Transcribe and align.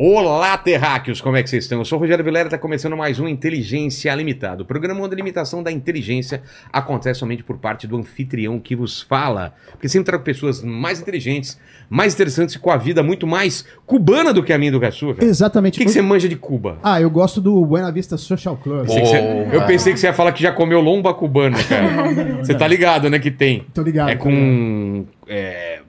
Olá, 0.00 0.56
terráqueos, 0.56 1.20
como 1.20 1.36
é 1.36 1.42
que 1.42 1.50
vocês 1.50 1.64
estão? 1.64 1.80
Eu 1.80 1.84
sou 1.84 1.98
o 1.98 2.00
Rogério 2.00 2.24
Vilera, 2.24 2.46
está 2.46 2.56
começando 2.56 2.96
mais 2.96 3.18
um 3.18 3.26
Inteligência 3.26 4.14
Limitada. 4.14 4.62
O 4.62 4.64
programa 4.64 5.00
onde 5.02 5.12
a 5.12 5.16
limitação 5.16 5.60
da 5.60 5.72
inteligência 5.72 6.40
acontece 6.72 7.18
somente 7.18 7.42
por 7.42 7.58
parte 7.58 7.84
do 7.84 7.96
anfitrião 7.96 8.60
que 8.60 8.76
vos 8.76 9.02
fala. 9.02 9.54
Porque 9.72 9.88
sempre 9.88 10.06
trago 10.06 10.22
pessoas 10.22 10.62
mais 10.62 11.00
inteligentes, 11.00 11.58
mais 11.90 12.14
interessantes 12.14 12.54
e 12.54 12.60
com 12.60 12.70
a 12.70 12.76
vida 12.76 13.02
muito 13.02 13.26
mais 13.26 13.66
cubana 13.84 14.32
do 14.32 14.40
que 14.40 14.52
a 14.52 14.58
minha 14.58 14.68
e 14.68 14.70
do 14.70 14.78
que 14.78 14.86
a 14.86 14.92
sua, 14.92 15.14
cara. 15.16 15.26
O 15.26 15.28
Exatamente. 15.28 15.76
que, 15.80 15.84
que 15.84 15.90
você 15.90 16.00
manja 16.00 16.28
de 16.28 16.36
Cuba? 16.36 16.78
Ah, 16.80 17.00
eu 17.00 17.10
gosto 17.10 17.40
do 17.40 17.66
Buena 17.66 17.90
Vista 17.90 18.16
Social 18.16 18.56
Club. 18.56 18.86
Pensei 18.86 19.00
que 19.02 19.08
você- 19.08 19.48
eu 19.56 19.66
pensei 19.66 19.92
que 19.94 19.98
você 19.98 20.06
ia 20.06 20.12
falar 20.14 20.30
que 20.30 20.40
já 20.40 20.52
comeu 20.52 20.80
lomba 20.80 21.12
cubana, 21.12 21.58
cara. 21.64 22.36
Você 22.38 22.54
tá 22.54 22.68
ligado, 22.68 23.10
né, 23.10 23.18
que 23.18 23.32
tem. 23.32 23.66
Tô 23.74 23.82
ligado. 23.82 24.10
É 24.10 24.14
com 24.14 25.06
é, 25.26 25.80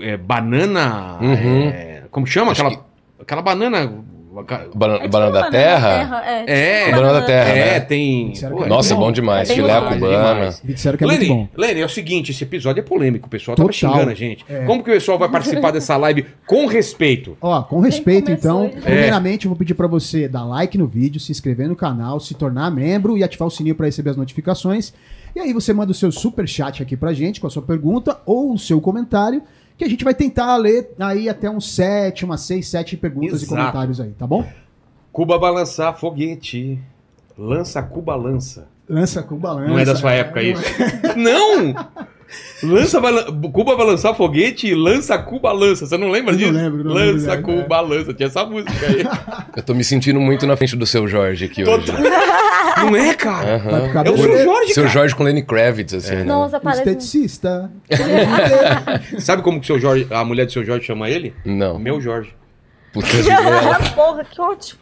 é, 0.00 0.16
banana. 0.16 1.18
Uhum. 1.20 1.68
é, 1.70 2.02
como 2.08 2.24
chama? 2.24 2.52
Acho 2.52 2.64
Aquela, 2.64 2.91
aquela 3.22 3.42
banana. 3.42 3.90
Banana, 4.74 5.00
É 5.00 5.02
tipo 5.02 5.12
banana 5.12 5.30
da 5.30 5.40
uma 5.40 5.50
terra? 5.50 6.22
É, 6.26 6.44
É, 6.46 6.84
tipo 6.86 6.96
banana 6.96 7.20
da 7.20 7.26
terra, 7.26 7.48
É, 7.50 7.72
né? 7.74 7.80
tem. 7.80 8.32
Pô, 8.50 8.64
é 8.64 8.66
Nossa, 8.66 8.94
muito 8.94 9.04
bom 9.06 9.12
demais. 9.12 9.52
Filé 9.52 9.78
cubana. 9.78 10.54
Me 10.64 10.72
disseram 10.72 10.96
que 10.96 11.04
é 11.04 11.06
muito 11.06 11.20
Lene, 11.20 11.34
bom. 11.34 11.48
Lene, 11.54 11.80
é 11.82 11.84
o 11.84 11.88
seguinte, 11.90 12.30
esse 12.30 12.42
episódio 12.42 12.80
é 12.80 12.82
polêmico, 12.82 13.26
o 13.26 13.30
pessoal 13.30 13.54
tava 13.54 13.68
Total. 13.68 13.90
xingando 13.92 14.10
a 14.10 14.14
gente. 14.14 14.42
É. 14.48 14.64
Como 14.64 14.82
que 14.82 14.88
o 14.90 14.94
pessoal 14.94 15.18
vai 15.18 15.28
participar 15.28 15.70
dessa 15.70 15.98
live 15.98 16.24
com 16.46 16.64
respeito? 16.64 17.36
Ó, 17.42 17.62
com 17.64 17.80
respeito, 17.80 18.30
então, 18.30 18.70
primeiramente 18.82 19.44
eu 19.44 19.50
vou 19.50 19.58
pedir 19.58 19.74
pra 19.74 19.86
você 19.86 20.26
dar 20.26 20.44
like 20.44 20.78
no 20.78 20.86
vídeo, 20.86 21.20
se 21.20 21.30
inscrever 21.30 21.68
no 21.68 21.76
canal, 21.76 22.18
se 22.18 22.32
tornar 22.32 22.70
membro 22.70 23.18
e 23.18 23.22
ativar 23.22 23.46
o 23.46 23.50
sininho 23.50 23.74
pra 23.74 23.84
receber 23.84 24.08
as 24.08 24.16
notificações. 24.16 24.94
E 25.36 25.40
aí 25.40 25.52
você 25.52 25.74
manda 25.74 25.92
o 25.92 25.94
seu 25.94 26.10
super 26.10 26.48
chat 26.48 26.82
aqui 26.82 26.96
pra 26.96 27.12
gente 27.12 27.38
com 27.38 27.46
a 27.46 27.50
sua 27.50 27.60
pergunta 27.62 28.18
ou 28.24 28.54
o 28.54 28.58
seu 28.58 28.80
comentário, 28.80 29.42
que 29.76 29.84
a 29.84 29.88
gente 29.88 30.04
vai 30.04 30.14
tentar 30.14 30.56
ler 30.56 30.90
aí 30.98 31.28
até 31.28 31.50
uns 31.50 31.74
7, 31.74 32.24
umas 32.24 32.42
6, 32.42 32.66
7 32.68 32.96
perguntas 32.96 33.42
Exato. 33.42 33.44
e 33.44 33.56
comentários 33.56 34.00
aí, 34.00 34.10
tá 34.10 34.26
bom? 34.26 34.46
Cuba 35.12 35.38
balançar 35.38 35.98
foguete. 35.98 36.78
Lança 37.36 37.82
Cuba 37.82 38.14
lança. 38.14 38.68
Lança 38.88 39.22
com 39.22 39.36
balança. 39.36 39.68
Não 39.68 39.78
é 39.78 39.84
da 39.84 39.96
sua 39.96 40.12
época 40.12 40.42
isso? 40.42 40.62
Não! 41.16 41.74
Lança 42.62 43.00
balan- 43.00 43.24
Cuba 43.52 43.74
vai 43.76 43.86
lançar 43.86 44.14
foguete 44.14 44.68
e 44.68 44.74
lança 44.74 45.18
Cuba 45.18 45.52
lança. 45.52 45.84
Você 45.86 45.98
não 45.98 46.10
lembra 46.10 46.32
Eu 46.34 46.38
não 46.38 46.38
disso? 46.38 46.52
lembro, 46.52 46.84
não 46.84 46.94
lembro, 46.94 47.12
lança 47.14 47.32
é. 47.32 47.36
Cuba 47.38 47.80
lança. 47.80 48.14
Tinha 48.14 48.26
essa 48.28 48.44
música 48.44 48.86
aí. 48.86 49.04
Eu 49.56 49.62
tô 49.62 49.74
me 49.74 49.82
sentindo 49.84 50.20
muito 50.20 50.46
na 50.46 50.56
frente 50.56 50.76
do 50.76 50.86
seu 50.86 51.06
Jorge 51.08 51.44
aqui 51.46 51.62
hoje. 51.64 51.86
Total. 51.86 52.02
Não 52.84 52.96
é, 52.96 53.14
cara? 53.14 53.60
É 54.04 54.10
o 54.10 54.16
seu 54.16 54.44
Jorge, 54.44 54.72
Seu 54.74 54.82
cara. 54.84 54.94
Jorge 54.94 55.14
com 55.14 55.24
Lenny 55.24 55.42
Kravitz, 55.42 55.92
assim, 55.94 56.14
né? 56.16 56.24
Nossa, 56.24 56.58
parece. 56.60 56.82
Esteticista. 56.88 57.70
Sabe 59.18 59.42
como 59.42 59.58
que 59.60 59.64
o 59.64 59.66
seu 59.66 59.78
Jorge, 59.80 60.06
a 60.10 60.24
mulher 60.24 60.46
do 60.46 60.52
seu 60.52 60.64
Jorge 60.64 60.86
chama 60.86 61.10
ele? 61.10 61.34
Não. 61.44 61.78
Meu 61.78 62.00
Jorge. 62.00 62.32
Puta. 62.92 63.06
Porra, 63.94 64.24
que 64.24 64.40
ótimo. 64.40 64.80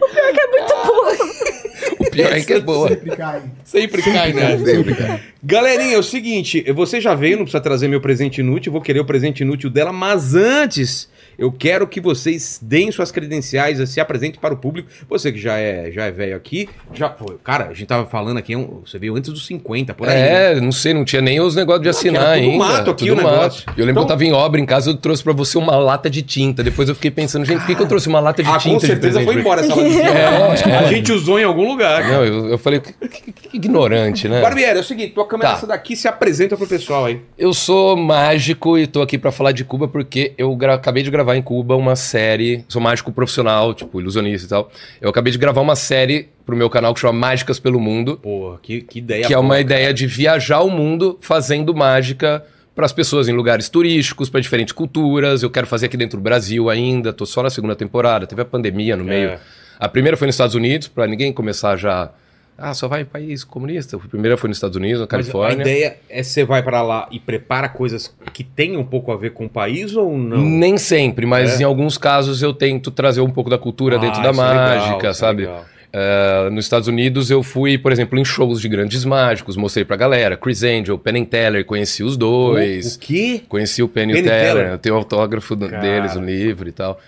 O 0.00 0.10
pior 0.10 0.24
é 0.28 0.32
que 0.32 0.40
é 0.40 0.46
muito 0.48 0.74
burro. 0.74 1.96
O 1.98 2.10
pior 2.10 2.32
é 2.32 2.40
que 2.40 2.52
é 2.52 2.60
boa. 2.60 2.88
Sempre 2.88 3.16
cai. 3.16 3.42
Sempre 3.64 4.02
cai, 4.02 4.32
né? 4.32 4.58
Sempre 4.58 4.94
cai. 4.94 5.20
Galerinha, 5.42 5.94
é 5.94 5.98
o 5.98 6.02
seguinte, 6.02 6.64
você 6.72 7.00
já 7.00 7.14
veio, 7.14 7.36
não 7.36 7.44
precisa 7.44 7.62
trazer 7.62 7.88
meu 7.88 8.00
presente 8.00 8.40
inútil, 8.40 8.72
vou 8.72 8.80
querer 8.80 9.00
o 9.00 9.04
presente 9.04 9.42
inútil 9.42 9.70
dela, 9.70 9.92
mas 9.92 10.34
antes 10.34 11.08
eu 11.38 11.52
quero 11.52 11.86
que 11.86 12.00
vocês 12.00 12.58
deem 12.62 12.90
suas 12.90 13.10
credenciais, 13.12 13.88
se 13.88 14.00
apresentem 14.00 14.40
para 14.40 14.54
o 14.54 14.56
público. 14.56 14.88
Você 15.08 15.30
que 15.32 15.38
já 15.38 15.58
é, 15.58 15.90
já 15.92 16.04
é 16.06 16.10
velho 16.10 16.36
aqui, 16.36 16.68
já 16.94 17.08
foi. 17.10 17.36
Cara, 17.44 17.66
a 17.66 17.74
gente 17.74 17.86
tava 17.86 18.06
falando 18.06 18.38
aqui, 18.38 18.54
um- 18.56 18.82
você 18.84 18.98
veio 18.98 19.14
antes 19.16 19.30
dos 19.32 19.46
50, 19.46 19.94
por 19.94 20.08
aí. 20.08 20.14
né? 20.14 20.52
É, 20.56 20.60
não 20.60 20.72
sei, 20.72 20.94
não 20.94 21.04
tinha 21.04 21.20
nem 21.22 21.40
os 21.40 21.54
negócios 21.54 21.82
de 21.82 21.88
assinar 21.88 22.22
era 22.22 22.36
tudo 22.40 22.50
ainda. 22.52 22.64
mato 22.64 22.90
aqui 22.90 23.10
o 23.10 23.16
negócio. 23.16 23.64
Eu 23.76 23.84
lembro 23.84 23.90
Então- 23.90 23.94
que 23.94 24.00
eu 24.00 24.06
tava 24.06 24.24
em 24.24 24.32
obra 24.32 24.60
em 24.60 24.66
casa, 24.66 24.90
eu 24.90 24.96
trouxe 24.96 25.22
pra 25.22 25.32
você 25.32 25.58
uma 25.58 25.76
lata 25.76 26.08
de 26.10 26.22
tinta. 26.22 26.62
Depois 26.62 26.88
eu 26.88 26.94
fiquei 26.94 27.10
pensando, 27.10 27.44
gente, 27.44 27.58
por 27.58 27.66
que, 27.66 27.74
que 27.74 27.82
eu 27.82 27.86
trouxe 27.88 28.08
uma 28.08 28.20
lata 28.20 28.42
de 28.42 28.48
Ah, 28.48 28.58
tinta? 28.58 28.74
com 28.74 28.80
certeza 28.80 29.20
foi 29.22 29.34
embora 29.36 29.60
essa 29.60 29.74
lata 29.74 29.88
de 29.88 29.96
A 30.86 30.92
gente 30.92 31.12
usou 31.12 31.38
em 31.38 31.44
algum 31.44 31.66
lugar. 31.68 32.02
Não, 32.08 32.24
eu, 32.24 32.48
eu 32.50 32.58
falei, 32.58 32.80
que, 32.80 32.92
que- 33.08 33.32
que 33.32 33.56
ignorante, 33.56 34.28
né? 34.28 34.40
Barbieri, 34.40 34.78
é 34.78 34.80
o 34.80 34.84
seguinte, 34.84 35.12
tua 35.12 35.26
câmera 35.26 35.50
Tá. 35.50 35.56
essa 35.56 35.66
daqui 35.66 35.94
se 35.96 36.08
apresenta 36.08 36.56
pro 36.56 36.66
pessoal 36.66 37.06
aí. 37.06 37.20
Eu 37.38 37.52
sou 37.52 37.96
mágico 37.96 38.78
e 38.78 38.86
tô 38.86 39.02
aqui 39.02 39.18
pra 39.18 39.30
falar 39.32 39.52
de 39.52 39.64
Cuba 39.64 39.86
porque 39.88 40.32
eu 40.38 40.56
acabei 40.70 41.02
de 41.02 41.10
gravar 41.10 41.25
em 41.34 41.40
Cuba 41.40 41.74
uma 41.74 41.96
série. 41.96 42.62
Sou 42.68 42.82
mágico 42.82 43.10
profissional, 43.10 43.72
tipo, 43.72 43.98
ilusionista 43.98 44.46
e 44.46 44.50
tal. 44.50 44.70
Eu 45.00 45.08
acabei 45.08 45.32
de 45.32 45.38
gravar 45.38 45.62
uma 45.62 45.74
série 45.74 46.28
pro 46.44 46.54
meu 46.54 46.68
canal 46.68 46.92
que 46.92 47.00
chama 47.00 47.14
Mágicas 47.14 47.58
pelo 47.58 47.80
Mundo, 47.80 48.18
Porra, 48.18 48.58
que, 48.62 48.82
que 48.82 48.98
ideia 48.98 49.26
que 49.26 49.32
é 49.32 49.36
boa, 49.36 49.44
uma 49.44 49.54
cara. 49.54 49.60
ideia 49.62 49.94
de 49.94 50.06
viajar 50.06 50.60
o 50.60 50.70
mundo 50.70 51.18
fazendo 51.20 51.74
mágica 51.74 52.44
pras 52.76 52.92
pessoas 52.92 53.26
em 53.26 53.32
lugares 53.32 53.70
turísticos, 53.70 54.28
pra 54.28 54.38
diferentes 54.38 54.72
culturas. 54.72 55.42
Eu 55.42 55.50
quero 55.50 55.66
fazer 55.66 55.86
aqui 55.86 55.96
dentro 55.96 56.18
do 56.18 56.22
Brasil 56.22 56.68
ainda, 56.68 57.10
tô 57.10 57.24
só 57.24 57.42
na 57.42 57.48
segunda 57.48 57.74
temporada, 57.74 58.26
teve 58.26 58.42
a 58.42 58.44
pandemia 58.44 58.94
no 58.94 59.02
meio. 59.02 59.30
É. 59.30 59.40
A 59.80 59.88
primeira 59.88 60.16
foi 60.16 60.26
nos 60.26 60.34
Estados 60.34 60.54
Unidos, 60.54 60.86
pra 60.86 61.06
ninguém 61.06 61.32
começar 61.32 61.76
já. 61.76 62.10
Ah, 62.58 62.72
só 62.72 62.88
vai 62.88 63.02
em 63.02 63.04
país 63.04 63.44
comunista. 63.44 63.96
A 63.96 64.00
primeira 64.08 64.36
foi 64.36 64.48
nos 64.48 64.56
Estados 64.56 64.76
Unidos, 64.76 64.98
na 65.00 65.04
Mas 65.04 65.10
Califórnia. 65.10 65.58
a 65.58 65.60
ideia 65.60 65.96
é 66.08 66.22
você 66.22 66.42
vai 66.44 66.62
pra 66.62 66.80
lá 66.82 67.06
e 67.10 67.20
prepara 67.20 67.68
coisas 67.68 68.14
que 68.32 68.42
tenham 68.42 68.80
um 68.80 68.84
pouco 68.86 69.12
a 69.12 69.16
ver 69.16 69.32
com 69.32 69.44
o 69.44 69.48
país 69.48 69.94
ou 69.94 70.16
não? 70.16 70.38
Nem 70.42 70.78
sempre, 70.78 71.26
mas 71.26 71.58
É? 71.60 71.62
em 71.62 71.64
alguns 71.66 71.98
casos 71.98 72.42
eu 72.42 72.54
tento 72.54 72.90
trazer 72.90 73.20
um 73.20 73.30
pouco 73.30 73.50
da 73.50 73.58
cultura 73.58 73.96
Ah, 73.96 73.98
dentro 73.98 74.22
da 74.22 74.28
é 74.28 74.32
legal, 74.32 74.44
mágica, 74.56 75.08
é 75.08 75.12
sabe? 75.12 75.42
legal. 75.42 75.64
É, 75.92 76.50
nos 76.50 76.64
Estados 76.64 76.88
Unidos 76.88 77.30
eu 77.30 77.42
fui, 77.42 77.78
por 77.78 77.90
exemplo, 77.92 78.18
em 78.18 78.24
shows 78.24 78.60
de 78.60 78.68
grandes 78.68 79.04
mágicos, 79.04 79.56
mostrei 79.56 79.84
pra 79.84 79.96
galera, 79.96 80.36
Chris 80.36 80.62
Angel, 80.62 80.98
Penn 80.98 81.24
Teller, 81.24 81.64
conheci 81.64 82.02
os 82.02 82.14
O, 82.14 82.18
dois, 82.18 82.96
o 82.96 82.98
quê? 82.98 83.42
conheci 83.48 83.82
o 83.82 83.88
Penn 83.88 84.10
e 84.10 84.12
o 84.12 84.16
Penn 84.16 84.24
Teller, 84.24 84.46
Teller? 84.54 84.66
eu 84.72 84.78
tenho 84.78 84.94
o 84.94 84.98
autógrafo 84.98 85.56
Cara. 85.56 85.78
deles, 85.80 86.14
no 86.16 86.24
livro 86.24 86.68
e 86.68 86.72
tal. 86.72 86.98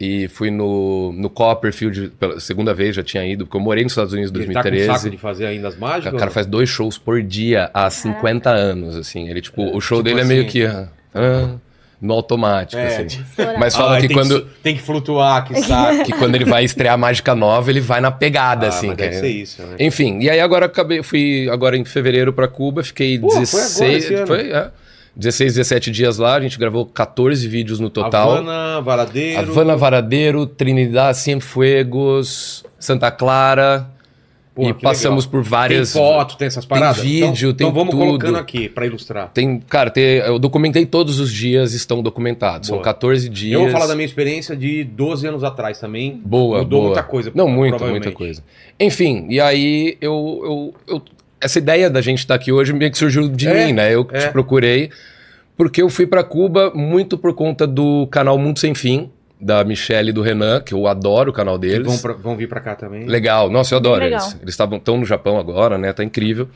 E 0.00 0.28
fui 0.28 0.48
no, 0.50 1.12
no 1.12 1.28
Copperfield, 1.28 2.12
pela 2.20 2.38
segunda 2.38 2.72
vez 2.72 2.94
já 2.94 3.02
tinha 3.02 3.26
ido, 3.26 3.44
porque 3.46 3.56
eu 3.56 3.60
morei 3.60 3.82
nos 3.82 3.92
Estados 3.92 4.12
Unidos 4.12 4.30
em 4.32 4.36
Ele 4.44 4.52
tá 4.52 4.62
com 4.62 4.68
2013. 4.70 4.98
saco 5.00 5.10
de 5.10 5.16
fazer 5.18 5.46
ainda 5.46 5.66
as 5.68 5.76
mágicas? 5.76 6.12
O 6.14 6.16
cara 6.16 6.30
faz 6.30 6.46
dois 6.46 6.68
shows 6.68 6.96
por 6.96 7.20
dia 7.22 7.68
há 7.74 7.90
50 7.90 8.48
anos, 8.48 8.94
assim. 8.96 9.28
Ele, 9.28 9.40
tipo, 9.40 9.60
o 9.76 9.80
show 9.80 9.98
tipo 9.98 10.04
dele 10.08 10.20
é 10.20 10.22
assim- 10.22 10.32
meio 10.34 10.46
que 10.46 10.64
ah, 10.64 10.88
ah, 11.12 11.48
no 12.00 12.14
automático, 12.14 12.80
É, 12.80 12.86
assim. 12.86 13.06
tipo, 13.06 13.24
Mas 13.58 13.74
Ah, 13.74 13.78
fala 13.78 14.00
que 14.00 14.06
tem 14.06 14.16
quando, 14.16 14.36
su- 14.38 14.46
tem 14.62 14.76
que 14.76 14.82
flutuar, 14.82 15.44
que 15.44 15.60
saco. 15.62 16.04
que 16.06 16.12
quando 16.12 16.36
ele 16.36 16.44
vai 16.44 16.62
estrear 16.62 16.96
mágica 16.96 17.34
nova, 17.34 17.68
ele 17.68 17.80
vai 17.80 18.00
na 18.00 18.12
pegada, 18.12 18.66
Ah, 18.66 18.68
assim. 18.68 18.86
mas 18.86 18.96
deve 18.98 19.14
ser 19.16 19.28
isso, 19.30 19.60
né? 19.62 19.76
Enfim, 19.80 20.20
e 20.20 20.30
aí 20.30 20.38
agora 20.38 20.66
eu 20.66 20.70
acabei, 20.70 21.02
fui 21.02 21.48
agora 21.50 21.76
em 21.76 21.84
fevereiro 21.84 22.32
pra 22.32 22.46
Cuba, 22.46 22.84
fiquei 22.84 23.18
Pô, 23.18 23.30
foi 23.30 23.34
agora 23.38 23.46
16, 23.48 24.04
esse 24.04 24.14
ano. 24.14 24.26
foi, 24.28 24.52
é, 24.52 24.70
16, 25.18 25.54
17 25.54 25.90
dias 25.90 26.16
lá, 26.16 26.36
a 26.36 26.40
gente 26.40 26.56
gravou 26.58 26.86
14 26.86 27.46
vídeos 27.48 27.80
no 27.80 27.90
total. 27.90 28.30
Havana, 28.36 28.80
Varadeiro... 28.80 29.38
Havana 29.40 29.76
Varadeiro, 29.76 30.46
Trinidad, 30.46 31.12
Cienfuegos, 31.14 32.64
Santa 32.78 33.10
Clara. 33.10 33.90
Pô, 34.54 34.68
e 34.68 34.74
passamos 34.74 35.24
legal. 35.24 35.30
por 35.42 35.48
várias. 35.48 35.92
Tem 35.92 36.02
foto, 36.02 36.36
tem 36.36 36.46
essas 36.48 36.64
paradas? 36.66 36.98
vídeo, 37.02 37.50
então, 37.50 37.54
tem 37.54 37.66
Então 37.68 37.72
vamos 37.72 37.92
tudo. 37.94 38.04
colocando 38.04 38.38
aqui 38.38 38.68
pra 38.68 38.86
ilustrar. 38.86 39.30
Tem, 39.32 39.60
cara, 39.60 39.88
tem, 39.90 40.18
eu 40.18 40.36
documentei 40.38 40.84
todos 40.84 41.20
os 41.20 41.32
dias, 41.32 41.74
estão 41.74 42.02
documentados. 42.02 42.66
São 42.68 42.76
Boa. 42.76 42.84
14 42.84 43.28
dias. 43.28 43.52
Eu 43.52 43.60
vou 43.62 43.70
falar 43.70 43.86
da 43.86 43.94
minha 43.94 44.06
experiência 44.06 44.56
de 44.56 44.82
12 44.82 45.26
anos 45.28 45.44
atrás 45.44 45.78
também. 45.78 46.20
Boa, 46.24 46.58
Mudou 46.58 46.80
boa. 46.80 46.90
muita 46.94 47.02
coisa. 47.04 47.30
Não, 47.34 47.46
muita, 47.48 47.86
muita 47.86 48.10
coisa. 48.10 48.42
Enfim, 48.80 49.26
e 49.30 49.40
aí 49.40 49.96
eu, 50.00 50.72
eu, 50.88 50.94
eu- 50.96 51.02
essa 51.40 51.58
ideia 51.58 51.88
da 51.90 52.00
gente 52.00 52.18
estar 52.18 52.34
aqui 52.34 52.50
hoje 52.52 52.72
meio 52.72 52.90
que 52.90 52.98
surgiu 52.98 53.28
de 53.28 53.48
É, 53.48 53.66
mim, 53.66 53.72
né? 53.72 53.94
Eu 53.94 54.06
é. 54.12 54.18
te 54.18 54.28
procurei 54.32 54.90
porque 55.56 55.82
eu 55.82 55.88
fui 55.88 56.06
pra 56.06 56.22
Cuba 56.22 56.70
muito 56.74 57.18
por 57.18 57.34
conta 57.34 57.66
do 57.66 58.06
canal 58.08 58.38
Mundo 58.38 58.58
Sem 58.58 58.74
Fim, 58.74 59.10
da 59.40 59.62
Michelle 59.64 60.10
e 60.10 60.12
do 60.12 60.20
Renan, 60.22 60.60
que 60.60 60.72
eu 60.74 60.86
adoro 60.86 61.30
o 61.30 61.32
canal 61.32 61.56
deles. 61.58 61.86
Vão, 61.86 61.98
pra- 61.98 62.12
vão 62.14 62.36
vir 62.36 62.48
pra 62.48 62.60
cá 62.60 62.74
também. 62.74 63.04
Legal, 63.06 63.48
nossa, 63.50 63.74
eu 63.74 63.78
adoro 63.78 64.02
Legal. 64.04 64.20
eles. 64.20 64.34
Eles 64.42 64.54
estavam 64.54 64.78
tão 64.80 64.98
no 64.98 65.04
Japão 65.04 65.38
agora, 65.38 65.76
né? 65.78 65.92
Tá 65.92 66.02
incrível. 66.04 66.48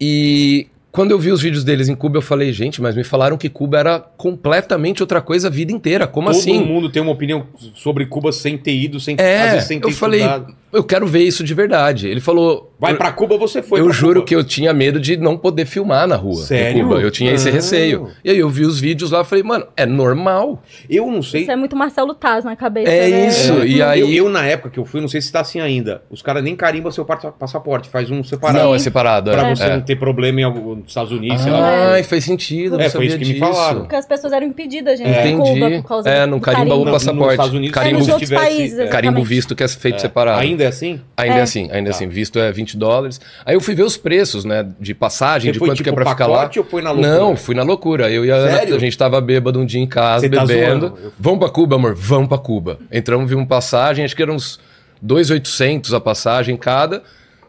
E 0.00 0.66
quando 0.92 1.10
eu 1.10 1.18
vi 1.18 1.30
os 1.30 1.42
vídeos 1.42 1.62
deles 1.62 1.88
em 1.90 1.94
Cuba, 1.94 2.18
eu 2.18 2.22
falei, 2.22 2.52
gente, 2.54 2.80
mas 2.80 2.94
me 2.94 3.04
falaram 3.04 3.36
que 3.36 3.48
Cuba 3.50 3.78
era 3.78 3.98
completamente 4.16 5.02
outra 5.02 5.20
coisa 5.20 5.48
a 5.48 5.50
vida 5.50 5.72
inteira. 5.72 6.06
Como 6.06 6.28
Todo 6.28 6.38
assim? 6.38 6.58
mundo 6.64 6.88
tem 6.90 7.02
uma 7.02 7.12
opinião 7.12 7.46
sobre 7.74 8.06
Cuba 8.06 8.32
sem 8.32 8.56
ter 8.56 8.74
ido, 8.74 8.98
sem, 8.98 9.14
É, 9.18 9.50
vezes 9.50 9.64
sem 9.68 9.78
ter 9.80 9.86
eu 9.88 9.92
falei, 9.92 10.20
estudado. 10.20 10.54
eu 10.72 10.84
quero 10.84 11.06
ver 11.06 11.22
isso 11.22 11.44
de 11.44 11.52
verdade. 11.54 12.08
Ele 12.08 12.20
falou, 12.20 12.72
Vai 12.78 12.94
pra 12.94 13.10
Cuba, 13.10 13.38
você 13.38 13.62
foi 13.62 13.80
eu 13.80 13.84
pra 13.86 13.94
juro 13.94 14.14
Cuba. 14.20 14.26
que 14.26 14.36
eu 14.36 14.44
tinha 14.44 14.72
medo 14.74 15.00
de 15.00 15.16
não 15.16 15.36
poder 15.38 15.64
filmar 15.64 16.06
na 16.06 16.16
rua 16.16 16.42
Sério? 16.44 16.80
em 16.80 16.82
Cuba. 16.86 17.00
Eu 17.00 17.10
tinha 17.10 17.32
esse 17.32 17.48
Ah. 17.48 17.52
receio. 17.52 18.10
E 18.22 18.30
aí 18.30 18.38
eu 18.38 18.48
vi 18.50 18.64
os 18.66 18.78
vídeos 18.78 19.10
lá 19.10 19.22
e 19.22 19.24
falei, 19.24 19.42
mano, 19.42 19.66
é 19.76 19.86
normal. 19.86 20.62
Eu 20.88 21.10
não 21.10 21.22
sei. 21.22 21.42
Isso 21.42 21.50
é 21.50 21.56
muito 21.56 21.74
Marcelo 21.74 22.14
Taz 22.14 22.44
na 22.44 22.54
cabeça. 22.54 22.90
É 22.90 23.08
né? 23.08 23.26
isso. 23.28 23.52
É, 23.62 23.66
e 23.66 23.78
eu- 23.78 23.88
aí- 23.88 24.00
Eu, 24.16 24.24
eu, 24.26 24.28
na 24.30 24.44
época 24.46 24.68
que 24.70 24.78
eu 24.78 24.84
fui, 24.84 25.00
não 25.00 25.08
sei 25.08 25.20
se 25.22 25.32
tá 25.32 25.40
assim 25.40 25.58
ainda. 25.60 26.02
Os 26.10 26.20
caras 26.20 26.42
nem 26.44 26.54
carimbam 26.54 26.92
seu 26.92 27.04
pa- 27.04 27.16
passaporte, 27.16 27.88
faz 27.88 28.10
um 28.10 28.22
separado. 28.22 28.58
Não, 28.58 28.74
é 28.74 28.78
separado. 28.78 29.30
Pra 29.30 29.48
é. 29.48 29.54
você 29.56 29.64
É. 29.64 29.74
não 29.76 29.80
ter 29.80 29.96
problema 29.96 30.40
em 30.40 30.44
algum, 30.44 30.74
nos 30.76 30.88
Estados 30.88 31.12
Unidos, 31.12 31.40
sei 31.40 31.52
lá. 31.52 31.92
Ai, 31.92 32.02
faz 32.02 32.24
sentido, 32.24 32.78
É, 32.80 32.90
foi 32.90 33.06
isso 33.06 33.18
que 33.18 33.24
me 33.24 33.32
disso. 33.34 33.40
falaram. 33.40 33.80
Porque 33.80 33.96
as 33.96 34.06
pessoas 34.06 34.32
eram 34.34 34.46
impedidas, 34.46 34.98
gente, 34.98 35.08
Entendi. 35.10 35.28
em 35.30 35.38
Cuba 35.38 35.70
por 35.70 35.88
causa 35.88 36.10
É, 36.10 36.26
não 36.26 36.38
carimba 36.40 36.74
o 36.74 36.84
nos 36.84 36.92
passaporte. 36.92 37.30
Estados 37.32 37.54
Unidos, 37.54 37.74
Carimbo, 37.74 37.94
É, 37.94 37.98
nos 37.98 38.04
se 38.06 38.12
outros 38.12 38.28
tivesse- 38.28 38.46
países, 38.46 38.78
é, 38.78 38.86
carimbo 38.86 39.12
exatamente. 39.18 39.28
visto 39.28 39.56
que 39.56 39.62
é 39.64 39.68
feito 39.68 40.00
separado. 40.00 40.40
Ainda 40.40 40.64
é 40.64 40.66
assim? 40.66 41.00
Ainda 41.16 41.36
É. 41.38 41.40
assim, 41.42 41.68
ainda 41.72 41.90
Tá. 41.90 41.96
assim. 41.96 42.06
Visto 42.08 42.38
é 42.38 42.52
20 42.52 42.65
20 42.66 42.76
dólares. 42.76 43.20
Aí 43.44 43.54
eu 43.54 43.60
fui 43.60 43.74
ver 43.74 43.84
os 43.84 43.96
preços, 43.96 44.44
né? 44.44 44.66
De 44.80 44.94
passagem, 44.94 45.48
Você 45.48 45.52
de 45.52 45.58
foi, 45.58 45.68
quanto 45.68 45.76
tipo, 45.78 45.90
que 45.90 45.94
é 46.00 46.02
pra 46.02 46.10
ficar 46.10 46.26
lá. 46.26 46.50
ou 46.56 46.64
foi 46.64 46.82
na 46.82 46.90
loucura? 46.90 47.16
Não, 47.18 47.36
fui 47.36 47.54
na 47.54 47.62
loucura. 47.62 48.10
Eu 48.10 48.24
e 48.24 48.30
a 48.30 48.36
a 48.36 48.78
gente 48.78 48.98
tava 48.98 49.20
bêbado 49.20 49.60
um 49.60 49.64
dia 49.66 49.80
em 49.80 49.86
casa, 49.86 50.20
Você 50.26 50.28
tá 50.30 50.44
bebendo. 50.44 50.98
Eu- 51.02 51.12
Vamos 51.18 51.38
pra 51.38 51.48
Cuba, 51.48 51.76
amor? 51.76 51.94
Vamos 51.94 52.28
pra 52.28 52.38
Cuba. 52.38 52.78
Entramos, 52.90 53.28
vimos 53.28 53.46
passagem, 53.46 54.04
acho 54.04 54.14
que 54.16 54.22
eram 54.22 54.34
uns 54.34 54.58
2,800 55.00 55.94
a 55.94 56.00
passagem 56.00 56.56
cada. 56.56 57.02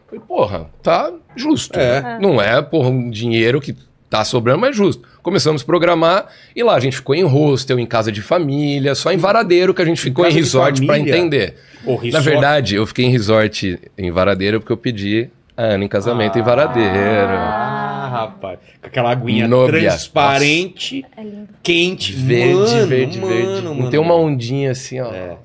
Falei, 0.06 0.24
porra, 0.26 0.66
tá 0.82 1.12
justo. 1.36 1.78
É. 1.78 2.18
Não 2.20 2.40
é, 2.40 2.62
porra, 2.62 2.88
um 2.88 3.10
dinheiro 3.10 3.60
que 3.60 3.76
tá 4.10 4.24
sobrando, 4.24 4.60
mas 4.60 4.70
é 4.70 4.72
justo. 4.72 5.06
Começamos 5.22 5.62
a 5.62 5.64
programar 5.64 6.26
e 6.56 6.62
lá 6.62 6.74
a 6.74 6.80
gente 6.80 6.96
ficou 6.96 7.14
em 7.14 7.22
hostel, 7.22 7.78
em 7.78 7.86
casa 7.86 8.10
de 8.10 8.22
família, 8.22 8.94
só 8.94 9.12
em 9.12 9.16
Varadeiro 9.16 9.74
que 9.74 9.82
a 9.82 9.84
gente 9.84 10.00
ficou 10.00 10.24
em, 10.26 10.30
de 10.30 10.36
resort 10.36 10.84
pra 10.84 10.94
família? 10.96 11.16
entender. 11.16 11.56
Pô, 11.84 11.92
Na 11.96 12.00
resort- 12.02 12.24
verdade, 12.24 12.74
eu 12.76 12.86
fiquei 12.86 13.04
em 13.04 13.10
resort 13.10 13.78
em 13.96 14.10
Varadeiro 14.10 14.60
porque 14.60 14.72
eu 14.72 14.76
pedi 14.76 15.28
a 15.56 15.62
Ana 15.62 15.84
em 15.84 15.88
casamento 15.88 16.38
em 16.38 16.42
Varadeiro. 16.42 16.88
Ah, 16.92 18.08
rapaz. 18.10 18.58
Com 18.80 18.86
aquela 18.86 19.10
aguinha 19.10 19.46
Nóbia. 19.46 19.80
transparente, 19.80 21.04
É 21.16 21.22
lindo. 21.22 21.48
quente, 21.62 22.12
Verde, 22.12 22.54
mano, 22.54 22.86
verde, 22.86 23.18
mano, 23.18 23.32
verde. 23.34 23.62
Mano, 23.62 23.74
Não 23.74 23.90
tem 23.90 24.00
uma 24.00 24.14
ondinha 24.14 24.70
assim, 24.70 25.00
ó. 25.00 25.12
É. 25.12 25.36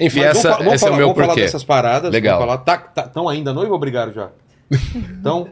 Enfim, 0.00 0.20
Mas 0.20 0.38
essa, 0.38 0.56
vamos, 0.56 0.72
esse 0.74 0.80
falar, 0.84 0.92
é 0.92 0.94
o 0.94 0.98
meu 0.98 1.06
vamos 1.08 1.16
falar 1.16 1.28
porquê. 1.28 1.42
dessas 1.42 1.62
paradas. 1.62 2.10
Legal. 2.10 2.38
Vamos 2.40 2.54
falar. 2.64 2.78
Tá, 2.78 3.02
tão 3.02 3.28
ainda 3.28 3.52
noivo 3.52 3.72
ou 3.72 3.78
brigaram 3.78 4.12
já? 4.12 4.30
Então, 5.20 5.46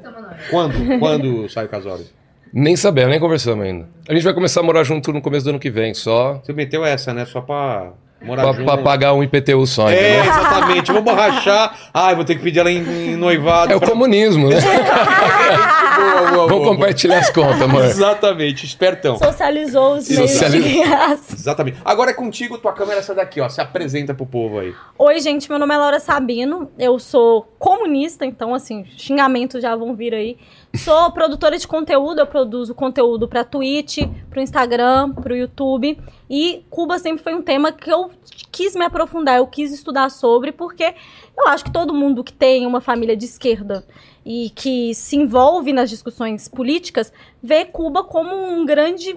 quando? 0.50 0.98
Quando 0.98 1.48
sai 1.50 1.66
o 1.66 1.68
casório? 1.68 2.06
Nem 2.52 2.74
sabemos, 2.76 3.10
nem 3.10 3.20
conversamos 3.20 3.64
ainda. 3.64 3.88
A 4.08 4.12
gente 4.14 4.24
vai 4.24 4.34
começar 4.34 4.60
a 4.60 4.62
morar 4.62 4.82
junto 4.82 5.12
no 5.12 5.20
começo 5.22 5.44
do 5.44 5.50
ano 5.50 5.58
que 5.60 5.70
vem, 5.70 5.94
só 5.94 6.40
Você 6.44 6.52
meteu 6.52 6.84
essa, 6.84 7.14
né? 7.14 7.24
Só 7.24 7.40
pra 7.40 7.92
morar 8.20 8.42
pra, 8.42 8.52
junto. 8.52 8.64
pra 8.64 8.78
pagar 8.78 9.12
um 9.14 9.22
IPTU 9.22 9.66
só, 9.66 9.88
É, 9.88 9.94
entendeu? 10.16 10.32
exatamente. 10.32 10.92
Vamos 10.92 11.14
rachar. 11.14 11.78
Ai, 11.94 12.14
vou 12.16 12.24
ter 12.24 12.34
que 12.34 12.42
pedir 12.42 12.58
ela 12.58 12.70
em, 12.70 13.12
em 13.12 13.16
noivado. 13.16 13.72
É 13.72 13.76
o 13.76 13.78
pra- 13.80 13.88
comunismo, 13.88 14.48
né? 14.48 14.56
Boa, 16.00 16.30
boa, 16.30 16.46
Vamos 16.48 16.64
boa. 16.64 16.74
compartilhar 16.74 17.18
as 17.18 17.28
contas, 17.28 17.60
amor. 17.60 17.84
Exatamente, 17.84 18.64
espertão. 18.64 19.18
Socializou 19.18 19.96
os 19.96 20.08
meios 20.08 20.30
de 20.40 20.80
graça. 20.82 21.34
Exatamente. 21.34 21.78
Agora 21.84 22.10
é 22.10 22.14
contigo, 22.14 22.56
tua 22.56 22.72
câmera 22.72 22.96
é 22.96 23.00
essa 23.00 23.14
daqui, 23.14 23.38
ó. 23.40 23.48
Se 23.50 23.60
apresenta 23.60 24.14
pro 24.14 24.24
povo 24.24 24.60
aí. 24.60 24.72
Oi, 24.98 25.20
gente, 25.20 25.50
meu 25.50 25.58
nome 25.58 25.74
é 25.74 25.78
Laura 25.78 26.00
Sabino. 26.00 26.70
Eu 26.78 26.98
sou 26.98 27.42
comunista, 27.58 28.24
então, 28.24 28.54
assim, 28.54 28.86
xingamentos 28.96 29.60
já 29.60 29.76
vão 29.76 29.94
vir 29.94 30.14
aí. 30.14 30.36
Sou 30.74 31.10
produtora 31.10 31.58
de 31.58 31.66
conteúdo, 31.66 32.20
eu 32.20 32.26
produzo 32.26 32.74
conteúdo 32.74 33.26
pra 33.26 33.42
Twitch, 33.42 33.98
pro 34.30 34.40
Instagram, 34.40 35.12
pro 35.12 35.36
YouTube. 35.36 35.98
E 36.28 36.64
Cuba 36.70 36.98
sempre 36.98 37.22
foi 37.22 37.34
um 37.34 37.42
tema 37.42 37.72
que 37.72 37.90
eu 37.90 38.10
quis 38.52 38.76
me 38.76 38.84
aprofundar, 38.84 39.38
eu 39.38 39.46
quis 39.48 39.72
estudar 39.72 40.10
sobre, 40.10 40.52
porque 40.52 40.94
eu 41.36 41.48
acho 41.48 41.64
que 41.64 41.72
todo 41.72 41.92
mundo 41.92 42.22
que 42.22 42.32
tem 42.32 42.66
uma 42.66 42.80
família 42.80 43.16
de 43.16 43.24
esquerda 43.24 43.84
e 44.24 44.50
que 44.50 44.94
se 44.94 45.16
envolve 45.16 45.72
nas 45.72 45.90
discussões 45.90 46.46
políticas 46.46 47.12
vê 47.42 47.64
Cuba 47.64 48.04
como 48.04 48.34
um 48.34 48.64
grande 48.64 49.12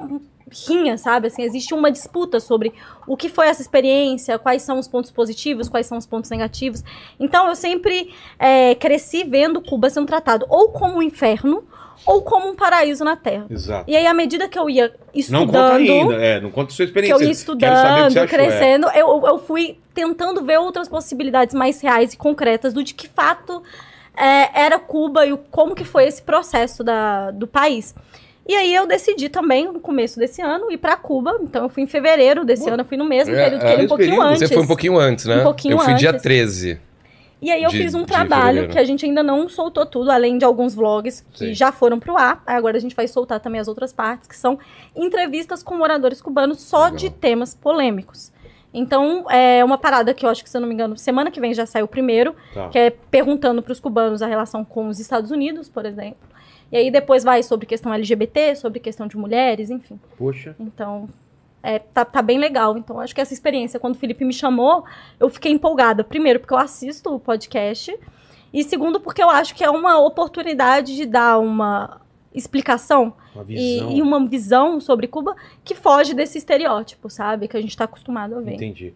rinha, 0.51 0.97
sabe? 0.97 1.27
Assim, 1.27 1.43
existe 1.43 1.73
uma 1.73 1.91
disputa 1.91 2.39
sobre 2.39 2.73
o 3.07 3.15
que 3.15 3.29
foi 3.29 3.47
essa 3.47 3.61
experiência, 3.61 4.37
quais 4.39 4.61
são 4.61 4.79
os 4.79 4.87
pontos 4.87 5.11
positivos, 5.11 5.69
quais 5.69 5.85
são 5.85 5.97
os 5.97 6.05
pontos 6.05 6.29
negativos. 6.29 6.83
Então, 7.19 7.47
eu 7.47 7.55
sempre 7.55 8.13
é, 8.37 8.75
cresci 8.75 9.23
vendo 9.23 9.61
Cuba 9.61 9.89
sendo 9.89 10.07
tratado 10.07 10.45
ou 10.49 10.69
como 10.69 10.97
um 10.97 11.01
inferno 11.01 11.63
ou 12.05 12.21
como 12.21 12.49
um 12.49 12.55
paraíso 12.55 13.03
na 13.03 13.15
Terra. 13.15 13.45
Exato. 13.49 13.89
E 13.89 13.95
aí, 13.95 14.05
à 14.05 14.13
medida 14.13 14.47
que 14.47 14.57
eu 14.57 14.69
ia 14.69 14.93
Não 15.29 15.45
conta 15.45 15.79
estudando, 15.79 16.11
ainda, 16.11 16.15
é, 16.15 16.41
não 16.41 16.51
conta 16.51 16.71
sua 16.71 16.85
que 16.85 16.89
experiência. 16.89 17.13
eu 17.13 17.21
ia 17.21 17.27
que 17.27 17.31
estudando, 17.33 18.17
é. 18.17 18.27
crescendo, 18.27 18.87
eu, 18.89 19.25
eu 19.25 19.39
fui 19.39 19.77
tentando 19.93 20.43
ver 20.43 20.57
outras 20.59 20.89
possibilidades 20.89 21.55
mais 21.55 21.79
reais 21.81 22.13
e 22.13 22.17
concretas 22.17 22.73
do 22.73 22.83
de 22.83 22.93
que 22.93 23.07
fato 23.07 23.63
é, 24.15 24.65
era 24.65 24.79
Cuba 24.79 25.25
e 25.25 25.33
o, 25.33 25.37
como 25.37 25.75
que 25.75 25.83
foi 25.83 26.05
esse 26.05 26.21
processo 26.21 26.83
da, 26.83 27.31
do 27.31 27.47
país. 27.47 27.95
E 28.47 28.53
aí 28.55 28.73
eu 28.75 28.85
decidi 28.85 29.29
também, 29.29 29.71
no 29.71 29.79
começo 29.79 30.19
desse 30.19 30.41
ano, 30.41 30.69
ir 30.71 30.77
para 30.77 30.97
Cuba. 30.97 31.37
Então 31.41 31.63
eu 31.63 31.69
fui 31.69 31.83
em 31.83 31.87
fevereiro 31.87 32.43
desse 32.43 32.69
ano, 32.69 32.81
eu 32.81 32.85
fui 32.85 32.97
no 32.97 33.05
mesmo 33.05 33.33
É, 33.33 33.43
período 33.45 33.61
que 33.61 33.67
ele, 33.71 33.85
um 33.85 33.87
pouquinho 33.87 34.09
período? 34.09 34.27
antes. 34.27 34.39
Você 34.49 34.53
foi 34.53 34.63
um 34.63 34.67
pouquinho 34.67 34.97
antes, 34.97 35.25
né? 35.25 35.37
Um 35.39 35.43
pouquinho 35.43 35.73
Eu 35.75 35.79
fui 35.79 35.93
dia 35.93 36.09
antes. 36.09 36.21
13. 36.21 36.79
E 37.41 37.51
aí 37.51 37.61
eu 37.63 37.69
de- 37.69 37.77
fiz 37.77 37.93
um 37.93 38.05
trabalho 38.05 38.69
que 38.69 38.77
a 38.79 38.83
gente 38.85 39.05
ainda 39.05 39.21
não 39.23 39.47
soltou 39.49 39.85
tudo, 39.85 40.09
além 40.11 40.37
de 40.37 40.45
alguns 40.45 40.73
vlogs 40.75 41.25
que 41.33 41.47
Sim. 41.47 41.53
já 41.53 41.71
foram 41.73 41.99
pro 41.99 42.17
ar. 42.17 42.41
Agora 42.45 42.77
a 42.77 42.79
gente 42.79 42.95
vai 42.95 43.07
soltar 43.07 43.39
também 43.39 43.59
as 43.59 43.67
outras 43.67 43.91
partes, 43.93 44.27
que 44.27 44.35
são 44.37 44.57
entrevistas 44.95 45.61
com 45.63 45.75
moradores 45.75 46.21
cubanos 46.21 46.61
só 46.61 46.85
Legal. 46.85 46.97
de 46.97 47.09
temas 47.09 47.53
polêmicos. 47.53 48.31
Então, 48.73 49.29
é 49.29 49.63
uma 49.63 49.77
parada 49.77 50.13
que 50.13 50.25
eu 50.25 50.29
acho 50.29 50.43
que, 50.43 50.49
se 50.49 50.57
eu 50.57 50.61
não 50.61 50.67
me 50.67 50.73
engano, 50.73 50.97
semana 50.97 51.29
que 51.29 51.39
vem 51.39 51.53
já 51.53 51.65
sai 51.65 51.83
o 51.83 51.87
primeiro, 51.87 52.35
Tá. 52.53 52.69
que 52.69 52.79
é 52.79 52.89
perguntando 52.89 53.61
para 53.61 53.71
os 53.71 53.79
cubanos 53.79 54.21
a 54.21 54.27
relação 54.27 54.63
com 54.65 54.87
os 54.87 54.99
Estados 54.99 55.29
Unidos, 55.29 55.69
por 55.69 55.85
exemplo. 55.85 56.17
E 56.73 56.77
aí 56.77 56.89
depois 56.89 57.23
vai 57.23 57.43
sobre 57.43 57.67
questão 57.67 57.93
LGBT, 57.93 58.55
sobre 58.55 58.79
questão 58.79 59.05
de 59.05 59.15
mulheres, 59.15 59.69
enfim. 59.69 59.99
Poxa. 60.17 60.55
Então, 60.59 61.07
é, 61.61 61.77
tá, 61.77 62.03
tá 62.03 62.19
bem 62.19 62.39
legal. 62.39 62.75
Então, 62.75 62.99
acho 62.99 63.13
que 63.13 63.21
essa 63.21 63.31
experiência, 63.31 63.79
quando 63.79 63.93
o 63.93 63.97
Felipe 63.99 64.25
me 64.25 64.33
chamou, 64.33 64.83
eu 65.19 65.29
fiquei 65.29 65.51
empolgada. 65.51 66.03
Primeiro, 66.03 66.39
porque 66.39 66.51
eu 66.51 66.57
assisto 66.57 67.13
o 67.13 67.19
podcast. 67.19 67.95
E 68.51 68.63
segundo, 68.63 68.99
porque 68.99 69.21
eu 69.21 69.29
acho 69.29 69.53
que 69.53 69.63
é 69.63 69.69
uma 69.69 69.99
oportunidade 69.99 70.95
de 70.95 71.05
dar 71.05 71.37
uma 71.37 72.01
explicação 72.33 73.13
Uma 73.35 73.45
e, 73.47 73.97
e 73.97 74.01
uma 74.01 74.27
visão 74.27 74.81
sobre 74.81 75.07
Cuba 75.07 75.35
que 75.63 75.75
foge 75.75 76.15
desse 76.15 76.39
estereótipo, 76.39 77.07
sabe? 77.07 77.47
Que 77.47 77.55
a 77.55 77.61
gente 77.61 77.77
tá 77.77 77.83
acostumado 77.83 78.35
a 78.35 78.41
ver. 78.41 78.55
Entendi. 78.55 78.95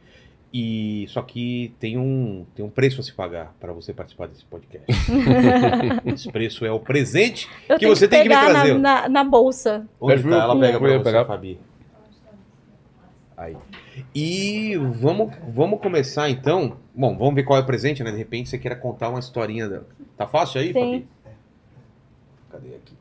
E 0.60 1.06
só 1.10 1.22
que 1.22 1.72
tem 1.80 2.00
um, 2.00 2.44
tem 2.56 2.66
um 2.66 2.70
preço 2.70 3.00
a 3.00 3.04
se 3.04 3.14
pagar 3.14 3.54
para 3.60 3.72
você 3.72 3.94
participar 3.94 4.28
desse 4.28 4.44
podcast. 4.44 4.88
Esse 6.04 6.32
preço 6.32 6.66
é 6.66 6.72
o 6.72 6.80
presente 6.80 7.48
Eu 7.70 7.78
que 7.78 7.86
você 7.86 8.08
tem 8.08 8.24
que 8.24 8.30
me 8.30 8.34
pegar 8.34 8.48
na- 8.52 8.60
trazer. 8.62 8.80
Na, 8.80 9.08
na 9.08 9.24
bolsa. 9.24 9.86
Onde 10.02 10.24
tá? 10.24 10.30
Ela 10.36 10.60
pega 10.60 10.74
ia 10.74 10.98
você, 10.98 11.04
pegar. 11.04 11.26
Fabi. 11.26 11.60
Aí. 13.38 13.56
E 14.16 14.76
vamos, 14.96 15.32
vamos 15.48 15.80
começar 15.80 16.28
então. 16.28 16.78
Bom, 16.92 17.16
vamos 17.16 17.36
ver 17.36 17.44
qual 17.44 17.60
é 17.60 17.62
o 17.62 17.66
presente, 17.66 18.04
né? 18.04 18.10
De 18.10 18.18
repente 18.18 18.50
você 18.50 18.58
queira 18.58 18.76
contar 18.76 19.10
uma 19.10 19.20
historinha. 19.20 19.70
Da... 19.70 19.82
Tá 20.18 20.26
fácil 20.26 20.60
aí, 20.60 20.74
Sim. 20.74 20.74
Fabi? 20.74 21.08
Cadê 22.52 22.68
aqui? 22.78 22.94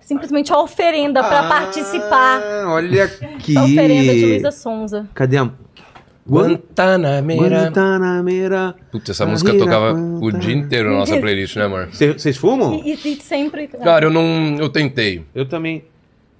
Simplesmente 0.00 0.52
a 0.52 0.58
oferenda 0.58 1.22
pra 1.22 1.46
Ah, 1.46 1.48
participar. 1.48 2.40
Olha 2.66 3.04
aqui. 3.04 3.56
A 3.56 3.62
oferenda 3.62 4.12
de 4.12 4.26
Luísa 4.26 4.50
Sonza. 4.50 5.08
Cadê 5.14 5.36
a. 5.36 5.48
Guantanamera. 6.28 7.62
Guantanamera. 7.64 8.74
Putz, 8.90 9.10
essa 9.10 9.26
música 9.26 9.50
eu 9.52 9.58
tocava 9.58 9.92
o 9.92 10.32
dia 10.32 10.54
inteiro 10.54 10.90
na 10.90 10.98
nossa 10.98 11.18
playlist, 11.18 11.56
né, 11.56 11.64
amor? 11.64 11.88
Cê- 11.92 12.12
Vocês 12.12 12.36
fumam? 12.36 12.80
E, 12.84 12.94
e- 12.94 13.12
e 13.12 13.16
sempre. 13.20 13.68
Cara, 13.68 14.06
eu 14.06 14.10
não. 14.10 14.56
Eu 14.58 14.68
tentei. 14.68 15.24
Eu 15.34 15.46
também. 15.46 15.84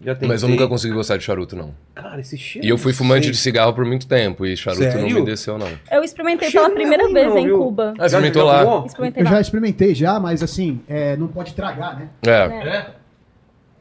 Já 0.01 0.15
tentei. 0.15 0.29
Mas 0.29 0.43
eu 0.43 0.49
nunca 0.49 0.67
consegui 0.69 0.93
gostar 0.95 1.17
de 1.17 1.25
charuto, 1.25 1.55
não. 1.57 1.75
Cara, 1.95 2.21
esse 2.21 2.37
cheiro. 2.37 2.67
E 2.67 2.71
eu 2.71 2.77
fui 2.77 2.93
fumante 2.93 3.25
sei. 3.25 3.33
de 3.33 3.39
cigarro 3.39 3.73
por 3.73 3.85
muito 3.85 4.07
tempo. 4.07 4.45
E 4.45 4.57
charuto 4.57 4.83
Sério? 4.85 5.01
não 5.03 5.09
me 5.11 5.25
desceu, 5.25 5.57
não. 5.59 5.69
Eu 5.91 6.03
experimentei 6.03 6.51
pela 6.51 6.69
primeira 6.71 7.05
não 7.05 7.11
é 7.11 7.15
vez 7.15 7.27
não, 7.29 7.39
em 7.39 7.45
viu? 7.47 7.59
Cuba. 7.59 7.95
Ah, 7.99 8.07
experimentou 8.07 8.47
Já- 8.47 8.53
já 8.59 8.65
lá? 8.65 8.87
Experimentei 8.87 9.23
Eu 9.23 9.27
já 9.27 9.33
lá. 9.35 9.41
experimentei 9.41 9.95
já, 9.95 10.21
mas 10.21 10.43
assim, 10.43 10.81
é, 10.89 11.17
não 11.17 11.29
pode 11.29 11.55
tragar, 11.55 11.99
né? 11.99 12.09
É. 12.27 12.87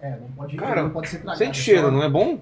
É, 0.01 0.09
não 0.19 0.27
pode, 0.35 0.55
Cara, 0.57 0.83
não 0.83 0.89
pode 0.89 1.07
ser 1.09 1.17
tragado. 1.19 1.37
Sente 1.37 1.57
cheiro, 1.57 1.89
não 1.91 2.03
é 2.03 2.09
bom? 2.09 2.39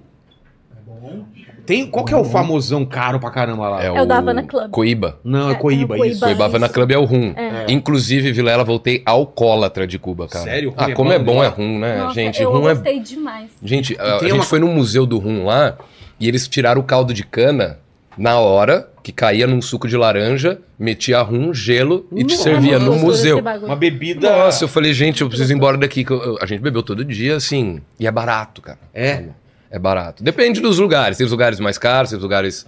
É 0.76 0.82
bom. 0.86 1.26
Tem, 1.66 1.86
qual 1.88 2.04
que 2.06 2.14
é 2.14 2.18
o 2.18 2.24
famosão 2.24 2.84
caro 2.86 3.20
pra 3.20 3.30
caramba 3.30 3.70
lá? 3.70 3.84
É 3.84 3.92
o 3.92 4.06
da 4.06 4.18
Havana 4.18 4.44
Club. 4.44 4.70
Coíba. 4.72 5.20
Não, 5.24 5.50
é 5.50 5.54
É, 5.54 5.56
Coíba, 5.56 5.96
é 5.98 6.00
o 6.02 6.06
isso. 6.06 6.20
Coíba. 6.20 6.26
Coíba 6.28 6.46
Havana 6.46 6.70
Club 6.70 6.92
é 6.92 6.98
o 6.98 7.06
rum. 7.06 7.34
É. 7.36 7.66
Inclusive, 7.72 8.32
Vilela, 8.32 8.64
voltei 8.64 9.02
alcoólatra 9.06 9.86
de 9.88 9.98
Cuba, 10.00 10.28
cara. 10.28 10.44
Sério? 10.46 10.70
Rum 10.72 10.76
Ah, 10.78 10.90
é 10.90 10.94
como 10.94 11.10
bom 11.10 11.16
é 11.16 11.20
bom 11.20 11.40
de 11.40 11.46
é 11.46 11.48
rum, 11.48 11.80
né? 11.80 11.98
Nossa, 11.98 12.16
gente, 12.16 12.42
eu 12.42 12.52
rum 12.52 12.68
é 12.70 12.74
gostei 12.74 13.00
demais. 13.00 13.50
Gente, 13.64 13.96
a, 14.00 14.16
a 14.16 14.20
tem 14.20 14.30
gente 14.30 14.40
uma- 14.40 14.44
foi 14.46 14.60
no 14.60 14.68
museu 14.68 15.06
do 15.06 15.18
rum 15.18 15.46
lá 15.46 15.78
e 16.20 16.28
eles 16.28 16.48
tiraram 16.48 16.82
o 16.82 16.84
caldo 16.84 17.14
de 17.14 17.24
cana 17.24 17.78
na 18.18 18.38
hora, 18.40 18.90
que 19.02 19.12
caía 19.12 19.48
num 19.48 19.62
suco 19.62 19.88
de 19.88 19.96
laranja, 19.98 20.60
metia 20.78 21.22
rum, 21.22 21.54
gelo 21.54 22.06
e 22.12 22.24
te 22.24 22.34
Nossa, 22.34 22.44
servia 22.44 22.78
no 22.78 22.96
museu. 22.98 23.40
Uma 23.64 23.76
bebida. 23.76 24.30
Nossa, 24.30 24.66
eu 24.66 24.68
falei, 24.68 24.94
gente, 24.94 25.22
eu 25.22 25.28
preciso 25.30 25.52
ir 25.54 25.56
embora 25.56 25.78
daqui. 25.78 26.04
que 26.04 26.12
eu- 26.12 26.22
eu- 26.22 26.38
a 26.42 26.46
gente 26.46 26.60
bebeu 26.60 26.84
todo 26.84 27.04
dia, 27.06 27.36
assim, 27.38 27.80
e 28.00 28.06
é 28.06 28.12
barato, 28.12 28.62
cara. 28.62 28.78
É. 28.94 29.24
É 29.72 29.80
barato. 29.80 30.22
Depende 30.24 30.60
dos 30.60 30.78
lugares. 30.78 31.18
Tem 31.18 31.26
os 31.26 31.32
lugares 31.32 31.60
mais 31.60 31.78
caros, 31.78 32.10
tem 32.10 32.18
os 32.18 32.24
lugares. 32.24 32.66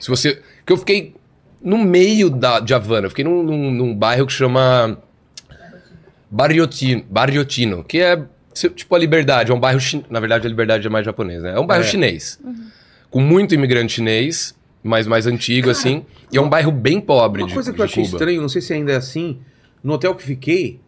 Se 0.00 0.08
você. 0.08 0.42
Que 0.66 0.72
eu 0.72 0.76
fiquei 0.76 1.14
no 1.62 1.78
meio 1.78 2.28
da, 2.28 2.58
de 2.58 2.74
Havana. 2.74 3.06
Eu 3.06 3.10
fiquei 3.10 3.24
num, 3.24 3.42
num, 3.42 3.70
num 3.70 3.94
bairro 3.94 4.26
que 4.26 4.32
chama. 4.32 4.98
Barriotino, 6.30 7.04
Barriotino, 7.10 7.82
que 7.82 7.98
é 7.98 8.22
tipo 8.54 8.94
a 8.94 8.98
Liberdade. 8.98 9.50
É 9.50 9.54
um 9.54 9.60
bairro. 9.60 9.80
Chin... 9.80 10.04
Na 10.10 10.20
verdade, 10.20 10.46
a 10.46 10.50
Liberdade 10.50 10.86
é 10.86 10.90
mais 10.90 11.04
japonês, 11.04 11.42
né? 11.42 11.52
É 11.56 11.60
um 11.60 11.66
bairro 11.66 11.84
É. 11.84 11.86
chinês. 11.86 12.40
Com 13.10 13.20
muito 13.20 13.54
imigrante 13.54 13.94
chinês, 13.94 14.54
mas 14.82 15.06
mais 15.06 15.26
antigo, 15.26 15.70
assim. 15.70 16.04
E 16.32 16.38
é 16.38 16.40
um 16.40 16.48
bairro 16.48 16.70
bem 16.70 17.00
pobre 17.00 17.42
Uma 17.42 17.48
de, 17.48 17.54
coisa 17.54 17.72
que 17.72 17.80
eu 17.80 17.84
achei 17.84 18.04
Cuba. 18.04 18.16
estranho, 18.16 18.40
não 18.40 18.48
sei 18.48 18.62
se 18.62 18.72
ainda 18.72 18.92
é 18.92 18.96
assim. 18.96 19.40
No 19.82 19.94
hotel 19.94 20.14
que 20.14 20.22
fiquei, 20.22 20.78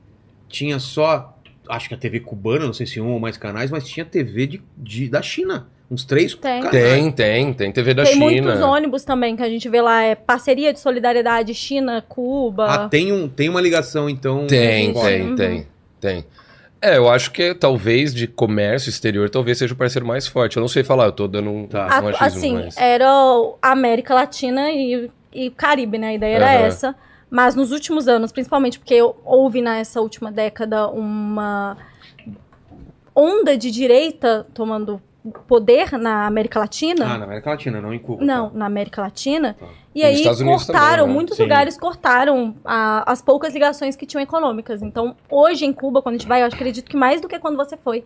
tinha 0.48 0.78
só. 0.78 1.31
Acho 1.74 1.88
que 1.88 1.94
a 1.94 1.98
TV 1.98 2.20
cubana, 2.20 2.66
não 2.66 2.72
sei 2.74 2.86
se 2.86 3.00
um 3.00 3.12
ou 3.12 3.18
mais 3.20 3.36
canais, 3.38 3.70
mas 3.70 3.86
tinha 3.86 4.04
TV 4.04 4.46
de, 4.46 4.62
de- 4.76 5.08
da 5.08 5.22
China. 5.22 5.66
Uns 5.90 6.04
três 6.04 6.34
Tem. 6.34 6.62
canais. 6.62 6.70
Tem, 6.70 7.10
tem, 7.12 7.52
tem 7.54 7.72
TV 7.72 7.94
da 7.94 8.02
Tem 8.04 8.12
China. 8.14 8.24
muitos 8.26 8.60
ônibus 8.60 9.04
também 9.04 9.36
que 9.36 9.42
a 9.42 9.48
gente 9.48 9.68
vê 9.68 9.80
lá, 9.80 10.02
é 10.02 10.14
parceria 10.14 10.72
de 10.72 10.80
solidariedade 10.80 11.54
China, 11.54 12.04
Cuba. 12.06 12.66
Ah, 12.66 12.88
tem, 12.88 13.10
um, 13.12 13.26
tem 13.28 13.48
uma 13.48 13.60
ligação, 13.60 14.08
então. 14.08 14.46
Tem, 14.46 14.92
tem, 14.92 15.22
Uhum. 15.22 15.34
tem, 15.36 15.66
tem. 16.00 16.24
É, 16.80 16.96
eu 16.96 17.08
acho 17.08 17.30
que 17.30 17.54
talvez 17.54 18.12
de 18.14 18.26
comércio 18.26 18.90
exterior, 18.90 19.30
talvez 19.30 19.56
seja 19.58 19.72
o 19.72 19.76
parceiro 19.76 20.06
mais 20.06 20.26
forte. 20.26 20.56
Eu 20.56 20.60
não 20.60 20.68
sei 20.68 20.82
falar, 20.82 21.06
eu 21.06 21.12
tô 21.12 21.26
dando 21.28 21.48
um, 21.50 21.66
Tá. 21.66 22.00
um 22.02 22.08
achismo, 22.08 22.26
assim, 22.26 22.54
mas... 22.54 22.76
era 22.76 23.06
a 23.62 23.70
América 23.72 24.12
Latina 24.14 24.70
e, 24.70 25.08
e 25.32 25.48
Caribe, 25.50 25.96
né? 25.96 26.08
A 26.08 26.14
ideia 26.14 26.36
era 26.36 26.46
Aham. 26.56 26.66
essa. 26.66 26.94
Mas 27.34 27.54
nos 27.54 27.72
últimos 27.72 28.08
anos, 28.08 28.30
principalmente 28.30 28.78
porque 28.78 29.00
houve 29.24 29.62
nessa 29.62 30.02
última 30.02 30.30
década 30.30 30.86
uma 30.88 31.78
onda 33.16 33.56
de 33.56 33.70
direita 33.70 34.46
tomando 34.52 35.00
poder 35.48 35.92
na 35.98 36.26
América 36.26 36.58
Latina. 36.58 37.06
Ah, 37.14 37.16
na 37.16 37.24
América 37.24 37.48
Latina, 37.50 37.80
não 37.80 37.94
em 37.94 37.98
Cuba. 37.98 38.22
Não, 38.22 38.50
tá. 38.50 38.58
na 38.58 38.66
América 38.66 39.00
Latina. 39.00 39.56
Tá. 39.58 39.66
E 39.94 40.00
E 40.00 40.04
aí 40.04 40.22
cortaram, 40.24 40.90
também, 40.96 41.06
né? 41.06 41.12
muitos 41.14 41.36
Sim. 41.38 41.42
lugares 41.44 41.78
cortaram 41.78 42.54
a- 42.64 43.10
as 43.10 43.22
poucas 43.22 43.54
ligações 43.54 43.96
que 43.96 44.04
tinham 44.04 44.22
econômicas. 44.22 44.82
Então, 44.82 45.16
hoje 45.30 45.64
em 45.64 45.72
Cuba, 45.72 46.02
quando 46.02 46.16
a 46.16 46.18
gente 46.18 46.28
vai, 46.28 46.42
eu 46.42 46.46
acredito 46.46 46.90
que 46.90 46.96
mais 46.98 47.20
do 47.22 47.28
que 47.28 47.38
quando 47.38 47.56
você 47.56 47.78
foi, 47.78 48.04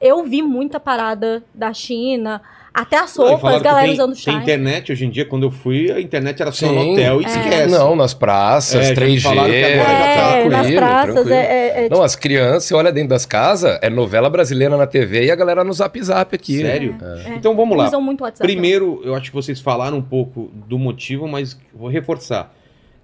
eu 0.00 0.22
vi 0.24 0.42
muita 0.42 0.78
parada 0.78 1.42
da 1.54 1.72
China, 1.72 2.42
até 2.76 2.98
as 2.98 3.16
roupas, 3.16 3.56
que 3.56 3.62
galera 3.64 3.86
tem, 3.86 3.94
usando 3.94 4.12
Tem 4.12 4.22
chai. 4.22 4.34
internet 4.34 4.92
hoje 4.92 5.06
em 5.06 5.10
dia, 5.10 5.24
quando 5.24 5.44
eu 5.44 5.50
fui, 5.50 5.90
a 5.90 6.00
internet 6.00 6.40
era 6.42 6.52
só 6.52 6.66
Sim. 6.68 6.74
no 6.74 6.92
hotel 6.92 7.22
e 7.22 7.24
É. 7.24 7.28
esquece. 7.28 7.70
Não, 7.70 7.96
nas 7.96 8.12
praças, 8.14 8.84
É, 8.84 8.88
já 8.88 8.94
3G. 8.94 9.20
falaram 9.22 9.50
que 9.50 9.64
agora 9.64 9.88
já 9.88 9.98
tá 9.98 10.36
É, 10.36 10.44
nas 10.44 10.50
tranquilo, 10.60 10.76
praças, 10.80 11.14
tranquilo. 11.14 11.34
é, 11.34 11.44
é, 11.44 11.84
é, 11.86 11.88
Não, 11.88 12.02
as 12.02 12.14
crianças, 12.16 12.72
olha 12.72 12.92
dentro 12.92 13.08
das 13.10 13.24
casas, 13.24 13.78
é 13.80 13.88
novela 13.88 14.28
brasileira 14.28 14.76
na 14.76 14.86
TV 14.86 15.24
e 15.24 15.30
a 15.30 15.34
galera 15.34 15.64
no 15.64 15.72
zap 15.72 16.00
zap 16.02 16.34
aqui. 16.34 16.60
Sério? 16.60 16.96
É. 17.26 17.34
Então 17.34 17.56
vamos 17.56 17.76
lá. 17.78 17.86
usam 17.86 18.00
muito 18.02 18.22
WhatsApp. 18.22 18.46
Primeiro, 18.46 19.00
eu 19.04 19.14
acho 19.14 19.30
que 19.30 19.34
vocês 19.36 19.60
falaram 19.60 19.96
um 19.96 20.02
pouco 20.02 20.50
do 20.54 20.78
motivo, 20.78 21.26
mas 21.26 21.58
vou 21.74 21.88
reforçar. 21.88 22.52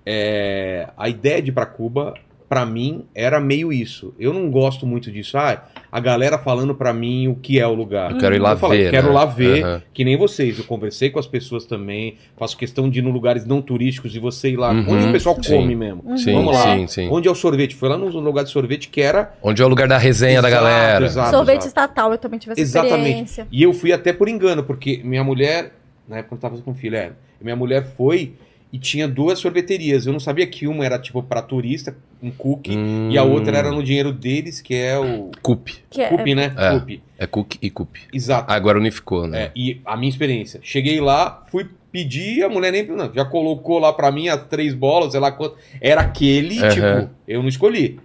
É, 0.05 0.89
a 0.97 1.09
ideia 1.09 1.41
de 1.41 1.51
ir 1.51 1.53
pra 1.53 1.65
Cuba, 1.65 2.15
pra 2.53 2.67
mim, 2.67 3.07
era 3.15 3.41
meio 3.41 3.73
isso. 3.73 4.13
Eu 4.19 4.31
não 4.31 4.51
gosto 4.51 4.87
muito 4.87 5.11
disso. 5.11 5.39
Ah, 5.39 5.65
a 5.91 5.99
galera 5.99 6.37
falando 6.37 6.75
pra 6.75 6.93
mim 6.93 7.27
o 7.27 7.35
que 7.35 7.59
é 7.59 7.67
o 7.67 7.73
lugar. 7.73 8.11
Eu 8.11 8.19
quero 8.19 8.35
ir 8.35 8.39
lá 8.41 8.51
Eu 8.61 8.69
ver. 8.69 8.91
Quero 8.91 9.07
né? 9.09 9.13
lá 9.15 9.25
ver, 9.25 9.65
Aham. 9.65 9.83
que 9.95 10.05
nem 10.05 10.19
vocês. 10.19 10.59
Eu 10.59 10.65
conversei 10.67 11.09
com 11.09 11.19
as 11.19 11.27
pessoas 11.27 11.65
também, 11.65 12.17
faço 12.37 12.55
questão 12.55 12.91
de 12.91 12.99
ir 13.01 13.05
em 13.07 13.11
lugares 13.11 13.47
não 13.47 13.63
turísticos 13.63 14.15
e 14.15 14.19
você 14.19 14.51
ir 14.51 14.59
lá, 14.59 14.71
Uhum, 14.71 14.85
onde 14.87 15.07
o 15.07 15.13
pessoal 15.13 15.35
sim. 15.43 15.57
come 15.57 15.75
mesmo. 15.75 16.03
Uhum. 16.05 16.19
Sim, 16.19 16.33
Vamos 16.35 16.55
lá. 16.55 16.77
sim, 16.77 16.87
sim. 16.89 17.09
Onde 17.11 17.27
é 17.27 17.31
o 17.31 17.35
sorvete? 17.35 17.75
Foi 17.75 17.89
lá 17.89 17.97
no 17.97 18.09
lugar 18.21 18.45
de 18.45 18.51
sorvete 18.51 18.91
que 18.91 19.01
era 19.01 19.33
Onde 19.43 19.63
é 19.63 19.65
o 19.65 19.69
lugar 19.69 19.89
da 19.89 19.97
resenha 19.97 20.43
da 20.43 20.49
Exato, 20.49 20.63
galera. 20.65 21.05
exato. 21.07 21.31
Sorvete 21.31 21.63
estatal, 21.63 22.13
eu 22.13 22.19
também 22.19 22.39
tive 22.39 22.53
essa 22.53 22.61
Exatamente. 22.61 22.99
experiência. 23.01 23.47
E 23.51 23.63
eu 23.63 23.73
fui 23.73 23.95
até 23.95 24.13
por 24.13 24.29
engano, 24.29 24.63
porque 24.63 25.01
minha 25.03 25.25
mulher, 25.25 25.73
na 26.07 26.19
época 26.19 26.35
eu 26.35 26.39
tava 26.39 26.59
com 26.59 26.75
filho, 26.75 26.97
é, 26.97 27.13
minha 27.41 27.57
mulher 27.57 27.83
foi 27.97 28.35
e 28.73 28.79
tinha 28.79 29.07
duas 29.07 29.39
sorveterias. 29.39 30.07
Eu 30.07 30.13
não 30.13 30.21
sabia 30.21 30.47
que 30.47 30.67
uma 30.67 30.85
era 30.85 30.99
tipo 30.99 31.23
para 31.23 31.43
turista, 31.43 31.95
um 32.23 32.31
cookie, 32.31 32.77
Hum. 32.77 33.11
e 33.11 33.19
a 33.19 33.23
outra 33.23 33.59
era 33.59 33.71
no 33.71 33.83
dinheiro 33.83 34.13
deles, 34.13 34.61
que 34.63 34.75
é 34.75 34.99
o 34.99 35.31
Cup. 35.43 35.69
Que 35.91 36.01
é, 36.03 36.09
cookie, 36.09 36.35
né? 36.35 36.55
É. 36.57 36.71
Cookie. 36.79 37.03
É 37.19 37.27
Cook 37.27 37.55
e 37.61 37.71
Cup. 37.71 37.97
Exato. 38.13 38.51
Agora 38.51 38.79
unificou, 38.79 39.27
né? 39.27 39.43
É, 39.45 39.51
e 39.55 39.81
a 39.85 39.97
minha 39.97 40.09
experiência. 40.09 40.59
Cheguei 40.63 41.01
lá, 41.01 41.45
fui 41.51 41.67
pedir, 41.93 42.43
a 42.43 42.49
mulher 42.49 42.73
nem 42.73 42.87
não, 42.87 43.13
já 43.13 43.25
colocou 43.25 43.79
lá 43.79 43.93
pra 43.93 44.11
mim 44.11 44.29
as 44.29 44.43
três 44.47 44.73
bolas, 44.75 45.13
sei 45.13 45.21
lá 45.21 45.31
quanto. 45.31 45.57
Era 45.81 46.01
aquele, 46.01 46.59
Aham. 46.59 46.71
tipo, 46.71 47.11
eu 47.29 47.43
não 47.43 47.49
escolhi. 47.51 48.01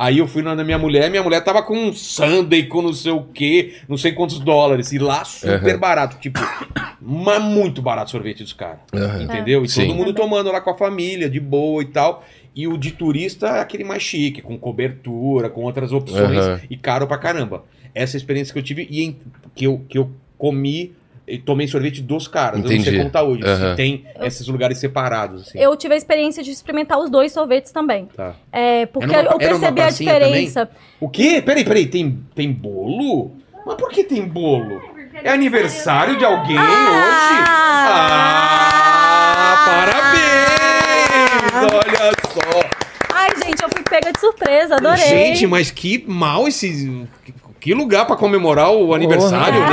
Aí 0.00 0.18
eu 0.18 0.28
fui 0.28 0.42
na 0.42 0.54
minha 0.62 0.78
mulher, 0.78 1.10
minha 1.10 1.24
mulher 1.24 1.42
tava 1.42 1.60
com 1.60 1.76
um 1.76 1.92
sundae 1.92 2.62
com 2.66 2.80
não 2.80 2.92
sei 2.92 3.10
o 3.10 3.24
quê, 3.24 3.78
não 3.88 3.96
sei 3.96 4.12
quantos 4.12 4.38
dólares. 4.38 4.92
E 4.92 4.98
lá 4.98 5.24
super 5.24 5.70
Aham. 5.70 5.78
barato, 5.78 6.18
tipo, 6.20 6.38
mas 7.02 7.42
muito 7.42 7.82
barato 7.82 8.06
o 8.06 8.10
sorvete 8.12 8.44
dos 8.44 8.52
caras. 8.52 8.78
Aham. 8.94 9.22
Entendeu? 9.24 9.64
E 9.64 9.68
Sim. 9.68 9.86
todo 9.88 9.96
mundo 9.96 10.12
tomando 10.14 10.52
lá 10.52 10.60
com 10.60 10.70
a 10.70 10.76
família, 10.78 11.28
de 11.28 11.40
boa 11.40 11.82
e 11.82 11.86
tal. 11.86 12.24
E 12.54 12.68
o 12.68 12.76
de 12.78 12.92
turista 12.92 13.48
é 13.48 13.60
aquele 13.60 13.82
mais 13.82 14.00
chique, 14.02 14.40
com 14.40 14.56
cobertura, 14.56 15.50
com 15.50 15.62
outras 15.62 15.92
opções 15.92 16.62
e 16.70 16.76
caro 16.76 17.06
pra 17.08 17.18
caramba. 17.18 17.64
Essa 17.92 18.16
experiência 18.16 18.52
que 18.52 18.58
eu 18.60 18.62
tive 18.62 18.86
e 18.88 19.02
em- 19.02 19.16
que, 19.54 19.64
eu, 19.64 19.84
que 19.88 19.98
eu 19.98 20.10
comi 20.36 20.92
e 21.28 21.38
tomei 21.38 21.68
sorvete 21.68 22.00
dos 22.00 22.26
caras. 22.26 22.54
Eu 22.56 22.60
não 22.62 22.68
sei 22.68 22.78
Entendi. 22.78 22.98
como 22.98 23.10
tá 23.10 23.22
hoje, 23.22 23.42
Aham. 23.44 23.70
se 23.70 23.76
tem 23.76 24.04
esses 24.22 24.46
lugares 24.48 24.78
separados. 24.78 25.48
Assim. 25.48 25.58
Eu 25.58 25.76
tive 25.76 25.94
a 25.94 25.96
experiência 25.96 26.42
de 26.42 26.50
experimentar 26.50 26.98
os 26.98 27.10
dois 27.10 27.32
sorvetes 27.32 27.70
também. 27.72 28.06
Tá. 28.16 28.34
É, 28.50 28.86
porque 28.86 29.14
uma- 29.14 29.22
eu 29.30 29.38
percebi 29.38 29.80
a 29.82 29.90
diferença. 29.90 30.68
O 31.00 31.08
quê? 31.08 31.42
Peraí, 31.44 31.64
peraí, 31.64 31.86
tem, 31.86 32.18
tem 32.34 32.50
bolo? 32.52 33.32
Mas 33.66 33.76
por 33.76 33.90
que 33.90 34.02
tem 34.04 34.26
bolo? 34.26 34.80
É 35.22 35.30
aniversário 35.30 36.16
de 36.16 36.24
alguém 36.24 36.56
hoje? 36.58 37.44
Ah, 38.70 39.64
parabéns! 39.66 41.74
Olha 41.74 42.12
só! 42.32 42.68
Ai, 43.12 43.30
gente, 43.44 43.62
eu 43.62 43.68
fui 43.68 43.82
pega 43.82 44.12
de 44.12 44.20
surpresa, 44.20 44.76
adorei. 44.76 45.04
Gente, 45.04 45.46
mas 45.46 45.70
que 45.70 46.04
mal 46.06 46.46
esse. 46.46 47.06
Que 47.60 47.74
lugar 47.74 48.06
pra 48.06 48.14
comemorar 48.16 48.70
o 48.72 48.94
aniversário, 48.94 49.60
Porra. 49.60 49.70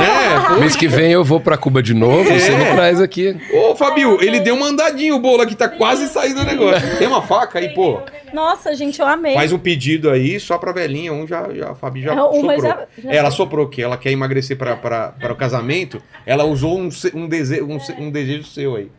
né? 0.54 0.58
Mês 0.60 0.74
que 0.74 0.88
vem 0.88 1.12
eu 1.12 1.22
vou 1.24 1.38
pra 1.40 1.56
Cuba 1.56 1.80
de 1.82 1.94
novo, 1.94 2.24
você 2.24 2.50
É. 2.52 2.58
me 2.58 2.64
traz 2.74 3.00
aqui. 3.00 3.36
Ô, 3.52 3.76
Fabio, 3.76 4.20
ele 4.20 4.40
deu 4.40 4.56
uma 4.56 4.66
andadinha 4.66 5.14
o 5.14 5.20
bolo 5.20 5.42
aqui, 5.42 5.54
tá 5.54 5.68
quase 5.68 6.08
saindo 6.08 6.40
o 6.40 6.44
negócio. 6.44 6.98
Tem 6.98 7.06
uma 7.06 7.22
faca 7.22 7.60
aí, 7.60 7.68
pô. 7.74 8.00
Nossa, 8.32 8.74
gente, 8.74 9.00
eu 9.00 9.06
amei. 9.06 9.34
Faz 9.34 9.52
um 9.52 9.58
pedido 9.58 10.10
aí 10.10 10.38
só 10.40 10.58
pra 10.58 10.72
velhinha. 10.72 11.12
Um 11.12 11.26
já, 11.28 11.48
já 11.54 11.70
a 11.70 11.74
Fabi 11.76 12.02
já 12.02 12.12
É, 12.12 12.20
uma 12.20 12.32
soprou. 12.54 12.60
já- 12.60 12.86
já- 12.98 13.12
Ela 13.12 13.30
soprou 13.30 13.68
que 13.68 13.80
ela 13.80 13.96
quer 13.96 14.10
emagrecer 14.10 14.56
para 14.58 15.14
o 15.32 15.36
casamento. 15.36 16.02
Ela 16.26 16.44
usou 16.44 16.76
um, 16.78 16.88
um, 17.14 17.28
dese, 17.28 17.62
um, 17.62 17.78
um 17.98 18.10
desejo 18.10 18.44
seu 18.44 18.74
aí. 18.76 18.90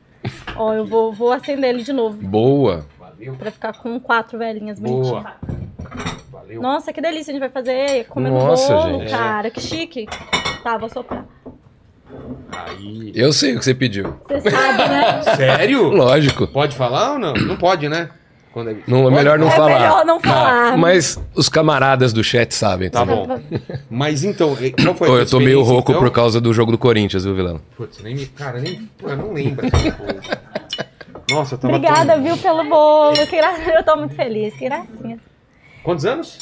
Ó, 0.56 0.74
eu 0.74 0.86
vou, 0.86 1.12
vou 1.12 1.32
acender 1.34 1.72
ele 1.72 1.84
de 1.84 1.92
novo. 1.92 2.18
Boa. 2.22 2.86
Valeu. 2.98 3.34
Pra 3.36 3.52
ficar 3.52 3.74
com 3.74 4.00
quatro 4.00 4.38
velhinhas 4.40 4.80
Boa. 4.80 5.34
Valeu. 6.32 6.62
Nossa, 6.62 6.92
que 6.94 7.02
delícia, 7.02 7.32
a 7.32 7.34
gente 7.34 7.40
vai 7.42 7.50
fazer 7.50 8.06
comendo 8.08 8.36
Nossa, 8.36 8.74
bolo, 8.74 9.00
gente. 9.00 9.10
cara. 9.12 9.50
Que 9.50 9.62
chique. 9.62 10.08
Tá, 10.64 10.78
vou 10.78 10.90
soprar. 10.90 11.26
Aí. 12.52 13.12
Eu 13.16 13.34
sei 13.34 13.54
o 13.56 13.60
que 13.60 13.66
você 13.66 13.74
pediu. 13.76 14.16
Você 14.28 14.50
sabe, 14.50 14.78
né? 14.78 15.22
Sério? 15.36 15.84
Lógico. 15.90 16.48
Pode 16.48 16.76
falar 16.76 17.14
ou 17.14 17.20
não? 17.20 17.34
Não 17.34 17.58
pode, 17.58 17.88
né? 17.90 18.10
Quando 18.54 18.72
é... 18.72 18.76
Não, 18.88 19.00
é 19.00 19.04
Pode? 19.04 19.16
melhor 19.16 19.38
não 19.38 19.48
É 19.50 19.52
falar. 19.52 19.80
melhor 19.80 20.06
não 20.06 20.20
falar. 20.20 20.78
Mas 20.78 21.22
os 21.36 21.48
camaradas 21.48 22.12
do 22.12 22.24
chat 22.24 22.56
sabem. 22.56 22.90
Tá 22.90 23.06
também. 23.06 23.28
bom. 23.28 23.40
Mas 23.90 24.24
então, 24.24 24.56
qual 24.84 24.96
foi 24.96 25.10
a 25.10 25.12
eu 25.14 25.26
tô 25.30 25.40
meio 25.40 25.62
rouco 25.62 25.92
então? 25.92 26.02
por 26.02 26.10
causa 26.12 26.42
do 26.42 26.52
jogo 26.54 26.72
do 26.72 26.78
Corinthians, 26.78 27.24
viu, 27.24 27.36
Vilão? 27.36 27.62
Putz, 27.76 28.02
nem 28.02 28.16
me. 28.16 28.26
Cara, 28.26 28.60
nem. 28.60 28.90
Pô, 28.98 29.10
eu 29.10 29.18
não 29.18 29.34
lembro. 29.34 29.68
Nossa, 31.30 31.54
eu 31.56 31.60
tava. 31.60 31.76
Obrigada, 31.76 32.14
tão- 32.14 32.24
viu, 32.24 32.38
pelo 32.38 32.64
bolo. 32.64 33.14
Que 33.28 33.36
gra... 33.38 33.52
Eu 33.78 33.84
tô 33.84 33.96
muito 33.98 34.16
feliz, 34.16 34.54
que 34.56 34.66
gracinha. 34.66 35.20
Quantos 35.88 36.04
anos? 36.04 36.38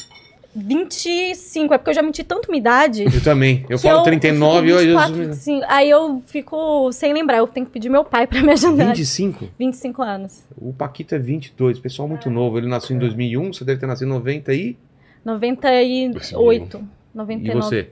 25, 0.56 1.72
é 1.72 1.78
porque 1.78 1.90
eu 1.90 1.94
já 1.94 2.02
menti 2.02 2.24
tanto 2.24 2.50
minha 2.50 2.58
idade. 2.58 3.04
Eu 3.04 3.22
também. 3.22 3.64
Eu 3.70 3.78
falo 3.78 4.02
39 4.02 4.66
e 4.66 4.72
hoje. 4.72 4.86
24, 4.86 5.14
25. 5.14 5.66
Aí 5.68 5.88
eu 5.88 6.20
fico 6.26 6.90
sem 6.90 7.12
lembrar, 7.12 7.36
eu 7.36 7.46
tenho 7.46 7.64
que 7.64 7.70
pedir 7.70 7.88
meu 7.88 8.04
pai 8.04 8.26
pra 8.26 8.42
me 8.42 8.50
ajudar. 8.50 8.86
25? 8.86 9.48
25 9.56 10.02
anos. 10.02 10.42
O 10.60 10.72
Paquito 10.72 11.14
é 11.14 11.18
22, 11.20 11.78
pessoal 11.78 12.08
muito 12.08 12.28
novo. 12.28 12.58
Ele 12.58 12.66
nasceu 12.66 12.96
em 12.96 12.98
2001, 12.98 13.52
você 13.52 13.64
deve 13.64 13.78
ter 13.78 13.86
nascido 13.86 14.08
em 14.08 14.14
90 14.14 14.52
e. 14.52 14.76
98. 15.24 16.78
E 17.12 17.16
99. 17.16 17.60
você? 17.60 17.90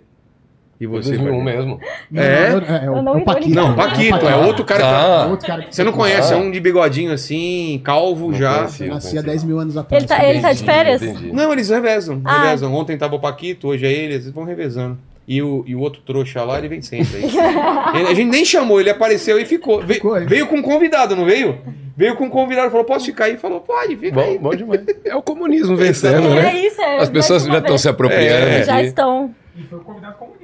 E 0.85 0.87
você? 0.87 1.09
2001 1.17 1.45
Barbieri? 1.45 1.57
mesmo. 1.59 1.81
É? 2.15 2.51
não, 2.51 2.59
é, 2.59 2.85
é, 2.85 2.91
o- 2.91 2.95
Eu 2.97 3.03
não 3.03 3.15
é 3.15 3.17
o 3.19 3.25
Paquito. 3.25 3.55
Não, 3.55 3.75
Paquito, 3.75 4.27
é 4.29 4.37
outro 4.37 4.65
cara. 4.65 4.81
que- 4.81 4.87
Ah. 4.87 5.25
É 5.27 5.31
outro 5.31 5.47
cara 5.47 5.63
que 5.65 5.75
Você 5.75 5.85
não 5.85 5.93
conhece, 5.93 6.33
é 6.33 6.37
um 6.37 6.51
de 6.51 6.61
bigodinho 6.61 7.13
assim, 7.13 7.81
calvo 7.85 8.31
Não 8.31 8.39
já. 8.39 8.57
conheci. 8.59 8.87
Nascia 8.87 9.23
10 9.23 9.45
mil 9.45 9.59
anos 9.59 9.77
atrás. 9.77 10.03
Ele 10.03 10.09
tá, 10.09 10.29
ele 10.29 10.41
tá 10.41 10.53
de 10.53 10.63
férias? 10.65 11.03
Entendi. 11.03 11.33
Não, 11.33 11.53
eles 11.53 11.69
revezam, 11.71 12.21
Ah. 12.25 12.43
revezam. 12.45 12.73
Ontem 12.75 12.97
tava 12.97 13.17
o 13.17 13.21
Paquito, 13.21 13.69
hoje 13.69 13.87
é 13.87 13.93
ele, 13.93 14.15
eles 14.15 14.31
vão 14.31 14.45
revezando. 14.45 14.99
E 15.27 15.41
o, 15.41 15.65
e 15.67 15.75
o 15.75 15.81
outro 15.81 16.03
trouxa 16.05 16.43
lá, 16.45 16.59
ele 16.59 16.69
vem 16.69 16.83
sempre 16.83 17.17
aí. 17.17 17.25
Ele- 17.99 18.09
a 18.09 18.15
gente 18.15 18.31
nem 18.31 18.45
chamou, 18.45 18.79
ele 18.79 18.91
apareceu 18.91 19.41
e 19.41 19.47
ficou. 19.47 19.81
Ve- 19.81 19.95
Ficou, 19.95 20.21
veio 20.27 20.47
com 20.47 20.57
um 20.57 20.63
convidado, 20.63 21.17
não 21.17 21.25
veio? 21.25 21.59
Veio 21.97 22.15
com 22.17 22.25
um 22.25 22.29
convidado, 22.29 22.71
falou, 22.71 22.85
posso 22.85 23.07
ficar 23.07 23.25
aí? 23.27 23.39
Falou, 23.39 23.61
pode, 23.61 23.97
fica 23.97 24.21
aí. 24.21 24.37
Bom, 24.37 24.51
bom 24.51 24.55
demais. 24.55 24.83
É 25.07 25.17
o 25.17 25.23
comunismo 25.23 25.77
vencendo, 25.77 26.27
É 26.29 26.43
né? 26.43 26.55
isso, 26.59 26.79
é. 26.79 26.99
As 26.99 27.09
pessoas 27.09 27.45
já 27.45 27.57
estão 27.59 27.79
se 27.79 27.89
apropriando. 27.89 28.47
É. 28.49 28.65
Já 28.65 28.83
estão. 28.83 29.35
E 29.57 29.63
foi 29.63 29.79
o 29.79 29.83
convidado 29.83 30.15
comunista, 30.17 30.44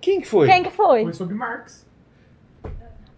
Quem 0.00 0.20
que 0.20 0.26
foi? 0.28 0.46
Quem 0.48 0.62
que 0.62 0.70
foi? 0.70 1.04
Foi 1.04 1.12
sobre 1.12 1.34
Marx. 1.34 1.86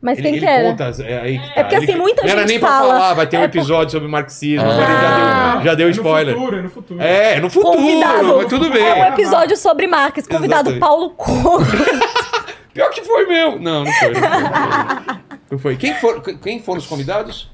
Mas 0.00 0.18
Ele, 0.18 0.22
quem 0.26 0.36
ele 0.38 0.40
que 0.46 0.52
era? 0.52 0.70
conta, 0.70 0.84
é, 1.04 1.20
aí 1.20 1.38
que 1.38 1.44
É 1.44 1.48
tá. 1.54 1.60
porque, 1.62 1.76
Ele- 1.76 1.84
assim, 1.84 1.94
muita 1.96 2.22
Não 2.22 2.28
era 2.28 2.40
gente 2.40 2.48
nem 2.48 2.58
pra 2.58 2.68
fala- 2.68 2.94
falar, 2.94 3.14
vai 3.14 3.26
ter 3.28 3.36
um 3.36 3.40
é 3.42 3.46
por- 3.48 3.56
episódio 3.56 3.90
sobre 3.92 4.08
marxismo, 4.08 4.66
Ah. 4.68 4.72
ele 4.74 4.82
já 4.82 5.54
deu, 5.54 5.62
já 5.64 5.74
deu 5.76 5.86
É 5.86 5.90
spoiler. 5.92 6.34
no 6.34 6.40
futuro, 6.40 6.56
é 6.56 6.62
no 6.62 6.70
futuro. 6.70 7.00
É, 7.00 7.40
no 7.40 7.50
futuro, 7.50 7.76
Convidado. 7.76 8.36
mas 8.38 8.46
tudo 8.48 8.70
bem. 8.70 8.82
É 8.84 8.94
um 8.94 9.12
episódio 9.12 9.56
sobre 9.56 9.86
Marx. 9.86 10.26
Convidado 10.26 10.70
Exatamente. 10.70 10.80
Paulo 10.80 11.10
Couto. 11.10 11.64
Pior 12.74 12.90
que 12.90 13.04
foi 13.04 13.26
mesmo. 13.26 13.60
Não, 13.60 13.84
não 13.84 13.92
foi. 13.92 14.12
Não 14.12 14.20
foi. 14.20 15.38
Não 15.52 15.58
foi. 15.60 15.76
Quem, 15.76 15.94
for, 15.94 16.20
quem 16.20 16.60
foram 16.60 16.78
os 16.80 16.86
convidados? 16.86 17.48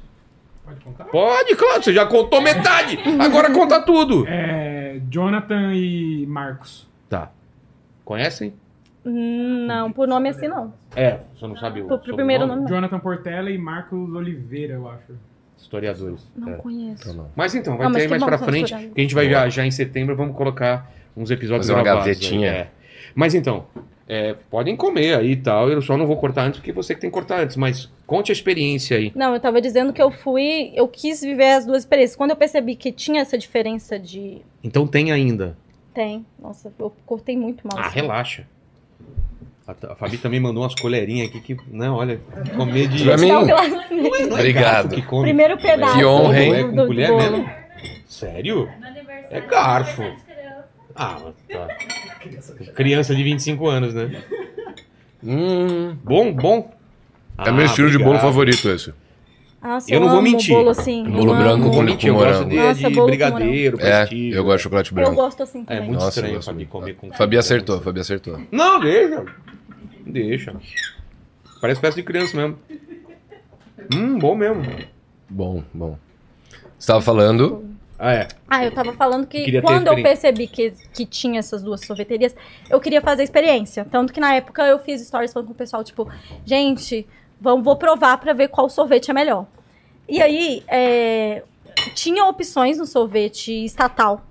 Pode 0.64 0.80
contar? 0.80 1.04
Pode, 1.04 1.54
claro, 1.54 1.82
você 1.82 1.92
já 1.92 2.06
contou 2.06 2.40
metade. 2.40 2.98
Agora 3.20 3.50
conta 3.50 3.82
tudo. 3.82 4.24
É, 4.26 5.00
Jonathan 5.10 5.74
e 5.74 6.24
Marcos. 6.26 6.86
Tá. 7.10 7.30
Conhecem? 8.06 8.54
Hum, 9.08 9.66
Não, 9.66 9.90
por 9.92 10.06
nome 10.06 10.28
assim 10.28 10.48
não. 10.48 10.72
É, 10.94 11.18
você 11.34 11.46
não 11.46 11.56
sabe 11.56 11.80
o 11.80 11.86
Pro- 11.86 11.98
pro 11.98 12.06
sobrenome? 12.10 12.16
primeiro 12.16 12.46
nome, 12.46 12.62
não. 12.62 12.68
Jonathan 12.68 12.98
Portela 13.00 13.50
e 13.50 13.56
Marcos 13.58 14.12
Oliveira, 14.14 14.74
eu 14.74 14.88
acho. 14.88 15.12
Historiadores. 15.56 16.20
Não 16.36 16.52
é. 16.52 16.56
conheço. 16.56 17.02
Então, 17.02 17.14
não. 17.14 17.28
Mas 17.34 17.54
então, 17.54 17.76
vai 17.76 17.86
Ah, 17.86 17.90
mas 17.90 17.98
ter 17.98 18.04
que 18.04 18.10
mais 18.10 18.22
bom 18.22 18.28
pra 18.28 18.38
que 18.38 18.44
frente, 18.44 18.74
que 18.74 19.00
a 19.00 19.00
gente 19.00 19.14
vai 19.14 19.26
viajar 19.28 19.66
em 19.66 19.70
setembro, 19.70 20.14
vamos 20.16 20.36
colocar 20.36 20.90
uns 21.16 21.30
episódios 21.30 21.66
Fazer 21.66 21.76
uma 21.78 21.82
gravados 21.82 22.06
aí, 22.08 22.14
gavetinha. 22.14 22.48
é. 22.50 22.68
Mas 23.14 23.34
então, 23.34 23.66
é, 24.08 24.34
podem 24.50 24.76
comer 24.76 25.16
aí 25.18 25.32
e 25.32 25.36
tal, 25.36 25.68
eu 25.68 25.82
só 25.82 25.96
não 25.96 26.06
vou 26.06 26.16
cortar 26.16 26.44
antes 26.44 26.60
porque 26.60 26.72
você 26.72 26.94
que 26.94 27.00
tem 27.00 27.10
que 27.10 27.14
cortar 27.14 27.40
antes, 27.40 27.56
mas 27.56 27.90
conte 28.06 28.30
a 28.30 28.34
experiência 28.34 28.96
aí. 28.96 29.10
Não, 29.14 29.34
eu 29.34 29.40
tava 29.40 29.60
dizendo 29.60 29.92
que 29.92 30.00
eu 30.00 30.10
fui, 30.10 30.70
eu 30.74 30.86
quis 30.86 31.20
viver 31.20 31.52
as 31.52 31.66
duas 31.66 31.78
experiências. 31.82 32.16
Quando 32.16 32.30
eu 32.30 32.36
percebi 32.36 32.76
que 32.76 32.92
tinha 32.92 33.20
essa 33.20 33.36
diferença 33.36 33.98
de. 33.98 34.38
Então 34.62 34.86
tem 34.86 35.10
ainda. 35.10 35.56
Tem. 35.92 36.24
Nossa, 36.40 36.72
eu 36.78 36.92
cortei 37.04 37.36
muito 37.36 37.66
mal. 37.66 37.76
Ah, 37.82 37.86
assim. 37.88 37.96
relaxa. 37.96 38.46
A, 39.68 39.92
a 39.92 39.94
Fabi 39.94 40.16
também 40.16 40.40
mandou 40.40 40.62
umas 40.62 40.74
colherinhas 40.74 41.28
aqui 41.28 41.40
que, 41.40 41.56
não, 41.70 41.96
olha, 41.96 42.18
comer 42.56 42.88
de... 42.88 43.04
Pra 43.04 43.18
mim- 43.18 43.30
um 43.30 43.44
pedacinho. 43.46 44.02
Não 44.02 44.16
é 44.16 44.24
Obrigado. 44.32 44.94
que 44.94 45.02
come. 45.02 45.24
Primeiro 45.24 45.58
pedaço. 45.58 45.98
Que 45.98 46.04
honra, 46.06 46.40
hein? 46.42 46.54
É 46.54 46.62
do- 46.62 46.68
com 46.70 46.76
do 46.76 46.86
colher 46.86 47.08
bolo. 47.08 47.20
mesmo? 47.22 47.50
Sério? 48.08 48.68
É 49.30 49.40
garfo. 49.42 50.02
Ah, 50.96 51.18
tá. 51.52 51.68
Criança 52.74 53.14
de 53.14 53.22
25 53.22 53.68
anos, 53.68 53.92
né? 53.94 54.22
Hum, 55.22 55.96
Bom, 56.02 56.32
bom. 56.32 56.70
é 57.38 57.50
meu 57.50 57.62
Ah, 57.62 57.64
estilo 57.66 57.90
de 57.90 57.98
bolo 57.98 58.10
obrigado. 58.10 58.26
favorito 58.26 58.68
esse. 58.70 58.92
Nossa, 59.62 59.92
Eu 59.92 60.00
não 60.00 60.08
vou 60.10 60.22
mentir. 60.22 60.54
bolo 60.54 60.70
assim. 60.70 61.04
eu 61.04 61.12
Bolo 61.12 61.34
branco 61.34 61.64
Não 61.64 61.70
com- 61.72 61.82
mentir, 61.82 62.08
eu 62.08 62.14
com 62.14 62.20
gosto 62.20 62.32
morango. 62.44 62.50
de, 62.50 62.56
Nossa, 62.56 62.90
de 62.90 63.00
brigadeiro, 63.02 63.78
É, 63.80 64.08
eu 64.32 64.44
gosto 64.44 64.56
de 64.58 64.62
chocolate 64.62 64.90
Eu 64.90 64.94
branco. 64.94 65.14
gosto 65.16 65.42
assim 65.42 65.62
É 65.62 65.64
também. 65.64 65.82
muito 65.88 65.94
Nossa, 66.00 66.08
estranho, 66.20 66.34
eu 66.36 66.42
Fabi, 66.42 66.64
comer 66.66 66.94
com... 66.94 67.12
Fabi 67.12 67.36
acertou, 67.36 67.80
Fabi 67.80 68.00
acertou. 68.00 68.40
Não, 68.52 68.78
deixa. 68.80 69.24
Deixa. 70.08 70.54
Parece 71.60 71.80
festa 71.80 72.00
de 72.00 72.06
criança 72.06 72.36
mesmo. 72.36 72.58
Hum, 73.94 74.18
bom 74.18 74.34
mesmo. 74.34 74.62
Bom, 75.28 75.62
bom. 75.72 75.98
Você 76.78 76.86
tava 76.86 77.00
falando. 77.00 77.64
Ah, 77.98 78.12
é. 78.12 78.28
Ah, 78.48 78.64
eu 78.64 78.70
tava 78.70 78.92
falando 78.92 79.26
que 79.26 79.42
Queria 79.44 79.60
ter 79.60 79.66
quando 79.66 79.88
eu 79.88 79.94
experiência. 79.94 80.32
percebi 80.32 80.46
que, 80.46 80.72
que 80.92 81.04
tinha 81.04 81.40
essas 81.40 81.62
duas 81.62 81.84
sorveterias, 81.84 82.34
eu 82.70 82.78
queria 82.80 83.00
fazer 83.00 83.22
a 83.22 83.24
experiência. 83.24 83.84
Tanto 83.84 84.12
que 84.12 84.20
na 84.20 84.34
época 84.34 84.62
eu 84.66 84.78
fiz 84.78 85.00
stories 85.04 85.32
falando 85.32 85.48
com 85.48 85.52
o 85.52 85.56
pessoal, 85.56 85.82
tipo, 85.82 86.08
gente, 86.44 87.06
vamos, 87.40 87.64
vou 87.64 87.76
provar 87.76 88.18
pra 88.18 88.32
ver 88.32 88.48
qual 88.48 88.68
sorvete 88.70 89.10
é 89.10 89.14
melhor. 89.14 89.46
E 90.08 90.22
aí, 90.22 90.62
é, 90.68 91.42
tinha 91.94 92.24
opções 92.24 92.78
no 92.78 92.86
sorvete 92.86 93.52
estatal. 93.64 94.24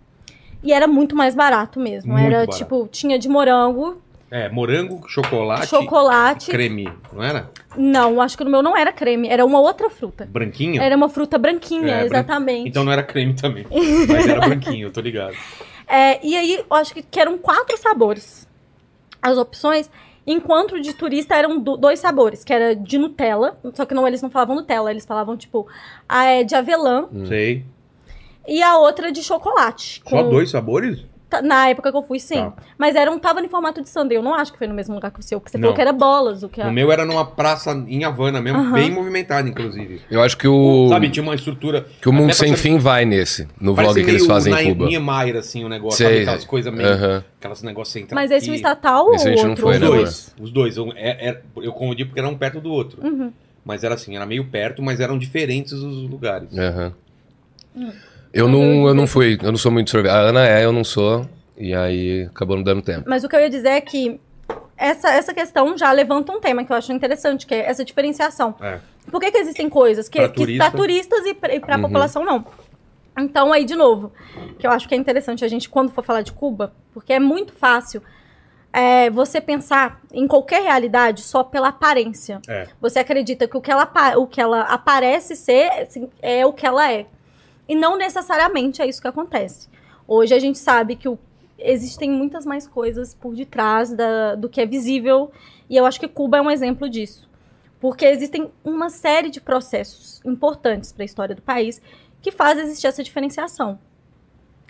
E 0.64 0.72
era 0.72 0.88
muito 0.88 1.16
mais 1.16 1.36
barato 1.36 1.80
mesmo. 1.80 2.14
Muito 2.14 2.26
era 2.26 2.38
barato. 2.40 2.58
tipo, 2.58 2.88
tinha 2.90 3.20
de 3.20 3.28
morango, 3.28 4.02
É, 4.30 4.50
morango, 4.50 5.08
chocolate, 5.08 5.68
chocolate. 5.68 6.52
creme, 6.52 6.90
não 7.14 7.24
era? 7.24 7.50
Não, 7.78 8.22
acho 8.22 8.38
que 8.38 8.44
no 8.44 8.50
meu 8.50 8.62
não 8.62 8.76
era 8.76 8.92
creme, 8.92 9.30
era 9.30 9.46
uma 9.46 9.60
outra 9.60 9.90
fruta. 9.90 10.26
Branquinho? 10.30 10.82
Era 10.82 10.98
uma 10.98 11.08
fruta 11.08 11.38
branquinha, 11.38 11.94
É, 11.94 11.98
bran- 12.00 12.06
exatamente. 12.20 12.68
Então 12.68 12.84
não 12.84 12.92
era 12.92 13.04
creme 13.04 13.34
também. 13.34 13.66
Mas 14.10 14.28
era 14.28 14.42
branquinho, 14.42 14.88
eu 14.88 14.92
tô 14.92 15.00
ligado. 15.02 15.36
É, 15.90 16.20
e 16.22 16.36
aí, 16.36 16.56
eu 16.70 16.76
acho 16.76 16.94
que, 16.94 17.02
que 17.02 17.18
eram 17.18 17.38
quatro 17.38 17.78
sabores. 17.78 18.46
As 19.22 19.38
opções, 19.38 19.90
enquanto 20.28 20.82
de 20.82 20.94
turista 20.94 21.34
eram 21.34 21.58
do- 21.62 21.78
dois 21.78 21.98
sabores, 21.98 22.44
que 22.44 22.52
era 22.52 22.76
de 22.76 22.98
Nutella, 22.98 23.58
só 23.74 23.86
que 23.86 23.94
não, 23.94 24.06
eles 24.06 24.22
não 24.22 24.30
falavam 24.30 24.58
Nutella, 24.58 24.92
eles 24.92 25.06
falavam, 25.06 25.38
tipo, 25.38 25.66
a 26.10 26.26
é 26.26 26.44
de 26.44 26.56
avelã 26.56 27.06
Sei. 27.26 27.64
e 28.46 28.62
a 28.62 28.78
outra 28.78 29.14
de 29.14 29.24
chocolate. 29.24 30.02
Só 30.06 30.24
com- 30.24 30.30
dois 30.30 30.50
sabores? 30.50 31.06
Tá- 31.30 31.42
Na 31.42 31.68
época 31.68 31.92
que 31.92 31.98
eu 31.98 32.04
fui, 32.04 32.20
sim. 32.22 32.36
Tá. 32.36 32.54
Mas 32.78 32.96
era 32.96 33.12
um, 33.12 33.20
tava 33.20 33.42
em 33.42 33.50
formato 33.50 33.82
de 33.82 33.90
sundae. 33.90 34.16
Eu 34.16 34.24
não 34.24 34.34
acho 34.34 34.52
que 34.54 34.58
foi 34.58 34.66
no 34.66 34.74
mesmo 34.74 34.96
lugar 34.96 35.12
que 35.12 35.20
o 35.20 35.24
seu, 35.24 35.40
porque 35.42 35.52
você 35.52 35.58
Não. 35.58 35.64
falou 35.64 35.76
que 35.76 35.82
era 35.82 35.92
bolas. 35.92 36.42
O 36.42 36.48
que 36.48 36.62
O 36.62 36.64
é... 36.68 36.72
meu 36.72 36.90
era 36.90 37.04
numa 37.06 37.26
praça 37.26 37.72
em 37.88 38.06
Havana 38.06 38.40
mesmo, 38.40 38.72
bem 38.72 38.90
movimentada, 38.92 39.48
inclusive. 39.50 40.02
Eu 40.10 40.22
acho 40.24 40.38
que 40.38 40.48
o. 40.48 40.88
Sabe, 40.90 41.10
tinha 41.10 41.22
uma 41.24 41.36
estrutura. 41.36 41.86
Que 42.02 42.08
o 42.08 42.14
Mundo 42.14 42.34
Sem 42.34 42.56
Fim 42.56 42.78
vai 42.78 43.04
nesse. 43.04 43.46
No 43.60 43.76
Parece 43.76 43.94
vlog 43.96 44.06
que 44.06 44.12
eles 44.12 44.26
fazem 44.26 44.54
na- 44.54 44.64
em 44.64 44.70
Cuba. 44.74 44.86
Niemeyer, 44.88 45.36
assim, 45.36 45.66
o 45.66 45.70
negócio. 45.70 45.98
Sei. 45.98 46.08
Sabe, 46.08 46.22
aquelas 46.22 46.46
coisas 46.46 46.74
meio. 46.74 46.90
Aham. 46.90 47.24
Aquelas 47.40 47.62
negócios 47.62 47.92
centrais. 47.94 48.16
Mas 48.30 48.32
esse 48.32 48.48
é 48.50 48.52
o 48.52 48.54
E- 48.54 48.58
estatal 48.58 49.06
ou 49.08 49.16
Esse 49.16 49.28
a 49.28 49.32
gente 49.32 49.40
o 49.40 49.44
não 49.44 49.50
outro? 49.50 49.64
foi, 49.66 49.74
Os 49.76 49.82
né, 49.82 49.88
dois. 49.88 50.36
Os 50.40 50.52
dois. 50.52 50.78
Eu, 50.78 50.94
é- 50.96 51.30
é- 51.30 51.42
eu 51.58 51.74
confundi 51.74 52.06
porque 52.06 52.20
era 52.20 52.30
um 52.30 52.38
perto 52.38 52.62
do 52.62 52.72
outro. 52.72 53.06
Uhum. 53.06 53.34
Mas 53.66 53.84
era 53.84 53.96
assim, 53.96 54.16
era 54.16 54.26
meio 54.26 54.46
perto, 54.46 54.82
mas 54.82 55.02
eram 55.02 55.18
diferentes 55.18 55.74
os 55.74 56.10
lugares. 56.10 56.58
Aham. 56.58 56.94
Eu 58.34 58.48
não, 58.48 58.88
eu 58.88 58.94
não 58.94 59.08
fui, 59.08 59.38
eu 59.42 59.52
não 59.52 59.58
sou 59.58 59.72
muito 59.72 59.90
sorvete. 59.90 60.12
A 60.12 60.20
Ana 60.20 60.48
é, 60.48 60.64
eu 60.64 60.72
não 60.72 60.84
sou. 60.84 61.28
E 61.58 61.74
aí 61.74 62.24
acabou 62.24 62.56
não 62.56 62.64
dando 62.64 62.82
tempo. 62.82 63.04
Mas 63.08 63.24
o 63.24 63.30
que 63.30 63.36
eu 63.36 63.40
ia 63.40 63.50
dizer 63.50 63.70
é 63.70 63.82
que 63.82 64.20
essa, 64.78 65.10
essa 65.10 65.34
questão 65.34 65.76
já 65.76 65.92
levanta 65.92 66.32
um 66.32 66.40
tema 66.40 66.64
que 66.64 66.72
eu 66.72 66.76
acho 66.76 66.94
interessante, 66.94 67.48
que 67.48 67.56
é 67.56 67.68
essa 67.68 67.84
diferenciação. 67.84 68.54
É. 68.62 68.80
Por 69.10 69.20
que, 69.20 69.32
que 69.32 69.38
existem 69.38 69.70
coisas 69.70 70.08
que 70.08 70.20
que 70.20 70.36
turista. 70.36 70.72
turistas 70.72 71.26
e 71.26 71.30
e 71.30 71.60
pra 71.60 71.76
Uhum. 71.78 71.82
população 71.82 72.24
não? 72.24 72.46
Então, 73.18 73.52
aí, 73.52 73.66
de 73.66 73.76
novo, 73.76 74.12
que 74.60 74.68
eu 74.68 74.72
acho 74.72 74.88
que 74.88 74.94
é 74.94 74.98
interessante 74.98 75.44
a 75.44 75.48
gente, 75.48 75.68
quando 75.68 75.92
for 75.92 76.04
falar 76.04 76.22
de 76.22 76.32
Cuba, 76.32 76.72
porque 76.94 77.12
é 77.14 77.20
muito 77.20 77.52
fácil 77.52 78.04
é, 78.72 79.10
você 79.10 79.42
pensar 79.42 80.00
em 80.14 80.28
qualquer 80.28 80.62
realidade 80.62 81.22
só 81.24 81.44
pela 81.44 81.70
aparência. 81.70 82.40
É. 82.48 82.68
Você 82.80 83.00
acredita 83.00 83.48
que 83.48 83.58
o 83.58 83.62
que 83.62 83.72
ela, 83.72 83.90
o 84.18 84.28
que 84.28 84.40
ela 84.40 84.62
aparece 84.62 85.36
ser 85.36 85.68
assim, 85.82 86.08
é 86.22 86.46
o 86.46 86.54
que 86.54 86.66
ela 86.68 86.92
é. 86.92 87.08
E 87.68 87.76
não 87.76 87.98
necessariamente 87.98 88.82
é 88.82 88.88
isso 88.88 89.02
que 89.02 89.08
acontece. 89.08 89.68
Hoje 90.08 90.34
a 90.34 90.40
gente 90.40 90.58
sabe 90.58 90.96
que 90.96 91.08
o- 91.10 91.20
existem 91.60 92.10
muitas 92.10 92.46
mais 92.46 92.68
coisas 92.68 93.14
por 93.14 93.36
detrás 93.36 93.92
da- 93.94 94.36
do 94.36 94.48
que 94.48 94.62
é 94.62 94.66
visível. 94.66 95.32
E 95.70 95.76
eu 95.76 95.86
acho 95.86 96.00
que 96.00 96.08
Cuba 96.08 96.38
é 96.38 96.42
um 96.42 96.50
exemplo 96.52 96.90
disso. 96.90 97.28
Porque 97.80 98.06
existem 98.06 98.52
uma 98.64 98.90
série 98.90 99.30
de 99.30 99.42
processos 99.42 100.22
importantes 100.26 100.92
para 100.92 101.04
a 101.04 101.06
história 101.06 101.36
do 101.36 101.42
país 101.42 101.82
que 102.22 102.32
faz 102.32 102.58
existir 102.58 102.88
essa 102.88 103.04
diferenciação. 103.04 103.78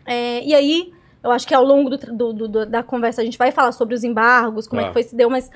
É, 0.06 0.44
e 0.44 0.54
aí, 0.56 0.92
eu 1.24 1.32
acho 1.32 1.48
que 1.48 1.54
ao 1.54 1.64
longo 1.64 1.90
do 1.90 1.98
do- 2.34 2.48
do- 2.48 2.66
da 2.66 2.82
conversa 2.84 3.22
a 3.22 3.26
gente 3.26 3.38
vai 3.38 3.52
falar 3.52 3.72
sobre 3.74 3.94
os 3.96 4.04
embargos, 4.04 4.68
como 4.68 4.80
é 4.82 4.84
Tá. 4.86 4.90
que 4.90 4.94
foi 4.94 5.04
se 5.04 5.16
deu, 5.16 5.30
mas 5.30 5.50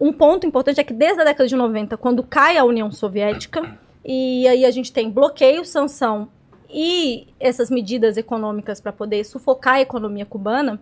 um 0.00 0.12
ponto 0.12 0.46
importante 0.46 0.80
é 0.80 0.84
que 0.84 0.92
desde 0.92 1.20
a 1.20 1.24
década 1.24 1.48
de 1.48 1.54
90, 1.56 1.96
quando 1.96 2.22
cai 2.22 2.56
a 2.56 2.64
União 2.64 2.90
Soviética, 2.90 3.78
e 4.04 4.46
aí 4.48 4.64
a 4.64 4.70
gente 4.70 4.92
tem 4.92 5.10
bloqueio, 5.10 5.64
sanção 5.64 6.28
e 6.72 7.26
essas 7.38 7.70
medidas 7.70 8.16
econômicas 8.16 8.80
para 8.80 8.92
poder 8.92 9.24
sufocar 9.24 9.74
a 9.74 9.80
economia 9.80 10.24
cubana, 10.26 10.80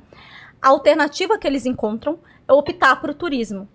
a 0.62 0.68
alternativa 0.68 1.38
que 1.38 1.46
eles 1.46 1.66
encontram 1.66 2.18
é 2.46 2.53
optar 2.53 3.00
por 3.00 3.11
o 3.11 3.14
turismo. 3.14 3.68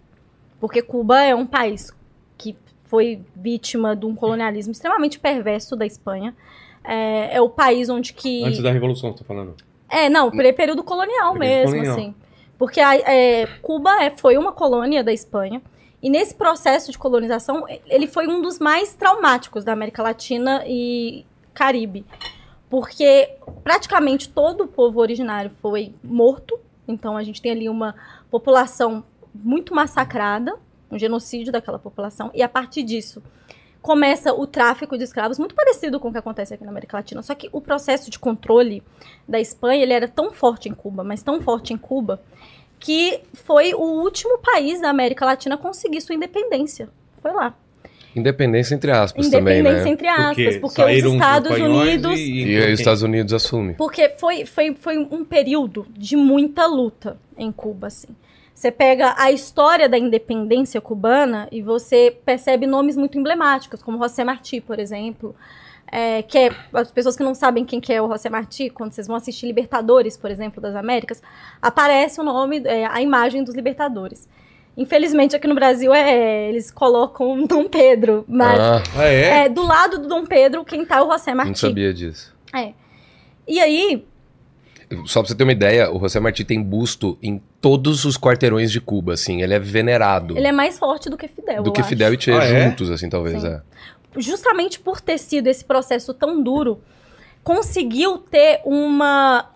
Porque 0.59 0.81
Cuba 0.81 1.21
é 1.21 1.35
um 1.35 1.45
país 1.45 1.91
que 2.37 2.55
foi 2.85 3.21
vítima 3.35 3.95
de 3.95 4.05
um 4.05 4.15
colonialismo 4.15 4.71
extremamente 4.71 5.19
perverso 5.19 5.75
da 5.75 5.85
Espanha. 5.85 6.35
É, 6.83 7.35
é 7.35 7.41
o 7.41 7.49
país 7.49 7.89
onde 7.89 8.13
que... 8.13 8.43
Antes 8.43 8.61
da 8.61 8.71
Revolução, 8.71 9.11
você 9.11 9.19
tá 9.19 9.25
falando. 9.25 9.55
É, 9.89 10.09
não, 10.09 10.31
período 10.31 10.83
colonial 10.83 11.33
Período 11.33 11.39
mesmo, 11.39 11.71
colonial. 11.71 11.93
assim. 11.95 12.15
Porque 12.57 12.79
a- 12.79 12.95
é, 12.95 13.47
Cuba 13.61 14.03
é- 14.03 14.11
foi 14.11 14.37
uma 14.37 14.51
colônia 14.51 15.03
da 15.03 15.11
Espanha. 15.11 15.61
E 16.01 16.09
nesse 16.09 16.35
processo 16.35 16.91
de 16.91 16.97
colonização, 16.97 17.65
ele 17.87 18.05
foi 18.07 18.27
um 18.27 18.41
dos 18.41 18.59
mais 18.59 18.93
traumáticos 18.93 19.63
da 19.63 19.73
América 19.73 20.03
Latina 20.03 20.63
e 20.67 21.25
Caribe. 21.55 22.05
Porque 22.69 23.29
praticamente 23.63 24.29
todo 24.29 24.65
o 24.65 24.67
povo 24.67 24.99
originário 24.99 25.49
foi 25.61 25.93
morto. 26.03 26.59
Então 26.87 27.17
a 27.17 27.23
gente 27.23 27.41
tem 27.41 27.51
ali 27.51 27.69
uma 27.69 27.95
população 28.29 29.03
muito 29.33 29.73
massacrada, 29.73 30.55
um 30.91 30.99
genocídio 30.99 31.51
daquela 31.51 31.79
população. 31.79 32.29
E 32.33 32.43
a 32.43 32.49
partir 32.49 32.83
disso, 32.83 33.23
começa 33.81 34.33
o 34.33 34.47
tráfico 34.47 34.97
de 34.97 35.03
escravos, 35.03 35.37
muito 35.37 35.53
parecido 35.53 35.99
com 35.99 36.09
o 36.09 36.11
que 36.11 36.17
acontece 36.17 36.53
aqui 36.53 36.63
na 36.63 36.71
América 36.71 36.97
Latina. 36.97 37.21
Só 37.21 37.35
que 37.35 37.49
o 37.51 37.61
processo 37.61 38.09
de 38.09 38.17
controle 38.17 38.81
da 39.27 39.39
Espanha, 39.39 39.83
ele 39.83 39.93
era 39.93 40.07
tão 40.07 40.31
forte 40.31 40.67
em 40.67 40.73
Cuba, 40.73 41.03
mas 41.03 41.21
tão 41.21 41.39
forte 41.41 41.71
em 41.71 41.77
Cuba, 41.77 42.21
que 42.79 43.21
foi 43.33 43.73
o 43.73 43.81
último 43.81 44.39
país 44.39 44.81
da 44.81 44.89
América 44.89 45.25
Latina 45.25 45.55
a 45.55 45.57
conseguir 45.57 46.01
sua 46.01 46.15
independência. 46.15 46.89
Foi 47.21 47.31
lá. 47.31 47.53
Independência 48.15 48.73
entre 48.75 48.91
aspas 48.91 49.29
também, 49.29 49.59
Independência 49.59 49.85
né? 49.85 49.91
entre 49.91 50.07
aspas, 50.07 50.57
Porque 50.57 50.59
porque, 50.59 50.81
os 50.83 51.03
os 51.05 51.13
Estados 51.13 51.51
Unidos 51.59 52.19
e- 52.19 52.43
E 52.43 52.59
os 52.73 52.79
Estados 52.79 53.01
Unidos 53.03 53.33
assumem. 53.33 53.75
porque 53.75 54.09
foi, 54.17 54.45
foi, 54.45 54.73
foi 54.75 54.97
um 54.97 55.23
período 55.25 55.85
de 55.97 56.15
muita 56.15 56.65
luta 56.65 57.17
em 57.37 57.51
Cuba, 57.51 57.87
assim. 57.87 58.09
Você 58.53 58.71
pega 58.71 59.13
a 59.17 59.31
história 59.33 59.89
da 59.89 59.97
independência 59.97 60.79
cubana 60.79 61.47
e 61.51 61.61
você 61.61 62.15
percebe 62.25 62.65
nomes 62.65 62.95
muito 62.95 63.17
emblemáticos, 63.19 63.83
como 63.83 63.97
José 63.97 64.23
Martí, 64.23 64.61
por 64.61 64.79
exemplo. 64.79 65.35
É, 65.91 66.23
que 66.23 66.37
é, 66.37 66.49
as 66.73 66.89
pessoas 66.89 67.15
que 67.15 67.23
não 67.23 67.35
sabem 67.35 67.63
quem 67.63 67.79
que 67.79 67.93
é 67.93 68.01
o 68.01 68.07
José 68.09 68.27
Martí, 68.29 68.69
quando 68.71 68.91
vocês 68.91 69.05
vão 69.07 69.15
assistir 69.15 69.45
Libertadores, 69.45 70.17
por 70.17 70.31
exemplo, 70.31 70.59
das 70.59 70.73
Américas, 70.75 71.21
aparece 71.61 72.19
o 72.19 72.23
nome, 72.23 72.61
é, 72.65 72.85
a 72.87 73.01
imagem 73.01 73.43
dos 73.43 73.53
Libertadores. 73.53 74.27
Infelizmente, 74.77 75.35
aqui 75.35 75.47
no 75.47 75.55
Brasil, 75.55 75.93
é, 75.93 76.49
eles 76.49 76.69
colocam 76.69 77.45
Dom 77.47 77.67
Pedro, 77.69 78.25
mas 78.27 78.59
Ah, 78.59 78.83
Ah, 78.97 79.05
é? 79.05 79.45
é, 79.45 79.49
do 79.49 79.63
lado 79.65 79.99
do 79.99 80.07
Dom 80.07 80.25
Pedro, 80.25 80.65
quem 80.65 80.85
tá 80.85 80.97
é 80.97 81.01
o 81.01 81.11
José 81.11 81.33
Martí. 81.33 81.49
não 81.49 81.55
sabia 81.55 81.93
disso. 81.93 82.33
É. 82.53 82.73
E 83.47 83.59
aí, 83.59 84.05
Só 85.07 85.21
pra 85.21 85.29
você 85.29 85.35
ter 85.35 85.43
uma 85.43 85.51
ideia, 85.51 85.91
o 85.91 85.99
José 85.99 86.19
Martí 86.19 86.43
tem 86.45 86.61
busto 86.61 87.17
em 87.23 87.41
todos 87.59 88.05
os 88.05 88.17
quarteirões 88.17 88.71
de 88.71 88.79
Cuba, 88.79 89.13
assim. 89.13 89.41
Ele 89.41 89.53
é 89.53 89.59
venerado. 89.59 90.37
Ele 90.37 90.45
é 90.47 90.51
mais 90.51 90.77
forte 90.77 91.09
do 91.09 91.17
que 91.17 91.27
Fidel. 91.27 91.63
do 91.63 91.69
eu 91.69 91.73
que 91.73 91.81
acho. 91.81 91.89
Fidel 91.89 92.13
e 92.13 92.21
Che 92.21 92.31
Ah, 92.31 92.43
é? 92.43 92.65
juntos, 92.69 92.91
assim, 92.91 93.09
talvez. 93.09 93.41
Sim. 93.41 93.47
É. 93.47 93.61
justamente 94.17 94.79
por 94.79 95.01
ter 95.01 95.17
sido 95.17 95.47
esse 95.47 95.65
processo 95.65 96.13
tão 96.13 96.41
duro, 96.41 96.79
conseguiu 97.43 98.17
ter 98.19 98.61
uma 98.63 99.49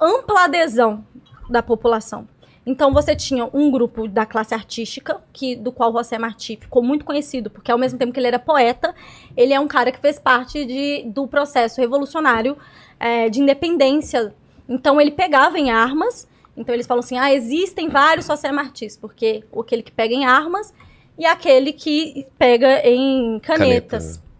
ampla 0.00 0.44
adesão 0.44 1.04
da 1.50 1.62
população. 1.62 2.26
Então 2.64 2.92
você 2.92 3.16
tinha 3.16 3.48
um 3.52 3.70
grupo 3.70 4.06
da 4.06 4.26
classe 4.26 4.54
artística, 4.54 5.20
que 5.32 5.56
do 5.56 5.72
qual 5.72 5.92
José 5.92 6.18
Martí 6.18 6.56
ficou 6.56 6.82
muito 6.82 7.04
conhecido, 7.04 7.50
porque 7.50 7.72
ao 7.72 7.78
mesmo 7.78 7.98
tempo 7.98 8.12
que 8.12 8.20
ele 8.20 8.26
era 8.26 8.38
poeta, 8.38 8.94
ele 9.36 9.52
é 9.52 9.58
um 9.58 9.66
cara 9.66 9.90
que 9.90 9.98
fez 9.98 10.18
parte 10.18 10.64
de, 10.64 11.04
do 11.04 11.26
processo 11.26 11.80
revolucionário 11.80 12.56
eh, 12.98 13.30
de 13.30 13.40
independência. 13.40 14.34
Então 14.68 15.00
ele 15.00 15.10
pegava 15.10 15.58
em 15.58 15.70
armas, 15.70 16.28
então 16.56 16.74
eles 16.74 16.86
falam 16.86 17.02
assim, 17.02 17.18
ah, 17.18 17.32
existem 17.32 17.88
vários 17.88 18.26
José 18.26 18.52
Martís, 18.52 18.96
porque 18.96 19.42
aquele 19.58 19.82
que 19.82 19.92
pega 19.92 20.14
em 20.14 20.26
armas 20.26 20.72
e 21.18 21.24
aquele 21.24 21.72
que 21.72 22.26
pega 22.38 22.86
em 22.86 23.38
canetas. 23.40 24.18
Caneta. 24.18 24.30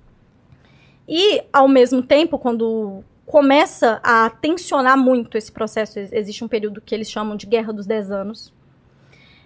E, 1.12 1.42
ao 1.52 1.66
mesmo 1.66 2.02
tempo, 2.02 2.38
quando 2.38 3.02
começa 3.30 4.00
a 4.02 4.28
tensionar 4.28 4.98
muito 4.98 5.38
esse 5.38 5.52
processo, 5.52 6.00
ex- 6.00 6.12
existe 6.12 6.42
um 6.42 6.48
período 6.48 6.80
que 6.80 6.92
eles 6.92 7.08
chamam 7.08 7.36
de 7.36 7.46
Guerra 7.46 7.72
dos 7.72 7.86
Dez 7.86 8.10
Anos, 8.10 8.52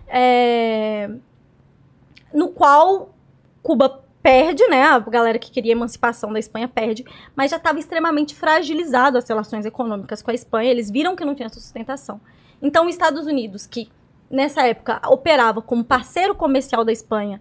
é, 0.09 1.11
no 2.33 2.49
qual 2.49 3.14
Cuba 3.62 4.03
perde, 4.23 4.66
né? 4.68 4.85
A 4.85 4.99
galera 4.99 5.38
que 5.38 5.51
queria 5.51 5.73
emancipação 5.73 6.33
da 6.33 6.38
Espanha 6.38 6.66
perde, 6.66 7.05
mas 7.37 7.51
já 7.51 7.59
estava 7.59 7.79
extremamente 7.79 8.35
fragilizado 8.35 9.18
as 9.18 9.29
relações 9.29 9.66
econômicas 9.66 10.23
com 10.23 10.31
a 10.31 10.35
Espanha. 10.35 10.70
Eles 10.70 10.90
viram 10.90 11.14
que 11.14 11.25
não 11.27 11.35
tinha 11.35 11.51
sustentação. 11.51 12.18
Então, 12.62 12.87
os 12.87 12.94
Estados 12.94 13.27
Unidos, 13.27 13.66
que 13.66 13.90
nessa 14.31 14.66
época 14.66 14.99
operava 15.09 15.61
como 15.61 15.85
parceiro 15.85 16.35
comercial 16.35 16.87
da 16.87 16.92
Espanha 16.92 17.38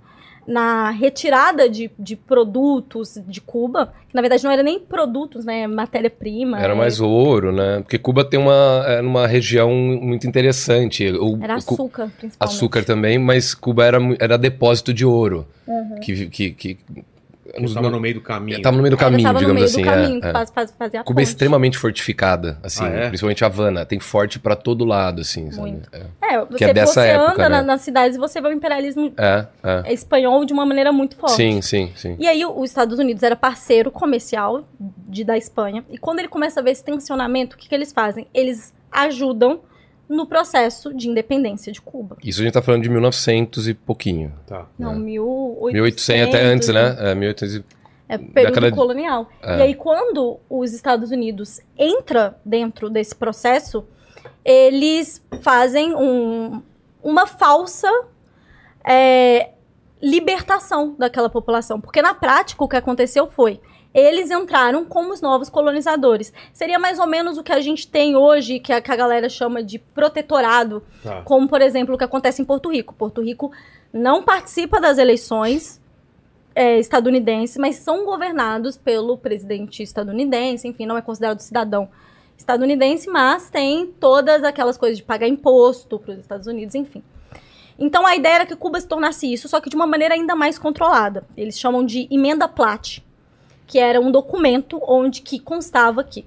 na 0.47 0.89
retirada 0.89 1.69
de, 1.69 1.89
de 1.97 2.15
produtos 2.15 3.19
de 3.27 3.39
Cuba, 3.41 3.93
que 4.07 4.15
na 4.15 4.21
verdade 4.21 4.43
não 4.43 4.51
era 4.51 4.63
nem 4.63 4.79
produtos, 4.79 5.45
né? 5.45 5.67
Matéria-prima. 5.67 6.59
Era 6.59 6.73
é- 6.73 6.75
mais 6.75 6.99
ouro, 6.99 7.51
né? 7.51 7.79
Porque 7.79 7.97
Cuba 7.97 8.23
tem 8.25 8.39
uma, 8.39 8.83
é 8.87 9.01
uma 9.01 9.27
região 9.27 9.71
muito 9.71 10.27
interessante. 10.27 11.09
O, 11.11 11.39
Era 11.41 11.55
açúcar, 11.55 12.11
principalmente. 12.17 12.37
açúcar 12.39 12.83
também, 12.83 13.17
mas 13.17 13.53
Cuba 13.53 13.85
era, 13.85 13.97
era 14.19 14.37
depósito 14.37 14.93
de 14.93 15.05
ouro. 15.05 15.47
Uhum. 15.67 15.99
Que, 16.01 16.25
que, 16.27 16.51
que 16.51 16.77
Ele 17.53 17.65
estava 17.65 17.89
no 17.89 17.99
meio 17.99 18.15
do 18.15 18.21
caminho. 18.21 18.61
Tava 18.63 18.75
no 18.77 18.81
meio 18.81 18.95
do 18.95 18.99
Era, 18.99 19.11
caminho, 19.11 19.33
digamos 19.37 19.63
assim. 19.63 19.81
do 19.83 19.87
caminho, 19.87 20.19
é, 20.23 20.29
é. 20.29 20.31
faz, 20.31 20.49
faz, 20.51 20.73
Cuba 21.05 21.21
é 21.21 21.23
extremamente 21.23 21.77
fortificada, 21.77 22.57
assim, 22.63 22.83
Ah, 22.83 22.87
é? 22.89 23.07
principalmente 23.09 23.45
Havana. 23.45 23.85
Tem 23.85 23.99
forte 23.99 24.39
pra 24.39 24.55
todo 24.55 24.83
lado, 24.83 25.21
assim. 25.21 25.51
sabe? 25.51 25.69
Muito. 25.69 25.87
É, 25.93 26.33
É, 26.33 26.45
você, 26.45 26.63
é 26.65 26.73
dessa 26.73 26.93
você 27.01 27.07
época, 27.09 27.31
anda 27.33 27.43
né? 27.43 27.49
na- 27.57 27.61
nas 27.63 27.81
cidades 27.81 28.17
e 28.17 28.19
você 28.19 28.41
vê 28.41 28.47
o 28.47 28.51
imperialismo 28.51 29.13
é. 29.17 29.45
é. 29.63 29.93
espanhol 29.93 30.43
de 30.45 30.51
uma 30.53 30.65
maneira 30.65 30.91
muito 30.91 31.15
forte. 31.15 31.35
Sim, 31.35 31.61
sim, 31.61 31.91
sim. 31.95 32.15
E 32.19 32.27
aí 32.27 32.43
os 32.43 32.69
Estados 32.69 32.97
Unidos 32.97 33.21
era 33.21 33.35
parceiro 33.35 33.91
comercial 33.91 34.67
de, 34.79 35.23
da 35.23 35.37
Espanha. 35.37 35.85
E 35.91 35.97
quando 35.99 36.19
ele 36.19 36.27
começa 36.29 36.59
a 36.59 36.63
ver 36.63 36.71
esse 36.71 36.83
tensionamento, 36.83 37.55
o 37.55 37.59
que, 37.59 37.69
que 37.69 37.75
eles 37.75 37.93
fazem? 37.93 38.25
Eles 38.33 38.73
ajudam 38.91 39.59
no 40.09 40.25
processo 40.27 40.93
de 40.93 41.09
independência 41.09 41.71
de 41.71 41.81
Cuba. 41.81 42.17
Isso 42.23 42.41
a 42.41 42.43
gente 42.43 42.53
tá 42.53 42.61
falando 42.61 42.83
de 42.83 42.89
1900 42.89 43.67
e 43.67 43.73
pouquinho. 43.73 44.33
Tá. 44.45 44.67
Não, 44.77 44.93
É. 44.93 44.95
1800. 44.99 45.73
1800 45.73 46.27
até 46.35 46.45
antes, 46.45 46.67
né? 46.69 46.97
É, 46.99 47.15
1800 47.15 47.55
e... 47.55 47.65
É 48.09 48.17
período 48.17 48.75
colonial. 48.75 49.27
É. 49.41 49.57
E 49.59 49.61
aí, 49.63 49.75
quando 49.75 50.37
os 50.49 50.73
Estados 50.73 51.09
Unidos 51.09 51.61
entra 51.77 52.37
dentro 52.45 52.89
desse 52.89 53.15
processo, 53.15 53.85
eles 54.45 55.23
fazem 55.41 55.95
um- 55.95 56.61
uma 57.01 57.25
falsa 57.25 57.89
é, 58.85 59.51
libertação 60.01 60.95
daquela 60.99 61.29
população. 61.29 61.79
Porque 61.79 62.01
na 62.01 62.13
prática 62.13 62.63
o 62.63 62.67
que 62.67 62.75
aconteceu 62.75 63.27
foi. 63.27 63.59
Eles 63.93 64.31
entraram 64.31 64.83
como 64.85 65.13
os 65.13 65.21
novos 65.21 65.49
colonizadores. 65.49 66.33
Seria 66.51 66.79
mais 66.79 66.97
ou 66.97 67.05
menos 67.05 67.37
o 67.37 67.43
que 67.43 67.51
a 67.51 67.61
gente 67.61 67.87
tem 67.87 68.15
hoje, 68.15 68.59
que 68.59 68.73
a, 68.73 68.81
que 68.81 68.91
a 68.91 68.95
galera 68.95 69.29
chama 69.29 69.61
de 69.61 69.77
protetorado, 69.79 70.81
Tá. 71.03 71.21
como, 71.21 71.47
por 71.47 71.61
exemplo, 71.61 71.93
o 71.93 71.97
que 71.97 72.03
acontece 72.03 72.41
em 72.41 72.45
Porto 72.45 72.71
Rico. 72.71 72.93
Porto 72.93 73.21
Rico 73.21 73.51
não 73.91 74.23
participa 74.23 74.81
das 74.81 74.97
eleições 74.97 75.79
é, 76.55 76.79
estadunidenses, 76.79 77.57
mas 77.57 77.75
são 77.77 78.05
governados 78.05 78.77
pelo 78.77 79.17
presidente 79.17 79.83
estadunidense, 79.83 80.67
enfim, 80.67 80.85
não 80.85 80.97
é 80.97 81.01
considerado 81.01 81.39
cidadão 81.39 81.89
estadunidense, 82.37 83.09
mas 83.09 83.49
tem 83.49 83.87
todas 83.99 84.43
aquelas 84.43 84.77
coisas 84.77 84.97
de 84.97 85.03
pagar 85.03 85.27
imposto 85.27 85.99
para 85.99 86.13
os 86.13 86.19
Estados 86.19 86.47
Unidos, 86.47 86.73
enfim. 86.75 87.03
Então 87.77 88.05
a 88.05 88.15
ideia 88.15 88.35
era 88.35 88.45
que 88.45 88.55
Cuba 88.55 88.79
se 88.79 88.87
tornasse 88.87 89.31
isso, 89.31 89.47
só 89.47 89.59
que 89.59 89.69
de 89.69 89.75
uma 89.75 89.87
maneira 89.87 90.13
ainda 90.13 90.35
mais 90.35 90.57
controlada. 90.59 91.25
Eles 91.35 91.57
chamam 91.59 91.83
de 91.85 92.07
emenda 92.11 92.47
Platt, 92.47 93.03
que 93.67 93.79
era 93.79 93.99
um 93.99 94.11
documento 94.11 94.79
onde 94.87 95.21
que 95.21 95.39
constava 95.39 96.03
que 96.03 96.25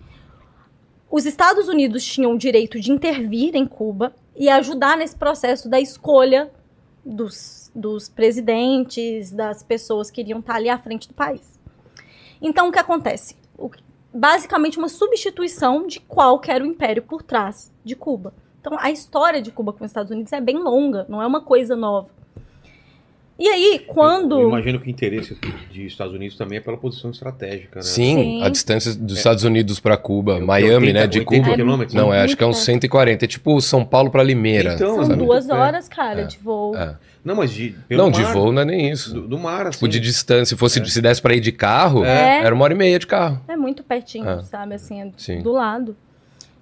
os 1.11 1.25
Estados 1.25 1.69
Unidos 1.69 2.05
tinham 2.05 2.33
o 2.35 2.39
direito 2.39 2.81
de 2.81 2.91
intervir 2.91 3.55
em 3.55 3.67
Cuba 3.67 4.13
e 4.35 4.49
ajudar 4.49 4.97
nesse 4.97 5.17
processo 5.17 5.69
da 5.69 5.81
escolha 5.81 6.51
dos, 7.05 7.71
dos 7.75 8.09
presidentes, 8.09 9.31
das 9.31 9.63
pessoas 9.63 10.11
que 10.11 10.21
iriam 10.21 10.41
estar 10.41 10.57
ali 10.57 10.69
à 10.69 10.79
frente 10.79 11.07
do 11.09 11.15
país. 11.15 11.59
Então, 12.43 12.69
o 12.69 12.73
que 12.73 12.79
acontece? 12.79 13.37
O- 13.57 13.71
basicamente, 14.13 14.79
uma 14.79 14.89
substituição 14.89 15.87
de 15.87 16.01
qual 16.01 16.41
era 16.47 16.65
o 16.65 16.67
império 16.67 17.03
por 17.03 17.23
trás 17.23 17.73
de 17.85 17.95
Cuba. 17.95 18.35
Então, 18.61 18.77
a 18.81 18.91
história 18.91 19.41
de 19.41 19.53
Cuba 19.53 19.73
com 19.73 19.85
os 19.85 19.91
Estados 19.91 20.11
Unidos 20.11 20.33
é 20.33 20.41
bem 20.41 20.59
longa, 20.59 21.07
não 21.09 21.23
é 21.23 21.27
uma 21.27 21.41
coisa 21.41 21.77
nova. 21.77 22.09
E 23.39 23.47
aí, 23.49 23.85
quando. 23.87 24.41
Eu 24.41 24.49
imagino 24.49 24.81
que 24.81 24.89
o 24.89 24.91
interesse 24.91 25.35
dos 25.35 25.77
Estados 25.77 26.15
Unidos 26.15 26.39
também 26.39 26.57
é 26.57 26.61
pela 26.61 26.79
posição 26.79 27.11
estratégica, 27.11 27.77
né? 27.81 27.83
Sim, 27.83 28.17
Sim. 28.17 28.43
a 28.43 28.49
distância 28.49 28.95
dos 28.95 29.19
Estados 29.19 29.45
Unidos 29.45 29.79
pra 29.79 29.95
Cuba, 29.99 30.39
É, 30.39 30.41
Miami, 30.41 30.87
80, 30.87 30.93
né, 31.01 31.07
de 31.07 31.19
80 31.19 31.43
Cuba. 31.45 31.57
quilômetros, 31.57 31.95
Não, 31.95 32.11
né? 32.11 32.19
é, 32.19 32.23
acho 32.23 32.35
que 32.35 32.43
é 32.43 32.47
uns 32.47 32.57
Muito 32.57 32.65
140. 32.65 33.25
É 33.25 33.29
tipo 33.29 33.61
São 33.61 33.85
Paulo 33.85 34.11
pra 34.11 34.23
Limeira. 34.23 34.73
Então, 34.75 34.95
São 34.95 35.05
sabe? 35.05 35.19
duas 35.19 35.47
muito 35.47 35.59
horas, 35.61 35.87
cara, 35.87 36.23
É. 36.23 36.25
de 36.25 36.39
voo. 36.39 36.75
É. 36.77 36.97
Não, 37.23 37.35
mas 37.35 37.51
de. 37.51 37.75
pelo 37.89 38.05
Não, 38.05 38.11
de 38.11 38.23
mar, 38.23 38.33
voo 38.33 38.53
não 38.53 38.63
é 38.63 38.65
nem 38.65 38.91
isso. 38.91 39.13
Do, 39.13 39.29
do 39.29 39.39
mar, 39.39 39.63
assim. 39.67 39.73
Tipo, 39.79 39.89
de 39.89 40.01
distância. 40.01 40.47
Se 40.47 40.57
fosse, 40.57 40.83
se 40.89 41.03
desse 41.03 41.21
pra 41.21 41.35
ir 41.35 41.41
de 41.41 41.53
carro, 41.53 42.05
É. 42.07 42.39
era 42.43 42.55
uma 42.55 42.65
hora 42.65 42.73
e 42.73 42.77
meia 42.77 42.99
de 42.99 43.07
carro. 43.07 43.39
É 43.49 43.57
muito 43.57 43.83
pertinho, 43.83 44.27
É. 44.27 44.43
sabe? 44.45 44.75
Assim, 44.75 45.03
é 45.03 45.11
Sim. 45.19 45.43
do 45.43 45.53
lado. 45.53 45.95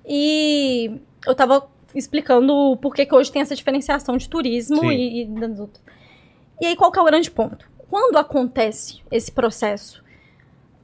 E 0.07 0.91
eu 1.27 1.35
tava 1.35 1.67
explicando 1.95 2.77
por 2.83 2.93
que 2.95 3.07
que 3.07 3.15
hoje 3.15 3.31
tem 3.31 3.41
essa 3.43 3.55
diferenciação 3.55 4.17
de 4.17 4.29
turismo 4.29 4.81
Sim. 4.81 4.91
e, 4.91 5.23
e 5.23 5.27
das 5.27 5.61
outras. 5.61 5.84
E 6.61 6.67
aí, 6.67 6.77
qual 6.77 6.91
que 6.93 6.99
é 6.99 7.03
o 7.03 7.07
grande 7.07 7.31
ponto? 7.31 7.69
Quando 7.91 8.17
acontece 8.17 9.03
esse 9.11 9.31
processo 9.31 10.03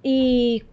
e 0.04 0.64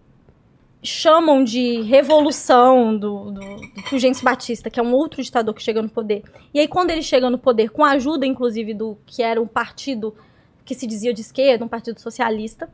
chamam 0.83 1.43
de 1.43 1.81
revolução 1.81 2.97
do, 2.97 3.31
do, 3.31 3.41
do 3.41 3.81
Fulgêncio 3.87 4.23
Batista, 4.23 4.69
que 4.69 4.79
é 4.79 4.83
um 4.83 4.93
outro 4.93 5.21
ditador 5.21 5.53
que 5.53 5.61
chega 5.61 5.81
no 5.81 5.89
poder. 5.89 6.23
E 6.53 6.59
aí, 6.59 6.67
quando 6.67 6.91
ele 6.91 7.01
chega 7.01 7.29
no 7.29 7.37
poder, 7.37 7.69
com 7.69 7.83
a 7.83 7.91
ajuda, 7.91 8.25
inclusive, 8.25 8.73
do 8.73 8.97
que 9.05 9.21
era 9.21 9.41
um 9.41 9.47
partido 9.47 10.15
que 10.63 10.75
se 10.75 10.85
dizia 10.85 11.13
de 11.13 11.21
esquerda, 11.21 11.65
um 11.65 11.67
partido 11.67 11.99
socialista, 11.99 12.69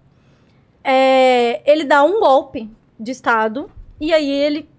é, 0.84 1.62
ele 1.70 1.86
dá 1.86 2.04
um 2.04 2.20
golpe 2.20 2.70
de 3.00 3.12
Estado 3.12 3.70
e 4.00 4.14
aí 4.14 4.30
ele 4.30 4.70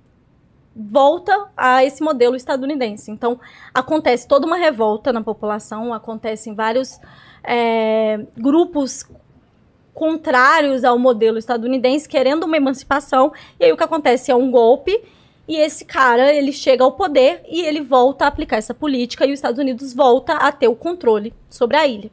volta 0.76 1.48
a 1.57 1.85
esse 1.85 2.02
modelo 2.02 2.35
estadunidense. 2.35 3.11
Então, 3.11 3.38
acontece 3.72 4.26
toda 4.26 4.46
uma 4.46 4.57
revolta 4.57 5.12
na 5.12 5.22
população, 5.22 5.94
acontecem 5.94 6.54
vários 6.54 6.98
é, 7.44 8.20
grupos 8.37 9.07
contrários 9.92 10.83
ao 10.83 10.98
modelo 10.98 11.38
estadunidense 11.38 12.09
querendo 12.09 12.44
uma 12.44 12.57
emancipação, 12.57 13.33
e 13.61 13.64
aí 13.64 13.72
o 13.72 13.76
que 13.76 13.85
acontece 13.85 14.30
é 14.30 14.35
um 14.35 14.50
golpe, 14.50 15.00
e 15.46 15.57
esse 15.57 15.85
cara, 15.85 16.33
ele 16.33 16.52
chega 16.52 16.83
ao 16.83 16.92
poder 16.92 17.42
e 17.48 17.61
ele 17.61 17.83
volta 17.83 18.24
a 18.24 18.28
aplicar 18.28 18.57
essa 18.57 18.72
política 18.72 19.26
e 19.26 19.28
os 19.33 19.35
Estados 19.38 19.61
Unidos 19.61 19.92
volta 19.92 20.33
a 20.35 20.50
ter 20.50 20.68
o 20.68 20.74
controle 20.74 21.35
sobre 21.50 21.76
a 21.76 21.87
ilha. 21.87 22.11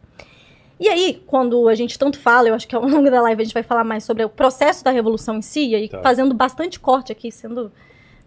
E 0.77 0.89
aí, 0.89 1.23
quando 1.27 1.69
a 1.69 1.75
gente 1.75 1.97
tanto 1.97 2.19
fala, 2.19 2.49
eu 2.49 2.53
acho 2.53 2.67
que 2.67 2.75
ao 2.75 2.83
longo 2.87 3.09
da 3.09 3.21
live 3.21 3.41
a 3.41 3.45
gente 3.45 3.53
vai 3.53 3.63
falar 3.63 3.83
mais 3.83 4.03
sobre 4.03 4.23
o 4.25 4.29
processo 4.29 4.83
da 4.83 4.91
revolução 4.91 5.37
em 5.37 5.41
si, 5.41 5.69
e 5.69 5.75
aí 5.75 5.87
Tá. 5.87 6.01
fazendo 6.01 6.33
bastante 6.33 6.79
corte 6.79 7.11
aqui, 7.11 7.31
sendo 7.31 7.71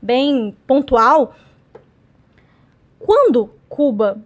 bem 0.00 0.56
pontual. 0.66 1.34
Quando 2.98 3.50
Cuba 3.68 4.22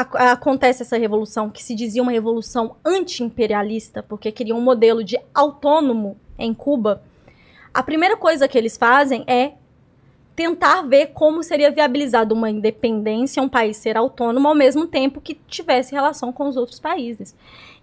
a- 0.00 0.32
acontece 0.32 0.82
essa 0.82 0.98
revolução, 0.98 1.48
que 1.50 1.62
se 1.62 1.74
dizia 1.74 2.02
uma 2.02 2.12
revolução 2.12 2.76
anti-imperialista, 2.84 4.02
porque 4.02 4.32
queria 4.32 4.54
um 4.54 4.60
modelo 4.60 5.04
de 5.04 5.18
autônomo 5.32 6.16
em 6.38 6.52
Cuba, 6.52 7.02
a 7.72 7.82
primeira 7.82 8.16
coisa 8.16 8.48
que 8.48 8.58
eles 8.58 8.76
fazem 8.76 9.24
é 9.26 9.52
tentar 10.36 10.82
ver 10.82 11.08
como 11.08 11.42
seria 11.42 11.70
viabilizado 11.70 12.34
uma 12.34 12.50
independência, 12.50 13.42
um 13.42 13.48
país 13.48 13.76
ser 13.76 13.96
autônomo, 13.96 14.48
ao 14.48 14.54
mesmo 14.54 14.86
tempo 14.86 15.20
que 15.20 15.34
tivesse 15.46 15.92
relação 15.94 16.32
com 16.32 16.48
os 16.48 16.56
outros 16.56 16.80
países. 16.80 17.34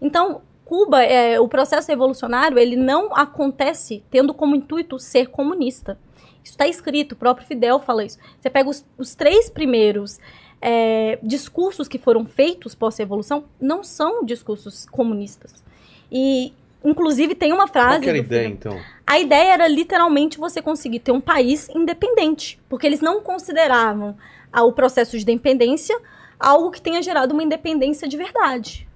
Então, 0.01 0.41
Cuba, 0.65 1.03
é, 1.03 1.39
o 1.39 1.47
processo 1.47 1.89
revolucionário, 1.89 2.57
ele 2.57 2.75
não 2.75 3.15
acontece 3.15 4.03
tendo 4.09 4.33
como 4.33 4.55
intuito 4.55 4.99
ser 4.99 5.27
comunista. 5.27 5.97
Isso 6.43 6.53
está 6.53 6.67
escrito, 6.67 7.11
o 7.11 7.15
próprio 7.17 7.45
Fidel 7.47 7.79
fala 7.79 8.03
isso. 8.03 8.17
Você 8.39 8.49
pega 8.49 8.69
os, 8.69 8.85
os 8.97 9.13
três 9.13 9.49
primeiros 9.49 10.19
é, 10.61 11.17
discursos 11.23 11.87
que 11.87 11.97
foram 11.97 12.25
feitos 12.25 12.75
pós-revolução, 12.75 13.45
não 13.59 13.83
são 13.83 14.23
discursos 14.23 14.85
comunistas. 14.85 15.63
E, 16.11 16.53
inclusive, 16.85 17.33
tem 17.33 17.51
uma 17.51 17.67
frase. 17.67 17.95
Qual 17.95 18.01
que 18.01 18.09
era 18.09 18.17
a 18.17 18.21
ideia, 18.21 18.49
Fidel- 18.49 18.73
então? 18.73 18.81
a 19.07 19.19
ideia 19.19 19.53
era 19.53 19.67
literalmente 19.67 20.37
você 20.37 20.61
conseguir 20.61 20.99
ter 20.99 21.11
um 21.11 21.21
país 21.21 21.67
independente, 21.69 22.59
porque 22.69 22.85
eles 22.85 23.01
não 23.01 23.21
consideravam 23.21 24.15
ah, 24.53 24.63
o 24.63 24.71
processo 24.71 25.17
de 25.17 25.23
independência 25.23 25.97
algo 26.39 26.71
que 26.71 26.81
tenha 26.81 27.01
gerado 27.01 27.33
uma 27.33 27.43
independência 27.43 28.07
de 28.07 28.17
verdade. 28.17 28.87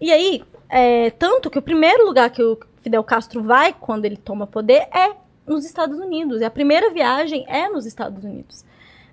E 0.00 0.12
aí, 0.12 0.42
é, 0.68 1.10
tanto 1.10 1.48
que 1.48 1.58
o 1.58 1.62
primeiro 1.62 2.04
lugar 2.04 2.30
que 2.30 2.42
o 2.42 2.58
Fidel 2.82 3.04
Castro 3.04 3.42
vai 3.42 3.72
quando 3.72 4.04
ele 4.04 4.16
toma 4.16 4.46
poder 4.46 4.88
é 4.92 5.12
nos 5.46 5.64
Estados 5.64 5.98
Unidos. 6.00 6.40
E 6.40 6.44
a 6.44 6.50
primeira 6.50 6.90
viagem 6.90 7.44
é 7.48 7.68
nos 7.68 7.86
Estados 7.86 8.24
Unidos. 8.24 8.64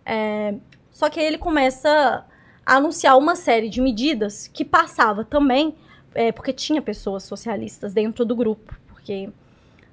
É, 0.06 0.56
só 0.92 1.10
que 1.10 1.20
aí 1.20 1.26
ele 1.26 1.38
começa 1.38 2.26
a 2.66 2.76
anunciar 2.76 3.18
uma 3.18 3.36
série 3.36 3.70
de 3.70 3.82
medidas 3.82 4.48
que 4.48 4.64
passava 4.64 5.24
também, 5.24 5.76
é, 6.14 6.32
porque 6.32 6.54
tinha 6.54 6.82
pessoas 6.82 7.24
socialistas 7.24 7.94
dentro 7.94 8.26
do 8.26 8.36
grupo, 8.36 8.76
porque 8.90 9.30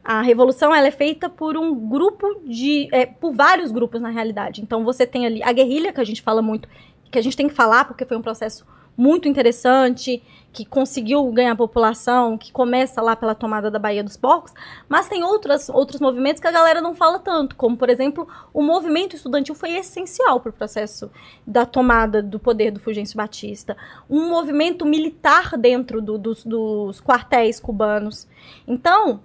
a 0.04 0.22
revolução 0.22 0.74
ela 0.74 0.87
é 0.87 0.90
feita 0.90 1.28
por 1.28 1.56
um 1.56 1.74
grupo 1.74 2.40
de. 2.46 2.88
é, 2.92 3.06
por 3.06 3.34
vários 3.34 3.70
grupos, 3.70 4.00
na 4.00 4.08
realidade. 4.08 4.62
Então 4.62 4.82
você 4.84 5.06
tem 5.06 5.26
ali 5.26 5.42
a 5.42 5.52
guerrilha, 5.52 5.92
que 5.92 6.00
a 6.00 6.04
gente 6.04 6.22
fala 6.22 6.40
muito, 6.40 6.68
que 7.11 7.18
a 7.18 7.22
gente 7.22 7.37
tem 7.37 7.48
que 7.48 7.54
falar, 7.54 7.84
porque 7.84 8.04
foi 8.04 8.16
um 8.16 8.22
processo 8.22 8.66
muito 8.98 9.28
interessante, 9.28 10.20
que 10.52 10.64
conseguiu 10.64 11.24
ganhar 11.30 11.54
população, 11.54 12.37
que 12.37 12.50
começa 12.50 13.00
lá 13.00 13.14
pela 13.14 13.32
tomada 13.32 13.70
da 13.70 13.78
Baía 13.78 14.02
dos 14.02 14.16
Porcos, 14.16 14.52
mas 14.88 15.08
tem 15.08 15.22
outras, 15.22 15.68
outros 15.68 16.00
movimentos 16.00 16.40
que 16.40 16.48
a 16.48 16.50
galera 16.50 16.80
não 16.80 16.96
fala 16.96 17.20
tanto, 17.20 17.54
como, 17.54 17.76
por 17.76 17.88
exemplo, 17.88 18.26
o 18.52 18.61
movimento 18.61 19.14
estudantil 19.14 19.54
foi 19.54 19.76
essencial 19.76 20.40
para 20.40 20.50
o 20.50 20.52
processo 20.52 21.12
da 21.46 21.64
tomada 21.64 22.20
do 22.20 22.40
poder 22.40 22.72
do 22.72 22.80
Fulgêncio 22.80 23.16
Batista. 23.16 23.76
Um 24.11 24.28
movimento 24.28 24.84
militar 24.84 25.56
dentro 25.56 26.02
do- 26.02 26.18
dos, 26.18 26.44
dos 26.44 27.00
quartéis 27.00 27.61
cubanos. 27.61 28.26
Então, 28.66 29.20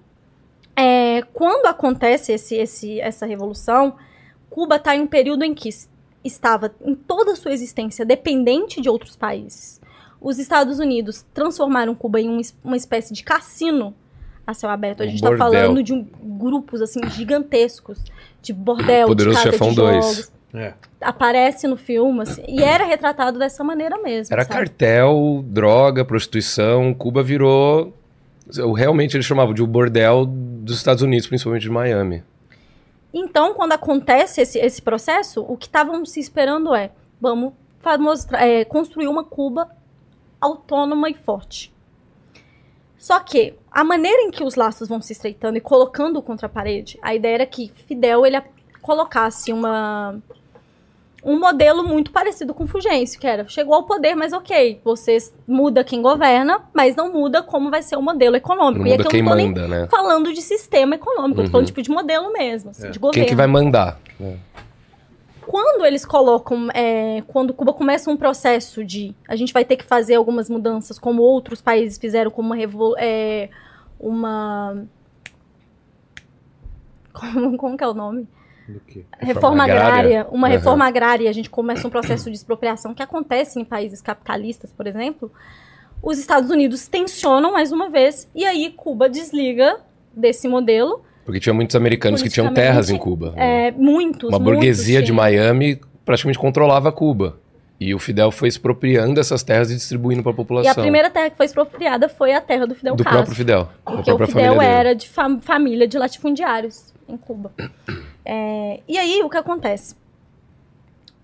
é, 0.75 1.23
quando 1.33 1.65
acontece 1.65 2.31
esse, 2.31 2.55
esse, 2.55 2.99
essa 2.99 3.25
revolução, 3.25 3.95
Cuba 4.51 4.75
está 4.75 4.95
em 4.95 5.01
um 5.01 5.07
período 5.07 5.43
em 5.43 5.55
que 5.55 5.69
estava 6.23 6.73
em 6.83 6.95
toda 6.95 7.33
a 7.33 7.35
sua 7.35 7.51
existência 7.51 8.05
dependente 8.05 8.79
de 8.81 8.89
outros 8.89 9.15
países. 9.15 9.81
Os 10.21 10.39
Estados 10.39 10.79
Unidos 10.79 11.25
transformaram 11.33 11.93
Cuba 11.93 12.19
em 12.21 12.29
um 12.29 12.39
uma 12.63 12.77
espécie 12.77 13.13
de 13.13 13.23
cassino 13.23 13.93
a 14.47 14.53
céu 14.53 14.69
aberto. 14.69 15.01
A 15.01 15.05
Um 15.05 15.09
gente 15.09 15.23
está 15.23 15.35
falando 15.37 15.81
de 15.83 15.93
um- 15.93 16.05
grupos 16.21 16.81
assim 16.81 16.99
gigantescos 17.09 17.99
de 18.41 18.51
bordel, 18.53 19.07
Poderoso 19.07 19.37
de 19.37 19.43
casa 19.43 19.51
Chefão 19.51 19.69
de 19.69 19.75
2. 19.75 19.95
jogos. 20.05 20.31
É. 20.53 20.73
Aparece 21.01 21.67
no 21.67 21.75
filme 21.75 22.21
assim, 22.21 22.43
e 22.47 22.61
era 22.61 22.83
retratado 22.85 23.39
dessa 23.39 23.63
maneira 23.63 23.97
mesmo. 24.01 24.33
Era 24.33 24.43
sabe? 24.43 24.53
cartel, 24.55 25.43
droga, 25.47 26.05
prostituição. 26.05 26.93
Cuba 26.93 27.23
virou. 27.23 27.91
Realmente 28.75 29.15
eles 29.17 29.25
chamavam 29.25 29.53
de 29.53 29.63
o 29.63 29.67
bordel 29.67 30.25
dos 30.27 30.75
Estados 30.77 31.01
Unidos, 31.01 31.27
principalmente 31.27 31.63
de 31.63 31.69
Miami. 31.69 32.23
Então, 33.13 33.53
quando 33.53 33.73
acontece 33.73 34.41
esse, 34.41 34.57
esse 34.57 34.81
processo, 34.81 35.45
o 35.47 35.55
que 35.55 35.67
estavam 35.67 36.03
se 36.05 36.19
esperando 36.19 36.73
é: 36.73 36.91
vamos 37.21 37.53
é, 38.33 38.65
construir 38.65 39.07
uma 39.07 39.23
Cuba 39.23 39.69
autônoma 40.41 41.09
e 41.09 41.13
forte. 41.13 41.71
Só 42.97 43.19
que 43.19 43.53
a 43.69 43.83
maneira 43.83 44.21
em 44.21 44.31
que 44.31 44.43
os 44.43 44.55
laços 44.55 44.87
vão 44.87 45.01
se 45.01 45.13
estreitando 45.13 45.57
e 45.57 45.61
colocando 45.61 46.21
contra 46.21 46.47
a 46.47 46.49
parede, 46.49 46.97
a 47.01 47.13
ideia 47.13 47.35
era 47.35 47.45
que 47.45 47.71
Fidel 47.85 48.25
ele 48.25 48.41
colocasse 48.81 49.51
uma 49.51 50.21
um 51.25 51.39
modelo 51.39 51.83
muito 51.83 52.11
parecido 52.11 52.53
com 52.53 52.67
Fulgêncio, 52.67 53.19
que 53.19 53.25
era 53.25 53.47
chegou 53.47 53.73
ao 53.75 53.83
poder, 53.83 54.13
mas 54.15 54.33
ok, 54.33 54.81
você 54.83 55.17
muda 55.47 55.83
quem 55.83 56.01
governa, 56.01 56.61
mas 56.73 56.95
não 56.95 57.11
muda 57.13 57.41
como 57.41 57.71
vai 57.71 57.81
ser 57.81 57.95
o 57.95 58.01
modelo 58.01 58.35
econômico. 58.35 58.79
Não 58.79 58.87
e 58.87 58.91
muda 58.97 59.03
aqui 59.07 59.17
eu 59.17 59.23
não 59.23 59.31
tô 59.31 59.35
nem 59.37 59.47
manda, 59.47 59.67
né? 59.67 59.87
falando 59.89 60.33
de 60.33 60.41
sistema 60.41 60.95
econômico, 60.95 61.39
eu 61.39 61.43
tô 61.43 61.47
Uhum. 61.47 61.51
falando 61.51 61.67
tipo 61.67 61.81
de 61.81 61.89
modelo 61.89 62.31
mesmo, 62.33 62.71
assim, 62.71 62.87
É. 62.87 62.89
de 62.91 62.99
governo 62.99 63.21
Quem 63.25 63.29
que 63.29 63.35
vai 63.35 63.47
mandar? 63.47 63.99
quando 65.45 65.85
eles 65.85 66.05
colocam, 66.05 66.69
é, 66.73 67.21
quando 67.27 67.53
Cuba 67.53 67.73
começa 67.73 68.09
um 68.09 68.15
processo 68.17 68.83
de 68.83 69.13
a 69.27 69.35
gente 69.35 69.51
vai 69.53 69.65
ter 69.65 69.75
que 69.75 69.83
fazer 69.83 70.15
algumas 70.15 70.49
mudanças, 70.49 70.97
como 70.97 71.21
outros 71.21 71.61
países 71.61 71.97
fizeram, 71.97 72.31
como 72.31 72.53
uma 72.53 72.95
é, 72.97 73.49
uma 73.99 74.83
como, 77.13 77.57
como 77.57 77.77
que 77.77 77.83
é 77.83 77.87
o 77.87 77.93
nome? 77.93 78.27
Do? 78.67 78.79
Reforma, 78.87 79.05
Reforma 79.19 79.63
agrária. 79.63 79.87
agrária. 79.87 80.27
Uma 80.31 80.47
Aham. 80.47 80.55
reforma 80.55 80.85
agrária, 80.85 81.29
a 81.29 81.33
gente 81.33 81.49
começa 81.49 81.85
um 81.87 81.89
processo 81.91 82.29
de 82.29 82.35
expropriação 82.37 82.93
que 82.93 83.03
acontece 83.03 83.59
em 83.59 83.65
países 83.65 84.01
capitalistas, 84.01 84.71
por 84.71 84.87
exemplo. 84.87 85.31
Os 86.01 86.17
Estados 86.17 86.49
Unidos 86.49 86.87
tensionam 86.87 87.51
mais 87.51 87.71
uma 87.71 87.89
vez 87.89 88.29
e 88.35 88.45
aí 88.45 88.73
Cuba 88.75 89.09
desliga 89.09 89.77
desse 90.15 90.47
modelo. 90.47 91.01
Porque 91.25 91.39
tinha 91.39 91.53
muitos 91.53 91.75
americanos 91.75 92.21
que 92.21 92.29
tinham 92.29 92.53
terras 92.53 92.89
em 92.89 92.97
Cuba. 92.97 93.31
né? 93.35 93.67
É, 93.67 93.71
muitos, 93.71 94.29
Uma 94.29 94.37
muitos 94.39 94.53
burguesia 94.55 94.99
de 94.99 95.05
tinham. 95.07 95.15
Miami 95.17 95.79
praticamente 96.05 96.37
controlava 96.39 96.91
Cuba. 96.91 97.39
E 97.79 97.93
o 97.93 97.99
Fidel 97.99 98.31
foi 98.31 98.47
expropriando 98.47 99.19
essas 99.19 99.43
terras 99.43 99.69
e 99.71 99.75
distribuindo 99.75 100.21
para 100.23 100.31
a 100.31 100.33
E 100.33 100.35
população. 100.35 100.71
a 100.71 100.75
primeira 100.75 101.09
terra 101.09 101.29
que 101.29 101.35
foi 101.37 101.45
expropriada 101.45 102.07
foi 102.07 102.33
a 102.33 102.39
terra 102.39 102.65
do 102.67 102.75
Fidel 102.75 102.95
do 102.95 103.03
Castro. 103.03 103.17
próprio 103.19 103.35
Fidel. 103.35 103.69
Porque 103.83 103.99
o 104.01 104.03
própria 104.17 104.27
Fidel 104.27 104.43
família 104.53 104.67
dele. 104.69 104.79
era 104.79 104.95
de 104.95 105.09
fam- 105.09 105.41
família 105.41 105.87
de 105.87 105.97
latifundiários 105.97 106.92
em 107.13 107.17
Cuba. 107.17 107.51
É, 108.25 108.79
e 108.87 108.97
aí, 108.97 109.21
o 109.21 109.29
que 109.29 109.35
acontece? 109.35 109.97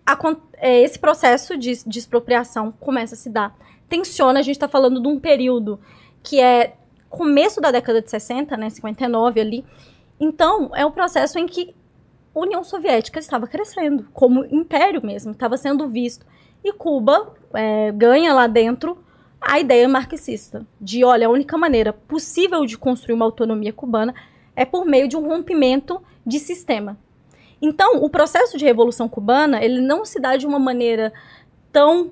Acon- 0.06 0.36
é, 0.58 0.82
esse 0.82 0.99
processo 0.99 1.58
de, 1.58 1.82
de 1.88 1.97
expropriação 1.97 2.73
começa 2.73 3.15
a 3.15 3.17
se 3.17 3.30
dar. 3.30 3.56
Tensiona, 3.88 4.39
a 4.39 4.43
gente 4.43 4.58
está 4.58 4.67
falando 4.67 5.02
de 5.02 5.08
um 5.08 5.17
período 5.17 5.80
que 6.21 6.41
é 6.41 6.75
começo 7.10 7.62
da 7.62 7.71
década 7.71 8.02
de 8.02 8.10
60, 8.10 8.58
né, 8.58 8.69
59 8.69 9.39
ali. 9.39 9.65
Então, 10.19 10.71
é 10.75 10.86
um 10.86 10.91
processo 10.91 11.39
em 11.39 11.47
que 11.47 11.73
a 12.36 12.39
União 12.39 12.65
Soviética 12.65 13.17
estava 13.17 13.47
crescendo, 13.47 14.08
como 14.13 14.45
império 14.45 15.02
mesmo, 15.02 15.32
estava 15.32 15.56
sendo 15.56 15.88
visto. 15.88 16.25
E 16.62 16.73
Cuba 16.73 17.34
é, 17.54 17.93
ganha 17.93 18.34
lá 18.34 18.45
dentro 18.45 18.97
a 19.39 19.58
ideia 19.58 19.88
marxista 19.88 20.65
de, 20.82 21.04
olha, 21.06 21.28
a 21.28 21.30
única 21.30 21.58
maneira 21.58 21.93
possível 21.93 22.65
de 22.65 22.78
construir 22.78 23.13
uma 23.15 23.25
autonomia 23.25 23.71
cubana 23.71 24.13
é 24.60 24.65
por 24.65 24.86
meio 24.86 25.08
de 25.08 25.15
um 25.15 25.26
rompimento 25.26 26.02
de 26.26 26.38
sistema. 26.38 26.98
Então, 27.62 28.04
o 28.04 28.10
processo 28.10 28.58
de 28.58 28.65
revolução 28.65 29.08
cubana, 29.08 29.63
ele 29.63 29.80
não 29.80 30.04
se 30.04 30.19
dá 30.19 30.36
de 30.36 30.45
uma 30.45 30.60
maneira 30.60 31.13
tão 31.72 32.12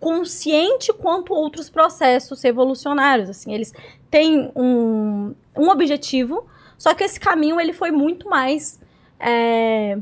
consciente 0.00 0.92
quanto 0.92 1.32
outros 1.32 1.70
processos 1.70 2.42
revolucionários, 2.42 3.30
assim, 3.30 3.54
eles 3.54 3.72
têm 4.10 4.50
um, 4.56 5.36
um 5.56 5.70
objetivo, 5.70 6.44
só 6.76 6.92
que 6.92 7.04
esse 7.04 7.20
caminho 7.20 7.60
ele 7.60 7.72
foi 7.72 7.92
muito 7.92 8.28
mais 8.28 8.80
é, 9.20 9.98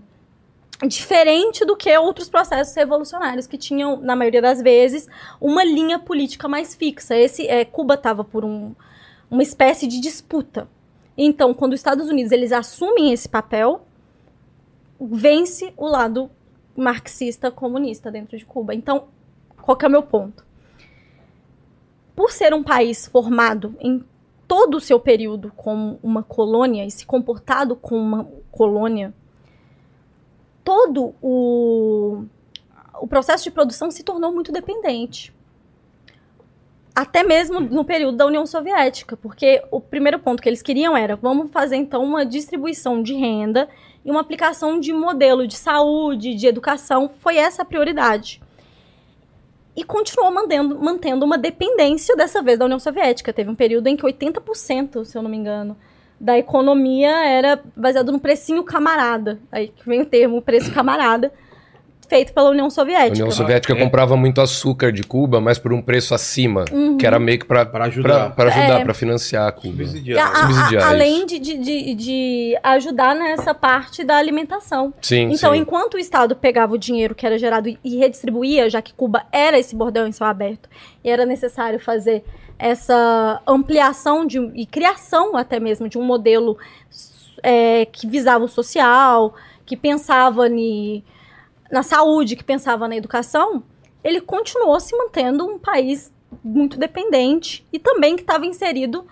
diferente 0.89 1.63
do 1.67 1.77
que 1.77 1.95
outros 1.99 2.31
processos 2.31 2.75
revolucionários 2.75 3.47
que 3.47 3.59
tinham, 3.59 3.99
na 3.99 4.17
maioria 4.17 4.41
das 4.41 4.63
vezes, 4.63 5.07
uma 5.39 5.63
linha 5.63 5.99
política 5.99 6.49
mais 6.49 6.75
fixa. 6.75 7.15
Esse 7.15 7.47
é, 7.47 7.67
Cuba 7.67 7.95
estava 7.95 8.25
por 8.25 8.47
um, 8.47 8.75
uma 9.31 9.43
espécie 9.43 9.87
de 9.87 10.01
disputa. 10.01 10.67
Então, 11.17 11.55
quando 11.55 11.73
os 11.73 11.81
Estados 11.81 12.09
Unidos 12.09 12.33
eles 12.33 12.53
assumem 12.53 13.13
esse 13.13 13.29
papel, 13.29 13.87
vence 15.01 15.73
o 15.77 15.87
lado 15.87 16.31
marxista 16.77 17.51
comunista 17.51 18.11
dentro 18.11 18.37
de 18.37 18.45
Cuba. 18.45 18.75
Então, 18.75 19.05
qual 19.61 19.79
é 19.81 19.87
o 19.87 19.91
meu 19.91 20.03
ponto? 20.03 20.45
Por 22.17 22.31
ser 22.31 22.53
um 22.55 22.63
país 22.63 23.07
formado 23.07 23.77
em 23.81 24.05
todo 24.47 24.77
o 24.77 24.81
seu 24.81 25.01
período 25.01 25.53
como 25.57 25.99
uma 26.03 26.23
colônia 26.23 26.85
e 26.85 26.91
se 26.91 27.07
comportado 27.07 27.75
como 27.77 28.01
uma 28.01 28.29
colônia, 28.51 29.13
todo 30.63 31.15
o, 31.21 32.25
o 33.01 33.07
processo 33.07 33.45
de 33.45 33.51
produção 33.51 33.91
se 33.91 34.03
tornou 34.03 34.33
muito 34.33 34.53
dependente. 34.53 35.34
Até 36.95 37.25
mesmo 37.25 37.59
no 37.59 37.85
período 37.85 38.17
da 38.17 38.27
União 38.27 38.47
Soviética, 38.47 39.17
porque 39.17 39.61
o 39.71 39.81
primeiro 39.81 40.19
ponto 40.21 40.41
que 40.41 40.49
eles 40.49 40.63
queriam 40.63 40.97
era: 40.97 41.17
vamos 41.17 41.51
fazer 41.51 41.77
então 41.77 42.05
uma 42.05 42.25
distribuição 42.25 43.03
de 43.03 43.15
renda 43.15 43.69
e 44.05 44.11
uma 44.11 44.21
aplicação 44.21 44.79
de 44.79 44.93
modelo 44.93 45.47
de 45.47 45.57
saúde, 45.57 46.35
de 46.35 46.47
educação. 46.47 47.11
Foi 47.21 47.37
essa 47.37 47.63
a 47.63 47.65
prioridade. 47.65 48.41
E 49.77 49.83
continuou 49.83 50.31
mantendo, 50.33 50.79
mantendo 50.79 51.25
uma 51.25 51.37
dependência, 51.37 52.15
dessa 52.15 52.41
vez, 52.41 52.59
da 52.59 52.65
União 52.65 52.79
Soviética. 52.79 53.33
Teve 53.33 53.51
um 53.51 53.57
período 53.57 53.89
em 53.89 53.97
que 53.97 54.05
80%, 54.05 55.05
se 55.05 55.19
eu 55.19 55.23
não 55.23 55.29
me 55.29 55.37
engano, 55.37 55.77
da 56.21 56.39
economia 56.39 57.27
era 57.27 57.61
baseado 57.75 58.13
no 58.13 58.21
precinho 58.21 58.63
camarada. 58.63 59.41
Aí 59.51 59.69
que 59.69 59.85
vem 59.85 60.03
o 60.03 60.07
termo 60.07 60.41
preço 60.41 60.73
camarada. 60.73 61.33
Feito 62.09 62.33
pela 62.33 62.51
União 62.51 62.67
A 62.67 62.71
Soviética. 62.71 63.13
União 63.15 63.31
Soviética 63.31 63.73
É. 63.73 63.77
comprava 63.77 64.17
muito 64.17 64.41
açúcar 64.41 64.93
de 64.93 65.03
Cuba, 65.03 65.41
mas 65.41 65.59
por 65.59 65.73
um 65.73 65.81
preço 65.83 66.15
acima, 66.15 66.65
Uhum. 66.73 66.97
que 66.97 67.07
era 67.07 67.19
meio 67.19 67.39
que 67.39 67.45
Pra 67.45 67.63
ajudar. 67.85 68.31
pra 68.35 68.45
ajudar, 68.47 68.81
É. 68.81 68.85
pra 68.85 68.95
financiar 68.95 69.49
a 69.49 69.53
Cuba. 69.53 69.85
Subsidiar. 69.85 70.27
a- 70.27 70.31
a- 70.31 70.37
subsidiar 70.47 70.83
a- 70.85 70.89
além 70.91 71.27
de, 71.27 71.39
de, 71.39 71.95
de, 71.95 72.59
ajudar 72.63 73.15
nessa 73.15 73.55
parte 73.55 74.05
da 74.05 74.17
alimentação. 74.17 74.93
Sim, 75.01 75.31
Então, 75.33 75.53
sim. 75.53 75.59
enquanto 75.61 75.95
o 75.95 75.99
Estado 75.99 76.35
pegava 76.37 76.75
o 76.75 76.79
dinheiro 76.79 77.15
que 77.15 77.25
era 77.27 77.39
gerado 77.39 77.69
e- 77.69 77.79
redistribuía, 77.99 78.69
já 78.71 78.81
que 78.83 78.93
Cuba 78.95 79.25
era 79.33 79.59
esse 79.59 79.75
bordel 79.75 80.07
em 80.07 80.13
céu 80.13 80.27
aberto, 80.27 80.69
e 81.03 81.09
era 81.11 81.25
necessário 81.27 81.79
fazer 81.81 82.25
essa 82.59 83.41
ampliação 83.47 84.25
de, 84.27 84.39
e 84.55 84.65
criação 84.65 85.37
até 85.37 85.59
mesmo 85.59 85.89
de 85.89 85.99
um 85.99 86.03
modelo 86.05 86.57
é, 87.43 87.85
que 87.87 88.07
visava 88.07 88.45
o 88.45 88.49
social, 88.49 89.35
que 89.67 89.77
pensava 89.77 90.49
ni- 90.49 91.05
na 91.75 91.83
saúde, 91.83 92.37
que 92.37 92.45
pensava 92.45 92.87
na 92.87 92.97
educação, 92.97 93.65
ele 94.03 94.21
continuou 94.21 94.79
se 94.79 94.97
mantendo 94.97 95.45
um 95.45 95.59
país 95.59 96.13
muito 96.43 96.79
dependente 96.79 97.67
e 97.73 97.81
também 97.81 98.15
que 98.15 98.23
estava 98.23 98.47
inserido 98.47 99.05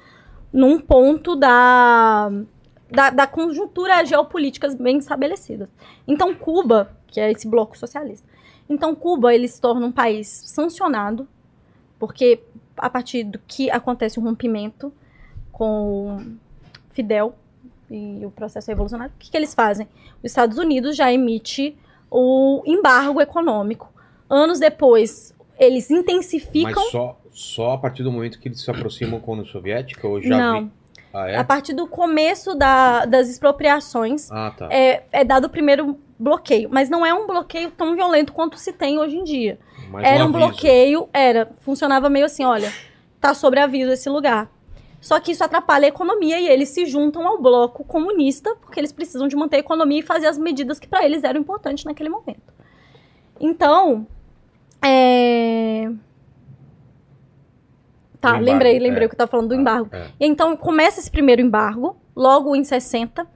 num 0.52 0.78
ponto 0.78 1.34
da, 1.34 2.30
da, 2.88 3.10
da 3.10 3.26
conjuntura 3.26 4.04
geopolíticas 4.04 4.76
bem 4.76 4.98
estabelecidas. 4.98 5.68
Então, 6.06 6.32
Cuba, 6.34 6.96
que 7.08 7.18
é 7.20 7.32
esse 7.32 7.48
bloco 7.48 7.76
socialista, 7.76 8.28
então 8.68 8.94
Cuba 8.94 9.34
ele 9.34 9.48
se 9.48 9.60
torna 9.60 9.84
um 9.84 9.92
país 9.92 10.28
sancionado, 10.28 11.26
porque 11.98 12.44
a 12.76 12.88
partir 12.88 13.24
do 13.24 13.40
que 13.40 13.70
acontece 13.72 14.20
o 14.20 14.22
rompimento 14.22 14.92
com 15.50 16.36
Fidel 16.90 17.34
e 17.90 18.24
o 18.24 18.30
processo 18.30 18.70
revolucionário, 18.70 19.12
o 19.14 19.18
que, 19.18 19.32
que 19.32 19.36
eles 19.36 19.52
fazem? 19.52 19.88
Os 20.18 20.30
Estados 20.30 20.58
Unidos 20.58 20.96
já 20.96 21.12
emite 21.12 21.76
o 22.12 22.62
embargo 22.66 23.20
econômico. 23.20 23.90
Anos 24.28 24.60
depois, 24.60 25.34
eles 25.58 25.90
intensificam. 25.90 26.72
Mas 26.74 26.90
só, 26.90 27.18
só 27.32 27.72
a 27.72 27.78
partir 27.78 28.02
do 28.02 28.12
momento 28.12 28.38
que 28.38 28.48
eles 28.48 28.60
se 28.62 28.70
aproximam 28.70 29.18
com 29.20 29.30
a 29.32 29.34
União 29.34 29.46
Soviética 29.46 30.06
ou 30.06 30.20
já 30.20 30.36
Não. 30.36 30.60
vi? 30.66 30.70
Ah, 31.14 31.28
é? 31.28 31.36
A 31.36 31.44
partir 31.44 31.74
do 31.74 31.86
começo 31.86 32.54
da- 32.54 33.04
das 33.04 33.28
expropriações, 33.28 34.30
Ah, 34.30 34.52
tá. 34.56 34.68
é, 34.70 35.04
é 35.12 35.24
dado 35.24 35.44
o 35.46 35.50
primeiro 35.50 35.98
bloqueio. 36.18 36.68
Mas 36.72 36.88
não 36.88 37.04
é 37.04 37.12
um 37.12 37.26
bloqueio 37.26 37.70
tão 37.70 37.94
violento 37.94 38.32
quanto 38.32 38.58
se 38.58 38.72
tem 38.72 38.98
hoje 38.98 39.16
em 39.16 39.24
dia. 39.24 39.58
Mais 39.90 40.06
era 40.06 40.24
um 40.24 40.32
bloqueio, 40.32 41.08
era, 41.12 41.50
funcionava 41.60 42.08
meio 42.08 42.24
assim, 42.24 42.44
olha, 42.44 42.72
tá 43.20 43.34
sobre 43.34 43.60
aviso 43.60 43.92
esse 43.92 44.08
lugar. 44.08 44.50
Só 45.02 45.18
que 45.18 45.32
isso 45.32 45.42
atrapalha 45.42 45.86
a 45.86 45.88
economia 45.88 46.40
e 46.40 46.46
eles 46.46 46.68
se 46.68 46.86
juntam 46.86 47.26
ao 47.26 47.42
bloco 47.42 47.82
comunista 47.82 48.54
porque 48.60 48.78
eles 48.78 48.92
precisam 48.92 49.26
de 49.26 49.34
manter 49.34 49.56
a 49.56 49.58
economia 49.58 49.98
e 49.98 50.02
fazer 50.02 50.28
as 50.28 50.38
medidas 50.38 50.78
que 50.78 50.86
para 50.86 51.04
eles 51.04 51.24
eram 51.24 51.40
importantes 51.40 51.84
naquele 51.84 52.08
momento. 52.08 52.54
Então, 53.40 54.06
é... 54.80 55.90
Tá, 58.20 58.28
embargo, 58.30 58.44
lembrei, 58.44 58.78
lembrei 58.78 59.02
é. 59.02 59.06
o 59.06 59.08
que 59.08 59.14
eu 59.16 59.18
tava 59.18 59.30
falando 59.30 59.48
do 59.48 59.54
Ah, 59.56 59.58
embargo. 59.58 59.88
é. 59.92 60.06
Então 60.20 60.56
começa 60.56 61.00
esse 61.00 61.10
primeiro 61.10 61.42
embargo, 61.42 61.96
logo 62.14 62.54
em 62.54 62.62
60. 62.62 63.26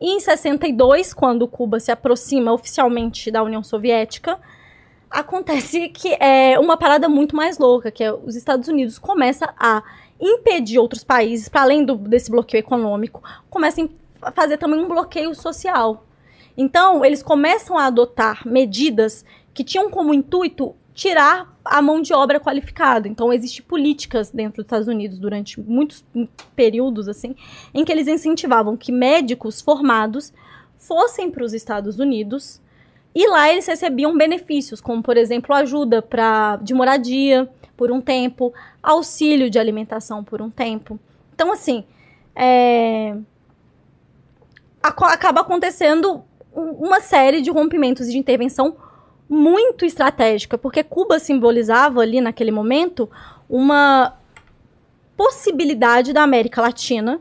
E 0.00 0.16
em 0.16 0.18
62, 0.18 1.12
quando 1.12 1.46
Cuba 1.46 1.78
se 1.78 1.92
aproxima 1.92 2.54
oficialmente 2.54 3.30
da 3.30 3.42
União 3.42 3.62
Soviética, 3.62 4.40
acontece 5.10 5.90
que 5.90 6.16
é 6.18 6.58
uma 6.58 6.78
parada 6.78 7.06
muito 7.06 7.36
mais 7.36 7.58
louca, 7.58 7.90
que 7.90 8.02
é 8.02 8.10
os 8.10 8.34
Estados 8.34 8.66
Unidos 8.66 8.98
começa 8.98 9.52
a 9.58 9.82
impedir 10.22 10.78
outros 10.78 11.02
países, 11.02 11.48
para 11.48 11.62
além 11.62 11.84
do- 11.84 11.96
desse 11.96 12.30
bloqueio 12.30 12.60
econômico, 12.60 13.22
começam 13.50 13.90
a 14.22 14.30
fazer 14.30 14.56
também 14.56 14.78
um 14.78 14.86
bloqueio 14.86 15.34
social. 15.34 16.06
Então, 16.56 17.04
eles 17.04 17.22
começam 17.22 17.76
a 17.76 17.86
adotar 17.86 18.46
medidas 18.46 19.24
que 19.52 19.64
tinham 19.64 19.90
como 19.90 20.14
intuito 20.14 20.74
tirar 20.94 21.52
a 21.64 21.82
mão 21.82 22.00
de 22.00 22.12
obra 22.12 22.38
qualificada. 22.38 23.08
Então, 23.08 23.32
existem 23.32 23.64
políticas 23.64 24.30
dentro 24.30 24.62
dos 24.62 24.66
Estados 24.66 24.86
Unidos 24.86 25.18
durante 25.18 25.60
muitos 25.60 26.04
períodos, 26.54 27.08
assim, 27.08 27.34
em 27.74 27.84
que 27.84 27.90
eles 27.90 28.06
incentivavam 28.06 28.76
que 28.76 28.92
médicos 28.92 29.60
formados 29.60 30.32
fossem 30.78 31.30
para 31.30 31.44
os 31.44 31.52
Estados 31.52 31.98
Unidos 31.98 32.60
e 33.14 33.28
lá 33.28 33.50
eles 33.50 33.66
recebiam 33.66 34.16
benefícios, 34.16 34.80
como, 34.80 35.02
por 35.02 35.16
exemplo, 35.16 35.54
ajuda 35.54 36.00
pra, 36.02 36.56
de 36.56 36.72
moradia 36.74 37.48
por 37.76 37.90
um 37.90 38.00
tempo, 38.00 38.52
auxílio 38.82 39.50
de 39.50 39.58
alimentação 39.58 40.22
por 40.24 40.40
um 40.40 40.48
tempo. 40.50 40.98
Então, 41.34 41.52
assim, 41.52 41.84
é, 42.34 43.14
acaba 44.82 45.40
acontecendo 45.42 46.22
um- 46.54 46.86
uma 46.86 47.00
série 47.00 47.40
de 47.40 47.50
rompimentos 47.50 48.08
e 48.08 48.12
de 48.12 48.18
intervenção 48.18 48.76
muito 49.28 49.84
estratégica, 49.84 50.58
porque 50.58 50.82
Cuba 50.84 51.18
simbolizava 51.18 52.00
ali 52.00 52.20
naquele 52.20 52.50
momento 52.50 53.08
uma 53.48 54.14
possibilidade 55.16 56.12
da 56.12 56.22
América 56.22 56.60
Latina 56.60 57.20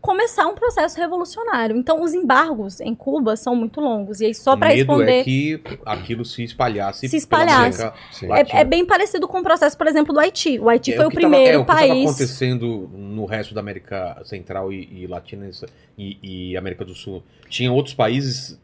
começar 0.00 0.46
um 0.46 0.54
processo 0.54 0.96
revolucionário. 0.98 1.76
Então, 1.76 2.02
os 2.02 2.14
embargos 2.14 2.80
em 2.80 2.94
Cuba 2.94 3.36
são 3.36 3.54
muito 3.56 3.80
longos. 3.80 4.20
E 4.20 4.26
aí, 4.26 4.34
só 4.34 4.54
O 4.54 4.58
para 4.58 4.68
medo 4.68 4.78
responder. 4.78 5.20
é 5.20 5.24
que 5.24 5.60
aquilo 5.84 6.24
se 6.24 6.44
espalhasse. 6.44 7.08
Se 7.08 7.16
espalhasse. 7.16 7.82
É, 8.22 8.60
é 8.60 8.64
bem 8.64 8.86
parecido 8.86 9.26
com 9.26 9.40
o 9.40 9.42
processo, 9.42 9.76
por 9.76 9.86
exemplo, 9.88 10.14
do 10.14 10.20
Haiti. 10.20 10.58
O 10.58 10.68
Haiti 10.68 10.92
É, 10.92 10.96
foi 10.96 11.06
o, 11.06 11.08
que 11.10 11.16
tava- 11.16 11.28
primeiro 11.28 11.58
é, 11.58 11.58
o 11.60 11.64
que 11.64 11.70
estava 11.72 11.88
país. 11.88 12.04
acontecendo 12.08 12.88
no 12.94 13.24
resto 13.26 13.52
da 13.54 13.60
América 13.60 14.22
Central 14.24 14.72
e, 14.72 15.02
e 15.02 15.06
Latina 15.08 15.50
e, 15.98 16.18
e 16.52 16.56
América 16.56 16.84
do 16.84 16.94
Sul. 16.94 17.22
Tinha 17.48 17.72
outros 17.72 17.94
países 17.94 18.58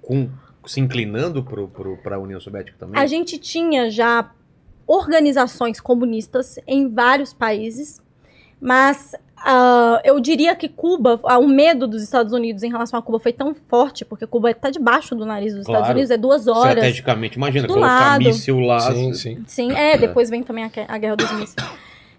com, 0.00 0.28
se 0.66 0.80
inclinando 0.80 1.44
para 2.02 2.16
a 2.16 2.18
União 2.18 2.40
Soviética 2.40 2.76
também? 2.78 2.98
A 3.00 3.06
gente 3.06 3.36
tinha 3.38 3.90
já 3.90 4.30
organizações 4.86 5.80
comunistas 5.80 6.58
em 6.66 6.88
vários 6.88 7.34
países, 7.34 8.00
mas 8.58 9.14
ah, 9.44 10.00
eu 10.04 10.18
diria 10.20 10.54
que 10.54 10.68
Cuba, 10.68 11.20
ah, 11.24 11.38
o 11.38 11.46
medo 11.48 11.86
dos 11.86 12.02
Estados 12.02 12.32
Unidos 12.32 12.62
em 12.62 12.70
relação 12.70 12.98
a 12.98 13.02
Cuba 13.02 13.18
foi 13.18 13.32
tão 13.32 13.54
forte, 13.54 14.04
porque 14.04 14.26
Cuba 14.26 14.50
está 14.50 14.70
debaixo 14.70 15.14
do 15.14 15.24
nariz 15.24 15.52
dos 15.52 15.62
Estados 15.62 15.80
Claro. 15.80 15.92
Unidos, 15.94 16.10
é 16.10 16.16
duas 16.16 16.46
horas. 16.46 16.68
Estrategicamente, 16.76 17.36
imagina, 17.36 17.66
do 17.66 17.74
colocar 17.74 18.10
lado. 18.12 18.24
míssil 18.24 18.60
lá. 18.60 18.80
Sim, 18.80 19.14
sim. 19.14 19.44
Sim, 19.46 19.72
é, 19.72 19.96
depois 19.98 20.28
vem 20.30 20.42
também 20.42 20.64
a, 20.64 20.70
a 20.88 20.98
Guerra 20.98 21.16
dos 21.16 21.30
Mísseis. 21.32 21.54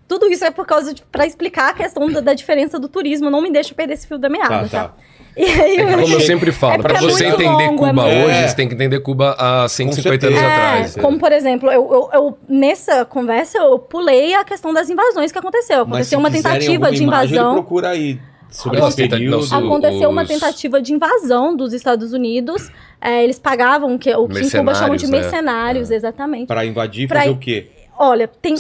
Tudo 0.10 0.26
isso 0.28 0.44
é 0.44 0.52
por 0.52 0.66
causa 0.66 0.94
de. 0.94 1.02
pra 1.04 1.26
explicar 1.26 1.70
a 1.70 1.74
questão 1.74 2.12
da, 2.12 2.20
da 2.20 2.34
diferença 2.34 2.78
do 2.78 2.90
turismo. 2.90 3.30
Não 3.30 3.42
me 3.42 3.50
deixa 3.52 3.74
perder 3.74 3.94
esse 3.94 4.06
fio 4.08 4.18
da 4.18 4.28
meada, 4.28 4.50
Tá, 4.50 4.68
tá? 4.68 4.84
tá. 4.90 4.94
E 5.38 5.44
aí, 5.46 5.78
É 5.78 5.86
como 5.96 6.14
eu 6.14 6.20
sempre 6.20 6.52
falo, 6.52 6.74
É 6.74 6.78
pra 6.80 6.90
porque 6.96 7.06
é 7.06 7.10
você 7.10 7.28
muito 7.30 7.42
entender 7.44 7.66
longo, 7.68 7.86
é 7.86 7.90
Cuba 7.90 8.04
muito- 8.04 8.26
hoje, 8.26 8.36
É. 8.36 8.48
você 8.48 8.56
tem 8.56 8.68
que 8.68 8.74
entender 8.74 9.00
Cuba 9.00 9.36
há 9.38 9.70
150 9.70 10.28
anos 10.28 10.40
atrás. 10.40 10.98
É, 10.98 11.02
como, 11.02 11.18
por 11.20 11.32
exemplo, 11.32 11.72
eu, 11.72 11.88
eu- 11.94 12.10
eu- 12.12 12.38
nessa 12.50 13.06
conversa 13.06 13.58
eu 13.60 13.80
pulei 13.80 14.34
a 14.36 14.44
questão 14.44 14.74
das 14.74 14.90
invasões 14.90 15.32
que 15.32 15.38
aconteceu. 15.38 15.84
Aconteceu 15.84 16.20
uma 16.20 16.32
tentativa 16.32 16.92
de 16.92 17.04
imagem, 17.04 17.38
invasão. 17.38 17.54
Procura 17.54 17.90
aí 17.90 18.20
sobre 18.50 18.80
Nossa, 18.80 19.00
esse 19.00 19.08
período. 19.10 19.38
nossa, 19.38 19.58
Aconteceu 19.58 20.10
uma 20.10 20.24
os- 20.24 20.28
tentativa 20.28 20.82
de 20.82 20.92
invasão 20.94 21.56
dos 21.56 21.72
Estados 21.72 22.12
Unidos. 22.12 22.70
É, 23.00 23.24
eles 23.24 23.38
pagavam 23.40 23.94
o 23.96 24.00
que, 24.00 24.14
o 24.14 24.28
que 24.28 24.40
em 24.40 24.50
Cuba 24.50 24.74
chamam 24.74 24.96
de 24.96 25.08
Mercenários, 25.08 25.90
né? 25.90 25.96
exatamente. 25.96 26.48
Para 26.48 26.66
invadir 26.66 27.04
e 27.04 27.08
Pra- 27.08 27.20
fazer 27.20 27.30
o 27.32 27.38
quê? 27.38 27.68
Olha, 28.02 28.30
tem 28.30 28.56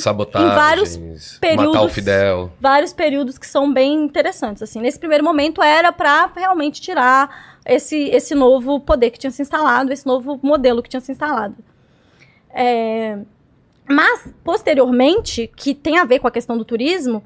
vários 0.53 0.97
matar 0.97 1.37
o 1.37 1.39
períodos- 1.39 1.93
Fidel. 1.93 2.51
vários 2.59 2.91
períodos 2.91 3.37
que 3.37 3.47
são 3.47 3.71
bem 3.73 3.93
interessantes. 4.03 4.61
Assim, 4.61 4.81
nesse 4.81 4.99
primeiro 4.99 5.23
momento 5.23 5.63
era 5.63 5.93
para 5.93 6.29
realmente 6.35 6.81
tirar 6.81 7.57
esse, 7.65 7.95
esse 8.09 8.35
novo 8.35 8.81
poder 8.81 9.11
que 9.11 9.17
tinha 9.17 9.31
se 9.31 9.41
instalado, 9.41 9.93
esse 9.93 10.05
novo 10.05 10.37
modelo 10.43 10.83
que 10.83 10.89
tinha 10.89 10.99
se 10.99 11.13
instalado. 11.13 11.55
É, 12.53 13.17
mas 13.87 14.29
posteriormente, 14.43 15.49
que 15.55 15.73
tem 15.73 15.97
a 15.99 16.03
ver 16.03 16.19
com 16.19 16.27
a 16.27 16.31
questão 16.31 16.57
do 16.57 16.65
turismo, 16.65 17.23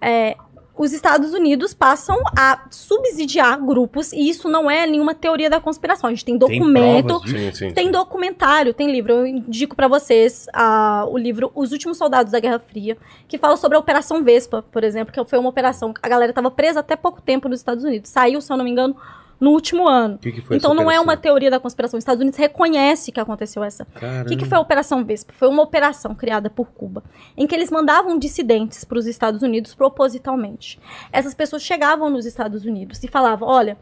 é, 0.00 0.36
os 0.76 0.92
Estados 0.92 1.32
Unidos 1.32 1.72
passam 1.72 2.16
a 2.36 2.66
subsidiar 2.70 3.58
grupos 3.64 4.12
e 4.12 4.28
isso 4.28 4.48
não 4.48 4.70
é 4.70 4.86
nenhuma 4.86 5.14
teoria 5.14 5.48
da 5.48 5.60
conspiração. 5.60 6.08
A 6.08 6.10
gente 6.12 6.24
tem 6.24 6.38
Tem 6.38 6.58
documento, 6.58 7.20
disso? 7.20 7.36
Sim, 7.36 7.52
sim. 7.68 7.72
tem 7.72 7.90
documentário, 7.90 8.74
tem 8.74 8.90
livro. 8.90 9.12
Eu 9.12 9.26
indico 9.26 9.74
pra 9.74 9.88
vocês 9.88 10.46
ah, 10.52 11.06
o 11.08 11.16
livro 11.16 11.50
Os 11.54 11.72
Últimos 11.72 11.96
Soldados 11.96 12.32
da 12.32 12.40
Guerra 12.40 12.58
Fria, 12.58 12.96
que 13.26 13.38
fala 13.38 13.56
sobre 13.56 13.76
a 13.76 13.80
Operação 13.80 14.22
Vespa, 14.22 14.64
por 14.70 14.84
exemplo, 14.84 15.12
que 15.12 15.24
foi 15.24 15.38
uma 15.38 15.48
operação. 15.48 15.94
A 16.02 16.08
galera 16.08 16.30
estava 16.30 16.50
presa 16.50 16.80
até 16.80 16.94
pouco 16.94 17.22
tempo 17.22 17.48
nos 17.48 17.60
Estados 17.60 17.82
Unidos. 17.82 18.10
Saiu, 18.10 18.40
se 18.40 18.52
eu 18.52 18.56
não 18.56 18.64
me 18.64 18.70
engano, 18.70 18.94
no 19.38 19.50
último 19.50 19.86
ano. 19.86 20.16
O 20.16 20.18
que, 20.18 20.32
que 20.32 20.54
Então 20.54 20.72
não 20.72 20.84
é 20.84 20.84
operação? 20.84 21.04
uma 21.04 21.16
teoria 21.16 21.50
da 21.50 21.60
conspiração. 21.60 21.98
Os 21.98 22.02
Estados 22.02 22.20
Unidos 22.20 22.38
reconhece 22.38 23.12
que 23.12 23.20
aconteceu 23.20 23.62
essa. 23.62 23.86
O 24.24 24.28
que, 24.28 24.36
que 24.36 24.44
foi 24.44 24.56
a 24.56 24.60
Operação 24.60 25.04
Vespa? 25.04 25.32
Foi 25.36 25.48
uma 25.48 25.62
operação 25.62 26.14
criada 26.14 26.48
por 26.48 26.68
Cuba, 26.68 27.04
em 27.36 27.46
que 27.46 27.54
eles 27.54 27.70
mandavam 27.70 28.18
dissidentes 28.18 28.84
para 28.84 28.98
os 28.98 29.06
Estados 29.06 29.42
Unidos 29.42 29.74
propositalmente. 29.74 30.78
Essas 31.12 31.34
pessoas 31.34 31.62
chegavam 31.62 32.08
nos 32.10 32.24
Estados 32.24 32.64
Unidos 32.64 33.02
e 33.04 33.08
falavam: 33.08 33.48
olha, 33.48 33.76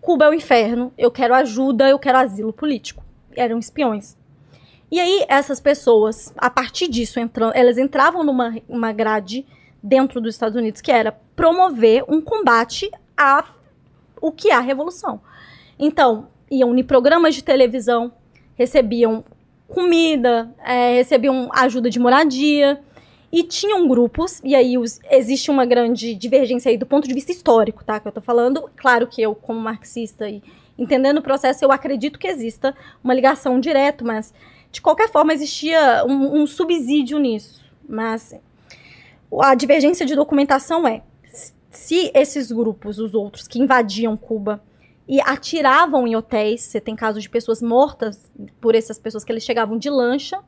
Cuba 0.00 0.24
é 0.24 0.28
o 0.30 0.34
inferno, 0.34 0.92
eu 0.96 1.10
quero 1.10 1.34
ajuda, 1.34 1.88
eu 1.88 1.98
quero 1.98 2.18
asilo 2.18 2.52
político. 2.52 3.04
Eram 3.36 3.58
espiões. 3.58 4.16
E 4.90 4.98
aí, 4.98 5.24
essas 5.28 5.60
pessoas, 5.60 6.32
a 6.36 6.50
partir 6.50 6.88
disso, 6.88 7.20
entram, 7.20 7.52
elas 7.54 7.78
entravam 7.78 8.24
numa 8.24 8.56
uma 8.68 8.92
grade 8.92 9.46
dentro 9.82 10.20
dos 10.20 10.34
Estados 10.34 10.56
Unidos 10.56 10.80
que 10.80 10.90
era 10.90 11.12
promover 11.36 12.04
um 12.08 12.20
combate 12.20 12.90
a 13.16 13.44
o 14.20 14.30
que 14.32 14.50
é 14.50 14.54
a 14.54 14.60
revolução. 14.60 15.20
Então, 15.78 16.28
iam 16.50 16.76
em 16.76 16.82
programas 16.84 17.34
de 17.34 17.42
televisão, 17.42 18.12
recebiam 18.56 19.24
comida, 19.68 20.52
é, 20.64 20.94
recebiam 20.96 21.48
ajuda 21.52 21.88
de 21.88 21.98
moradia. 21.98 22.80
E 23.32 23.44
tinham 23.44 23.86
grupos, 23.86 24.40
e 24.42 24.56
aí 24.56 24.76
os- 24.76 24.98
existe 25.08 25.52
uma 25.52 25.64
grande 25.64 26.16
divergência 26.16 26.68
aí 26.68 26.76
do 26.76 26.84
ponto 26.84 27.06
de 27.06 27.14
vista 27.14 27.30
histórico, 27.30 27.84
tá? 27.84 28.00
Que 28.00 28.08
eu 28.08 28.12
tô 28.12 28.20
falando. 28.20 28.68
Claro 28.76 29.06
que 29.06 29.22
eu, 29.22 29.36
como 29.36 29.60
marxista 29.60 30.28
e 30.28 30.42
entendendo 30.76 31.18
o 31.18 31.22
processo, 31.22 31.64
eu 31.64 31.70
acredito 31.70 32.18
que 32.18 32.26
exista 32.26 32.74
uma 33.04 33.14
ligação 33.14 33.60
direta, 33.60 34.04
mas 34.04 34.34
de 34.72 34.80
qualquer 34.80 35.08
forma 35.08 35.32
existia 35.32 36.04
um, 36.04 36.42
um 36.42 36.46
subsídio 36.46 37.20
nisso. 37.20 37.60
Mas 37.88 38.34
a 39.40 39.54
divergência 39.54 40.04
de 40.04 40.16
documentação 40.16 40.88
é 40.88 41.02
se 41.70 42.10
esses 42.14 42.50
grupos, 42.50 42.98
os 42.98 43.14
outros 43.14 43.46
que 43.46 43.58
invadiam 43.60 44.16
Cuba 44.16 44.60
e 45.08 45.20
atiravam 45.20 46.06
em 46.06 46.14
hotéis, 46.16 46.62
você 46.62 46.80
tem 46.80 46.94
casos 46.96 47.22
de 47.22 47.30
pessoas 47.30 47.60
mortas 47.62 48.30
por 48.60 48.74
essas 48.74 48.98
pessoas 48.98 49.24
que 49.24 49.32
eles 49.32 49.44
chegavam 49.44 49.78
de 49.78 49.88
lancha 49.90 50.38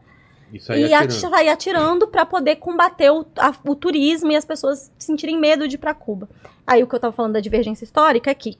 e 0.88 0.94
atirando. 0.94 1.30
sair 1.30 1.48
atirando 1.48 2.06
para 2.08 2.26
poder 2.26 2.56
combater 2.56 3.10
o, 3.10 3.24
a- 3.38 3.54
o 3.66 3.74
turismo 3.74 4.30
e 4.32 4.36
as 4.36 4.44
pessoas 4.44 4.92
sentirem 4.98 5.38
medo 5.38 5.66
de 5.66 5.76
ir 5.76 5.78
para 5.78 5.94
Cuba. 5.94 6.28
Aí 6.66 6.82
o 6.82 6.86
que 6.86 6.94
eu 6.94 7.00
tava 7.00 7.12
falando 7.12 7.32
da 7.32 7.40
divergência 7.40 7.84
histórica 7.84 8.30
é 8.30 8.34
que 8.34 8.58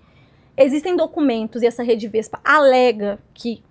existem 0.57 0.97
documentos 0.97 1.63
e 1.63 1.67
essa 1.67 1.83
rede 1.83 2.09
Vespa 2.09 2.41
alega 2.45 3.19
que 3.35 3.63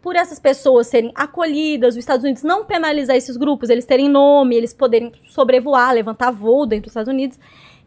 por 0.00 0.14
essas 0.16 0.38
pessoas 0.38 0.86
serem 0.86 1.12
acolhidas, 1.14 1.94
os 1.94 1.98
Estados 1.98 2.24
Unidos 2.24 2.42
não 2.42 2.64
penalizar 2.64 3.16
esses 3.16 3.36
grupos, 3.36 3.68
eles 3.68 3.84
terem 3.84 4.08
nome, 4.08 4.54
eles 4.56 4.72
poderem 4.72 5.12
sobrevoar, 5.28 5.92
levantar 5.92 6.30
voo 6.30 6.64
dentro 6.64 6.84
dos 6.84 6.92
Estados 6.92 7.12
Unidos, 7.12 7.38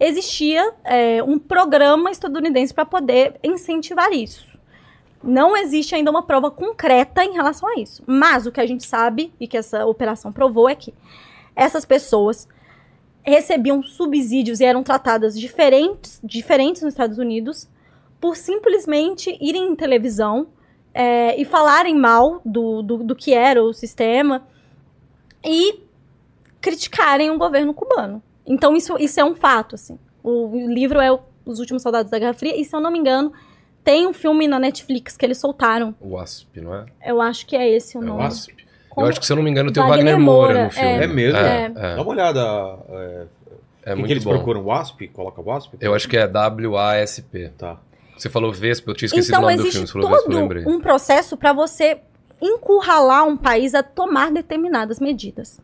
existia 0.01 0.73
é, 0.83 1.21
um 1.21 1.37
programa 1.37 2.09
estadunidense 2.09 2.73
para 2.73 2.85
poder 2.85 3.39
incentivar 3.43 4.11
isso. 4.11 4.47
Não 5.23 5.55
existe 5.55 5.93
ainda 5.93 6.09
uma 6.09 6.23
prova 6.23 6.49
concreta 6.49 7.23
em 7.23 7.33
relação 7.33 7.69
a 7.69 7.79
isso. 7.79 8.03
Mas 8.07 8.47
o 8.47 8.51
que 8.51 8.59
a 8.59 8.65
gente 8.65 8.85
sabe 8.85 9.31
e 9.39 9.47
que 9.47 9.55
essa 9.55 9.85
operação 9.85 10.33
provou 10.33 10.67
é 10.67 10.73
que 10.73 10.91
essas 11.55 11.85
pessoas 11.85 12.47
recebiam 13.21 13.83
subsídios 13.83 14.59
e 14.59 14.65
eram 14.65 14.81
tratadas 14.81 15.39
diferentes, 15.39 16.19
diferentes 16.23 16.81
nos 16.81 16.93
Estados 16.93 17.19
Unidos 17.19 17.69
por 18.19 18.35
simplesmente 18.35 19.37
irem 19.39 19.67
em 19.71 19.75
televisão 19.75 20.47
é, 20.93 21.39
e 21.39 21.45
falarem 21.45 21.95
mal 21.95 22.41
do, 22.43 22.81
do, 22.81 22.97
do 23.03 23.15
que 23.15 23.33
era 23.33 23.63
o 23.63 23.73
sistema 23.73 24.47
e 25.45 25.83
criticarem 26.59 27.29
o 27.29 27.37
governo 27.37 27.73
cubano. 27.73 28.21
Então 28.45 28.75
isso, 28.75 28.95
isso 28.99 29.19
é 29.19 29.23
um 29.25 29.35
fato, 29.35 29.75
assim. 29.75 29.97
O, 30.23 30.47
o 30.65 30.71
livro 30.73 30.99
é 30.99 31.11
o- 31.11 31.19
Os 31.45 31.59
Últimos 31.59 31.81
Soldados 31.81 32.11
da 32.11 32.19
Guerra 32.19 32.33
Fria 32.33 32.55
e, 32.59 32.63
se 32.63 32.75
eu 32.75 32.79
não 32.79 32.91
me 32.91 32.99
engano, 32.99 33.33
tem 33.83 34.05
um 34.07 34.13
filme 34.13 34.47
na 34.47 34.59
Netflix 34.59 35.17
que 35.17 35.25
eles 35.25 35.39
soltaram. 35.39 35.95
O 35.99 36.09
Wasp, 36.11 36.55
não 36.61 36.75
é? 36.75 36.85
Eu 37.05 37.19
acho 37.21 37.45
que 37.47 37.55
é 37.55 37.67
esse 37.69 37.97
o 37.97 38.01
É 38.01 38.03
o 38.03 38.07
nome. 38.07 38.23
Wasp? 38.23 38.51
Como- 38.89 39.07
Eu 39.07 39.09
acho 39.09 39.19
que, 39.19 39.25
se 39.25 39.31
eu 39.33 39.37
não 39.37 39.43
me 39.43 39.49
engano, 39.49 39.71
tem 39.71 39.81
o 39.81 39.87
Wagner 39.87 40.05
Wagner 40.13 40.19
Moura, 40.25 40.47
Moura, 40.53 40.63
no 40.65 40.71
filme. 40.71 40.89
é. 40.89 41.03
É 41.03 41.07
mesmo? 41.07 41.37
É, 41.39 41.41
É. 41.41 41.65
é. 41.65 41.95
Dá 41.95 42.01
uma 42.01 42.11
olhada. 42.11 42.39
É, 42.89 43.25
É 43.83 43.93
o 43.93 43.95
que, 43.95 43.95
muito 43.95 44.05
que 44.07 44.13
eles 44.13 44.23
bom. 44.23 44.31
procuram? 44.31 44.63
Wasp? 44.65 45.01
Coloca 45.07 45.41
Wasp? 45.41 45.73
Eu 45.79 45.95
acho 45.95 46.07
que 46.07 46.15
é 46.17 46.27
W-A-S-P. 46.27 47.49
Tá. 47.57 47.77
Você 48.17 48.29
falou 48.29 48.51
Vespa, 48.53 48.91
eu 48.91 48.95
tinha 48.95 49.07
esquecido 49.07 49.29
Então 49.33 49.39
o 49.39 49.45
nome 49.49 49.57
do 49.57 49.63
filme. 49.71 49.87
Você 49.87 49.93
falou 49.93 50.09
Vespa, 50.09 50.23
eu 50.23 50.31
todo 50.31 50.41
lembrei. 50.41 50.63
um 50.67 50.79
processo 50.79 51.35
para 51.37 51.53
você 51.53 51.99
encurralar 52.39 53.25
um 53.27 53.37
país 53.37 53.73
a 53.73 53.81
tomar 53.81 54.31
determinadas 54.31 54.99
medidas. 54.99 55.59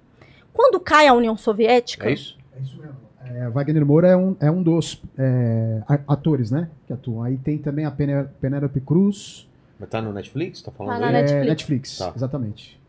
Quando 0.53 0.79
cai 0.79 1.07
a 1.07 1.13
União 1.13 1.37
Soviética, 1.37 2.09
É 2.09 2.13
isso? 2.13 2.36
É 2.57 2.61
isso 2.63 2.77
mesmo. 2.77 2.95
É, 3.25 3.49
Wagner 3.49 3.85
Moura 3.85 4.07
é 4.07 4.15
um, 4.15 4.35
é 4.39 4.49
um 4.49 4.63
dos 4.63 5.01
é, 5.17 5.81
atores, 6.07 6.49
né? 6.51 6.69
Que 6.85 6.93
atuam. 6.93 7.23
Aí 7.23 7.37
tem 7.37 7.57
também 7.57 7.85
a 7.85 7.91
Penélope 7.91 8.79
Cruz. 8.81 9.47
Mas 9.79 9.89
tá 9.89 10.01
no 10.01 10.13
Netflix? 10.13 10.61
Tá 10.61 10.71
falando 10.71 10.93
Tá 10.93 10.99
na 10.99 11.07
aí? 11.07 11.13
é, 11.13 11.17
Netflix. 11.21 11.47
Netflix, 11.47 11.97
Tá. 11.97 12.13
exatamente. 12.15 12.79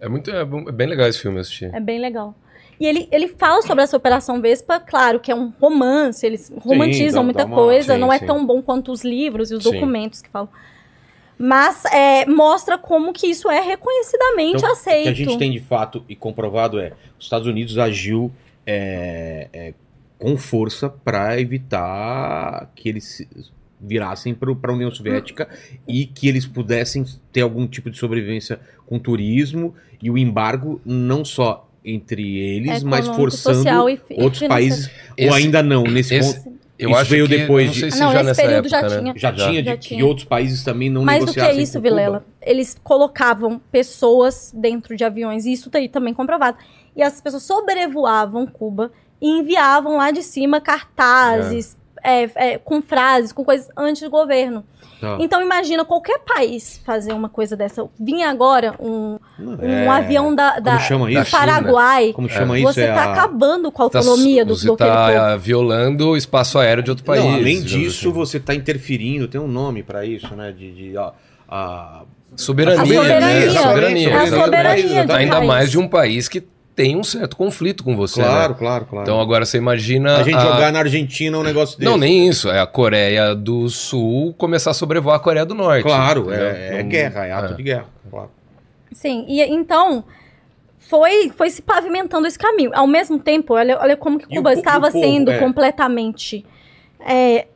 É, 0.00 0.08
muito, 0.08 0.30
é, 0.30 0.40
é 0.40 0.72
bem 0.72 0.86
legal 0.86 1.08
esse 1.08 1.20
filme 1.20 1.38
eu 1.38 1.40
assisti. 1.42 1.64
é 1.66 1.80
bem 1.80 2.00
legal. 2.00 2.34
E 2.80 2.86
ele, 2.86 3.08
ele 3.10 3.26
fala 3.26 3.60
sobre 3.62 3.82
essa 3.82 3.96
Operação 3.96 4.40
Vespa, 4.40 4.78
claro 4.78 5.18
que 5.18 5.32
é 5.32 5.34
um 5.34 5.52
romance, 5.60 6.24
eles 6.24 6.52
romantizam 6.60 7.22
dá- 7.22 7.24
muita 7.24 7.38
dá 7.40 7.46
uma- 7.46 7.56
coisa, 7.56 7.94
sim, 7.94 8.00
não 8.00 8.12
é 8.12 8.20
sim. 8.20 8.26
tão 8.26 8.46
bom 8.46 8.62
quanto 8.62 8.92
os 8.92 9.02
livros 9.02 9.50
e 9.50 9.54
os 9.56 9.64
Sim. 9.64 9.72
documentos 9.72 10.22
que 10.22 10.28
falam. 10.28 10.48
Mas 11.36 11.84
é, 11.86 12.24
mostra 12.26 12.78
como 12.78 13.12
que 13.12 13.26
isso 13.26 13.50
é 13.50 13.60
reconhecidamente 13.60 14.58
Então, 14.58 14.70
aceito. 14.72 15.00
O 15.00 15.02
que 15.02 15.08
a 15.08 15.14
gente 15.26 15.38
tem 15.38 15.50
de 15.50 15.60
fato 15.60 16.04
e 16.08 16.14
comprovado 16.14 16.78
é 16.78 16.92
os 17.18 17.24
Estados 17.24 17.46
Unidos 17.48 17.78
agiu 17.78 18.30
é, 18.70 19.48
é, 19.52 19.74
com 20.18 20.36
força 20.36 20.90
para 20.90 21.40
evitar 21.40 22.70
que 22.74 22.86
eles 22.88 23.04
se- 23.04 23.28
virassem 23.80 24.34
para 24.34 24.50
a 24.50 24.72
União 24.74 24.90
Soviética 24.90 25.48
e 25.86 26.04
que 26.04 26.28
eles 26.28 26.44
pudessem 26.44 27.04
ter 27.32 27.40
algum 27.40 27.66
tipo 27.66 27.88
de 27.90 27.96
sobrevivência 27.96 28.60
com 28.84 28.98
turismo 28.98 29.74
e 30.02 30.10
o 30.10 30.18
embargo 30.18 30.80
não 30.84 31.24
só 31.24 31.66
entre 31.84 32.36
eles, 32.38 32.82
mas 32.82 33.06
Econômico, 33.06 33.30
forçando 33.30 33.68
outros 34.18 34.46
países 34.46 34.90
Esse- 35.16 35.28
ou 35.28 35.34
ainda 35.34 35.62
não 35.62 35.84
nesse 35.84 36.14
esse- 36.16 36.40
ponto 36.44 36.58
Eu 36.80 36.90
Isso 36.90 36.98
acho 37.00 37.10
veio 37.10 37.26
que, 37.26 37.36
depois 37.38 37.66
não 37.66 37.72
de- 37.72 37.80
sei 37.80 37.90
se 37.90 37.98
Não, 37.98 38.12
já 38.12 38.18
nesse 38.22 38.26
nessa 38.26 38.42
período 38.42 38.66
época, 38.66 38.70
já 38.70 38.82
né? 38.82 39.00
tinha. 39.02 39.14
já, 39.16 39.32
tinha 39.32 39.64
Já 39.64 39.74
de 39.74 39.80
tinha. 39.80 39.98
que 39.98 40.04
outros 40.04 40.24
países 40.28 40.62
também 40.62 40.88
não 40.88 41.02
Mais 41.04 41.24
do 41.24 41.32
que 41.32 41.36
negociassem 41.40 41.64
isso. 41.64 41.80
Vilela. 41.80 42.24
Eles 42.40 42.76
colocavam 42.84 43.60
pessoas 43.72 44.52
dentro 44.56 44.94
de 44.96 45.02
aviões, 45.02 45.44
e 45.44 45.52
isso 45.52 45.68
daí 45.70 45.88
também 45.88 46.14
comprovado. 46.14 46.56
E 46.98 47.02
as 47.02 47.20
pessoas 47.20 47.44
sobrevoavam 47.44 48.44
Cuba 48.46 48.90
e 49.22 49.28
enviavam 49.30 49.96
lá 49.96 50.10
de 50.10 50.22
cima 50.22 50.60
cartazes 50.60 51.76
é, 52.02 52.28
é, 52.34 52.58
com 52.58 52.82
frases, 52.82 53.32
com 53.32 53.44
coisas 53.44 53.68
antes 53.76 54.02
do 54.02 54.10
governo. 54.10 54.64
Tá. 55.00 55.16
Então 55.20 55.40
imagina 55.40 55.84
qualquer 55.84 56.18
país 56.20 56.80
fazer 56.84 57.12
uma 57.12 57.28
coisa 57.28 57.56
dessa. 57.56 57.86
Vinha 57.98 58.28
agora 58.30 58.74
um, 58.80 59.16
um 59.38 59.62
é- 59.62 59.86
avião 59.88 60.34
da, 60.34 60.58
da- 60.58 60.72
Como 60.72 60.82
chama 60.82 61.06
do 61.06 61.12
isso? 61.20 61.30
Paraguai. 61.30 62.12
Como 62.12 62.28
chama 62.28 62.58
isso? 62.58 62.72
Você 62.72 62.82
é 62.82 62.92
tá 62.92 63.04
a- 63.04 63.12
acabando 63.12 63.70
com 63.70 63.82
a 63.84 63.90
Tá- 63.90 63.98
autonomia 63.98 64.44
do, 64.44 64.56
você 64.56 64.66
do 64.66 64.72
aquele 64.74 64.90
povo. 64.90 65.12
tá 65.12 65.36
violando 65.36 66.08
o 66.10 66.16
espaço 66.16 66.58
aéreo 66.58 66.82
de 66.82 66.90
outro 66.90 67.04
país. 67.04 67.22
Não, 67.24 67.34
além 67.34 67.62
disso, 67.62 68.08
assim. 68.08 68.12
você 68.18 68.36
está 68.38 68.54
interferindo, 68.56 69.28
tem 69.28 69.40
um 69.40 69.46
nome 69.48 69.84
para 69.84 70.04
isso, 70.04 70.34
né? 70.34 70.50
De, 70.52 70.72
de 70.72 70.96
ó, 70.96 71.12
a- 71.48 72.02
Soberania, 72.36 72.82
A 72.82 72.84
né? 72.86 72.94
soberania. 72.94 73.50
Soberania, 73.62 74.08
É 74.10 74.12
a 74.18 74.24
exatamente. 74.24 74.44
soberania 74.44 75.06
de 75.06 75.12
um 75.12 75.14
Ainda 75.16 75.40
mais 75.40 75.70
de 75.70 75.78
um 75.78 75.88
país 75.88 76.28
que 76.28 76.42
tem 76.78 76.96
um 76.96 77.02
certo 77.02 77.36
conflito 77.36 77.82
com 77.82 77.96
você. 77.96 78.20
Claro, 78.22 78.52
né? 78.52 78.58
claro, 78.58 78.86
claro. 78.86 79.02
Então 79.02 79.20
agora 79.20 79.44
você 79.44 79.58
imagina. 79.58 80.16
a 80.18 80.22
gente 80.22 80.36
a- 80.36 80.40
jogar 80.40 80.72
na 80.72 80.78
Argentina 80.78 81.36
um 81.36 81.42
negócio 81.42 81.76
desse. 81.76 81.90
Não, 81.90 81.96
nem 81.98 82.28
isso. 82.28 82.48
É 82.48 82.60
a 82.60 82.66
Coreia 82.68 83.34
do 83.34 83.68
Sul 83.68 84.32
começar 84.38 84.70
a 84.70 84.74
sobrevoar 84.74 85.16
a 85.16 85.18
Coreia 85.18 85.44
do 85.44 85.56
Norte. 85.56 85.82
Claro, 85.82 86.32
é, 86.32 86.78
é 86.78 86.82
Não- 86.84 86.88
guerra, 86.88 87.26
é 87.26 87.32
ato 87.32 87.52
é. 87.52 87.56
de 87.56 87.62
guerra. 87.64 87.86
Claro. 88.08 88.30
Sim, 88.92 89.24
e 89.28 89.42
então 89.42 90.04
foi, 90.78 91.30
foi 91.36 91.50
se 91.50 91.60
pavimentando 91.62 92.26
esse 92.28 92.38
caminho. 92.38 92.70
Ao 92.72 92.86
mesmo 92.86 93.18
tempo, 93.18 93.54
olha, 93.54 93.76
olha 93.80 93.96
como 93.96 94.16
que 94.18 94.26
o 94.26 94.28
Cuba 94.28 94.52
po- 94.52 94.58
estava 94.58 94.88
o 94.88 94.92
povo, 94.92 95.04
sendo 95.04 95.30
é. 95.32 95.38
completamente 95.38 96.46
é, 97.00 97.46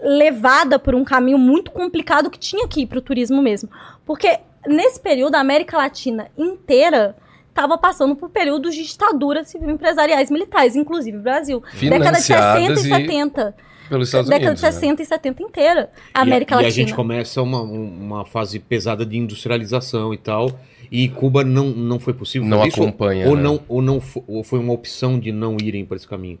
levada 0.00 0.78
por 0.78 0.94
um 0.94 1.04
caminho 1.04 1.36
muito 1.36 1.72
complicado 1.72 2.30
que 2.30 2.38
tinha 2.38 2.66
que 2.68 2.82
ir 2.82 2.86
para 2.86 2.98
o 2.98 3.02
turismo 3.02 3.42
mesmo. 3.42 3.68
Porque 4.06 4.38
nesse 4.66 5.00
período, 5.00 5.34
a 5.34 5.40
América 5.40 5.76
Latina 5.76 6.28
inteira 6.38 7.16
estava 7.58 7.76
passando 7.76 8.14
por 8.14 8.30
períodos 8.30 8.74
de 8.74 8.84
ditadura 8.84 9.42
civil 9.44 9.70
empresariais 9.70 10.30
militares, 10.30 10.76
inclusive 10.76 11.16
o 11.18 11.20
Brasil. 11.20 11.62
Década 11.80 12.12
de 12.18 12.22
60 12.22 12.54
Financiadas 12.54 12.84
e 12.84 12.86
e 12.86 12.90
70. 12.90 13.54
Pelos 13.88 14.08
Estados 14.08 14.28
década 14.28 14.50
Unidos. 14.50 14.60
de 14.60 14.66
60 14.74 15.02
e 15.02 15.06
70 15.06 15.42
inteira. 15.42 15.90
A 16.14 16.20
E 16.20 16.22
América 16.22 16.54
e 16.54 16.56
Latina. 16.56 16.68
a 16.68 16.70
gente 16.72 16.94
começa 16.94 17.42
uma, 17.42 17.60
uma 17.62 18.24
fase 18.24 18.58
pesada 18.58 19.04
de 19.04 19.16
industrialização 19.16 20.14
e 20.14 20.18
tal. 20.18 20.50
E 20.90 21.08
Cuba 21.08 21.42
não, 21.44 21.66
não 21.66 21.98
foi 21.98 22.14
possível 22.14 22.46
Não 22.48 22.64
isso, 22.66 22.80
acompanha, 22.82 23.28
Ou, 23.28 23.36
né? 23.36 23.42
não, 23.42 23.60
ou, 23.68 23.82
não 23.82 24.00
ou 24.26 24.42
foi 24.44 24.58
uma 24.58 24.72
opção 24.72 25.18
de 25.18 25.32
não 25.32 25.56
irem 25.60 25.84
por 25.84 25.96
esse 25.96 26.06
caminho. 26.08 26.38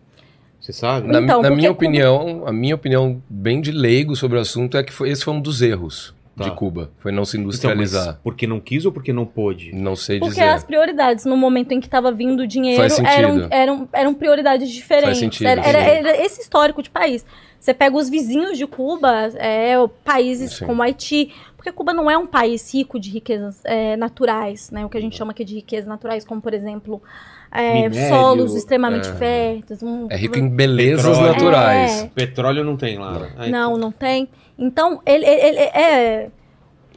Você 0.60 0.72
sabe? 0.72 1.06
Na, 1.08 1.20
Então, 1.20 1.42
na 1.42 1.50
minha 1.50 1.68
Cuba- 1.68 1.78
opinião, 1.86 2.42
a 2.46 2.52
minha 2.52 2.74
opinião 2.74 3.22
bem 3.28 3.60
de 3.60 3.70
leigo 3.72 4.14
sobre 4.16 4.38
o 4.38 4.40
assunto 4.40 4.76
é 4.76 4.82
que 4.82 4.92
foi, 4.92 5.10
esse 5.10 5.24
foi 5.24 5.34
um 5.34 5.40
dos 5.40 5.60
erros 5.62 6.14
Tá. 6.38 6.44
de 6.44 6.50
Cuba. 6.56 6.90
Foi 6.98 7.12
não 7.12 7.24
se 7.24 7.36
Então, 7.36 7.44
industrializar. 7.44 8.18
porque 8.22 8.46
não 8.46 8.60
quis 8.60 8.84
ou 8.86 8.92
porque 8.92 9.12
não 9.12 9.26
pôde? 9.26 9.72
Não 9.74 9.94
sei 9.96 10.18
Porque 10.18 10.34
dizer. 10.36 10.48
as 10.48 10.64
prioridades 10.64 11.24
no 11.24 11.36
momento 11.36 11.72
em 11.72 11.80
que 11.80 11.86
estava 11.86 12.10
vindo 12.12 12.40
o 12.44 12.46
dinheiro 12.46 12.82
eram, 13.04 13.48
eram, 13.50 13.88
eram 13.92 14.14
prioridades 14.14 14.70
diferentes. 14.70 15.08
Faz 15.08 15.18
sentido, 15.18 15.46
era, 15.46 15.60
era- 15.62 15.78
era 15.78 16.24
esse 16.24 16.40
histórico 16.40 16.82
de 16.82 16.90
país. 16.90 17.24
Você 17.60 17.74
pega 17.74 17.96
os 17.96 18.08
vizinhos 18.08 18.56
de 18.56 18.66
Cuba, 18.66 19.30
é, 19.34 19.74
países 20.04 20.52
Sim. 20.58 20.66
como 20.66 20.80
Haiti, 20.80 21.32
porque 21.56 21.72
Cuba 21.72 21.92
não 21.92 22.08
é 22.08 22.16
um 22.16 22.26
país 22.26 22.72
rico 22.72 23.00
de 23.00 23.10
riquezas 23.10 23.60
é, 23.64 23.96
naturais, 23.96 24.70
né? 24.70 24.86
O 24.86 24.88
que 24.88 24.96
a 24.96 25.00
gente 25.00 25.16
chama 25.16 25.32
aqui 25.32 25.44
de 25.44 25.56
riquezas 25.56 25.88
naturais, 25.88 26.24
como 26.24 26.40
por 26.40 26.54
exemplo 26.54 27.02
é, 27.50 27.88
Minério, 27.88 28.08
solos 28.14 28.54
extremamente 28.54 29.08
é. 29.08 29.14
férteis. 29.14 29.82
um- 29.82 30.06
É 30.10 30.16
rico 30.16 30.38
em 30.38 30.48
belezas 30.48 31.04
Petróleo. 31.18 31.32
naturais. 31.32 32.02
É. 32.04 32.06
Petróleo 32.14 32.62
não 32.62 32.76
tem 32.76 32.96
lá. 32.98 33.18
né? 33.18 33.32
Aí- 33.38 33.50
Não, 33.50 33.76
não 33.76 33.90
tem. 33.90 34.28
Então, 34.58 35.00
ele, 35.06 35.24
ele- 35.24 35.46
ele- 35.46 35.58
é. 35.58 36.30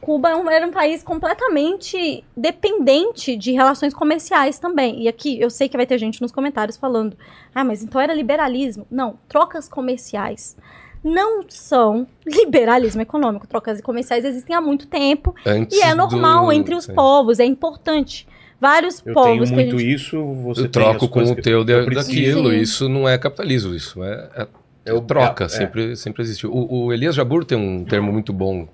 Cuba 0.00 0.30
é 0.30 0.34
um- 0.34 0.50
era 0.50 0.66
um 0.66 0.72
país 0.72 1.00
completamente 1.00 2.24
dependente 2.36 3.36
de 3.36 3.52
relações 3.52 3.94
comerciais 3.94 4.58
também. 4.58 5.02
E 5.04 5.06
aqui 5.08 5.40
eu 5.40 5.48
sei 5.48 5.68
que 5.68 5.76
vai 5.76 5.86
ter 5.86 5.96
gente 5.96 6.20
nos 6.20 6.32
comentários 6.32 6.76
falando: 6.76 7.16
ah, 7.54 7.62
mas 7.62 7.84
então 7.84 8.00
era 8.00 8.12
liberalismo. 8.12 8.84
Não, 8.90 9.16
trocas 9.28 9.68
comerciais 9.68 10.56
não 11.04 11.44
são 11.48 12.04
liberalismo 12.26 13.00
econômico. 13.00 13.46
Trocas 13.46 13.80
comerciais 13.80 14.24
existem 14.24 14.56
há 14.56 14.60
muito 14.60 14.88
tempo 14.88 15.34
Antes 15.46 15.78
e 15.78 15.82
é 15.82 15.94
normal 15.94 16.46
do- 16.46 16.52
entre 16.52 16.74
os 16.74 16.84
sim. 16.86 16.94
povos, 16.94 17.38
é 17.38 17.44
importante. 17.44 18.26
Vários 18.60 19.02
Eu 19.04 19.12
povos 19.14 19.50
tenho 19.50 19.54
muito 19.60 19.78
gente... 19.78 19.92
isso, 19.94 20.24
você 20.34 20.62
Eu 20.62 20.68
tem 20.68 20.82
as 20.82 20.88
troco 20.98 21.08
com 21.08 21.22
o 21.22 21.34
teu 21.36 21.64
daquilo. 21.64 22.50
Sim. 22.50 22.56
Isso 22.60 22.88
não 22.88 23.08
é 23.08 23.18
capitalismo, 23.18 23.74
isso 23.74 24.02
é, 24.04 24.28
é, 24.36 24.46
é 24.84 25.00
troca. 25.00 25.44
é. 25.44 25.48
Sempre, 25.48 25.96
sempre 25.96 26.22
existiu. 26.22 26.52
O, 26.52 26.86
o 26.86 26.92
Elias 26.92 27.14
Jabur 27.14 27.44
tem 27.44 27.58
um 27.58 27.84
termo 27.84 28.12
muito 28.12 28.32
bom 28.32 28.68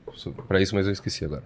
pra 0.47 0.61
isso, 0.61 0.75
mas 0.75 0.87
eu 0.87 0.93
esqueci 0.93 1.25
agora. 1.25 1.45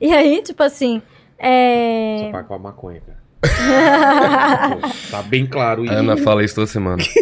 E 0.00 0.12
aí, 0.12 0.42
tipo 0.42 0.62
assim, 0.62 1.02
é... 1.38 2.18
Você 2.18 2.32
paga 2.32 2.48
com 2.48 2.54
a 2.54 2.58
maconha, 2.58 3.00
cara. 3.00 3.22
tá 5.10 5.22
bem 5.22 5.46
claro 5.46 5.84
isso. 5.84 5.92
A 5.92 5.98
Ana 5.98 6.16
fala 6.16 6.44
isso 6.44 6.54
toda 6.54 6.66
semana. 6.66 7.02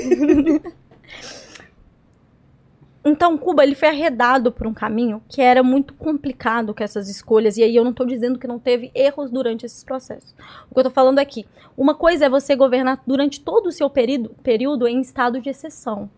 Então, 3.03 3.39
Cuba 3.39 3.65
ele 3.65 3.75
foi 3.75 3.89
arredado 3.89 4.53
por 4.53 4.67
um 4.67 4.75
caminho 4.75 5.23
que 5.27 5.41
era 5.41 5.63
muito 5.63 5.95
complicado 5.95 6.75
com 6.75 6.85
essas 6.85 7.09
escolhas. 7.09 7.57
E 7.57 7.63
aí 7.63 7.75
eu 7.75 7.83
não 7.83 7.93
estou 7.93 8.07
dizendo 8.07 8.39
que 8.39 8.47
não 8.47 8.59
teve 8.59 8.91
erros 8.95 9.31
durante 9.31 9.65
esses 9.65 9.83
processos. 9.83 10.35
O 10.71 10.75
que 10.75 10.79
eu 10.79 10.83
estou 10.83 10.93
falando 10.93 11.19
é 11.19 11.25
que 11.25 11.47
uma 11.77 11.95
coisa 11.95 12.27
é 12.27 12.29
você 12.29 12.55
governar 12.55 13.03
durante 13.07 13.41
todo 13.41 13.69
o 13.69 13.73
seu 13.73 13.89
período, 13.89 14.37
período 14.43 14.87
em 14.87 15.01
estado 15.01 15.41
de 15.41 15.49
exceção. 15.49 16.11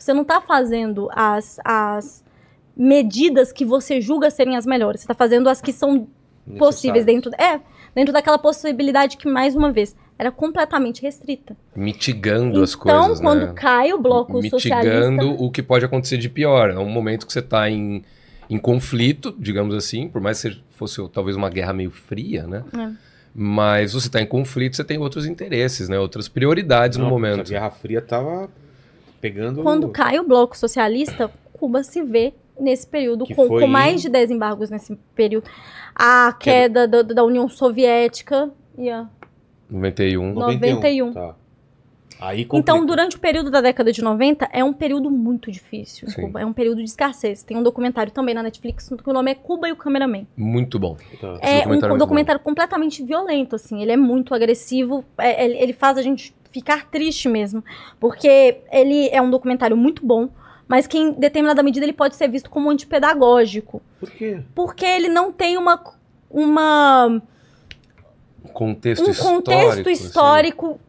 Você 0.00 0.14
não 0.14 0.22
está 0.22 0.40
fazendo 0.40 1.08
as, 1.12 1.60
as 1.62 2.24
medidas 2.74 3.52
que 3.52 3.66
você 3.66 4.00
julga 4.00 4.30
serem 4.30 4.56
as 4.56 4.64
melhores. 4.64 5.02
Você 5.02 5.04
está 5.04 5.14
fazendo 5.14 5.48
as 5.48 5.60
que 5.60 5.72
são 5.72 6.08
possíveis 6.58 7.04
dentro, 7.04 7.30
é, 7.38 7.60
dentro 7.94 8.12
daquela 8.12 8.38
possibilidade 8.38 9.18
que, 9.18 9.28
mais 9.28 9.54
uma 9.54 9.70
vez, 9.70 9.94
era 10.18 10.32
completamente 10.32 11.02
restrita. 11.02 11.54
Mitigando 11.76 12.62
as 12.62 12.74
então, 12.74 13.00
coisas, 13.00 13.20
quando 13.20 13.46
né? 13.48 13.52
cai 13.54 13.92
o 13.92 13.98
bloco 13.98 14.40
Mitigando 14.40 14.58
socialista... 14.60 15.44
o 15.44 15.50
que 15.50 15.62
pode 15.62 15.84
acontecer 15.84 16.16
de 16.16 16.30
pior. 16.30 16.70
É 16.70 16.78
um 16.78 16.88
momento 16.88 17.26
que 17.26 17.32
você 17.32 17.40
está 17.40 17.68
em, 17.68 18.02
em 18.48 18.58
conflito, 18.58 19.34
digamos 19.38 19.74
assim, 19.74 20.08
por 20.08 20.22
mais 20.22 20.40
que 20.40 20.62
fosse 20.70 21.06
talvez 21.10 21.36
uma 21.36 21.50
guerra 21.50 21.74
meio 21.74 21.90
fria, 21.90 22.46
né? 22.46 22.64
É. 22.74 22.90
Mas 23.34 23.92
você 23.92 24.08
está 24.08 24.20
em 24.20 24.26
conflito, 24.26 24.76
você 24.76 24.82
tem 24.82 24.96
outros 24.96 25.26
interesses, 25.26 25.90
né? 25.90 25.98
Outras 25.98 26.26
prioridades 26.26 26.96
Não, 26.96 27.04
no 27.04 27.10
momento. 27.10 27.40
A 27.40 27.44
Guerra 27.44 27.70
Fria 27.70 28.00
tava 28.00 28.50
pegando. 29.20 29.62
Quando 29.62 29.88
cai 29.88 30.18
o 30.18 30.24
bloco 30.24 30.56
socialista, 30.56 31.30
Cuba 31.52 31.82
se 31.82 32.02
vê 32.02 32.32
nesse 32.58 32.86
período, 32.86 33.26
com, 33.26 33.46
foi 33.46 33.62
com 33.62 33.66
mais 33.66 34.00
de 34.02 34.08
10 34.08 34.30
embargos 34.30 34.70
nesse 34.70 34.96
período. 35.14 35.48
A 35.94 36.34
queda 36.38 36.86
da, 36.88 37.02
da 37.02 37.24
União 37.24 37.48
Soviética. 37.48 38.50
e 38.78 38.88
a- 38.90 39.06
91. 39.70 40.32
91. 40.34 41.12
Tá. 41.12 41.34
Aí 42.22 42.46
Então, 42.52 42.84
durante 42.84 43.16
o 43.16 43.18
período 43.18 43.50
da 43.50 43.62
década 43.62 43.90
de 43.90 44.02
90, 44.02 44.46
é 44.52 44.62
um 44.62 44.74
período 44.74 45.10
muito 45.10 45.50
difícil. 45.50 46.06
Cuba. 46.14 46.42
É 46.42 46.44
um 46.44 46.52
período 46.52 46.78
de 46.78 46.84
escassez. 46.84 47.42
Tem 47.42 47.56
um 47.56 47.62
documentário 47.62 48.12
também 48.12 48.34
na 48.34 48.42
Netflix 48.42 48.90
que 49.02 49.08
o 49.08 49.12
nome 49.12 49.30
é 49.30 49.34
Cuba 49.34 49.68
e 49.68 49.72
o 49.72 49.76
Cameraman. 49.76 50.26
Muito 50.36 50.78
bom. 50.78 50.96
Tá. 51.18 51.38
É 51.40 51.60
documentário 51.60 51.62
é 51.62 51.66
um 51.66 51.68
muito 51.88 51.98
documentário 51.98 52.40
completamente 52.42 53.02
violento, 53.02 53.56
assim. 53.56 53.80
Ele 53.80 53.92
é 53.92 53.96
muito 53.96 54.34
agressivo. 54.34 55.02
é- 55.16 55.42
ele, 55.46 55.56
ele 55.58 55.72
faz 55.72 55.96
a 55.96 56.02
gente 56.02 56.34
ficar 56.52 56.90
triste 56.90 57.28
mesmo. 57.28 57.64
Porque 57.98 58.58
ele 58.72 59.08
é 59.08 59.20
um 59.22 59.30
documentário 59.30 59.76
muito 59.76 60.04
bom, 60.04 60.28
mas 60.68 60.86
que 60.86 60.98
em 60.98 61.12
determinada 61.12 61.62
medida 61.62 61.84
ele 61.86 61.92
pode 61.92 62.16
ser 62.16 62.28
visto 62.28 62.48
como 62.50 62.70
antipedagógico. 62.70 63.82
Por 63.98 64.10
quê? 64.10 64.40
Porque 64.54 64.84
ele 64.84 65.08
não 65.08 65.32
tem 65.32 65.56
uma. 65.56 65.82
uma 66.30 67.22
Contexto 68.52 69.06
um 69.06 69.10
histórico. 69.10 69.34
contexto 69.44 69.80
assim. 69.80 69.92
histórico. 69.92 70.80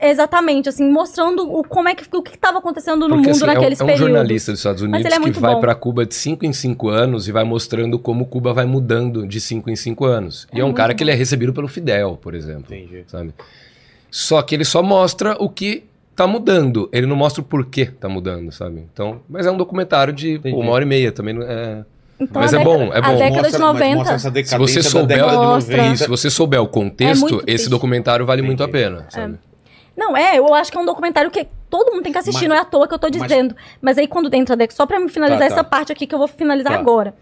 Exatamente, 0.00 0.68
assim, 0.68 0.88
mostrando 0.88 1.42
o, 1.52 1.64
como 1.64 1.88
é 1.88 1.94
que, 1.94 2.04
o 2.16 2.22
que 2.22 2.36
estava 2.36 2.58
acontecendo 2.58 3.08
no 3.08 3.16
Porque, 3.16 3.16
mundo 3.16 3.30
assim, 3.30 3.40
é 3.44 3.50
um- 3.50 3.54
naqueles 3.54 3.80
é 3.80 3.82
um, 3.82 3.86
períodos. 3.88 4.08
jornalista 4.12 4.52
dos 4.52 4.60
Estados 4.60 4.82
Unidos 4.82 5.04
é 5.12 5.18
que 5.20 5.30
vai 5.40 5.58
para 5.58 5.74
Cuba 5.74 6.06
de 6.06 6.14
5 6.14 6.46
em 6.46 6.52
5 6.52 6.88
anos 6.88 7.26
e 7.26 7.32
vai 7.32 7.42
mostrando 7.42 7.98
como 7.98 8.24
Cuba 8.26 8.52
vai 8.54 8.64
mudando 8.64 9.26
de 9.26 9.40
5 9.40 9.68
em 9.68 9.74
5 9.74 10.04
anos. 10.04 10.46
E 10.52 10.58
É 10.58 10.60
é 10.60 10.64
um 10.64 10.72
cara 10.72 10.92
bom. 10.92 10.96
que 10.98 11.02
ele 11.02 11.10
é 11.10 11.14
recebido 11.14 11.52
pelo 11.52 11.66
Fidel, 11.66 12.16
por 12.22 12.32
exemplo. 12.36 12.72
Entendi. 12.72 13.02
Sabe? 13.08 13.34
Só 14.10 14.40
que 14.42 14.54
ele 14.54 14.64
só 14.64 14.82
mostra 14.82 15.36
o 15.38 15.48
que 15.48 15.84
tá 16.16 16.26
mudando. 16.26 16.88
Ele 16.92 17.06
não 17.06 17.16
mostra 17.16 17.40
o 17.40 17.44
porquê 17.44 17.86
tá 17.86 18.08
mudando, 18.08 18.50
sabe? 18.52 18.84
Então, 18.92 19.20
mas 19.28 19.46
é 19.46 19.50
um 19.50 19.56
documentário 19.56 20.12
de 20.12 20.38
pô, 20.38 20.48
Entendi. 20.48 20.62
uma 20.62 20.72
hora 20.72 20.84
e 20.84 20.86
meia 20.88 21.12
também. 21.12 21.36
É... 21.42 21.84
Então, 22.20 22.42
Mas 22.42 22.52
a 22.52 22.56
é 22.56 22.58
década- 22.58 22.78
bom, 22.78 22.84
é 22.92 22.98
A 22.98 23.00
bom. 23.00 23.16
década 23.16 23.30
Mostra- 23.42 23.50
de 23.50 23.58
mas 23.58 23.60
90. 23.60 23.94
mostra 23.96 24.14
essa 24.16 24.44
Se 24.44 24.58
você 24.58 24.80
da 24.82 24.88
souber, 24.88 25.06
década 25.18 25.30
de 25.30 25.36
Mostra. 25.46 25.76
90. 25.76 25.96
se 25.98 26.08
você 26.08 26.30
souber 26.30 26.60
o 26.60 26.64
É 26.64 26.68
contexto, 26.68 27.20
muito 27.20 27.44
esse 27.46 27.70
documentário 27.70 28.26
vale 28.26 28.42
muito 28.42 28.60
a 28.62 28.66
Entendi. 28.66 28.84
pena, 28.84 29.06
sabe? 29.08 29.38
Não, 29.96 30.16
é, 30.16 30.36
eu 30.38 30.52
acho 30.52 30.72
que 30.72 30.76
é 30.78 30.80
um 30.80 30.84
documentário 30.86 31.30
que 31.30 31.46
todo 31.70 31.92
mundo 31.92 32.02
tem 32.02 32.10
que 32.12 32.18
assistir, 32.18 32.40
Mas- 32.42 32.48
não 32.48 32.56
é 32.56 32.60
à 32.60 32.64
toa 32.64 32.88
que 32.88 32.94
eu 32.94 32.98
tô 32.98 33.08
mas- 33.08 33.22
dizendo. 33.22 33.54
Mas, 33.80 33.98
aí 33.98 34.08
quando 34.08 34.32
entra 34.34 34.54
a 34.54 34.56
década, 34.58 34.74
só 34.76 34.84
pra 34.86 34.98
me 34.98 35.08
finalizar 35.08 35.38
Tá, 35.40 35.44
essa 35.46 35.56
tá. 35.56 35.64
parte 35.64 35.92
aqui 35.92 36.06
que 36.08 36.14
eu 36.14 36.18
vou 36.18 36.26
finalizar 36.26 36.72
Tá. 36.72 36.78
agora. 36.80 37.14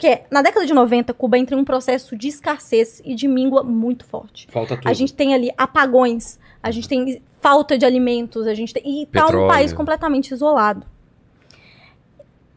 Que 0.00 0.06
é, 0.06 0.24
na 0.30 0.40
década 0.40 0.64
de 0.64 0.72
90, 0.72 1.12
Cuba 1.12 1.36
entra 1.36 1.54
em 1.54 1.58
um 1.58 1.64
processo 1.64 2.16
de 2.16 2.26
escassez 2.26 3.02
e 3.04 3.14
de 3.14 3.28
míngua 3.28 3.62
muito 3.62 4.02
forte. 4.06 4.48
Falta 4.50 4.74
tudo. 4.74 4.88
A 4.88 4.94
gente 4.94 5.12
tem 5.12 5.34
ali 5.34 5.50
apagões, 5.58 6.38
a 6.62 6.70
gente 6.70 6.88
tem 6.88 7.20
falta 7.38 7.76
de 7.76 7.84
alimentos, 7.84 8.46
a 8.46 8.54
gente 8.54 8.72
tem. 8.72 9.02
E 9.02 9.04
tá 9.04 9.26
um 9.26 9.46
país 9.46 9.74
completamente 9.74 10.32
isolado. 10.32 10.86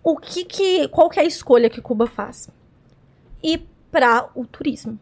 O 0.01 0.15
que 0.15 0.45
que. 0.45 0.87
Qual 0.87 1.09
que 1.09 1.19
é 1.19 1.23
a 1.23 1.25
escolha 1.25 1.69
que 1.69 1.81
Cuba 1.81 2.07
faz? 2.07 2.49
Ir 3.43 3.67
para 3.91 4.29
o 4.35 4.45
turismo. 4.45 4.97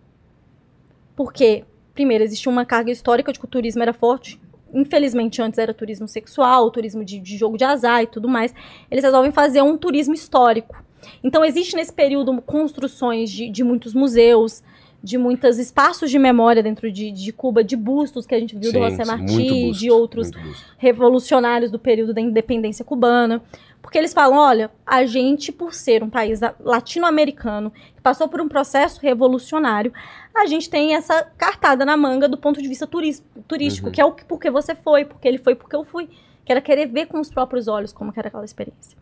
Porque, 1.15 1.63
primeiro, 1.93 2.23
existia 2.23 2.51
uma 2.51 2.65
carga 2.65 2.89
histórica 2.89 3.31
de 3.31 3.37
que 3.37 3.45
o 3.45 3.47
turismo 3.47 3.83
era 3.83 3.93
forte. 3.93 4.41
Infelizmente, 4.73 5.43
antes 5.43 5.59
era 5.59 5.75
turismo 5.75 6.07
sexual, 6.07 6.71
turismo 6.71 7.05
de, 7.05 7.19
de 7.19 7.37
jogo 7.37 7.55
de 7.55 7.65
azar 7.65 8.01
e 8.01 8.07
tudo 8.07 8.27
mais. 8.27 8.51
Eles 8.89 9.03
resolvem 9.03 9.31
fazer 9.31 9.61
um 9.61 9.77
turismo 9.77 10.15
histórico. 10.15 10.75
Então, 11.23 11.43
existe 11.43 11.75
nesse 11.75 11.93
período 11.93 12.41
construções 12.41 13.29
de, 13.29 13.49
de 13.49 13.63
muitos 13.63 13.93
museus, 13.93 14.63
de 15.03 15.17
muitos 15.17 15.57
espaços 15.57 16.11
de 16.11 16.19
memória 16.19 16.61
dentro 16.61 16.91
de, 16.91 17.11
de 17.11 17.31
Cuba, 17.33 17.63
de 17.63 17.75
bustos 17.75 18.25
que 18.25 18.35
a 18.35 18.39
gente 18.39 18.55
viu 18.55 18.71
do 18.71 18.77
Sim, 18.77 18.89
José 18.89 19.03
sim, 19.03 19.09
Martí, 19.11 19.65
busto, 19.65 19.79
de 19.79 19.91
outros 19.91 20.31
revolucionários 20.77 21.71
do 21.71 21.79
período 21.79 22.13
da 22.13 22.21
independência 22.21 22.85
cubana. 22.85 23.41
Porque 23.81 23.97
eles 23.97 24.13
falam: 24.13 24.37
olha, 24.37 24.69
a 24.85 25.05
gente, 25.05 25.51
por 25.51 25.73
ser 25.73 26.03
um 26.03 26.09
país 26.09 26.39
latino-americano, 26.59 27.71
que 27.95 28.01
passou 28.01 28.27
por 28.27 28.39
um 28.41 28.47
processo 28.47 28.99
revolucionário, 29.01 29.91
a 30.35 30.45
gente 30.45 30.69
tem 30.69 30.93
essa 30.93 31.23
cartada 31.37 31.83
na 31.83 31.97
manga 31.97 32.27
do 32.27 32.37
ponto 32.37 32.61
de 32.61 32.67
vista 32.67 32.85
turístico, 32.85 33.87
Uhum. 33.87 33.91
que 33.91 33.99
é 34.01 34.05
o 34.05 34.11
que 34.11 34.23
porque 34.25 34.51
você 34.51 34.75
foi, 34.75 35.03
porque 35.05 35.27
ele 35.27 35.37
foi, 35.37 35.55
porque 35.55 35.75
eu 35.75 35.83
fui. 35.83 36.09
Que 36.45 36.51
era 36.51 36.61
querer 36.61 36.87
ver 36.87 37.05
com 37.07 37.19
os 37.19 37.29
próprios 37.29 37.67
olhos 37.67 37.93
como 37.93 38.11
era 38.15 38.27
aquela 38.27 38.45
experiência. 38.45 38.97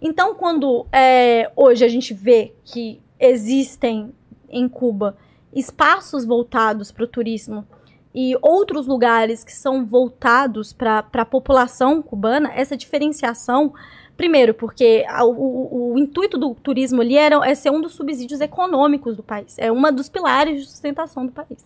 Então, 0.00 0.34
quando 0.34 0.86
é, 0.92 1.50
hoje 1.56 1.84
a 1.84 1.88
gente 1.88 2.14
vê 2.14 2.52
que 2.64 3.00
existem 3.18 4.12
em 4.48 4.68
Cuba 4.68 5.16
espaços 5.54 6.24
voltados 6.24 6.90
para 6.92 7.04
o 7.04 7.08
turismo 7.08 7.66
e 8.14 8.36
outros 8.42 8.86
lugares 8.86 9.44
que 9.44 9.52
são 9.52 9.84
voltados 9.84 10.72
para 10.72 11.04
a 11.12 11.24
população 11.24 12.00
cubana, 12.02 12.50
essa 12.54 12.76
diferenciação, 12.76 13.72
primeiro, 14.16 14.52
porque 14.54 15.04
a- 15.08 15.24
o, 15.24 15.92
o- 15.92 15.98
intuito 15.98 16.36
do 16.38 16.54
turismo 16.54 17.00
ali 17.00 17.16
era, 17.16 17.36
é 17.48 17.54
ser 17.54 17.70
um 17.70 17.80
dos 17.80 17.92
subsídios 17.94 18.40
econômicos 18.40 19.16
do 19.16 19.22
país, 19.22 19.54
é 19.58 19.70
uma 19.70 19.92
dos 19.92 20.08
pilares 20.08 20.60
de 20.62 20.68
sustentação 20.70 21.26
do 21.26 21.32
país. 21.32 21.64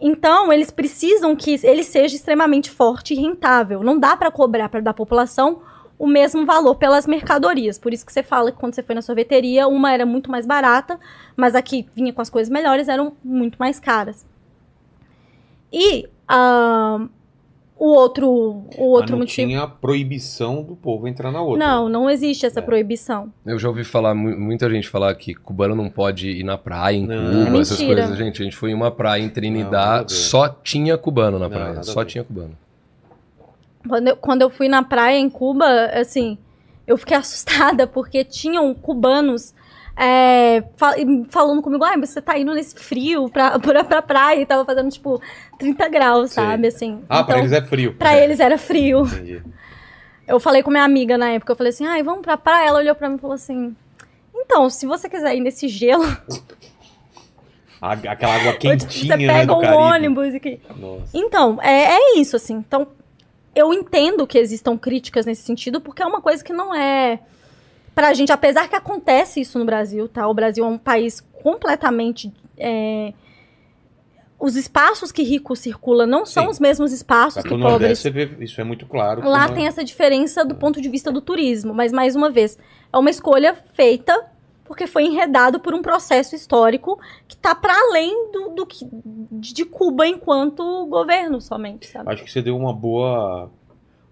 Então, 0.00 0.52
eles 0.52 0.70
precisam 0.70 1.36
que 1.36 1.60
ele 1.62 1.84
seja 1.84 2.16
extremamente 2.16 2.68
forte 2.70 3.14
e 3.14 3.16
rentável. 3.16 3.84
Não 3.84 3.96
dá 3.98 4.16
para 4.16 4.32
cobrar 4.32 4.68
para 4.68 4.80
da 4.80 4.92
população 4.92 5.62
o 6.02 6.06
mesmo 6.08 6.44
valor 6.44 6.74
pelas 6.74 7.06
mercadorias. 7.06 7.78
Por 7.78 7.92
isso 7.94 8.04
que 8.04 8.12
você 8.12 8.24
fala 8.24 8.50
que 8.50 8.58
quando 8.58 8.74
você 8.74 8.82
foi 8.82 8.92
na 8.94 9.02
sorveteria, 9.02 9.68
uma 9.68 9.92
era 9.92 10.04
muito 10.04 10.32
mais 10.32 10.44
barata, 10.44 10.98
mas 11.36 11.54
a 11.54 11.62
que 11.62 11.86
vinha 11.94 12.12
com 12.12 12.20
as 12.20 12.28
coisas 12.28 12.50
melhores 12.52 12.88
eram 12.88 13.12
muito 13.22 13.56
mais 13.56 13.78
caras. 13.78 14.26
E 15.72 16.08
ah, 16.28 17.06
o 17.78 17.86
outro, 17.86 18.28
o 18.28 18.64
Mas 18.68 18.78
outro 18.80 19.12
não 19.12 19.18
motivo. 19.20 19.48
tinha 19.48 19.66
proibição 19.66 20.62
do 20.62 20.74
povo 20.74 21.06
entrar 21.06 21.30
na 21.30 21.40
outra. 21.40 21.64
Não, 21.66 21.88
não 21.88 22.10
existe 22.10 22.46
essa 22.46 22.58
É. 22.58 22.62
proibição. 22.62 23.32
Eu 23.46 23.58
já 23.58 23.68
ouvi 23.68 23.84
falar, 23.84 24.12
mu- 24.14 24.36
muita 24.38 24.68
gente 24.68 24.88
falar 24.88 25.14
que 25.14 25.34
cubano 25.34 25.74
não 25.76 25.88
pode 25.88 26.28
ir 26.30 26.42
na 26.42 26.58
praia 26.58 26.96
em 26.96 27.06
Não. 27.06 27.44
Cuba, 27.46 27.58
É 27.58 27.60
essas 27.60 27.78
mentira. 27.80 28.00
coisas. 28.02 28.18
Gente, 28.18 28.42
a 28.42 28.44
gente 28.44 28.56
foi 28.56 28.70
em 28.70 28.74
uma 28.74 28.90
praia 28.90 29.22
em 29.22 29.28
Trinidad, 29.28 30.02
ver. 30.08 30.14
só 30.16 30.48
tinha 30.48 30.98
cubano 30.98 31.38
na 31.38 31.48
Não, 31.48 31.56
praia. 31.56 31.78
a 31.78 31.82
Só 31.84 32.04
tinha 32.04 32.22
cubano. 32.24 32.56
Quando 33.88 34.08
eu, 34.08 34.16
quando 34.16 34.42
eu 34.42 34.50
fui 34.50 34.68
na 34.68 34.82
praia 34.82 35.18
em 35.18 35.28
Cuba, 35.30 35.66
assim, 35.94 36.38
eu 36.86 36.96
fiquei 36.96 37.16
assustada 37.18 37.86
porque 37.86 38.24
tinham 38.24 38.72
cubanos 38.74 39.54
é, 39.96 40.62
fa- 40.76 40.94
falando 41.28 41.60
comigo, 41.60 41.84
ai, 41.84 41.98
você 42.00 42.20
tá 42.22 42.38
indo 42.38 42.54
nesse 42.54 42.74
frio 42.76 43.28
pra, 43.28 43.58
pra, 43.60 43.84
pra 43.84 44.00
praia 44.02 44.40
e 44.40 44.46
tava 44.46 44.64
fazendo, 44.64 44.90
tipo, 44.90 45.20
30 45.58 45.88
graus, 45.88 46.30
Sei. 46.32 46.42
sabe, 46.42 46.66
assim. 46.68 47.02
Ah, 47.08 47.22
pra 47.22 47.34
Então, 47.34 47.38
eles 47.40 47.52
é 47.52 47.62
frio. 47.62 47.94
pra 47.94 48.16
eles 48.16 48.40
era 48.40 48.56
frio. 48.56 49.02
Entendi. 49.06 49.42
Eu 50.26 50.40
falei 50.40 50.62
com 50.62 50.70
minha 50.70 50.84
amiga 50.84 51.18
na 51.18 51.30
época, 51.30 51.52
eu 51.52 51.56
falei 51.56 51.70
assim, 51.70 51.84
ai, 51.84 52.02
vamos 52.02 52.22
pra 52.22 52.36
praia? 52.38 52.68
Ela 52.68 52.78
olhou 52.78 52.94
pra 52.94 53.08
mim 53.08 53.16
e 53.16 53.18
falou 53.18 53.34
assim, 53.34 53.76
então, 54.34 54.70
se 54.70 54.86
você 54.86 55.08
quiser 55.10 55.34
ir 55.36 55.40
nesse 55.40 55.68
gelo, 55.68 56.04
Aquela 57.80 58.34
água 58.36 58.52
você 58.52 58.58
quentinha, 58.58 59.16
né, 59.16 59.26
pega 59.40 59.56
um 59.56 59.60
Caribe. 59.60 59.82
ônibus 59.82 60.34
e 60.34 60.40
que... 60.40 60.60
Nossa. 60.78 61.10
Então, 61.12 61.58
é, 61.60 61.94
é 61.96 62.16
isso, 62.18 62.36
assim. 62.36 62.54
Então, 62.54 62.86
eu 63.54 63.72
entendo 63.72 64.26
que 64.26 64.38
existam 64.38 64.76
críticas 64.78 65.26
nesse 65.26 65.42
sentido, 65.42 65.80
porque 65.80 66.02
é 66.02 66.06
uma 66.06 66.20
coisa 66.20 66.42
que 66.42 66.52
não 66.52 66.74
é 66.74 67.20
pra 67.94 68.14
gente, 68.14 68.32
apesar 68.32 68.68
que 68.68 68.74
acontece 68.76 69.40
isso 69.40 69.58
no 69.58 69.64
Brasil, 69.64 70.08
tá? 70.08 70.26
O 70.26 70.34
Brasil 70.34 70.64
é 70.64 70.68
um 70.68 70.78
país 70.78 71.20
completamente. 71.42 72.32
é, 72.58 73.12
os 74.38 74.56
espaços 74.56 75.12
que 75.12 75.22
rico 75.22 75.54
circula 75.54 76.04
não 76.04 76.26
são 76.26 76.44
Sim. 76.44 76.50
os 76.50 76.58
mesmos 76.58 76.92
espaços 76.92 77.42
que 77.44 77.48
pobres. 77.48 77.64
Nordeste, 77.70 78.02
você 78.02 78.10
vê, 78.10 78.28
isso 78.40 78.60
é 78.60 78.64
muito 78.64 78.86
claro. 78.86 79.22
Lá 79.28 79.44
como- 79.44 79.54
tem 79.56 79.66
essa 79.68 79.84
diferença 79.84 80.44
do 80.44 80.54
ponto 80.56 80.80
de 80.80 80.88
vista 80.88 81.12
do 81.12 81.20
turismo, 81.20 81.72
mas 81.72 81.92
mais 81.92 82.16
uma 82.16 82.28
vez, 82.28 82.58
é 82.92 82.98
uma 82.98 83.08
escolha 83.10 83.54
feita 83.74 84.31
porque 84.72 84.86
foi 84.86 85.04
enredado 85.04 85.60
por 85.60 85.74
um 85.74 85.82
processo 85.82 86.34
histórico 86.34 86.98
que 87.28 87.34
está 87.34 87.54
para 87.54 87.74
além 87.74 88.32
do, 88.32 88.48
do 88.54 88.66
que 88.66 88.88
de 89.30 89.52
de 89.52 89.66
Cuba 89.66 90.06
enquanto 90.06 90.86
governo 90.86 91.42
somente, 91.42 91.86
sabe? 91.86 92.10
Acho 92.10 92.24
que 92.24 92.32
você 92.32 92.40
deu 92.40 92.56
uma 92.56 92.72
boa 92.72 93.50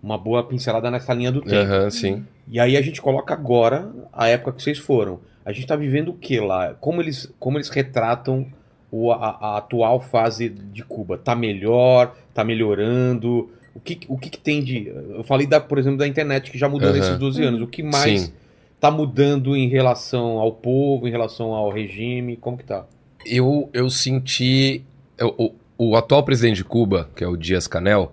uma 0.03 0.19
boa 0.19 0.47
pincelada 0.47 0.91
nessa 0.91 1.15
linha 1.15 1.33
do 1.33 1.41
tempo. 1.41 1.73
Aham, 1.73 1.91
sim. 1.91 2.27
E 2.47 2.61
aí 2.61 2.77
a 2.77 2.83
gente 2.83 3.01
coloca 3.01 3.33
agora 3.33 3.91
a 4.13 4.29
época 4.29 4.53
que 4.53 4.63
vocês 4.63 4.77
foram. 4.77 5.21
A 5.47 5.51
gente 5.51 5.67
tá 5.67 5.77
vivendo 5.77 6.11
o 6.11 6.15
que 6.15 6.39
lá? 6.39 6.75
Como 6.75 7.01
eles, 7.01 7.33
como 7.39 7.57
eles 7.57 7.71
retratam 7.71 8.47
o, 8.91 9.11
a, 9.11 9.17
a 9.17 9.57
atual 9.57 9.99
fase 9.99 10.51
de 10.51 10.85
Cuba? 10.85 11.17
Tá 11.17 11.35
melhor? 11.35 12.15
Tá 12.35 12.45
melhorando? 12.45 13.49
O 13.75 13.81
que, 13.81 14.01
o 14.09 14.19
que, 14.19 14.29
que 14.29 14.39
tem 14.39 14.63
de. 14.63 14.89
Eu 14.89 15.25
falei, 15.25 15.47
da, 15.47 15.59
por 15.59 15.79
exemplo, 15.79 15.99
da 15.99 16.07
internet, 16.07 16.51
que 16.51 16.59
já 16.59 16.69
mudou 16.69 16.91
Aham. 16.91 16.99
nesses 16.99 17.17
12 17.17 17.43
anos. 17.43 17.63
O 17.63 17.67
que 17.67 17.83
mais 17.83 18.21
Sim. 18.23 18.33
Tá 18.81 18.91
mudando 18.91 19.55
em 19.57 19.68
relação 19.68 20.39
ao 20.39 20.53
povo, 20.53 21.07
em 21.07 21.11
relação 21.11 21.53
ao 21.53 21.70
regime? 21.70 22.37
Como 22.37 22.57
que 22.57 22.64
tá? 22.64 22.87
Eu, 23.26 23.68
eu 23.72 23.91
senti. 23.91 24.83
eu- 25.18 25.35
o, 25.39 25.53
o 25.91 25.97
atual 25.97 26.22
presidente 26.22 26.57
de 26.57 26.64
Cuba, 26.64 27.09
que 27.14 27.22
é 27.22 27.28
o 27.28 27.37
Dias 27.37 27.66
Canel, 27.68 28.12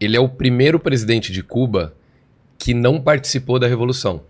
ele 0.00 0.16
é 0.16 0.20
o 0.20 0.28
primeiro 0.28 0.78
presidente 0.78 1.32
de 1.32 1.42
Cuba 1.42 1.94
que 2.58 2.72
não 2.72 3.00
participou 3.00 3.58
da 3.58 3.66
Revolução. 3.66 4.20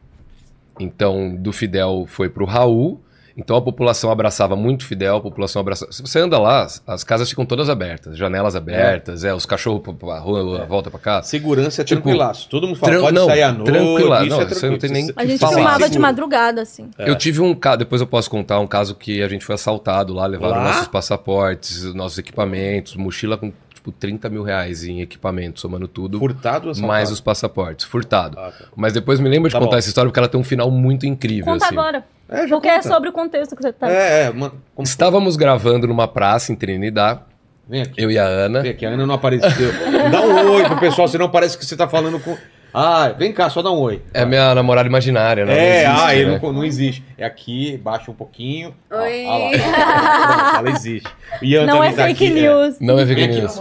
Então, 0.80 1.34
do 1.36 1.52
Fidel 1.52 2.04
foi 2.08 2.28
pro 2.28 2.44
Raul. 2.44 3.00
Então 3.36 3.56
a 3.56 3.62
população 3.62 4.10
abraçava 4.12 4.54
muito 4.54 4.84
Fidel, 4.86 5.16
a 5.16 5.20
população 5.20 5.60
abraçava. 5.60 5.90
Se 5.90 6.00
você 6.02 6.20
anda 6.20 6.38
lá, 6.38 6.62
as- 6.62 6.80
as 6.86 7.02
casas 7.02 7.28
ficam 7.28 7.44
todas 7.44 7.68
abertas, 7.68 8.16
janelas 8.16 8.54
abertas, 8.54 9.24
é, 9.24 9.34
os 9.34 9.44
cachorros 9.44 9.82
pra, 9.98 10.18
rua, 10.20 10.64
volta 10.66 10.88
pra 10.90 11.00
casa. 11.00 11.26
Segurança 11.26 11.82
é 11.82 11.84
Tipo, 11.84 12.02
tranquilaço. 12.02 12.48
Todo 12.48 12.66
mundo 12.68 12.78
fala, 12.78 12.92
tran- 12.92 13.02
pode 13.02 13.14
não, 13.16 13.26
sair 13.26 13.42
à 13.42 13.52
noite. 13.52 13.72
tranquila- 13.72 14.20
isso 14.24 14.30
não, 14.30 14.40
é 14.40 14.44
isso 14.46 14.64
aí 14.64 14.70
não 14.70 14.78
tem 14.78 14.90
nem 14.90 15.06
tranquilo. 15.06 15.26
A 15.28 15.30
gente 15.30 15.40
falar. 15.40 15.54
filmava 15.54 15.90
de 15.90 15.98
madrugada, 15.98 16.62
assim. 16.62 16.90
É. 16.96 17.10
Eu 17.10 17.16
tive 17.16 17.40
um 17.40 17.54
caso, 17.54 17.78
depois 17.78 18.00
eu 18.00 18.06
posso 18.06 18.30
contar 18.30 18.60
um 18.60 18.66
caso 18.68 18.94
que 18.94 19.20
a 19.22 19.26
gente 19.28 19.44
foi 19.44 19.56
assaltado 19.56 20.14
lá, 20.14 20.26
levaram 20.26 20.54
Lá? 20.58 20.64
nossos 20.64 20.86
passaportes, 20.88 21.92
nossos 21.94 22.18
equipamentos, 22.18 22.94
mochila 22.96 23.36
com 23.36 23.52
tipo 23.84 23.92
30 23.92 24.30
mil 24.30 24.42
reais 24.42 24.82
em 24.84 25.02
equipamento, 25.02 25.60
somando 25.60 25.86
tudo, 25.86 26.18
Furtado 26.18 26.66
ou 26.66 26.70
assaltado? 26.72 26.88
mais 26.88 27.10
os 27.10 27.20
passaportes, 27.20 27.84
furtado. 27.84 28.38
Ah, 28.38 28.50
tá. 28.50 28.64
Mas 28.74 28.94
depois 28.94 29.20
me 29.20 29.28
lembra 29.28 29.50
de 29.50 29.52
Tá 29.52 29.58
contar 29.58 29.72
bom. 29.72 29.76
essa 29.78 29.88
história 29.88 30.08
porque 30.08 30.18
ela 30.18 30.28
tem 30.28 30.40
um 30.40 30.44
final 30.44 30.70
muito 30.70 31.04
incrível. 31.04 31.52
Conta 31.52 31.66
assim. 31.66 31.74
agora. 31.74 32.02
É, 32.26 32.46
já 32.48 32.54
Porque 32.56 32.68
é 32.68 32.76
conta. 32.76 32.88
sobre 32.88 33.08
o 33.10 33.12
contexto 33.12 33.54
que 33.54 33.62
você 33.62 33.72
tá. 33.72 33.90
É, 33.90 34.22
é, 34.24 34.32
mano, 34.32 34.54
como- 34.74 34.86
Estávamos 34.86 35.36
gravando 35.36 35.86
numa 35.86 36.08
praça 36.08 36.50
em 36.50 36.56
Trinidad, 36.56 37.20
Vem 37.68 37.82
aqui. 37.82 38.02
eu 38.02 38.10
e 38.10 38.18
a 38.18 38.24
Ana. 38.24 38.62
Vem 38.62 38.70
aqui, 38.70 38.86
a 38.86 38.88
Ana 38.88 39.06
não 39.06 39.14
apareceu. 39.14 39.70
Dá 40.10 40.22
um 40.22 40.50
oi 40.52 40.64
pro 40.64 40.78
pessoal, 40.80 41.06
senão 41.06 41.28
parece 41.28 41.58
que 41.58 41.66
você 41.66 41.76
tá 41.76 41.86
falando 41.86 42.18
com. 42.20 42.34
Ah, 42.76 43.14
vem 43.16 43.32
cá, 43.32 43.48
só 43.48 43.62
dá 43.62 43.70
um 43.70 43.78
oi. 43.78 44.02
É 44.12 44.24
minha 44.26 44.52
namorada 44.52 44.88
imaginária, 44.88 45.44
né? 45.44 45.54
É, 45.54 45.84
Não 45.84 45.92
existe, 45.92 46.06
ah, 46.08 46.14
ele 46.16 46.30
né? 46.32 46.40
não, 46.42 46.52
não 46.52 46.64
existe. 46.64 47.04
É 47.16 47.24
aqui, 47.24 47.76
baixa 47.76 48.10
um 48.10 48.14
pouquinho. 48.14 48.74
Oi. 48.90 49.24
ó 49.26 49.38
lá. 49.38 50.54
Ela 50.58 50.70
existe. 50.70 51.08
Ian 51.40 51.66
Não 51.66 51.84
é 51.84 51.92
também 51.92 51.94
tá 51.96 52.02
fake 52.08 52.24
aqui, 52.26 52.34
news. 52.34 52.80
Não 52.80 52.98
é 52.98 53.04
Vem 53.04 53.14
fake 53.16 53.30
aqui. 53.30 53.40
news. 53.40 53.60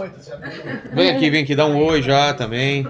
Vem 0.92 1.10
aqui, 1.10 1.30
vem 1.30 1.42
aqui, 1.44 1.54
dá 1.54 1.64
um 1.64 1.80
oi 1.84 2.02
já 2.02 2.34
também. 2.34 2.88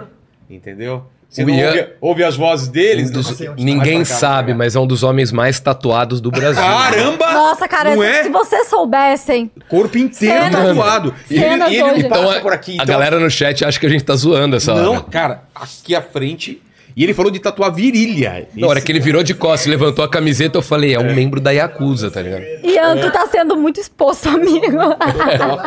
Entendeu? 0.48 1.04
Você 1.34 1.42
O 1.42 1.48
não 1.48 1.54
Ian- 1.54 1.66
ouve, 1.66 1.86
ouve 2.00 2.22
as 2.24 2.36
vozes 2.36 2.68
deles? 2.68 3.10
Um 3.10 3.12
dos- 3.14 3.40
Não- 3.40 3.54
Ninguém 3.56 4.04
sabe, 4.04 4.52
mais 4.54 4.58
mas 4.74 4.76
é 4.76 4.80
um 4.80 4.86
dos 4.86 5.02
homens 5.02 5.32
mais 5.32 5.58
tatuados 5.58 6.20
do 6.20 6.30
Brasil. 6.30 6.62
Caramba! 6.62 7.32
Nossa, 7.32 7.66
cara, 7.66 7.96
Não 7.96 8.02
se, 8.02 8.08
é? 8.08 8.22
se 8.22 8.28
vocês 8.28 8.68
soubessem. 8.68 9.50
Corpo 9.68 9.98
inteiro 9.98 10.44
Cenas- 10.44 10.64
tatuado. 10.68 11.12
E 11.28 11.34
ele, 11.34 11.44
ele 11.64 11.82
hoje. 11.82 12.08
passa 12.08 12.22
Então, 12.30 12.40
por 12.40 12.52
aqui. 12.52 12.70
a 12.72 12.74
então- 12.74 12.86
galera 12.86 13.18
no 13.18 13.28
chat 13.28 13.64
acha 13.64 13.80
que 13.80 13.84
a 13.86 13.88
gente 13.88 14.04
tá 14.04 14.14
zoando 14.14 14.54
essa 14.54 14.74
Não, 14.76 14.92
hora. 14.92 15.00
cara, 15.10 15.42
aqui 15.52 15.92
à 15.96 16.00
frente. 16.00 16.62
E 16.96 17.02
ele 17.02 17.12
falou 17.12 17.30
de 17.30 17.40
tatuar 17.40 17.72
virilha. 17.72 18.46
Na 18.54 18.68
hora 18.68 18.80
que 18.80 18.92
ele 18.92 19.00
virou 19.00 19.22
de 19.22 19.34
costas 19.34 19.66
e 19.66 19.70
levantou 19.70 20.04
a 20.04 20.08
camiseta, 20.08 20.58
eu 20.58 20.62
falei, 20.62 20.94
é 20.94 20.98
um 21.00 21.12
membro 21.12 21.40
da 21.40 21.50
Yakuza, 21.50 22.08
tá 22.10 22.22
ligado? 22.22 22.42
Ian, 22.62 22.96
tu 22.98 23.10
tá 23.10 23.26
sendo 23.26 23.56
muito 23.56 23.80
exposto, 23.80 24.28
amigo. 24.28 24.78
Ela 24.80 24.96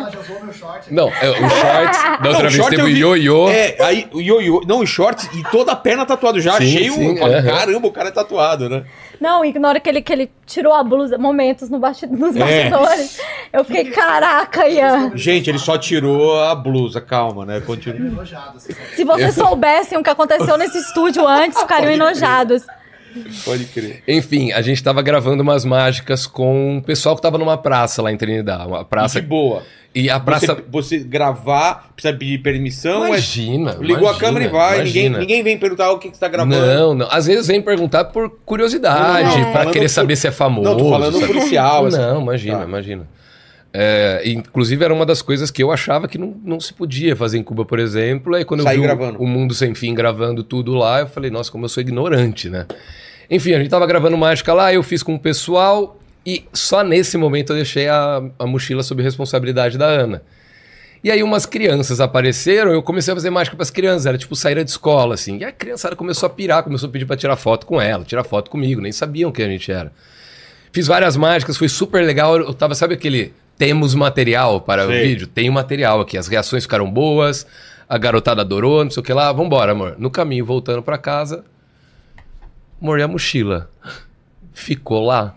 já 0.09 0.19
usou 0.21 0.43
meu 0.43 0.53
short. 0.53 0.93
Não, 0.93 1.09
é, 1.09 1.29
o 1.29 1.49
shorts, 1.49 2.03
da 2.03 2.19
Não, 2.21 2.29
outra 2.31 2.37
o 2.37 2.41
vez 2.49 2.53
short 2.53 2.69
teve 2.69 2.81
eu 2.81 2.85
o 2.85 2.87
vi- 2.93 2.99
ioiô. 3.25 3.49
É, 3.49 3.75
aí 3.81 4.07
o 4.13 4.21
ioiô. 4.21 4.61
Não, 4.65 4.79
os 4.79 4.89
shorts 4.89 5.29
e 5.33 5.43
toda 5.51 5.73
a 5.73 5.75
perna 5.75 6.05
tatuado 6.05 6.39
já. 6.39 6.53
Sim, 6.53 6.63
Achei 6.77 6.89
sim, 6.91 7.17
falei, 7.17 7.39
aham. 7.39 7.57
Caramba, 7.57 7.87
o 7.87 7.91
cara 7.91 8.07
é 8.07 8.11
tatuado, 8.11 8.69
né? 8.69 8.83
Não, 9.19 9.43
e 9.43 9.57
na 9.57 9.69
hora 9.69 9.79
que 9.79 9.89
ele, 9.89 10.01
que 10.01 10.13
ele 10.13 10.31
tirou 10.45 10.73
a 10.73 10.83
blusa, 10.83 11.17
momentos 11.17 11.69
no 11.69 11.79
basti- 11.79 12.07
nos 12.07 12.35
É. 12.35 12.69
bastidores, 12.69 13.19
eu 13.51 13.63
fiquei, 13.65 13.85
caraca, 13.91 14.67
Ian. 14.67 15.11
Gente, 15.15 15.49
ele 15.49 15.59
só 15.59 15.77
tirou 15.77 16.39
a 16.43 16.53
blusa, 16.55 17.01
calma, 17.01 17.45
né? 17.45 17.59
Continua. 17.61 18.23
Se 18.95 19.03
vocês 19.03 19.33
soubessem 19.35 19.97
o 19.97 20.03
que 20.03 20.09
aconteceu 20.09 20.57
nesse 20.57 20.77
estúdio 20.77 21.27
antes, 21.27 21.59
ficariam 21.59 21.91
enojados. 21.91 22.63
Pode 23.45 23.65
crer. 23.65 24.03
Enfim, 24.07 24.51
a 24.51 24.61
gente 24.61 24.81
tava 24.83 25.01
gravando 25.01 25.41
umas 25.43 25.63
mágicas 25.65 26.25
com 26.27 26.77
o 26.77 26.81
pessoal 26.81 27.15
que 27.15 27.21
tava 27.21 27.37
numa 27.37 27.57
praça 27.57 28.01
lá 28.01 28.11
em 28.11 28.17
Trinidad. 28.17 28.67
Uma 28.67 28.83
praça. 28.85 29.19
De 29.21 29.27
boa. 29.27 29.63
E 29.95 30.09
a 30.11 30.19
praça. 30.19 30.53
Você, 30.53 30.63
você 30.69 30.99
gravar, 30.99 31.89
precisa 31.95 32.13
pedir 32.15 32.37
permissão. 32.39 33.05
é- 33.05 33.07
Imagina. 33.09 33.71
ligou 33.79 34.07
a 34.07 34.11
imagina, 34.11 34.19
câmera 34.19 34.45
e 34.45 34.47
vai. 34.49 34.83
Ninguém, 34.83 35.09
ninguém 35.09 35.43
vem 35.43 35.57
perguntar 35.57 35.91
o 35.91 35.97
que, 35.97 36.09
que 36.11 36.15
você 36.17 36.19
tá 36.19 36.27
gravando. 36.27 36.55
Não, 36.55 36.93
não. 36.93 37.07
Às 37.09 37.25
vezes 37.25 37.47
vem 37.47 37.61
perguntar 37.61 38.05
por 38.05 38.29
curiosidade, 38.45 39.41
Falando 39.51 39.71
querer 39.71 39.85
por- 39.85 39.89
saber 39.89 40.15
se 40.15 40.27
é 40.27 40.31
famoso. 40.31 40.69
Não, 40.69 40.77
tô 40.77 40.89
falando 40.89 41.19
sabe? 41.19 41.33
policial. 41.33 41.85
assim. 41.87 41.97
Não, 41.97 42.21
imagina, 42.21 42.57
Tá. 42.59 42.63
imagina. 42.65 43.07
É, 43.79 44.23
inclusive, 44.25 44.83
era 44.83 44.91
uma 44.91 45.05
das 45.05 45.21
coisas 45.21 45.51
que 45.51 45.61
eu 45.61 45.71
achava 45.71 46.07
que 46.07 46.17
não, 46.17 46.35
não 46.43 46.59
se 46.59 46.73
podia 46.73 47.15
fazer 47.15 47.37
em 47.37 47.43
Cuba, 47.43 47.63
por 47.63 47.77
exemplo. 47.77 48.33
Aí 48.33 48.43
quando 48.43 48.63
Sair 48.63 48.77
eu 48.77 48.81
vi 48.81 48.87
o- 48.87 48.95
gravando. 48.95 49.21
o, 49.21 49.27
Mundo 49.27 49.53
Sem 49.53 49.75
Fim 49.75 49.93
gravando 49.93 50.41
tudo 50.41 50.73
lá, 50.73 51.01
eu 51.01 51.07
falei, 51.07 51.29
nossa, 51.29 51.51
como 51.51 51.65
eu 51.65 51.69
sou 51.69 51.81
ignorante, 51.81 52.49
né? 52.49 52.65
Enfim, 53.29 53.53
a 53.53 53.59
gente 53.59 53.69
tava 53.69 53.85
gravando 53.85 54.17
mágica 54.17 54.51
lá, 54.51 54.73
eu 54.73 54.81
fiz 54.81 55.03
com 55.03 55.13
o 55.13 55.19
pessoal 55.19 55.99
e 56.25 56.43
só 56.51 56.83
nesse 56.83 57.17
momento 57.19 57.51
eu 57.51 57.57
deixei 57.57 57.87
a, 57.87 58.23
a 58.39 58.47
mochila 58.47 58.81
sob 58.81 59.03
responsabilidade 59.03 59.77
da 59.77 59.85
Ana. 59.85 60.23
E 61.03 61.11
aí 61.11 61.21
umas 61.21 61.45
crianças 61.45 61.99
apareceram, 62.01 62.71
eu 62.71 62.81
comecei 62.81 63.11
a 63.11 63.15
fazer 63.15 63.29
mágica 63.29 63.55
para 63.55 63.61
as 63.63 63.69
crianças, 63.69 64.07
era 64.07 64.17
tipo 64.17 64.35
saída 64.35 64.63
de 64.63 64.71
escola, 64.71 65.13
assim. 65.13 65.37
E 65.37 65.43
a 65.45 65.51
criançada 65.51 65.95
começou 65.95 66.25
a 66.25 66.29
pirar, 66.31 66.63
começou 66.63 66.89
a 66.89 66.91
pedir 66.91 67.05
para 67.05 67.15
tirar 67.15 67.35
foto 67.35 67.67
com 67.67 67.79
ela, 67.79 68.03
tirar 68.03 68.23
foto 68.23 68.49
comigo, 68.49 68.81
nem 68.81 68.91
sabiam 68.91 69.31
quem 69.31 69.45
a 69.45 69.49
gente 69.49 69.71
era. 69.71 69.91
Fiz 70.71 70.87
várias 70.87 71.15
mágicas, 71.15 71.55
foi 71.57 71.69
super 71.69 72.03
legal. 72.03 72.37
Eu 72.37 72.53
tava, 72.53 72.73
sabe 72.73 72.95
aquele 72.95 73.33
temos 73.57 73.95
material 73.95 74.61
para 74.61 74.85
o 74.85 74.87
Sei. 74.89 75.03
vídeo? 75.07 75.27
Tem 75.27 75.49
material 75.49 75.99
aqui, 76.01 76.17
as 76.17 76.27
reações 76.27 76.63
ficaram 76.63 76.89
boas, 76.91 77.45
a 77.89 77.97
garotada 77.97 78.41
adorou, 78.41 78.83
não 78.83 78.91
sei 78.91 79.01
o 79.01 79.03
que 79.03 79.13
lá. 79.13 79.31
Vambora, 79.31 79.71
amor. 79.71 79.95
No 79.97 80.09
caminho, 80.11 80.45
voltando 80.45 80.81
para 80.83 80.97
casa, 80.97 81.43
amor, 82.81 82.99
e 82.99 83.03
a 83.03 83.07
mochila? 83.07 83.69
Ficou 84.53 85.05
lá. 85.05 85.35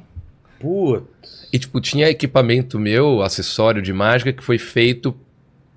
Putz. 0.59 1.49
E, 1.53 1.59
tipo, 1.59 1.81
tinha 1.81 2.09
equipamento 2.09 2.79
meu, 2.79 3.23
acessório 3.23 3.83
de 3.83 3.93
mágica, 3.93 4.33
que 4.33 4.43
foi 4.43 4.59
feito 4.59 5.15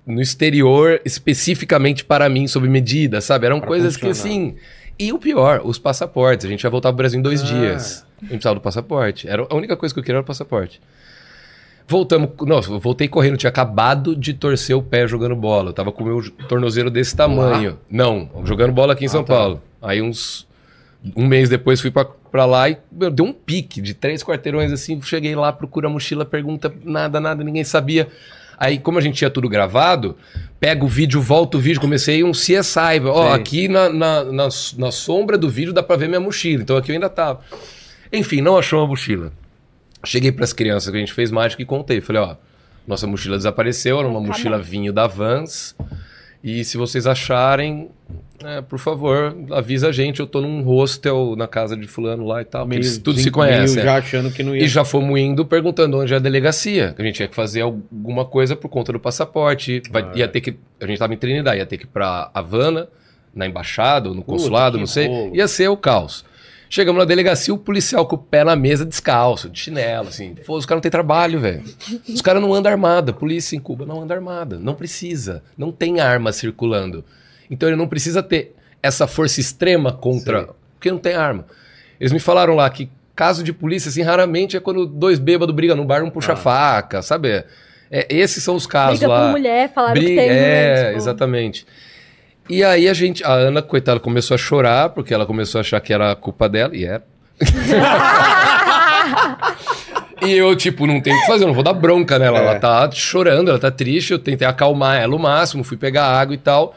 no 0.06 0.20
exterior 0.20 1.00
especificamente 1.04 2.04
para 2.04 2.28
mim, 2.28 2.46
sob 2.46 2.68
medida, 2.68 3.20
sabe? 3.20 3.46
Eram 3.46 3.58
Pra 3.58 3.68
coisas 3.68 3.96
que, 3.96 4.06
funcionar. 4.06 4.36
assim... 4.36 4.56
E 4.96 5.12
o 5.12 5.18
pior, 5.18 5.60
os 5.64 5.76
passaportes. 5.76 6.46
A 6.46 6.48
gente 6.48 6.62
ia 6.62 6.70
voltar 6.70 6.90
pro 6.90 6.98
Brasil 6.98 7.18
em 7.18 7.22
dois 7.22 7.42
Ah. 7.42 7.46
dias. 7.46 8.06
A 8.18 8.20
gente 8.20 8.28
precisava 8.34 8.54
do 8.54 8.60
passaporte. 8.60 9.26
Era 9.28 9.44
a 9.50 9.54
única 9.56 9.76
coisa 9.76 9.92
que 9.92 9.98
eu 9.98 10.04
queria 10.04 10.18
era 10.18 10.22
o 10.22 10.24
passaporte. 10.26 10.80
Voltamos... 11.86 12.30
Nossa, 12.40 12.78
voltei 12.78 13.08
correndo. 13.08 13.36
Tinha 13.36 13.50
acabado 13.50 14.16
de 14.16 14.32
torcer 14.34 14.76
o 14.76 14.82
pé 14.82 15.06
jogando 15.06 15.36
bola. 15.36 15.70
Eu 15.70 15.72
tava 15.72 15.92
com 15.92 16.02
o 16.02 16.06
meu 16.06 16.30
tornozeiro 16.48 16.90
desse 16.90 17.14
tamanho. 17.14 17.78
Não, 17.90 18.30
jogando 18.44 18.72
bola 18.72 18.94
aqui 18.94 19.04
em 19.04 19.08
Ah, 19.08 19.10
São 19.10 19.24
tá. 19.24 19.34
Paulo. 19.34 19.62
Aí 19.82 20.00
uns... 20.00 20.46
Um 21.14 21.26
mês 21.26 21.50
depois 21.50 21.82
fui 21.82 21.90
pra, 21.90 22.06
pra 22.06 22.46
lá 22.46 22.70
e 22.70 22.78
meu, 22.90 23.10
deu 23.10 23.26
um 23.26 23.32
pique 23.34 23.82
de 23.82 23.92
três 23.92 24.22
quarteirões 24.24 24.72
assim. 24.72 25.00
Cheguei 25.02 25.36
lá, 25.36 25.52
procura 25.52 25.86
a 25.86 25.90
mochila, 25.90 26.24
pergunta 26.24 26.72
nada, 26.82 27.20
nada, 27.20 27.44
ninguém 27.44 27.62
sabia. 27.62 28.08
Aí, 28.56 28.78
como 28.78 28.98
a 28.98 29.02
gente 29.02 29.16
tinha 29.16 29.28
tudo 29.28 29.46
gravado, 29.46 30.16
pega 30.58 30.82
o 30.82 30.88
vídeo, 30.88 31.20
volta 31.20 31.58
o 31.58 31.60
vídeo, 31.60 31.78
comecei 31.80 32.24
um 32.24 32.30
CSI. 32.30 33.00
Ó, 33.06 33.28
Sim. 33.28 33.34
aqui 33.34 33.68
na, 33.68 33.90
na, 33.90 34.24
na, 34.24 34.48
na 34.78 34.90
sombra 34.90 35.36
do 35.36 35.50
vídeo 35.50 35.74
dá 35.74 35.82
pra 35.82 35.96
ver 35.96 36.08
minha 36.08 36.20
mochila. 36.20 36.62
Então 36.62 36.76
aqui 36.76 36.90
eu 36.90 36.94
ainda 36.94 37.10
tava. 37.10 37.40
Enfim, 38.10 38.40
não 38.40 38.56
achou 38.56 38.82
a 38.82 38.86
mochila. 38.86 39.30
Cheguei 40.04 40.32
pras 40.32 40.52
crianças 40.52 40.90
que 40.90 40.96
a 40.96 41.00
gente 41.00 41.12
fez 41.12 41.30
mágica 41.30 41.62
e 41.62 41.64
contei. 41.66 42.00
Falei, 42.00 42.22
ó, 42.22 42.36
nossa 42.86 43.06
mochila 43.06 43.36
desapareceu, 43.36 43.98
era 43.98 44.08
uma 44.08 44.20
Tá 44.20 44.26
mochila 44.26 44.58
vinho 44.58 44.92
da 44.92 45.06
Vans. 45.06 45.74
E 46.42 46.62
se 46.62 46.76
vocês 46.76 47.06
acharem, 47.06 47.88
é, 48.44 48.60
por 48.60 48.78
favor, 48.78 49.34
avisa 49.50 49.88
a 49.88 49.92
gente. 49.92 50.20
Eu 50.20 50.26
tô 50.26 50.42
num 50.42 50.62
hostel 50.62 51.34
na 51.38 51.48
casa 51.48 51.74
de 51.74 51.86
fulano 51.86 52.26
lá 52.26 52.42
e 52.42 52.44
tal. 52.44 52.66
porque 52.66 52.76
eles 52.76 52.98
tudo 52.98 53.16
se 53.16 53.22
meio 53.24 53.32
conhece. 53.32 53.80
é. 53.80 53.82
já 53.82 53.96
achando 53.96 54.30
que 54.30 54.42
não 54.42 54.54
ia. 54.54 54.62
E 54.62 54.68
já 54.68 54.84
fomos 54.84 55.18
indo 55.18 55.46
perguntando 55.46 55.98
onde 55.98 56.12
é 56.12 56.16
a 56.16 56.20
delegacia. 56.20 56.94
A 56.98 57.02
gente 57.02 57.14
tinha 57.14 57.28
que 57.28 57.34
fazer 57.34 57.62
alguma 57.62 58.26
coisa 58.26 58.54
por 58.54 58.68
conta 58.68 58.92
do 58.92 59.00
passaporte. 59.00 59.80
Vai- 59.90 60.02
Ah. 60.02 60.12
ia 60.16 60.28
ter 60.28 60.42
que, 60.42 60.50
a 60.80 60.84
gente 60.84 60.92
estava 60.94 61.14
em 61.14 61.16
Trinidad, 61.16 61.56
ia 61.56 61.64
ter 61.64 61.78
que 61.78 61.84
ir 61.84 61.88
para 61.88 62.30
Havana, 62.34 62.88
na 63.34 63.46
embaixada 63.46 64.10
ou 64.10 64.14
no 64.14 64.22
consulado, 64.22 64.76
não 64.78 64.86
sei. 64.86 65.06
rolo. 65.08 65.34
Ia 65.34 65.48
ser 65.48 65.68
o 65.68 65.76
caos. 65.78 66.26
Chegamos 66.74 66.98
na 66.98 67.04
delegacia, 67.04 67.54
o 67.54 67.58
policial 67.58 68.04
com 68.04 68.16
o 68.16 68.18
pé 68.18 68.42
na 68.42 68.56
mesa, 68.56 68.84
descalço, 68.84 69.48
de 69.48 69.60
chinelo, 69.60 70.08
assim. 70.08 70.34
Pô, 70.44 70.56
os 70.56 70.66
caras 70.66 70.78
não 70.78 70.82
têm 70.82 70.90
trabalho, 70.90 71.38
velho. 71.38 71.62
Os 72.08 72.20
caras 72.20 72.42
não 72.42 72.52
andam 72.52 72.72
armada. 72.72 73.12
A 73.12 73.14
polícia 73.14 73.54
em 73.54 73.60
Cuba 73.60 73.86
não 73.86 74.02
anda 74.02 74.12
armada. 74.12 74.58
Não 74.58 74.74
precisa. 74.74 75.40
Não 75.56 75.70
tem 75.70 76.00
arma 76.00 76.32
circulando. 76.32 77.04
Então 77.48 77.68
ele 77.68 77.76
não 77.76 77.86
precisa 77.86 78.24
ter 78.24 78.56
essa 78.82 79.06
força 79.06 79.38
extrema 79.38 79.92
contra. 79.92 80.38
Sei. 80.46 80.50
Porque 80.74 80.90
não 80.90 80.98
tem 80.98 81.14
arma. 81.14 81.46
Eles 82.00 82.12
me 82.12 82.18
falaram 82.18 82.56
lá 82.56 82.68
que 82.68 82.90
caso 83.14 83.44
de 83.44 83.52
polícia, 83.52 83.88
assim, 83.88 84.02
raramente 84.02 84.56
é 84.56 84.60
quando 84.60 84.84
dois 84.84 85.20
bêbados 85.20 85.54
brigam 85.54 85.76
no 85.76 85.84
bar, 85.84 86.02
um 86.02 86.10
puxa 86.10 86.32
Ah. 86.32 86.36
faca, 86.36 87.02
sabe? 87.02 87.44
É, 87.88 88.06
esses 88.10 88.42
são 88.42 88.56
os 88.56 88.66
casos 88.66 88.98
Briga 88.98 89.12
lá. 89.14 89.20
por 89.26 89.30
mulher, 89.30 89.72
falaram 89.72 89.94
Briga, 89.94 90.08
que 90.20 90.28
tem. 90.28 90.28
é, 90.28 90.74
né, 90.74 90.84
tipo, 90.86 90.96
exatamente. 90.96 91.64
E 92.48 92.62
aí 92.62 92.88
a 92.88 92.94
gente, 92.94 93.24
a 93.24 93.32
Ana, 93.32 93.62
coitada, 93.62 93.98
começou 93.98 94.34
a 94.34 94.38
chorar, 94.38 94.90
porque 94.90 95.14
ela 95.14 95.24
começou 95.24 95.58
a 95.58 95.62
achar 95.62 95.80
que 95.80 95.92
era 95.92 96.14
culpa 96.14 96.48
dela, 96.48 96.76
e 96.76 96.84
era. 96.84 97.02
e 100.22 100.32
eu, 100.32 100.54
tipo, 100.54 100.86
não 100.86 101.00
tenho 101.00 101.16
o 101.16 101.20
que 101.20 101.26
fazer, 101.26 101.44
eu 101.44 101.48
não 101.48 101.54
vou 101.54 101.64
dar 101.64 101.72
bronca 101.72 102.18
nela. 102.18 102.38
É. 102.38 102.42
Ela 102.42 102.58
tá 102.58 102.90
chorando, 102.90 103.48
ela 103.48 103.58
tá 103.58 103.70
triste, 103.70 104.12
eu 104.12 104.18
tentei 104.18 104.46
acalmar 104.46 105.00
ela 105.00 105.16
o 105.16 105.18
máximo, 105.18 105.64
fui 105.64 105.76
pegar 105.76 106.06
água 106.06 106.34
e 106.34 106.38
tal. 106.38 106.76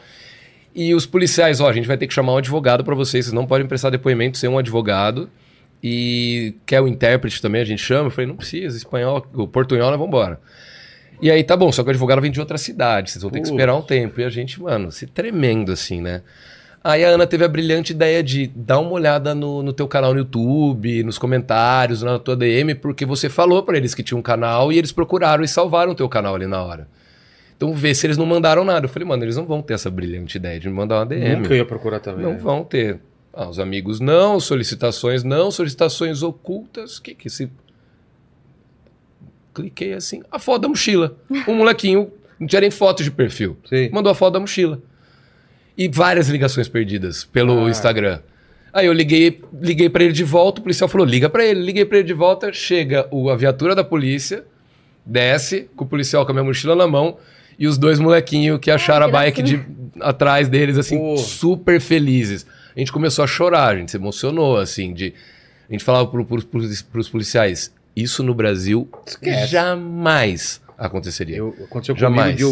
E 0.74 0.94
os 0.94 1.04
policiais, 1.04 1.60
ó, 1.60 1.68
a 1.68 1.72
gente 1.72 1.86
vai 1.86 1.96
ter 1.96 2.06
que 2.06 2.14
chamar 2.14 2.34
um 2.34 2.38
advogado 2.38 2.84
pra 2.84 2.94
vocês, 2.94 3.26
vocês 3.26 3.32
não 3.32 3.46
podem 3.46 3.66
prestar 3.66 3.90
depoimento 3.90 4.38
sem 4.38 4.48
um 4.48 4.58
advogado. 4.58 5.28
E 5.82 6.54
quer 6.66 6.80
o 6.80 6.88
intérprete 6.88 7.40
também, 7.40 7.60
a 7.60 7.64
gente 7.64 7.82
chama. 7.82 8.06
Eu 8.06 8.10
falei, 8.10 8.26
não 8.26 8.36
precisa, 8.36 8.76
espanhol, 8.76 9.24
o 9.34 9.46
portunhol, 9.46 9.90
vamos 9.90 10.08
embora. 10.08 10.40
E 11.20 11.30
aí, 11.30 11.42
tá 11.42 11.56
bom, 11.56 11.72
só 11.72 11.82
que 11.82 11.88
o 11.88 11.90
advogado 11.90 12.20
vem 12.20 12.30
de 12.30 12.38
outra 12.38 12.58
cidade, 12.58 13.10
vocês 13.10 13.22
vão 13.22 13.30
ter 13.30 13.40
que 13.40 13.48
esperar 13.48 13.74
um 13.74 13.82
tempo. 13.82 14.20
E 14.20 14.24
a 14.24 14.30
gente, 14.30 14.62
mano, 14.62 14.92
se 14.92 15.06
tremendo 15.06 15.72
assim, 15.72 16.00
né? 16.00 16.22
Aí 16.82 17.04
a 17.04 17.08
Ana 17.08 17.26
teve 17.26 17.44
a 17.44 17.48
brilhante 17.48 17.92
ideia 17.92 18.22
de 18.22 18.46
dar 18.46 18.78
uma 18.78 18.92
olhada 18.92 19.34
no, 19.34 19.62
no 19.62 19.72
teu 19.72 19.88
canal 19.88 20.12
no 20.12 20.20
YouTube, 20.20 21.02
nos 21.02 21.18
comentários, 21.18 22.02
na 22.02 22.18
tua 22.18 22.36
DM, 22.36 22.74
porque 22.76 23.04
você 23.04 23.28
falou 23.28 23.62
pra 23.62 23.76
eles 23.76 23.94
que 23.94 24.02
tinha 24.02 24.16
um 24.16 24.22
canal 24.22 24.72
e 24.72 24.78
eles 24.78 24.92
procuraram 24.92 25.42
e 25.42 25.48
salvaram 25.48 25.92
o 25.92 25.94
teu 25.94 26.08
canal 26.08 26.36
ali 26.36 26.46
na 26.46 26.62
hora. 26.62 26.88
Então 27.56 27.72
vê 27.74 27.92
se 27.92 28.06
eles 28.06 28.16
não 28.16 28.24
mandaram 28.24 28.64
nada. 28.64 28.86
Eu 28.86 28.88
falei, 28.88 29.06
mano, 29.06 29.24
eles 29.24 29.36
não 29.36 29.44
vão 29.44 29.60
ter 29.60 29.74
essa 29.74 29.90
brilhante 29.90 30.36
ideia 30.38 30.60
de 30.60 30.68
me 30.68 30.74
mandar 30.74 31.00
uma 31.00 31.06
DM. 31.06 31.42
Nunca 31.42 31.56
ia 31.56 31.64
procurar 31.64 31.98
também. 31.98 32.24
Não 32.24 32.32
né? 32.32 32.38
vão 32.38 32.62
ter. 32.62 33.00
Ah, 33.32 33.48
os 33.48 33.58
amigos 33.58 33.98
não, 33.98 34.38
solicitações 34.38 35.24
não, 35.24 35.50
solicitações 35.50 36.22
ocultas. 36.22 36.98
O 36.98 37.02
que 37.02 37.14
que 37.14 37.26
esse. 37.26 37.50
Cliquei 39.62 39.92
assim. 39.92 40.22
A 40.30 40.38
foto 40.38 40.62
da 40.62 40.68
mochila. 40.68 41.16
Um 41.46 41.54
molequinho, 41.54 42.10
não 42.38 42.46
tinha 42.46 42.60
nem 42.60 42.70
foto 42.70 43.02
de 43.02 43.10
perfil. 43.10 43.56
Sei. 43.68 43.88
Mandou 43.90 44.10
a 44.10 44.14
foto 44.14 44.34
da 44.34 44.40
mochila. 44.40 44.80
E 45.76 45.88
várias 45.88 46.28
ligações 46.28 46.68
perdidas 46.68 47.24
pelo 47.24 47.66
Ah. 47.66 47.70
Instagram. 47.70 48.20
Aí 48.72 48.86
eu 48.86 48.92
liguei, 48.92 49.40
liguei 49.60 49.88
para 49.88 50.04
ele 50.04 50.12
de 50.12 50.24
volta, 50.24 50.60
o 50.60 50.62
policial 50.62 50.88
falou: 50.88 51.06
liga 51.06 51.28
pra 51.30 51.44
ele. 51.44 51.60
Liguei 51.60 51.84
pra 51.84 51.98
ele 51.98 52.06
de 52.06 52.14
volta, 52.14 52.52
chega 52.52 53.06
o, 53.10 53.30
a 53.30 53.36
viatura 53.36 53.74
da 53.74 53.82
polícia, 53.84 54.44
desce, 55.04 55.68
com 55.74 55.84
o 55.84 55.88
policial 55.88 56.24
com 56.24 56.32
a 56.32 56.34
minha 56.34 56.44
mochila 56.44 56.74
na 56.76 56.86
mão, 56.86 57.16
e 57.58 57.66
os 57.66 57.78
dois 57.78 57.98
molequinhos 57.98 58.58
que 58.60 58.70
acharam 58.70 59.06
a 59.06 59.08
que 59.08 59.12
bike 59.12 59.42
de, 59.42 59.64
atrás 60.00 60.48
deles, 60.48 60.76
assim, 60.76 60.98
Pô. 60.98 61.16
super 61.16 61.80
felizes. 61.80 62.46
A 62.76 62.78
gente 62.78 62.92
começou 62.92 63.24
a 63.24 63.26
chorar, 63.26 63.74
a 63.74 63.76
gente 63.78 63.90
se 63.90 63.96
emocionou, 63.96 64.56
assim, 64.58 64.92
de. 64.92 65.14
A 65.68 65.72
gente 65.72 65.82
falava 65.84 66.06
pro, 66.06 66.24
pro, 66.24 66.44
pros, 66.44 66.82
pros 66.82 67.08
policiais: 67.08 67.72
isso 68.02 68.22
no 68.22 68.34
Brasil 68.34 68.88
Esquece. 69.06 69.46
jamais 69.48 70.62
aconteceria. 70.76 71.36
Eu, 71.36 71.54
aconteceu 71.64 71.96
Jamais. 71.96 72.36
comigo 72.36 72.36
de 72.36 72.42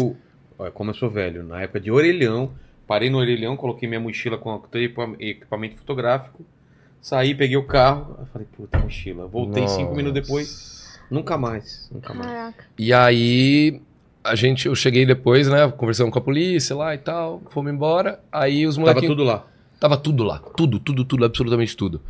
eu. 0.65 0.71
Como 0.73 0.89
eu 0.89 0.93
sou 0.95 1.09
velho, 1.09 1.43
na 1.43 1.61
época 1.61 1.79
de 1.79 1.91
orelhão, 1.91 2.51
parei 2.87 3.09
no 3.11 3.17
orelhão, 3.19 3.55
coloquei 3.55 3.87
minha 3.87 3.99
mochila 3.99 4.37
com 4.39 4.59
equipamento 5.19 5.77
fotográfico, 5.77 6.43
saí, 6.99 7.35
peguei 7.35 7.55
o 7.57 7.63
carro, 7.63 8.27
falei, 8.33 8.47
puta, 8.55 8.79
mochila. 8.79 9.27
Voltei 9.27 9.67
cinco 9.67 9.89
Nossa. 9.89 9.95
minutos 9.95 10.21
depois, 10.21 10.99
nunca 11.11 11.37
mais, 11.37 11.87
nunca 11.91 12.13
mais. 12.13 12.31
Caraca. 12.31 12.65
E 12.77 12.91
aí 12.91 13.81
a 14.23 14.33
gente, 14.35 14.65
eu 14.67 14.73
cheguei 14.75 15.05
depois, 15.05 15.47
né, 15.47 15.69
conversando 15.77 16.09
com 16.11 16.17
a 16.17 16.21
polícia 16.21 16.75
lá 16.75 16.93
e 16.95 16.97
tal, 16.97 17.41
fomos 17.51 17.71
embora. 17.71 18.19
Aí 18.31 18.65
os 18.65 18.75
Tava 18.75 18.87
molequinhos 18.87 19.11
tudo 19.15 19.23
lá. 19.23 19.45
tava 19.79 19.95
tudo 19.95 20.23
lá, 20.23 20.39
tudo, 20.39 20.79
tudo, 20.79 21.05
tudo, 21.05 21.23
absolutamente 21.23 21.77
tudo. 21.77 22.01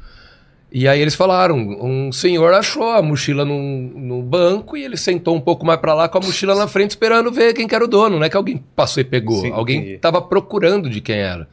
E 0.72 0.86
aí 0.88 1.00
eles 1.00 1.16
falaram, 1.16 1.58
um 1.58 2.12
senhor 2.12 2.54
achou 2.54 2.90
a 2.90 3.02
mochila 3.02 3.46
no, 3.46 3.58
no 3.58 4.22
banco 4.22 4.76
e 4.76 4.84
ele 4.84 4.98
sentou 4.98 5.34
um 5.36 5.40
pouco 5.40 5.66
mais 5.66 5.80
pra 5.80 5.94
lá 5.94 6.10
com 6.10 6.18
a 6.18 6.22
mochila 6.22 6.56
na 6.56 6.68
frente 6.68 6.92
esperando 6.92 7.32
ver 7.32 7.54
quem 7.54 7.68
que 7.68 7.74
era 7.74 7.86
o 7.86 7.88
dono, 7.88 8.18
não 8.18 8.26
é 8.26 8.30
que 8.30 8.36
alguém 8.36 8.62
passou 8.76 9.00
e 9.00 9.06
pegou, 9.06 9.42
Sim, 9.42 9.52
alguém 9.54 9.78
entendi. 9.80 9.98
tava 10.00 10.22
procurando 10.22 10.90
de 10.90 11.00
quem 11.00 11.16
era. 11.18 11.48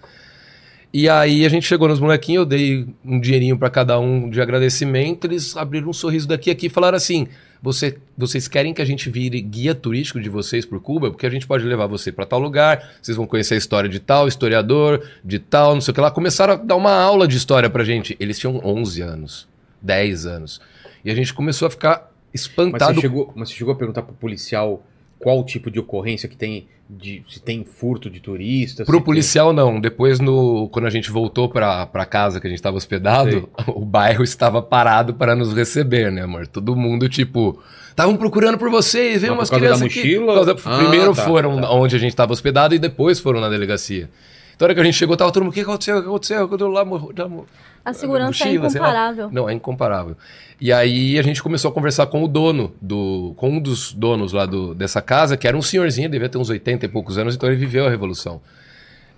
E 0.97 1.09
aí 1.09 1.45
a 1.45 1.49
gente 1.49 1.67
chegou 1.67 1.89
nos 1.89 1.99
molequinhos, 1.99 2.43
eu 2.43 2.47
dei 2.47 2.87
um 3.05 3.19
dinheirinho 3.19 3.59
pra 3.59 3.69
cada 3.69 3.99
um 3.99 4.31
de 4.31 4.41
agradecimento, 4.41 5.25
eles 5.27 5.57
abriram 5.57 5.89
um 5.89 5.93
sorriso 5.93 6.29
daqui 6.29 6.51
a 6.51 6.53
aqui 6.53 6.67
e 6.67 6.71
falaram 6.71 6.97
assim: 6.97 7.27
"Você, 7.61 7.99
vocês 8.17 8.47
querem 8.47 8.73
que 8.73 8.81
a 8.81 8.85
gente 8.85 9.11
vire 9.11 9.41
guia 9.41 9.75
turístico 9.75 10.21
de 10.21 10.29
vocês 10.29 10.65
por 10.65 10.81
Cuba? 10.81 11.11
Porque 11.11 11.27
a 11.27 11.31
gente 11.31 11.49
pode 11.49 11.65
levar 11.65 11.89
você 11.89 12.13
pra 12.13 12.25
tal 12.25 12.39
lugar, 12.39 12.93
vocês 13.03 13.17
vão 13.17 13.27
conhecer 13.27 13.55
a 13.55 13.57
história 13.57 13.91
de 13.91 13.99
tal 13.99 14.29
historiador, 14.29 15.05
de 15.25 15.41
tal, 15.41 15.75
não 15.75 15.81
sei 15.81 15.91
o 15.91 15.95
que 15.97 16.01
lá". 16.01 16.13
Começaram 16.13 16.55
a 16.55 16.57
dar 16.57 16.77
uma 16.77 16.93
aula 16.93 17.27
de 17.27 17.37
história 17.37 17.69
pra 17.69 17.83
gente. 17.83 18.17
Eles 18.21 18.39
tinham 18.39 18.61
11 18.65 19.03
anos, 19.03 19.49
10 19.83 20.27
anos. 20.27 20.61
E 21.05 21.11
a 21.11 21.15
gente 21.17 21.35
começou 21.35 21.67
a 21.67 21.71
ficar 21.73 22.09
Mas 22.33 22.43
espantado 22.43 22.95
você, 22.95 23.01
chegou, 23.01 23.33
mas 23.35 23.49
você 23.49 23.57
chegou 23.57 23.75
a 23.75 23.77
perguntar 23.77 24.03
pro 24.03 24.15
policial 24.15 24.81
qual 25.25 25.41
o 25.41 25.45
tipo 25.45 25.71
de 25.71 25.81
ocorrência 25.81 26.29
que 26.29 26.37
tem, 26.37 26.67
de, 26.89 27.23
se 27.31 27.41
tem 27.41 27.65
furto 27.65 28.11
de 28.11 28.21
turistas? 28.21 28.87
Pro 28.87 29.01
policial, 29.01 29.55
não. 29.55 29.81
Depois, 29.81 30.21
no, 30.21 30.69
quando 30.69 30.85
a 30.85 30.91
gente 30.91 31.11
voltou 31.11 31.49
pra, 31.49 31.87
pra 31.87 32.05
casa 32.05 32.39
que 32.41 32.47
a 32.47 32.51
gente 32.51 32.61
tava 32.61 32.77
hospedado, 32.77 33.49
o 33.69 33.81
bairro 33.85 34.23
estava 34.23 34.61
parado 34.61 35.15
para 35.15 35.35
nos 35.35 35.55
receber, 35.55 36.13
né, 36.13 36.23
amor? 36.25 36.47
Todo 36.47 36.77
mundo, 36.77 37.09
tipo, 37.09 37.59
estavam 37.89 38.17
procurando 38.19 38.59
por 38.59 38.69
vocês, 38.71 39.23
veio 39.23 39.33
Mas 39.35 39.49
umas 39.49 39.51
da 39.51 39.57
crianças 39.57 39.83
aqui. 39.83 39.99
mochila? 40.19 40.35
Causa- 40.35 40.57
Ah, 40.67 40.77
Primeiro 40.79 41.15
tá, 41.15 41.25
foram 41.25 41.61
tá. 41.61 41.71
onde 41.73 41.97
a 41.97 41.99
gente 41.99 42.11
estava 42.11 42.33
hospedado 42.35 42.75
e 42.75 42.79
depois 42.79 43.19
foram 43.19 43.41
na 43.41 43.49
delegacia. 43.49 44.11
Então, 44.55 44.67
a 44.67 44.69
hora 44.69 44.75
que 44.75 44.81
a 44.81 44.85
gente 44.85 44.95
chegou, 44.95 45.17
tava 45.17 45.33
todo 45.33 45.43
mundo, 45.43 45.53
o 45.53 45.55
que 45.55 45.61
aconteceu? 45.61 45.99
O 45.99 46.03
que 46.03 46.09
aconteceu? 46.09 46.49
Quando 46.49 46.61
eu 46.61 46.69
lá, 46.69 46.83
lá, 46.83 47.45
A 47.85 47.93
segurança 47.93 48.45
é 48.45 48.47
mochila, 48.47 48.65
lá. 48.65 48.71
incomparável. 48.71 49.31
Não, 49.33 49.49
é 49.49 49.53
incomparável. 49.53 50.17
E 50.61 50.73
aí 50.73 51.19
a 51.19 51.23
gente 51.23 51.43
começou 51.43 51.71
a 51.71 51.75
conversar 51.75 52.07
com 52.07 52.23
o 52.23 52.29
dono, 52.29 52.73
do, 52.81 53.35
com 53.37 53.51
um 53.51 53.61
dos 53.61 53.93
donos 53.93 54.33
lá 54.33 54.47
do, 54.47 54.75
dessa 54.75 55.03
casa, 55.03 55.37
que 55.37 55.49
era 55.49 55.57
um 55.57 55.63
senhorzinho, 55.63 56.09
devia 56.09 56.29
ter 56.29 56.39
uns 56.39 56.51
80 56.51 56.87
e 56.87 56.89
poucos 56.89 57.19
anos, 57.19 57.35
então 57.35 57.49
ele 57.49 57.59
viveu 57.59 57.87
a 57.87 57.91
Revolução. 57.91 58.41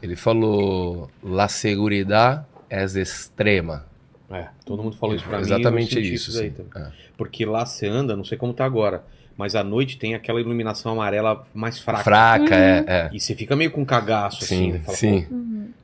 Ele 0.03 0.17
falou, 0.17 1.11
la 1.23 1.49
seguridad 1.49 2.45
es 2.71 2.97
extrema. 2.97 3.85
É, 4.31 4.49
todo 4.65 4.83
mundo 4.83 4.97
falou 4.97 5.15
isso 5.15 5.25
pra 5.25 5.39
mim. 5.39 5.45
Exatamente 5.45 6.01
isso. 6.01 6.33
também. 6.33 6.55
É. 6.77 6.89
Porque 7.17 7.45
lá 7.47 7.65
você 7.65 7.87
anda, 7.87 8.17
não 8.17 8.25
sei 8.25 8.37
como 8.37 8.53
tá 8.53 8.65
agora, 8.65 9.05
mas 9.37 9.55
à 9.55 9.63
noite 9.63 9.99
tem 9.99 10.15
aquela 10.15 10.41
iluminação 10.41 10.93
amarela 10.93 11.47
mais 11.55 11.79
fraca. 11.79 12.05
Fraca, 12.05 12.55
é, 12.55 12.85
é. 12.87 13.11
E 13.13 13.21
você 13.21 13.35
fica 13.35 13.55
meio 13.55 13.71
com 13.71 13.85
cagaço, 13.85 14.45
assim. 14.45 14.57
Sim, 14.57 14.73
né? 14.73 14.81
Fala, 14.85 14.97
sim. 14.97 15.23
pô, 15.23 15.37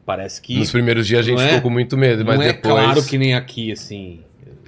parece 0.07 0.41
que 0.41 0.59
Nos 0.59 0.71
primeiros 0.71 1.07
dias 1.07 1.21
a 1.21 1.31
gente 1.31 1.43
é- 1.43 1.47
ficou 1.49 1.63
com 1.63 1.71
muito 1.71 1.97
medo, 1.97 2.25
mas 2.25 2.37
não 2.37 2.43
é 2.43 2.53
depois... 2.53 2.75
claro 2.75 3.05
que 3.05 3.19
nem 3.19 3.35
aqui, 3.35 3.71
assim. 3.73 4.21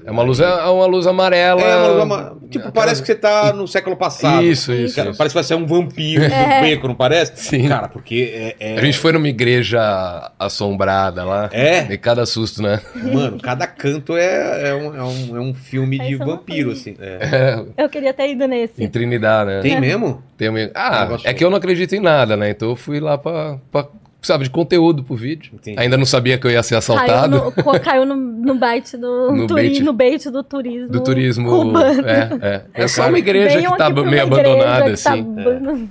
É 0.06 0.10
uma 0.10 0.22
luz, 0.22 0.38
é 0.40 0.46
uma 0.66 0.86
luz 0.86 1.06
amarela. 1.06 1.60
É, 1.62 1.76
uma 1.76 1.86
luz 1.88 2.02
ama- 2.02 2.36
Tipo, 2.50 2.70
parece 2.72 3.00
que 3.00 3.06
você 3.06 3.14
tá 3.14 3.52
no 3.52 3.66
século 3.66 3.96
passado. 3.96 4.44
Isso, 4.44 4.72
isso. 4.72 4.94
Cara, 4.94 5.10
isso. 5.10 5.18
Parece 5.18 5.32
que 5.32 5.38
vai 5.38 5.44
ser 5.44 5.54
um 5.54 5.66
vampiro 5.66 6.28
do 6.28 6.32
É. 6.34 6.60
beco, 6.60 6.86
não 6.86 6.94
parece? 6.94 7.32
Sim. 7.36 7.68
Cara, 7.68 7.88
porque 7.88 8.54
é. 8.60 8.74
é- 8.74 8.78
A 8.78 8.84
gente 8.84 8.98
foi 8.98 9.12
numa 9.12 9.28
igreja 9.28 10.30
assombrada 10.38 11.24
lá. 11.24 11.48
É? 11.52 11.92
E 11.92 11.98
cada 11.98 12.26
susto, 12.26 12.62
né? 12.62 12.80
Mano, 12.94 13.38
cada 13.40 13.66
canto 13.66 14.16
é, 14.16 14.68
é, 14.70 14.74
um, 14.74 14.94
é, 14.96 15.02
um, 15.02 15.36
é 15.36 15.40
um 15.40 15.54
filme 15.54 15.98
É, 15.98 16.04
de 16.06 16.16
vampiro, 16.16 16.70
assim. 16.72 16.94
É. 17.00 17.64
É, 17.76 17.84
Eu 17.84 17.88
queria 17.88 18.12
ter 18.12 18.30
ido 18.30 18.46
nesse. 18.46 18.82
em 18.82 18.88
Trinidad, 18.88 19.46
né? 19.46 19.60
Tem 19.60 19.80
mesmo? 19.80 20.22
Tem 20.36 20.48
um... 20.50 20.54
Ah, 20.74 21.08
é 21.24 21.32
que 21.32 21.44
eu 21.44 21.50
não 21.50 21.56
acredito 21.58 21.94
em 21.94 22.00
nada, 22.00 22.36
né? 22.36 22.50
Então 22.50 22.68
eu 22.70 22.76
fui 22.76 23.00
lá 23.00 23.16
pra, 23.16 23.56
pra 23.72 23.86
precisava 24.24 24.42
de 24.42 24.48
conteúdo 24.50 25.04
pro 25.04 25.14
vídeo. 25.14 25.50
Entendi. 25.54 25.78
Ainda 25.78 25.96
não 25.98 26.06
sabia 26.06 26.38
que 26.38 26.46
eu 26.46 26.50
ia 26.50 26.62
ser 26.62 26.70
Caiu 26.70 26.78
assaltado. 26.78 27.36
no, 27.36 27.52
co- 27.52 27.78
caiu 27.80 28.06
no, 28.06 28.16
no 28.16 28.54
bait 28.54 28.96
do 28.96 29.30
No 29.32 29.46
turi- 29.46 29.68
bait. 29.68 29.80
no 29.82 29.92
bait 29.92 30.30
do 30.30 30.42
turismo. 30.42 30.88
Do 30.88 31.00
turismo. 31.02 31.48
cubano. 31.50 32.08
É, 32.08 32.30
é. 32.74 32.84
É 32.84 32.88
só 32.88 33.08
uma 33.08 33.18
igreja 33.18 33.60
que 33.60 33.76
tá 33.76 33.90
meio 33.90 34.22
abandonada, 34.22 34.84
tá 34.86 34.90
assim. 34.92 35.20
ab- 35.20 35.88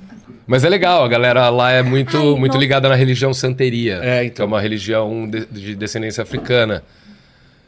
Mas 0.47 0.63
é 0.65 0.69
legal, 0.69 1.03
a 1.03 1.07
galera 1.07 1.47
lá 1.49 1.71
é 1.71 1.83
muito, 1.83 2.17
Ai, 2.17 2.23
muito 2.23 2.47
nossa. 2.47 2.57
ligada 2.59 2.89
na 2.89 2.95
religião 2.95 3.33
santeria. 3.33 3.95
É, 3.97 3.99
Que 4.01 4.07
é 4.07 4.25
então. 4.25 4.45
uma 4.47 4.59
religião 4.59 5.29
de, 5.29 5.45
de 5.45 5.75
descendência 5.75 6.21
africana. 6.23 6.83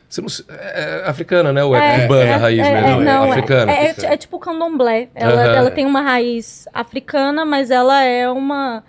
Você 0.10 0.22
não, 0.22 0.28
é, 0.58 1.02
é 1.06 1.10
africana, 1.10 1.52
né? 1.54 1.64
Ou 1.64 1.76
é, 1.76 2.02
cubana 2.02 2.36
a 2.36 2.38
raiz 2.38 2.60
é, 2.60 2.72
mesmo? 2.72 2.88
é, 2.88 2.92
Não, 2.92 3.02
é 3.02 3.06
não, 3.06 3.26
é- 3.26 3.30
africana. 3.30 3.72
É, 3.72 3.86
é, 3.88 3.96
é 4.14 4.18
tipo 4.18 4.40
candomblé. 4.40 5.10
Ela, 5.16 5.44
ela 5.56 5.72
tem 5.72 5.86
uma 5.86 6.02
raiz 6.02 6.68
africana, 6.74 7.46
mas 7.46 7.70
ela 7.72 8.02
é 8.04 8.30
uma, 8.30 8.84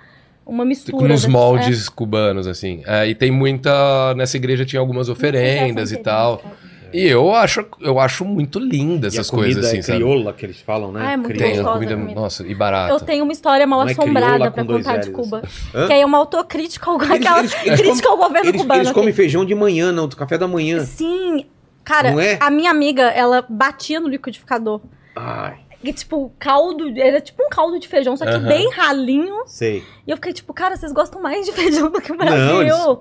uma 0.46 0.64
mistura. 0.64 1.06
nos 1.08 1.24
né? 1.24 1.30
moldes 1.32 1.88
cubanos, 1.88 2.46
assim. 2.46 2.82
É, 2.86 3.06
e 3.08 3.14
tem 3.14 3.30
muita. 3.30 4.14
Nessa 4.14 4.36
igreja 4.36 4.64
tinha 4.64 4.80
algumas 4.80 5.08
É. 5.08 5.10
É 5.10 5.12
oferendas 5.12 5.92
e 5.92 5.96
tal. 5.98 6.40
sabe? 6.42 6.54
E 6.94 7.04
eu 7.08 7.34
acho, 7.34 7.66
eu 7.82 7.98
acho 7.98 8.24
muito 8.24 8.58
linda 8.60 9.06
E 9.06 9.08
a 9.08 9.12
essas 9.12 9.28
coisas 9.28 9.66
assim, 9.66 9.78
é 9.78 9.82
sabe? 9.82 9.98
crioula 9.98 10.32
que 10.32 10.46
eles 10.46 10.60
falam, 10.60 10.92
né? 10.92 11.00
Ah, 11.04 11.12
é 11.12 11.16
muito 11.16 11.32
Crioula. 11.34 11.54
Tem 11.54 11.64
comida, 11.64 11.96
comida. 11.96 12.14
nossa, 12.20 12.46
e 12.46 12.54
barata. 12.54 12.92
Eu 12.94 13.00
tenho 13.00 13.24
uma 13.24 13.32
história 13.32 13.66
mal 13.66 13.86
é 13.86 13.90
assombrada 13.92 14.50
pra 14.52 14.62
dois 14.62 14.86
contar 14.86 14.98
de 14.98 15.10
Cuba. 15.10 15.42
Hã? 15.74 15.88
Que 15.88 15.92
aí 15.92 16.00
é 16.00 16.06
uma 16.06 16.16
autocrítica 16.16 16.88
ao, 16.88 16.96
Eles- 17.02 17.10
aquela 17.20 17.40
eles- 17.40 17.54
eles 17.66 17.80
crítica 17.80 18.08
ao 18.08 18.16
governo 18.16 18.48
Eles, 18.48 18.60
cubano. 18.62 18.80
eles 18.80 18.92
comem 18.92 19.12
feijão 19.12 19.44
de 19.44 19.54
manhã, 19.54 19.90
não, 19.92 20.06
do 20.06 20.16
café 20.16 20.38
da 20.38 20.46
manhã. 20.48 20.80
Sim. 20.84 21.44
Cara, 21.84 22.08
é? 22.22 22.38
a 22.40 22.50
minha 22.50 22.70
amiga, 22.70 23.02
ela 23.10 23.44
batia 23.48 24.00
no 24.00 24.08
liquidificador. 24.08 24.80
Ai, 25.14 25.56
E, 25.86 25.92
tipo, 25.92 26.32
caldo, 26.38 26.88
era 26.98 27.20
tipo 27.20 27.42
um 27.44 27.48
caldo 27.48 27.78
de 27.78 27.86
feijão, 27.86 28.16
só 28.16 28.24
que 28.24 28.32
Aham. 28.32 28.48
bem 28.48 28.70
ralinho. 28.72 29.44
sei. 29.46 29.84
E 30.06 30.10
eu 30.10 30.16
fiquei 30.16 30.32
tipo, 30.32 30.52
cara, 30.52 30.76
vocês 30.76 30.92
gostam 30.92 31.20
mais 31.22 31.46
de 31.46 31.52
feijão 31.54 31.90
do 31.90 32.00
que 32.00 32.10
o 32.12 32.16
Brasil. 32.16 32.64
Não, 32.66 33.00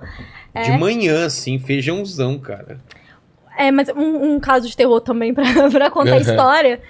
É. 0.53 0.61
De 0.61 0.77
manhã, 0.77 1.25
assim, 1.25 1.57
feijãozão, 1.57 2.37
cara. 2.37 2.79
É, 3.57 3.71
mas 3.71 3.89
um, 3.89 4.33
um 4.35 4.39
caso 4.39 4.67
de 4.67 4.75
terror 4.77 4.99
também 5.01 5.33
pra, 5.33 5.43
pra 5.71 5.89
contar 5.89 6.11
a 6.11 6.13
Uhum. 6.15 6.21
história. 6.21 6.81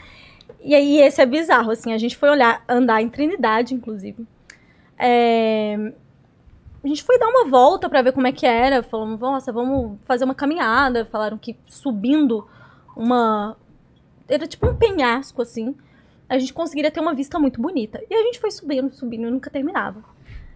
E 0.63 0.73
aí, 0.73 0.99
esse 0.99 1.21
é 1.21 1.25
bizarro, 1.25 1.71
assim. 1.71 1.93
A 1.93 1.97
gente 1.97 2.17
foi 2.17 2.27
olhar, 2.29 2.63
andar 2.67 3.01
em 3.01 3.07
Trinidade, 3.09 3.73
inclusive. 3.73 4.25
É, 4.97 5.77
A 6.83 6.87
gente 6.87 7.03
foi 7.03 7.17
dar 7.19 7.27
uma 7.27 7.45
volta 7.45 7.87
pra 7.89 8.01
ver 8.01 8.11
como 8.13 8.27
é 8.27 8.31
que 8.31 8.45
era. 8.45 8.81
Falamos, 8.83 9.19
nossa, 9.19 9.51
vamos 9.51 9.97
fazer 10.05 10.25
uma 10.25 10.35
caminhada. 10.35 11.05
Falaram 11.05 11.37
que 11.37 11.55
subindo 11.67 12.47
uma. 12.95 13.55
Era 14.27 14.47
tipo 14.47 14.67
um 14.67 14.75
penhasco, 14.75 15.41
assim. 15.43 15.75
A 16.27 16.37
gente 16.37 16.53
conseguiria 16.53 16.89
ter 16.91 16.99
uma 16.99 17.13
vista 17.13 17.37
muito 17.39 17.61
bonita. 17.61 18.01
E 18.09 18.13
a 18.13 18.23
gente 18.23 18.39
foi 18.39 18.51
subindo, 18.51 18.93
subindo 18.93 19.27
e 19.27 19.31
nunca 19.31 19.49
terminava. 19.49 20.03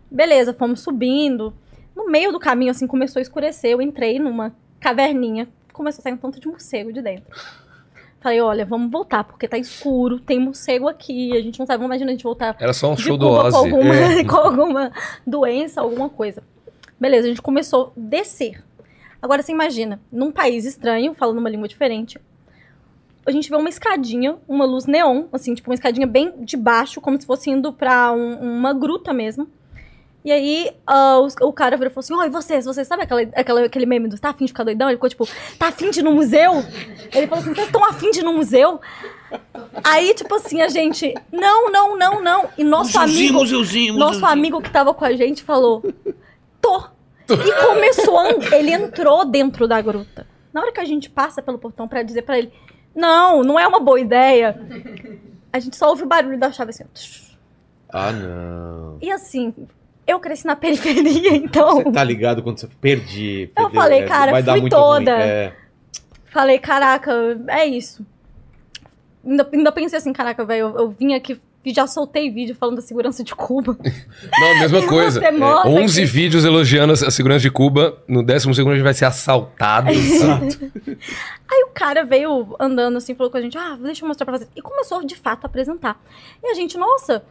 Beleza, 0.09 0.53
fomos 0.53 0.81
subindo. 0.81 1.53
No 1.95 2.07
meio 2.09 2.31
do 2.31 2.39
caminho, 2.39 2.71
assim, 2.71 2.87
começou 2.87 3.19
a 3.19 3.21
escurecer. 3.21 3.71
Eu 3.71 3.81
entrei 3.81 4.19
numa 4.19 4.55
caverninha. 4.79 5.47
Começou 5.71 6.01
a 6.01 6.03
sair 6.03 6.13
um 6.13 6.17
tanto 6.17 6.39
de 6.39 6.47
morcego 6.47 6.91
de 6.91 7.01
dentro. 7.01 7.25
Falei, 8.19 8.41
olha, 8.41 8.65
vamos 8.65 8.91
voltar, 8.91 9.23
porque 9.23 9.47
tá 9.47 9.57
escuro, 9.57 10.19
tem 10.19 10.39
morcego 10.39 10.89
aqui, 10.89 11.31
a 11.37 11.41
gente 11.41 11.57
não 11.57 11.65
sabe, 11.65 11.77
vamos 11.77 11.91
imaginar 11.91 12.09
a 12.09 12.11
gente 12.11 12.23
voltar 12.23 12.53
Era 12.59 12.73
só 12.73 12.91
um 12.91 12.97
show 12.97 13.17
do 13.17 13.29
Ozzy. 13.29 13.51
com 13.51 13.57
alguma, 13.57 13.95
É. 13.95 14.23
com 14.27 14.35
alguma 14.35 14.91
doença, 15.25 15.79
alguma 15.79 16.09
coisa. 16.09 16.43
Beleza, 16.99 17.27
a 17.27 17.29
gente 17.29 17.41
começou 17.41 17.93
a 17.95 17.99
descer. 17.99 18.61
Agora 19.21 19.41
você 19.41 19.53
imagina, 19.53 20.01
num 20.11 20.33
país 20.33 20.65
estranho, 20.65 21.13
falando 21.13 21.37
uma 21.37 21.49
língua 21.49 21.65
diferente, 21.65 22.19
a 23.25 23.31
gente 23.31 23.49
vê 23.49 23.55
uma 23.55 23.69
escadinha, 23.69 24.37
uma 24.47 24.65
luz 24.65 24.85
neon, 24.85 25.25
assim, 25.31 25.53
tipo 25.53 25.69
uma 25.69 25.75
escadinha 25.75 26.07
bem 26.07 26.33
de 26.43 26.57
baixo, 26.57 26.99
como 27.01 27.19
se 27.19 27.25
fosse 27.27 27.49
indo 27.49 27.71
pra 27.73 28.11
um- 28.11 28.39
uma 28.57 28.73
gruta 28.73 29.13
mesmo. 29.13 29.47
E 30.25 30.31
aí, 30.33 30.69
ah, 30.85 31.19
os- 31.19 31.35
o, 31.41 31.53
cara 31.53 31.77
virou 31.77 31.89
e 31.89 31.93
falou 31.93 32.01
assim: 32.03 32.13
Oi, 32.13 32.29
vocês, 32.29 32.65
vocês, 32.65 32.85
sabe 32.87 33.03
aquela, 33.03 33.21
aquela- 33.21 33.61
aquele 33.65 33.85
meme 33.85 34.09
do 34.09 34.19
tá 34.19 34.29
afim 34.31 34.45
de 34.45 34.51
ficar 34.51 34.65
doidão? 34.65 34.89
Ele 34.89 34.97
ficou 34.97 35.09
tipo, 35.09 35.25
tá 35.57 35.67
afim 35.69 35.89
de 35.91 36.01
ir 36.01 36.03
no 36.03 36.11
museu? 36.11 36.63
Ele 37.13 37.25
falou 37.27 37.41
assim: 37.41 37.53
vocês 37.55 37.67
estão 37.67 37.83
afim 37.85 38.11
de 38.11 38.19
ir 38.19 38.23
no 38.23 38.33
museu? 38.33 38.81
Aí, 39.83 40.13
tipo 40.13 40.33
assim, 40.35 40.61
a 40.61 40.67
gente, 40.67 41.13
não, 41.31 41.71
não, 41.71 41.97
não, 41.97 42.21
não. 42.21 42.49
E 42.57 42.63
nosso 42.63 42.99
amigo, 42.99 43.39
museuzinho, 43.39 43.93
nosso 43.95 44.25
amigo 44.25 44.61
que 44.61 44.69
tava 44.71 44.93
com 44.93 45.05
a 45.05 45.13
gente 45.13 45.41
falou, 45.43 45.83
tô. 46.61 46.83
E 47.31 47.65
começou 47.65 48.19
ele 48.53 48.71
entrou 48.73 49.23
dentro 49.23 49.67
da 49.67 49.79
gruta. 49.81 50.25
Na 50.51 50.61
hora 50.61 50.71
que 50.71 50.79
a 50.81 50.85
gente 50.85 51.09
passa 51.09 51.41
pelo 51.43 51.59
portão 51.59 51.87
pra 51.87 52.01
dizer 52.01 52.23
pra 52.23 52.39
ele, 52.39 52.51
não, 52.95 53.43
não 53.43 53.59
é 53.59 53.67
uma 53.67 53.79
boa 53.79 53.99
ideia. 53.99 54.59
A 55.51 55.59
gente 55.59 55.75
só 55.75 55.89
ouve 55.89 56.03
o 56.03 56.07
barulho 56.07 56.37
da 56.37 56.51
chave 56.51 56.71
assim. 56.71 56.83
Ah, 57.91 58.11
não. 58.11 58.97
E 59.01 59.11
assim, 59.11 59.53
eu 60.05 60.19
cresci 60.19 60.45
na 60.45 60.55
periferia, 60.55 61.33
então 61.37 61.83
Você 61.83 61.91
tá 61.91 62.03
ligado 62.03 62.43
quando 62.43 62.59
você 62.59 62.67
perdi? 62.79 63.51
Eu 63.55 63.69
perdeu, 63.69 63.81
falei, 63.81 63.99
é, 64.01 64.05
cara, 64.07 64.43
fui 64.43 64.69
toda. 64.69 65.11
é. 65.11 65.55
falei, 66.31 66.59
caraca, 66.59 67.11
é 67.47 67.65
isso. 67.65 68.05
Ainda, 69.25 69.47
ainda 69.51 69.71
pensei 69.71 69.97
assim, 69.97 70.13
caraca, 70.13 70.45
velho, 70.45 70.67
eu, 70.67 70.77
eu 70.77 70.89
vim 70.89 71.13
aqui 71.13 71.39
e 71.65 71.73
já 71.73 71.85
soltei 71.85 72.31
vídeo 72.31 72.55
falando 72.55 72.77
da 72.77 72.81
segurança 72.81 73.23
de 73.23 73.35
Cuba. 73.35 73.77
Não, 74.39 74.59
mesma 74.59 74.85
coisa. 74.87 75.31
morta 75.31 75.67
11 75.67 76.01
aqui. 76.01 76.11
vídeos 76.11 76.45
elogiando 76.45 76.93
a 76.93 77.11
segurança 77.11 77.41
de 77.41 77.51
Cuba. 77.51 78.01
No 78.07 78.23
12 78.23 78.53
segundo 78.53 78.71
a 78.71 78.75
gente 78.75 78.83
vai 78.83 78.93
ser 78.93 79.05
assaltado. 79.05 79.89
Aí 81.51 81.63
o 81.63 81.71
cara 81.73 82.05
veio 82.05 82.55
andando 82.59 82.97
assim, 82.97 83.13
falou 83.13 83.31
com 83.31 83.37
a 83.37 83.41
gente, 83.41 83.57
ah, 83.57 83.77
deixa 83.81 84.03
eu 84.03 84.07
mostrar 84.07 84.25
pra 84.25 84.37
vocês. 84.37 84.49
E 84.55 84.61
começou, 84.61 85.03
de 85.03 85.15
fato, 85.15 85.45
a 85.45 85.47
apresentar. 85.47 86.01
E 86.41 86.47
a 86.51 86.53
gente, 86.53 86.77
nossa, 86.77 87.23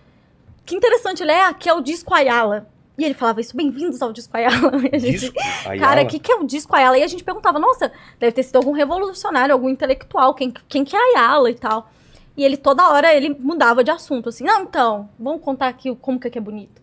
que 0.66 0.74
interessante, 0.74 1.22
ele 1.22 1.32
é, 1.32 1.46
aqui 1.46 1.68
é 1.68 1.72
o 1.72 1.80
Disco 1.80 2.12
Ayala. 2.14 2.66
E 2.98 3.04
ele 3.04 3.14
falava 3.14 3.40
isso, 3.40 3.56
bem-vindos 3.56 4.02
ao 4.02 4.12
Disco 4.12 4.36
Ayala. 4.36 4.72
E 4.92 4.96
a 4.96 4.98
gente, 4.98 5.20
Disco 5.20 5.38
Ayala? 5.64 5.78
cara, 5.78 6.02
o 6.02 6.06
que, 6.06 6.18
que 6.18 6.32
é 6.32 6.34
o 6.34 6.44
Disco 6.44 6.74
Ayala? 6.76 6.98
E 6.98 7.02
a 7.02 7.06
gente 7.06 7.24
perguntava, 7.24 7.58
nossa, 7.58 7.90
deve 8.18 8.32
ter 8.32 8.42
sido 8.42 8.56
algum 8.56 8.72
revolucionário, 8.72 9.54
algum 9.54 9.68
intelectual, 9.70 10.34
quem, 10.34 10.52
quem 10.68 10.84
que 10.84 10.96
é 10.96 11.16
Ayala 11.16 11.50
e 11.50 11.54
tal. 11.54 11.90
E 12.38 12.44
ele, 12.44 12.56
toda 12.56 12.88
hora, 12.88 13.12
ele 13.12 13.36
mudava 13.38 13.82
de 13.84 13.90
assunto, 13.90 14.28
assim, 14.30 14.44
não, 14.44 14.62
então, 14.62 15.10
vamos 15.18 15.42
contar 15.42 15.66
aqui 15.68 15.90
o- 15.90 15.96
como 15.96 16.18
que 16.20 16.28
aqui 16.28 16.38
é 16.38 16.40
bonito. 16.40 16.80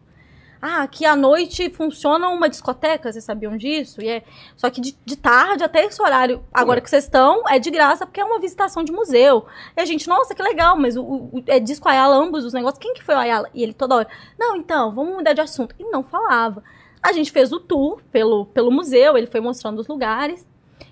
Ah, 0.62 0.82
aqui 0.82 1.06
à 1.06 1.16
noite 1.16 1.70
funciona 1.70 2.28
uma 2.30 2.50
discoteca, 2.50 3.12
vocês 3.12 3.24
sabiam 3.24 3.56
disso? 3.56 4.02
E 4.02 4.08
é... 4.10 4.24
Só 4.58 4.70
que 4.70 4.82
de, 4.82 4.98
de 5.06 5.16
tarde 5.16 5.64
até 5.64 5.86
esse 5.86 6.02
horário, 6.02 6.44
agora 6.52 6.82
que 6.82 6.90
vocês 6.90 7.04
estão, 7.04 7.44
é 7.48 7.60
de 7.60 7.70
graça, 7.70 8.06
porque 8.06 8.20
é 8.20 8.26
uma 8.26 8.40
visitação 8.40 8.84
de 8.84 8.92
museu. 8.92 9.46
E 9.78 9.82
a 9.82 9.86
gente, 9.86 10.08
nossa, 10.10 10.34
que 10.36 10.42
legal, 10.42 10.76
mas 10.76 10.98
o, 10.98 11.04
o- 11.04 11.30
o- 11.38 11.44
é 11.48 11.60
disco 11.60 11.88
Ayala, 11.88 12.16
ambos 12.16 12.44
os 12.44 12.52
negócios. 12.54 12.80
Quem 12.80 12.94
que 12.96 13.04
foi 13.04 13.14
o 13.16 13.20
Ayala? 13.20 13.48
E 13.54 13.62
ele 13.64 13.74
toda 13.74 13.96
hora, 13.96 14.08
não, 14.40 14.56
então, 14.58 14.94
vamos 14.94 15.16
mudar 15.18 15.34
de 15.34 15.42
assunto. 15.42 15.76
E 15.80 15.84
não 15.86 16.04
falava. 16.04 16.64
A 17.02 17.14
gente 17.14 17.32
fez 17.32 17.52
o 17.54 17.60
tour 17.60 18.02
pelo, 18.12 18.48
pelo 18.48 18.72
museu, 18.72 19.18
ele 19.18 19.28
foi 19.28 19.40
mostrando 19.42 19.80
os 19.80 19.88
lugares. 19.88 20.46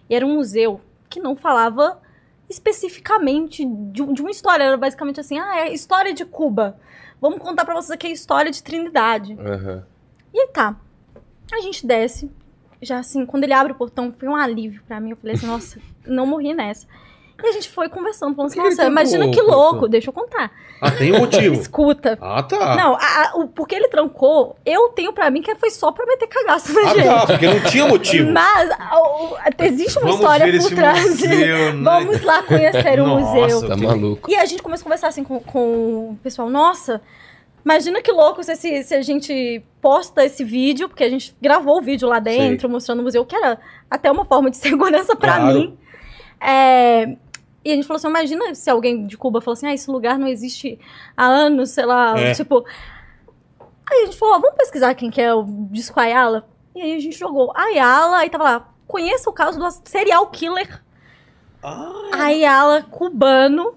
E 0.10 0.14
era 0.16 0.26
um 0.26 0.36
museu 0.36 0.80
que 1.10 1.20
não 1.20 1.36
falava 1.36 2.00
especificamente 2.54 3.66
de, 3.66 4.06
de 4.14 4.22
uma 4.22 4.32
história. 4.32 4.64
Era 4.64 4.78
basicamente 4.78 5.20
assim, 5.20 5.38
ah, 5.40 5.60
é 5.60 5.74
história 5.74 6.14
de 6.14 6.26
Cuba. 6.26 6.80
Vamos 7.20 7.40
contar 7.40 7.66
pra 7.66 7.74
vocês 7.74 7.92
aqui 7.92 8.08
a 8.08 8.12
história 8.12 8.52
de 8.52 8.62
Trindade. 8.62 9.34
Aham. 9.40 9.86
E 10.34 10.40
aí 10.40 10.48
tá. 10.48 10.76
A 11.52 11.62
gente 11.62 11.86
desce. 11.86 12.30
Já 12.82 13.00
assim, 13.00 13.26
quando 13.26 13.44
ele 13.46 13.54
abre 13.54 13.72
o 13.72 13.76
portão, 13.76 14.14
foi 14.18 14.28
um 14.28 14.36
alívio 14.36 14.82
pra 14.88 15.00
mim. 15.00 15.12
Eu 15.12 15.18
falei 15.18 15.36
assim, 15.36 15.48
nossa, 15.48 15.80
não 16.06 16.26
morri 16.26 16.54
nessa. 16.54 16.88
E 17.44 17.48
a 17.48 17.52
gente 17.52 17.68
foi 17.70 17.90
conversando, 17.90 18.34
falando 18.36 18.52
assim, 18.52 18.60
nossa, 18.62 18.86
imagina 18.86 19.30
que 19.30 19.42
louco, 19.42 19.88
deixa 19.90 20.10
eu 20.10 20.14
contar. 20.14 20.50
Ah, 20.82 20.90
tem 20.92 21.14
um 21.14 21.20
motivo. 21.20 21.54
Escuta. 21.60 22.18
Ah, 22.22 22.42
tá. 22.42 22.76
Não, 22.78 22.96
a- 22.96 23.00
a- 23.00 23.32
o, 23.36 23.48
porque 23.50 23.76
ele 23.76 23.90
trancou, 23.90 24.56
eu 24.66 24.90
tenho 24.90 25.12
pra 25.12 25.30
mim 25.30 25.42
que 25.42 25.54
foi 25.56 25.70
só 25.70 25.92
pra 25.92 26.06
meter 26.06 26.28
cagaço 26.28 26.72
na 26.74 26.82
Ah, 26.82 26.94
gente. 26.94 27.04
tá, 27.06 27.26
porque 27.28 27.48
não 27.48 27.60
tinha 27.64 27.88
motivo. 27.88 28.32
Mas 28.32 28.72
a- 28.72 28.98
o- 28.98 29.36
existe 29.60 29.98
uma 30.00 30.06
Vamos 30.08 30.20
história 30.22 30.46
ver 30.46 30.52
por 30.54 30.66
esse 30.68 30.76
trás. 30.76 31.04
museu, 31.10 31.74
né? 31.76 31.82
Vamos 31.84 32.22
lá 32.24 32.44
conhecer 32.44 33.00
o 33.02 33.08
Nossa, 33.08 33.36
museu. 33.36 33.68
Tá 33.68 33.76
maluco. 33.76 34.32
E 34.32 34.36
a 34.36 34.46
gente 34.46 34.64
começou 34.64 34.84
a 34.84 34.86
conversar 34.86 35.08
assim 35.10 35.24
com, 35.26 35.40
com 35.42 36.12
o 36.12 36.20
pessoal. 36.24 36.50
Nossa, 36.50 37.02
imagina 37.66 38.02
que 38.02 38.12
louco 38.12 38.42
se, 38.44 38.56
se, 38.56 38.84
se 38.84 38.96
a 38.96 39.02
gente 39.02 39.62
posta 39.82 40.24
esse 40.24 40.46
vídeo, 40.46 40.88
porque 40.88 41.04
a 41.04 41.10
gente 41.10 41.36
gravou 41.42 41.80
o 41.80 41.82
vídeo 41.82 42.08
lá 42.08 42.20
dentro, 42.20 42.70
mostrando 42.70 43.00
o 43.02 43.04
museu, 43.04 43.26
que 43.26 43.36
era 43.36 43.60
até 43.92 44.10
uma 44.10 44.24
forma 44.24 44.50
de 44.50 44.56
segurança 44.58 45.14
pra 45.16 45.36
Claro. 45.40 45.54
mim. 45.60 45.78
É, 46.46 47.16
e 47.66 47.72
a 47.72 47.76
gente 47.76 47.86
falou 47.88 47.98
assim: 47.98 48.08
imagina 48.08 48.54
se 48.56 48.70
alguém 48.70 49.06
de 49.08 49.18
Cuba 49.18 49.40
falou 49.42 49.54
assim: 49.54 49.68
ah, 49.68 49.74
esse 49.74 49.90
lugar 49.90 50.18
não 50.20 50.28
existe 50.28 50.80
há 51.16 51.26
anos, 51.26 51.70
sei 51.72 51.86
lá, 51.86 52.18
É. 52.20 52.34
tipo. 52.34 52.64
Aí 53.90 54.04
a 54.04 54.06
gente 54.06 54.18
falou: 54.18 54.40
vamos 54.42 54.58
pesquisar 54.58 54.94
quem 54.96 55.10
que 55.12 55.22
é 55.22 55.34
o 55.34 55.44
disco 55.72 56.00
Ayala. 56.00 56.48
E 56.76 56.82
aí 56.82 56.96
a 56.96 57.00
gente 57.00 57.18
jogou 57.18 57.52
Ayala, 57.56 58.18
aí 58.18 58.30
tava 58.30 58.44
lá. 58.44 58.70
Conheça 58.88 59.30
o 59.30 59.34
caso 59.34 59.58
do 59.60 59.68
serial 59.86 60.28
killer 60.28 60.82
Ah, 61.62 61.92
Ayala 62.14 62.84
cubano 62.84 63.74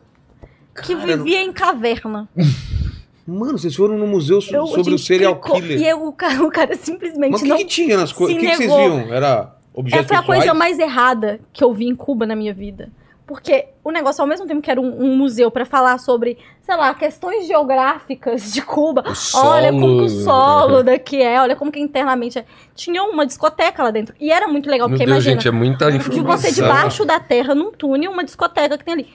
que 0.82 0.94
Cara, 0.94 1.16
não- 1.16 1.24
vivia 1.24 1.40
em 1.42 1.52
caverna. 1.52 2.28
mano, 3.26 3.58
vocês 3.58 3.74
foram 3.74 3.96
no 3.96 4.06
museu 4.06 4.40
so- 4.40 4.54
Eu- 4.54 4.66
sobre 4.66 4.94
o 4.94 4.98
serial 4.98 5.36
clicou, 5.40 5.60
killer. 5.60 5.80
E 5.80 5.88
eu- 5.88 6.06
o, 6.06 6.12
cara, 6.12 6.44
o 6.44 6.50
cara 6.50 6.74
simplesmente 6.76 7.32
Mas 7.32 7.42
o 7.42 7.44
que, 7.44 7.54
que 7.56 7.64
tinha 7.64 7.96
nas 7.96 8.12
coisas? 8.12 8.36
O 8.36 8.40
que, 8.40 8.46
que 8.46 8.56
vocês 8.56 8.72
viam? 8.72 9.12
Era 9.12 9.54
objetos 9.74 10.04
Essa 10.06 10.22
foi 10.22 10.36
a 10.36 10.38
coisa 10.38 10.54
mais 10.54 10.78
errada 10.78 11.40
que 11.52 11.62
eu 11.64 11.72
vi 11.72 11.86
em 11.86 11.94
Cuba 11.94 12.26
na 12.26 12.36
minha 12.36 12.52
vida. 12.54 12.90
Porque 13.26 13.66
o 13.82 13.90
negócio, 13.90 14.22
ao 14.22 14.26
mesmo 14.28 14.46
tempo 14.46 14.62
que 14.62 14.70
era 14.70 14.80
um, 14.80 15.02
um 15.02 15.16
museu 15.16 15.50
pra 15.50 15.64
falar 15.66 15.98
sobre, 15.98 16.38
sei 16.62 16.76
lá, 16.76 16.94
questões 16.94 17.44
geográficas 17.48 18.52
de 18.52 18.62
Cuba. 18.62 19.02
Olha 19.34 19.72
como 19.72 19.98
que 19.98 20.04
o 20.04 20.08
solo. 20.08 20.82
daqui 20.84 21.20
é, 21.20 21.40
olha 21.40 21.56
como 21.56 21.72
que 21.72 21.80
internamente 21.80 22.38
é. 22.38 22.44
Tinha 22.74 23.02
uma 23.02 23.26
discoteca 23.26 23.82
lá 23.82 23.90
dentro. 23.90 24.14
E 24.20 24.30
era 24.30 24.46
muito 24.46 24.70
legal, 24.70 24.88
Meu 24.88 24.96
porque 24.96 25.04
Deus, 25.06 25.16
imagina. 25.24 25.34
gente, 25.40 25.48
é 25.48 25.50
muita 25.50 25.90
de 25.90 25.96
informação. 25.96 26.36
você 26.38 26.52
debaixo 26.52 27.04
da 27.04 27.18
terra, 27.18 27.52
num 27.52 27.72
túnel, 27.72 28.12
uma 28.12 28.22
discoteca 28.22 28.78
que 28.78 28.84
tem 28.84 28.94
ali. 28.94 29.08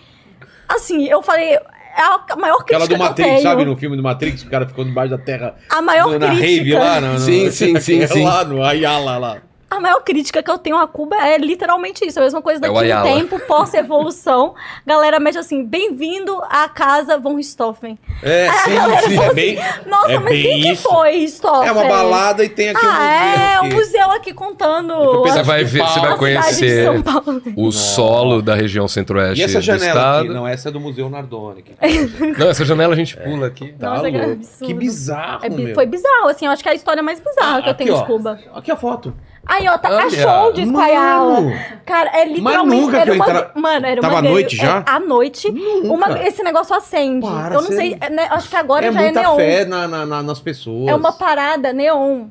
Assim, 0.68 1.06
eu 1.08 1.22
falei, 1.22 1.54
é 1.54 1.60
a 2.30 2.36
maior 2.36 2.60
Aquela 2.62 2.64
crítica 2.64 2.80
do 2.80 2.88
que 2.88 2.94
eu 2.94 2.98
Matrix, 2.98 3.30
tenho. 3.30 3.42
sabe? 3.44 3.64
No 3.66 3.78
filme 3.78 3.96
do 3.96 4.04
Matrix, 4.04 4.44
o 4.44 4.50
cara 4.50 4.68
ficou 4.68 4.84
debaixo 4.84 5.12
da 5.12 5.18
terra 5.18 5.56
A 5.70 5.82
maior 5.82 6.08
no- 6.12 6.20
na 6.20 6.28
crítica. 6.28 6.46
rave 6.48 6.74
lá. 6.74 7.00
No, 7.00 7.14
no- 7.14 7.20
Sim, 7.20 7.50
sim, 7.52 7.80
sim, 7.80 8.02
é 8.02 8.08
sim. 8.08 8.26
Lá 8.26 8.44
no 8.44 8.62
Ayala 8.62 9.18
lá. 9.18 9.38
A 9.72 9.80
maior 9.80 10.02
crítica 10.04 10.44
que 10.44 10.52
eu 10.52 10.58
tenho 10.58 10.76
a 10.78 10.86
Cuba 10.86 11.16
é 11.16 11.38
literalmente 11.38 12.06
isso. 12.06 12.20
A 12.20 12.24
mesma 12.24 12.42
coisa 12.42 12.64
É 12.66 12.70
o 12.70 12.74
daqui 12.74 12.92
a 12.92 13.00
um 13.00 13.04
tempo, 13.04 13.40
pós-evolução. 13.48 14.54
Galera 14.86 15.20
mete 15.20 15.38
assim, 15.38 15.64
bem-vindo 15.66 16.38
à 16.50 16.68
casa 16.68 17.18
von 17.18 17.36
Richthofen. 17.36 17.98
É, 18.22 18.50
sim, 18.52 18.72
sim. 19.08 19.20
É 19.20 19.34
bem, 19.34 19.60
Nossa, 19.88 20.12
É 20.12 20.20
mas 20.20 20.32
bem 20.34 20.44
quem 20.44 20.62
que 20.62 20.72
isso. 20.74 20.84
foi 20.90 21.12
Richthofen? 21.12 21.70
é 21.70 21.72
uma 21.72 21.86
balada 21.86 22.44
e 22.44 22.50
tem 22.50 22.70
aqui 22.70 22.86
Ah, 22.86 23.56
é, 23.56 23.60
um 23.62 23.62
um 23.62 23.66
museu. 23.68 23.80
museu 23.80 24.12
aqui 24.12 24.34
contando 24.34 24.94
Você 25.22 25.42
vai 25.44 25.64
ver, 25.64 25.82
você 25.84 26.00
vai 26.02 26.18
conhecer 26.18 26.86
São 26.86 27.02
Paulo. 27.02 27.42
o 27.56 27.72
solo 27.72 28.42
da 28.42 28.54
região 28.56 28.88
centro-oeste 28.88 29.40
E 29.40 29.44
essa 29.44 29.60
do 29.60 29.64
janela 29.64 29.86
estado. 29.88 30.20
aqui? 30.26 30.34
Não, 30.34 30.48
essa 30.48 30.68
é 30.70 30.72
do 30.72 30.80
Museu 30.82 31.10
Nardoni. 31.10 31.62
Que, 31.62 31.74
Não, 32.38 32.50
essa 32.50 32.66
janela 32.66 32.94
a 32.94 32.98
gente 32.98 33.16
pula 33.16 33.48
aqui. 33.48 33.74
tá 33.80 33.90
Nossa, 33.92 34.12
que 34.12 34.18
louco. 34.18 34.32
absurdo. 34.34 34.66
Que 34.68 34.74
bizarro, 34.74 35.46
É 35.46 35.74
foi 35.74 35.86
bizarro, 35.86 36.28
assim, 36.28 36.46
eu 36.46 36.52
acho 36.52 36.62
que 36.62 36.68
é 36.70 36.74
a 36.74 36.76
história 36.76 37.02
mais 37.02 37.20
bizarra 37.22 37.58
Ah, 37.60 37.62
que 37.62 37.68
eu 37.70 37.72
aqui, 37.72 37.84
tenho 37.86 37.96
ó. 37.96 38.02
de 38.02 38.06
Cuba. 38.08 38.40
Aqui 38.54 38.70
a 38.72 38.76
foto. 38.76 39.14
Aí, 39.46 39.68
ó, 39.68 39.78
tá, 39.78 39.90
Olha. 39.90 40.06
achou 40.06 40.54
de. 40.54 40.66
Mano! 40.66 41.52
Cara, 41.86 42.10
é 42.14 42.26
literalmente. 42.26 42.82
nunca 42.82 42.98
era 43.00 43.14
uma, 43.14 43.26
entra- 43.26 43.52
Mano, 43.56 43.86
era 43.86 44.02
Tava 44.02 44.14
uma. 44.16 44.20
à 44.20 44.22
noite 44.32 44.56
é, 44.56 44.60
já? 44.66 44.84
À 44.86 45.00
noite. 45.00 45.52
Nunca. 45.52 45.88
Uma, 45.94 46.24
esse 46.28 46.44
negócio 46.44 46.76
acende. 46.76 47.26
Para, 47.26 47.56
eu 47.56 47.62
não 47.62 47.68
sei. 47.72 47.98
é, 48.00 48.10
né, 48.10 48.28
acho 48.30 48.50
que 48.50 48.56
agora 48.56 48.86
é 48.88 48.92
já 48.92 49.00
é 49.02 49.04
muita 49.06 49.22
neon. 49.22 49.36
fé 49.36 49.66
na, 49.66 49.88
na- 49.88 50.06
na- 50.06 50.24
nas 50.24 50.40
pessoas. 50.40 50.88
É 50.90 50.96
uma 50.96 51.12
parada 51.12 51.74
neon. 51.74 52.28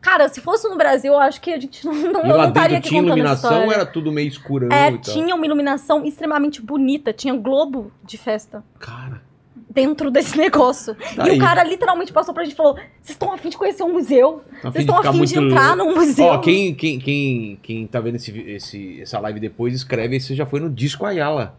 Cara, 0.00 0.30
se 0.30 0.40
fosse 0.40 0.66
no 0.66 0.76
Brasil, 0.78 1.12
eu 1.12 1.18
acho 1.18 1.38
que 1.42 1.52
a 1.52 1.60
gente 1.60 1.84
não, 1.84 1.92
não, 1.92 2.22
não 2.24 2.48
estaria 2.48 2.78
aqui 2.78 2.88
tinha 2.88 3.02
iluminação 3.02 3.70
era 3.70 3.84
tudo 3.84 4.10
meio 4.10 4.28
escurão 4.28 4.68
É, 4.72 4.96
tinha 4.96 5.34
uma 5.34 5.44
iluminação 5.44 6.06
extremamente 6.06 6.62
bonita. 6.62 7.12
Tinha 7.12 7.34
globo 7.34 7.92
de 8.02 8.16
festa 8.16 8.64
Cara, 8.78 9.20
dentro 9.72 10.10
desse 10.10 10.36
negócio. 10.38 10.94
Tá 11.14 11.26
e 11.26 11.30
aí. 11.30 11.38
o 11.38 11.40
cara 11.40 11.62
literalmente 11.62 12.12
passou 12.12 12.34
pra 12.34 12.42
gente 12.44 12.54
e 12.54 12.56
falou: 12.56 12.74
Vocês 12.74 13.10
estão 13.10 13.32
afim 13.32 13.48
de 13.48 13.56
conhecer 13.56 13.82
um 13.84 13.92
museu? 13.92 14.42
Vocês 14.62 14.76
estão 14.84 14.98
afim 14.98 15.12
de 15.24 15.36
muito 15.36 15.40
entrar 15.52 15.76
louco." 15.76 15.92
num 15.92 16.00
museu? 16.00 16.26
ó, 16.26 16.38
quem, 16.38 16.74
quem, 16.74 16.98
quem, 16.98 17.58
quem 17.62 17.86
tá 17.86 18.00
vendo 18.00 18.16
esse, 18.16 18.38
esse, 18.40 19.00
essa 19.00 19.18
live 19.20 19.38
depois, 19.38 19.72
escreve 19.74 20.14
aí 20.14 20.20
se 20.20 20.34
já 20.34 20.44
foi 20.44 20.60
no 20.60 20.68
Disco 20.68 21.06
Ayala. 21.06 21.54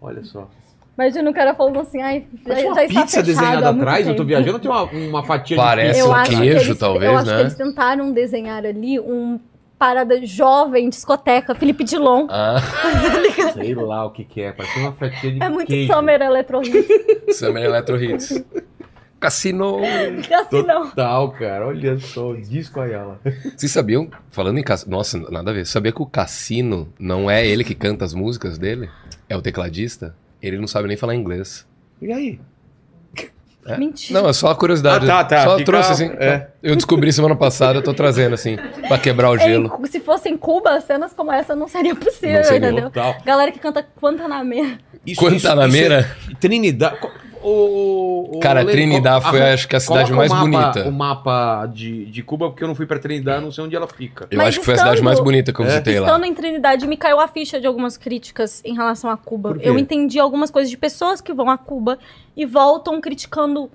Olha 0.00 0.22
só. 0.24 0.48
Imagina 0.96 1.28
o 1.28 1.34
cara 1.34 1.54
falando 1.56 1.80
assim, 1.80 2.00
ai, 2.00 2.24
já, 2.46 2.54
Parece 2.54 2.66
uma 2.66 2.74
já 2.76 2.84
está 2.84 3.00
pizza 3.00 3.22
desenhada 3.22 3.68
atrás, 3.70 4.06
eu 4.06 4.14
tô 4.14 4.22
viajando, 4.22 4.60
tem 4.60 4.70
uma, 4.70 4.84
uma 4.84 5.22
fatia 5.24 5.56
Parece 5.56 5.94
de 5.94 5.98
Eu 5.98 6.08
um 6.10 6.14
acho 6.14 6.30
que 6.30 6.36
queijo, 6.36 6.68
eles- 6.70 6.78
talvez, 6.78 7.10
Eu 7.10 7.18
acho 7.18 7.26
né? 7.30 7.34
que 7.36 7.42
eles 7.42 7.54
tentaram 7.56 8.12
desenhar 8.12 8.64
ali 8.64 9.00
um 9.00 9.40
parada 9.84 10.24
jovem, 10.24 10.88
discoteca, 10.88 11.54
Felipe 11.54 11.84
Dilon. 11.84 12.26
Ah. 12.30 12.56
Sei 13.52 13.74
lá 13.74 14.06
o 14.06 14.10
que 14.12 14.24
que 14.24 14.40
é, 14.40 14.50
parece 14.50 14.78
uma 14.78 14.92
fatia 14.92 15.30
de 15.30 15.42
É 15.42 15.48
muito 15.50 15.68
queijo. 15.68 15.92
Summer 15.92 16.22
Electro 16.22 16.62
Hits. 16.62 17.36
Summer 17.36 17.64
Electro 17.64 18.02
Hits. 18.02 18.42
Cassino. 19.20 19.80
não. 20.66 20.88
Total, 20.88 21.30
cara, 21.32 21.66
olha 21.66 21.98
só, 21.98 22.30
o 22.30 22.40
Disco 22.40 22.80
Ayala. 22.80 23.20
Vocês 23.54 23.70
sabiam, 23.70 24.08
falando 24.30 24.58
em 24.58 24.62
cassino, 24.62 24.96
nossa, 24.96 25.18
nada 25.30 25.50
a 25.50 25.54
ver. 25.54 25.66
Sabia 25.66 25.92
que 25.92 26.00
o 26.00 26.06
Cassino 26.06 26.90
não 26.98 27.30
é 27.30 27.46
ele 27.46 27.62
que 27.62 27.74
canta 27.74 28.06
as 28.06 28.14
músicas 28.14 28.56
dele? 28.56 28.88
É 29.28 29.36
o 29.36 29.42
tecladista? 29.42 30.16
Ele 30.40 30.56
não 30.56 30.66
sabe 30.66 30.88
nem 30.88 30.96
falar 30.96 31.14
inglês. 31.14 31.66
E 32.00 32.10
aí? 32.10 32.40
É? 33.66 33.76
Mentira. 33.78 34.20
Não, 34.20 34.28
é 34.28 34.32
só 34.32 34.48
a 34.48 34.54
curiosidade. 34.54 35.04
Ah, 35.10 35.22
tá, 35.22 35.24
tá. 35.24 35.44
Só 35.44 35.52
Fica- 35.58 35.64
trouxe 35.64 35.92
assim. 35.92 36.10
é. 36.18 36.48
Eu 36.62 36.76
descobri 36.76 37.12
semana 37.12 37.34
passada, 37.36 37.78
eu 37.78 37.82
tô 37.82 37.92
trazendo 37.94 38.34
assim, 38.34 38.56
pra 38.88 38.98
quebrar 38.98 39.30
o 39.30 39.38
gelo. 39.38 39.72
se 39.86 40.00
fosse 40.00 40.28
em 40.28 40.36
Cuba, 40.36 40.80
cenas 40.80 41.12
como 41.12 41.32
essa 41.32 41.54
não 41.54 41.68
seria 41.68 41.94
possível, 41.94 42.36
Não 42.38 42.44
seria. 42.44 42.68
entendeu? 42.68 42.90
Total. 42.90 43.16
Galera 43.24 43.52
que 43.52 43.58
canta 43.58 43.86
Guantanamera. 44.00 44.78
Isso, 45.06 45.20
Guantanameira? 45.24 46.00
isso 46.22 46.30
é- 46.32 46.34
Trinidad. 46.40 46.94
O, 47.42 47.48
o- 47.50 48.36
o- 48.36 48.40
Cara, 48.40 48.60
Lene, 48.60 48.72
Trinidad 48.72 49.20
foi, 49.22 49.38
arran- 49.42 49.52
acho 49.52 49.68
que, 49.68 49.76
a 49.76 49.80
cidade 49.80 50.10
mais 50.14 50.32
o 50.32 50.34
mapa, 50.34 50.48
bonita. 50.72 50.88
O 50.88 50.92
mapa 50.92 51.66
de, 51.66 52.06
de 52.06 52.22
Cuba, 52.22 52.48
porque 52.48 52.64
eu 52.64 52.68
não 52.68 52.74
fui 52.74 52.86
pra 52.86 52.98
Trinidad, 52.98 53.42
não 53.42 53.52
sei 53.52 53.64
onde 53.64 53.76
ela 53.76 53.86
fica. 53.86 54.26
Eu 54.30 54.38
Mas 54.38 54.48
acho 54.48 54.60
que 54.60 54.64
foi 54.64 54.72
a 54.72 54.78
cidade 54.78 54.94
estando- 54.94 55.04
mais 55.04 55.20
bonita 55.20 55.52
que 55.52 55.60
eu 55.60 55.64
É. 55.66 55.68
visitei 55.68 56.00
lá. 56.00 56.06
Estando 56.06 56.24
em 56.24 56.32
Trinidade, 56.34 56.86
me 56.86 56.96
caiu 56.96 57.20
a 57.20 57.28
ficha 57.28 57.60
de 57.60 57.66
algumas 57.66 57.98
críticas 57.98 58.62
em 58.64 58.74
relação 58.74 59.10
a 59.10 59.16
Cuba. 59.18 59.58
Eu 59.60 59.78
entendi 59.78 60.18
algumas 60.18 60.50
coisas 60.50 60.70
de 60.70 60.78
pessoas 60.78 61.20
que 61.20 61.34
vão 61.34 61.50
a 61.50 61.58
Cuba 61.58 61.98
e 62.36 62.44
voltam 62.46 63.00
criticando 63.00 63.70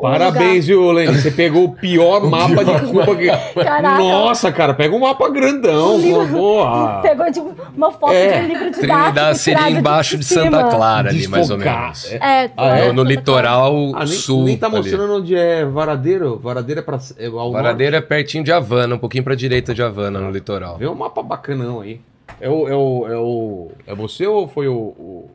Parabéns, 0.00 0.66
viu, 0.66 0.90
Lene? 0.90 1.12
Você 1.20 1.30
pegou 1.30 1.64
o 1.64 1.72
pior 1.74 2.22
mapa 2.28 2.64
de 2.64 2.80
Cuba. 2.86 3.14
Que... 3.14 3.26
Caraca. 3.62 3.98
Nossa, 3.98 4.50
cara, 4.50 4.74
pega 4.74 4.94
um 4.94 5.00
mapa 5.00 5.28
grandão. 5.28 6.00
Porra. 6.30 7.02
Pegou 7.02 7.26
tipo, 7.30 7.54
uma 7.76 7.92
foto 7.92 8.12
É. 8.12 8.38
de 8.40 8.44
um 8.44 8.48
livro 8.48 8.64
didático 8.70 8.86
Trinidad 8.94 9.34
seria 9.36 9.70
embaixo 9.70 10.16
de 10.18 10.24
cima. 10.24 10.44
Santa 10.44 10.64
Clara 10.76 11.10
ali, 11.10 11.28
mais 11.28 11.50
ou 11.50 11.58
menos. 11.58 12.10
É. 12.10 12.16
É, 12.44 12.50
Ah, 12.56 12.78
é? 12.78 12.86
No, 12.88 12.94
no 12.94 13.02
litoral 13.04 13.92
Ah, 13.94 13.98
nem, 14.00 14.06
sul. 14.08 14.44
nem 14.44 14.56
tá 14.56 14.66
ali. 14.66 14.76
mostrando 14.76 15.14
onde 15.16 15.34
é 15.36 15.64
Varadeiro. 15.64 16.38
Varadeiro 16.42 16.80
é 16.80 16.82
pra. 16.82 16.98
É 17.18 17.26
ao 17.26 17.52
Varadeiro 17.52 17.94
é 17.96 18.00
pertinho 18.00 18.42
de 18.42 18.50
Havana, 18.52 18.94
um 18.94 18.98
pouquinho 18.98 19.22
pra 19.22 19.34
direita 19.34 19.74
de 19.74 19.82
Havana, 19.82 20.18
no 20.20 20.30
litoral. 20.30 20.78
Vê 20.78 20.88
um 20.88 20.94
mapa 20.94 21.22
bacanão 21.22 21.80
aí. 21.80 22.00
É 22.40 22.48
o. 22.48 22.66
É, 22.68 22.74
o, 22.74 23.06
é, 23.08 23.16
o, 23.16 23.68
é 23.86 23.94
você 23.94 24.26
ou 24.26 24.48
foi 24.48 24.66
o. 24.68 24.74
o- 24.74 25.30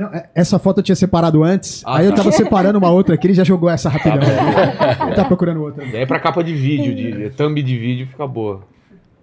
Não, 0.00 0.08
é- 0.14 0.28
essa 0.34 0.58
foto 0.58 0.78
eu 0.78 0.82
tinha 0.84 0.96
separado 0.96 1.42
antes, 1.44 1.82
Ah, 1.86 1.98
aí 1.98 2.06
eu 2.06 2.10
tá. 2.12 2.18
tava 2.18 2.32
separando 2.32 2.78
uma 2.78 2.90
outra 2.90 3.14
aqui, 3.14 3.26
ele 3.26 3.34
já 3.34 3.44
jogou 3.44 3.68
essa 3.70 3.88
rapidão. 3.88 4.18
ele 5.06 5.14
tá 5.16 5.24
procurando 5.24 5.62
outra. 5.62 5.84
É 5.96 6.06
pra 6.06 6.18
capa 6.18 6.42
de 6.42 6.54
vídeo, 6.54 6.94
de 6.94 7.30
thumb 7.30 7.62
de 7.62 7.78
vídeo 7.78 8.06
fica 8.06 8.26
boa. 8.26 8.62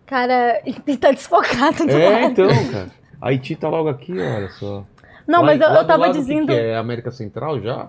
Cara, 0.05 0.61
e 0.65 0.73
tá 0.97 1.11
desfocado 1.11 1.85
do 1.85 1.91
É, 1.91 2.09
lado. 2.09 2.31
então, 2.31 2.47
cara. 2.71 2.87
Haiti 3.21 3.55
tá 3.55 3.67
logo 3.67 3.89
aqui, 3.89 4.13
olha 4.17 4.49
só. 4.51 4.85
Não, 5.27 5.41
Lá- 5.41 5.45
mas 5.47 5.59
eu, 5.61 5.67
lá 5.69 5.79
eu 5.79 5.85
tava 5.85 6.01
lado, 6.03 6.11
o 6.11 6.13
que 6.13 6.19
dizendo. 6.21 6.47
que 6.47 6.53
é 6.53 6.77
América 6.77 7.11
Central 7.11 7.59
já? 7.61 7.87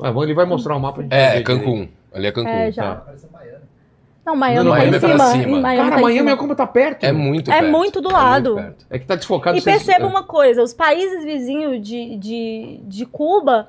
Ué, 0.00 0.10
ele 0.24 0.34
vai 0.34 0.44
mostrar 0.44 0.76
o 0.76 0.80
mapa. 0.80 0.98
a 1.00 1.02
gente 1.02 1.10
vai 1.10 1.18
É, 1.20 1.38
é 1.38 1.42
Cancún. 1.42 1.88
Ali 2.12 2.26
é 2.26 2.32
Cancún. 2.32 2.50
É, 2.50 2.70
já. 2.72 2.96
Tá. 2.96 3.12
Não, 4.28 4.36
Miami 4.36 4.64
Não, 4.64 4.72
tá 4.72 4.78
Miami 4.78 4.92
em 4.92 4.96
é 4.96 5.00
cima. 5.00 5.24
cima. 5.30 5.60
Miami 5.60 5.78
Cara, 5.90 5.96
tá 5.96 6.02
Miami 6.02 6.30
é 6.30 6.36
como 6.36 6.54
tá 6.54 6.66
perto. 6.66 7.04
É 7.04 7.12
muito 7.12 7.50
É 7.50 7.60
perto. 7.60 7.70
muito 7.72 8.00
do 8.02 8.10
É 8.10 8.12
lado. 8.12 8.54
perto. 8.56 8.86
É 8.90 8.98
que 8.98 9.06
tá 9.06 9.14
desfocado. 9.14 9.56
E 9.56 9.62
perceba 9.62 10.06
uma 10.06 10.22
coisa, 10.22 10.62
os 10.62 10.74
países 10.74 11.24
vizinhos 11.24 11.80
de, 11.80 12.16
de, 12.16 12.80
de 12.82 13.06
Cuba 13.06 13.68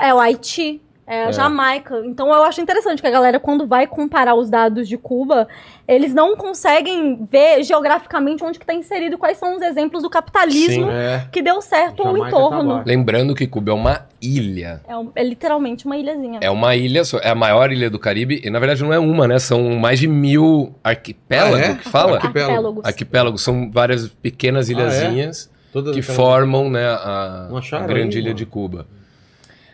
é 0.00 0.12
o 0.12 0.18
Haiti, 0.18 0.82
é 1.10 1.24
a 1.24 1.28
É. 1.28 1.32
Jamaica. 1.32 2.00
Então 2.06 2.28
eu 2.28 2.42
acho 2.44 2.60
interessante 2.60 3.00
que 3.02 3.06
a 3.08 3.10
galera, 3.10 3.40
quando 3.40 3.66
vai 3.66 3.86
comparar 3.86 4.34
os 4.34 4.48
dados 4.48 4.88
de 4.88 4.96
Cuba, 4.96 5.48
eles 5.88 6.14
não 6.14 6.36
conseguem 6.36 7.26
ver 7.30 7.62
geograficamente 7.64 8.44
onde 8.44 8.58
que 8.58 8.62
está 8.64 8.72
inserido, 8.72 9.18
quais 9.18 9.36
são 9.36 9.56
os 9.56 9.62
exemplos 9.62 10.02
do 10.02 10.08
capitalismo 10.10 10.84
Sim. 10.86 10.90
É. 10.90 11.26
que 11.32 11.42
deu 11.42 11.60
certo 11.60 12.00
ao 12.02 12.14
Jamaica 12.14 12.30
tá 12.30 12.36
entorno. 12.36 12.70
abaixo. 12.72 12.88
Lembrando 12.88 13.34
que 13.34 13.46
Cuba 13.46 13.72
é 13.72 13.74
uma 13.74 14.06
ilha. 14.22 14.80
É, 14.86 14.96
um- 14.96 15.10
é 15.16 15.24
literalmente 15.24 15.84
uma 15.86 15.96
ilhazinha. 15.96 16.38
É 16.42 16.50
uma 16.50 16.76
ilha, 16.76 17.02
é 17.22 17.30
a 17.30 17.34
maior 17.34 17.72
ilha 17.72 17.90
do 17.90 17.98
Caribe, 17.98 18.40
e 18.44 18.48
na 18.50 18.58
verdade 18.60 18.82
não 18.82 18.92
é 18.92 18.98
uma, 18.98 19.26
né? 19.26 19.38
São 19.38 19.70
mais 19.78 19.98
de 19.98 20.06
mil 20.06 20.74
arquipélagos 20.84 21.58
Ah, 21.58 21.62
é? 21.64 21.74
que 21.74 21.88
fala. 21.88 22.14
Arquipélago. 22.16 22.52
Arquipélagos. 22.52 22.84
Arquipélagos 22.84 23.42
são 23.42 23.70
várias 23.70 24.08
pequenas 24.08 24.68
Ah, 24.68 24.72
é? 24.72 24.74
ilhazinhas 24.76 25.50
Todas 25.72 25.94
que 25.94 26.02
formam 26.02 26.68
né, 26.70 26.84
a, 26.86 27.48
a 27.48 27.80
grande 27.86 28.16
aí, 28.18 28.22
ilha 28.22 28.30
mano? 28.30 28.34
de 28.36 28.46
Cuba. 28.46 28.86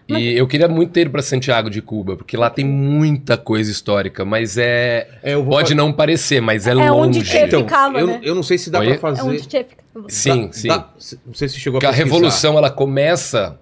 E 0.08 0.36
eu 0.38 0.46
queria 0.46 0.68
muito 0.68 0.92
ter 0.92 1.00
ido 1.02 1.10
para 1.10 1.20
Santiago 1.20 1.68
de 1.68 1.82
Cuba, 1.82 2.16
porque 2.16 2.36
lá 2.36 2.48
tem 2.48 2.64
muita 2.64 3.36
coisa 3.36 3.70
histórica, 3.70 4.24
mas 4.24 4.56
é. 4.56 5.08
É, 5.22 5.34
eu 5.34 5.42
vou 5.42 5.52
Pode 5.54 5.74
não 5.74 5.92
parecer, 5.92 6.40
mas 6.40 6.66
é, 6.66 6.70
É 6.72 6.92
onde 6.92 7.18
longe. 7.18 7.24
Che 7.24 7.38
Então, 7.38 7.60
ficava, 7.62 7.98
eu, 7.98 8.06
né? 8.06 8.20
eu 8.22 8.34
não 8.34 8.42
sei 8.42 8.56
se 8.56 8.70
dá 8.70 8.78
Oi? 8.78 8.86
pra 8.86 8.94
É 8.94 8.98
fazer. 8.98 9.22
onde 9.28 9.38
Che 9.42 9.64
ficava. 9.64 10.08
Sim, 10.08 10.46
Dá- 10.46 10.52
sim. 10.52 10.68
dá- 10.68 10.88
não 11.26 11.34
sei 11.34 11.48
se 11.48 11.58
chegou 11.58 11.78
a 11.78 11.80
Porque 11.80 11.86
a 11.86 11.90
pesquisar. 11.90 12.14
revolução 12.14 12.56
ela 12.58 12.70
começa 12.70 13.58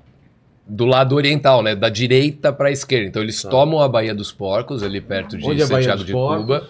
do 0.66 0.84
lado 0.84 1.14
oriental, 1.14 1.62
né? 1.62 1.74
Da 1.74 1.88
direita 1.88 2.53
para 2.53 2.68
a 2.68 2.72
esquerda. 2.72 3.07
Então 3.07 3.22
eles 3.22 3.40
Tá. 3.42 3.49
tomam 3.49 3.80
a 3.80 3.88
Baía 3.88 4.14
dos 4.14 4.30
Porcos, 4.32 4.82
ali 4.82 5.01
perto 5.01 5.38
de 5.38 5.47
Onde 5.49 5.62
é 5.62 5.66
Santiago 5.66 6.05
de 6.05 6.12
Porcos? 6.12 6.40
Cuba. 6.42 6.68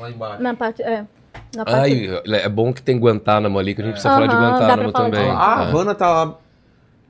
Lá 0.00 0.10
embaixo. 0.10 0.42
Na 0.42 0.54
parte. 0.54 0.82
É, 0.82 1.04
na 1.56 1.64
parte 1.64 1.76
Ai, 2.26 2.40
é 2.40 2.48
bom 2.48 2.72
que 2.72 2.80
tem 2.80 2.98
Guantánamo 2.98 3.58
ali, 3.58 3.74
que 3.74 3.80
a 3.82 3.84
gente 3.84 3.92
precisa 3.94 4.14
falar 4.14 4.26
de 4.26 4.34
Guantánamo 4.36 4.90
falar 4.92 5.08
de 5.10 5.14
também. 5.16 5.30
Ah, 5.30 5.58
a 5.60 5.64
É. 5.64 5.66
Havana 5.68 5.94
tá 5.94 6.08
lá. 6.10 6.38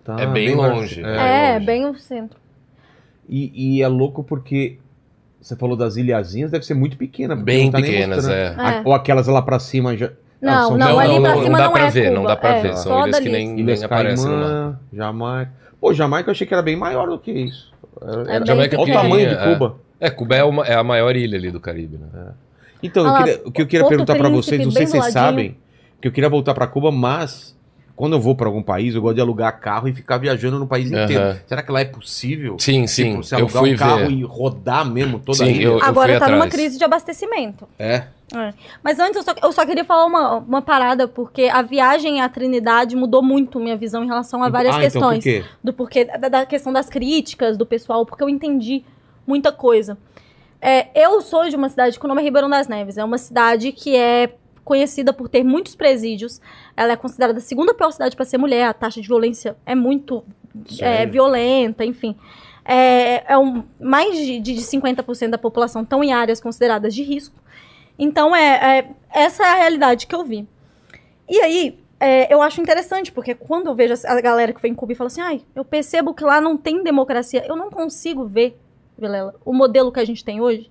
Tá 0.04 0.16
É 0.20 0.26
bem 0.26 0.54
longe. 0.54 1.00
É, 1.02 1.54
longe. 1.54 1.66
bem 1.66 1.86
o 1.86 1.94
centro. 1.96 2.38
E, 3.28 3.76
e 3.78 3.82
é 3.82 3.88
louco 3.88 4.22
porque 4.24 4.78
você 5.40 5.56
falou 5.56 5.76
das 5.76 5.96
ilhazinhas, 5.96 6.50
deve 6.50 6.64
ser 6.66 6.74
muito 6.74 6.96
pequena. 6.96 7.34
Bem 7.34 7.64
não 7.66 7.72
tá 7.72 7.78
pequenas, 7.80 8.28
é. 8.28 8.46
É. 8.46 8.60
A- 8.60 8.82
Ou 8.84 8.94
aquelas 8.94 9.26
lá 9.26 9.40
pra 9.42 9.58
cima 9.58 9.96
já. 9.96 10.10
Não, 10.40 10.50
elas 10.52 10.66
são 10.66 10.76
não, 10.78 10.86
Não, 10.88 10.98
ali 10.98 11.08
não, 11.14 11.22
pra 11.22 11.34
não 11.36 11.42
cima 11.44 11.58
dá 11.58 11.64
não 11.64 11.72
pra 11.72 11.86
é 11.86 11.90
ver, 11.90 12.02
Cuba. 12.08 12.14
não 12.16 12.24
dá 12.24 12.36
pra 12.36 12.50
é, 12.56 12.62
ver. 12.62 12.76
São 12.76 13.00
ilhas 13.02 13.10
dali. 13.12 13.24
que 13.26 13.32
nem, 13.32 13.58
Ilhas 13.60 13.78
nem 13.78 13.86
aparecem 13.86 14.30
lá. 14.30 14.78
Jamaica. 14.92 15.52
Pô, 15.80 15.94
Jamaica 15.94 16.28
eu 16.28 16.32
achei 16.32 16.46
que 16.46 16.52
era 16.54 16.62
bem 16.62 16.76
maior 16.76 17.08
do 17.08 17.18
que 17.18 17.30
isso. 17.30 17.72
Era, 18.00 18.12
É 18.12 18.20
era- 18.22 18.38
bem 18.40 18.46
Jamaica 18.46 18.76
é 18.76 18.78
olha 18.78 18.90
o 18.90 18.94
tamanho 19.02 19.28
de 19.28 19.34
é. 19.34 19.52
Cuba. 19.54 19.76
É, 20.00 20.10
Cuba 20.10 20.34
é, 20.36 20.42
uma- 20.44 20.66
é 20.66 20.74
a 20.74 20.82
maior 20.82 21.14
ilha 21.16 21.38
ali 21.38 21.50
do 21.50 21.60
Caribe, 21.60 21.96
né? 21.96 22.32
Então, 22.82 23.04
eu 23.04 23.08
Ah 23.08 23.12
lá, 23.12 23.18
queria- 23.24 23.40
o 23.44 23.52
que 23.52 23.62
eu 23.62 23.66
queria 23.66 23.80
Porto 23.80 23.90
perguntar 23.90 24.14
pra 24.16 24.28
Príncipe, 24.28 24.56
vocês, 24.56 24.64
não 24.64 24.72
sei 24.72 24.80
bem 24.80 24.86
se 24.88 24.98
vocês 24.98 25.12
sabem, 25.12 25.56
que 26.00 26.08
eu 26.08 26.12
queria 26.12 26.28
voltar 26.28 26.52
pra 26.54 26.66
Cuba, 26.66 26.90
mas 26.90 27.56
quando 27.94 28.14
eu 28.14 28.20
vou 28.20 28.34
pra 28.34 28.46
algum 28.46 28.62
país, 28.62 28.94
eu 28.94 29.02
gosto 29.02 29.16
de 29.16 29.20
alugar 29.20 29.60
carro 29.60 29.86
e 29.88 29.92
ficar 29.92 30.18
viajando 30.18 30.58
no 30.58 30.66
país 30.66 30.90
Aham. 30.92 31.04
inteiro. 31.04 31.40
Será 31.46 31.62
que 31.62 31.70
lá 31.70 31.80
é 31.80 31.84
possível? 31.84 32.56
Sim, 32.58 32.86
sim. 32.86 33.10
Tipo, 33.10 33.22
você 33.22 33.34
eu 33.34 33.38
alugar 33.40 33.62
fui 33.62 33.74
um 33.74 33.76
carro 33.76 33.98
ver. 34.06 34.10
e 34.10 34.22
rodar 34.22 34.84
mesmo 34.90 35.18
toda 35.18 35.44
a 35.44 35.46
Sim, 35.46 35.52
ilha? 35.52 35.64
eu- 35.64 35.82
Agora 35.82 36.12
fui 36.12 36.18
tá 36.20 36.28
numa 36.28 36.48
crise 36.48 36.78
de 36.78 36.84
abastecimento. 36.84 37.68
É. 37.78 38.04
É. 38.34 38.54
Mas 38.82 38.98
antes 38.98 39.16
eu 39.16 39.22
só, 39.22 39.34
eu 39.42 39.52
só 39.52 39.66
queria 39.66 39.84
falar 39.84 40.06
uma, 40.06 40.36
uma 40.38 40.62
parada, 40.62 41.06
porque 41.06 41.44
a 41.52 41.60
viagem 41.60 42.22
à 42.22 42.28
Trinidade 42.28 42.96
mudou 42.96 43.22
muito 43.22 43.60
minha 43.60 43.76
visão 43.76 44.02
em 44.02 44.06
relação 44.06 44.42
a 44.42 44.48
várias 44.48 44.74
ah, 44.74 44.80
questões. 44.80 45.24
Então, 45.24 45.42
por 45.42 45.48
quê? 45.48 45.54
do 45.62 45.72
porquê, 45.72 46.04
da, 46.06 46.28
da 46.28 46.46
questão 46.46 46.72
das 46.72 46.88
críticas 46.88 47.58
do 47.58 47.66
pessoal, 47.66 48.06
porque 48.06 48.24
eu 48.24 48.28
entendi 48.28 48.84
muita 49.26 49.52
coisa. 49.52 49.98
É, 50.60 50.88
eu 50.94 51.20
sou 51.20 51.46
de 51.48 51.56
uma 51.56 51.68
cidade 51.68 51.98
que 51.98 52.04
o 52.04 52.08
nome 52.08 52.22
é 52.22 52.24
Ribeirão 52.24 52.48
das 52.48 52.68
Neves. 52.68 52.96
É 52.96 53.04
uma 53.04 53.18
cidade 53.18 53.70
que 53.70 53.94
é 53.96 54.32
conhecida 54.64 55.12
por 55.12 55.28
ter 55.28 55.42
muitos 55.44 55.74
presídios. 55.74 56.40
Ela 56.76 56.92
é 56.92 56.96
considerada 56.96 57.38
a 57.38 57.42
segunda 57.42 57.74
pior 57.74 57.90
cidade 57.90 58.16
para 58.16 58.24
ser 58.24 58.38
mulher. 58.38 58.64
A 58.66 58.72
taxa 58.72 59.00
de 59.00 59.08
violência 59.08 59.56
é 59.66 59.74
muito 59.74 60.24
é, 60.80 61.06
violenta, 61.06 61.84
enfim. 61.84 62.16
É, 62.64 63.32
é 63.32 63.38
um, 63.38 63.64
mais 63.80 64.16
de, 64.16 64.40
de 64.40 64.54
50% 64.54 65.30
da 65.30 65.38
população 65.38 65.82
estão 65.82 66.02
em 66.02 66.12
áreas 66.12 66.40
consideradas 66.40 66.94
de 66.94 67.02
risco. 67.02 67.34
Então, 67.98 68.34
é, 68.34 68.78
é- 68.78 68.90
essa 69.10 69.42
é 69.42 69.46
a 69.46 69.54
realidade 69.54 70.06
que 70.06 70.14
eu 70.14 70.24
vi. 70.24 70.46
E 71.28 71.40
aí, 71.40 71.78
é, 72.00 72.32
eu 72.32 72.42
acho 72.42 72.60
interessante, 72.60 73.12
porque 73.12 73.34
quando 73.34 73.66
eu 73.68 73.74
vejo 73.74 73.94
a 74.06 74.20
galera 74.20 74.52
que 74.52 74.60
vem 74.60 74.72
em 74.72 74.74
Cuba 74.74 74.92
e 74.92 74.96
fala 74.96 75.06
assim, 75.08 75.20
ai, 75.20 75.42
eu 75.54 75.64
percebo 75.64 76.14
que 76.14 76.24
lá 76.24 76.40
não 76.40 76.56
tem 76.56 76.82
democracia, 76.82 77.44
eu 77.46 77.54
não 77.56 77.70
consigo 77.70 78.24
ver, 78.24 78.58
Vilela, 78.98 79.34
o 79.44 79.52
modelo 79.52 79.92
que 79.92 80.00
a 80.00 80.04
gente 80.04 80.24
tem 80.24 80.40
hoje 80.40 80.70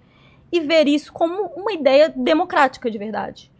e 0.51 0.59
ver 0.59 0.87
isso 0.87 1.13
como 1.13 1.45
uma 1.55 1.71
ideia 1.71 2.09
democrática 2.13 2.91
de 2.91 2.97
verdade. 2.97 3.51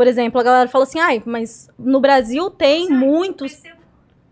Por 0.00 0.06
exemplo, 0.06 0.40
a 0.40 0.42
galera 0.42 0.66
fala 0.66 0.84
assim, 0.84 0.98
ai, 0.98 1.22
mas 1.26 1.68
no 1.78 2.00
Brasil 2.00 2.48
tem 2.48 2.88
muitos... 2.88 3.62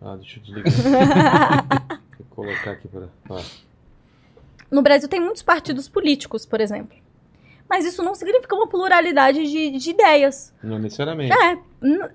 Ah, 0.01 0.17
deixa 0.17 0.39
eu 0.39 0.43
desligar. 0.43 0.73
Vou 2.19 2.27
colocar 2.47 2.71
aqui 2.71 2.89
para. 2.89 3.11
Ah. 3.29 3.43
No 4.71 4.81
Brasil 4.81 5.11
tem 5.11 5.21
muitos 5.21 5.43
partidos 5.43 5.87
políticos, 5.87 6.47
por 6.47 6.59
exemplo. 6.63 6.97
Mas 7.69 7.85
isso 7.85 8.03
não 8.03 8.15
significa 8.15 8.55
uma 8.57 8.67
pluralidade 8.67 9.47
de, 9.47 9.73
de 9.73 9.91
ideias. 9.91 10.55
Não 10.63 10.79
necessariamente. 10.79 11.35
É, 11.39 11.59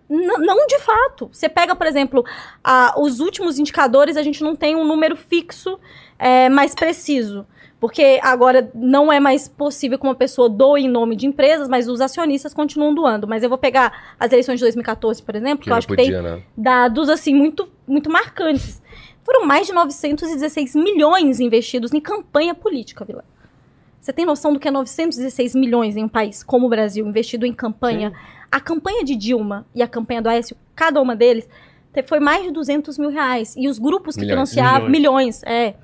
não 0.09 0.65
de 0.65 0.79
fato. 0.79 1.29
Você 1.31 1.47
pega, 1.47 1.75
por 1.75 1.85
exemplo, 1.85 2.25
a- 2.63 2.95
os 2.99 3.19
últimos 3.19 3.59
indicadores, 3.59 4.17
a 4.17 4.23
gente 4.23 4.41
não 4.41 4.55
tem 4.55 4.75
um 4.75 4.83
número 4.83 5.15
fixo 5.15 5.79
é, 6.17 6.49
mais 6.49 6.73
preciso. 6.73 7.45
Porque 7.83 8.17
agora 8.23 8.71
não 8.73 9.11
é 9.11 9.19
mais 9.19 9.49
possível 9.49 9.99
que 9.99 10.05
uma 10.05 10.15
pessoa 10.15 10.47
doe 10.47 10.83
em 10.83 10.87
nome 10.87 11.17
de 11.17 11.27
empresas, 11.27 11.67
mas 11.67 11.89
os 11.89 11.99
acionistas 11.99 12.53
continuam 12.53 12.95
doando. 12.95 13.27
Mas 13.27 13.43
eu 13.43 13.49
vou 13.49 13.57
pegar 13.57 14.15
as 14.17 14.31
eleições 14.31 14.55
de 14.55 14.61
2014, 14.61 15.21
por 15.21 15.35
exemplo, 15.35 15.57
que, 15.57 15.63
Que 15.65 15.69
eu 15.69 15.75
acho 15.75 15.85
que 15.89 15.93
tem 15.97 16.05
podia, 16.05 16.21
né? 16.21 16.43
dados 16.55 17.09
assim 17.09 17.35
muito, 17.35 17.67
muito 17.85 18.09
marcantes. 18.09 18.81
Foram 19.21 19.45
mais 19.45 19.67
de 19.67 19.73
916 19.73 20.75
milhões 20.75 21.41
investidos 21.41 21.91
em 21.91 21.99
campanha 21.99 22.55
política, 22.55 23.03
Vila. 23.03 23.25
Você 23.99 24.13
tem 24.13 24.25
noção 24.25 24.53
do 24.53 24.61
que 24.61 24.69
é 24.69 24.71
916 24.71 25.53
milhões 25.53 25.97
em 25.97 26.05
um 26.05 26.09
país 26.09 26.41
como 26.41 26.67
o 26.67 26.69
Brasil 26.69 27.05
investido 27.05 27.45
em 27.45 27.51
campanha? 27.51 28.13
A 28.49 28.61
campanha 28.61 29.03
de 29.03 29.13
Dilma 29.13 29.65
e 29.75 29.83
a 29.83 29.89
campanha 29.89 30.21
do 30.21 30.29
Aécio, 30.29 30.55
cada 30.73 31.01
uma 31.01 31.17
deles, 31.17 31.49
foi 32.05 32.21
mais 32.21 32.45
de 32.45 32.51
200 32.51 32.97
mil 32.97 33.09
reais. 33.09 33.55
E 33.57 33.67
os 33.67 33.77
grupos 33.77 34.15
que 34.15 34.21
Milhões. 34.21 34.51
financiavam, 34.51 34.89
milhões, 34.89 35.43
é. 35.43 35.75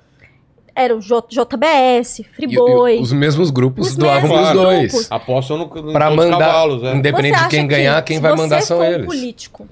Eram 0.81 0.99
J- 1.01 1.27
JBS, 1.29 2.23
Friboi. 2.33 2.99
e 2.99 3.01
os 3.01 3.11
mesmos 3.11 3.49
grupos 3.51 3.89
Os 3.89 3.95
doavam 3.97 4.29
mesmos 4.29 4.47
os 4.47 4.53
dois. 4.53 4.91
grupos. 4.91 5.11
Apostam 5.11 5.57
no, 5.57 5.65
no 5.65 5.91
Pra 5.91 6.09
mandar, 6.09 6.37
cavalos, 6.37 6.83
é. 6.83 6.95
independente 6.95 7.37
de 7.43 7.47
quem 7.49 7.59
acha 7.59 7.67
ganhar, 7.67 8.01
que 8.01 8.13
quem 8.13 8.21
vai 8.21 8.35
mandar 8.35 8.61
são 8.61 8.77
for 8.77 8.85
um 8.85 8.91
eles. 8.93 9.05
político, 9.05 9.67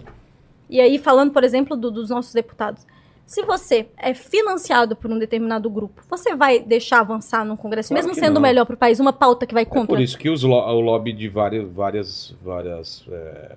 e 0.70 0.82
aí 0.82 0.98
falando, 0.98 1.32
por 1.32 1.44
exemplo, 1.46 1.78
do- 1.78 1.90
dos 1.92 2.10
nossos 2.10 2.34
deputados, 2.34 2.86
se 3.26 3.42
você 3.44 3.88
é 3.98 4.14
financiado 4.14 4.96
por 4.96 5.10
um 5.12 5.18
determinado 5.18 5.70
grupo, 5.70 6.02
você 6.10 6.36
vai 6.36 6.60
deixar 6.60 7.00
avançar 7.02 7.46
no 7.46 7.56
Congresso, 7.56 7.90
Claro 7.90 8.04
mesmo 8.06 8.14
que 8.14 8.20
sendo 8.26 8.36
não. 8.36 8.42
melhor 8.42 8.66
para 8.66 8.76
o 8.76 8.78
país, 8.78 9.00
uma 9.00 9.14
pauta 9.14 9.46
que 9.46 9.54
vai 9.54 9.64
É 9.64 9.66
contra? 9.66 9.88
por 9.88 10.00
isso 10.02 10.18
que 10.18 10.30
os 10.30 10.44
lo- 10.44 10.56
o 10.60 10.80
lobby 10.82 11.14
de 11.14 11.28
várias, 11.30 11.70
várias, 11.72 12.36
várias 12.44 13.06
é, 13.10 13.56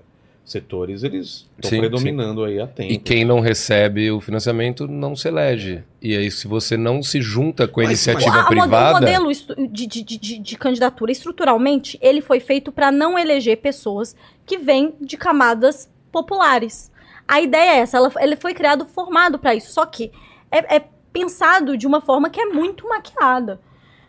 setores, 0.52 1.02
eles 1.02 1.48
estão 1.56 1.70
Sim, 1.70 1.78
predominando 1.80 2.44
aí 2.44 2.60
há 2.60 2.66
tempo. 2.66 2.92
E 2.92 2.98
quem 2.98 3.24
não 3.24 3.40
recebe 3.40 4.10
o 4.10 4.20
financiamento 4.20 4.86
não 4.88 5.14
se 5.14 5.28
elege. 5.28 5.82
E 6.02 6.16
aí, 6.16 6.30
se 6.30 6.46
você 6.48 6.76
não 6.76 7.02
se 7.02 7.20
junta 7.20 7.68
com 7.68 7.80
a 7.80 7.84
Mas- 7.84 7.90
iniciativa 8.06 8.30
o 8.30 8.42
mode- 8.42 8.48
privada. 8.48 8.96
O 8.96 9.00
modelo 9.00 9.32
de- 9.70 9.86
de- 9.86 10.02
de- 10.02 10.38
de 10.38 10.56
candidatura, 10.58 11.12
estruturalmente, 11.12 11.98
ele 12.02 12.20
foi 12.20 12.40
feito 12.40 12.70
para 12.72 12.90
não 12.90 13.18
eleger 13.18 13.58
pessoas 13.58 14.14
que 14.46 14.58
vêm 14.58 14.94
de 15.00 15.16
camadas 15.16 15.88
populares. 16.10 16.90
A 17.26 17.40
ideia 17.40 17.74
é 17.74 17.78
essa, 17.78 17.96
ela, 17.96 18.12
ele 18.20 18.36
foi 18.36 18.54
criado 18.54 18.84
formado 18.86 19.38
para 19.38 19.54
isso, 19.54 19.70
só 19.72 19.86
que 19.86 20.10
é, 20.50 20.76
é 20.76 20.84
pensado 21.12 21.76
de 21.76 21.86
uma 21.86 22.00
forma 22.00 22.28
que 22.30 22.40
é 22.40 22.46
muito 22.46 22.88
maquiada. 22.88 23.60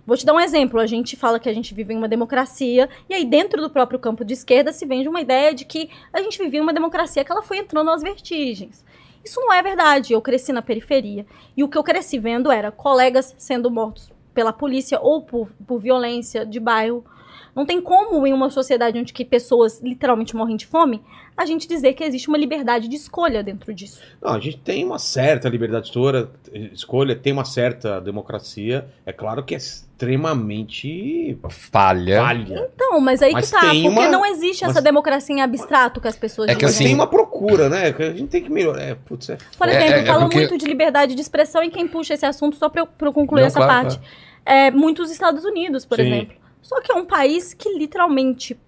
Vou 0.05 0.17
te 0.17 0.25
dar 0.25 0.33
um 0.33 0.39
exemplo. 0.39 0.79
A 0.79 0.87
gente 0.87 1.15
fala 1.15 1.39
que 1.39 1.49
a 1.49 1.53
gente 1.53 1.73
vive 1.73 1.93
em 1.93 1.97
uma 1.97 2.07
democracia, 2.07 2.89
e 3.09 3.13
aí 3.13 3.25
dentro 3.25 3.61
do 3.61 3.69
próprio 3.69 3.99
campo 3.99 4.25
de 4.25 4.33
esquerda 4.33 4.71
se 4.71 4.85
vende 4.85 5.07
uma 5.07 5.21
ideia 5.21 5.53
de 5.53 5.65
que 5.65 5.89
a 6.11 6.21
gente 6.21 6.37
vivia 6.37 6.59
em 6.59 6.63
uma 6.63 6.73
democracia 6.73 7.23
que 7.23 7.31
ela 7.31 7.41
foi 7.41 7.57
entrando 7.57 7.89
às 7.91 8.01
vertigens. 8.01 8.83
Isso 9.23 9.39
não 9.39 9.53
é 9.53 9.61
verdade. 9.61 10.13
Eu 10.13 10.21
cresci 10.21 10.51
na 10.51 10.61
periferia. 10.61 11.25
E 11.55 11.63
o 11.63 11.67
que 11.67 11.77
eu 11.77 11.83
cresci 11.83 12.17
vendo 12.17 12.51
era 12.51 12.71
colegas 12.71 13.35
sendo 13.37 13.69
mortos 13.69 14.11
pela 14.33 14.53
polícia 14.53 14.99
ou 14.99 15.21
por, 15.21 15.49
por 15.67 15.79
violência 15.79 16.45
de 16.45 16.59
bairro. 16.59 17.05
Não 17.55 17.65
tem 17.65 17.81
como, 17.81 18.25
em 18.25 18.33
uma 18.33 18.49
sociedade 18.49 18.97
onde 18.99 19.11
que 19.13 19.25
pessoas 19.25 19.81
literalmente 19.81 20.35
morrem 20.35 20.55
de 20.55 20.65
fome, 20.65 21.01
a 21.35 21.45
gente 21.45 21.67
dizer 21.67 21.93
que 21.93 22.03
existe 22.03 22.27
uma 22.27 22.37
liberdade 22.37 22.87
de 22.87 22.95
escolha 22.95 23.43
dentro 23.43 23.73
disso. 23.73 24.01
Não, 24.21 24.31
a 24.31 24.39
gente 24.39 24.57
tem 24.57 24.83
uma 24.85 24.99
certa 24.99 25.49
liberdade 25.49 25.91
de 25.91 26.69
escolha, 26.73 27.15
tem 27.15 27.33
uma 27.33 27.45
certa 27.45 27.99
democracia. 27.99 28.87
É 29.05 29.11
claro 29.11 29.43
que 29.43 29.53
é 29.53 29.57
extremamente 29.57 31.37
Falha. 31.49 32.21
falha. 32.21 32.69
Então, 32.75 32.99
mas 32.99 33.21
aí 33.21 33.31
Mas 33.33 33.47
que 33.51 33.51
tá, 33.59 33.61
tem 33.69 33.83
porque 33.83 33.99
uma- 33.99 34.09
não 34.09 34.25
existe 34.25 34.63
essa 34.63 34.75
mas- 34.75 34.83
democracia 34.83 35.35
em 35.35 35.41
abstrato 35.41 35.99
que 36.01 36.07
as 36.07 36.15
pessoas 36.15 36.49
É 36.49 36.55
que 36.55 36.65
assim- 36.65 36.85
tem 36.85 36.93
uma 36.95 37.07
procura, 37.07 37.69
né? 37.69 37.91
Que 37.93 38.03
a 38.03 38.13
gente 38.13 38.27
tem 38.29 38.41
que 38.43 38.49
melhorar. 38.49 38.81
É, 38.81 38.95
putz, 38.95 39.29
é 39.29 39.37
Por 39.57 39.67
É, 39.67 39.71
exemplo, 39.75 39.93
é- 39.93 39.99
é 40.01 40.05
falam 40.05 40.21
porque- 40.23 40.37
muito 40.39 40.57
de 40.57 40.65
liberdade 40.65 41.15
de 41.15 41.21
expressão 41.21 41.63
e 41.63 41.69
quem 41.69 41.87
puxa 41.87 42.13
esse 42.13 42.25
assunto, 42.25 42.55
só 42.55 42.69
pra 42.69 42.81
eu, 42.81 42.87
pra 42.87 43.07
eu 43.07 43.13
concluir 43.13 43.41
Não, 43.41 43.47
essa 43.47 43.59
claro, 43.59 43.89
parte, 43.89 43.99
é 44.45 44.71
muitos 44.71 45.11
Estados 45.11 45.43
Unidos, 45.45 45.85
por 45.85 45.97
Sim. 45.97 46.03
exemplo. 46.07 46.35
Só 46.61 46.79
que 46.81 46.91
é 46.91 46.95
um 46.95 47.05
país 47.05 47.53
que 47.53 47.77
literalmente 47.77 48.59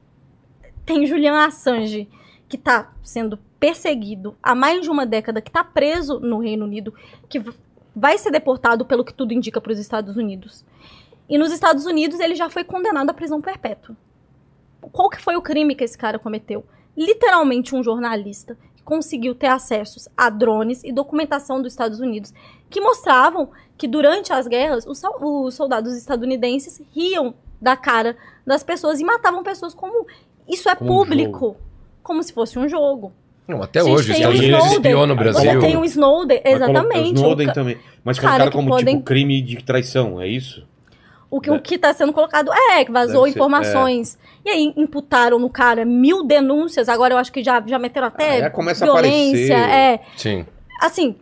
tem 0.86 1.06
Julian 1.06 1.46
Assange, 1.46 2.10
que 2.50 2.58
tá 2.58 2.92
sendo 3.02 3.38
perseguido 3.60 4.36
há 4.44 4.54
mais 4.54 4.82
de 4.82 4.90
uma 4.90 5.06
década, 5.06 5.42
que 5.42 5.52
tá 5.52 5.64
preso 5.64 6.20
no 6.20 6.40
Reino 6.40 6.66
Unido, 6.66 6.94
que 7.30 7.42
vai 7.96 8.18
ser 8.18 8.32
deportado, 8.32 8.86
pelo 8.86 9.06
que 9.06 9.14
tudo 9.14 9.34
indica, 9.34 9.62
para 9.62 9.72
os 9.72 9.80
Estados 9.80 10.18
Unidos. 10.18 10.66
E 11.30 11.38
nos 11.38 11.52
Estados 11.52 11.86
Unidos 11.86 12.20
ele 12.20 12.36
já 12.36 12.50
foi 12.50 12.64
condenado 12.64 13.10
à 13.10 13.14
prisão 13.14 13.42
perpétua. 13.42 13.96
Qual 14.92 15.10
que 15.10 15.22
foi 15.22 15.36
o 15.36 15.42
crime 15.42 15.76
que 15.76 15.84
esse 15.84 15.98
cara 15.98 16.20
cometeu? 16.20 16.66
Literalmente 16.96 17.76
um 17.76 17.82
jornalista 17.82 18.58
que 18.76 18.84
conseguiu 18.84 19.34
ter 19.34 19.48
acessos 19.48 20.10
a 20.18 20.30
drones 20.30 20.84
e 20.84 20.92
documentação 20.92 21.62
dos 21.62 21.72
Estados 21.72 22.00
Unidos 22.00 22.34
que 22.70 22.82
mostravam 22.82 23.50
que 23.78 23.88
durante 23.88 24.34
as 24.34 24.48
guerras 24.48 24.86
os, 24.86 25.02
os 25.22 25.54
soldados 25.56 25.96
estadunidenses 25.96 26.82
riam 26.92 27.34
da 27.64 27.76
cara 27.78 28.16
das 28.46 28.64
pessoas 28.64 29.00
e 29.00 29.04
matavam 29.04 29.42
pessoas 29.44 29.74
como 29.74 30.06
isso 30.48 30.70
é 30.70 30.76
Como 30.76 30.92
um 30.92 30.96
público, 30.98 31.56
como 32.04 32.22
se 32.22 32.34
fosse 32.34 32.60
um 32.60 32.68
jogo. 32.68 33.12
Não, 33.48 33.62
até 33.62 33.84
hoje, 33.84 34.08
tem 34.14 34.18
Estados 34.22 34.40
o 34.40 34.44
Unidos 34.44 34.60
Snowden. 34.66 34.92
espiam 34.92 35.08
no 35.08 35.16
Brasil. 35.16 35.42
Você 35.54 35.60
tem 35.60 35.78
um 35.78 35.84
Snowden, 35.86 36.42
exatamente. 36.46 37.14
Snowden 37.16 37.46
o, 37.46 37.48
ca- 37.50 37.54
também. 37.54 37.78
Mas 38.04 38.20
que 38.20 38.26
como 38.52 38.70
podem- 38.70 38.96
tipo 38.96 39.06
crime 39.06 39.42
de 39.42 39.64
traição, 39.64 40.22
é 40.22 40.28
isso? 40.28 40.66
o 41.32 41.42
que 41.42 41.50
o 41.50 41.60
que 41.60 41.76
está 41.76 41.92
sendo 41.96 42.14
colocado 42.14 42.52
é 42.54 42.86
que 42.86 42.92
vazou 42.92 43.22
Deve 43.24 43.32
ser, 43.34 43.40
informações. 43.40 44.20
E 44.46 44.50
aí 44.52 44.72
imputaram 44.78 45.40
no 45.40 45.50
cara 45.50 45.84
mil 45.84 46.24
denúncias, 46.24 46.88
agora 46.88 47.16
eu 47.16 47.18
acho 47.18 47.32
que 47.32 47.44
já, 47.44 47.60
já 47.66 47.80
meteram 47.80 48.06
até 48.08 48.30
Ah, 48.44 48.46
é, 48.46 48.50
começa 48.52 48.86
a 48.86 48.88
violência. 48.94 49.58
aparecer. 49.58 49.76
É, 49.76 50.00
Sim. 50.16 50.46
assim, 50.80 51.16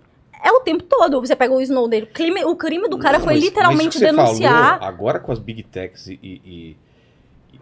é 0.44 0.52
o 0.52 0.60
tempo 0.62 0.84
todo. 0.84 1.20
Você 1.20 1.36
pega 1.36 1.54
o 1.54 1.62
Snowden. 1.62 2.04
O 2.04 2.08
crime, 2.08 2.44
o 2.46 2.56
crime 2.56 2.88
do 2.90 2.98
cara 2.98 3.18
Não, 3.18 3.26
foi 3.26 3.34
mas- 3.36 3.44
mas 3.44 3.50
literalmente 3.50 3.98
você 4.00 4.06
denunciar. 4.06 4.80
falou, 4.80 4.88
agora 4.88 5.20
com 5.20 5.32
as 5.32 5.40
big 5.40 5.64
techs 5.64 6.08
e- 6.08 6.20
e- 6.24 6.42
e 6.46 6.78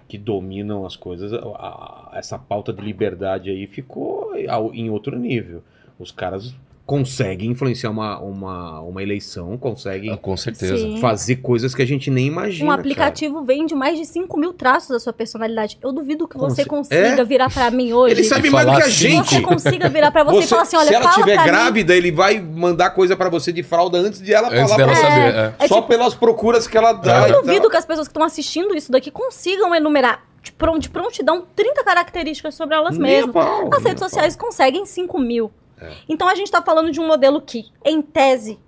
que 0.08 0.18
dominam 0.18 0.86
as 0.86 0.96
coisas, 0.96 1.32
a- 1.34 1.38
a- 1.38 2.12
essa 2.14 2.38
pauta 2.40 2.72
de 2.74 2.82
liberdade 2.82 3.50
aí 3.50 3.68
ficou 3.68 4.32
ao- 4.48 4.74
em 4.74 4.90
outro 4.90 5.18
nível. 5.18 5.62
Os 6.00 6.12
caras 6.12 6.54
conseguem 6.90 7.52
influenciar 7.52 7.92
uma, 7.92 8.20
uma, 8.20 8.82
uma 8.82 9.04
eleição, 9.04 9.56
conseguem 9.60 10.12
Ah, 10.12 10.18
Com 10.18 10.36
certeza. 10.36 10.76
Sim. 10.76 10.98
fazer 11.00 11.36
coisas 11.36 11.76
que 11.76 11.84
a 11.84 11.86
gente 11.86 12.10
nem 12.10 12.26
imagina. 12.26 12.66
Um 12.66 12.70
cara. 12.70 12.82
aplicativo 12.82 13.44
vende 13.44 13.76
mais 13.76 13.96
de 13.96 14.06
5 14.08 14.36
mil 14.40 14.54
traços 14.54 14.90
da 14.90 15.00
sua 15.00 15.14
personalidade. 15.14 15.78
Eu 15.84 15.92
duvido 15.92 16.28
que 16.28 16.36
você 16.36 16.66
Conse- 16.66 16.90
consiga 16.90 17.22
É? 17.22 17.24
virar 17.24 17.52
pra 17.54 17.70
mim 17.70 17.94
hoje. 17.94 18.16
Ele 18.16 18.24
sabe 18.24 18.50
mais 18.50 18.66
do 18.66 18.76
que 18.76 18.82
a 18.82 18.90
gente. 18.90 19.30
Você 19.36 19.42
consiga 19.42 19.88
virar 19.88 20.10
pra 20.10 20.24
você, 20.24 20.46
e 20.46 20.48
falar 20.48 20.64
assim: 20.64 20.78
olha, 20.78 20.88
se 20.88 20.96
ela 20.96 21.06
estiver 21.10 21.34
pra 21.36 21.44
mim. 21.44 21.50
grávida, 21.52 21.96
ele 21.96 22.12
vai 22.12 22.40
mandar 22.40 22.90
coisa 22.90 23.16
pra 23.16 23.30
você 23.30 23.54
de 23.54 23.62
fralda 23.62 24.00
antes 24.00 24.20
de 24.20 24.34
ela 24.34 24.48
Antes 24.48 24.62
falar 24.62 24.78
dela 24.78 24.92
pra 24.92 25.02
saber. 25.02 25.32
você. 25.32 25.38
é. 25.38 25.54
É 25.60 25.68
Só 25.68 25.76
tipo- 25.76 25.88
pelas 25.90 26.16
procuras 26.16 26.68
que 26.68 26.76
ela 26.76 26.94
dá. 26.94 27.30
Eu 27.30 27.42
duvido 27.44 27.62
tal. 27.62 27.70
que 27.70 27.78
as 27.78 27.86
pessoas 27.86 28.08
que 28.08 28.12
estão 28.12 28.24
assistindo 28.24 28.74
isso 28.76 28.92
daqui 28.92 29.12
consigam 29.12 29.76
enumerar 29.76 30.24
de 30.42 30.52
pron- 30.54 30.80
de 30.80 30.90
prontidão 30.90 31.46
30 31.56 31.84
características 31.84 32.56
sobre 32.56 32.76
elas 32.76 32.98
mesmas. 32.98 33.32
pau, 33.32 33.70
As 33.72 33.84
redes 33.84 34.00
sociais 34.00 34.36
conseguem 34.36 34.88
5 34.88 35.20
mil. 35.20 35.52
É. 35.82 35.94
Então 36.08 36.28
a 36.28 36.36
gente 36.36 36.48
está 36.48 36.62
falando 36.62 36.92
de 36.92 37.00
um 37.00 37.08
modelo 37.08 37.42
que, 37.42 37.66
em 37.86 38.02
tese, 38.02 38.60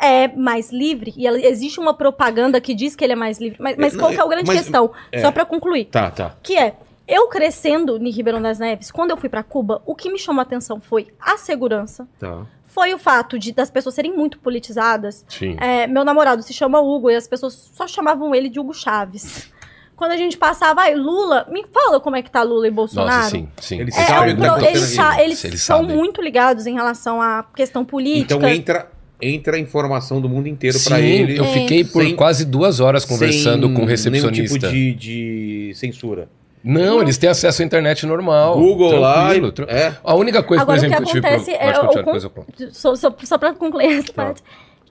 é 0.00 0.28
mais 0.28 0.70
livre, 0.72 1.12
e 1.16 1.26
existe 1.26 1.78
uma 1.78 1.92
propaganda 1.92 2.60
que 2.60 2.74
diz 2.74 2.96
que 2.96 3.04
ele 3.04 3.12
é 3.12 3.16
mais 3.16 3.38
livre. 3.38 3.58
Mas, 3.60 3.76
mas 3.76 3.92
Não, 3.92 4.00
qual 4.00 4.10
que 4.12 4.18
é 4.18 4.22
a 4.22 4.26
grande 4.26 4.46
mas- 4.46 4.58
questão? 4.60 4.90
é. 5.12 5.20
Só 5.20 5.30
para 5.30 5.44
concluir. 5.44 5.84
Tá, 5.86 6.10
tá. 6.10 6.36
Que 6.42 6.56
é, 6.56 6.74
eu 7.06 7.28
crescendo 7.28 7.96
em 7.98 8.10
Ribeirão 8.10 8.40
das 8.40 8.58
Neves, 8.58 8.90
quando 8.90 9.10
eu 9.10 9.16
fui 9.16 9.28
para 9.28 9.42
Cuba, 9.42 9.82
o 9.84 9.94
que 9.94 10.10
me 10.10 10.18
chamou 10.18 10.40
a 10.40 10.42
atenção 10.42 10.80
foi 10.80 11.08
a 11.20 11.36
segurança, 11.36 12.08
Tá. 12.18 12.46
foi 12.64 12.94
o 12.94 12.98
fato 12.98 13.38
de 13.38 13.52
das 13.52 13.70
pessoas 13.70 13.94
serem 13.94 14.16
muito 14.16 14.38
politizadas. 14.38 15.24
Sim. 15.28 15.56
É, 15.60 15.86
meu 15.86 16.04
namorado 16.04 16.42
se 16.42 16.54
chama 16.54 16.80
Hugo 16.80 17.10
e 17.10 17.16
as 17.16 17.28
pessoas 17.28 17.70
só 17.74 17.86
chamavam 17.86 18.34
ele 18.34 18.48
de 18.48 18.58
Hugo 18.58 18.72
Chaves. 18.72 19.52
Quando 20.00 20.12
a 20.12 20.16
gente 20.16 20.38
passava, 20.38 20.80
ai, 20.80 20.94
Lula, 20.94 21.46
me 21.52 21.62
fala 21.70 22.00
como 22.00 22.16
é 22.16 22.22
que 22.22 22.30
tá 22.30 22.42
Lula 22.42 22.66
e 22.66 22.70
Bolsonaro. 22.70 23.18
Nossa, 23.18 23.30
sim, 23.36 23.46
sim. 23.60 23.80
Eles 23.80 23.94
É, 23.94 24.06
Sabe 24.06 24.30
é 24.30 24.34
um 24.34 24.36
tá 24.38 24.54
pro- 24.54 24.64
eles, 24.64 24.80
sa- 24.80 25.22
eles 25.22 25.44
Eles 25.44 25.62
são 25.62 25.80
sabem. 25.82 25.94
muito 25.94 26.22
ligados 26.22 26.66
em 26.66 26.72
relação 26.72 27.20
à 27.20 27.44
questão 27.54 27.84
política. 27.84 28.34
Então 28.34 28.48
entra, 28.48 28.90
entra 29.20 29.56
a 29.56 29.60
informação 29.60 30.18
do 30.18 30.26
mundo 30.26 30.46
inteiro 30.48 30.80
pra 30.82 30.98
ele. 31.02 31.38
eu 31.38 31.44
fiquei 31.44 31.84
por 31.84 32.02
Sem- 32.02 32.16
quase 32.16 32.46
duas 32.46 32.80
horas 32.80 33.04
conversando 33.04 33.66
sem 33.66 33.74
com 33.76 33.82
o 33.82 33.84
recepcionista. 33.84 34.30
Nenhum 34.30 34.48
tipo 34.48 34.58
de, 34.72 34.94
de 34.94 35.72
censura. 35.74 36.30
Não, 36.64 37.02
eles 37.02 37.18
têm 37.18 37.28
acesso 37.28 37.60
à 37.60 37.64
internet 37.66 38.06
normal. 38.06 38.58
Google 38.58 38.98
lá. 39.00 39.36
e- 39.36 39.40
É. 39.68 39.94
A 40.02 40.14
única 40.14 40.42
coisa, 40.42 40.62
Agora, 40.62 40.78
por 40.80 40.86
o 40.86 40.88
que 40.90 40.96
exemplo, 40.96 41.10
acontece 41.20 41.50
tipo, 41.52 41.62
é 41.62 41.94
depois 41.94 42.24
eu 42.24 42.30
conto. 42.30 42.52
Só, 42.72 42.94
só, 42.96 43.14
só 43.22 43.36
pra 43.36 43.52
concluir 43.52 43.98
essa 43.98 44.12
Tá. 44.14 44.34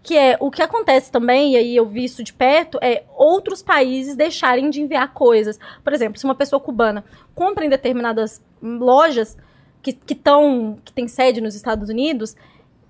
Que 0.01 0.17
é, 0.17 0.38
o 0.39 0.49
que 0.49 0.61
acontece 0.61 1.11
também, 1.11 1.53
e 1.53 1.57
aí 1.57 1.76
eu 1.76 1.85
vi 1.85 2.05
isso 2.05 2.23
de 2.23 2.31
perto, 2.34 2.80
é 2.81 3.03
outros 3.17 3.61
países 3.61 4.15
deixarem 4.15 4.69
de 4.69 4.81
enviar 4.81 5.13
coisas. 5.13 5.59
Por 5.84 5.91
exemplo, 5.93 6.17
se 6.17 6.23
uma 6.26 6.35
pessoa 6.35 6.59
cubana 6.59 7.03
compra 7.35 7.65
em 7.65 7.69
determinadas 7.69 8.41
lojas 8.61 9.38
que, 9.81 9.91
que, 9.93 10.15
tão, 10.15 10.77
que 10.85 10.93
tem 10.93 11.07
sede 11.07 11.41
nos 11.41 11.53
Estados 11.53 11.89
Unidos, 11.89 12.35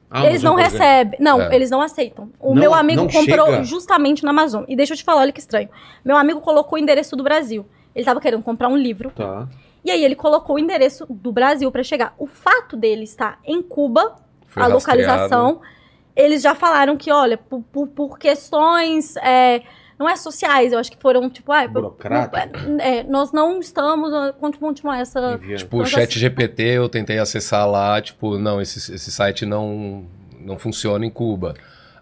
Amazon, 0.09 0.29
eles 0.29 0.43
não 0.43 0.55
recebem. 0.55 1.19
Não, 1.19 1.41
É. 1.41 1.55
eles 1.55 1.69
não 1.71 1.81
aceitam. 1.81 2.29
O 2.39 2.53
Não- 2.53 2.61
meu 2.61 2.73
amigo 2.73 3.01
comprou 3.11 3.45
chega? 3.47 3.63
justamente 3.63 4.23
na 4.23 4.29
Amazon. 4.31 4.63
E 4.67 4.75
deixa 4.75 4.93
eu 4.93 4.97
te 4.97 5.03
falar, 5.03 5.21
olha 5.21 5.31
que 5.31 5.39
estranho. 5.39 5.69
Meu 6.05 6.15
amigo 6.17 6.41
colocou 6.41 6.77
o 6.77 6.81
endereço 6.81 7.15
do 7.15 7.23
Brasil. 7.23 7.65
Ele 7.95 8.05
tava 8.05 8.19
querendo 8.21 8.43
comprar 8.43 8.69
um 8.69 8.77
livro. 8.77 9.11
Tá. 9.11 9.47
E 9.83 9.89
aí 9.91 10.03
ele 10.03 10.15
colocou 10.15 10.55
o 10.55 10.59
endereço 10.59 11.05
do 11.09 11.31
Brasil 11.31 11.71
pra 11.71 11.83
chegar. 11.83 12.13
O 12.19 12.25
fato 12.27 12.75
dele 12.75 13.03
estar 13.03 13.39
em 13.45 13.61
Cuba, 13.61 14.15
Foi 14.47 14.63
a 14.63 14.67
rastreado. 14.67 14.73
localização, 14.73 15.61
eles 16.15 16.41
já 16.41 16.53
falaram 16.55 16.97
que, 16.97 17.11
olha, 17.11 17.37
por, 17.37 17.61
por- 17.71 17.87
por 17.87 18.17
questões. 18.19 19.15
é, 19.17 19.61
não 19.97 20.07
é 20.07 20.15
sociais, 20.15 20.71
eu 20.71 20.79
acho 20.79 20.89
que 20.91 20.97
foram, 21.01 21.29
tipo, 21.29 21.51
ah, 21.51 21.67
Burocrático. 21.67 22.57
não- 22.69 22.79
é, 22.79 23.03
nós 23.03 23.31
não 23.33 23.59
estamos. 23.59 24.13
ah, 24.13 24.33
Continua, 24.39 24.69
continua 24.69 24.97
essa. 24.97 25.19
Enviando. 25.41 25.59
Tipo, 25.59 25.77
o 25.77 25.79
Mas 25.81 25.89
chat 25.89 26.09
assim- 26.09 26.19
GPT 26.19 26.63
eu 26.63 26.87
tentei 26.87 27.17
acessar 27.19 27.69
lá, 27.69 28.01
tipo, 28.01 28.37
não, 28.37 28.61
esse, 28.61 28.77
esse 28.95 29.11
site 29.11 29.45
não, 29.45 30.05
não 30.39 30.57
funciona 30.57 31.05
em 31.05 31.09
Cuba. 31.09 31.53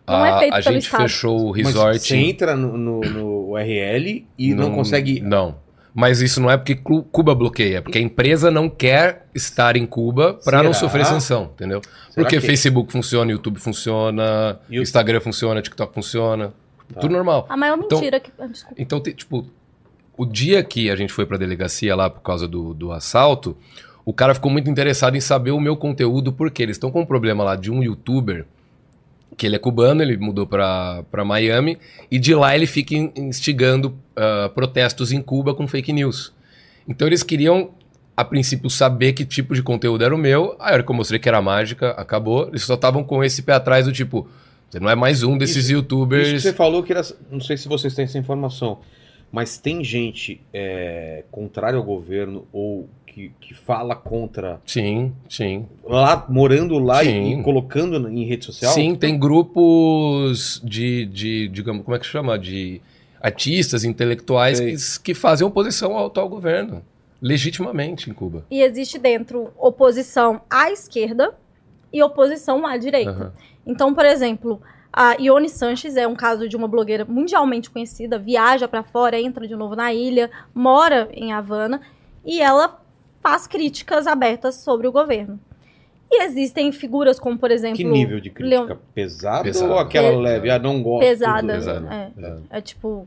Não 0.08 0.26
é 0.26 0.30
a, 0.32 0.38
feito 0.40 0.54
a 0.54 0.62
pelo 0.62 0.74
gente 0.76 0.84
Estado. 0.84 1.02
fechou 1.02 1.40
o 1.42 1.50
Mas 1.50 1.68
resort. 1.68 2.00
você 2.00 2.16
entra 2.16 2.56
no, 2.56 2.78
no- 2.78 3.02
no 3.02 3.50
URL 3.52 4.26
e 4.38 4.54
não, 4.54 4.74
consegue. 4.74 5.20
Não. 5.20 5.56
Mas 6.00 6.22
isso 6.22 6.40
não 6.40 6.48
é 6.52 6.56
porque 6.56 6.76
Cu- 6.76 7.02
Cuba 7.06 7.34
bloqueia, 7.34 7.80
é 7.80 7.82
porque 7.82 7.98
a 7.98 8.02
empresa 8.02 8.52
não 8.52 8.70
quer 8.70 9.26
estar 9.34 9.76
em 9.76 9.84
Cuba 9.84 10.36
para 10.46 10.62
não 10.62 10.72
sofrer 10.72 11.04
sanção, 11.04 11.50
entendeu? 11.56 11.82
Será 12.12 12.24
porque 12.24 12.40
que- 12.40 12.46
Facebook 12.46 12.92
funciona, 12.92 13.32
YouTube 13.32 13.60
funciona, 13.60 14.60
E 14.70 14.78
o- 14.78 14.84
Instagram 14.84 15.20
funciona, 15.20 15.60
TikTok 15.60 15.92
funciona, 15.96 16.54
Tá. 16.94 17.00
tudo 17.02 17.14
normal. 17.14 17.48
A 17.50 17.58
maior 17.58 17.80
Então- 17.80 17.98
mentira 17.98 18.20
que. 18.20 18.30
ah, 18.38 18.46
Desculpa. 18.46 18.76
Então, 18.78 19.00
tipo, 19.02 19.48
o 20.16 20.24
dia 20.24 20.64
que 20.64 20.92
a 20.92 20.96
gente 20.96 21.12
foi 21.12 21.26
pra 21.26 21.36
delegacia 21.36 21.96
lá 21.96 22.12
por 22.12 22.22
causa 22.22 22.48
do, 22.48 22.76
do 22.76 22.92
assalto, 22.92 23.58
o 24.06 24.14
cara 24.14 24.36
ficou 24.36 24.52
muito 24.52 24.70
interessado 24.70 25.18
em 25.18 25.20
saber 25.20 25.50
o 25.50 25.60
meu 25.60 25.76
conteúdo, 25.76 26.32
porque 26.32 26.62
eles 26.62 26.76
estão 26.76 26.92
com 26.92 27.02
um 27.02 27.06
problema 27.08 27.44
lá 27.44 27.56
de 27.56 27.72
um 27.72 27.82
youtuber, 27.82 28.46
que 29.36 29.48
ele 29.48 29.56
é 29.56 29.60
cubano, 29.60 30.04
ele 30.04 30.16
mudou 30.18 30.46
pra, 30.46 31.04
pra 31.10 31.26
Miami, 31.26 31.80
e 32.12 32.20
de 32.20 32.36
lá 32.36 32.56
ele 32.56 32.68
fica 32.68 32.94
in- 32.94 33.12
instigando 33.18 33.98
ah, 34.18 34.50
protestos 34.54 35.12
em 35.12 35.22
Cuba 35.22 35.54
com 35.54 35.68
fake 35.68 35.94
news. 35.94 36.34
Então 36.88 37.08
eles 37.08 37.22
queriam, 37.24 37.70
a 38.16 38.26
princípio, 38.26 38.70
saber 38.70 39.14
que 39.14 39.24
tipo 39.26 39.54
de 39.54 39.62
conteúdo 39.62 40.04
era 40.04 40.14
o 40.16 40.18
meu. 40.18 40.56
Aí 40.60 40.72
a 40.72 40.74
hora 40.74 40.84
que 40.84 40.90
eu 40.92 40.96
mostrei 40.96 41.20
que 41.20 41.30
era 41.30 41.42
mágica, 41.42 41.92
acabou. 41.92 42.48
Eles 42.48 42.64
só 42.64 42.74
estavam 42.76 43.04
com 43.04 43.24
esse 43.24 43.42
pé 43.44 43.54
atrás 43.54 43.86
do 43.86 43.92
tipo, 43.92 44.28
você 44.70 44.80
não 44.80 44.90
é 44.90 44.96
mais 44.96 45.22
um 45.24 45.38
desses 45.38 45.66
Isso- 45.66 45.74
youtubers. 45.74 46.28
Isso 46.28 46.36
que 46.38 46.42
você 46.42 46.54
falou 46.54 46.82
que 46.84 46.92
era. 46.92 47.02
Não 47.32 47.40
sei 47.40 47.56
se 47.58 47.68
vocês 47.68 47.94
têm 47.94 48.06
essa 48.06 48.18
informação, 48.18 48.80
mas 49.32 49.58
tem 49.58 49.84
gente 49.84 50.42
é, 50.54 51.24
contrária 51.32 51.78
ao 51.78 51.84
governo 51.84 52.46
ou 52.52 52.90
que, 53.06 53.32
que 53.42 53.54
fala 53.54 53.96
contra 53.96 54.62
Sim, 54.66 55.12
sim. 55.28 55.66
lá, 55.84 56.26
morando 56.30 56.78
lá 56.80 57.04
e, 57.04 57.34
e 57.34 57.44
colocando 57.44 58.08
em 58.10 58.24
rede 58.26 58.46
social? 58.46 58.72
Sim, 58.74 58.96
tem 58.96 59.18
grupos 59.18 60.62
de, 60.64 61.06
de, 61.08 61.48
digamos, 61.50 61.84
como 61.84 61.96
é 61.96 62.00
que 62.00 62.06
chama? 62.06 62.38
De 62.38 62.80
artistas, 63.28 63.84
intelectuais 63.84 64.98
que, 64.98 65.04
que 65.04 65.14
fazem 65.14 65.46
oposição 65.46 65.96
ao 65.96 66.08
atual 66.08 66.28
governo. 66.28 66.84
Legitimamente 67.22 68.10
em 68.10 68.14
Cuba. 68.14 68.46
E 68.50 68.62
existe 68.62 69.00
dentro 69.00 69.52
oposição 69.58 70.42
à 70.50 70.72
esquerda 70.72 71.34
e 71.92 72.04
oposição 72.04 72.66
à 72.66 72.78
direita. 72.78 73.10
Aham. 73.10 73.34
Então, 73.66 73.94
por 73.94 74.06
exemplo, 74.06 74.62
a 74.94 75.14
Ione 75.20 75.50
Sanches 75.50 75.96
é 75.96 76.08
um 76.08 76.16
caso 76.16 76.48
de 76.48 76.56
uma 76.56 76.68
blogueira 76.68 77.06
mundialmente 77.06 77.70
conhecida, 77.70 78.18
viaja 78.18 78.68
pra 78.68 78.84
fora, 78.84 79.20
entra 79.20 79.48
de 79.48 79.56
novo 79.56 79.76
na 79.76 79.94
ilha, 79.94 80.30
mora 80.54 81.10
em 81.12 81.34
Havana 81.34 81.82
e 82.26 82.42
ela 82.42 82.82
faz 83.22 83.46
críticas 83.46 84.08
abertas 84.08 84.56
sobre 84.56 84.88
o 84.88 84.92
governo. 84.92 85.40
E 86.10 86.24
existem 86.24 86.72
figuras 86.72 87.20
como, 87.20 87.38
por 87.38 87.52
exemplo, 87.52 87.78
Que 87.78 87.84
nível 87.84 88.20
de 88.20 88.30
crítica? 88.30 88.66
Leon- 88.66 88.78
Pesado, 88.94 89.44
Pesado. 89.44 89.72
ou 89.74 89.78
aquela 89.80 90.18
leve? 90.18 90.50
Ah, 90.50 90.58
não 90.58 90.82
gosto. 90.82 91.02
pesada. 91.06 91.54
Pesado. 91.54 91.88
É, 91.92 92.10
Pesado. 92.16 92.44
é 92.50 92.62
tipo 92.62 93.06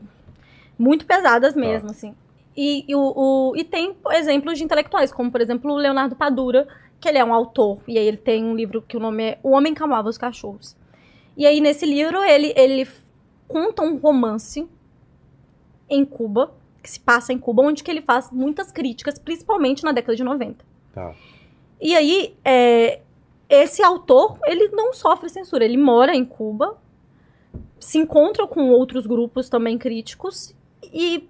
muito 0.77 1.05
pesadas 1.05 1.55
mesmo, 1.55 1.89
assim. 1.89 2.13
E, 2.55 2.85
e 2.87 2.95
o, 2.95 2.99
o- 3.15 3.53
e 3.55 3.63
tem 3.63 3.95
exemplos 4.11 4.57
de 4.57 4.63
intelectuais, 4.63 5.11
como 5.11 5.31
por 5.31 5.41
exemplo 5.41 5.71
o 5.71 5.77
Leonardo 5.77 6.15
Padura, 6.15 6.67
que 6.99 7.09
ele 7.09 7.17
é 7.17 7.25
um 7.25 7.33
autor, 7.33 7.79
e 7.87 7.97
aí 7.97 8.05
ele 8.07 8.17
tem 8.17 8.43
um 8.43 8.55
livro 8.55 8.81
que 8.83 8.95
o 8.95 8.99
nome 8.99 9.23
é 9.23 9.39
O 9.41 9.51
Homem 9.51 9.73
que 9.73 9.81
Amava 9.81 10.07
os 10.09 10.17
Cachorros. 10.17 10.75
E 11.35 11.45
aí 11.47 11.59
nesse 11.59 11.85
livro 11.85 12.23
ele, 12.23 12.53
ele 12.55 12.87
conta 13.47 13.81
um 13.81 13.97
romance 13.97 14.67
em 15.89 16.05
Cuba, 16.05 16.51
que 16.83 16.89
se 16.89 16.99
passa 16.99 17.33
em 17.33 17.37
Cuba, 17.39 17.63
onde 17.63 17.83
que 17.83 17.89
ele 17.89 18.01
faz 18.01 18.29
muitas 18.31 18.71
críticas, 18.71 19.17
principalmente 19.17 19.83
na 19.83 19.91
década 19.91 20.15
de 20.15 20.23
90. 20.23 20.63
Tá. 20.93 21.13
E 21.81 21.95
aí, 21.95 22.35
é, 22.45 22.99
esse 23.49 23.81
autor, 23.81 24.37
ele 24.45 24.69
não 24.69 24.93
sofre 24.93 25.27
censura. 25.29 25.65
Ele 25.65 25.77
mora 25.77 26.15
em 26.15 26.23
Cuba, 26.23 26.77
se 27.79 27.97
encontra 27.97 28.45
com 28.47 28.69
outros 28.69 29.07
grupos 29.07 29.49
também 29.49 29.77
críticos, 29.77 30.53
e 30.83 31.27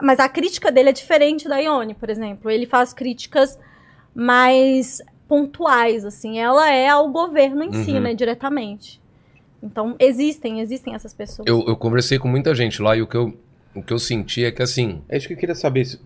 mas 0.00 0.18
a 0.18 0.28
crítica 0.28 0.72
dele 0.72 0.88
é 0.88 0.92
diferente 0.92 1.48
da 1.48 1.58
Ione, 1.58 1.94
por 1.94 2.10
exemplo. 2.10 2.50
Ele 2.50 2.66
faz 2.66 2.92
críticas 2.92 3.56
mais 4.14 5.00
pontuais, 5.28 6.04
assim. 6.04 6.38
Ela 6.38 6.70
é 6.72 6.88
ao 6.88 7.08
governo 7.08 7.62
em 7.62 7.72
si, 7.84 7.92
Uhum. 7.92 8.00
né, 8.00 8.14
diretamente. 8.14 9.00
Então, 9.62 9.94
existem, 10.00 10.60
existem 10.60 10.94
essas 10.94 11.14
pessoas. 11.14 11.46
Eu, 11.46 11.64
eu 11.68 11.76
conversei 11.76 12.18
com 12.18 12.26
muita 12.26 12.52
gente 12.54 12.82
lá 12.82 12.96
e 12.96 13.02
o 13.02 13.06
que 13.06 13.16
eu, 13.16 13.32
o 13.76 13.82
que 13.82 13.92
eu 13.92 13.98
senti 13.98 14.44
é 14.44 14.50
que 14.50 14.60
assim. 14.62 15.02
É 15.08 15.16
isso 15.16 15.28
que 15.28 15.34
eu 15.34 15.38
queria 15.38 15.54
saber. 15.54 15.84
se- 15.84 15.96
O 15.96 16.00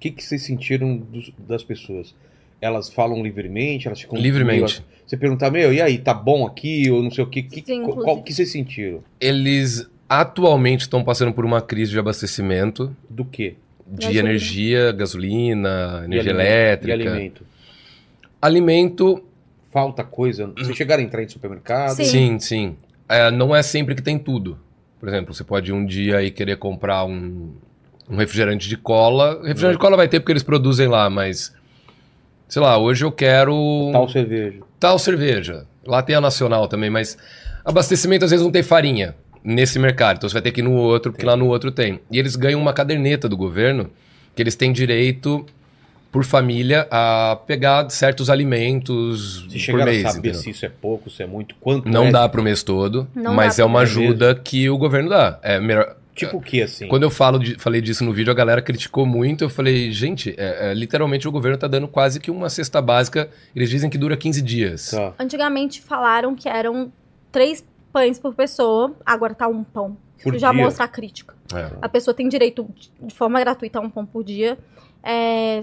que, 0.00 0.10
que 0.10 0.24
vocês 0.24 0.42
sentiram 0.42 0.96
dos- 0.96 1.30
das 1.38 1.62
pessoas? 1.62 2.14
Elas 2.62 2.88
falam 2.88 3.20
livremente? 3.22 3.88
Elas 3.88 4.00
ficam 4.00 4.16
Livremente. 4.16 4.80
meio- 4.80 4.92
Você 5.04 5.16
perguntar, 5.16 5.50
meu, 5.50 5.72
e 5.74 5.82
aí, 5.82 5.98
tá 5.98 6.14
bom 6.14 6.46
aqui? 6.46 6.88
Ou 6.90 7.02
não 7.02 7.10
sei 7.10 7.24
o 7.24 7.26
que. 7.26 7.42
que 7.42 7.60
Sim, 7.66 7.82
qual, 7.82 8.22
que 8.22 8.32
vocês 8.32 8.50
sentiram? 8.52 9.02
Eles 9.20 9.86
atualmente 10.08 10.82
estão 10.82 11.02
passando 11.02 11.32
por 11.32 11.44
uma 11.44 11.60
crise 11.60 11.90
de 11.90 11.98
abastecimento 11.98 12.96
Do 13.10 13.24
quê? 13.24 13.56
de 13.84 13.96
Gasolina. 14.06 14.28
energia, 14.28 14.92
gasolina, 14.92 15.98
E 16.02 16.04
energia 16.04 16.30
alimento? 16.32 16.40
elétrica. 16.50 16.88
E 16.88 16.92
alimento? 16.92 17.42
Alimento, 18.40 19.24
Falta 19.70 20.04
coisa? 20.04 20.52
Vocês 20.56 20.76
chegaram 20.76 21.02
a 21.02 21.06
entrar 21.06 21.22
em 21.22 21.28
supermercado? 21.28 21.96
Sim. 21.96 22.04
sim, 22.04 22.38
sim. 22.38 22.76
É, 23.08 23.30
não 23.30 23.56
é 23.56 23.62
sempre 23.62 23.94
que 23.94 24.02
tem 24.02 24.18
tudo. 24.18 24.58
Por 25.00 25.08
exemplo, 25.08 25.32
você 25.34 25.42
pode 25.42 25.72
um 25.72 25.84
dia 25.86 26.18
aí 26.18 26.30
querer 26.30 26.58
comprar 26.58 27.04
um, 27.06 27.52
um 28.08 28.16
refrigerante 28.16 28.68
de 28.68 28.76
cola. 28.76 29.40
Refrigerante 29.42 29.76
de 29.76 29.80
cola 29.80 29.96
vai 29.96 30.08
ter 30.08 30.20
porque 30.20 30.32
eles 30.32 30.42
produzem 30.42 30.88
lá, 30.88 31.08
mas. 31.08 31.54
Sei 32.52 32.60
lá, 32.60 32.76
hoje 32.76 33.02
eu 33.02 33.10
quero. 33.10 33.88
Tal 33.94 34.06
cerveja. 34.10 34.58
tal 34.78 34.98
cerveja. 34.98 35.66
Lá 35.86 36.02
tem 36.02 36.14
a 36.14 36.20
nacional 36.20 36.68
também, 36.68 36.90
mas 36.90 37.16
abastecimento 37.64 38.26
às 38.26 38.30
vezes 38.30 38.44
não 38.44 38.52
tem 38.52 38.62
farinha 38.62 39.14
nesse 39.42 39.78
mercado. 39.78 40.18
Então 40.18 40.28
você 40.28 40.34
vai 40.34 40.42
ter 40.42 40.52
que 40.52 40.60
ir 40.60 40.62
no 40.62 40.74
outro, 40.74 41.12
porque 41.12 41.24
lá 41.24 41.34
no 41.34 41.46
outro 41.46 41.70
tem. 41.72 41.98
E 42.10 42.18
eles 42.18 42.36
ganham 42.36 42.60
uma 42.60 42.74
caderneta 42.74 43.26
do 43.26 43.38
governo 43.38 43.88
que 44.36 44.42
eles 44.42 44.54
têm 44.54 44.70
direito 44.70 45.46
por 46.12 46.24
família 46.24 46.86
a 46.90 47.38
pegar 47.46 47.88
certos 47.88 48.28
alimentos 48.28 49.46
Se 49.48 49.70
por 49.72 49.82
mês. 49.82 50.04
a 50.04 50.10
saber 50.10 50.18
entendeu? 50.28 50.34
se 50.42 50.50
isso 50.50 50.66
é 50.66 50.68
pouco, 50.68 51.08
se 51.08 51.22
é 51.22 51.26
muito, 51.26 51.54
quanto 51.58 51.88
Não 51.88 52.08
é? 52.08 52.10
dá 52.10 52.28
pro 52.28 52.42
mês 52.42 52.62
todo, 52.62 53.08
Não 53.14 53.32
mas 53.32 53.58
é 53.58 53.64
uma 53.64 53.80
ajuda 53.80 54.34
que 54.34 54.68
o 54.68 54.76
governo 54.76 55.08
dá. 55.08 55.38
É 55.42 55.58
melhor. 55.58 55.96
Tipo 56.14 56.36
o 56.36 56.40
que, 56.42 56.60
assim? 56.60 56.88
Quando 56.88 57.04
eu 57.04 57.10
falo 57.10 57.38
de- 57.38 57.54
falei 57.58 57.80
disso 57.80 58.04
no 58.04 58.12
vídeo, 58.12 58.30
a 58.30 58.34
galera 58.34 58.60
criticou 58.60 59.06
muito. 59.06 59.44
Eu 59.44 59.48
falei, 59.50 59.90
gente, 59.92 60.34
é- 60.36 60.70
é, 60.70 60.74
literalmente 60.74 61.26
o 61.26 61.32
governo 61.32 61.56
tá 61.56 61.66
dando 61.66 61.88
quase 61.88 62.20
que 62.20 62.30
uma 62.30 62.50
cesta 62.50 62.82
básica. 62.82 63.30
Eles 63.56 63.70
dizem 63.70 63.88
que 63.88 63.96
dura 63.96 64.16
15 64.16 64.42
dias. 64.42 64.90
Tá. 64.90 65.14
Antigamente 65.18 65.80
falaram 65.80 66.34
que 66.34 66.48
eram 66.48 66.92
três 67.30 67.64
pães 67.92 68.18
por 68.18 68.34
pessoa, 68.34 68.94
agora 69.06 69.34
tá 69.34 69.48
um 69.48 69.64
pão. 69.64 69.96
Por 70.22 70.34
Isso 70.34 70.40
já 70.40 70.52
dia? 70.52 70.62
mostra 70.64 70.84
a 70.84 70.88
crítica. 70.88 71.34
É. 71.54 71.70
A 71.82 71.88
pessoa 71.88 72.14
tem 72.14 72.28
direito, 72.28 72.68
de- 72.74 72.90
de 73.08 73.14
forma 73.14 73.40
gratuita, 73.40 73.78
a 73.78 73.82
um 73.82 73.90
pão 73.90 74.04
por 74.06 74.22
dia. 74.22 74.58
É, 75.02 75.62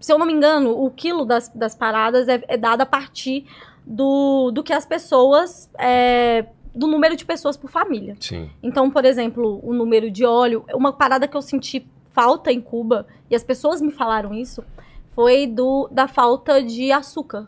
se 0.00 0.12
eu 0.12 0.18
não 0.18 0.26
me 0.26 0.32
engano, 0.32 0.70
o 0.82 0.90
quilo 0.90 1.24
das, 1.24 1.48
das 1.54 1.74
paradas 1.74 2.26
é, 2.26 2.42
é 2.48 2.56
dado 2.56 2.80
a 2.80 2.86
partir 2.86 3.44
do, 3.86 4.50
do 4.50 4.62
que 4.62 4.72
as 4.72 4.84
pessoas. 4.86 5.68
É, 6.74 6.78
do 6.78 6.86
número 6.86 7.16
de 7.16 7.24
pessoas 7.24 7.56
por 7.56 7.70
família. 7.70 8.16
Sim. 8.20 8.50
Então, 8.62 8.90
por 8.90 9.04
exemplo, 9.04 9.60
o 9.62 9.72
número 9.72 10.10
de 10.10 10.24
óleo, 10.24 10.64
uma 10.74 10.92
parada 10.92 11.26
que 11.28 11.36
eu 11.36 11.42
senti 11.42 11.86
falta 12.12 12.52
em 12.52 12.60
Cuba, 12.60 13.06
e 13.30 13.34
as 13.36 13.42
pessoas 13.44 13.80
me 13.80 13.90
falaram 13.92 14.34
isso, 14.34 14.64
foi 15.12 15.46
do 15.46 15.88
da 15.90 16.08
falta 16.08 16.62
de 16.62 16.90
açúcar. 16.92 17.46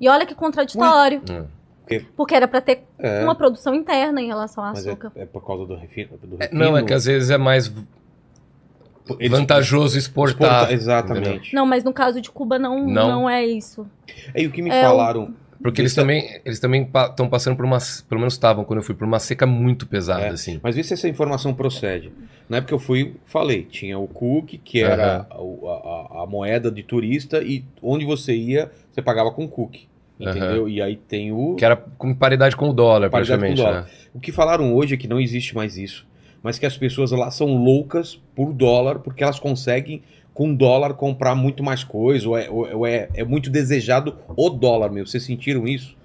E 0.00 0.08
olha 0.08 0.24
que 0.24 0.34
contraditório. 0.34 1.20
Hum. 1.30 1.44
Porque- 1.82 2.06
Porque 2.16 2.34
era 2.34 2.46
pra 2.46 2.60
ter 2.60 2.84
É, 2.98 3.24
uma 3.24 3.34
produção 3.34 3.74
interna 3.74 4.20
em 4.20 4.26
relação 4.26 4.62
ao 4.62 4.72
mas 4.74 4.86
é, 4.86 4.90
açúcar. 4.90 5.10
é 5.16 5.24
por 5.24 5.44
causa 5.46 5.64
do 5.64 5.74
refino. 5.74 6.18
Do 6.22 6.36
É, 6.38 6.44
refino. 6.44 6.60
não, 6.64 6.76
é 6.76 6.82
que 6.82 6.92
às 6.92 7.06
vezes 7.06 7.30
é 7.30 7.38
mais 7.38 7.72
Eles- 9.18 9.30
vantajoso 9.30 9.96
exportar. 9.98 10.50
exporta- 10.64 10.72
Exatamente. 10.74 11.54
Não, 11.54 11.64
mas 11.64 11.82
no 11.82 11.92
caso 11.92 12.20
de 12.20 12.30
Cuba 12.30 12.58
não, 12.58 12.86
não. 12.86 13.08
Não? 13.22 13.30
é 13.30 13.44
isso. 13.46 13.86
É, 14.34 14.42
e 14.42 14.46
o 14.46 14.52
que 14.52 14.60
me 14.60 14.68
É, 14.70 14.82
falaram. 14.82 15.34
Porque 15.62 15.80
eles 15.80 15.92
é- 15.96 16.00
também 16.00 16.40
eles 16.44 16.60
também 16.60 16.88
estão 17.10 17.28
passando 17.28 17.56
por 17.56 17.64
uma. 17.64 17.78
Pelo 18.08 18.20
menos 18.20 18.34
estavam 18.34 18.64
quando 18.64 18.78
eu 18.78 18.82
fui, 18.84 18.94
por 18.94 19.04
uma 19.06 19.18
seca 19.18 19.46
muito 19.46 19.86
pesada, 19.86 20.22
É. 20.26 20.28
assim. 20.30 20.60
Mas 20.62 20.76
vê 20.76 20.82
se 20.84 20.94
essa 20.94 21.08
informação 21.08 21.52
procede. 21.52 22.12
Na 22.48 22.58
época 22.58 22.74
eu 22.74 22.78
fui, 22.78 23.14
falei, 23.26 23.62
tinha 23.64 23.98
o 23.98 24.06
Cook, 24.06 24.54
que 24.64 24.80
era 24.82 25.26
a, 25.30 25.34
a- 25.34 26.22
a 26.22 26.26
moeda 26.26 26.70
de 26.70 26.82
turista, 26.82 27.42
e 27.42 27.64
onde 27.82 28.04
você 28.04 28.34
ia, 28.34 28.70
você 28.90 29.02
pagava 29.02 29.30
com 29.32 29.46
Cook. 29.48 29.76
Entendeu? 30.20 30.68
E 30.68 30.82
aí 30.82 30.96
tem 30.96 31.30
o. 31.32 31.54
Que 31.54 31.64
era 31.64 31.76
com 31.76 32.12
paridade 32.14 32.56
com 32.56 32.70
o 32.70 32.72
dólar, 32.72 33.08
Paridade 33.08 33.38
com 33.40 33.46
praticamente. 33.46 33.60
o 33.60 33.64
dólar. 33.64 33.82
né? 33.84 33.90
O 34.14 34.18
que 34.20 34.32
falaram 34.32 34.74
hoje 34.74 34.94
é 34.94 34.96
que 34.96 35.06
não 35.06 35.20
existe 35.20 35.54
mais 35.54 35.76
isso. 35.76 36.06
Mas 36.42 36.58
que 36.58 36.66
as 36.66 36.76
pessoas 36.76 37.10
lá 37.12 37.30
são 37.30 37.46
loucas 37.48 38.20
por 38.34 38.52
dólar, 38.52 38.98
porque 39.00 39.22
elas 39.22 39.38
conseguem, 39.38 40.02
com 40.38 40.54
dólar, 40.54 40.94
comprar 40.94 41.34
muito 41.34 41.64
mais 41.64 41.82
coisa. 41.82 42.28
Ou 42.28 42.38
é, 42.38 42.48
ou- 42.48 42.86
é, 42.86 43.08
é 43.12 43.24
muito 43.24 43.50
desejado 43.50 44.16
o 44.36 44.48
dólar 44.48 44.88
mesmo. 44.88 45.08
Vocês 45.08 45.24
sentiram 45.24 45.66
isso? 45.66 45.98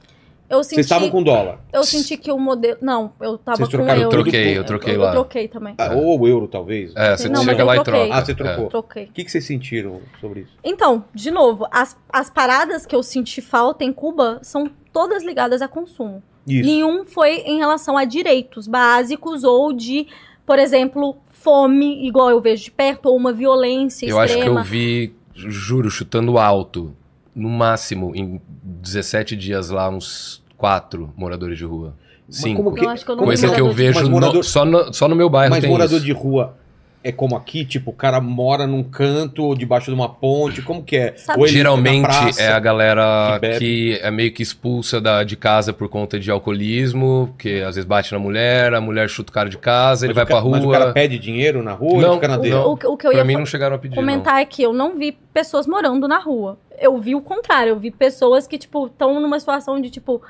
Eu 0.49 0.57
Vocês 0.57 0.69
senti, 0.69 0.79
estavam 0.81 1.09
com 1.11 1.21
dólar. 1.21 1.59
eu 1.71 1.83
senti 1.83 2.17
que 2.17 2.31
o 2.31 2.39
modelo. 2.39 2.77
Não, 2.81 3.13
eu 3.21 3.37
tava 3.37 3.57
Vocês 3.57 3.69
com 3.69 3.77
trocaram 3.77 4.01
euro. 4.01 4.09
tudo 4.09 4.23
troquei, 4.23 4.57
eu 4.57 4.63
troquei 4.63 4.95
eu, 4.95 5.01
lá. 5.01 5.09
Eu 5.09 5.13
troquei 5.13 5.47
também. 5.47 5.75
Ah, 5.77 5.93
Ou 5.93 6.19
o 6.21 6.27
euro, 6.27 6.47
talvez. 6.47 6.91
É, 6.95 7.15
você 7.15 7.29
Não, 7.29 7.43
chega 7.43 7.61
eu 7.61 7.65
lá 7.67 7.77
e 7.77 7.83
troca. 7.83 8.13
Ah, 8.13 8.25
você 8.25 8.33
trocou. 8.33 8.67
Troquei. 8.69 9.03
O 9.05 9.11
que, 9.11 9.23
que 9.23 9.31
vocês 9.31 9.45
sentiram 9.45 10.01
sobre 10.19 10.41
isso? 10.41 10.51
Então, 10.63 11.05
de 11.13 11.29
novo, 11.29 11.67
as, 11.71 11.95
as 12.11 12.29
paradas 12.31 12.87
que 12.87 12.95
eu 12.95 13.03
senti 13.03 13.39
falta 13.39 13.83
em 13.83 13.93
Cuba 13.93 14.39
são 14.41 14.67
todas 14.91 15.23
ligadas 15.23 15.61
a 15.61 15.67
consumo. 15.67 16.23
Isso. 16.47 16.67
Nenhum 16.67 17.05
foi 17.05 17.35
em 17.45 17.59
relação 17.59 17.95
a 17.97 18.03
direitos 18.03 18.67
básicos 18.67 19.43
ou 19.43 19.71
de, 19.71 20.07
por 20.45 20.57
exemplo, 20.59 21.17
fome, 21.43 22.07
igual 22.07 22.29
eu 22.29 22.39
vejo 22.41 22.63
de 22.63 22.71
perto, 22.71 23.07
ou 23.07 23.15
uma 23.17 23.33
violência 23.33 24.05
Eu 24.05 24.19
acho 24.19 24.33
que 24.33 24.39
extrema. 24.39 24.61
eu 24.61 24.63
vi, 24.63 25.13
juro, 25.35 25.89
chutando 25.91 26.37
alto, 26.37 26.93
no 27.35 27.49
máximo, 27.49 28.15
em 28.15 28.39
17 28.63 29.35
dias 29.35 29.69
lá, 29.69 29.89
uns 29.89 30.41
quatro 30.57 31.13
moradores 31.17 31.57
de 31.57 31.65
rua. 31.65 31.95
Cinco. 32.29 32.73
que- 32.73 32.85
Eu 32.85 32.89
eu 32.89 33.15
não 33.17 33.25
Coisa 33.25 33.47
que 33.47 33.53
eu 33.59 33.65
morador 33.65 33.75
vejo 33.75 33.99
Mas 33.99 34.07
no- 34.07 34.13
morador- 34.13 34.43
só, 34.43 34.65
no, 34.65 34.93
só 34.93 35.07
no 35.07 35.15
meu 35.15 35.29
bairro 35.29 35.51
Mas 35.51 35.61
tem 35.61 35.69
morador 35.69 35.97
isso. 35.97 36.05
de 36.05 36.11
rua 36.13 36.55
é 37.03 37.11
como 37.11 37.35
aqui? 37.35 37.65
Tipo, 37.65 37.91
o 37.91 37.93
cara 37.93 38.21
mora 38.21 38.65
num 38.65 38.81
canto 38.83 39.43
ou 39.43 39.55
debaixo 39.55 39.87
de 39.87 39.93
uma 39.95 40.07
ponte? 40.07 40.61
Como 40.61 40.81
que 40.83 40.95
é? 40.95 41.15
Ele 41.37 41.47
Geralmente 41.47 42.01
praça? 42.03 42.41
é 42.41 42.51
a 42.51 42.59
galera 42.59 43.39
que 43.41 43.59
que, 43.59 43.99
é 44.01 44.09
meio 44.09 44.31
que 44.31 44.41
expulsa 44.41 45.01
da, 45.01 45.23
de 45.23 45.35
casa 45.35 45.73
por 45.73 45.89
conta 45.89 46.19
de 46.19 46.31
alcoolismo, 46.31 47.35
que 47.37 47.61
às 47.61 47.75
vezes 47.75 47.85
bate 47.85 48.11
na 48.11 48.19
mulher, 48.19 48.73
a 48.73 48.81
mulher 48.81 49.09
chuta 49.09 49.31
o 49.31 49.33
cara 49.33 49.49
de 49.49 49.57
casa, 49.57 50.05
ele 50.05 50.13
Mas 50.13 50.15
vai 50.15 50.23
o 50.23 50.27
ca- 50.27 50.41
pra 50.41 50.49
Mas 50.51 50.63
o 50.63 50.69
cara 50.71 50.85
rua. 50.85 50.93
pede 50.93 51.19
dinheiro 51.19 51.61
na 51.61 51.73
rua 51.73 52.01
Não, 52.01 52.11
e 52.11 52.15
fica 52.15 52.27
na 52.27 52.37
O, 52.37 52.41
dele? 52.41 52.55
não. 52.55 52.67
o, 52.67 52.73
o 52.73 52.77
que 52.77 52.85
eu 52.87 53.11
Pra 53.11 53.19
ia 53.19 53.23
mim 53.25 53.33
não 53.35 53.45
chegaram 53.45 53.75
a 53.75 53.79
pedir, 53.79 53.95
não. 53.95 54.01
comentar 54.03 54.41
é 54.41 54.45
que 54.45 54.63
eu 54.63 54.71
não 54.73 54.97
vi 54.97 55.11
pessoas 55.33 55.67
morando 55.67 56.07
na 56.07 56.19
rua. 56.19 56.57
Eu 56.79 56.97
vi 56.99 57.15
o 57.15 57.21
contrário, 57.21 57.71
eu 57.71 57.79
vi 57.79 57.91
pessoas 57.91 58.47
que, 58.47 58.57
tipo, 58.57 58.87
estão 58.87 59.19
numa 59.19 59.39
situação 59.39 59.79
de, 59.79 59.89
tipo, 59.89 60.21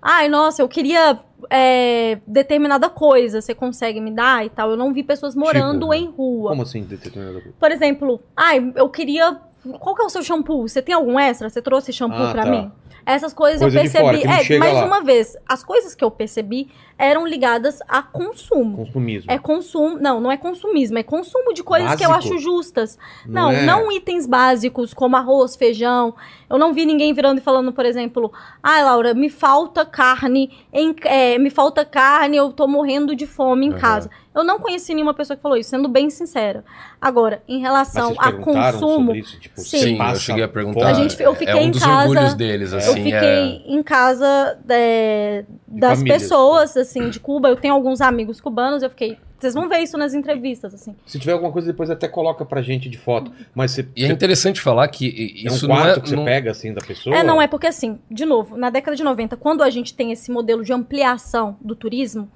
ai, 0.00 0.28
nossa, 0.28 0.62
eu 0.62 0.68
queria 0.68 1.18
é, 1.50 2.18
determinada 2.26 2.88
coisa, 2.88 3.40
você 3.40 3.54
consegue 3.54 4.00
me 4.00 4.10
dar 4.10 4.44
e 4.44 4.50
tal. 4.50 4.70
Eu 4.70 4.76
não 4.76 4.92
vi 4.92 5.02
pessoas 5.02 5.34
morando 5.34 5.80
Tipo, 5.90 5.94
em 5.94 6.06
rua. 6.06 6.50
Como 6.50 6.62
assim, 6.62 6.82
determinada 6.82 7.38
rua? 7.38 7.52
Por 7.58 7.70
exemplo, 7.70 8.20
ai, 8.36 8.72
eu 8.76 8.88
queria. 8.88 9.38
Qual 9.80 9.94
que 9.94 10.02
é 10.02 10.04
o 10.04 10.08
seu 10.10 10.22
shampoo? 10.22 10.66
Você 10.68 10.80
tem 10.80 10.94
algum 10.94 11.18
extra? 11.18 11.48
Você 11.50 11.60
trouxe 11.60 11.92
shampoo 11.92 12.22
Ah, 12.22 12.32
pra 12.32 12.44
tá. 12.44 12.50
mim? 12.50 12.70
Essas 13.04 13.32
coisas 13.32 13.60
Coisa 13.62 13.78
eu 13.78 13.80
percebi. 13.82 14.04
fora, 14.04 14.18
não 14.18 14.56
é, 14.56 14.58
mais 14.58 14.74
lá. 14.74 14.84
uma 14.84 15.02
vez, 15.02 15.34
as 15.48 15.64
coisas 15.64 15.94
que 15.94 16.04
eu 16.04 16.10
percebi 16.10 16.68
eram 16.98 17.26
ligadas 17.26 17.78
a 17.88 18.02
consumo. 18.02 18.76
Consumismo. 18.84 19.32
É 19.32 19.38
consumo. 19.38 19.98
Não, 19.98 20.20
não 20.20 20.30
é 20.30 20.36
consumismo, 20.36 20.98
é 20.98 21.02
consumo 21.02 21.54
de 21.54 21.62
coisas 21.62 21.94
que 21.94 22.04
eu 22.04 22.10
Básico? 22.10 22.34
acho 22.34 22.42
justas. 22.42 22.98
Não, 23.26 23.50
é? 23.50 23.62
não 23.64 23.90
itens 23.90 24.26
básicos 24.26 24.92
como 24.92 25.16
arroz, 25.16 25.56
feijão. 25.56 26.14
Eu 26.50 26.58
não 26.58 26.72
vi 26.72 26.86
ninguém 26.86 27.12
virando 27.12 27.38
e 27.38 27.42
falando, 27.42 27.72
por 27.72 27.84
exemplo, 27.84 28.32
ai, 28.62 28.82
Laura, 28.82 29.12
me 29.12 29.28
falta 29.28 29.84
carne, 29.84 30.50
em, 30.72 30.94
é, 31.04 31.38
me 31.38 31.50
falta 31.50 31.84
carne, 31.84 32.36
eu 32.38 32.50
tô 32.52 32.66
morrendo 32.66 33.14
de 33.14 33.26
fome 33.26 33.66
em 33.66 33.70
Aham. 33.72 33.78
casa. 33.78 34.10
Eu 34.34 34.42
não 34.44 34.58
conheci 34.58 34.94
nenhuma 34.94 35.12
pessoa 35.12 35.36
que 35.36 35.42
falou 35.42 35.58
isso, 35.58 35.68
sendo 35.70 35.88
bem 35.88 36.08
sincera. 36.08 36.64
Agora, 37.00 37.42
em 37.46 37.60
Mas 37.60 37.62
relação 37.62 38.14
vocês 38.14 38.18
a 38.18 38.32
consumo, 38.32 39.06
sobre 39.06 39.18
isso? 39.18 39.40
Tipo, 39.40 39.60
Sim. 39.60 39.98
eu 40.00 40.14
cheguei 40.16 40.44
a 40.44 40.48
perguntar. 40.48 40.88
A 40.88 40.92
gente- 40.94 41.20
eu 41.22 41.34
fiquei 41.34 41.52
é 41.54 41.56
um 41.56 41.64
em 41.64 41.70
dos 41.70 41.82
casa- 41.82 42.08
orgulhos 42.08 42.34
deles, 42.34 42.72
eu 42.72 42.78
assim. 42.78 42.94
fiquei 42.94 43.12
é... 43.12 43.62
em 43.66 43.82
casa 43.82 44.58
é, 44.68 45.44
das 45.66 45.98
famílias. 45.98 46.22
pessoas, 46.22 46.76
assim, 46.76 47.10
de 47.10 47.20
Cuba. 47.20 47.48
Eu 47.48 47.56
tenho 47.56 47.74
alguns 47.74 48.00
amigos 48.00 48.40
cubanos, 48.40 48.82
eu 48.82 48.90
fiquei. 48.90 49.18
Vocês 49.38 49.54
vão 49.54 49.68
ver 49.68 49.78
isso 49.78 49.96
nas 49.96 50.14
entrevistas, 50.14 50.74
assim. 50.74 50.96
Se 51.06 51.18
tiver 51.18 51.32
alguma 51.32 51.52
coisa, 51.52 51.68
depois 51.68 51.88
até 51.90 52.08
coloca 52.08 52.44
pra 52.44 52.60
gente 52.60 52.88
de 52.88 52.98
foto. 52.98 53.30
Mas 53.54 53.70
você, 53.70 53.88
E 53.94 54.04
é 54.04 54.08
interessante 54.08 54.60
falar 54.60 54.88
que 54.88 55.06
i- 55.06 55.46
é 55.46 55.50
um 55.50 55.54
isso 55.54 55.68
não 55.68 55.76
quarto 55.76 55.98
é. 55.98 56.02
que 56.02 56.08
você 56.08 56.16
não- 56.16 56.24
pega, 56.24 56.50
assim, 56.50 56.74
da 56.74 56.80
pessoa? 56.80 57.14
É, 57.16 57.22
não 57.22 57.40
é 57.40 57.46
porque 57.46 57.66
assim, 57.68 58.00
de 58.10 58.24
novo, 58.24 58.56
na 58.56 58.68
década 58.68 58.96
de 58.96 59.04
90, 59.04 59.36
quando 59.36 59.62
a 59.62 59.70
gente 59.70 59.94
tem 59.94 60.10
esse 60.10 60.30
modelo 60.30 60.64
de 60.64 60.72
ampliação 60.72 61.56
do 61.60 61.76
turismo, 61.76 62.28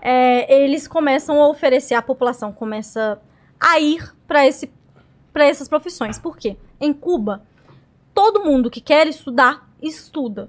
é, 0.00 0.62
eles 0.62 0.86
começam 0.86 1.42
a 1.42 1.48
oferecer, 1.48 1.94
a 1.94 2.02
população 2.02 2.52
começa 2.52 3.20
a 3.58 3.80
ir 3.80 4.14
para 4.28 4.46
esse, 4.46 4.70
para 5.32 5.46
essas 5.46 5.66
profissões. 5.66 6.18
Por 6.18 6.36
quê? 6.36 6.56
Em 6.80 6.92
Cuba, 6.92 7.42
todo 8.14 8.44
mundo 8.44 8.70
que 8.70 8.80
quer 8.80 9.06
estudar, 9.08 9.68
estuda. 9.82 10.48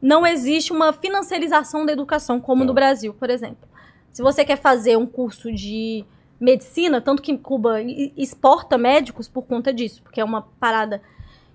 Não 0.00 0.26
existe 0.26 0.72
uma 0.72 0.92
financiarização 0.92 1.86
da 1.86 1.92
educação 1.92 2.40
como 2.40 2.62
Tá. 2.62 2.66
no 2.66 2.74
Brasil, 2.74 3.14
por 3.14 3.30
exemplo. 3.30 3.68
Se 4.12 4.22
você 4.22 4.44
quer 4.44 4.56
fazer 4.58 4.96
um 4.96 5.06
curso 5.06 5.50
de 5.52 6.04
medicina, 6.38 7.00
tanto 7.00 7.22
que 7.22 7.36
Cuba 7.38 7.80
exporta 8.16 8.76
médicos 8.76 9.28
por 9.28 9.42
conta 9.42 9.72
disso, 9.72 10.02
porque 10.02 10.20
é 10.20 10.24
uma 10.24 10.42
parada 10.60 11.00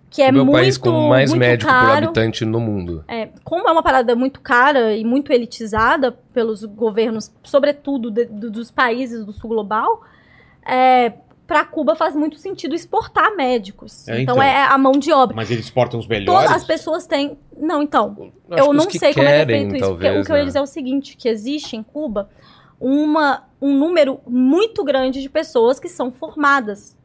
que 0.09 0.21
é 0.21 0.27
Cuba 0.27 0.39
é 0.39 0.41
o 0.41 0.45
muito 0.45 0.57
país 0.57 0.77
com 0.77 1.07
mais 1.09 1.29
muito 1.29 1.39
médico 1.41 1.69
por 1.71 1.77
caro. 1.77 2.05
habitante 2.05 2.45
no 2.45 2.59
mundo. 2.61 3.03
É, 3.07 3.27
como 3.43 3.67
é 3.67 3.71
uma 3.71 3.84
parada 3.84 4.15
muito 4.15 4.39
cara 4.39 4.95
e 4.95 5.03
muito 5.03 5.31
elitizada 5.34 6.13
pelos 6.34 6.63
governos, 6.63 7.29
sobretudo 7.43 8.09
de- 8.09 8.25
do- 8.25 8.49
dos 8.49 8.71
países 8.71 9.25
do 9.25 9.34
sul 9.34 9.49
global, 9.49 10.01
é, 10.65 11.11
para 11.48 11.64
Cuba 11.64 11.95
faz 11.95 12.14
muito 12.14 12.38
sentido 12.38 12.76
exportar 12.76 13.34
médicos. 13.36 14.06
É, 14.07 14.22
então, 14.22 14.36
então. 14.36 14.44
é 14.44 14.65
a 14.65 14.78
mão 14.78 14.91
de 14.91 15.11
obra. 15.14 15.34
Mas 15.36 15.49
eles 15.49 15.65
exportam 15.65 15.98
os 15.98 16.06
melhores? 16.06 16.44
Todas 16.44 16.56
as 16.61 16.68
pessoas 16.68 17.07
têm. 17.07 17.38
Não, 17.57 17.82
então. 17.82 18.32
Acho 18.52 18.64
eu 18.65 18.74
não 18.74 18.90
sei 18.91 19.14
como 19.14 19.26
é 19.28 19.45
que 19.45 19.52
é 19.53 19.57
feito 19.57 19.76
isso. 19.78 19.86
porque 19.88 20.03
talvez, 20.03 20.22
o 20.22 20.26
que 20.26 20.32
eu 20.32 20.36
ia 20.36 20.41
né? 20.41 20.48
dizer 20.48 20.60
é 20.60 20.61
o 20.61 20.68
seguinte: 20.68 21.15
que 21.15 21.30
existe 21.30 21.78
em 21.78 21.82
Cuba 21.82 22.30
uma, 22.80 23.44
um 23.61 23.74
número 23.74 24.19
muito 24.28 24.84
grande 24.84 25.22
de 25.22 25.30
pessoas 25.30 25.80
que 25.80 25.88
são 25.88 26.11
formadas. 26.11 26.95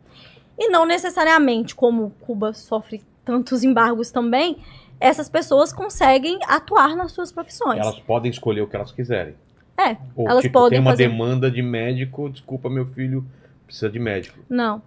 E 0.59 0.69
não 0.69 0.85
necessariamente, 0.85 1.75
como 1.75 2.11
Cuba 2.21 2.53
sofre 2.53 3.03
tantos 3.25 3.63
embargos 3.63 4.11
também, 4.11 4.59
essas 5.01 5.29
pessoas 5.29 5.73
conseguem 5.73 6.39
atuar 6.47 6.97
nas 6.97 7.13
suas 7.13 7.31
profissões. 7.33 7.79
Elas 7.79 7.99
podem 8.01 8.31
escolher 8.31 8.61
o 8.63 8.67
que 8.67 8.77
elas 8.77 8.93
quiserem. 8.93 9.35
É, 9.79 9.97
Ou, 10.15 10.29
elas 10.29 10.43
tipo, 10.43 10.53
podem 10.53 10.77
tem 10.77 10.81
uma 10.81 10.91
fazer- 10.91 11.09
demanda 11.09 11.51
de 11.51 11.63
médico, 11.63 12.29
desculpa, 12.29 12.69
meu 12.69 12.87
filho 12.87 13.25
precisa 13.73 13.91
de 13.91 13.99
médico. 13.99 14.39
Não. 14.49 14.83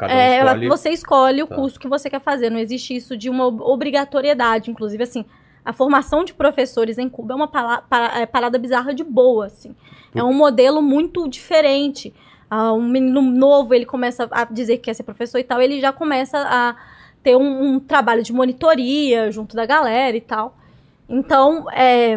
Um 0.00 0.04
É, 0.04 0.38
escolhe... 0.40 0.68
você 0.68 0.90
escolhe 0.90 1.42
o 1.42 1.46
Tá. 1.46 1.54
curso 1.54 1.80
que 1.80 1.88
você 1.88 2.10
quer 2.10 2.20
fazer. 2.20 2.50
Não 2.50 2.58
existe 2.58 2.94
isso 2.94 3.16
de 3.16 3.30
uma 3.30 3.46
ob- 3.46 3.62
obrigatoriedade. 3.62 4.70
Inclusive, 4.70 5.02
assim, 5.02 5.24
a 5.64 5.72
formação 5.72 6.22
de 6.22 6.34
professores 6.34 6.98
em 6.98 7.08
Cuba 7.08 7.32
é 7.32 7.36
uma 7.36 7.50
é, 8.14 8.26
parada 8.26 8.58
bizarra 8.58 8.92
de 8.94 9.02
boa, 9.02 9.46
assim. 9.46 9.74
É 10.14 10.22
um 10.22 10.34
modelo 10.34 10.82
muito 10.82 11.26
diferente. 11.28 12.12
Ah, 12.50 12.72
um 12.74 12.86
menino 12.88 13.22
novo, 13.22 13.74
ele 13.74 13.86
começa 13.86 14.28
a 14.30 14.44
dizer 14.44 14.76
que 14.76 14.84
quer 14.84 14.94
ser 14.94 15.02
professor 15.02 15.38
e 15.38 15.44
tal, 15.44 15.60
ele 15.60 15.80
já 15.80 15.92
começa 15.92 16.38
a 16.38 16.76
ter 17.22 17.34
um, 17.36 17.74
um 17.74 17.80
trabalho 17.80 18.22
de 18.22 18.32
monitoria 18.32 19.30
junto 19.32 19.56
da 19.56 19.66
galera 19.66 20.16
e 20.16 20.20
tal. 20.20 20.56
Então, 21.08 21.68
é, 21.72 22.16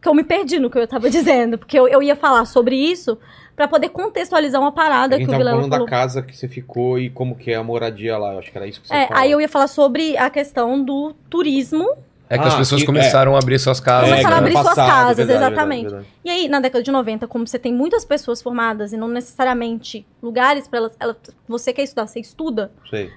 que 0.00 0.08
eu 0.08 0.14
me 0.14 0.24
perdi 0.24 0.58
no 0.58 0.70
que 0.70 0.78
eu 0.78 0.86
tava 0.88 1.10
dizendo, 1.10 1.58
porque 1.58 1.78
eu, 1.78 1.86
eu 1.88 2.02
ia 2.02 2.16
falar 2.16 2.44
sobre 2.46 2.74
isso 2.76 3.18
para 3.56 3.68
poder 3.68 3.90
contextualizar 3.90 4.60
uma 4.60 4.72
parada 4.72 5.16
A 5.16 5.18
que 5.18 5.24
o 5.24 5.28
Vilela 5.30 5.50
falando 5.52 5.70
falou. 5.70 5.86
da 5.86 5.90
casa 5.90 6.22
que 6.22 6.36
você 6.36 6.48
ficou 6.48 6.98
e 6.98 7.10
como 7.10 7.34
que 7.36 7.50
é 7.50 7.56
a 7.56 7.62
moradia 7.62 8.16
lá. 8.16 8.32
Eu 8.34 8.38
acho 8.38 8.50
que 8.50 8.56
era 8.56 8.66
isso 8.66 8.80
que 8.80 8.88
você 8.88 8.94
É, 8.94 9.06
falou. 9.06 9.22
aí 9.22 9.30
eu 9.30 9.40
ia 9.40 9.48
falar 9.48 9.66
sobre 9.66 10.16
a 10.16 10.30
questão 10.30 10.82
do 10.82 11.12
turismo. 11.28 11.88
É 12.32 12.38
que 12.38 12.44
Ah, 12.44 12.46
as 12.48 12.54
pessoas 12.54 12.80
que- 12.82 12.86
começaram 12.86 13.34
a 13.34 13.38
abrir 13.38 13.58
suas 13.58 13.80
casas. 13.80 14.08
Começaram 14.08 14.36
a 14.36 14.38
ano 14.38 14.46
né? 14.46 14.52
abrir 14.56 14.62
suas 14.62 14.74
casas, 14.76 15.16
verdade, 15.16 15.44
exatamente. 15.46 15.82
verdade, 15.82 16.04
verdade. 16.04 16.20
E 16.24 16.30
aí, 16.30 16.48
na 16.48 16.60
década 16.60 16.84
de 16.84 16.90
90, 16.92 17.26
como 17.26 17.44
você 17.44 17.58
tem 17.58 17.74
muitas 17.74 18.04
pessoas 18.04 18.40
formadas 18.40 18.92
e 18.92 18.96
não 18.96 19.08
necessariamente 19.08 20.06
lugares 20.22 20.68
para 20.68 20.78
elas, 20.78 20.96
ela- 21.00 21.16
Você 21.48 21.72
quer 21.72 21.82
estudar, 21.82 22.06
você 22.06 22.20
estuda. 22.20 22.70
Sei. 22.88 23.10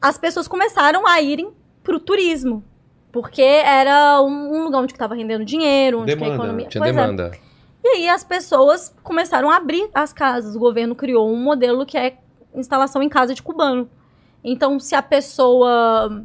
As 0.00 0.18
pessoas 0.18 0.46
começaram 0.46 1.06
a 1.06 1.20
irem 1.22 1.50
pro 1.82 1.98
turismo. 1.98 2.62
Porque 3.10 3.40
era 3.42 4.20
um 4.20 4.58
um 4.58 4.64
lugar 4.64 4.80
onde 4.82 4.92
estava 4.92 5.14
rendendo 5.14 5.42
dinheiro, 5.44 6.00
onde 6.00 6.14
que 6.14 6.22
a 6.22 6.24
Demanda, 6.26 6.42
economia. 6.44 6.66
Tinha 6.68 6.84
Pois 6.84 6.94
é. 6.94 7.00
E 7.82 7.88
aí 7.88 8.08
as 8.08 8.24
pessoas 8.24 8.94
começaram 9.02 9.50
a 9.50 9.56
abrir 9.56 9.88
as 9.94 10.12
casas. 10.12 10.56
O 10.56 10.58
governo 10.58 10.94
criou 10.94 11.30
um 11.32 11.36
modelo 11.36 11.86
que 11.86 11.96
é 11.96 12.18
instalação 12.54 13.02
em 13.02 13.08
casa 13.08 13.34
de 13.34 13.42
cubano. 13.42 13.88
Então, 14.42 14.78
se 14.80 14.94
a 14.94 15.02
pessoa 15.02 16.24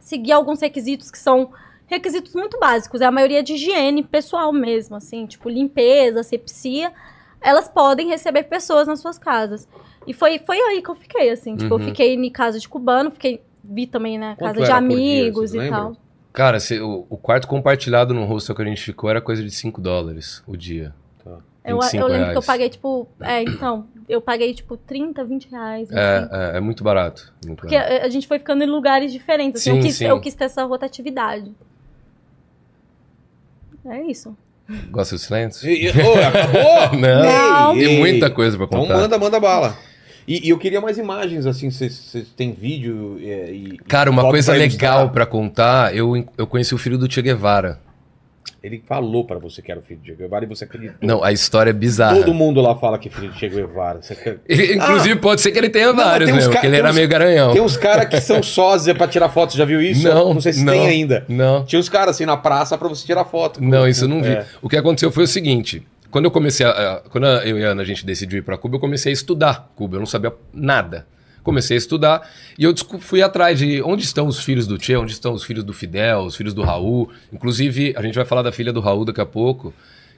seguir 0.00 0.32
alguns 0.32 0.60
requisitos 0.60 1.10
que 1.10 1.18
são 1.18 1.50
requisitos 1.86 2.34
muito 2.34 2.58
básicos, 2.58 3.00
é 3.00 3.04
a 3.06 3.10
maioria 3.10 3.42
de 3.42 3.54
higiene 3.54 4.02
pessoal 4.02 4.52
mesmo, 4.52 4.96
assim, 4.96 5.26
tipo 5.26 5.48
limpeza, 5.48 6.22
sepsia, 6.22 6.92
elas 7.40 7.68
podem 7.68 8.08
receber 8.08 8.44
pessoas 8.44 8.86
nas 8.86 9.00
suas 9.00 9.18
casas. 9.18 9.68
E 10.06 10.12
foi, 10.12 10.38
foi 10.38 10.58
aí 10.58 10.82
que 10.82 10.88
eu 10.90 10.94
fiquei, 10.94 11.30
assim, 11.30 11.56
tipo, 11.56 11.72
eu 11.72 11.78
Uhum. 11.78 11.84
fiquei 11.84 12.14
em 12.14 12.30
casa 12.30 12.58
de 12.58 12.68
cubano, 12.68 13.10
fiquei 13.10 13.42
vi 13.62 13.86
também 13.86 14.18
na 14.18 14.36
Quanto 14.36 14.54
casa 14.56 14.66
de 14.66 14.72
amigos 14.72 15.54
e 15.54 15.58
lembram? 15.58 15.94
tal. 15.94 15.96
Cara, 16.34 16.60
se- 16.60 16.80
o, 16.80 17.06
o 17.08 17.16
quarto 17.16 17.46
compartilhado 17.48 18.12
no 18.12 18.24
hostel 18.26 18.54
que 18.54 18.60
a 18.60 18.64
gente 18.66 18.82
ficou 18.82 19.08
era 19.08 19.20
coisa 19.22 19.42
de 19.42 19.50
5 19.50 19.80
dólares 19.80 20.42
o 20.46 20.56
dia. 20.56 20.92
Eu, 21.64 21.76
25 21.80 22.02
eu 22.02 22.08
lembro 22.08 22.24
que 22.24 22.30
eu 22.30 22.32
reais. 22.32 22.44
paguei, 22.46 22.68
tipo, 22.68 23.08
é, 23.22 23.42
então, 23.42 23.86
eu 24.06 24.20
paguei, 24.20 24.52
tipo, 24.52 24.76
30, 24.76 25.24
20 25.24 25.48
reais. 25.50 25.88
25. 25.88 25.98
É, 25.98 26.28
é, 26.54 26.56
é 26.58 26.60
muito 26.60 26.84
barato. 26.84 27.32
muito 27.46 27.60
Porque 27.60 27.74
barato. 27.74 28.02
a 28.02 28.04
a 28.04 28.08
gente 28.10 28.26
foi 28.28 28.38
ficando 28.38 28.62
em 28.62 28.66
lugares 28.66 29.10
diferentes. 29.10 29.62
assim, 29.62 29.70
Sim, 29.70 29.76
eu, 29.78 29.82
quis, 29.82 29.96
sim. 29.96 30.04
eu 30.04 30.20
quis 30.20 30.34
ter 30.34 30.44
essa 30.44 30.62
rotatividade. 30.64 31.50
É 33.86 34.02
isso. 34.02 34.36
Gosta 34.90 35.14
do 35.14 35.18
silêncio? 35.18 35.68
E- 35.70 35.86
e- 35.86 35.88
Ô, 35.90 36.14
acabou? 36.26 36.98
Não. 37.00 37.74
Tem 37.74 37.82
ei. 37.84 37.98
muita 37.98 38.30
coisa 38.30 38.56
pra 38.56 38.66
Então 38.66 38.80
contar. 38.80 38.96
manda, 38.96 39.18
manda 39.18 39.40
bala. 39.40 39.76
E, 40.26 40.46
e 40.46 40.50
eu 40.50 40.58
queria 40.58 40.80
mais 40.80 40.96
imagens, 40.98 41.46
assim, 41.46 41.70
vocês 41.70 42.12
têm 42.36 42.52
vídeo 42.52 43.18
é, 43.22 43.50
e... 43.50 43.78
Cara, 43.86 44.10
uma 44.10 44.22
coisa 44.30 44.52
pra 44.52 44.58
legal 44.60 45.10
pra 45.10 45.26
contar, 45.26 45.94
eu, 45.94 46.24
eu 46.38 46.46
conheci 46.46 46.74
o 46.74 46.78
filho 46.78 46.96
do 46.96 47.10
Che 47.12 47.20
Guevara. 47.20 47.78
Ele 48.62 48.82
falou 48.88 49.26
pra 49.26 49.38
você 49.38 49.60
que 49.60 49.70
era 49.70 49.78
o 49.78 49.82
filho 49.82 50.00
de 50.00 50.06
Che 50.12 50.16
Guevara 50.16 50.46
e 50.46 50.48
você 50.48 50.64
acreditou. 50.64 50.96
Não, 51.02 51.22
a 51.22 51.30
história 51.32 51.68
é 51.68 51.72
bizarra. 51.74 52.16
Todo 52.16 52.32
mundo 52.32 52.62
lá 52.62 52.74
fala 52.74 52.98
que 52.98 53.08
é 53.08 53.10
filho 53.10 53.30
de 53.30 53.38
Che 53.38 53.46
Guevara. 53.50 54.00
Você 54.00 54.38
Ele- 54.48 54.76
Inclusive, 54.76 55.16
pode 55.16 55.42
ser 55.42 55.50
que 55.52 55.58
ele 55.58 55.68
tenha 55.68 55.88
Não, 55.88 55.96
vários 55.96 56.30
uns 56.30 56.34
mesmo, 56.36 56.52
porque 56.52 56.66
ele 56.66 56.76
era 56.76 56.88
uns- 56.88 56.94
meio 56.96 57.06
garanhão. 57.06 57.52
Tem 57.52 57.60
uns 57.60 57.76
caras 57.76 58.08
que 58.08 58.18
são 58.22 58.42
sósia 58.42 58.94
pra 58.94 59.06
tirar 59.06 59.28
foto, 59.28 59.54
já 59.54 59.66
viu 59.66 59.82
isso? 59.82 60.08
Não, 60.08 60.32
Não 60.32 60.40
sei 60.40 60.54
se 60.54 60.64
não. 60.64 60.72
tem 60.72 60.86
ainda. 60.86 61.26
Não. 61.28 61.64
Tinha 61.66 61.78
uns 61.78 61.90
caras 61.90 62.16
assim 62.16 62.24
na 62.24 62.38
praça 62.38 62.78
pra 62.78 62.88
você 62.88 63.04
tirar 63.04 63.26
foto. 63.26 63.62
Não, 63.62 63.86
isso 63.86 64.04
eu 64.04 64.08
não 64.08 64.22
vi. 64.22 64.30
É. 64.30 64.46
O 64.62 64.68
que 64.70 64.78
aconteceu 64.78 65.12
foi 65.12 65.24
o 65.24 65.28
seguinte: 65.28 65.86
quando 66.14 66.26
eu 66.26 66.30
comecei 66.30 66.64
a, 66.64 67.02
Quando 67.10 67.26
eu 67.26 67.58
e 67.58 67.64
a 67.64 67.70
Ana 67.70 67.82
a 67.82 67.84
gente 67.84 68.06
decidiu 68.06 68.38
ir 68.38 68.42
pra 68.42 68.56
Cuba, 68.56 68.76
eu 68.76 68.80
comecei 68.80 69.10
a 69.10 69.12
estudar 69.12 69.72
Cuba. 69.74 69.96
Eu 69.96 69.98
não 69.98 70.06
sabia 70.06 70.32
nada. 70.52 71.08
Comecei 71.42 71.76
a 71.76 71.78
estudar 71.78 72.30
e 72.56 72.62
eu 72.62 72.72
fui 73.00 73.20
atrás 73.20 73.58
de 73.58 73.82
onde 73.82 74.04
estão 74.04 74.28
os 74.28 74.38
filhos 74.38 74.64
do 74.64 74.80
Che, 74.80 74.94
onde 74.94 75.10
estão 75.10 75.32
os 75.32 75.42
filhos 75.42 75.64
do 75.64 75.72
Fidel, 75.72 76.20
os 76.20 76.36
filhos 76.36 76.54
do 76.54 76.62
Raul. 76.62 77.10
Inclusive, 77.32 77.94
a 77.96 78.02
gente 78.02 78.14
vai 78.14 78.24
falar 78.24 78.42
da 78.42 78.52
filha 78.52 78.72
do 78.72 78.78
Raul 78.78 79.04
daqui 79.04 79.20
a 79.20 79.26
pouco, 79.26 79.74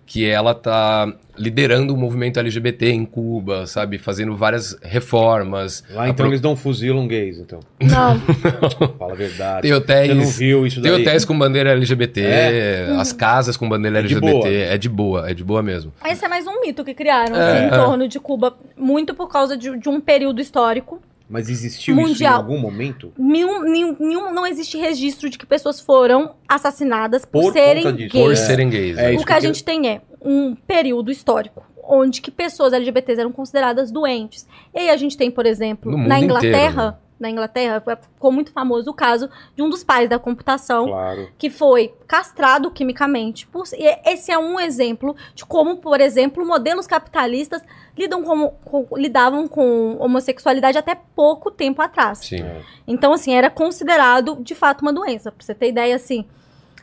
que 0.06 0.24
ela 0.24 0.54
tá 0.54 1.12
liderando 1.36 1.92
o 1.92 1.96
movimento 1.96 2.38
LGBT 2.38 2.90
em 2.90 3.04
Cuba, 3.04 3.66
sabe? 3.66 3.98
Fazendo 3.98 4.34
várias 4.36 4.78
reformas. 4.82 5.82
Lá 5.90 6.04
então 6.08 6.24
Apro- 6.24 6.26
eles 6.28 6.40
não 6.40 6.54
fuzilam 6.56 7.06
gays, 7.08 7.38
então. 7.38 7.58
Não. 7.82 8.18
Fala 8.96 9.12
a 9.12 9.16
verdade. 9.16 9.62
Tem 9.62 9.72
hotéis. 9.74 10.08
Você 10.08 10.14
não 10.14 10.26
viu 10.26 10.66
isso 10.66 10.80
Tem 10.80 10.92
daí? 10.92 11.00
hotéis 11.02 11.24
com 11.24 11.36
bandeira 11.36 11.70
LGBT, 11.72 12.20
É? 12.22 12.86
as 12.98 13.12
casas 13.12 13.56
com 13.56 13.68
bandeira 13.68 13.98
É 13.98 14.02
de 14.02 14.14
LGBT. 14.14 14.32
boa. 14.32 14.48
É 14.48 14.78
de 14.78 14.88
boa, 14.88 15.30
é 15.30 15.34
de 15.34 15.44
boa 15.44 15.62
mesmo. 15.62 15.92
Esse 16.06 16.24
é 16.24 16.28
mais 16.28 16.46
um 16.46 16.60
mito 16.60 16.84
que 16.84 16.94
criaram 16.94 17.34
É, 17.36 17.50
assim, 17.52 17.64
em 17.64 17.68
é. 17.68 17.70
torno 17.84 18.08
de 18.08 18.20
Cuba, 18.20 18.56
muito 18.76 19.12
por 19.12 19.28
causa 19.28 19.56
de, 19.56 19.76
de 19.76 19.88
um 19.88 20.00
período 20.00 20.40
histórico. 20.40 21.02
Mas 21.28 21.48
existiu 21.48 21.94
isso 21.96 22.04
em 22.04 22.08
Mundial. 22.10 22.36
algum 22.36 22.58
momento? 22.58 23.12
Nenhum, 23.18 23.62
nenhum, 23.62 23.96
nenhum- 23.98 24.32
não 24.32 24.46
existe 24.46 24.78
registro 24.78 25.28
de 25.28 25.36
que 25.38 25.44
pessoas 25.46 25.80
foram 25.80 26.34
assassinadas 26.48 27.24
por, 27.24 27.42
Por 27.42 27.52
serem 27.52 27.94
gays. 27.96 28.12
Por 28.12 28.32
É. 28.32 28.36
serem 28.36 28.70
gays. 28.70 28.96
É 28.96 29.12
isso 29.12 29.22
o 29.22 29.26
que 29.26 29.32
a 29.32 29.36
eu- 29.38 29.40
gente 29.42 29.64
tem 29.64 29.88
é 29.88 30.00
um 30.22 30.54
período 30.54 31.10
histórico 31.10 31.64
onde 31.88 32.20
que 32.20 32.32
pessoas 32.32 32.72
LGBTs 32.72 33.20
eram 33.20 33.30
consideradas 33.30 33.92
doentes. 33.92 34.44
E 34.74 34.78
aí 34.80 34.90
a 34.90 34.96
gente 34.96 35.16
tem, 35.16 35.30
por 35.30 35.46
exemplo, 35.46 35.96
na 35.96 36.18
Inglaterra, 36.18 36.70
inteiro, 36.70 36.86
né? 36.90 36.94
Na 37.18 37.30
Inglaterra 37.30 37.82
ficou 38.00 38.30
muito 38.30 38.52
famoso 38.52 38.90
o 38.90 38.94
caso 38.94 39.30
de 39.54 39.62
um 39.62 39.70
dos 39.70 39.82
pais 39.82 40.08
da 40.08 40.18
computação 40.18 40.86
Claro. 40.88 41.28
que 41.38 41.48
foi 41.48 41.94
castrado 42.06 42.70
quimicamente. 42.70 43.46
Por- 43.46 43.64
e 43.72 43.98
esse 44.10 44.30
é 44.30 44.38
um 44.38 44.60
exemplo 44.60 45.16
de 45.34 45.44
como, 45.46 45.76
por 45.78 46.00
exemplo, 46.00 46.44
modelos 46.46 46.86
capitalistas 46.86 47.62
lidam 47.96 48.22
com- 48.22 48.48
com- 48.64 48.86
lidavam 48.96 49.48
com 49.48 49.96
homossexualidade 49.98 50.76
até 50.76 50.94
pouco 50.94 51.50
tempo 51.50 51.80
atrás. 51.80 52.18
Sim. 52.18 52.42
É. 52.42 52.60
Então, 52.86 53.12
assim, 53.14 53.34
era 53.34 53.48
considerado 53.48 54.36
de 54.42 54.54
fato 54.54 54.82
uma 54.82 54.92
doença. 54.92 55.32
Pra 55.32 55.44
você 55.44 55.54
ter 55.54 55.68
ideia, 55.68 55.96
assim, 55.96 56.26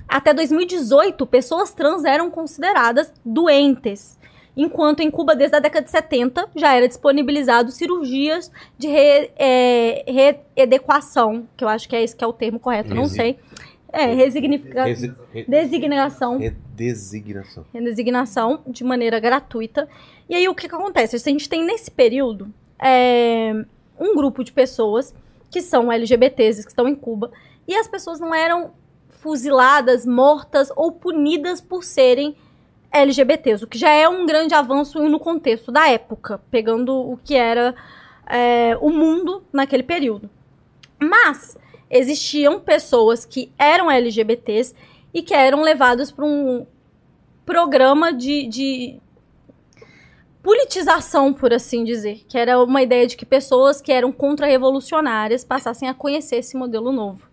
até 0.09 0.33
2018, 0.33 1.25
pessoas 1.27 1.71
trans 1.73 2.03
eram 2.03 2.31
consideradas 2.31 3.13
doentes. 3.23 4.17
Enquanto 4.55 4.99
em 4.99 5.09
Cuba, 5.09 5.35
desde 5.35 5.55
a 5.55 5.59
década 5.59 5.83
de 5.85 5.89
70, 5.91 6.49
já 6.55 6.75
era 6.75 6.87
disponibilizado 6.87 7.71
cirurgias 7.71 8.51
de 8.77 8.87
re, 8.87 9.31
é, 9.35 10.03
readequação, 10.55 11.47
que 11.57 11.63
eu 11.63 11.67
acho 11.67 11.89
que 11.89 11.95
é 11.95 12.03
esse 12.03 12.15
que 12.15 12.23
é 12.23 12.27
o 12.27 12.33
termo 12.33 12.59
correto, 12.59 12.93
não 12.93 13.03
Resi- 13.03 13.15
sei. 13.15 13.39
É, 13.91 14.05
resignifica- 14.13 14.85
Resi- 14.85 15.13
re- 15.31 15.45
designação 15.47 16.37
Redesignação. 16.39 17.65
designação 17.73 18.59
de 18.67 18.83
maneira 18.83 19.19
gratuita. 19.19 19.87
E 20.29 20.35
aí 20.35 20.47
o 20.47 20.55
que, 20.55 20.67
que 20.67 20.75
acontece? 20.75 21.15
A 21.15 21.19
gente 21.19 21.47
tem 21.49 21.63
nesse 21.63 21.91
período 21.91 22.51
é, 22.79 23.53
um 23.99 24.15
grupo 24.15 24.43
de 24.43 24.51
pessoas 24.51 25.13
que 25.51 25.61
são 25.61 25.91
LGBTs 25.91 26.63
que 26.63 26.69
estão 26.69 26.87
em 26.87 26.95
Cuba 26.95 27.31
e 27.67 27.75
as 27.75 27.87
pessoas 27.87 28.19
não 28.19 28.33
eram 28.33 28.71
fuziladas, 29.09 30.05
mortas 30.05 30.71
ou 30.75 30.91
punidas 30.91 31.61
por 31.61 31.83
serem 31.83 32.35
LGBTs, 32.93 33.63
o 33.63 33.67
que 33.67 33.77
já 33.77 33.89
é 33.89 34.07
um 34.07 34.25
grande 34.25 34.53
avanço 34.53 35.01
no 35.09 35.19
contexto 35.19 35.71
da 35.71 35.89
época, 35.89 36.39
pegando 36.51 36.93
o 36.93 37.17
que 37.17 37.35
era 37.35 37.73
é, 38.27 38.77
o 38.79 38.91
mundo 38.91 39.43
naquele 39.51 39.81
período. 39.81 40.29
Mas 40.99 41.57
existiam 41.89 42.59
pessoas 42.59 43.25
que 43.25 43.51
eram 43.57 43.89
LGBTs 43.89 44.75
e 45.11 45.23
que 45.23 45.33
eram 45.33 45.61
levadas 45.61 46.11
para 46.11 46.23
um 46.23 46.67
programa 47.45 48.13
de, 48.13 48.47
de 48.47 48.99
politização, 50.43 51.33
por 51.33 51.51
assim 51.51 51.83
dizer, 51.83 52.23
que 52.27 52.37
era 52.37 52.61
uma 52.61 52.81
ideia 52.81 53.07
de 53.07 53.17
que 53.17 53.25
pessoas 53.25 53.81
que 53.81 53.91
eram 53.91 54.11
contra-revolucionárias 54.11 55.43
passassem 55.43 55.89
a 55.89 55.93
conhecer 55.93 56.37
esse 56.37 56.55
modelo 56.55 56.91
novo. 56.91 57.27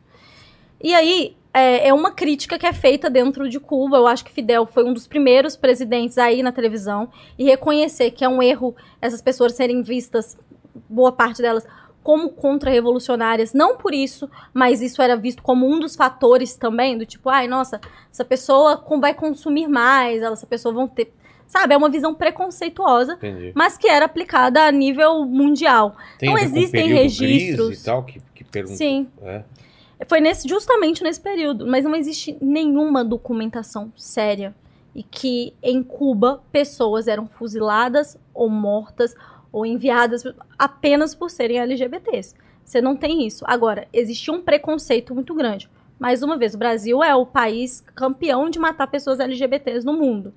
E 0.82 0.94
aí 0.94 1.36
é, 1.52 1.88
é 1.88 1.94
uma 1.94 2.12
crítica 2.12 2.58
que 2.58 2.66
é 2.66 2.72
feita 2.72 3.10
dentro 3.10 3.48
de 3.48 3.58
Cuba. 3.58 3.96
Eu 3.96 4.06
acho 4.06 4.24
que 4.24 4.32
Fidel 4.32 4.66
foi 4.66 4.84
um 4.84 4.92
dos 4.92 5.06
primeiros 5.06 5.56
presidentes 5.56 6.18
aí 6.18 6.42
na 6.42 6.52
televisão 6.52 7.08
e 7.38 7.44
reconhecer 7.44 8.12
que 8.12 8.24
é 8.24 8.28
um 8.28 8.42
erro 8.42 8.74
essas 9.00 9.20
pessoas 9.20 9.52
serem 9.54 9.82
vistas, 9.82 10.38
boa 10.88 11.12
parte 11.12 11.42
delas, 11.42 11.66
como 12.02 12.30
contra-revolucionárias, 12.30 13.52
não 13.52 13.76
por 13.76 13.92
isso, 13.92 14.28
mas 14.54 14.80
isso 14.80 15.02
era 15.02 15.16
visto 15.16 15.42
como 15.42 15.66
um 15.66 15.78
dos 15.78 15.94
fatores 15.94 16.56
também, 16.56 16.96
do 16.96 17.04
tipo, 17.04 17.28
ai, 17.28 17.46
nossa, 17.46 17.80
essa 18.10 18.24
pessoa 18.24 18.82
vai 18.98 19.12
consumir 19.12 19.68
mais, 19.68 20.22
essa 20.22 20.46
pessoa 20.46 20.72
vão 20.74 20.88
ter. 20.88 21.12
Sabe, 21.46 21.74
é 21.74 21.76
uma 21.76 21.90
visão 21.90 22.14
preconceituosa, 22.14 23.14
Entendi. 23.14 23.52
mas 23.56 23.76
que 23.76 23.88
era 23.88 24.04
aplicada 24.04 24.62
a 24.62 24.70
nível 24.70 25.24
mundial. 25.26 25.96
Tem 26.16 26.30
Não 26.30 26.38
existem 26.38 26.86
registros. 26.86 27.66
gris 27.66 27.80
e 27.82 27.84
tal, 27.84 28.04
que, 28.04 28.22
que 28.32 28.44
pergunta. 28.44 28.76
Sim. 28.76 29.08
É. 29.20 29.42
Foi 30.06 30.20
nesse, 30.20 30.48
justamente 30.48 31.02
nesse 31.02 31.20
período, 31.20 31.66
mas 31.66 31.84
não 31.84 31.94
existe 31.94 32.36
nenhuma 32.40 33.04
documentação 33.04 33.92
séria 33.96 34.54
e 34.94 35.02
que 35.02 35.54
em 35.62 35.82
Cuba 35.82 36.42
pessoas 36.50 37.06
eram 37.06 37.26
fuziladas 37.26 38.18
ou 38.34 38.48
mortas 38.48 39.14
ou 39.52 39.66
enviadas 39.66 40.24
apenas 40.58 41.14
por 41.14 41.30
serem 41.30 41.58
LGBTs. 41.58 42.34
Você 42.64 42.80
não 42.80 42.96
tem 42.96 43.26
isso. 43.26 43.44
Agora, 43.46 43.88
existia 43.92 44.32
um 44.32 44.40
preconceito 44.40 45.14
muito 45.14 45.34
grande. 45.34 45.68
Mais 45.98 46.22
uma 46.22 46.38
vez, 46.38 46.54
o 46.54 46.58
Brasil 46.58 47.02
é 47.04 47.14
o 47.14 47.26
país 47.26 47.84
campeão 47.94 48.48
de 48.48 48.58
matar 48.58 48.86
pessoas 48.86 49.20
LGBTs 49.20 49.84
no 49.84 49.92
mundo. 49.92 50.32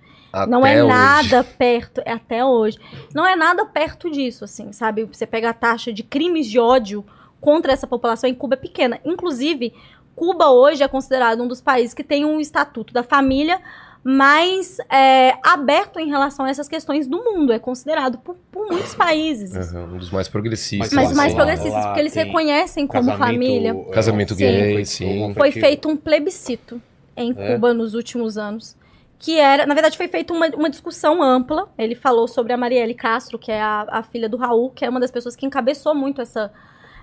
não 0.48 0.60
Até 0.60 0.74
é 0.74 0.84
hoje. 0.84 0.94
nada 0.94 1.44
perto, 1.44 2.02
é 2.04 2.12
até 2.12 2.44
hoje. 2.44 2.78
Não 3.14 3.26
é 3.26 3.36
nada 3.36 3.66
perto 3.66 4.10
disso, 4.12 4.44
assim, 4.44 4.74
sabe? 4.74 5.06
Você 5.06 5.26
pega 5.26 5.52
a 5.52 5.54
taxa 5.54 5.94
de 5.94 6.04
crimes 6.04 6.48
de 6.48 6.60
ódio 6.60 7.06
contra 7.44 7.74
essa 7.74 7.86
população 7.86 8.30
em 8.30 8.34
Cuba 8.34 8.54
é 8.56 8.58
pequena. 8.58 9.00
Inclusive, 9.04 9.74
Cuba 10.16 10.50
hoje 10.50 10.82
é 10.82 10.88
considerado 10.88 11.44
um 11.44 11.48
dos 11.48 11.60
países 11.60 11.94
que 11.94 12.04
tem 12.04 12.24
um 12.24 12.40
estatuto 12.40 12.94
da 12.94 13.04
família 13.04 13.60
mais 14.04 14.78
é, 14.92 15.34
aberto 15.44 16.00
em 16.00 16.08
relação 16.10 16.46
a 16.46 16.50
essas 16.50 16.68
questões 16.68 17.08
do 17.08 17.24
mundo. 17.24 17.52
É 17.54 17.60
considerado 17.60 18.18
por, 18.18 18.36
por 18.52 18.68
muitos 18.68 18.94
países. 18.96 19.56
Aham, 19.56 19.94
um 19.94 19.98
dos 19.98 20.12
mais 20.12 20.28
progressistas. 20.28 20.92
Mas 20.94 21.10
Lá- 21.10 21.16
mais 21.16 21.34
lá- 21.34 21.38
progressistas, 21.38 21.74
lá 21.74 21.86
porque 21.88 22.00
eles 22.00 22.14
reconhecem 22.14 22.86
como 22.88 23.12
família. 23.18 23.74
Casamento 23.92 24.34
Sim. 24.36 24.40
gay, 24.46 24.86
sim. 24.86 25.34
Foi 25.34 25.50
afetivo. 25.50 25.66
feito 25.66 25.90
um 25.90 25.96
plebiscito 25.98 26.82
em 27.16 27.34
É? 27.38 27.54
Cuba 27.54 27.74
nos 27.74 27.94
últimos 27.94 28.38
anos. 28.38 28.76
Que 29.20 29.40
era, 29.40 29.66
na 29.66 29.74
verdade, 29.74 29.96
foi 29.96 30.10
feita 30.10 30.34
uma, 30.34 30.48
uma 30.48 30.70
discussão 30.70 31.24
ampla. 31.24 31.70
Ele 31.78 31.96
falou 31.96 32.28
sobre 32.28 32.52
a 32.52 32.58
Marielle 32.58 32.94
Castro, 32.94 33.40
que 33.40 33.52
é 33.54 33.62
a, 33.62 33.86
a 33.90 34.04
filha 34.04 34.28
do 34.28 34.36
Raul, 34.36 34.70
que 34.70 34.84
é 34.84 34.90
uma 34.90 35.00
das 35.00 35.12
pessoas 35.12 35.34
que 35.34 35.46
encabeçou 35.46 35.96
muito 35.96 36.22
essa, 36.22 36.52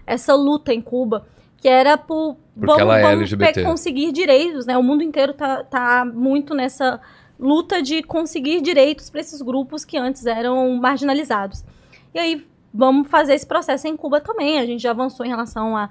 essa 0.07 0.35
luta 0.35 0.73
em 0.73 0.81
Cuba. 0.81 1.27
que 1.59 1.69
era 1.69 1.99
por 1.99 2.37
Porque 2.59 2.81
ela 2.81 2.99
é 2.99 3.03
vamos 3.03 3.31
conseguir 3.65 4.13
direitos, 4.13 4.65
né? 4.65 4.79
O 4.79 4.83
mundo 4.83 5.03
inteiro 5.03 5.35
tá, 5.35 5.63
tá 5.65 6.05
muito 6.07 6.55
nessa 6.55 6.99
luta 7.39 7.83
de 7.83 8.03
conseguir 8.03 8.61
direitos 8.63 9.11
para 9.11 9.21
esses 9.21 9.43
grupos 9.43 9.85
que 9.85 9.99
antes 9.99 10.25
eram 10.27 10.71
marginalizados. 10.77 11.63
E 12.15 12.19
aí 12.19 12.47
vamos 12.73 13.09
fazer 13.09 13.35
esse 13.35 13.47
processo 13.47 13.87
em 13.89 13.97
Cuba 13.97 14.21
também. 14.21 14.59
A 14.59 14.65
gente 14.67 14.83
já 14.83 14.91
avançou 14.93 15.25
em 15.27 15.29
relação 15.29 15.77
à 15.77 15.89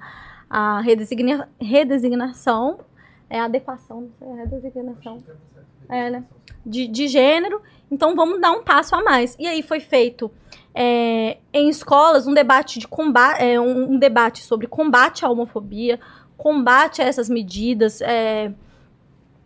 à 0.52 0.80
redesigna- 0.80 1.48
redesignação, 1.60 2.80
é 3.28 3.38
adequação, 3.38 4.08
é 4.20 4.34
redesignação. 4.34 5.22
É, 5.88 6.10
né? 6.10 6.24
De, 6.66 6.88
de 6.88 7.06
gênero. 7.06 7.62
Então 7.90 8.16
vamos 8.16 8.40
dar 8.40 8.50
um 8.50 8.62
passo 8.62 8.96
a 8.96 9.02
mais. 9.02 9.36
E 9.38 9.46
aí 9.46 9.62
foi 9.62 9.78
feito 9.80 10.30
é, 10.74 11.38
em 11.52 11.68
escolas 11.68 12.26
um 12.26 12.34
debate 12.34 12.78
de 12.78 12.86
combate, 12.86 13.42
é, 13.42 13.60
um, 13.60 13.92
um 13.92 13.98
debate 13.98 14.42
sobre 14.42 14.66
combate 14.66 15.24
à 15.24 15.28
homofobia, 15.28 15.98
combate 16.36 17.02
a 17.02 17.04
essas 17.04 17.28
medidas 17.28 18.00
é, 18.00 18.52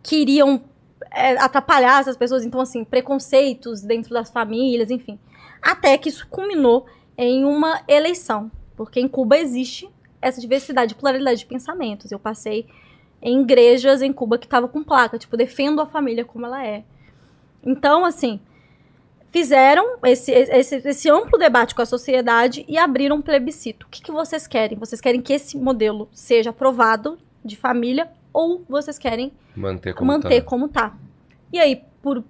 que 0.03 0.17
iriam 0.17 0.63
é, 1.11 1.31
atrapalhar 1.37 2.01
essas 2.01 2.15
pessoas, 2.15 2.45
então 2.45 2.61
assim, 2.61 2.83
preconceitos 2.83 3.81
dentro 3.81 4.13
das 4.13 4.29
famílias, 4.29 4.91
enfim. 4.91 5.19
Até 5.61 5.97
que 5.97 6.09
isso 6.09 6.27
culminou 6.29 6.85
em 7.17 7.43
uma 7.43 7.81
eleição, 7.87 8.51
porque 8.75 8.99
em 8.99 9.07
Cuba 9.07 9.37
existe 9.37 9.89
essa 10.21 10.39
diversidade, 10.39 10.95
pluralidade 10.95 11.39
de 11.39 11.45
pensamentos. 11.45 12.11
Eu 12.11 12.19
passei 12.19 12.67
em 13.21 13.41
igrejas 13.41 14.01
em 14.01 14.13
Cuba 14.13 14.37
que 14.37 14.45
estavam 14.45 14.69
com 14.69 14.83
placa, 14.83 15.17
tipo, 15.17 15.35
defendo 15.35 15.81
a 15.81 15.85
família 15.85 16.23
como 16.23 16.45
ela 16.45 16.65
é. 16.65 16.83
Então, 17.63 18.05
assim, 18.05 18.39
fizeram 19.35 19.97
esse, 20.05 20.31
esse, 20.31 20.75
esse 20.77 21.09
amplo 21.09 21.37
debate 21.37 21.75
com 21.75 21.81
a 21.81 21.85
sociedade 21.85 22.63
e 22.69 22.77
abriram 22.77 23.17
um 23.17 23.21
plebiscito. 23.21 23.85
O 23.85 23.89
que, 23.89 24.01
que 24.01 24.09
vocês 24.09 24.47
querem? 24.47 24.77
Vocês 24.77 25.01
querem 25.01 25.21
que 25.21 25.33
esse 25.33 25.57
modelo 25.57 26.07
seja 26.13 26.51
aprovado 26.51 27.17
de 27.43 27.57
família 27.57 28.07
ou 28.31 28.63
vocês 28.69 28.97
querem 28.97 29.33
Manter 29.53 29.93
como 29.93 30.09
manter 30.09 30.39
tá. 30.39 30.47
como 30.47 30.69
tá? 30.69 30.95
E 31.51 31.59
aí, 31.59 31.81
por, 32.01 32.23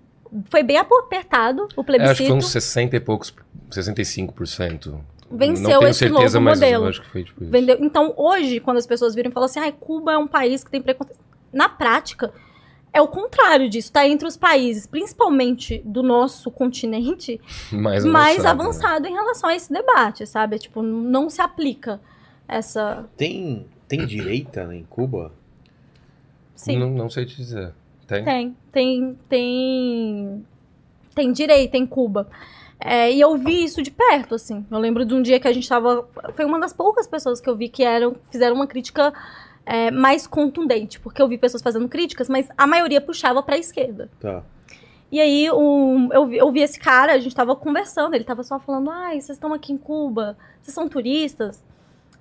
foi 0.49 0.63
bem 0.63 0.77
apertado 0.77 1.61
o 1.61 1.65
É, 1.65 1.69
acho 1.69 1.75
que 1.75 1.83
plebiscito. 1.83 2.27
foi 2.27 2.37
uns 2.37 2.47
60 2.47 2.95
e 2.95 2.99
poucos, 2.99 3.35
65%. 3.69 4.99
Venceu 5.29 5.69
Não 5.69 5.79
tenho 5.79 5.89
esse 5.89 5.99
certeza, 5.99 6.39
novo 6.39 6.41
mas 6.41 6.59
modelo. 6.59 6.87
acho 6.87 7.01
que 7.03 7.09
foi 7.09 7.23
tipo 7.23 7.43
isso. 7.43 7.51
Vendeu. 7.51 7.77
Então, 7.81 8.15
hoje, 8.17 8.59
quando 8.59 8.77
as 8.77 8.87
pessoas 8.87 9.13
viram 9.13 9.29
e 9.29 9.33
falam 9.33 9.45
assim, 9.45 9.59
ah, 9.59 9.71
Cuba 9.71 10.13
é 10.13 10.17
um 10.17 10.27
país 10.27 10.63
que 10.63 10.71
tem 10.71 10.81
preconceito. 10.81 11.19
Na 11.53 11.69
prática, 11.69 12.33
é 12.95 13.01
o 13.01 13.09
contrário 13.09 13.69
disso. 13.69 13.89
Está 13.89 14.07
entre 14.07 14.25
os 14.25 14.37
países, 14.37 14.87
principalmente 14.87 15.81
do 15.83 16.01
nosso 16.01 16.49
continente, 16.49 17.41
Mais 17.69 18.05
mais 18.07 18.45
avançado, 18.45 19.03
né? 19.03 19.09
em 19.09 19.13
relação 19.13 19.49
a 19.49 19.55
esse 19.55 19.71
debate, 19.71 20.25
sabe? 20.25 20.57
Tipo, 20.57 20.81
não 20.81 21.29
se 21.29 21.41
aplica 21.41 21.99
essa. 22.47 23.05
Tem, 23.17 23.67
tem 23.85 24.05
direita 24.05 24.65
né, 24.65 24.77
em 24.77 24.85
Cuba? 24.85 25.33
Sim. 26.55 26.79
Não, 26.79 26.89
não 26.89 27.09
sei 27.09 27.25
te 27.25 27.35
dizer. 27.35 27.73
Tem? 28.07 28.23
Tem, 28.23 28.57
tem, 28.71 29.19
tem, 29.27 30.45
tem 31.13 31.31
direito 31.33 31.75
em 31.75 31.85
Cuba. 31.85 32.29
É, 32.79 33.11
e 33.11 33.19
eu 33.19 33.37
vi 33.37 33.65
isso 33.65 33.81
de 33.81 33.91
perto, 33.91 34.35
assim. 34.35 34.65
Eu 34.71 34.79
lembro 34.79 35.03
de 35.03 35.13
um 35.13 35.21
dia 35.21 35.37
que 35.37 35.47
a 35.49 35.53
gente 35.53 35.67
tava. 35.67 36.07
Foi 36.33 36.45
uma 36.45 36.61
das 36.61 36.71
poucas 36.71 37.07
pessoas 37.07 37.41
que 37.41 37.49
eu 37.49 37.57
vi 37.57 37.67
que 37.67 37.83
eram, 37.83 38.15
fizeram 38.31 38.55
uma 38.55 38.67
crítica 38.67 39.13
é, 39.65 39.89
mais 39.89 40.27
contundente, 40.27 40.99
porque 40.99 41.21
eu 41.21 41.27
vi 41.27 41.37
pessoas 41.37 41.63
fazendo 41.63 41.89
críticas, 41.89 42.29
mas 42.29 42.47
a 42.57 42.67
maioria 42.67 43.01
puxava 43.01 43.41
pra 43.41 43.57
esquerda. 43.57 44.09
Tá. 44.19 44.43
E 45.11 45.19
aí 45.19 45.49
um, 45.51 46.11
eu, 46.11 46.25
vi, 46.25 46.37
eu 46.37 46.51
vi 46.51 46.61
esse 46.61 46.79
cara, 46.79 47.13
a 47.13 47.19
gente 47.19 47.35
tava 47.35 47.55
conversando, 47.55 48.13
ele 48.13 48.23
tava 48.23 48.43
só 48.43 48.59
falando, 48.59 48.89
ai, 48.89 49.21
vocês 49.21 49.37
estão 49.37 49.53
aqui 49.53 49.73
em 49.73 49.77
Cuba, 49.77 50.37
vocês 50.61 50.73
são 50.73 50.87
turistas? 50.87 51.63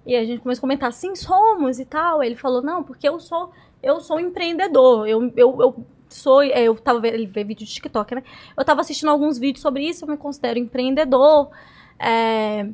E 0.06 0.14
a 0.14 0.24
gente 0.24 0.40
começou 0.40 0.60
a 0.60 0.62
comentar, 0.62 0.92
sim, 0.92 1.14
somos 1.14 1.78
e 1.78 1.84
tal. 1.84 2.20
Aí 2.20 2.28
ele 2.28 2.36
falou, 2.36 2.62
não, 2.62 2.82
porque 2.82 3.08
eu 3.08 3.18
sou, 3.18 3.50
eu 3.82 4.00
sou 4.00 4.20
empreendedor, 4.20 5.08
eu, 5.08 5.32
eu, 5.36 5.60
eu 5.60 5.86
sou, 6.08 6.42
é, 6.42 6.64
eu 6.64 6.74
tava 6.76 7.00
vendo, 7.00 7.14
ele 7.14 7.26
vê 7.26 7.42
vídeo 7.42 7.66
de 7.66 7.72
TikTok, 7.72 8.14
né? 8.14 8.22
Eu 8.56 8.64
tava 8.64 8.80
assistindo 8.82 9.08
alguns 9.08 9.38
vídeos 9.38 9.62
sobre 9.62 9.88
isso, 9.88 10.04
eu 10.04 10.08
me 10.08 10.16
considero 10.16 10.58
empreendedor, 10.58 11.50
é, 11.98 12.68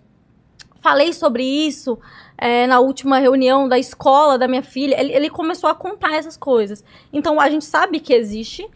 falei 0.80 1.12
sobre 1.12 1.44
isso 1.44 1.98
é, 2.40 2.66
na 2.66 2.80
última 2.80 3.18
reunião 3.18 3.68
da 3.68 3.78
escola 3.78 4.38
da 4.38 4.48
minha 4.48 4.62
filha. 4.62 4.98
Ele, 4.98 5.12
ele 5.12 5.28
começou 5.30 5.68
a 5.68 5.74
contar 5.74 6.14
essas 6.16 6.36
coisas. 6.36 6.82
Então 7.12 7.38
a 7.38 7.50
gente 7.50 7.64
sabe 7.66 8.00
que 8.00 8.14
existe, 8.14 8.66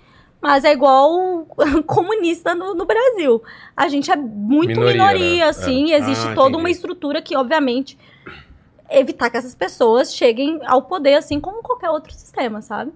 mas 0.41 0.65
é 0.65 0.73
igual 0.73 1.47
comunista 1.87 2.55
no, 2.55 2.75
no 2.75 2.85
Brasil. 2.85 3.43
A 3.75 3.89
gente 3.89 4.11
é 4.11 4.17
muito 4.17 4.69
Minoria, 4.69 4.93
minoria, 4.93 5.45
né? 5.45 5.49
assim, 5.49 5.87
e 5.87 5.93
existe 5.95 6.27
Ah, 6.29 6.35
toda 6.35 6.49
entendi. 6.51 6.61
uma 6.63 6.71
estrutura 6.71 7.23
que, 7.23 7.35
obviamente, 7.35 7.97
evitar 8.91 9.31
que 9.31 9.37
essas 9.39 9.55
pessoas 9.55 10.15
cheguem 10.15 10.61
ao 10.67 10.83
poder, 10.83 11.15
assim 11.15 11.41
como 11.41 11.63
qualquer 11.63 11.89
outro 11.91 12.13
sistema, 12.13 12.61
sabe? 12.61 12.93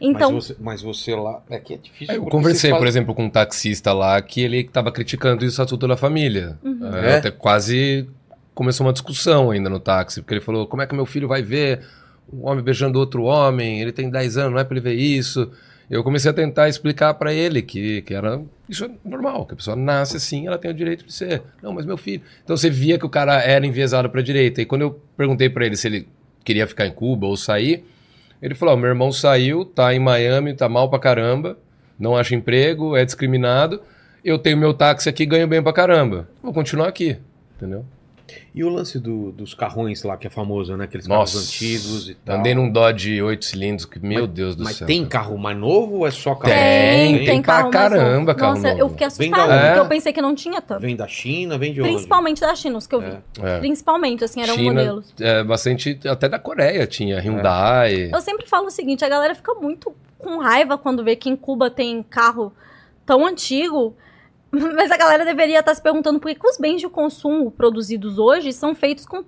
Então, 0.00 0.30
mas, 0.32 0.44
você, 0.46 0.56
mas 0.60 0.80
você 0.82 1.16
lá. 1.16 1.42
É 1.50 1.58
que 1.58 1.74
é 1.74 1.76
difícil. 1.76 2.14
Eu 2.14 2.24
conversei, 2.26 2.70
você 2.70 2.74
por 2.74 2.76
fala- 2.78 2.88
exemplo, 2.88 3.14
com 3.16 3.24
um 3.24 3.30
taxista 3.30 3.92
lá 3.92 4.22
que 4.22 4.40
ele 4.40 4.60
estava 4.60 4.92
criticando 4.92 5.44
o 5.44 5.48
Estatuto 5.48 5.88
da 5.88 5.96
Família. 5.96 6.56
Uhum. 6.62 6.94
É, 6.94 7.10
É? 7.14 7.16
Até 7.16 7.30
quase 7.32 8.08
começou 8.58 8.84
uma 8.84 8.92
discussão 8.92 9.52
ainda 9.52 9.70
no 9.70 9.78
táxi, 9.78 10.20
porque 10.20 10.34
ele 10.34 10.40
falou: 10.40 10.66
como 10.66 10.82
é 10.82 10.86
que 10.86 10.92
meu 10.92 11.06
filho 11.06 11.28
vai 11.28 11.42
ver 11.42 11.80
um 12.32 12.44
homem 12.44 12.62
beijando 12.62 12.98
outro 12.98 13.22
homem? 13.22 13.80
Ele 13.80 13.92
tem 13.92 14.10
10 14.10 14.36
anos, 14.36 14.52
não 14.52 14.58
é 14.58 14.64
pra 14.64 14.76
ele 14.76 14.82
ver 14.82 14.94
isso. 14.94 15.48
Eu 15.88 16.02
comecei 16.02 16.28
a 16.28 16.34
tentar 16.34 16.68
explicar 16.68 17.14
pra 17.14 17.32
ele 17.32 17.62
que, 17.62 18.02
que 18.02 18.12
era 18.12 18.42
isso 18.68 18.84
é 18.84 18.90
normal, 19.04 19.46
que 19.46 19.54
a 19.54 19.56
pessoa 19.56 19.76
nasce 19.76 20.16
assim, 20.16 20.48
ela 20.48 20.58
tem 20.58 20.72
o 20.72 20.74
direito 20.74 21.06
de 21.06 21.12
ser. 21.12 21.40
Não, 21.62 21.72
mas 21.72 21.86
meu 21.86 21.96
filho. 21.96 22.20
Então 22.42 22.56
você 22.56 22.68
via 22.68 22.98
que 22.98 23.06
o 23.06 23.08
cara 23.08 23.40
era 23.40 23.64
enviesado 23.64 24.10
pra 24.10 24.20
direita. 24.20 24.60
E 24.60 24.66
quando 24.66 24.82
eu 24.82 25.00
perguntei 25.16 25.48
pra 25.48 25.64
ele 25.64 25.76
se 25.76 25.86
ele 25.86 26.08
queria 26.44 26.66
ficar 26.66 26.84
em 26.84 26.92
Cuba 26.92 27.28
ou 27.28 27.36
sair, 27.36 27.84
ele 28.42 28.56
falou: 28.56 28.74
"Ó, 28.74 28.76
meu 28.76 28.88
irmão 28.88 29.12
saiu, 29.12 29.64
tá 29.64 29.94
em 29.94 30.00
Miami, 30.00 30.52
tá 30.52 30.68
mal 30.68 30.90
pra 30.90 30.98
caramba, 30.98 31.56
não 31.96 32.16
acha 32.16 32.34
emprego, 32.34 32.96
é 32.96 33.04
discriminado. 33.04 33.80
Eu 34.24 34.36
tenho 34.36 34.56
meu 34.56 34.74
táxi 34.74 35.08
aqui, 35.08 35.24
ganho 35.24 35.46
bem 35.46 35.62
pra 35.62 35.72
caramba. 35.72 36.28
Vou 36.42 36.52
continuar 36.52 36.88
aqui, 36.88 37.16
entendeu? 37.56 37.84
E 38.54 38.62
o 38.62 38.68
lance 38.68 38.98
do- 38.98 39.32
dos 39.32 39.54
carrões 39.54 40.02
lá, 40.02 40.16
que 40.16 40.26
é 40.26 40.30
famoso, 40.30 40.76
né? 40.76 40.84
Aqueles 40.84 41.06
Nossa, 41.06 41.34
carros 41.34 41.48
antigos 41.48 42.10
e 42.10 42.14
tal. 42.14 42.36
Andei 42.38 42.54
num 42.54 42.70
Dodge 42.70 43.22
8 43.22 43.44
cilindros, 43.44 43.84
que, 43.86 43.98
meu 43.98 44.22
Mas- 44.26 44.30
Deus 44.30 44.56
do 44.56 44.64
Mas 44.64 44.76
céu. 44.76 44.86
tem 44.86 45.06
cara. 45.06 45.24
carro 45.24 45.38
mais 45.38 45.56
novo 45.56 45.96
ou 45.98 46.06
é 46.06 46.10
só 46.10 46.34
carro? 46.34 46.52
Tem, 46.52 47.24
tem 47.24 47.42
pra 47.42 47.52
carro 47.54 47.62
novo. 47.64 47.72
caramba 47.72 48.34
carro 48.34 48.54
Nossa, 48.54 48.68
novo. 48.68 48.80
eu 48.80 48.88
fiquei 48.90 49.06
assustada, 49.06 49.36
da 49.36 49.42
onde? 49.54 49.62
porque 49.64 49.78
É. 49.78 49.80
eu 49.80 49.86
pensei 49.88 50.12
que 50.12 50.20
não 50.22 50.34
tinha 50.34 50.60
tanto. 50.60 50.80
Vem 50.80 50.96
da 50.96 51.06
China, 51.08 51.56
vem 51.56 51.72
de 51.72 51.80
onde? 51.80 51.90
Principalmente 51.90 52.40
da 52.40 52.54
China, 52.54 52.78
os 52.78 52.86
que 52.86 52.94
eu 52.94 53.00
vi. 53.00 53.06
É. 53.06 53.20
É. 53.56 53.58
Principalmente, 53.60 54.24
assim, 54.24 54.42
eram 54.42 54.54
China, 54.54 54.74
modelos. 54.74 55.14
é, 55.20 55.42
bastante, 55.44 55.98
até 56.06 56.28
da 56.28 56.38
Coreia 56.38 56.86
tinha, 56.86 57.18
Hyundai. 57.20 58.10
Eu 58.12 58.20
sempre 58.20 58.46
falo 58.46 58.66
o 58.66 58.70
seguinte, 58.70 59.04
a 59.04 59.08
galera 59.08 59.34
fica 59.34 59.54
muito 59.54 59.94
com 60.18 60.38
raiva 60.38 60.76
quando 60.76 61.02
vê 61.04 61.16
que 61.16 61.30
em 61.30 61.36
Cuba 61.36 61.70
tem 61.70 62.02
carro 62.02 62.52
tão 63.06 63.24
antigo, 63.26 63.96
mas 64.74 64.90
a 64.90 64.96
galera 64.96 65.24
deveria 65.24 65.60
estar 65.60 65.74
se 65.74 65.82
perguntando 65.82 66.18
por 66.18 66.28
que, 66.28 66.38
que 66.38 66.46
os 66.46 66.58
bens 66.58 66.80
de 66.80 66.88
consumo 66.88 67.50
produzidos 67.50 68.18
hoje 68.18 68.52
são 68.52 68.74
feitos 68.74 69.04
com 69.06 69.22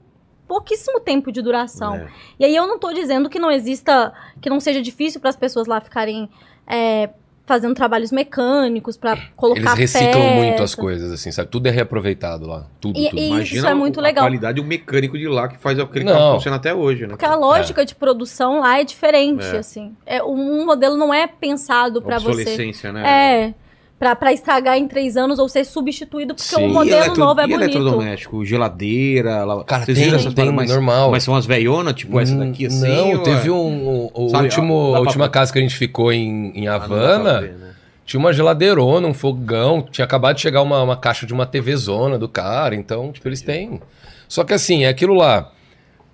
pouquíssimo 0.48 0.98
tempo 1.00 1.30
de 1.30 1.40
duração. 1.42 1.94
É. 1.94 2.08
E 2.38 2.44
aí 2.44 2.56
eu 2.56 2.66
não 2.66 2.78
tô 2.78 2.92
dizendo 2.92 3.28
que 3.28 3.38
não 3.38 3.50
exista, 3.50 4.12
que 4.40 4.50
não 4.50 4.58
seja 4.58 4.82
difícil 4.82 5.20
para 5.20 5.30
as 5.30 5.36
pessoas 5.36 5.66
lá 5.68 5.80
ficarem 5.80 6.28
é, 6.66 7.10
fazendo 7.46 7.74
trabalhos 7.74 8.10
mecânicos 8.10 8.96
para 8.96 9.16
colocar 9.36 9.60
Eles 9.60 9.92
reciclam 9.92 10.12
peça. 10.22 10.34
muito 10.34 10.62
as 10.62 10.74
coisas, 10.74 11.12
assim, 11.12 11.30
sabe? 11.30 11.50
Tudo 11.50 11.66
é 11.66 11.70
reaproveitado 11.70 12.46
lá. 12.46 12.66
Tudo, 12.80 12.98
E- 12.98 13.10
tudo. 13.10 13.18
e- 13.20 13.26
Imagina 13.28 13.58
isso 13.60 13.66
é 13.68 13.74
muito 13.74 14.00
a 14.00 14.02
legal. 14.02 14.24
qualidade 14.24 14.60
do 14.60 14.66
mecânico 14.66 15.16
de 15.18 15.28
lá 15.28 15.46
que 15.48 15.56
faz 15.58 15.78
aquele 15.78 16.04
Não. 16.04 16.12
carro 16.12 16.32
funcionar 16.34 16.56
até 16.56 16.74
hoje, 16.74 17.02
né? 17.02 17.08
Porque 17.10 17.24
a 17.24 17.34
lógica 17.36 17.84
de 17.84 17.94
produção 17.94 18.60
lá 18.60 18.80
é 18.80 18.84
diferente, 18.84 19.44
É. 19.44 19.58
assim. 19.58 19.94
É, 20.06 20.22
um 20.22 20.64
modelo 20.64 20.96
não 20.96 21.12
é 21.14 21.26
pensado 21.28 22.00
para 22.02 22.18
você. 22.18 22.28
Obsolescência, 22.42 22.92
né? 22.92 23.02
É. 23.06 23.54
Pra, 24.00 24.16
pra 24.16 24.32
estragar 24.32 24.78
em 24.78 24.88
três 24.88 25.14
anos 25.14 25.38
ou 25.38 25.46
ser 25.46 25.62
substituído 25.62 26.34
porque 26.34 26.48
Sim. 26.56 26.64
E 26.64 26.72
modelo 26.72 26.96
eletro- 27.04 27.16
novo 27.22 27.38
é 27.40 27.44
e 27.44 27.46
bonito. 27.48 27.62
eletrodoméstico, 27.76 28.44
geladeira, 28.46 29.44
lá... 29.44 29.62
Cara, 29.62 29.84
Vocês 29.84 29.98
tem, 29.98 30.04
viram 30.06 30.18
essas 30.18 30.32
tem 30.34 30.50
mais- 30.50 30.70
normal. 30.70 31.10
Mas 31.10 31.22
são 31.22 31.34
umas 31.34 31.44
velhonas, 31.44 31.92
tipo 31.94 32.18
essa 32.18 32.34
daqui, 32.34 32.64
assim? 32.64 32.88
Não, 32.88 33.10
ou 33.12 33.18
teve 33.18 33.48
é- 33.48 33.52
um. 33.52 33.88
O, 34.14 34.24
o 34.24 34.28
Sabe, 34.30 34.44
último, 34.44 34.88
a 34.88 34.90
pra- 34.92 35.00
última 35.00 35.28
casa 35.28 35.52
que 35.52 35.58
a 35.58 35.62
gente 35.62 35.76
ficou 35.76 36.10
em, 36.10 36.50
em 36.54 36.66
Ah, 36.66 36.80
pra 36.80 36.96
Havana. 36.96 37.40
ver, 37.42 37.52
né? 37.52 37.70
Tinha 38.06 38.18
uma 38.18 38.32
geladeirona, 38.32 39.06
um 39.06 39.12
fogão, 39.14 39.82
tinha 39.82 40.04
acabado 40.06 40.34
de 40.36 40.40
chegar 40.40 40.62
uma, 40.62 40.82
uma 40.82 40.96
caixa 40.96 41.26
de 41.26 41.34
uma 41.34 41.44
TV 41.44 41.76
zona 41.76 42.18
do 42.18 42.28
cara, 42.28 42.74
então, 42.74 43.12
tipo, 43.12 43.28
eles 43.28 43.42
têm. 43.42 43.80
Só 44.26 44.44
que 44.44 44.54
assim, 44.54 44.84
é 44.84 44.88
aquilo 44.88 45.12
lá. 45.14 45.52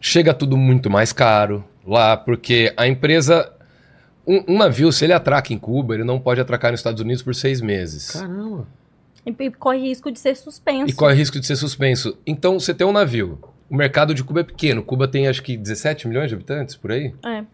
Chega 0.00 0.34
tudo 0.34 0.56
muito 0.56 0.90
mais 0.90 1.12
caro 1.12 1.64
lá, 1.86 2.16
porque 2.16 2.72
a 2.76 2.86
empresa. 2.88 3.48
Um, 4.26 4.42
um 4.54 4.58
navio, 4.58 4.90
se 4.92 5.04
ele 5.04 5.12
atraca 5.12 5.52
em 5.52 5.58
Cuba, 5.58 5.94
ele 5.94 6.04
não 6.04 6.18
pode 6.18 6.40
atracar 6.40 6.70
nos 6.72 6.80
Estados 6.80 7.00
Unidos 7.00 7.22
por 7.22 7.34
seis 7.34 7.60
meses. 7.60 8.10
Caramba. 8.10 8.66
E, 9.24 9.30
e 9.44 9.50
corre 9.50 9.78
risco 9.78 10.10
de 10.10 10.18
ser 10.18 10.36
suspenso. 10.36 10.88
E 10.88 10.92
corre 10.92 11.14
risco 11.14 11.38
de 11.38 11.46
ser 11.46 11.56
suspenso. 11.56 12.16
Então, 12.26 12.58
você 12.58 12.72
tem 12.74 12.86
um 12.86 12.92
navio. 12.92 13.38
O 13.68 13.76
mercado 13.76 14.14
de 14.14 14.22
Cuba 14.24 14.40
é 14.40 14.44
pequeno. 14.44 14.82
Cuba 14.82 15.08
tem 15.08 15.26
acho 15.28 15.42
que 15.42 15.56
17 15.56 16.06
milhões 16.08 16.28
de 16.28 16.34
habitantes 16.34 16.76
por 16.76 16.92
aí. 16.92 17.12
É. 17.24 17.44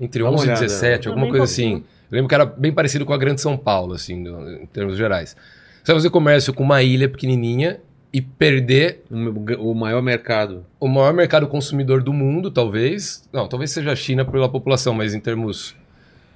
Entre 0.00 0.22
Dá 0.22 0.28
uma 0.28 0.34
11 0.36 0.44
e 0.44 0.48
olhada. 0.48 0.60
17, 0.66 1.08
alguma 1.08 1.28
coisa 1.28 1.46
pouquinho. 1.46 1.76
assim. 1.78 1.84
Eu 2.10 2.16
lembro 2.16 2.28
que 2.28 2.34
era 2.34 2.44
bem 2.44 2.72
parecido 2.72 3.06
com 3.06 3.12
a 3.14 3.18
Grande 3.18 3.40
São 3.40 3.56
Paulo, 3.56 3.94
assim, 3.94 4.16
no- 4.20 4.50
em 4.62 4.66
termos 4.66 4.96
gerais. 4.96 5.34
Você 5.82 5.92
vai 5.92 5.96
fazer 5.96 6.10
comércio 6.10 6.52
com 6.52 6.62
uma 6.62 6.82
ilha 6.82 7.08
pequenininha 7.08 7.80
e 8.12 8.20
perder 8.20 9.02
O 9.10 9.70
o 9.70 9.74
maior 9.74 10.02
mercado. 10.02 10.66
o 10.78 10.86
maior 10.88 11.14
mercado 11.14 11.46
consumidor 11.46 12.02
do 12.02 12.12
mundo, 12.12 12.50
talvez. 12.50 13.26
Não, 13.32 13.48
talvez 13.48 13.70
seja 13.70 13.92
a 13.92 13.96
China 13.96 14.24
pela 14.24 14.48
população, 14.50 14.92
mas 14.94 15.14
em 15.14 15.20
termos. 15.20 15.74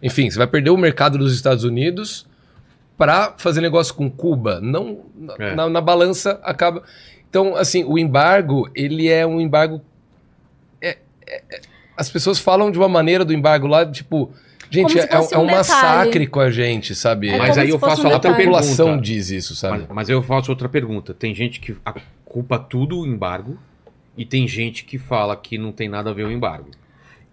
Enfim, 0.03 0.31
você 0.31 0.39
vai 0.39 0.47
perder 0.47 0.71
o 0.71 0.77
mercado 0.77 1.17
dos 1.19 1.35
Estados 1.35 1.65
Unidos 1.65 2.27
para 2.97 3.35
fazer 3.39 3.61
negócio 3.61 3.95
com 3.95 4.11
Cuba. 4.11 4.61
Não 4.61 5.01
na, 5.15 5.35
É. 5.39 5.55
na- 5.55 5.69
na 5.69 5.81
balança 5.81 6.41
acaba. 6.43 6.83
Então, 7.29 7.57
assim, 7.57 7.85
o 7.85 7.99
embargo 7.99 8.69
ele 8.75 9.09
é 9.09 9.27
um 9.27 9.41
embargo. 9.41 9.81
é- 10.81 10.99
é- 11.27 11.43
é- 11.51 11.61
as 11.97 12.11
pessoas 12.11 12.39
falam 12.39 12.71
de 12.71 12.79
uma 12.79 12.89
maneira 12.89 13.25
do 13.25 13.33
embargo 13.33 13.67
lá, 13.67 13.85
tipo, 13.87 14.31
gente, 14.71 14.99
é, 14.99 15.09
é 15.11 15.39
um 15.39 15.43
um 15.43 15.47
massacre 15.47 16.27
com 16.27 16.41
a 16.41 16.51
gente, 16.51 16.95
sabe? 16.95 17.31
É 17.31 17.39
Mas 17.39 17.57
aí 17.59 17.71
eu 17.71 17.79
faço 17.79 18.03
um 18.03 18.11
outra 18.13 18.17
a 18.31 18.33
detalhe. 18.33 18.37
população 18.45 18.87
pergunta. 18.87 19.03
diz 19.05 19.31
isso, 19.31 19.57
sabe? 19.57 19.79
Mas, 19.81 19.89
mas 19.91 20.09
eu 20.11 20.23
faço 20.23 20.51
outra 20.51 20.69
pergunta. 20.69 21.15
Tem 21.15 21.35
gente 21.35 21.59
que 21.61 21.75
a- 21.85 21.95
culpa 22.25 22.59
tudo 22.59 23.01
o 23.01 23.07
embargo 23.07 23.59
e 24.17 24.25
tem 24.27 24.47
gente 24.47 24.85
que 24.85 24.99
fala 24.99 25.35
que 25.37 25.57
não 25.59 25.73
tem 25.73 25.89
nada 25.89 26.11
a 26.11 26.13
ver 26.13 26.25
o 26.27 26.31
embargo. 26.31 26.71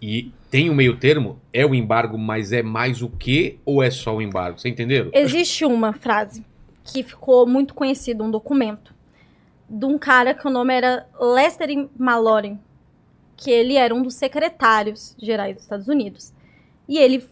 E 0.01 0.31
tem 0.53 0.69
o 0.69 0.75
meio 0.75 0.97
termo, 0.97 1.39
é 1.51 1.65
o 1.65 1.73
embargo, 1.73 2.17
mas 2.17 2.51
é 2.51 2.61
mais 2.61 3.01
o 3.01 3.09
que 3.09 3.59
ou 3.65 3.81
é 3.81 3.89
só 3.89 4.15
o 4.15 4.21
embargo? 4.21 4.59
Você 4.59 4.69
entenderam? 4.69 5.09
Existe 5.13 5.65
uma 5.65 5.93
frase 5.93 6.45
que 6.83 7.01
ficou 7.01 7.47
muito 7.47 7.73
conhecida, 7.73 8.23
um 8.23 8.29
documento, 8.29 8.93
de 9.67 9.85
um 9.85 9.97
cara 9.97 10.33
que 10.33 10.47
o 10.47 10.51
nome 10.51 10.73
era 10.73 11.07
Lester 11.19 11.87
Mallory, 11.97 12.57
que 13.35 13.49
ele 13.49 13.75
era 13.77 13.95
um 13.95 14.01
dos 14.03 14.13
secretários 14.13 15.15
gerais 15.17 15.55
dos 15.55 15.63
Estados 15.63 15.87
Unidos. 15.87 16.31
E 16.87 16.99
ele 16.99 17.25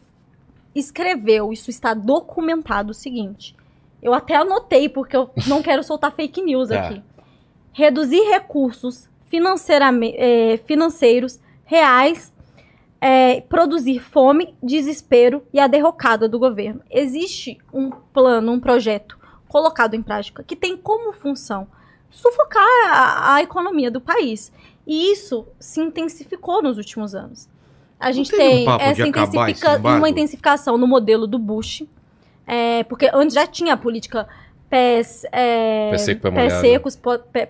escreveu, 0.73 1.51
isso 1.53 1.69
está 1.69 1.93
documentado, 1.93 2.91
o 2.91 2.93
seguinte. 2.95 3.55
Eu 4.01 4.13
até 4.13 4.35
anotei, 4.35 4.89
porque 4.89 5.15
eu 5.15 5.29
não 5.47 5.61
quero 5.63 5.83
soltar 5.83 6.11
fake 6.15 6.41
news 6.41 6.69
Tá. 6.69 6.87
aqui. 6.87 7.01
Reduzir 7.73 8.21
recursos 8.29 9.07
financeirame- 9.29 10.15
eh, 10.17 10.59
financeiros 10.65 11.39
reais 11.65 12.33
é, 13.01 13.41
produzir 13.41 13.99
fome, 13.99 14.55
desespero 14.61 15.43
e 15.51 15.59
a 15.59 15.65
derrocada 15.65 16.29
do 16.29 16.37
governo. 16.37 16.81
Existe 16.89 17.57
um 17.73 17.89
plano, 17.89 18.51
um 18.51 18.59
projeto 18.59 19.17
colocado 19.47 19.95
em 19.95 20.03
prática 20.03 20.43
que 20.43 20.55
tem 20.55 20.77
como 20.77 21.11
função 21.11 21.67
sufocar 22.11 22.63
a, 22.87 23.35
a 23.35 23.41
economia 23.41 23.89
do 23.89 23.99
país. 23.99 24.51
E 24.85 25.11
isso 25.11 25.47
se 25.59 25.81
intensificou 25.81 26.61
nos 26.61 26.77
últimos 26.77 27.15
anos. 27.15 27.49
A 27.99 28.11
gente 28.11 28.33
um 28.33 28.37
tem 28.37 28.65
de 28.65 28.83
essa 28.83 29.07
intensifica- 29.07 29.77
uma 29.77 30.09
intensificação 30.09 30.77
no 30.77 30.87
modelo 30.87 31.25
do 31.27 31.37
Bush, 31.39 31.83
é, 32.45 32.83
porque 32.83 33.09
antes 33.13 33.33
já 33.33 33.45
tinha 33.47 33.73
a 33.73 33.77
política 33.77 34.27
pés, 34.69 35.23
é, 35.31 35.91
Pé 35.91 35.97
seco, 35.97 36.21
pé 36.21 36.31
pés 36.31 36.53
molhado. 36.53 36.61
secos, 36.61 36.99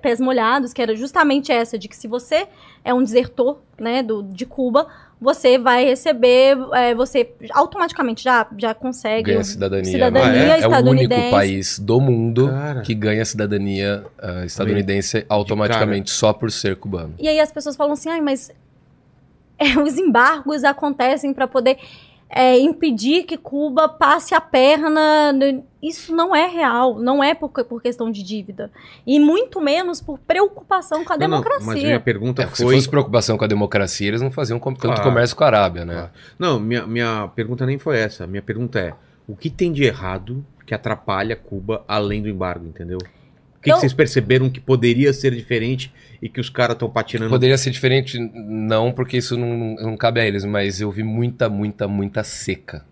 pés 0.02 0.19
molhados, 0.19 0.73
que 0.73 0.82
era 0.82 0.95
justamente 0.95 1.52
essa 1.52 1.78
de 1.78 1.88
que 1.88 1.95
se 1.95 2.07
você 2.07 2.48
é 2.84 2.94
um 2.94 3.03
desertor 3.03 3.60
né, 3.80 4.03
do, 4.03 4.23
de 4.23 4.45
Cuba, 4.45 4.88
você 5.22 5.60
vai 5.60 5.85
receber, 5.85 6.57
é, 6.73 6.95
você 6.95 7.30
automaticamente 7.52 8.23
já, 8.23 8.48
já 8.57 8.73
consegue 8.73 9.31
Ganha 9.31 9.43
cidadania. 9.43 9.85
cidadania 9.91 10.31
Ah, 10.31 10.34
é? 10.34 10.39
É 10.39 10.48
o 10.48 10.49
único 10.56 10.64
estadunidense. 10.65 11.30
país 11.31 11.77
do 11.80 12.02
mundo 12.02 12.49
Cara. 12.49 12.81
que 12.81 12.95
ganha 12.95 13.23
cidadania 13.23 14.03
ah, 14.19 14.43
estadunidense 14.45 15.23
automaticamente 15.30 16.10
só 16.10 16.34
por 16.34 16.52
ser 16.52 16.76
cubano. 16.76 17.14
E 17.19 17.27
aí 17.27 17.39
as 17.39 17.52
pessoas 17.52 17.76
falam 17.76 17.93
assim, 17.93 18.10
ai, 18.10 18.19
mas 18.19 18.52
é, 19.60 19.77
os 19.80 19.95
embargos 19.99 20.64
acontecem 20.64 21.31
para 21.34 21.48
poder 21.48 21.77
é, 22.27 22.57
impedir 22.57 23.23
que 23.23 23.38
Cuba 23.38 23.88
passe 23.88 24.34
a 24.34 24.41
perna. 24.41 25.31
no- 25.31 25.69
Isso 25.82 26.16
não 26.16 26.36
é 26.36 26.45
real, 26.48 26.99
não 26.99 27.24
é 27.24 27.34
por, 27.34 27.49
por 27.49 27.82
questão 27.82 28.12
de 28.12 28.22
dívida. 28.22 28.70
E 29.06 29.20
muito 29.20 29.60
menos 29.60 29.99
por 29.99 30.20
preocupação 30.20 31.03
com 31.03 31.14
a 31.14 31.18
Não, 31.18 31.28
não, 31.28 31.38
democracia. 31.38 31.66
mas 31.66 31.84
minha 31.84 31.99
pergunta 31.99 32.44
É, 32.44 32.48
se 32.48 32.64
foi. 32.64 32.76
fosse 32.76 32.88
preocupação 32.90 33.38
com 33.38 33.44
a 33.44 33.48
democracia, 33.48 34.08
eles 34.08 34.22
não 34.22 34.30
faziam 34.30 34.60
com- 34.60 34.74
tanto 34.74 34.88
Claro. 34.95 35.03
comércio 35.03 35.36
com 35.36 35.44
a 35.44 35.48
Arábia, 35.48 35.84
né? 35.86 35.94
Claro. 35.94 36.10
Não, 36.38 36.60
minha, 36.60 36.86
minha 36.86 37.28
pergunta 37.36 37.66
nem 37.66 37.80
foi 37.80 37.98
essa. 37.98 38.28
Minha 38.28 38.44
pergunta 38.44 38.80
é: 38.80 38.94
o 39.28 39.36
que 39.36 39.49
tem 39.49 39.72
de 39.72 39.84
errado 39.84 40.45
que 40.68 40.74
atrapalha 40.76 41.36
Cuba 41.36 41.84
além 41.88 42.22
do 42.22 42.30
embargo, 42.30 42.66
entendeu? 42.68 42.98
O 42.99 43.62
que, 43.62 43.70
que 43.70 43.72
Eu- 43.72 43.78
vocês 43.78 43.94
perceberam 43.94 44.49
que 44.49 44.60
poderia 44.60 45.12
ser 45.14 45.36
diferente 45.36 45.91
e 46.22 46.28
que 46.30 46.40
os 46.40 46.49
caras 46.49 46.76
estão 46.76 46.90
patinando? 46.90 47.30
Poderia 47.30 47.58
ser 47.58 47.70
diferente, 47.72 48.18
não, 48.34 48.91
porque 48.91 49.18
isso 49.18 49.38
não, 49.38 49.76
não 49.76 49.98
cabe 49.98 50.20
a 50.20 50.26
eles, 50.26 50.45
mas 50.45 50.80
eu 50.82 50.90
vi 50.91 51.03
muita, 51.03 51.49
muita, 51.49 51.88
muita 51.88 52.24
seca. 52.24 52.86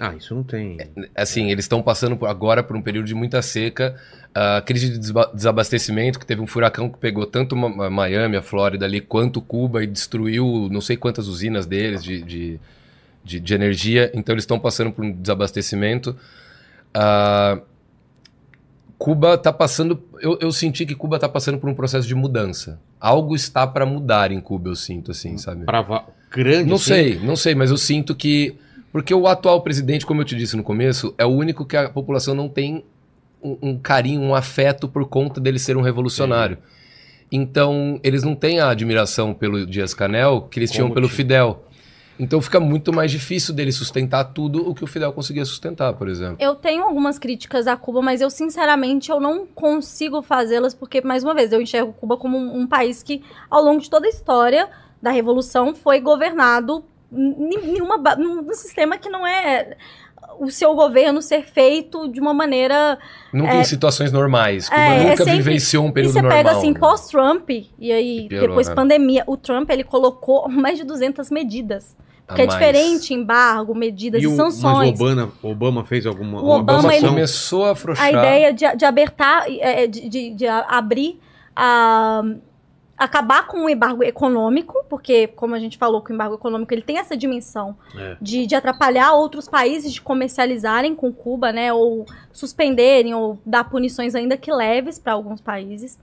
Ah, 0.00 0.14
isso 0.16 0.34
não 0.34 0.42
tem. 0.42 0.78
Assim, 1.14 1.50
eles 1.50 1.64
estão 1.64 1.82
passando 1.82 2.16
por- 2.16 2.26
agora 2.26 2.62
por 2.62 2.74
um 2.76 2.82
período 2.82 3.06
de 3.06 3.14
muita 3.14 3.42
seca, 3.42 3.94
a 4.34 4.62
crise 4.62 4.88
de 4.90 4.98
desabastecimento, 5.34 6.18
que 6.18 6.24
teve 6.26 6.40
um 6.40 6.46
furacão 6.46 6.88
que 6.88 6.98
pegou 6.98 7.26
tanto 7.26 7.54
Miami, 7.56 8.36
a 8.36 8.42
Flórida 8.42 8.86
ali, 8.86 9.00
quanto 9.00 9.40
Cuba 9.42 9.82
e 9.82 9.86
destruiu 9.86 10.68
não 10.70 10.80
sei 10.80 10.96
quantas 10.96 11.28
usinas 11.28 11.66
deles 11.66 12.02
de, 12.02 12.22
de, 12.22 12.60
de, 13.24 13.40
de 13.40 13.54
energia. 13.54 14.10
Então 14.14 14.32
eles 14.34 14.44
estão 14.44 14.58
passando 14.58 14.90
por 14.90 15.04
um 15.04 15.12
desabastecimento. 15.12 16.16
Ah, 16.94 17.58
Cuba 18.98 19.34
está 19.34 19.52
passando. 19.52 20.02
Eu, 20.20 20.38
eu 20.40 20.52
senti 20.52 20.84
que 20.84 20.94
Cuba 20.94 21.16
está 21.16 21.28
passando 21.28 21.58
por 21.58 21.70
um 21.70 21.74
processo 21.74 22.06
de 22.06 22.14
mudança. 22.14 22.78
Algo 23.00 23.34
está 23.34 23.66
para 23.66 23.86
mudar 23.86 24.30
em 24.30 24.40
Cuba, 24.40 24.68
eu 24.68 24.76
sinto, 24.76 25.10
assim, 25.10 25.38
sabe? 25.38 25.64
Pra 25.64 25.80
va- 25.80 26.04
grande. 26.30 26.68
Não 26.68 26.76
assim? 26.76 26.84
sei, 26.84 27.18
não 27.18 27.34
sei, 27.36 27.54
mas 27.54 27.70
eu 27.70 27.78
sinto 27.78 28.14
que. 28.14 28.54
Porque 28.92 29.14
o 29.14 29.26
atual 29.26 29.60
presidente, 29.62 30.04
como 30.04 30.20
eu 30.20 30.24
te 30.24 30.34
disse 30.34 30.56
no 30.56 30.62
começo, 30.62 31.14
é 31.16 31.24
o 31.24 31.28
único 31.28 31.64
que 31.64 31.76
a 31.76 31.88
população 31.88 32.34
não 32.34 32.48
tem 32.48 32.84
um, 33.42 33.56
um 33.62 33.78
carinho, 33.78 34.20
um 34.20 34.34
afeto 34.34 34.88
por 34.88 35.06
conta 35.08 35.40
dele 35.40 35.58
ser 35.58 35.76
um 35.76 35.80
revolucionário. 35.80 36.58
Então, 37.30 38.00
eles 38.02 38.24
não 38.24 38.34
têm 38.34 38.58
a 38.58 38.70
admiração 38.70 39.32
pelo 39.32 39.64
Dias 39.64 39.94
Canel 39.94 40.42
que 40.42 40.58
eles 40.58 40.70
tinham 40.70 40.88
Como 40.88 40.94
pelo 40.94 41.06
tinha. 41.06 41.16
Fidel. 41.16 41.64
Então 42.20 42.38
fica 42.42 42.60
muito 42.60 42.92
mais 42.92 43.10
difícil 43.10 43.54
dele 43.54 43.72
sustentar 43.72 44.24
tudo 44.24 44.68
o 44.68 44.74
que 44.74 44.84
o 44.84 44.86
Fidel 44.86 45.10
conseguia 45.10 45.42
sustentar, 45.42 45.94
por 45.94 46.06
exemplo. 46.06 46.36
Eu 46.38 46.54
tenho 46.54 46.84
algumas 46.84 47.18
críticas 47.18 47.66
a 47.66 47.74
Cuba, 47.78 48.02
mas 48.02 48.20
eu 48.20 48.28
sinceramente 48.28 49.10
eu 49.10 49.18
não 49.18 49.46
consigo 49.46 50.20
fazê-las 50.20 50.74
porque 50.74 51.00
mais 51.00 51.24
uma 51.24 51.32
vez 51.32 51.50
eu 51.50 51.62
enxergo 51.62 51.94
Cuba 51.94 52.18
como 52.18 52.36
um, 52.36 52.60
um 52.60 52.66
país 52.66 53.02
que 53.02 53.22
ao 53.48 53.64
longo 53.64 53.80
de 53.80 53.88
toda 53.88 54.06
a 54.06 54.10
história 54.10 54.68
da 55.00 55.10
revolução 55.10 55.74
foi 55.74 55.98
governado 55.98 56.84
em 57.12 57.76
em 57.78 57.80
uma 57.80 57.98
ba- 57.98 58.16
num, 58.16 58.42
sistema 58.54 58.96
que 58.96 59.08
não 59.08 59.26
é 59.26 59.76
o 60.38 60.50
seu 60.50 60.74
governo 60.74 61.20
ser 61.20 61.42
feito 61.44 62.08
de 62.08 62.20
uma 62.20 62.32
maneira 62.32 62.98
Nunca 63.32 63.56
em 63.56 63.64
situações 63.64 64.10
normais. 64.12 64.68
Cuba 64.68 64.80
é, 64.80 64.96
é 64.96 65.02
nunca 65.10 65.16
sempre- 65.24 65.36
vivenciou 65.36 65.84
um 65.84 65.88
e 65.88 65.92
período 65.92 66.12
você 66.12 66.22
normal. 66.22 66.38
pega 66.38 66.50
assim 66.56 66.72
né? 66.72 66.78
pós-Trump 66.78 67.50
e 67.50 67.92
aí 67.92 68.28
Piorou, 68.28 68.48
depois 68.48 68.68
né? 68.68 68.74
pandemia 68.74 69.24
o 69.26 69.36
Trump 69.36 69.68
ele 69.70 69.84
colocou 69.84 70.48
mais 70.48 70.78
de 70.78 70.84
200 70.84 71.30
medidas 71.30 71.96
porque 72.26 72.42
é 72.42 72.46
mais. 72.46 72.58
diferente 72.60 73.12
embargo 73.12 73.74
medidas 73.74 74.22
E 74.22 74.24
e, 74.24 74.26
o, 74.28 74.30
mas 74.30 74.38
o 74.38 74.52
sanções 74.52 75.00
Obama, 75.00 75.32
Obama 75.42 75.84
fez 75.84 76.06
alguma 76.06 76.40
O 76.40 76.48
Obama, 76.50 76.78
Obama 76.78 76.94
ele- 76.96 77.08
começou 77.08 77.64
a 77.64 77.72
afrouxar. 77.72 78.06
a 78.06 78.10
ideia 78.10 78.52
de, 78.52 78.76
de 78.76 78.84
abertar, 78.84 79.46
é, 79.48 79.86
de, 79.88 80.08
de- 80.08 80.30
de 80.34 80.46
abrir, 80.46 81.18
a, 81.56 82.22
acabar 83.00 83.46
com 83.46 83.64
o 83.64 83.68
embargo 83.70 84.04
econômico, 84.04 84.84
porque, 84.88 85.26
como 85.28 85.54
a 85.54 85.58
gente 85.58 85.78
falou, 85.78 86.02
que 86.02 86.12
o 86.12 86.14
embargo 86.14 86.34
econômico 86.34 86.72
ele 86.74 86.82
tem 86.82 86.98
essa 86.98 87.16
dimensão 87.16 87.74
É. 87.96 88.16
de, 88.20 88.46
de 88.46 88.54
atrapalhar 88.54 89.12
outros 89.14 89.48
países 89.48 89.92
de 89.92 90.02
comercializarem 90.02 90.94
com 90.94 91.10
Cuba, 91.10 91.50
né, 91.50 91.72
ou 91.72 92.04
suspenderem, 92.32 93.14
ou 93.14 93.38
dar 93.44 93.64
punições 93.64 94.14
ainda 94.14 94.36
que 94.36 94.52
leves 94.52 94.98
para 94.98 95.14
alguns 95.14 95.40
países. 95.40 95.98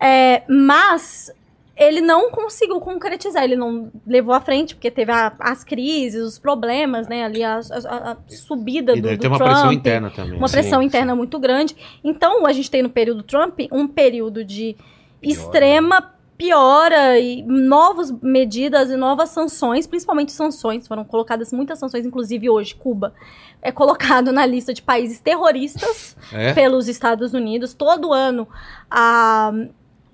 É, 0.00 0.42
mas 0.48 1.32
ele 1.76 2.00
não 2.00 2.30
conseguiu 2.30 2.80
concretizar, 2.80 3.44
ele 3.44 3.56
não 3.56 3.90
levou 4.06 4.34
à 4.34 4.40
frente, 4.40 4.74
porque 4.74 4.90
teve 4.90 5.12
a- 5.12 5.32
as 5.38 5.62
crises, 5.64 6.20
os 6.22 6.38
problemas, 6.38 7.06
né, 7.08 7.24
ali 7.24 7.42
a, 7.42 7.60
a- 7.60 8.10
a 8.12 8.16
subida 8.28 8.92
E 8.96 9.00
do, 9.00 9.08
do 9.08 9.16
tem 9.18 9.30
uma 9.30 9.38
Trump 9.38 9.50
pressão 9.52 9.72
interna 9.72 10.10
também. 10.10 10.36
uma 10.38 10.48
Sim, 10.48 10.52
pressão 10.54 10.80
sim. 10.80 10.86
interna 10.86 11.14
muito 11.14 11.38
grande. 11.38 11.76
Então, 12.04 12.44
a 12.46 12.52
gente 12.52 12.70
tem 12.70 12.82
no 12.82 12.90
período 12.90 13.22
Trump 13.22 13.60
um 13.72 13.86
período 13.88 14.44
de 14.44 14.76
Piora. 15.20 15.38
extrema 15.38 16.14
piora 16.36 17.18
e 17.18 17.42
novas 17.42 18.12
medidas 18.22 18.90
e 18.90 18.96
novas 18.96 19.30
sanções, 19.30 19.88
principalmente 19.88 20.30
sanções, 20.30 20.86
foram 20.86 21.04
colocadas 21.04 21.52
muitas 21.52 21.80
sanções, 21.80 22.06
inclusive 22.06 22.48
hoje, 22.48 22.76
Cuba 22.76 23.12
é 23.60 23.72
colocado 23.72 24.30
na 24.32 24.46
lista 24.46 24.72
de 24.72 24.82
países 24.82 25.20
terroristas 25.20 26.16
É? 26.32 26.52
pelos 26.52 26.88
Estados 26.88 27.34
Unidos. 27.34 27.74
Todo 27.74 28.12
ano 28.12 28.48
ah, 28.90 29.52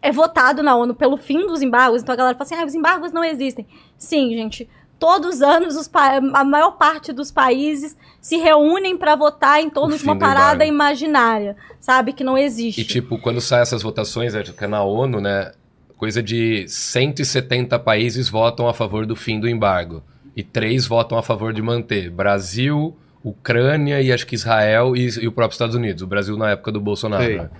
é 0.01 0.10
votado 0.12 0.62
na 0.62 0.74
ONU 0.76 0.94
pelo 0.94 1.16
fim 1.16 1.47
dos 1.47 1.62
embargos. 1.62 2.02
Então 2.02 2.12
a 2.12 2.16
galera 2.16 2.36
fala 2.36 2.47
assim: 2.47 2.55
ah, 2.62 2.64
os 2.64 2.74
embargos 2.74 3.12
não 3.12 3.24
existem. 3.24 3.66
Sim, 3.97 4.31
gente. 4.35 4.68
Todos 4.98 5.36
os 5.36 5.42
anos, 5.42 5.76
os 5.76 5.90
a 6.32 6.44
maior 6.44 6.72
parte 6.72 7.12
dos 7.12 7.30
países 7.30 7.96
se 8.20 8.36
reúnem 8.36 8.96
para 8.96 9.14
votar 9.14 9.60
em 9.60 9.68
torno 9.68 9.96
de 9.98 10.02
uma 10.04 10.16
parada 10.16 10.64
imaginária, 10.64 11.56
sabe? 11.80 12.12
Que 12.12 12.24
não 12.24 12.38
existe. 12.38 12.80
E 12.80 12.84
tipo, 12.84 13.18
quando 13.18 13.40
saem 13.40 13.62
essas 13.62 13.82
votações, 13.82 14.34
acho 14.34 14.52
que 14.52 14.64
é 14.64 14.66
na 14.68 14.82
ONU, 14.82 15.20
né? 15.20 15.52
Coisa 15.96 16.22
de 16.22 16.66
170 16.68 17.78
países 17.78 18.28
votam 18.28 18.68
a 18.68 18.74
favor 18.74 19.04
do 19.06 19.14
fim 19.14 19.38
do 19.38 19.48
embargo. 19.48 20.02
E 20.36 20.42
três 20.42 20.86
votam 20.86 21.16
a 21.18 21.22
favor 21.22 21.52
de 21.52 21.62
manter. 21.62 22.10
Brasil, 22.10 22.96
Ucrânia 23.22 24.00
e 24.02 24.12
acho 24.12 24.26
que 24.26 24.34
Israel 24.34 24.96
e, 24.96 25.08
e 25.22 25.28
o 25.28 25.32
próprio 25.32 25.54
Estados 25.54 25.74
Unidos. 25.74 26.02
O 26.02 26.06
Brasil 26.06 26.36
na 26.36 26.50
época 26.50 26.72
do 26.72 26.80
Bolsonaro. 26.80 27.24
Né? 27.24 27.50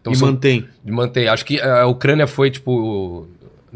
Então, 0.00 0.12
e 0.12 0.16
são- 0.16 0.28
mantém. 0.28 0.68
de 0.84 0.92
manter. 0.92 1.28
Acho 1.28 1.44
que 1.44 1.60
a 1.60 1.86
Ucrânia 1.86 2.26
foi, 2.26 2.50
tipo, 2.50 3.26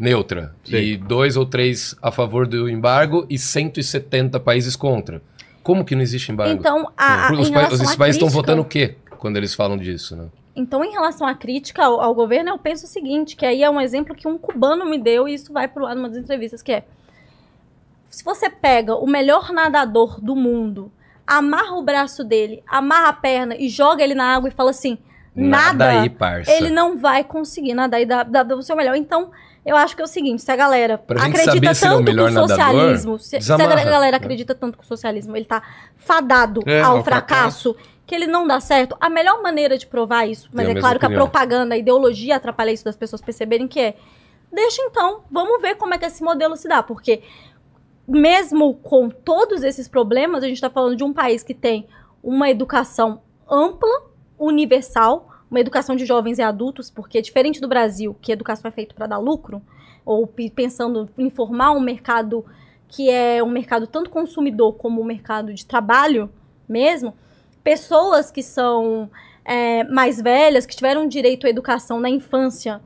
neutra. 0.01 0.53
Sei. 0.63 0.93
E 0.93 0.97
dois 0.97 1.37
ou 1.37 1.45
três 1.45 1.95
a 2.01 2.11
favor 2.11 2.47
do 2.47 2.67
embargo 2.67 3.25
e 3.29 3.37
170 3.37 4.39
países 4.39 4.75
contra. 4.75 5.21
Como 5.63 5.85
que 5.85 5.93
não 5.95 6.01
existe 6.01 6.31
embargo? 6.31 6.53
Então, 6.59 6.91
a, 6.97 7.31
os, 7.33 7.49
pa- 7.51 7.61
à 7.61 7.67
países 7.67 7.85
estão 7.85 7.97
crítica- 8.27 8.29
votando 8.29 8.61
o 8.63 8.65
quê 8.65 8.95
quando 9.19 9.37
eles 9.37 9.53
falam 9.53 9.77
disso, 9.77 10.15
né? 10.15 10.25
Então, 10.55 10.83
em 10.83 10.91
relação 10.91 11.25
à 11.27 11.35
crítica 11.35 11.85
ao, 11.85 12.01
ao 12.01 12.13
governo, 12.15 12.49
eu 12.49 12.57
penso 12.57 12.85
o 12.85 12.89
seguinte, 12.89 13.35
que 13.35 13.45
aí 13.45 13.63
é 13.63 13.69
um 13.69 13.79
exemplo 13.79 14.15
que 14.15 14.27
um 14.27 14.37
cubano 14.37 14.85
me 14.85 14.97
deu, 14.97 15.27
e 15.27 15.33
isso 15.35 15.53
vai 15.53 15.67
pro 15.67 15.83
lado 15.83 15.93
de 15.95 15.99
uma 16.01 16.09
das 16.09 16.17
entrevistas, 16.17 16.61
que 16.61 16.71
é, 16.73 16.83
se 18.09 18.23
você 18.23 18.49
pega 18.49 18.95
o 18.95 19.07
melhor 19.07 19.51
nadador 19.53 20.19
do 20.19 20.35
mundo, 20.35 20.91
amarra 21.25 21.75
o 21.75 21.83
braço 21.83 22.23
dele, 22.23 22.61
amarra 22.67 23.09
a 23.09 23.13
perna 23.13 23.55
e 23.55 23.69
joga 23.69 24.03
ele 24.03 24.13
na 24.15 24.35
água 24.35 24.49
e 24.49 24.51
fala 24.51 24.71
assim, 24.71 24.97
nada, 25.33 26.01
aí, 26.01 26.09
parça. 26.09 26.51
ele 26.51 26.69
não 26.69 26.97
vai 26.97 27.23
conseguir 27.23 27.73
nadar 27.73 28.01
e 28.01 28.05
dar, 28.05 28.23
dar, 28.25 28.43
dar 28.43 28.55
o 28.57 28.61
seu 28.63 28.75
melhor. 28.75 28.95
Então, 28.95 29.31
eu 29.65 29.75
acho 29.77 29.95
que 29.95 30.01
é 30.01 30.05
o 30.05 30.07
seguinte, 30.07 30.41
se 30.41 30.51
a 30.51 30.55
galera 30.55 30.97
Pra 30.97 31.23
acredita 31.23 31.71
é 31.71 31.73
tanto 31.75 32.05
que 32.05 32.11
o 32.11 32.29
nadador, 32.29 32.49
socialismo, 32.49 33.19
se, 33.19 33.41
se 33.41 33.51
a 33.51 33.57
galera 33.57 34.11
né? 34.11 34.17
acredita 34.17 34.55
tanto 34.55 34.77
que 34.77 34.83
o 34.83 34.87
socialismo 34.87 35.35
ele 35.37 35.45
tá 35.45 35.61
fadado 35.97 36.61
É, 36.65 36.81
ao 36.81 36.97
ao 36.97 37.03
fracasso, 37.03 37.75
que 38.07 38.15
ele 38.15 38.27
não 38.27 38.47
dá 38.47 38.59
certo, 38.59 38.97
a 38.99 39.09
melhor 39.09 39.41
maneira 39.41 39.77
de 39.77 39.85
provar 39.85 40.25
isso, 40.25 40.49
mas 40.51 40.67
a 40.67 40.71
é 40.71 40.75
claro 40.75 40.99
que 40.99 41.05
a 41.05 41.09
opinião. 41.09 41.25
propaganda, 41.27 41.75
a 41.75 41.77
ideologia 41.77 42.35
atrapalha 42.35 42.71
isso 42.71 42.83
das 42.83 42.95
pessoas 42.95 43.21
perceberem 43.21 43.67
que 43.67 43.79
é, 43.79 43.95
deixa 44.51 44.81
então, 44.81 45.21
vamos 45.29 45.61
ver 45.61 45.75
como 45.75 45.93
é 45.93 45.97
que 45.97 46.05
esse 46.05 46.23
modelo 46.23 46.57
se 46.57 46.67
dá, 46.67 46.81
porque 46.81 47.21
mesmo 48.07 48.73
com 48.75 49.09
todos 49.09 49.63
esses 49.63 49.87
problemas, 49.87 50.43
a 50.43 50.47
gente 50.47 50.57
está 50.57 50.69
falando 50.69 50.95
de 50.97 51.03
um 51.03 51.13
país 51.13 51.43
que 51.43 51.53
tem 51.53 51.87
uma 52.21 52.49
educação 52.49 53.21
ampla, 53.49 54.09
universal, 54.37 55.30
uma 55.51 55.59
educação 55.59 55.95
de 55.97 56.05
jovens 56.05 56.39
e 56.39 56.41
adultos, 56.41 56.89
porque 56.89 57.21
diferente 57.21 57.59
do 57.59 57.67
Brasil, 57.67 58.15
que 58.21 58.31
a 58.31 58.33
educação 58.33 58.69
é 58.69 58.71
feita 58.71 58.95
para 58.95 59.05
dar 59.05 59.17
lucro, 59.17 59.61
ou 60.05 60.25
pe- 60.25 60.49
pensando 60.49 61.09
em 61.17 61.29
formar 61.29 61.71
um 61.73 61.81
mercado 61.81 62.43
que 62.87 63.09
é 63.09 63.43
um 63.43 63.49
mercado 63.49 63.85
tanto 63.85 64.09
consumidor 64.09 64.73
como 64.75 65.01
um 65.01 65.05
mercado 65.05 65.53
de 65.53 65.65
trabalho 65.65 66.29
mesmo, 66.67 67.13
pessoas 67.63 68.31
que 68.31 68.41
são 68.41 69.09
é, 69.45 69.83
mais 69.83 70.21
velhas, 70.21 70.65
que 70.65 70.75
tiveram 70.75 71.07
direito 71.07 71.45
à 71.45 71.49
educação 71.49 71.99
na 71.99 72.09
infância 72.09 72.81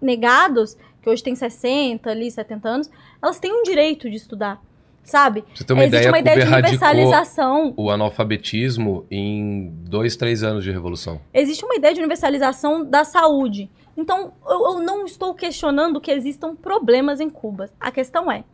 negados, 0.00 0.76
que 1.02 1.08
hoje 1.10 1.22
tem 1.22 1.34
60, 1.34 2.10
ali, 2.10 2.30
70 2.30 2.68
anos, 2.68 2.90
elas 3.22 3.38
têm 3.38 3.52
um 3.52 3.62
direito 3.62 4.08
de 4.10 4.16
estudar, 4.16 4.60
sabe? 5.08 5.44
Você 5.54 5.64
ter 5.64 5.72
uma 5.72 5.82
Existe 5.84 5.96
ideia, 5.96 6.10
uma 6.12 6.18
ideia 6.18 6.36
de 6.46 6.52
universalização. 6.52 7.74
o 7.76 7.90
analfabetismo 7.90 9.04
em 9.10 9.72
dois, 9.88 10.16
três 10.16 10.42
anos 10.42 10.62
de 10.64 10.70
revolução. 10.70 11.20
Existe 11.32 11.64
uma 11.64 11.74
ideia 11.74 11.94
de 11.94 12.00
universalização 12.00 12.84
da 12.84 13.04
saúde. 13.04 13.70
Então, 13.96 14.32
eu, 14.48 14.64
eu 14.74 14.80
não 14.80 15.04
estou 15.04 15.34
questionando 15.34 16.00
que 16.00 16.10
existam 16.10 16.54
problemas 16.54 17.20
em 17.20 17.28
Cuba. 17.28 17.68
A 17.80 17.90
questão 17.90 18.30
é, 18.30 18.44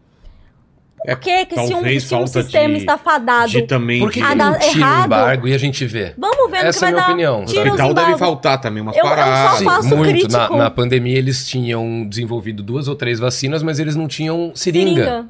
É, 1.07 1.15
por 1.15 1.23
que, 1.23 1.45
que 1.45 1.55
se 1.57 1.75
um, 1.75 2.01
se 2.01 2.15
um 2.15 2.27
sistema 2.27 2.69
de- 2.75 2.81
está 2.81 2.97
fadado, 2.97 3.51
De 3.51 3.63
também. 3.63 4.01
Por 4.01 4.11
que, 4.11 4.23
que 4.23 4.27
dá 4.27 4.35
não 4.53 4.59
tira 4.59 4.73
o 4.73 4.79
errado. 4.79 5.05
embargo 5.07 5.49
e 5.49 5.53
a 5.53 5.59
gente 5.59 5.85
vê? 5.85 6.15
vamos 6.17 6.51
ver 6.51 6.57
no 6.57 6.63
que 6.63 6.67
Essa 6.69 6.89
é 6.89 6.93
vai 6.93 7.03
a 7.03 7.15
minha 7.15 7.29
dar. 7.29 7.35
opinião. 7.35 7.45
Os 7.45 7.53
hospital 7.55 7.93
deve 7.93 8.17
faltar 8.17 8.59
também 8.59 8.83
umas 8.83 8.97
Eu- 8.97 9.03
eu 9.05 9.09
só 9.11 9.15
paradas. 9.15 9.51
faço- 9.51 9.65
Faço 9.65 9.97
muito. 9.99 10.29
Na, 10.33 10.49
na 10.49 10.71
pandemia 10.71 11.19
eles 11.19 11.47
tinham 11.47 12.07
desenvolvido 12.09 12.63
duas 12.63 12.89
ou 12.89 12.97
três 12.97 13.19
vacinas, 13.21 13.63
mas 13.63 13.79
eles 13.79 13.95
não 13.97 14.09
tinham 14.09 14.53
seringa. 14.55 15.27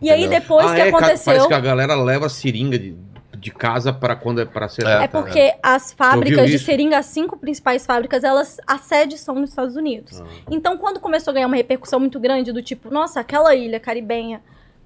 E 0.00 0.10
aí, 0.10 0.20
Entendeu? 0.20 0.40
depois 0.40 0.66
Ah, 0.66 0.74
que 0.74 0.80
é, 0.80 0.88
aconteceu. 0.88 1.24
Parece 1.32 1.48
que 1.48 1.54
a 1.54 1.60
galera 1.60 1.94
leva 1.94 2.28
seringa 2.28 2.78
de, 2.78 2.96
de 3.36 3.50
casa 3.50 3.92
para 3.92 4.14
quando 4.14 4.40
é 4.40 4.44
para 4.44 4.68
ser. 4.68 4.86
É. 4.86 5.04
É 5.04 5.08
porque 5.08 5.54
as 5.62 5.92
fábricas 5.92 6.46
de 6.46 6.56
isso? 6.56 6.64
seringa, 6.66 6.98
as 6.98 7.06
cinco 7.06 7.36
principais 7.36 7.86
fábricas, 7.86 8.22
elas, 8.22 8.58
a 8.66 8.78
sede 8.78 9.16
são 9.16 9.34
nos 9.36 9.50
Estados 9.50 9.76
Unidos. 9.76 10.20
Ah. 10.20 10.26
Então, 10.50 10.76
quando 10.76 11.00
começou 11.00 11.30
a 11.30 11.34
ganhar 11.34 11.46
uma 11.46 11.56
repercussão 11.56 11.98
muito 11.98 12.20
grande, 12.20 12.52
do 12.52 12.62
tipo, 12.62 12.90
nossa, 12.90 13.20
aquela 13.20 13.54
ilha 13.54 13.80
caribenha 13.80 14.42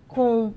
com 0.07 0.53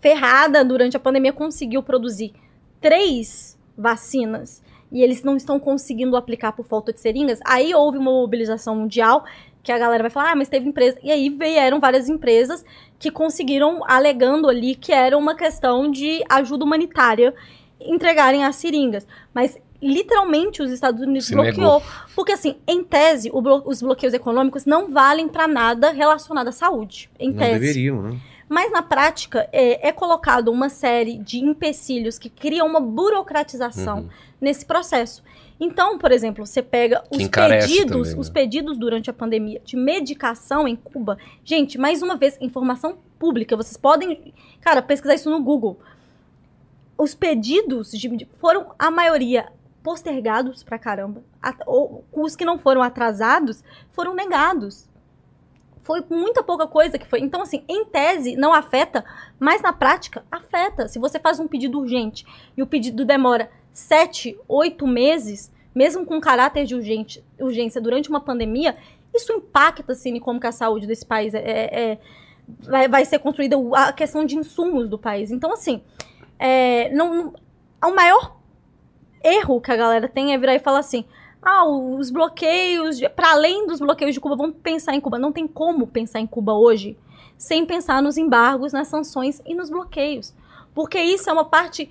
ferrada 0.00 0.64
durante 0.64 0.96
a 0.96 1.00
pandemia 1.00 1.32
conseguiu 1.32 1.82
produzir 1.82 2.32
três 2.80 3.58
vacinas 3.76 4.62
e 4.90 5.02
eles 5.02 5.22
não 5.22 5.36
estão 5.36 5.58
conseguindo 5.58 6.16
aplicar 6.16 6.52
por 6.52 6.66
falta 6.66 6.92
de 6.92 7.00
seringas, 7.00 7.40
aí 7.44 7.74
houve 7.74 7.96
uma 7.96 8.10
mobilização 8.10 8.76
mundial 8.76 9.24
que 9.62 9.70
a 9.72 9.78
galera 9.78 10.02
vai 10.02 10.10
falar, 10.10 10.32
ah, 10.32 10.36
mas 10.36 10.48
teve 10.48 10.68
empresa. 10.68 10.98
E 11.02 11.10
aí 11.10 11.28
vieram 11.28 11.78
várias 11.78 12.08
empresas 12.08 12.64
que 12.98 13.10
conseguiram, 13.10 13.82
alegando 13.86 14.48
ali 14.48 14.74
que 14.74 14.92
era 14.92 15.16
uma 15.16 15.34
questão 15.34 15.90
de 15.90 16.22
ajuda 16.28 16.64
humanitária, 16.64 17.34
entregarem 17.80 18.44
as 18.44 18.56
seringas. 18.56 19.06
Mas 19.34 19.56
literalmente 19.80 20.62
os 20.62 20.70
Estados 20.70 21.00
Unidos 21.00 21.26
Se 21.26 21.34
bloqueou. 21.34 21.82
Porque, 22.14 22.32
assim, 22.32 22.56
em 22.68 22.84
tese, 22.84 23.30
blo- 23.30 23.62
os 23.66 23.82
bloqueios 23.82 24.14
econômicos 24.14 24.64
não 24.64 24.90
valem 24.90 25.28
para 25.28 25.48
nada 25.48 25.90
relacionado 25.90 26.48
à 26.48 26.52
saúde. 26.52 27.10
Em 27.18 27.30
Não 27.30 27.38
tese. 27.38 27.58
deveriam, 27.58 28.00
né? 28.02 28.16
Mas 28.48 28.70
na 28.70 28.82
prática, 28.82 29.48
é, 29.50 29.88
é 29.88 29.92
colocado 29.92 30.48
uma 30.48 30.68
série 30.68 31.18
de 31.18 31.38
empecilhos 31.38 32.18
que 32.18 32.28
criam 32.28 32.66
uma 32.66 32.80
burocratização 32.80 34.00
Uhum. 34.00 34.08
nesse 34.40 34.64
processo. 34.66 35.22
Então, 35.64 35.96
por 35.96 36.10
exemplo, 36.10 36.44
você 36.44 36.60
pega 36.60 37.04
os 37.08 37.18
pedidos, 37.28 38.08
também, 38.08 38.20
os 38.20 38.28
né? 38.28 38.34
pedidos 38.34 38.76
durante 38.76 39.08
a 39.08 39.12
pandemia 39.12 39.60
de 39.64 39.76
medicação 39.76 40.66
em 40.66 40.74
Cuba. 40.74 41.16
Gente, 41.44 41.78
mais 41.78 42.02
uma 42.02 42.16
vez, 42.16 42.36
informação 42.40 42.98
pública. 43.16 43.56
Vocês 43.56 43.76
podem, 43.76 44.34
cara, 44.60 44.82
pesquisar 44.82 45.14
isso 45.14 45.30
no 45.30 45.40
Google. 45.40 45.78
Os 46.98 47.14
pedidos 47.14 47.92
de- 47.92 48.26
foram 48.40 48.72
a 48.76 48.90
maioria 48.90 49.46
postergados 49.84 50.64
pra 50.64 50.80
caramba. 50.80 51.22
A- 51.40 51.54
ou 51.64 52.04
os 52.12 52.34
que 52.34 52.44
não 52.44 52.58
foram 52.58 52.82
atrasados 52.82 53.62
foram 53.92 54.14
negados. 54.16 54.88
Foi 55.84 56.02
muita 56.10 56.42
pouca 56.42 56.66
coisa 56.66 56.98
que 56.98 57.06
foi. 57.06 57.20
Então, 57.20 57.40
assim, 57.40 57.62
em 57.68 57.84
tese, 57.84 58.34
não 58.34 58.52
afeta, 58.52 59.04
mas 59.38 59.62
na 59.62 59.72
prática, 59.72 60.24
afeta. 60.30 60.88
Se 60.88 60.98
você 60.98 61.20
faz 61.20 61.38
um 61.38 61.46
pedido 61.46 61.78
urgente 61.78 62.26
e 62.56 62.62
o 62.62 62.66
pedido 62.66 63.04
demora 63.04 63.48
sete, 63.72 64.36
oito 64.48 64.88
meses, 64.88 65.51
mesmo 65.74 66.04
com 66.04 66.20
caráter 66.20 66.64
de 66.64 66.74
urgente, 66.74 67.24
urgência 67.38 67.80
durante 67.80 68.08
uma 68.08 68.20
pandemia, 68.20 68.76
isso 69.14 69.32
impacta, 69.32 69.92
assim, 69.92 70.18
como 70.18 70.40
que 70.40 70.46
a 70.46 70.52
saúde 70.52 70.86
desse 70.86 71.04
país 71.04 71.34
é, 71.34 71.38
é- 71.38 71.80
é- 71.92 71.98
vai, 72.60 72.88
vai 72.88 73.04
ser 73.04 73.18
construída, 73.18 73.56
a 73.74 73.92
questão 73.92 74.24
de 74.24 74.36
insumos 74.36 74.88
do 74.88 74.98
país. 74.98 75.30
Então, 75.30 75.52
assim, 75.52 75.82
é, 76.38 76.90
não- 76.94 77.32
o 77.84 77.90
maior 77.94 78.36
erro 79.22 79.60
que 79.60 79.70
a 79.70 79.76
galera 79.76 80.08
tem 80.08 80.32
é 80.34 80.38
virar 80.38 80.54
e 80.54 80.58
falar 80.58 80.80
assim, 80.80 81.04
ah, 81.40 81.64
os 81.66 82.10
bloqueios, 82.10 83.00
para 83.16 83.32
além 83.32 83.66
dos 83.66 83.80
bloqueios 83.80 84.14
de 84.14 84.20
Cuba, 84.20 84.36
vamos 84.36 84.56
pensar 84.62 84.94
em 84.94 85.00
Cuba. 85.00 85.18
Não 85.18 85.32
tem 85.32 85.46
como 85.46 85.86
pensar 85.86 86.20
em 86.20 86.26
Cuba 86.26 86.54
hoje 86.54 86.96
sem 87.36 87.66
pensar 87.66 88.00
nos 88.00 88.16
embargos, 88.16 88.72
nas 88.72 88.86
sanções 88.88 89.42
e 89.44 89.54
nos 89.54 89.68
bloqueios. 89.68 90.32
Porque 90.74 91.00
isso 91.00 91.28
é 91.28 91.32
uma 91.32 91.44
parte 91.44 91.90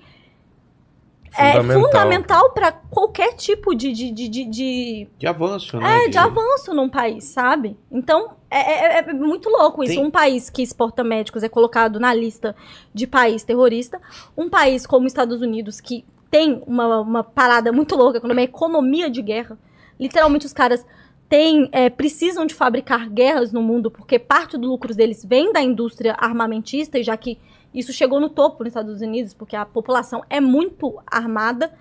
é, 1.36 1.52
Fundamental. 1.52 1.82
fundamental 1.82 2.50
para 2.50 2.72
qualquer 2.72 3.34
tipo 3.34 3.74
de, 3.74 3.92
de, 3.92 4.10
de, 4.10 4.28
de- 4.28 4.44
de- 4.44 5.08
De 5.18 5.26
avanço, 5.26 5.78
né? 5.78 6.04
é, 6.04 6.08
de 6.08 6.18
avanço 6.18 6.74
num 6.74 6.88
país, 6.88 7.24
sabe? 7.24 7.76
Então, 7.90 8.32
é, 8.50 8.58
é- 8.58 8.98
é 8.98 9.12
muito 9.12 9.48
louco 9.48 9.82
isso. 9.82 9.94
Tem- 9.94 10.04
Um 10.04 10.10
país 10.10 10.50
que 10.50 10.62
exporta 10.62 11.02
médicos 11.02 11.42
é 11.42 11.48
colocado 11.48 11.98
na 11.98 12.12
lista 12.12 12.54
de 12.92 13.06
país 13.06 13.42
terrorista. 13.44 14.00
Um 14.36 14.48
país 14.50 14.86
como 14.86 15.06
os 15.06 15.12
Estados 15.12 15.40
Unidos, 15.40 15.80
que 15.80 16.04
tem 16.30 16.62
uma, 16.66 17.00
uma 17.00 17.24
parada 17.24 17.72
muito 17.72 17.94
louca, 17.96 18.20
quando 18.20 18.32
é 18.32 18.34
uma 18.34 18.42
economia 18.42 19.08
de 19.10 19.22
guerra. 19.22 19.58
Literalmente, 20.00 20.46
os 20.46 20.52
caras 20.52 20.84
têm, 21.28 21.68
é, 21.72 21.88
precisam 21.88 22.44
de 22.44 22.54
fabricar 22.54 23.08
guerras 23.08 23.52
no 23.52 23.62
mundo, 23.62 23.90
porque 23.90 24.18
parte 24.18 24.58
do 24.58 24.66
lucro 24.68 24.94
deles 24.94 25.24
vem 25.24 25.50
da 25.52 25.62
indústria 25.62 26.14
armamentista, 26.18 26.98
e 26.98 27.02
já 27.02 27.16
que 27.16 27.38
isso 27.74 27.92
chegou 27.92 28.20
no 28.20 28.28
topo 28.28 28.62
nos 28.64 28.68
Estados 28.70 29.00
Unidos, 29.00 29.32
porque 29.34 29.56
a 29.56 29.64
população 29.64 30.22
é 30.28 30.40
muito 30.40 31.00
armada. 31.06 31.72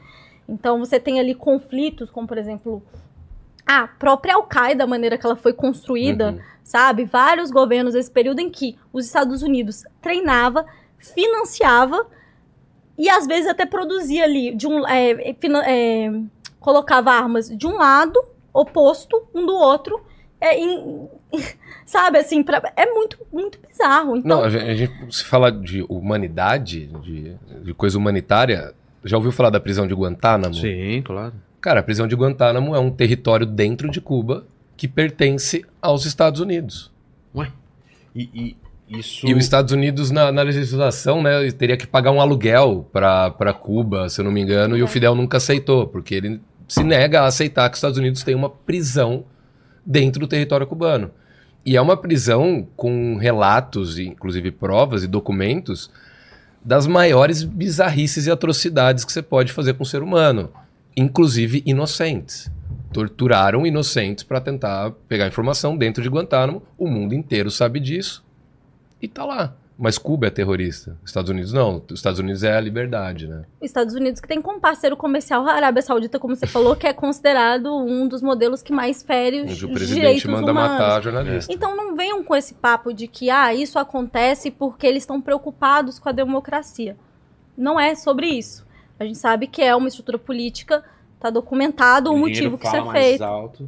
Então, 0.48 0.80
você 0.80 1.00
tem 1.00 1.20
ali 1.20 1.34
conflitos, 1.36 2.10
como, 2.10 2.28
por 2.28 2.38
exemplo, 2.38 2.82
a 3.66 3.88
própria 3.88 4.36
Al-Qaeda, 4.36 4.84
a 4.84 4.88
maneira 4.88 5.18
que 5.18 5.26
ela 5.26 5.36
foi 5.36 5.54
construída, 5.54 6.32
Uhum. 6.32 6.40
sabe? 6.64 7.06
Vários 7.06 7.52
governos, 7.52 7.96
esse 7.96 8.12
período 8.12 8.40
em 8.40 8.50
que 8.50 8.78
os 8.92 9.06
Estados 9.06 9.42
Unidos 9.44 9.84
treinava, 10.02 10.66
financiava 10.98 12.06
e 12.98 13.10
às 13.10 13.26
vezes 13.26 13.48
até 13.50 13.66
produzia 13.66 14.24
ali, 14.24 14.54
de 14.56 14.68
um, 14.68 14.86
é, 14.88 15.34
é, 15.66 16.12
colocava 16.60 17.12
armas 17.12 17.50
de 17.50 17.66
um 17.68 17.76
lado, 17.78 18.22
oposto, 18.54 19.24
um 19.34 19.46
do 19.46 19.56
outro, 19.56 20.02
é, 20.40 20.58
em- 20.60 21.08
sabe, 21.86 22.18
assim, 22.18 22.44
pra- 22.44 22.72
é 22.76 22.86
muito, 22.88 23.18
muito 23.32 23.60
bizarro. 23.68 24.16
Então, 24.18 24.38
Não, 24.38 24.44
a 24.44 24.49
gente, 24.49 24.66
a 24.70 24.76
gente- 24.76 25.16
se 25.16 25.24
fala 25.24 25.52
de 25.52 25.86
humanidade, 25.90 26.88
de, 27.02 27.36
de 27.64 27.74
coisa 27.74 27.98
humanitária, 27.98 28.74
já 29.03 29.18
ouviu 29.18 29.32
falar 29.32 29.49
da 29.49 29.60
prisão 29.60 29.88
de 29.88 29.94
Guantánamo? 29.94 30.53
Sim, 30.53 31.02
claro. 31.03 31.34
Cara, 31.60 31.80
a 31.80 31.84
prisão 31.84 32.08
de 32.08 32.16
Guantánamo 32.16 32.76
é 32.76 32.80
um 32.80 32.90
território 32.90 33.45
dentro 33.45 33.90
de 33.90 34.02
Cuba 34.02 34.45
que 34.76 34.88
pertence 34.88 35.64
aos 35.82 36.06
Estados 36.06 36.40
Unidos. 36.41 36.91
E, 38.14 38.30
e 38.34 38.58
isso. 38.99 39.26
E 39.26 39.34
os 39.34 39.41
Estados 39.44 39.72
Unidos, 39.72 40.12
na, 40.12 40.34
na 40.34 40.41
legislação, 40.41 41.24
né, 41.24 41.49
teria 41.52 41.78
que 41.78 41.88
pagar 41.88 42.12
um 42.12 42.20
aluguel 42.20 42.90
para 42.91 43.53
Cuba, 43.53 44.10
se 44.10 44.20
eu 44.20 44.26
não 44.26 44.32
me 44.34 44.41
engano, 44.41 44.76
e 44.78 44.82
o 44.82 44.86
É. 44.86 44.88
Fidel 44.88 45.16
nunca 45.16 45.38
aceitou, 45.38 45.88
porque 45.88 46.16
ele 46.16 46.41
se 46.68 46.84
nega 46.84 47.22
a 47.22 47.26
aceitar 47.28 47.70
que 47.70 47.76
os 47.76 47.78
Estados 47.78 47.98
Unidos 47.98 48.22
têm 48.24 48.36
uma 48.36 48.49
prisão 48.49 49.24
dentro 49.86 50.20
do 50.20 50.28
território 50.28 50.68
cubano. 50.68 51.12
E 51.66 51.78
é 51.78 51.82
uma 51.82 51.96
prisão 51.96 52.68
com 52.76 53.18
relatos, 53.18 54.00
inclusive 54.00 54.52
provas 54.52 55.04
e 55.04 55.08
documentos 55.08 55.90
das 56.64 56.88
maiores 56.88 57.44
bizarrices 57.44 58.26
e 58.26 58.32
atrocidades 58.32 59.06
que 59.06 59.12
você 59.12 59.22
pode 59.22 59.52
fazer 59.52 59.74
com 59.74 59.84
o 59.84 59.86
ser 59.86 60.04
humano, 60.04 60.50
inclusive 60.96 61.64
inocentes. 61.66 62.52
Torturaram 62.92 63.66
inocentes 63.66 64.24
para 64.24 64.42
tentar 64.42 64.92
pegar 65.08 65.28
informação 65.28 65.78
dentro 65.78 66.04
de 66.04 66.10
Guantánamo. 66.10 66.62
O 66.78 66.88
mundo 66.88 67.14
inteiro 67.14 67.50
sabe 67.50 67.80
disso 67.80 68.24
e 69.02 69.08
tá 69.08 69.24
lá. 69.24 69.56
Mas 69.84 69.98
Cuba 69.98 70.28
é 70.28 70.30
terrorista. 70.30 70.95
Estados 71.03 71.32
Unidos 71.32 71.52
não. 71.52 71.82
Os 71.90 71.98
Estados 71.99 72.20
Unidos 72.20 72.44
é 72.44 72.56
a 72.56 72.62
liberdade, 72.62 73.28
né? 73.28 73.45
Estados 73.60 73.95
Unidos 73.95 74.22
que 74.22 74.28
tem 74.28 74.40
como 74.40 74.60
parceiro 74.60 74.95
comercial 74.95 75.44
a 75.48 75.53
Arábia 75.53 75.82
Saudita, 75.82 76.20
como 76.20 76.36
você 76.36 76.45
falou, 76.45 76.76
que 76.76 76.86
é 76.86 76.94
considerado 76.94 77.76
um 77.76 78.08
dos 78.08 78.22
modelos 78.22 78.62
que 78.62 78.72
mais 78.72 79.02
fere 79.02 79.41
os 79.41 79.52
Onde 79.52 79.53
o 79.53 79.68
direitos 79.70 79.74
presidente 79.88 80.28
manda 80.28 80.52
humanos. 80.52 80.72
matar 80.80 81.02
jornalista. 81.02 81.52
Então 81.52 81.76
não 81.76 81.95
venham 81.95 82.24
com 82.24 82.36
esse 82.36 82.53
papo 82.53 82.94
de 82.94 83.08
que 83.08 83.32
ah, 83.32 83.56
isso 83.56 83.80
acontece 83.80 84.52
porque 84.52 84.86
eles 84.86 85.02
estão 85.02 85.20
preocupados 85.20 85.98
com 85.98 86.10
a 86.10 86.12
democracia. 86.12 86.95
Não 87.58 87.80
é 87.80 87.95
sobre 87.95 88.28
isso. 88.28 88.64
A 88.99 89.03
gente 89.03 89.18
sabe 89.18 89.48
que 89.48 89.64
é 89.64 89.76
uma 89.76 89.88
estrutura 89.88 90.20
política, 90.20 90.84
tá 91.20 91.32
documentado 91.32 92.12
o, 92.14 92.18
motivo 92.20 92.56
que 92.56 92.68
isso 92.68 92.76
é 92.76 92.91
feito. 92.91 93.24
Alto. 93.24 93.68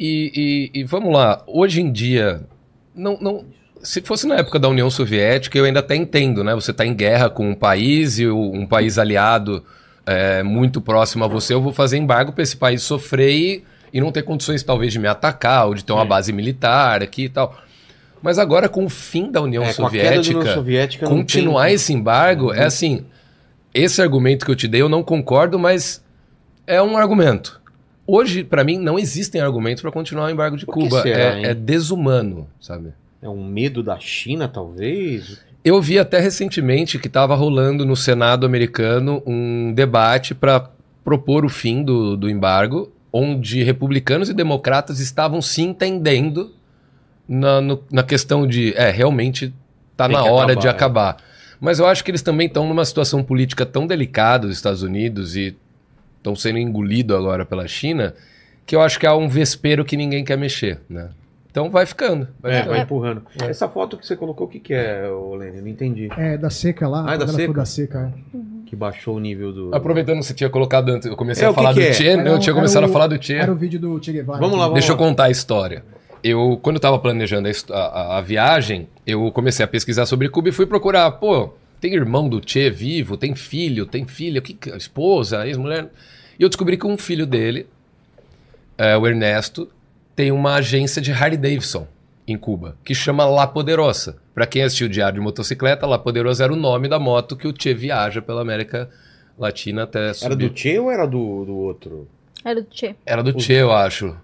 E, 0.00 0.70
e- 0.74 0.80
e 0.80 0.84
vamos 0.84 1.12
lá, 1.12 1.42
hoje 1.46 1.82
em 1.82 1.92
dia, 1.92 2.48
não, 2.94 3.18
não, 3.20 3.44
se 3.84 4.00
fosse 4.02 4.26
na 4.26 4.36
época 4.36 4.58
da 4.58 4.68
União 4.68 4.90
Soviética, 4.90 5.56
eu 5.58 5.64
ainda 5.64 5.80
até 5.80 5.94
entendo, 5.94 6.42
né? 6.42 6.54
Você 6.54 6.70
está 6.72 6.84
em 6.84 6.94
guerra 6.94 7.30
com 7.30 7.48
um 7.50 7.54
país 7.54 8.18
e 8.18 8.26
um 8.26 8.66
país 8.66 8.98
aliado 8.98 9.62
é, 10.06 10.42
muito 10.42 10.80
próximo 10.80 11.24
a 11.24 11.28
você, 11.28 11.54
eu 11.54 11.62
vou 11.62 11.72
fazer 11.72 11.96
embargo 11.98 12.32
para 12.32 12.42
esse 12.42 12.56
país 12.56 12.82
sofrer 12.82 13.30
e, 13.32 13.64
e 13.92 14.00
não 14.00 14.10
ter 14.10 14.22
condições, 14.22 14.62
talvez, 14.62 14.92
de 14.92 14.98
me 14.98 15.06
atacar 15.06 15.66
ou 15.68 15.74
de 15.74 15.84
ter 15.84 15.92
uma 15.92 16.02
É. 16.02 16.06
base 16.06 16.32
militar 16.32 17.02
aqui 17.02 17.24
e 17.24 17.28
tal. 17.28 17.56
Mas 18.20 18.38
agora, 18.38 18.68
com 18.68 18.84
o 18.86 18.88
fim 18.88 19.30
da 19.30 19.40
União 19.42 19.62
É, 19.62 19.72
com 19.74 19.86
a 19.86 19.90
queda 19.90 20.02
da 20.04 20.10
União 20.10 20.22
Soviética, 20.24 20.54
Soviética 20.54 21.06
continuar 21.06 21.66
tem- 21.66 21.74
esse 21.74 21.92
embargo 21.92 22.52
é 22.54 22.64
assim. 22.64 23.04
Esse 23.72 24.00
argumento 24.00 24.44
que 24.46 24.50
eu 24.50 24.56
te 24.56 24.66
dei, 24.68 24.80
eu 24.80 24.88
não 24.88 25.02
concordo, 25.02 25.58
mas 25.58 26.02
é 26.66 26.80
um 26.82 26.96
argumento. 26.96 27.60
Hoje, 28.06 28.44
pra 28.44 28.62
mim, 28.64 28.78
não 28.78 28.98
existem 28.98 29.40
argumentos 29.40 29.82
pra 29.82 29.90
continuar 29.90 30.26
o 30.26 30.30
embargo 30.30 30.56
de 30.56 30.64
Por 30.64 30.72
Cuba. 30.74 31.02
será, 31.02 31.18
é, 31.38 31.42
é 31.50 31.54
desumano, 31.54 32.46
sabe? 32.60 32.92
É 33.24 33.28
um 33.28 33.42
medo 33.42 33.82
da 33.82 33.98
China, 33.98 34.46
talvez? 34.46 35.40
Eu 35.64 35.80
vi 35.80 35.98
até 35.98 36.20
recentemente 36.20 36.98
que 36.98 37.06
estava 37.06 37.34
rolando 37.34 37.86
no 37.86 37.96
Senado 37.96 38.44
americano 38.44 39.22
um 39.26 39.72
debate 39.72 40.34
para 40.34 40.68
propor 41.02 41.42
o 41.42 41.48
fim 41.48 41.82
do, 41.82 42.18
do 42.18 42.28
embargo, 42.28 42.92
onde 43.10 43.62
republicanos 43.62 44.28
e 44.28 44.34
democratas 44.34 45.00
estavam 45.00 45.40
se 45.40 45.62
entendendo 45.62 46.52
na, 47.26 47.62
no- 47.62 47.82
na 47.90 48.02
questão 48.02 48.46
de, 48.46 48.74
é, 48.76 48.90
realmente 48.90 49.54
tá 49.96 50.06
Tem 50.06 50.16
na 50.16 50.24
hora 50.24 50.52
acabar, 50.52 50.60
de 50.60 50.66
é. 50.66 50.70
acabar. 50.70 51.16
Mas 51.58 51.78
eu 51.78 51.86
acho 51.86 52.04
que 52.04 52.10
eles 52.10 52.20
também 52.20 52.46
estão 52.46 52.68
numa 52.68 52.84
situação 52.84 53.22
política 53.22 53.64
tão 53.64 53.86
delicada 53.86 54.46
dos 54.46 54.56
Estados 54.56 54.82
Unidos 54.82 55.34
e 55.34 55.56
estão 56.18 56.36
sendo 56.36 56.58
engolidos 56.58 57.16
agora 57.16 57.46
pela 57.46 57.66
China, 57.66 58.14
que 58.66 58.76
eu 58.76 58.82
acho 58.82 59.00
que 59.00 59.06
há 59.06 59.16
um 59.16 59.28
vespeiro 59.30 59.82
que 59.82 59.96
ninguém 59.96 60.24
quer 60.26 60.36
mexer, 60.36 60.80
né? 60.90 61.08
Então 61.54 61.70
vai 61.70 61.86
ficando. 61.86 62.26
Vai 62.40 62.50
É, 62.50 62.56
ficando. 62.56 62.70
vai 62.72 62.80
empurrando. 62.82 63.22
Essa 63.48 63.68
foto 63.68 63.96
que 63.96 64.04
você 64.04 64.16
colocou, 64.16 64.48
o 64.48 64.50
que, 64.50 64.58
que 64.58 64.74
é, 64.74 65.08
Lene? 65.38 65.60
Não 65.60 65.68
entendi. 65.68 66.08
É, 66.18 66.36
da 66.36 66.50
seca 66.50 66.88
lá. 66.88 67.04
Ah, 67.08 67.14
é 67.14 67.18
da 67.18 67.28
seca? 67.28 67.52
da 67.52 67.64
seca. 67.64 68.12
é. 68.34 68.38
Que 68.66 68.74
baixou 68.74 69.14
o 69.14 69.20
nível 69.20 69.52
do. 69.52 69.72
Aproveitando 69.72 70.18
que 70.18 70.24
você 70.24 70.34
tinha 70.34 70.50
colocado 70.50 70.88
antes, 70.88 71.06
eu 71.06 71.14
comecei 71.14 71.46
É, 71.46 71.48
a 71.50 71.52
falar 71.54 71.72
que 71.72 71.78
do 71.78 71.86
é? 71.86 71.90
Tchê, 71.92 72.08
Era 72.08 72.22
né? 72.24 72.30
eu 72.30 72.40
tinha 72.40 72.52
começado 72.52 72.82
o- 72.82 72.86
a 72.86 72.88
falar 72.88 73.06
do 73.06 73.16
Tchê. 73.18 73.34
Era 73.34 73.52
o 73.52 73.54
vídeo 73.54 73.78
do 73.78 74.02
Che 74.02 74.10
Guevara. 74.10 74.40
Vamos 74.40 74.56
lá, 74.58 74.64
vamos 74.64 74.80
Deixa 74.80 74.90
eu 74.90 74.96
contar 74.96 75.24
a 75.26 75.30
história. 75.30 75.84
Eu, 76.24 76.58
quando 76.60 76.74
eu 76.76 76.80
tava 76.80 76.98
planejando 76.98 77.48
a, 77.70 77.76
a- 77.78 78.18
a- 78.18 78.20
viagem, 78.20 78.88
eu 79.06 79.30
comecei 79.30 79.64
a 79.64 79.68
pesquisar 79.68 80.06
sobre 80.06 80.28
Cuba 80.28 80.48
e 80.48 80.52
fui 80.52 80.66
procurar, 80.66 81.08
pô, 81.12 81.50
tem 81.80 81.94
irmão 81.94 82.28
do 82.28 82.42
Che 82.44 82.68
vivo, 82.68 83.16
tem 83.16 83.36
filho, 83.36 83.86
tem 83.86 84.04
filha, 84.08 84.40
o 84.40 84.42
que, 84.42 84.54
que- 84.54 84.70
esposa, 84.76 85.46
ex-mulher. 85.46 85.88
E 86.36 86.42
eu 86.42 86.48
descobri 86.48 86.76
que 86.76 86.84
um 86.84 86.98
filho 86.98 87.26
dele, 87.28 87.68
é, 88.76 88.96
o 88.96 89.06
Ernesto, 89.06 89.68
tem 90.14 90.30
uma 90.32 90.54
agência 90.54 91.00
de 91.02 91.12
Harley 91.12 91.36
Davidson 91.36 91.86
em 92.26 92.36
Cuba, 92.38 92.76
que 92.84 92.94
chama 92.94 93.24
La 93.26 93.46
Poderosa. 93.46 94.16
Pra 94.34 94.46
quem 94.46 94.62
assistiu 94.62 94.86
o 94.86 94.90
Diário 94.90 95.14
de 95.14 95.20
Motocicleta, 95.20 95.86
La 95.86 95.98
Poderosa 95.98 96.44
era 96.44 96.52
o 96.52 96.56
nome 96.56 96.88
da 96.88 96.98
moto 96.98 97.36
que 97.36 97.46
o 97.46 97.54
Che 97.56 97.74
viaja 97.74 98.20
pela 98.22 98.40
América 98.40 98.88
Latina 99.38 99.82
até 99.84 100.12
subir. 100.12 100.26
Era 100.26 100.36
do 100.36 100.54
Che 100.54 100.78
ou 100.78 100.90
era 100.90 101.06
do, 101.06 101.44
do 101.44 101.54
outro? 101.56 102.08
Era 102.44 102.60
do 102.60 102.68
Tchê. 102.68 102.94
Era 103.06 103.22
do 103.22 103.38
Che, 103.40 103.52
eu 103.52 103.72
acho. 103.72 104.16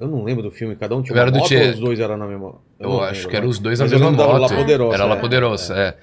Eu 0.00 0.08
não 0.08 0.24
lembro 0.24 0.42
do 0.42 0.50
filme, 0.50 0.74
cada 0.76 0.96
um 0.96 1.02
tinha 1.02 1.16
Eu 1.16 1.20
era 1.20 1.30
uma 1.30 1.32
do 1.32 1.38
moto 1.38 1.48
Che. 1.48 1.56
ou 1.56 1.70
os 1.70 1.78
dois 1.78 2.00
eram 2.00 2.16
na 2.16 2.26
mesma? 2.26 2.54
Eu, 2.80 2.88
não 2.90 3.00
acho 3.00 3.14
lembro, 3.14 3.30
que 3.30 3.36
eram 3.36 3.48
os 3.48 3.58
dois 3.58 3.78
na 3.78 3.86
eu 3.86 3.90
mesma 3.90 4.10
moto. 4.10 4.38
La 4.40 4.48
Poderosa, 4.48 4.94
Era 4.94 5.04
La 5.04 5.14
é. 5.14 5.20
Poderosa, 5.20 5.74
é. 5.78 5.94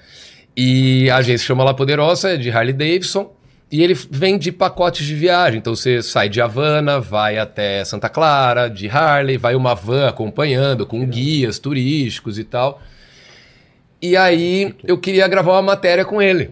E 0.56 1.10
a 1.10 1.16
agência 1.16 1.46
chama 1.46 1.62
La 1.64 1.74
Poderosa, 1.74 2.30
é 2.32 2.36
de 2.36 2.50
Harley 2.50 2.72
Davidson, 2.72 3.32
e 3.72 3.82
ele 3.82 3.94
vende 3.94 4.52
pacotes 4.52 5.06
de 5.06 5.14
viagem. 5.14 5.58
Então 5.58 5.74
você 5.74 6.02
sai 6.02 6.28
de 6.28 6.42
Havana, 6.42 7.00
vai 7.00 7.38
até 7.38 7.82
Santa 7.86 8.10
Clara, 8.10 8.68
de 8.68 8.86
Harley, 8.86 9.38
vai 9.38 9.54
uma 9.54 9.74
van 9.74 10.08
acompanhando, 10.08 10.84
com 10.86 11.06
guias 11.06 11.58
turísticos 11.58 12.38
e 12.38 12.44
tal. 12.44 12.82
E 14.00 14.14
aí 14.14 14.74
eu 14.84 14.98
queria 14.98 15.26
gravar 15.26 15.52
uma 15.52 15.62
matéria 15.62 16.04
com 16.04 16.20
ele. 16.20 16.50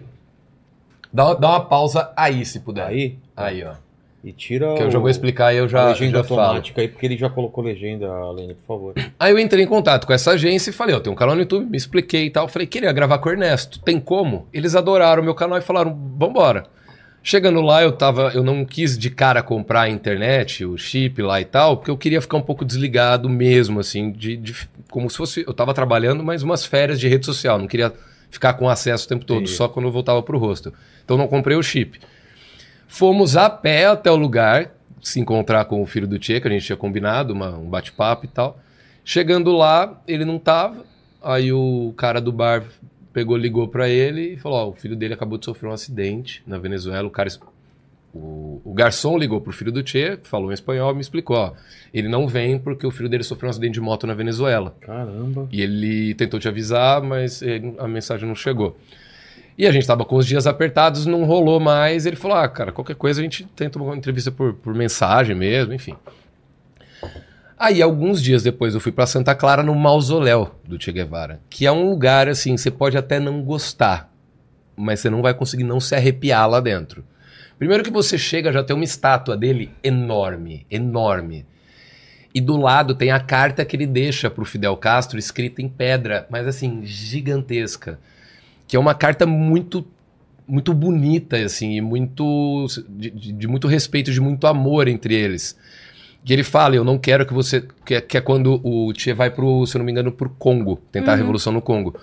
Dá, 1.13 1.35
dá 1.35 1.49
uma 1.49 1.65
pausa 1.65 2.11
aí, 2.17 2.43
se 2.43 2.61
puder. 2.61 2.87
Aí? 2.87 3.17
Aí, 3.37 3.63
ó. 3.63 3.73
E 4.23 4.31
tira 4.31 4.73
Que 4.75 4.83
eu 4.83 4.91
já 4.91 4.97
vou 4.97 5.09
explicar 5.09 5.53
e 5.53 5.57
eu 5.57 5.65
a 5.65 5.67
já, 5.67 5.87
legenda 5.89 6.19
já 6.19 6.23
falo. 6.23 6.41
automática 6.41 6.81
aí, 6.81 6.87
porque 6.87 7.05
ele 7.05 7.17
já 7.17 7.29
colocou 7.29 7.63
legenda, 7.63 8.07
Lene, 8.31 8.55
por 8.55 8.65
favor. 8.65 8.93
Aí 9.19 9.31
eu 9.31 9.37
entrei 9.37 9.63
em 9.63 9.67
contato 9.67 10.07
com 10.07 10.13
essa 10.13 10.31
agência 10.31 10.71
e 10.71 10.73
falei, 10.73 10.95
ó, 10.95 10.99
tem 10.99 11.11
um 11.11 11.15
canal 11.15 11.35
no 11.35 11.41
YouTube, 11.41 11.69
me 11.69 11.77
expliquei 11.77 12.25
e 12.25 12.29
tal. 12.31 12.47
Falei, 12.47 12.67
queria 12.67 12.91
gravar 12.91 13.19
com 13.19 13.29
o 13.29 13.31
Ernesto, 13.31 13.79
tem 13.79 13.99
como? 13.99 14.47
Eles 14.51 14.75
adoraram 14.75 15.21
o 15.21 15.25
meu 15.25 15.35
canal 15.35 15.57
e 15.59 15.61
falaram, 15.61 15.95
vambora. 16.17 16.65
Chegando 17.23 17.61
lá, 17.61 17.83
eu 17.83 17.91
tava, 17.91 18.31
eu 18.33 18.43
não 18.43 18.65
quis 18.65 18.97
de 18.97 19.09
cara 19.11 19.43
comprar 19.43 19.81
a 19.81 19.89
internet, 19.89 20.65
o 20.65 20.75
chip 20.77 21.21
lá 21.21 21.39
e 21.39 21.45
tal, 21.45 21.77
porque 21.77 21.91
eu 21.91 21.97
queria 21.97 22.19
ficar 22.19 22.37
um 22.37 22.41
pouco 22.41 22.65
desligado 22.65 23.29
mesmo, 23.29 23.79
assim, 23.79 24.11
de, 24.11 24.35
de- 24.35 24.55
como 24.89 25.07
se 25.09 25.17
fosse, 25.17 25.43
eu 25.47 25.53
tava 25.53 25.71
trabalhando, 25.73 26.23
mas 26.23 26.41
umas 26.41 26.65
férias 26.65 26.99
de 26.99 27.07
rede 27.07 27.25
social, 27.25 27.59
não 27.59 27.67
queria 27.67 27.93
ficar 28.31 28.53
com 28.53 28.67
acesso 28.67 29.05
o 29.05 29.09
tempo 29.09 29.23
todo, 29.23 29.41
Entendi. 29.41 29.51
só 29.55 29.67
quando 29.67 29.85
eu 29.85 29.91
voltava 29.91 30.21
pro 30.23 30.39
hostel. 30.39 30.73
Então 31.05 31.15
não 31.15 31.27
comprei 31.27 31.55
o 31.55 31.61
chip. 31.61 31.99
Fomos 32.87 33.37
a 33.37 33.49
pé 33.49 33.85
até 33.85 34.09
o 34.11 34.15
lugar, 34.15 34.71
se 35.01 35.19
encontrar 35.19 35.65
com 35.65 35.81
o 35.81 35.85
filho 35.85 36.07
do 36.07 36.17
Tchê, 36.17 36.41
que 36.41 36.47
a 36.47 36.51
gente 36.51 36.65
tinha 36.65 36.75
combinado, 36.77 37.33
uma- 37.33 37.57
um 37.57 37.69
bate-papo 37.69 38.25
e 38.25 38.27
tal. 38.29 38.59
Chegando 39.05 39.51
lá, 39.51 40.01
ele 40.07 40.25
não 40.25 40.37
tava. 40.39 40.85
Aí 41.23 41.51
o 41.53 41.93
cara 41.97 42.19
do 42.19 42.31
bar 42.31 42.63
pegou, 43.13 43.35
ligou 43.37 43.67
pra 43.67 43.87
ele 43.89 44.33
e 44.33 44.37
falou: 44.37 44.57
Ó, 44.59 44.69
o 44.69 44.73
filho 44.73 44.95
dele 44.95 45.13
acabou 45.13 45.37
de 45.37 45.45
sofrer 45.45 45.69
um 45.69 45.73
acidente 45.73 46.41
na 46.45 46.57
Venezuela. 46.57 47.07
O 47.07 47.11
cara. 47.11 47.29
O, 48.13 48.61
o 48.65 48.73
garçom 48.73 49.17
ligou 49.17 49.39
pro 49.39 49.53
filho 49.53 49.71
do 49.71 49.81
Tchê, 49.81 50.19
falou 50.23 50.51
em 50.51 50.53
espanhol, 50.53 50.93
me 50.93 50.99
explicou: 50.99 51.37
Ó, 51.37 51.53
ele 51.93 52.09
não 52.09 52.27
vem 52.27 52.59
porque 52.59 52.85
o 52.85 52.91
filho 52.91 53.07
dele 53.07 53.23
sofreu 53.23 53.47
um 53.47 53.51
acidente 53.51 53.73
de 53.75 53.81
moto 53.81 54.05
na 54.05 54.13
Venezuela. 54.13 54.75
Caramba. 54.81 55.47
E 55.51 55.61
ele 55.61 56.13
tentou 56.15 56.37
te 56.39 56.47
avisar, 56.49 57.01
mas 57.01 57.41
ele- 57.41 57.73
a 57.77 57.87
mensagem 57.87 58.27
não 58.27 58.35
chegou. 58.35 58.77
E 59.57 59.65
a 59.65 59.71
gente 59.71 59.87
tava 59.87 60.03
com 60.03 60.15
os 60.17 60.25
dias 60.25 60.45
apertados, 60.47 61.05
não 61.05 61.23
rolou 61.23 61.57
mais. 61.59 62.05
Ele 62.05 62.17
falou: 62.17 62.35
Ah, 62.35 62.47
cara, 62.49 62.71
qualquer 62.73 62.95
coisa 62.95 63.21
a 63.21 63.23
gente 63.23 63.45
tenta 63.55 63.79
uma 63.81 63.95
entrevista 63.95 64.29
por, 64.29 64.53
por 64.55 64.73
mensagem 64.75 65.35
mesmo, 65.35 65.73
enfim. 65.73 65.95
Aí, 67.63 67.79
alguns 67.79 68.19
dias 68.23 68.41
depois, 68.41 68.73
eu 68.73 68.79
fui 68.79 68.91
para 68.91 69.05
Santa 69.05 69.35
Clara 69.35 69.61
no 69.61 69.75
mausoléu 69.75 70.55
do 70.67 70.81
Che 70.81 70.91
Guevara, 70.91 71.39
que 71.47 71.67
é 71.67 71.71
um 71.71 71.91
lugar 71.91 72.27
assim, 72.27 72.57
você 72.57 72.71
pode 72.71 72.97
até 72.97 73.19
não 73.19 73.43
gostar, 73.43 74.11
mas 74.75 74.99
você 74.99 75.11
não 75.11 75.21
vai 75.21 75.31
conseguir 75.35 75.63
não 75.63 75.79
se 75.79 75.93
arrepiar 75.93 76.49
lá 76.49 76.59
dentro. 76.59 77.03
Primeiro 77.59 77.83
que 77.83 77.91
você 77.91 78.17
chega, 78.17 78.51
já 78.51 78.63
tem 78.63 78.75
uma 78.75 78.83
estátua 78.83 79.37
dele 79.37 79.69
enorme, 79.83 80.65
enorme. 80.71 81.45
E 82.33 82.41
do 82.41 82.57
lado 82.57 82.95
tem 82.95 83.11
a 83.11 83.19
carta 83.19 83.63
que 83.63 83.75
ele 83.75 83.85
deixa 83.85 84.27
pro 84.27 84.43
Fidel 84.43 84.75
Castro, 84.75 85.19
escrita 85.19 85.61
em 85.61 85.69
pedra, 85.69 86.25
mas 86.31 86.47
assim, 86.47 86.81
gigantesca. 86.83 87.99
Que 88.67 88.75
é 88.75 88.79
uma 88.79 88.95
carta 88.95 89.27
muito 89.27 89.85
muito 90.47 90.73
bonita, 90.73 91.37
assim, 91.37 91.73
e 91.77 91.81
muito. 91.81 92.65
de- 92.89 93.11
de 93.11 93.47
muito 93.47 93.67
respeito, 93.67 94.11
de 94.11 94.19
muito 94.19 94.47
amor 94.47 94.87
entre 94.87 95.13
eles. 95.13 95.55
Que 96.23 96.33
ele 96.33 96.43
fala, 96.43 96.75
eu 96.75 96.83
não 96.83 96.97
quero 96.99 97.25
que 97.25 97.33
você. 97.33 97.65
Que, 97.85 97.95
é- 97.95 98.01
que 98.01 98.17
é 98.17 98.21
quando 98.21 98.61
o 98.63 98.93
Che 98.95 99.11
vai 99.13 99.31
pro, 99.31 99.65
se 99.65 99.75
eu 99.75 99.79
não 99.79 99.85
me 99.85 99.91
engano, 99.91 100.11
pro 100.11 100.29
Congo, 100.29 100.79
tentar 100.91 101.11
a 101.11 101.13
Uhum. 101.15 101.19
revolução 101.21 101.51
no 101.51 101.61
Congo. 101.61 101.95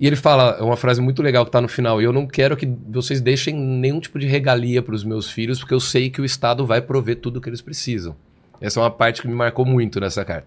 E 0.00 0.06
ele 0.06 0.16
fala, 0.16 0.56
é 0.58 0.62
uma 0.62 0.76
frase 0.76 1.00
muito 1.00 1.20
legal 1.22 1.44
que 1.44 1.50
tá 1.50 1.60
no 1.60 1.66
final, 1.68 2.00
eu 2.00 2.12
não 2.12 2.24
quero 2.26 2.56
que 2.56 2.66
vocês 2.88 3.20
deixem 3.20 3.54
nenhum 3.54 3.98
tipo 4.00 4.18
de 4.18 4.26
regalia 4.26 4.80
pros 4.80 5.02
meus 5.02 5.28
filhos, 5.28 5.58
porque 5.58 5.74
eu 5.74 5.80
sei 5.80 6.08
que 6.08 6.20
o 6.20 6.24
Estado 6.24 6.64
vai 6.64 6.80
prover 6.80 7.16
tudo 7.16 7.38
o 7.38 7.40
que 7.40 7.48
eles 7.48 7.60
precisam. 7.60 8.14
Essa 8.60 8.78
é 8.78 8.82
uma 8.84 8.90
parte 8.92 9.20
que 9.20 9.28
me 9.28 9.34
marcou 9.34 9.64
muito 9.66 9.98
nessa 10.00 10.24
carta. 10.24 10.46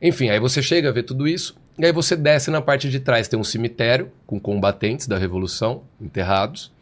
Enfim, 0.00 0.30
aí 0.30 0.40
você 0.40 0.62
chega 0.62 0.88
a 0.88 0.92
ver 0.92 1.02
tudo 1.02 1.28
isso, 1.28 1.54
e 1.78 1.84
aí 1.84 1.92
você 1.92 2.16
desce 2.16 2.50
na 2.50 2.62
parte 2.62 2.88
de 2.88 2.98
trás, 2.98 3.28
tem 3.28 3.38
um 3.38 3.44
cemitério 3.44 4.10
com 4.26 4.40
combatentes 4.40 5.06
da 5.06 5.18
Revolução 5.18 5.82
enterrados, 6.00 6.72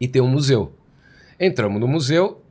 e 0.00 0.08
tem 0.08 0.20
um 0.20 0.28
museu. 0.28 0.72
Entramos 1.38 1.80
no 1.80 1.86
museu, 1.86 2.42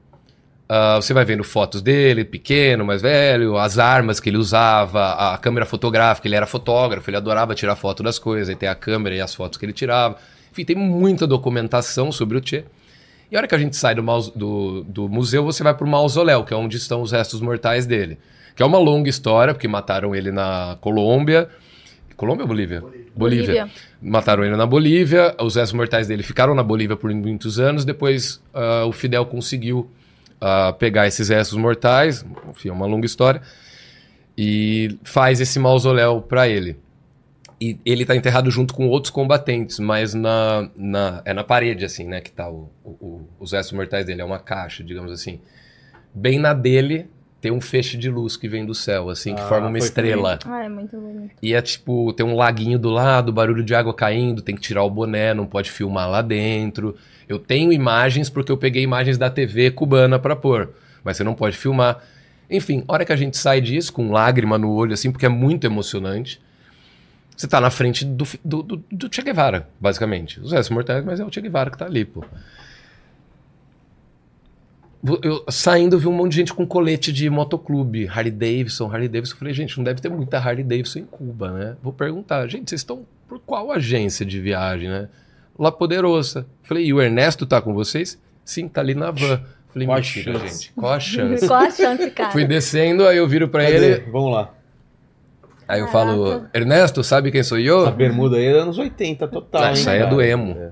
ah, 0.69 0.95
você 0.97 1.13
vai 1.13 1.23
vendo 1.25 1.43
fotos 1.43 1.81
dele, 1.81 2.25
pequeno, 2.25 2.85
mais 2.85 3.01
velho, 3.01 3.57
as 3.57 3.77
armas 3.77 4.19
que 4.19 4.29
ele 4.29 4.37
usava, 4.37 5.13
a 5.33 5.37
câmera 5.37 5.65
fotográfica, 5.65 6.27
ele 6.27 6.35
era 6.35 6.45
fotógrafo, 6.45 7.09
ele 7.09 7.17
adorava 7.17 7.55
tirar 7.55 7.75
foto 7.75 8.03
das 8.03 8.19
coisas, 8.19 8.49
aí 8.49 8.55
tem 8.55 8.67
a 8.69 8.75
câmera 8.75 9.15
e 9.15 9.21
as 9.21 9.33
fotos 9.33 9.57
que 9.57 9.65
ele 9.65 9.73
tirava. 9.73 10.17
Enfim, 10.51 10.65
tem 10.65 10.75
muita 10.75 11.25
documentação 11.27 12.11
sobre 12.11 12.37
o 12.37 12.41
Che. 12.45 12.65
E 13.31 13.35
a 13.35 13.39
hora 13.39 13.47
que 13.47 13.55
a 13.55 13.57
gente 13.57 13.75
sai 13.75 13.93
do, 13.93 14.01
maus- 14.01 14.29
do- 14.29 14.83
do 14.83 15.09
museu, 15.09 15.43
você 15.43 15.61
vai 15.63 15.73
pro 15.73 15.85
mausoléu, 15.85 16.43
que 16.43 16.53
é 16.53 16.57
onde 16.57 16.77
estão 16.77 17.01
os 17.01 17.11
restos 17.11 17.41
mortais 17.41 17.85
dele. 17.85 18.17
Que 18.55 18.63
é 18.63 18.65
uma 18.65 18.79
longa 18.79 19.09
história, 19.09 19.53
porque 19.53 19.67
mataram 19.67 20.15
ele 20.15 20.31
na 20.31 20.77
Colômbia. 20.81 21.47
Colômbia 22.15 22.43
ou 22.43 22.47
Bolívia? 22.47 22.83
Bolívia. 23.15 23.69
Mataram 24.01 24.43
ele 24.43 24.55
na 24.55 24.65
Bolívia, 24.65 25.35
os 25.39 25.55
restos 25.55 25.73
mortais 25.73 26.07
dele 26.07 26.23
ficaram 26.23 26.55
na 26.55 26.63
Bolívia 26.63 26.95
por 26.95 27.13
muitos 27.13 27.59
anos, 27.59 27.85
depois 27.85 28.41
ah, 28.53 28.85
o 28.87 28.91
Fidel 28.91 29.25
conseguiu 29.25 29.87
ah, 30.39 30.73
pegar 30.77 31.07
esses 31.07 31.29
restos 31.29 31.57
mortais, 31.57 32.25
enfim, 32.49 32.69
é 32.69 32.71
uma 32.71 32.85
longa 32.85 33.05
história, 33.05 33.41
e 34.37 34.97
faz 35.03 35.41
esse 35.41 35.57
mausoléu 35.59 36.21
para 36.21 36.47
ele. 36.47 36.77
E 37.59 37.79
ele 37.83 38.05
tá 38.05 38.15
enterrado 38.15 38.51
junto 38.51 38.71
com 38.73 38.87
outros 38.87 39.09
combatentes, 39.09 39.79
mas 39.79 40.13
na, 40.13 40.69
na- 40.75 41.21
é 41.25 41.33
na 41.33 41.43
parede, 41.43 41.83
assim, 41.85 42.03
né, 42.07 42.21
que 42.21 42.31
tá 42.31 42.47
o- 42.49 42.69
o- 42.83 42.89
o- 43.01 43.29
os 43.39 43.51
restos 43.51 43.73
mortais 43.75 44.05
dele, 44.05 44.21
é 44.21 44.25
uma 44.25 44.37
caixa, 44.37 44.83
digamos 44.83 45.11
assim. 45.11 45.39
Bem 46.13 46.37
na 46.37 46.53
dele 46.53 47.07
tem 47.41 47.51
um 47.51 47.61
feixe 47.61 47.97
de 47.97 48.09
luz 48.11 48.37
que 48.37 48.47
vem 48.47 48.63
do 48.65 48.75
céu, 48.75 49.09
assim, 49.09 49.33
que 49.33 49.41
Ah, 49.41 49.45
forma 49.45 49.67
uma 49.69 49.77
estrela. 49.79 50.37
Ah, 50.45 50.65
é 50.65 50.69
muito 50.69 50.99
bonito. 50.99 51.31
E 51.41 51.53
é 51.55 51.61
tipo, 51.61 52.13
tem 52.13 52.25
um 52.25 52.35
laguinho 52.35 52.77
do 52.77 52.89
lado, 52.89 53.33
barulho 53.33 53.63
de 53.63 53.73
água 53.73 53.93
caindo, 53.93 54.41
tem 54.43 54.55
que 54.55 54.61
tirar 54.61 54.83
o 54.83 54.89
boné, 54.89 55.33
não 55.33 55.45
pode 55.47 55.71
filmar 55.71 56.09
lá 56.09 56.21
dentro. 56.21 56.95
Eu 57.27 57.39
tenho 57.39 57.71
imagens 57.73 58.29
porque 58.29 58.51
eu 58.51 58.57
peguei 58.57 58.83
imagens 58.83 59.17
da 59.17 59.29
TV 59.29 59.71
cubana 59.71 60.17
pra 60.17 60.35
pôr, 60.35 60.73
mas 61.03 61.17
você 61.17 61.23
não 61.23 61.33
pode 61.33 61.57
filmar. 61.57 62.03
Enfim, 62.49 62.83
hora 62.87 63.03
que 63.03 63.11
a 63.11 63.15
gente 63.15 63.37
sai 63.37 63.59
disso, 63.59 63.91
com 63.91 64.11
lágrima 64.11 64.57
no 64.57 64.71
olho, 64.71 64.93
assim, 64.93 65.11
porque 65.11 65.25
é 65.25 65.29
muito 65.29 65.65
emocionante, 65.65 66.39
você 67.37 67.47
tá 67.47 67.61
na 67.61 67.69
frente 67.69 68.03
do, 68.03 68.25
do, 68.43 68.63
do, 68.63 68.83
do 68.91 69.13
Che 69.13 69.21
Guevara, 69.21 69.69
basicamente. 69.79 70.39
Os 70.39 70.51
restos 70.51 70.73
mortais, 70.73 71.05
mas 71.05 71.19
é 71.19 71.25
o 71.25 71.31
Che 71.31 71.39
Guevara 71.39 71.69
que 71.69 71.77
tá 71.77 71.85
ali, 71.85 72.03
pô. 72.03 72.25
Eu, 75.21 75.45
saindo, 75.49 75.99
vi 75.99 76.07
um 76.07 76.11
monte 76.11 76.31
de 76.31 76.37
gente 76.37 76.53
com 76.53 76.65
colete 76.65 77.13
de 77.13 77.29
motoclube, 77.29 78.07
Harley 78.07 78.31
Davidson, 78.31 78.91
Harley 78.91 79.07
Davidson. 79.07 79.35
Eu 79.35 79.39
falei, 79.39 79.53
gente, 79.53 79.77
não 79.77 79.83
deve 79.83 80.01
ter 80.01 80.09
muita 80.09 80.39
Harley 80.39 80.63
Davidson 80.63 80.99
em 80.99 81.05
Cuba, 81.05 81.51
né? 81.51 81.77
Vou 81.83 81.93
perguntar, 81.93 82.47
gente, 82.47 82.69
vocês 82.69 82.81
estão 82.81 83.05
por 83.27 83.39
qual 83.39 83.71
agência 83.71 84.25
de 84.25 84.41
viagem, 84.41 84.89
né? 84.89 85.07
La 85.57 85.71
Poderosa. 85.71 86.45
Falei, 86.63 86.85
e 86.85 86.93
o 86.93 87.01
Ernesto 87.01 87.45
tá 87.45 87.61
com 87.61 87.73
vocês? 87.73 88.19
Sim, 88.45 88.67
tá 88.67 88.81
ali 88.81 88.93
na 88.95 89.11
van. 89.11 89.41
Falei, 89.73 89.87
Qual 89.87 89.97
a 89.97 89.99
mentira, 90.01 90.33
chance? 90.39 90.63
gente, 90.63 90.73
qual 90.73 90.93
a 90.93 90.99
chance? 90.99 91.47
Qual 91.47 91.59
a 91.59 91.69
chance, 91.71 92.11
cara? 92.11 92.31
Fui 92.31 92.45
descendo, 92.45 93.05
aí 93.07 93.17
eu 93.17 93.27
viro 93.27 93.47
pra 93.49 93.63
Cadê? 93.63 93.75
ele, 93.75 94.11
Vamos 94.11 94.31
lá. 94.33 94.53
aí 95.67 95.79
eu 95.81 95.87
falo, 95.87 96.45
Ernesto, 96.53 97.03
sabe 97.03 97.31
quem 97.31 97.43
sou 97.43 97.59
eu? 97.59 97.81
Essa 97.81 97.91
bermuda 97.91 98.37
aí 98.37 98.45
é 98.45 98.51
anos 98.51 98.77
80, 98.77 99.27
total. 99.27 99.61
Ah, 99.63 99.67
hein, 99.67 99.73
isso 99.73 99.89
aí 99.89 99.97
é 99.97 100.03
cara? 100.03 100.15
do 100.15 100.21
emo. 100.21 100.51
É. 100.57 100.71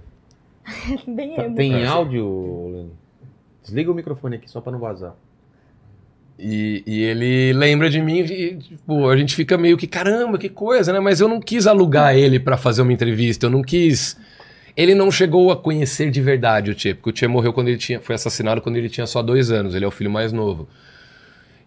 Bem 1.11 1.35
Tá- 1.35 1.43
emo. 1.43 1.55
tem 1.55 1.85
áudio, 1.85 2.69
Leno? 2.71 2.91
Desliga 3.63 3.91
o 3.91 3.95
microfone 3.95 4.35
aqui 4.37 4.49
só 4.49 4.61
pra 4.61 4.71
não 4.71 4.79
vazar. 4.79 5.13
E, 6.37 6.83
e 6.85 7.01
ele 7.03 7.53
lembra 7.53 7.89
de 7.89 8.01
mim 8.01 8.19
e, 8.19 8.55
tipo, 8.57 9.07
a 9.09 9.15
gente 9.15 9.33
fica 9.35 9.57
meio 9.57 9.77
que, 9.77 9.87
caramba, 9.87 10.37
que 10.37 10.49
coisa, 10.49 10.91
né? 10.91 10.99
Mas 10.99 11.21
eu 11.21 11.27
não 11.29 11.39
quis 11.39 11.65
alugar 11.65 12.15
ele 12.15 12.39
pra 12.39 12.57
fazer 12.57 12.81
uma 12.81 12.91
entrevista, 12.93 13.45
eu 13.45 13.49
não 13.49 13.61
quis... 13.61 14.17
Ele 14.75 14.93
não 14.93 15.09
chegou 15.09 15.51
a 15.51 15.57
conhecer 15.57 16.11
de 16.11 16.21
verdade 16.21 16.71
o 16.71 16.77
Che, 16.79 16.93
porque 16.93 17.09
o 17.09 17.15
Che 17.15 17.27
morreu 17.27 17.53
quando 17.53 17.69
ele 17.69 17.77
tinha... 17.77 17.99
Foi 18.01 18.15
assassinado 18.15 18.61
quando 18.61 18.75
ele 18.75 18.89
tinha 18.89 19.07
só 19.07 19.21
dois 19.21 19.49
anos, 19.51 19.73
ele 19.73 19.85
é 19.85 19.87
o 19.87 19.91
filho 19.91 20.11
mais 20.11 20.33
novo. 20.33 20.67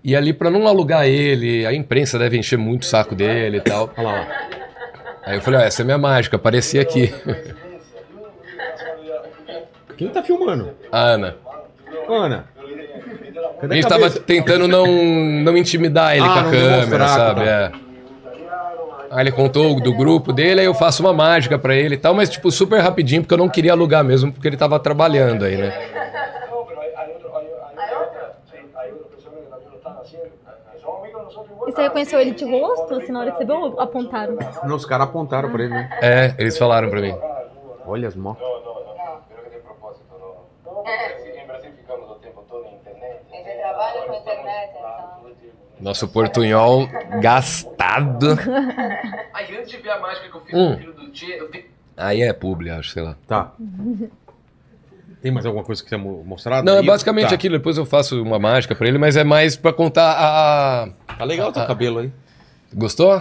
E 0.05 0.15
ali, 0.15 0.33
pra 0.33 0.51
não 0.51 0.67
alugar 0.67 1.07
ele, 1.07 1.67
a 1.67 1.73
imprensa 1.73 2.19
deve 2.19 2.37
encher 2.39 2.59
muito 2.59 2.83
o 2.83 2.87
saco 2.87 3.15
dele 3.15 3.59
e 3.59 3.61
tal. 3.61 3.93
Olha 3.97 4.07
lá, 4.07 4.29
Aí 5.25 5.37
eu 5.37 5.43
falei, 5.43 5.61
ó, 5.61 5.63
essa 5.63 5.83
é 5.83 5.85
minha 5.85 5.99
mágica, 5.99 6.37
apareci 6.37 6.79
aqui. 6.79 7.13
ó. 7.27 7.59
Quem 9.97 10.09
tá 10.09 10.23
filmando? 10.23 10.71
A 10.93 11.01
Ana. 11.01 11.37
Ana. 12.09 12.45
A 13.59 13.63
Cadê 13.63 13.75
gente 13.75 13.89
tava 13.89 14.09
tentando 14.11 14.69
não, 14.69 14.87
não 14.87 15.57
intimidar 15.57 16.17
ele 16.17 16.25
Ah, 16.25 16.33
com 16.33 16.39
a 16.39 16.51
câmera, 16.51 17.09
sabe? 17.09 17.41
tá. 17.45 17.47
É. 17.47 17.73
Aí 19.11 19.23
ele 19.23 19.33
contou 19.33 19.81
do 19.81 19.95
grupo 19.95 20.33
dele, 20.33 20.61
aí 20.61 20.67
eu 20.67 20.75
faço 20.75 21.03
uma 21.03 21.13
mágica 21.13 21.59
pra 21.59 21.75
ele 21.75 21.95
e 21.95 21.99
tal, 21.99 22.15
mas 22.15 22.29
tipo 22.29 22.51
super 22.51 22.81
rapidinho, 22.81 23.23
porque 23.23 23.35
eu 23.35 23.39
não 23.39 23.49
queria 23.49 23.73
alugar 23.73 24.05
mesmo, 24.05 24.33
porque 24.33 24.47
ele 24.47 24.57
tava 24.57 24.79
trabalhando 24.79 25.45
aí, 25.45 25.57
né? 25.57 25.73
E 31.67 31.73
você 31.73 31.83
reconheceu 31.83 32.19
ele 32.21 32.31
de 32.33 32.45
rosto, 32.51 32.95
assim, 32.95 33.13
na 33.13 33.21
hora 33.21 33.31
que 33.33 33.39
você 33.39 33.45
viu 33.45 33.57
ou 33.57 33.81
apontaram? 33.81 34.39
Não, 34.65 34.77
os 34.77 34.87
caras 34.87 35.07
apontaram 35.09 35.51
pra 35.51 35.63
ele, 35.63 35.75
né? 35.75 35.91
É, 36.03 36.35
eles 36.39 36.57
falaram 36.57 36.89
pra 36.89 37.01
mim. 37.01 37.15
Olha 37.87 38.09
as 38.09 38.17
motos. 38.17 38.43
Porque 40.65 41.41
en 41.41 41.47
Brasil 41.47 41.71
ficamos 41.77 42.11
o 42.11 42.15
tempo 42.17 42.43
todo 42.49 42.65
en 42.67 42.75
internet. 42.75 43.21
Esse 43.33 43.59
trabalho 43.59 44.07
com 44.07 44.15
internet, 44.15 44.71
então. 44.71 45.08
Nosso 45.81 46.09
portunhol 46.09 46.89
gastado. 47.21 48.37
Aí 49.33 49.57
antes 49.57 49.71
de 49.71 49.77
ver 49.79 49.91
a 49.91 49.99
mágica 50.01 50.29
que 50.29 50.37
eu 50.37 50.41
fiz 50.43 50.55
Hum. 50.55 50.69
com 50.69 50.75
o 50.75 50.79
filho 50.79 50.93
do 50.93 51.09
Tchê, 51.11 51.37
eu 51.41 51.49
tenho... 51.51 51.65
Aí 51.97 52.23
é 52.23 52.33
publi, 52.33 52.71
acho, 52.71 52.91
sei 52.91 53.03
lá. 53.03 53.17
Tá. 53.27 53.53
Tem 55.21 55.33
mais 55.33 55.45
alguma 55.45 55.65
coisa 55.65 55.83
que 55.83 55.89
você 55.91 55.97
mostrar? 55.97 56.63
Não, 56.63 56.77
é 56.77 56.83
basicamente 56.83 57.29
Tá. 57.31 57.35
aquilo, 57.35 57.57
depois 57.59 57.77
eu 57.77 57.85
faço 57.85 58.23
uma 58.23 58.39
mágica 58.39 58.75
pra 58.75 58.87
ele, 58.87 58.99
mas 58.99 59.17
é 59.17 59.25
mais 59.25 59.57
pra 59.57 59.73
contar 59.73 60.13
a... 60.17 60.89
Tá 61.17 61.25
legal 61.25 61.49
o 61.49 61.53
teu 61.53 61.63
Ah, 61.63 61.67
cabelo 61.67 61.99
aí. 62.01 62.13
Gostou? 62.73 63.21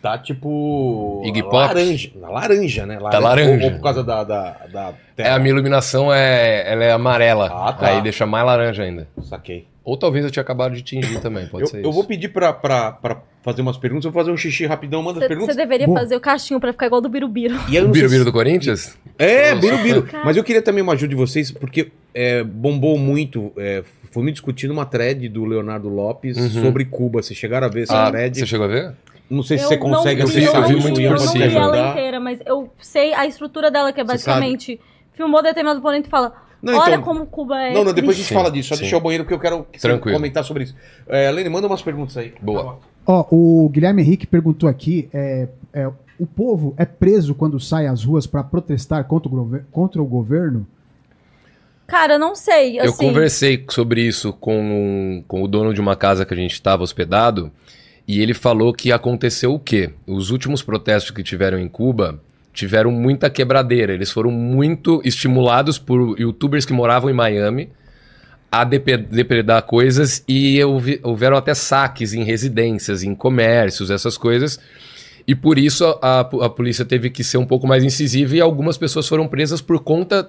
Tá 0.00 0.16
tipo. 0.16 1.22
Iggy 1.26 1.42
Pop? 1.42 1.56
laranja. 1.56 2.10
Laranja, 2.16 2.86
né? 2.86 2.98
Tá 3.10 3.18
laranja. 3.18 3.64
Ou, 3.66 3.70
ou 3.72 3.76
por 3.78 3.82
causa 3.82 4.04
da, 4.04 4.22
da, 4.22 4.50
da 4.72 4.92
É, 5.16 5.28
a 5.28 5.38
minha 5.40 5.50
iluminação 5.50 6.14
é, 6.14 6.70
ela 6.72 6.84
é 6.84 6.92
amarela, 6.92 7.50
Ah, 7.52 7.72
tá. 7.72 7.88
aí 7.88 8.00
deixa 8.00 8.24
mais 8.24 8.46
laranja 8.46 8.84
ainda. 8.84 9.08
Saquei. 9.22 9.66
Ou 9.88 9.96
talvez 9.96 10.22
eu 10.24 10.30
tinha 10.30 10.42
acabado 10.42 10.74
de 10.74 10.82
tingir 10.82 11.18
também, 11.20 11.46
pode 11.46 11.62
Eu, 11.62 11.66
ser 11.68 11.76
eu 11.78 11.82
isso. 11.82 11.92
vou 11.92 12.04
pedir 12.04 12.28
pra, 12.28 12.52
pra, 12.52 12.92
pra 12.92 13.22
fazer 13.42 13.62
umas 13.62 13.78
perguntas. 13.78 14.04
Eu 14.04 14.10
vou 14.10 14.20
fazer 14.20 14.30
um 14.30 14.36
xixi 14.36 14.66
rapidão, 14.66 15.02
manda 15.02 15.18
as 15.20 15.26
perguntas. 15.26 15.54
você 15.54 15.60
deveria 15.62 15.86
Boa. 15.86 16.00
fazer 16.00 16.14
o 16.14 16.20
cachinho 16.20 16.60
pra 16.60 16.72
ficar 16.72 16.86
igual 16.86 17.00
do 17.00 17.08
Birubiru. 17.08 17.54
E 17.70 17.76
eu 17.76 17.86
O 17.86 17.88
Birubiru 17.88 18.18
se- 18.20 18.24
do 18.26 18.32
Corinthians? 18.32 18.98
É, 19.18 19.52
Eu 19.52 19.58
Biru 19.60 19.74
sou 19.76 19.82
Biru. 19.84 20.08
Mas 20.24 20.36
eu 20.36 20.44
queria 20.44 20.60
também 20.60 20.82
uma 20.82 20.92
ajuda 20.92 21.08
de 21.08 21.14
vocês, 21.14 21.50
porque 21.50 21.90
é, 22.14 22.44
bombou 22.44 22.98
muito. 22.98 23.50
é, 23.56 23.82
foi 24.10 24.22
me 24.22 24.30
discutindo 24.30 24.72
uma 24.72 24.84
thread 24.84 25.26
do 25.30 25.44
Leonardo 25.46 25.88
Lopes 25.88 26.36
Uhum. 26.36 26.62
sobre 26.64 26.84
Cuba. 26.84 27.22
Vocês 27.22 27.38
chegaram 27.38 27.66
a 27.66 27.70
ver 27.70 27.84
essa 27.84 28.08
Ah, 28.08 28.10
thread? 28.10 28.38
você 28.38 28.44
chegou 28.46 28.66
a 28.66 28.68
ver? 28.68 28.92
Não 29.30 29.42
sei 29.42 29.56
se 29.56 29.64
Eu 29.64 29.68
você 29.70 29.76
não 29.78 29.88
consegue 29.90 30.24
vi, 30.26 30.38
acessar 30.44 30.62
eu 30.62 30.68
vi 30.68 30.76
muito 30.76 30.94
por 30.96 31.00
eu 31.02 31.10
eu 31.12 31.16
não 31.16 31.32
vi 31.32 31.42
ela 31.42 31.66
ajudar. 31.72 31.90
inteira, 31.92 32.20
mas 32.20 32.38
eu 32.44 32.70
sei 32.80 33.14
a 33.14 33.26
estrutura 33.26 33.70
dela, 33.70 33.90
que 33.92 34.00
é 34.00 34.04
basicamente 34.04 34.78
filmou 35.14 35.42
determinado 35.42 35.78
oponente 35.80 36.08
e 36.08 36.10
fala: 36.10 36.34
Não, 36.62 36.76
Olha 36.78 36.94
então- 36.94 37.02
como 37.02 37.26
Cuba 37.26 37.60
é. 37.62 37.72
Não, 37.72 37.84
não, 37.84 37.92
depois 37.92 38.16
a 38.16 38.20
gente 38.20 38.34
fala 38.34 38.50
disso. 38.50 38.70
Só 38.70 38.74
sim. 38.74 38.82
deixar 38.82 38.96
o 38.96 39.00
banheiro 39.00 39.24
porque 39.24 39.34
eu 39.34 39.38
quero 39.38 39.66
Tranquilo. 39.80 40.16
comentar 40.16 40.44
sobre 40.44 40.64
isso. 40.64 40.74
É, 41.08 41.30
Lene, 41.30 41.48
manda 41.48 41.66
umas 41.66 41.82
perguntas 41.82 42.16
aí. 42.16 42.32
Boa. 42.42 42.78
Ó, 43.06 43.26
o 43.30 43.68
Guilherme 43.68 44.02
Henrique 44.02 44.26
perguntou 44.26 44.68
aqui: 44.68 45.08
é, 45.12 45.48
é, 45.72 45.88
o 46.18 46.26
povo 46.26 46.74
é 46.76 46.84
preso 46.84 47.34
quando 47.34 47.60
sai 47.60 47.86
às 47.86 48.04
ruas 48.04 48.26
para 48.26 48.42
protestar 48.42 49.04
contra 49.04 49.30
o, 49.30 49.60
contra 49.70 50.02
o 50.02 50.04
governo? 50.04 50.66
Cara, 51.86 52.14
eu 52.14 52.18
não 52.18 52.34
sei. 52.34 52.78
Eu 52.78 52.84
Assim, 52.84 53.06
conversei 53.06 53.64
sobre 53.70 54.02
isso 54.02 54.32
com, 54.34 55.24
com 55.26 55.42
o 55.42 55.48
dono 55.48 55.72
de 55.72 55.80
uma 55.80 55.96
casa 55.96 56.26
que 56.26 56.34
a 56.34 56.36
gente 56.36 56.52
estava 56.52 56.82
hospedado 56.82 57.50
e 58.06 58.20
ele 58.20 58.34
falou 58.34 58.74
que 58.74 58.92
aconteceu 58.92 59.54
o 59.54 59.58
quê? 59.58 59.90
Os 60.06 60.30
últimos 60.30 60.62
protestos 60.62 61.10
que 61.10 61.22
tiveram 61.22 61.58
em 61.58 61.68
Cuba 61.68 62.20
tiveram 62.58 62.90
muita 62.90 63.30
quebradeira. 63.30 63.92
Eles 63.94 64.10
foram 64.10 64.30
muito 64.32 65.00
estimulados 65.04 65.78
por 65.78 66.18
youtubers 66.18 66.64
que 66.66 66.72
moravam 66.72 67.08
em 67.08 67.14
Miami 67.14 67.70
a 68.50 68.64
depredar 68.64 69.62
coisas 69.62 70.24
e 70.26 70.62
houve- 70.64 70.98
houveram 71.04 71.36
até 71.36 71.54
saques 71.54 72.14
em 72.14 72.24
residências, 72.24 73.02
em 73.04 73.14
comércios, 73.14 73.90
essas 73.90 74.18
coisas. 74.18 74.58
E 75.26 75.34
por 75.34 75.58
isso 75.58 75.84
a, 76.02 76.20
a 76.20 76.48
polícia 76.50 76.84
teve 76.84 77.10
que 77.10 77.22
ser 77.22 77.36
um 77.38 77.46
pouco 77.46 77.66
mais 77.66 77.84
incisiva 77.84 78.34
e 78.34 78.40
algumas 78.40 78.76
pessoas 78.78 79.06
foram 79.06 79.28
presas 79.28 79.60
por 79.60 79.78
conta 79.80 80.26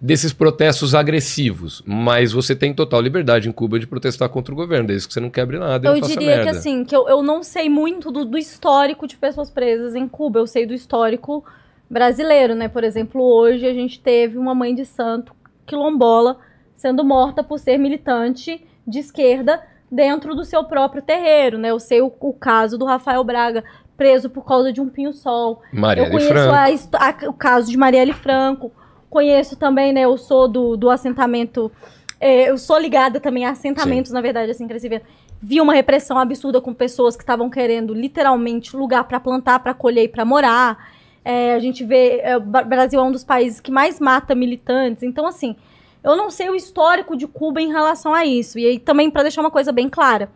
desses 0.00 0.32
protestos 0.32 0.96
agressivos. 0.96 1.80
Mas 1.86 2.32
você 2.32 2.56
tem 2.56 2.74
total 2.74 3.00
liberdade 3.00 3.48
em 3.48 3.52
Cuba 3.52 3.78
de 3.78 3.86
protestar 3.86 4.28
contra 4.28 4.52
o 4.52 4.56
governo, 4.56 4.88
desde 4.88 5.06
que 5.06 5.14
você 5.14 5.20
não 5.20 5.30
quebre 5.30 5.60
nada 5.60 5.88
Eu 5.88 6.00
diria 6.00 6.26
merda. 6.26 6.42
que 6.42 6.48
assim, 6.56 6.84
que 6.84 6.96
eu, 6.96 7.08
eu 7.08 7.22
não 7.22 7.44
sei 7.44 7.68
muito 7.68 8.10
do, 8.10 8.24
do 8.24 8.36
histórico 8.36 9.06
de 9.06 9.16
pessoas 9.16 9.48
presas 9.48 9.94
em 9.94 10.08
Cuba. 10.08 10.40
Eu 10.40 10.46
sei 10.48 10.66
do 10.66 10.74
histórico 10.74 11.44
brasileiro, 11.92 12.54
né? 12.54 12.68
Por 12.68 12.82
exemplo, 12.82 13.22
hoje 13.22 13.66
a 13.66 13.74
gente 13.74 14.00
teve 14.00 14.38
uma 14.38 14.54
mãe 14.54 14.74
de 14.74 14.84
santo 14.86 15.34
quilombola 15.66 16.38
sendo 16.74 17.04
morta 17.04 17.44
por 17.44 17.58
ser 17.58 17.78
militante 17.78 18.66
de 18.86 18.98
esquerda 18.98 19.62
dentro 19.90 20.34
do 20.34 20.42
seu 20.44 20.64
próprio 20.64 21.02
terreiro, 21.02 21.58
né? 21.58 21.70
Eu 21.70 21.78
sei 21.78 22.00
o, 22.00 22.10
o 22.18 22.32
caso 22.32 22.78
do 22.78 22.86
Rafael 22.86 23.22
Braga 23.22 23.62
preso 23.96 24.30
por 24.30 24.44
causa 24.44 24.72
de 24.72 24.80
um 24.80 24.88
pinho-sol. 24.88 25.60
Eu 26.00 26.10
conheço 26.10 26.32
Franco. 26.32 26.96
a 26.96 27.08
a- 27.26 27.28
o 27.28 27.32
caso 27.34 27.70
de 27.70 27.76
Marielle 27.76 28.14
Franco. 28.14 28.72
Conheço 29.10 29.54
também, 29.56 29.92
né? 29.92 30.00
Eu 30.00 30.16
sou 30.16 30.48
do, 30.48 30.76
do 30.76 30.88
assentamento 30.88 31.70
é, 32.18 32.48
eu 32.48 32.56
sou 32.56 32.78
ligada 32.78 33.18
também 33.18 33.44
a 33.44 33.50
assentamentos, 33.50 34.12
na 34.12 34.20
verdade, 34.20 34.50
assim, 34.52 34.66
cresci 34.68 34.88
vendo. 34.88 35.02
Vi 35.42 35.60
uma 35.60 35.74
repressão 35.74 36.16
absurda 36.16 36.60
com 36.60 36.72
pessoas 36.72 37.16
que 37.16 37.22
estavam 37.24 37.50
querendo 37.50 37.92
literalmente 37.92 38.76
lugar 38.76 39.02
para 39.04 39.18
plantar, 39.18 39.58
para 39.58 39.74
colher 39.74 40.04
e 40.04 40.08
para 40.08 40.24
morar. 40.24 40.78
É, 41.24 41.54
a 41.54 41.58
gente 41.58 41.84
vê, 41.84 42.20
é, 42.22 42.36
o 42.36 42.40
Brasil 42.40 43.00
é 43.00 43.02
um 43.02 43.12
dos 43.12 43.24
países 43.24 43.60
que 43.60 43.70
mais 43.70 44.00
mata 44.00 44.34
militantes. 44.34 45.02
Então, 45.02 45.26
assim, 45.26 45.56
eu 46.02 46.16
não 46.16 46.30
sei 46.30 46.50
o 46.50 46.54
histórico 46.54 47.16
de 47.16 47.26
Cuba 47.26 47.60
em 47.60 47.70
relação 47.70 48.12
a 48.12 48.24
isso. 48.24 48.58
E 48.58 48.66
aí 48.66 48.78
também 48.78 49.10
para 49.10 49.22
deixar 49.22 49.40
uma 49.40 49.50
coisa 49.50 49.72
bem 49.72 49.88
clara. 49.88 50.30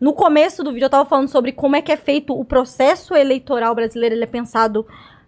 No 0.00 0.12
começo 0.12 0.62
do 0.62 0.72
vídeo 0.72 0.86
eu 0.86 0.90
tava 0.90 1.08
falando 1.08 1.28
sobre 1.28 1.50
como 1.50 1.74
é 1.74 1.82
que 1.82 1.90
é 1.90 1.96
feito 1.96 2.38
o 2.38 2.44
processo 2.44 3.16
eleitoral 3.16 3.74
brasileiro, 3.74 4.14
ele 4.14 4.22
é 4.22 4.28
pensado 4.28 4.86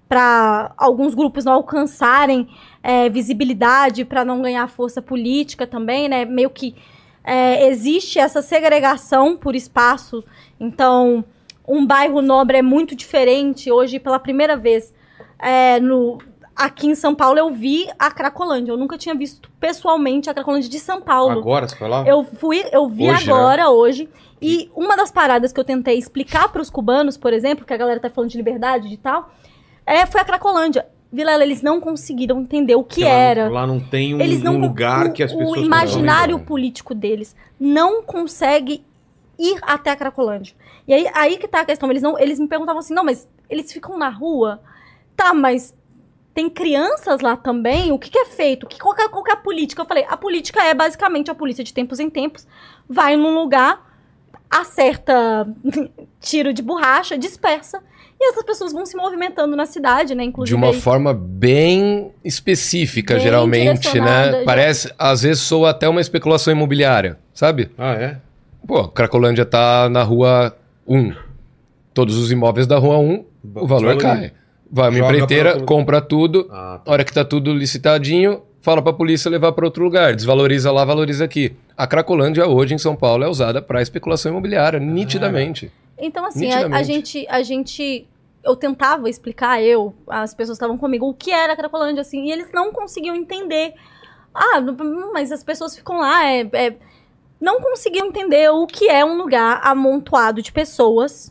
para 0.09 0.73
alguns 0.77 1.15
grupos 1.15 1.45
não 1.45 1.53
alcançarem 1.53 2.49
é, 2.83 3.09
visibilidade, 3.09 4.05
para 4.05 4.25
não 4.25 4.43
ganhar 4.43 4.69
força 4.69 5.01
política 5.01 5.67
também, 5.67 6.09
né? 6.09 6.25
Meio 6.25 6.51
que 6.51 6.75
é, 7.23 7.69
existe 7.69 8.19
essa 8.19 8.43
segregação 8.43 9.37
por 9.37 9.55
espaço. 9.55 10.25
Então, 10.59 11.25
um 11.67 11.87
bairro 11.87 12.21
nobre 12.21 12.59
é 12.59 12.63
muito 12.63 12.97
diferente. 12.97 13.71
Hoje, 13.71 14.01
pela 14.01 14.19
primeira 14.19 14.57
vez, 14.57 14.93
é, 15.41 15.81
no, 15.81 16.19
aqui 16.55 16.87
em 16.89 16.95
São 16.95 17.15
Paulo, 17.15 17.39
eu 17.39 17.51
vi 17.51 17.89
a 17.99 18.11
Cracolândia. 18.11 18.73
Eu 18.73 18.77
nunca 18.77 18.99
tinha 18.99 19.15
visto 19.15 19.51
pessoalmente 19.59 20.29
a 20.29 20.35
Cracolândia 20.35 20.69
de 20.69 20.79
São 20.79 21.01
Paulo. 21.01 21.39
Agora 21.39 21.67
você 21.69 21.77
foi 21.77 21.89
lá? 21.89 22.05
Eu 22.07 22.25
fui, 22.25 22.63
eu 22.71 22.89
vi 22.89 23.11
Hoje, 23.11 23.27
né? 23.27 23.33
agora, 23.33 23.71
hoje. 23.71 24.09
E 24.43 24.71
uma 24.75 24.97
das 24.97 25.11
paradas 25.11 25.53
que 25.53 25.61
eu 25.61 25.65
tentei 25.65 25.99
explicar 25.99 26.51
para 26.51 26.63
os 26.63 26.71
cubanos, 26.71 27.17
por 27.17 27.33
exemplo, 27.33 27.65
que 27.65 27.73
a 27.73 27.77
galera 27.77 28.01
tá 28.01 28.09
falando 28.09 28.31
de 28.31 28.37
liberdade 28.37 28.89
e 28.89 28.97
tal, 28.97 29.31
é, 29.87 30.07
foi 30.07 30.21
a 30.21 30.25
Cracolândia. 30.25 30.87
Vilela, 31.13 31.43
eles 31.43 31.61
não 31.61 31.81
conseguiram 31.81 32.41
entender 32.41 32.77
o 32.77 32.85
que 32.85 33.03
lá- 33.03 33.11
era. 33.11 33.49
Lá 33.49 33.67
não 33.67 33.81
tem 33.81 34.15
um, 34.15 34.21
eles 34.21 34.43
não 34.43 34.55
um 34.55 34.61
lugar 34.61 35.07
o, 35.07 35.13
que 35.13 35.23
as 35.25 35.33
pessoas 35.33 35.59
o 35.59 35.65
imaginário 35.65 36.39
político 36.39 36.95
deles 36.95 37.35
não 37.59 38.03
consegue 38.03 38.85
ir 39.37 39.59
até 39.63 39.91
a 39.91 39.97
Cracolândia. 39.97 40.55
E 40.87 40.95
aí, 40.95 41.11
aí 41.13 41.37
que 41.37 41.49
tá 41.49 41.61
a 41.61 41.65
questão. 41.65 41.91
Eles, 41.91 42.03
não, 42.03 42.19
eles 42.19 42.39
me 42.39 42.47
perguntavam 42.47 42.79
assim, 42.79 42.95
não, 42.95 43.05
mas 43.05 43.29
eles 43.49 43.73
ficam 43.73 43.99
na 43.99 44.09
rua? 44.09 44.61
Tá, 45.21 45.35
mas 45.35 45.75
tem 46.33 46.49
crianças 46.49 47.21
lá 47.21 47.37
também? 47.37 47.93
O 47.93 47.99
que, 47.99 48.09
que 48.09 48.19
é 48.19 48.25
feito? 48.25 48.67
Que, 48.67 48.79
qual, 48.79 48.95
que 48.95 49.03
é, 49.03 49.09
qual 49.11 49.23
que 49.23 49.31
é 49.31 49.35
a 49.35 49.37
política? 49.37 49.83
Eu 49.83 49.87
falei, 49.87 50.07
a 50.09 50.17
política 50.17 50.63
é 50.63 50.73
basicamente 50.73 51.31
a 51.31 51.35
polícia 51.35 51.63
de 51.63 51.75
tempos 51.75 52.01
em 52.01 52.09
tempos, 52.09 52.47
vai 52.89 53.19
num 53.19 53.35
lugar, 53.35 53.87
acerta 54.49 55.47
tiro 56.21 56.55
de 56.55 56.63
borracha, 56.63 57.19
dispersa, 57.19 57.83
e 58.19 58.31
essas 58.31 58.43
pessoas 58.45 58.73
vão 58.73 58.87
se 58.87 58.97
movimentando 58.97 59.55
na 59.55 59.67
cidade, 59.67 60.15
né? 60.15 60.23
De 60.23 60.29
Inclusive 60.31 60.57
uma 60.57 60.69
aí- 60.69 60.81
forma 60.81 61.13
bem 61.13 62.13
específica, 62.25 63.15
Bem 63.15 63.23
geralmente, 63.23 64.01
né? 64.01 64.33
já. 64.41 64.45
Parece, 64.47 64.91
às 64.99 65.21
vezes, 65.21 65.43
soa 65.43 65.69
até 65.71 65.87
uma 65.87 66.01
especulação 66.01 66.51
imobiliária, 66.51 67.19
sabe? 67.35 67.71
Ah, 67.77 67.93
é? 67.93 68.17
Pô, 68.67 68.89
Cracolândia 68.89 69.45
tá 69.45 69.91
na 69.91 70.03
rua 70.03 70.57
1. 70.87 71.15
Todos 71.93 72.17
os 72.17 72.33
imóveis 72.33 72.67
da 72.67 72.79
rua 72.79 72.97
1, 72.99 73.25
o 73.55 73.67
valor 73.67 73.99
cai. 73.99 74.33
Vai 74.71 74.89
uma 74.89 74.99
Joga 74.99 75.13
empreiteira, 75.13 75.57
pra- 75.57 75.67
compra 75.67 76.01
tudo, 76.01 76.47
Ah, 76.51 76.81
a 76.87 76.91
hora 76.93 77.05
que 77.05 77.13
tá 77.13 77.25
tudo 77.25 77.53
licitadinho, 77.53 78.43
fala 78.63 78.81
pra 78.81 78.93
polícia 78.93 79.29
levar 79.31 79.53
pra 79.53 79.65
outro 79.65 79.83
lugar. 79.83 80.15
Desvaloriza 80.15 80.71
lá, 80.71 80.85
valoriza 80.85 81.25
aqui. 81.25 81.57
A 81.77 81.87
Cracolândia 81.87 82.47
hoje 82.47 82.75
em 82.75 82.79
São 82.79 82.95
Paulo 82.95 83.25
é 83.25 83.29
usada 83.29 83.61
pra 83.61 83.83
especulação 83.83 84.31
imobiliária, 84.33 84.79
nitidamente. 84.79 85.73
Então, 85.99 86.25
assim, 86.25 86.47
a, 86.53 86.55
a 86.55 86.57
Nitidamente. 86.61 86.87
gente, 86.87 87.27
a 87.29 87.43
gente. 87.43 88.07
Eu 88.43 88.57
tentava 88.57 89.11
explicar, 89.11 89.63
eu, 89.63 89.93
as 90.09 90.33
pessoas 90.33 90.57
estavam 90.57 90.79
comigo, 90.79 91.07
o 91.07 91.13
que 91.13 91.31
era 91.31 91.53
a 91.53 91.57
Cracolândia, 91.57 92.01
assim, 92.01 92.27
e 92.29 92.33
eles 92.33 92.49
não 92.55 92.73
conseguiam 92.73 93.15
entender. 93.15 93.75
Ah, 94.35 94.61
mas 95.13 95.31
as 95.33 95.43
pessoas 95.45 95.77
ficam 95.77 95.99
lá, 95.99 96.25
é, 96.31 96.49
é- 96.53 96.77
não 97.41 97.61
conseguiam 97.61 98.07
entender 98.07 98.49
o 98.51 98.67
que 98.67 98.89
é 98.89 99.05
um 99.05 99.17
lugar 99.19 99.61
amontoado 99.63 100.41
de 100.41 100.53
pessoas 100.53 101.31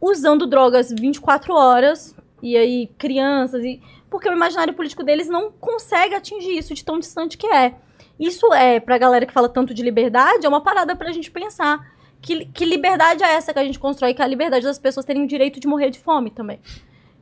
usando 0.00 0.46
drogas 0.46 0.90
24 0.90 1.54
horas, 1.54 2.13
e 2.44 2.56
aí 2.56 2.86
crianças, 2.98 3.64
e 3.64 3.80
porque 4.10 4.28
o 4.28 4.32
imaginário 4.32 4.74
político 4.74 5.02
deles 5.02 5.28
não 5.28 5.50
consegue 5.50 6.14
atingir 6.14 6.56
isso 6.58 6.74
de 6.74 6.84
tão 6.84 6.98
distante 6.98 7.36
que 7.38 7.46
é. 7.46 7.74
Isso 8.20 8.52
é, 8.54 8.78
pra 8.78 8.96
galera 8.98 9.26
que 9.26 9.32
fala 9.32 9.48
tanto 9.48 9.74
de 9.74 9.82
liberdade, 9.82 10.46
é 10.46 10.48
uma 10.48 10.60
parada 10.60 10.94
pra 10.94 11.10
gente 11.12 11.30
pensar. 11.30 11.92
Que, 12.22 12.44
que 12.46 12.64
liberdade 12.64 13.22
é 13.24 13.34
essa 13.34 13.52
que 13.52 13.58
a 13.58 13.64
gente 13.64 13.78
constrói? 13.78 14.14
Que 14.14 14.22
é 14.22 14.24
a 14.24 14.28
liberdade 14.28 14.64
das 14.64 14.78
pessoas 14.78 15.04
terem 15.04 15.24
o 15.24 15.26
direito 15.26 15.58
de 15.60 15.66
morrer 15.66 15.90
de 15.90 15.98
fome 15.98 16.30
também. 16.30 16.60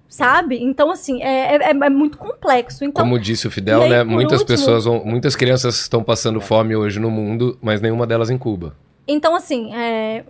Sabe? 0.08 0.62
Então, 0.62 0.90
assim, 0.90 1.22
é, 1.22 1.56
é, 1.56 1.70
é 1.70 1.88
muito 1.90 2.18
complexo. 2.18 2.84
Então, 2.84 3.02
Como 3.02 3.18
disse 3.18 3.46
o 3.46 3.50
Fidel, 3.50 3.80
aí, 3.82 3.88
né? 3.88 4.04
Muitas 4.04 4.40
último- 4.40 4.58
pessoas, 4.58 4.84
vão- 4.84 5.02
muitas 5.04 5.34
crianças 5.34 5.80
estão 5.80 6.04
passando 6.04 6.38
fome 6.40 6.76
hoje 6.76 7.00
no 7.00 7.10
mundo, 7.10 7.58
mas 7.62 7.80
nenhuma 7.80 8.06
delas 8.06 8.28
em 8.28 8.36
Cuba. 8.36 8.76
Então, 9.08 9.34
assim, 9.34 9.74
é, 9.74 10.24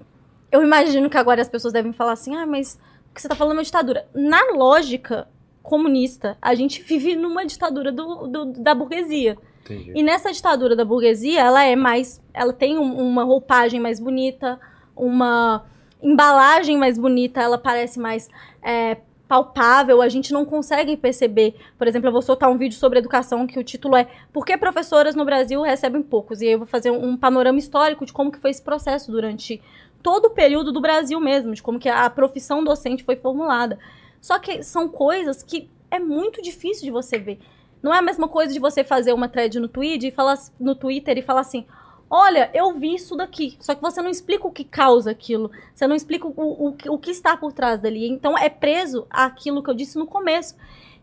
eu 0.52 0.62
imagino 0.62 1.10
que 1.10 1.19
agora 1.19 1.43
as 1.43 1.48
pessoas 1.48 1.73
devem 1.73 1.93
falar 1.93 2.12
assim, 2.12 2.36
ah, 2.36 2.47
mas 2.47 2.78
que 3.15 3.21
você 3.21 3.29
tá 3.29 3.35
falando 3.35 3.55
é 3.55 3.59
uma 3.59 3.65
ditadura. 3.65 4.07
Na 4.15 4.53
lógica 4.55 5.29
comunista, 5.63 6.37
a 6.43 6.55
gente 6.55 6.83
vive 6.83 7.15
numa 7.17 7.45
ditadura 7.47 7.93
do, 7.93 8.27
do- 8.27 8.45
da 8.61 8.75
burguesia. 8.75 9.37
entendi. 9.65 9.93
E 9.95 10.03
nessa 10.03 10.33
ditadura 10.33 10.75
da 10.75 10.85
burguesia, 10.85 11.41
ela 11.41 11.63
é 11.65 11.77
mais. 11.77 12.21
Ela 12.35 12.53
tem 12.53 12.77
um- 12.79 12.97
uma 12.99 13.23
roupagem 13.25 13.79
mais 13.81 14.01
bonita, 14.01 14.59
uma 14.97 15.65
embalagem 16.03 16.77
mais 16.77 16.99
bonita, 16.99 17.41
ela 17.41 17.57
parece 17.59 18.01
mais 18.01 18.29
é, 18.61 18.97
palpável, 19.29 20.03
a 20.03 20.09
gente 20.09 20.33
não 20.33 20.45
consegue 20.45 20.97
perceber. 20.97 21.55
Por 21.79 21.87
exemplo, 21.87 22.09
eu 22.09 22.13
vou 22.13 22.21
soltar 22.23 22.51
um 22.51 22.59
vídeo 22.59 22.77
sobre 22.77 22.99
educação 22.99 23.47
que 23.47 23.59
o 23.59 23.65
título 23.65 23.97
é 23.97 24.07
Por 24.33 24.45
que 24.45 24.57
professoras 24.59 25.15
no 25.15 25.25
Brasil 25.25 25.63
recebem 25.63 26.03
poucos? 26.03 26.41
E 26.43 26.47
aí 26.47 26.53
eu 26.53 26.59
vou 26.59 26.67
fazer 26.67 26.91
um, 26.91 27.11
um 27.11 27.17
panorama 27.17 27.59
histórico 27.59 28.05
de 28.05 28.13
como 28.13 28.31
que 28.33 28.39
foi 28.39 28.51
esse 28.51 28.61
processo 28.63 29.11
durante 29.13 29.63
todo 30.03 30.27
o 30.27 30.31
período 30.31 30.73
do 30.73 30.81
Brasil 30.81 31.20
mesmo, 31.20 31.55
de 31.55 31.62
como 31.62 31.79
que 31.79 31.89
a 31.89 32.09
profissão 32.11 32.65
docente 32.65 33.05
foi 33.05 33.16
formulada. 33.16 33.79
Só 34.20 34.39
que 34.39 34.62
são 34.62 34.89
coisas 34.89 35.43
que 35.43 35.70
é 35.91 35.99
muito 35.99 36.43
difícil 36.43 36.85
de 36.85 36.91
você 36.91 37.19
ver. 37.19 37.39
Não 37.83 37.93
é 37.93 37.99
a 37.99 38.03
mesma 38.03 38.29
coisa 38.29 38.53
de 38.53 38.61
você 38.61 38.85
fazer 38.85 39.12
uma 39.12 39.29
thread 39.29 39.59
no 39.59 39.69
Twitter 39.69 40.09
e 40.09 40.15
falar 40.15 40.39
no 40.59 40.74
Twitter 40.74 41.19
e 41.19 41.23
falar 41.23 41.41
assim: 41.41 41.66
"Olha, 42.09 42.51
eu 42.55 42.73
vi 42.79 42.95
isso 42.95 43.16
daqui". 43.16 43.57
Só 43.61 43.74
que 43.74 43.83
você 43.83 44.01
não 44.01 44.11
explica 44.11 44.47
o 44.47 44.53
que 44.53 44.65
causa 44.65 45.11
aquilo. 45.11 45.51
Você 45.74 45.87
não 45.87 45.97
explica 45.97 46.27
o, 46.27 46.33
o, 46.37 46.77
o 46.89 46.99
que 46.99 47.11
está 47.11 47.37
por 47.37 47.53
trás 47.53 47.81
dali. 47.81 48.09
Então 48.09 48.39
é 48.39 48.49
preso 48.49 49.07
àquilo 49.11 49.62
que 49.62 49.70
eu 49.70 49.74
disse 49.74 49.99
no 49.99 50.07
começo, 50.07 50.57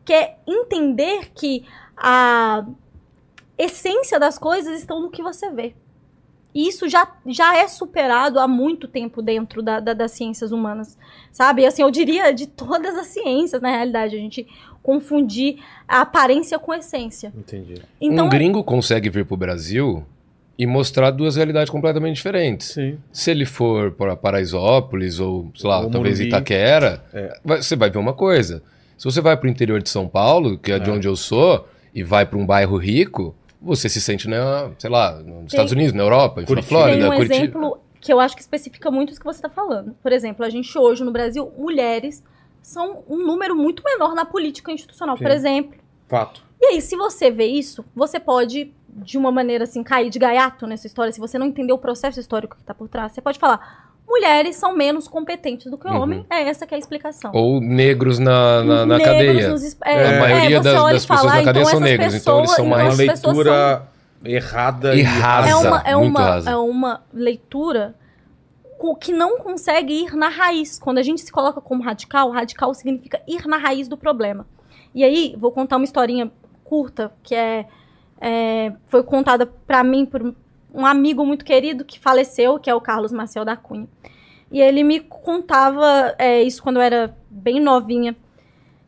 que 0.05 0.13
é 0.13 0.38
entender 0.47 1.31
que 1.34 1.65
a 1.97 2.65
essência 3.57 4.17
das 4.17 4.38
coisas 4.38 4.80
estão 4.80 5.01
no 5.01 5.11
que 5.11 5.21
você 5.21 5.49
vê. 5.51 5.76
Isso 6.53 6.89
já, 6.89 7.07
já 7.27 7.55
é 7.57 7.67
superado 7.67 8.39
há 8.39 8.47
muito 8.47 8.88
tempo 8.88 9.21
dentro 9.21 9.61
da, 9.61 9.80
da- 9.80 9.93
das 9.93 10.11
ciências 10.11 10.51
humanas, 10.51 10.97
sabe? 11.31 11.65
Assim, 11.65 11.81
eu 11.84 11.91
diria 11.91 12.31
de 12.34 12.47
todas 12.47 12.95
as 12.97 13.07
ciências, 13.07 13.61
na 13.61 13.69
realidade, 13.69 14.15
a 14.15 14.19
gente 14.19 14.47
confundir 14.81 15.57
a 15.88 16.01
aparência 16.01 16.57
com 16.57 16.71
a 16.71 16.77
essência. 16.80 17.31
Entendi. 17.38 17.76
Então, 18.01 18.26
um 18.26 18.30
gringo 18.30 18.63
consegue 18.63 19.09
vir 19.09 19.26
pro 19.26 19.38
Brasil 19.38 20.03
e 20.57 20.65
mostrar 20.65 21.11
duas 21.11 21.35
realidades 21.35 21.69
completamente 21.69 22.15
diferentes. 22.15 22.69
Sim. 22.69 22.97
Se 23.11 23.30
ele 23.31 23.45
for 23.45 23.91
para 23.91 24.15
Paraisópolis 24.15 25.19
ou, 25.19 25.51
sei 25.55 25.69
lá, 25.69 25.81
Ou 25.81 25.89
talvez 25.91 26.15
Morumbi. 26.17 26.30
Itaquera, 26.35 27.03
É. 27.13 27.39
vai- 27.45 27.61
você 27.61 27.76
vai 27.76 27.89
ver 27.89 27.99
uma 27.99 28.13
coisa. 28.13 28.63
Se 28.97 29.05
você 29.05 29.21
vai 29.21 29.38
pro 29.38 29.47
interior 29.47 29.81
de 29.81 29.89
São 29.89 30.07
Paulo, 30.07 30.57
que 30.57 30.71
é, 30.71 30.80
de 30.80 30.89
É. 30.89 30.93
onde 30.93 31.07
eu 31.07 31.15
sou, 31.15 31.67
e 31.93 32.03
vai 32.03 32.26
para 32.26 32.38
um 32.39 32.45
bairro 32.45 32.76
rico, 32.77 33.35
você 33.61 33.90
se 33.90 33.99
sente, 33.99 34.27
na, 34.27 34.72
sei 34.77 34.90
lá, 34.90 35.19
nos 35.19 35.52
Estados 35.52 35.72
Unidos, 35.72 35.94
na 35.94 36.03
Europa, 36.03 36.41
na. 36.41 36.61
Flórida, 36.61 36.98
tem 36.98 37.07
um 37.07 37.15
Curitiba. 37.15 37.36
exemplo 37.36 37.80
que 37.99 38.14
eu 38.14 38.19
acho 38.19 38.36
que 38.36 38.41
especifica 38.41 38.90
muito 38.90 39.11
isso 39.11 39.19
que 39.19 39.26
você 39.26 39.40
está 39.40 39.49
falando. 39.49 39.94
Por 40.02 40.11
exemplo, 40.11 40.45
a 40.45 40.49
gente 40.49 40.77
hoje 40.77 41.03
no 41.03 41.11
Brasil, 41.11 41.52
mulheres 41.57 42.23
são 42.61 43.03
um 43.10 43.18
número 43.18 43.56
muito 43.56 43.84
menor 43.84 44.15
na 44.15 44.26
política 44.26 44.72
institucional, 44.72 45.18
por 45.18 45.27
Sim. 45.27 45.34
exemplo. 45.34 45.80
Fato. 46.07 46.44
E 46.61 46.68
aí, 46.68 46.81
se 46.81 46.95
você 46.95 47.31
vê 47.31 47.45
isso, 47.45 47.86
você 47.95 48.19
pode, 48.19 48.73
de 48.90 49.18
uma 49.18 49.31
maneira 49.31 49.64
assim, 49.64 49.84
cair 49.84 50.10
de 50.10 50.19
gaiato 50.19 50.68
nessa 50.68 50.88
história, 50.88 51.11
se 51.11 51.19
você 51.19 51.38
não 51.38 51.48
entender 51.48 51.72
o 51.72 51.77
processo 51.77 52.19
histórico 52.19 52.56
que 52.56 52.61
está 52.61 52.73
por 52.73 52.88
trás, 52.88 53.11
você 53.14 53.22
pode 53.22 53.40
falar, 53.40 53.88
mulheres 54.10 54.56
são 54.56 54.76
menos 54.76 55.07
competentes 55.07 55.69
do 55.69 55.77
que 55.77 55.88
Uhum. 55.88 56.02
homens, 56.02 56.26
é 56.30 56.41
essa 56.49 56.65
que 56.65 56.73
é 56.73 56.77
a 56.77 56.80
explicação. 56.80 57.31
Ou 57.34 57.61
negros 57.61 58.18
na, 58.18 58.64
na, 58.64 58.86
na 58.86 58.98
Negros 58.98 59.06
cadeia. 59.18 59.49
nos 59.49 59.64
es- 59.64 59.77
A 59.81 60.19
maioria 60.19 60.57
você 60.57 60.64
das- 60.69 60.81
olha 60.81 60.91
e 60.91 60.94
das 60.95 61.06
pessoas 61.06 61.19
fala, 61.22 61.34
na 61.36 61.44
cadeia 61.44 61.61
então 61.61 61.65
são 61.65 61.69
essas 61.72 61.80
negros, 61.81 62.15
então 62.15 62.38
eles 62.40 62.49
pessoas- 62.49 62.56
são 62.56 62.65
Uma 62.65 62.77
mais- 62.77 62.98
pessoas 62.98 63.19
são- 63.19 63.31
leitura 63.34 63.88
errada 64.26 64.95
E 64.95 65.02
rasa. 65.03 65.49
é 65.49 65.56
uma, 65.56 65.81
é 65.86 65.95
muito 65.95 66.10
uma, 66.10 66.19
rasa. 66.22 66.49
é 66.52 66.56
uma 66.57 67.02
leitura 67.14 67.95
que 69.02 69.11
não 69.14 69.38
consegue 69.40 69.94
ir 70.06 70.15
na 70.15 70.30
raiz. 70.30 70.80
Quando 70.80 70.98
a 70.98 71.03
gente 71.03 71.22
se 71.22 71.31
coloca 71.31 71.60
como 71.61 71.84
radical, 71.84 72.30
radical 72.31 72.73
significa 72.73 73.22
ir 73.27 73.45
na 73.45 73.57
raiz 73.57 73.88
do 73.88 73.95
problema. 73.98 74.45
E 74.95 75.03
aí, 75.03 75.36
vou 75.38 75.52
contar 75.52 75.76
uma 75.76 75.84
historinha 75.86 76.31
curta, 76.64 77.11
que 77.22 77.36
é, 77.36 77.65
é, 78.22 78.72
foi 78.88 79.03
contada 79.03 79.45
pra 79.45 79.84
mim 79.84 80.06
por 80.06 80.34
um 80.73 80.85
amigo 80.85 81.25
muito 81.25 81.43
querido 81.45 81.83
que 81.85 81.99
faleceu, 81.99 82.59
que 82.59 82.69
é 82.69 82.75
o 82.75 82.81
Carlos 82.81 83.11
Marcel 83.11 83.43
da 83.45 83.55
Cunha. 83.55 83.87
E 84.51 84.59
ele 84.61 84.83
me 84.83 84.99
contava 84.99 86.15
é, 86.17 86.41
isso 86.41 86.61
quando 86.63 86.77
eu 86.77 86.81
era 86.81 87.15
bem 87.29 87.59
novinha, 87.59 88.15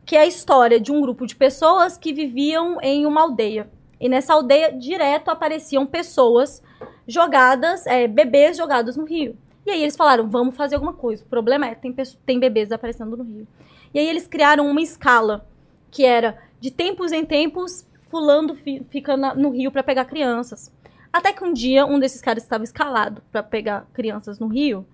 que 0.05 0.15
é 0.15 0.21
a 0.21 0.25
história 0.25 0.79
de 0.79 0.91
um 0.91 0.99
grupo 1.01 1.25
de 1.27 1.35
pessoas 1.35 1.97
que 1.97 2.11
viviam 2.13 2.79
em 2.81 3.05
uma 3.05 3.21
aldeia. 3.21 3.69
E 3.99 4.09
nessa 4.09 4.33
aldeia, 4.33 4.71
direto 4.71 5.29
apareciam 5.29 5.85
pessoas 5.85 6.61
jogadas, 7.07 7.85
é, 7.85 8.07
bebês 8.07 8.57
jogados 8.57 8.95
no 8.97 9.05
rio. 9.05 9.37
E 9.65 9.69
aí 9.69 9.83
eles 9.83 9.95
falaram, 9.95 10.27
vamos 10.27 10.55
fazer 10.55 10.75
alguma 10.75 10.93
coisa. 10.93 11.23
O 11.23 11.27
problema 11.27 11.67
é, 11.67 11.75
tem, 11.75 11.93
tem 12.25 12.39
bebês 12.39 12.71
aparecendo 12.71 13.15
no 13.15 13.23
rio. 13.23 13.47
E 13.93 13.99
aí 13.99 14.07
eles 14.07 14.25
criaram 14.25 14.67
uma 14.67 14.81
escala, 14.81 15.45
que 15.91 16.03
era 16.03 16.37
de 16.59 16.71
tempos 16.71 17.11
em 17.11 17.23
tempos, 17.23 17.85
fulano 18.09 18.55
fi- 18.55 18.83
fica 18.89 19.15
na- 19.15 19.35
no 19.35 19.51
rio 19.51 19.71
para 19.71 19.83
pegar 19.83 20.05
crianças. 20.05 20.71
Até 21.11 21.33
que 21.33 21.43
um 21.43 21.51
dia, 21.53 21.85
um 21.85 21.99
desses 21.99 22.21
caras 22.21 22.43
estava 22.43 22.63
escalado 22.63 23.21
para 23.31 23.43
pegar 23.43 23.85
crianças 23.93 24.39
no 24.39 24.47
rio, 24.47 24.85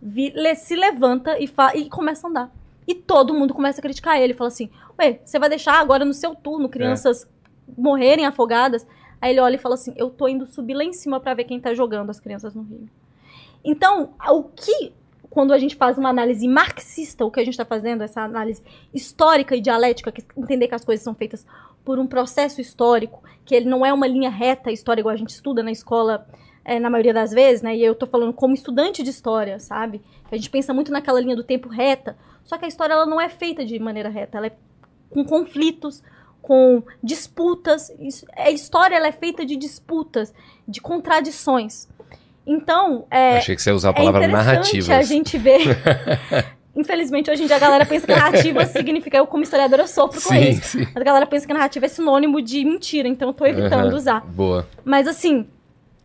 vi- 0.00 0.32
le- 0.34 0.54
se 0.54 0.74
levanta 0.76 1.38
e, 1.38 1.46
fa- 1.46 1.74
e 1.74 1.88
começa 1.88 2.26
a 2.26 2.30
andar. 2.30 2.52
E 2.86 2.94
todo 2.94 3.32
mundo 3.32 3.54
começa 3.54 3.80
a 3.80 3.82
criticar 3.82 4.20
ele. 4.20 4.34
Fala 4.34 4.48
assim, 4.48 4.68
ué, 4.98 5.20
você 5.24 5.38
vai 5.38 5.48
deixar 5.48 5.80
agora 5.80 6.04
no 6.04 6.12
seu 6.12 6.34
turno 6.34 6.68
crianças 6.68 7.26
morrerem 7.78 8.26
afogadas? 8.26 8.86
Aí 9.20 9.30
ele 9.30 9.40
olha 9.40 9.54
e 9.54 9.58
fala 9.58 9.76
assim, 9.76 9.94
eu 9.96 10.10
tô 10.10 10.26
indo 10.28 10.46
subir 10.46 10.74
lá 10.74 10.82
em 10.84 10.92
cima 10.92 11.20
para 11.20 11.32
ver 11.34 11.44
quem 11.44 11.60
tá 11.60 11.72
jogando 11.74 12.10
as 12.10 12.18
crianças 12.20 12.54
no 12.54 12.62
rio. 12.62 12.88
Então, 13.64 14.14
o 14.30 14.42
que, 14.44 14.92
quando 15.30 15.52
a 15.52 15.58
gente 15.58 15.76
faz 15.76 15.96
uma 15.96 16.08
análise 16.08 16.46
marxista, 16.48 17.24
o 17.24 17.30
que 17.30 17.38
a 17.38 17.44
gente 17.44 17.54
está 17.54 17.64
fazendo, 17.64 18.02
essa 18.02 18.20
análise 18.22 18.60
histórica 18.92 19.54
e 19.54 19.60
dialética, 19.60 20.10
que 20.10 20.24
entender 20.36 20.66
que 20.66 20.74
as 20.74 20.84
coisas 20.84 21.04
são 21.04 21.14
feitas 21.14 21.46
por 21.84 21.98
um 21.98 22.06
processo 22.06 22.60
histórico, 22.60 23.22
que 23.44 23.54
ele 23.54 23.68
não 23.68 23.84
é 23.84 23.92
uma 23.92 24.06
linha 24.06 24.30
reta 24.30 24.70
a 24.70 24.72
história 24.72 25.00
igual 25.00 25.14
a 25.14 25.18
gente 25.18 25.30
estuda 25.30 25.62
na 25.62 25.70
escola, 25.70 26.26
é, 26.64 26.78
na 26.78 26.88
maioria 26.88 27.12
das 27.12 27.32
vezes, 27.32 27.62
né? 27.62 27.76
E 27.76 27.84
eu 27.84 27.94
tô 27.94 28.06
falando 28.06 28.32
como 28.32 28.54
estudante 28.54 29.02
de 29.02 29.10
história, 29.10 29.58
sabe? 29.58 30.00
A 30.30 30.36
gente 30.36 30.50
pensa 30.50 30.72
muito 30.72 30.92
naquela 30.92 31.20
linha 31.20 31.36
do 31.36 31.44
tempo 31.44 31.68
reta, 31.68 32.16
só 32.44 32.56
que 32.56 32.64
a 32.64 32.68
história 32.68 32.94
ela 32.94 33.06
não 33.06 33.20
é 33.20 33.28
feita 33.28 33.64
de 33.64 33.78
maneira 33.78 34.08
reta, 34.08 34.38
ela 34.38 34.46
é 34.46 34.52
com 35.10 35.24
conflitos, 35.24 36.02
com 36.40 36.82
disputas. 37.02 37.92
A 38.36 38.50
história 38.50 38.96
ela 38.96 39.08
é 39.08 39.12
feita 39.12 39.44
de 39.44 39.56
disputas, 39.56 40.32
de 40.66 40.80
contradições. 40.80 41.88
Então, 42.46 43.06
é, 43.10 43.38
Achei 43.38 43.54
que 43.54 43.62
você 43.62 43.70
ia 43.70 43.76
usar 43.76 43.90
a 43.90 43.92
é 43.92 43.94
palavra 43.94 44.24
interessante 44.24 44.46
narrativas. 44.46 44.90
a 44.90 45.02
gente 45.02 45.38
ver. 45.38 45.60
Infelizmente, 46.74 47.30
hoje 47.30 47.42
em 47.42 47.46
dia 47.46 47.56
a 47.56 47.58
galera 47.58 47.84
pensa 47.84 48.06
que 48.06 48.12
narrativa 48.14 48.64
significa. 48.66 49.18
Eu, 49.18 49.26
como 49.26 49.42
historiadora, 49.42 49.86
sofro 49.86 50.20
com 50.22 50.30
Sim, 50.30 50.48
isso. 50.50 50.78
sim. 50.78 50.86
A 50.94 51.00
galera 51.00 51.26
pensa 51.26 51.46
que 51.46 51.52
narrativa 51.52 51.84
é 51.86 51.88
sinônimo 51.88 52.40
de 52.40 52.64
mentira, 52.64 53.06
então 53.06 53.28
eu 53.28 53.34
tô 53.34 53.44
evitando 53.44 53.86
Aham, 53.88 53.94
usar. 53.96 54.20
Boa. 54.26 54.66
Mas 54.84 55.06
assim, 55.06 55.46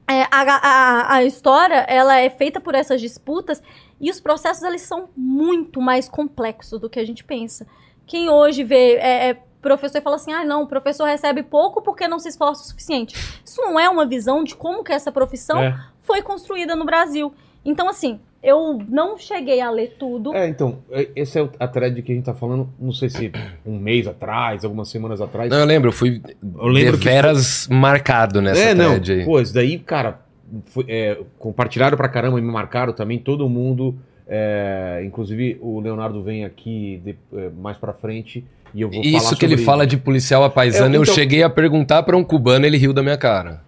é, 0.07 0.23
a, 0.23 0.27
a, 0.41 1.15
a 1.15 1.23
história 1.23 1.85
ela 1.87 2.17
é 2.19 2.29
feita 2.29 2.59
por 2.59 2.75
essas 2.75 2.99
disputas 2.99 3.63
e 3.99 4.11
os 4.11 4.19
processos 4.19 4.63
eles 4.63 4.81
são 4.81 5.09
muito 5.15 5.81
mais 5.81 6.09
complexos 6.09 6.79
do 6.81 6.89
que 6.89 6.99
a 6.99 7.05
gente 7.05 7.23
pensa. 7.23 7.65
Quem 8.05 8.29
hoje 8.29 8.63
vê 8.63 8.95
é, 8.95 9.29
é, 9.29 9.37
professor 9.61 9.97
e 9.97 10.01
fala 10.01 10.17
assim, 10.17 10.31
ah 10.33 10.43
não, 10.45 10.63
o 10.63 10.67
professor 10.67 11.05
recebe 11.05 11.43
pouco 11.43 11.81
porque 11.81 12.07
não 12.09 12.19
se 12.19 12.27
esforça 12.29 12.61
o 12.61 12.65
suficiente. 12.65 13.15
Isso 13.43 13.61
não 13.61 13.79
é 13.79 13.89
uma 13.89 14.05
visão 14.05 14.43
de 14.43 14.53
como 14.55 14.83
que 14.83 14.91
essa 14.93 15.11
profissão 15.13 15.59
É. 15.61 15.77
foi 16.03 16.21
construída 16.21 16.75
no 16.75 16.85
Brasil. 16.85 17.33
Então 17.65 17.89
assim, 17.89 18.19
eu 18.43 18.79
não 18.89 19.17
cheguei 19.17 19.59
a 19.61 19.69
ler 19.71 19.95
tudo. 19.99 20.33
É, 20.35 20.47
então, 20.47 20.77
é- 20.91 21.07
esse 21.15 21.37
é 21.39 21.43
o- 21.43 21.49
a 21.59 21.67
thread 21.67 22.01
que 22.01 22.11
a 22.11 22.15
gente 22.15 22.25
tá 22.25 22.33
falando, 22.33 22.69
não 22.79 22.91
sei 22.93 23.09
se 23.09 23.31
um 23.65 23.77
mês 23.77 24.07
atrás, 24.07 24.63
algumas 24.63 24.89
semanas 24.89 25.19
atrás. 25.21 25.49
Não, 25.49 25.57
eu 25.59 25.65
lembro, 25.65 25.89
eu 25.89 25.93
fui 25.93 26.21
Eu 26.59 26.67
lembro 26.67 26.97
que 26.97 27.05
deveras 27.05 27.67
marcado 27.69 28.41
nessa 28.41 28.61
é, 28.61 28.73
não, 28.73 28.91
thread 28.91 29.11
aí. 29.13 29.25
pô, 29.25 29.39
isso 29.41 29.53
daí, 29.53 29.79
cara, 29.79 30.19
foi- 30.67 30.85
é, 30.87 31.17
compartilharam 31.39 31.97
pra 31.97 32.07
caramba 32.07 32.39
e 32.39 32.41
me 32.41 32.51
marcaram 32.51 32.93
também, 32.93 33.19
todo 33.19 33.49
mundo, 33.49 33.95
é, 34.27 35.01
inclusive 35.05 35.57
o 35.61 35.79
Leonardo 35.79 36.21
vem 36.23 36.45
aqui 36.45 37.01
de- 37.03 37.15
é, 37.37 37.49
mais 37.49 37.77
pra 37.77 37.93
frente 37.93 38.45
e 38.73 38.81
eu 38.81 38.89
vou 38.89 39.03
falar 39.03 39.17
Isso 39.17 39.35
que 39.35 39.45
ele 39.45 39.57
fala 39.57 39.85
de 39.87 39.97
policial 39.97 40.43
a 40.43 40.49
paisana, 40.49 40.95
É, 40.95 40.97
eu 40.97 41.03
então- 41.03 41.13
cheguei 41.15 41.43
a 41.43 41.49
perguntar 41.49 42.03
pra 42.03 42.15
um 42.15 42.23
cubano, 42.23 42.65
ele 42.65 42.77
riu 42.77 42.93
da 42.93 43.01
minha 43.01 43.17
cara. 43.17 43.65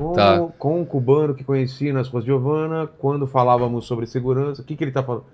Com, 0.00 0.12
tá. 0.12 0.48
com 0.58 0.80
um 0.80 0.84
cubano 0.84 1.34
que 1.34 1.44
conheci 1.44 1.92
nas 1.92 2.08
ruas 2.08 2.24
de 2.24 2.28
Giovana, 2.30 2.88
quando 2.98 3.26
falávamos 3.26 3.84
sobre 3.86 4.06
segurança, 4.06 4.62
o 4.62 4.64
que 4.64 4.74
que 4.76 4.82
ele 4.84 4.90
tá 4.92 5.02
falando? 5.02 5.24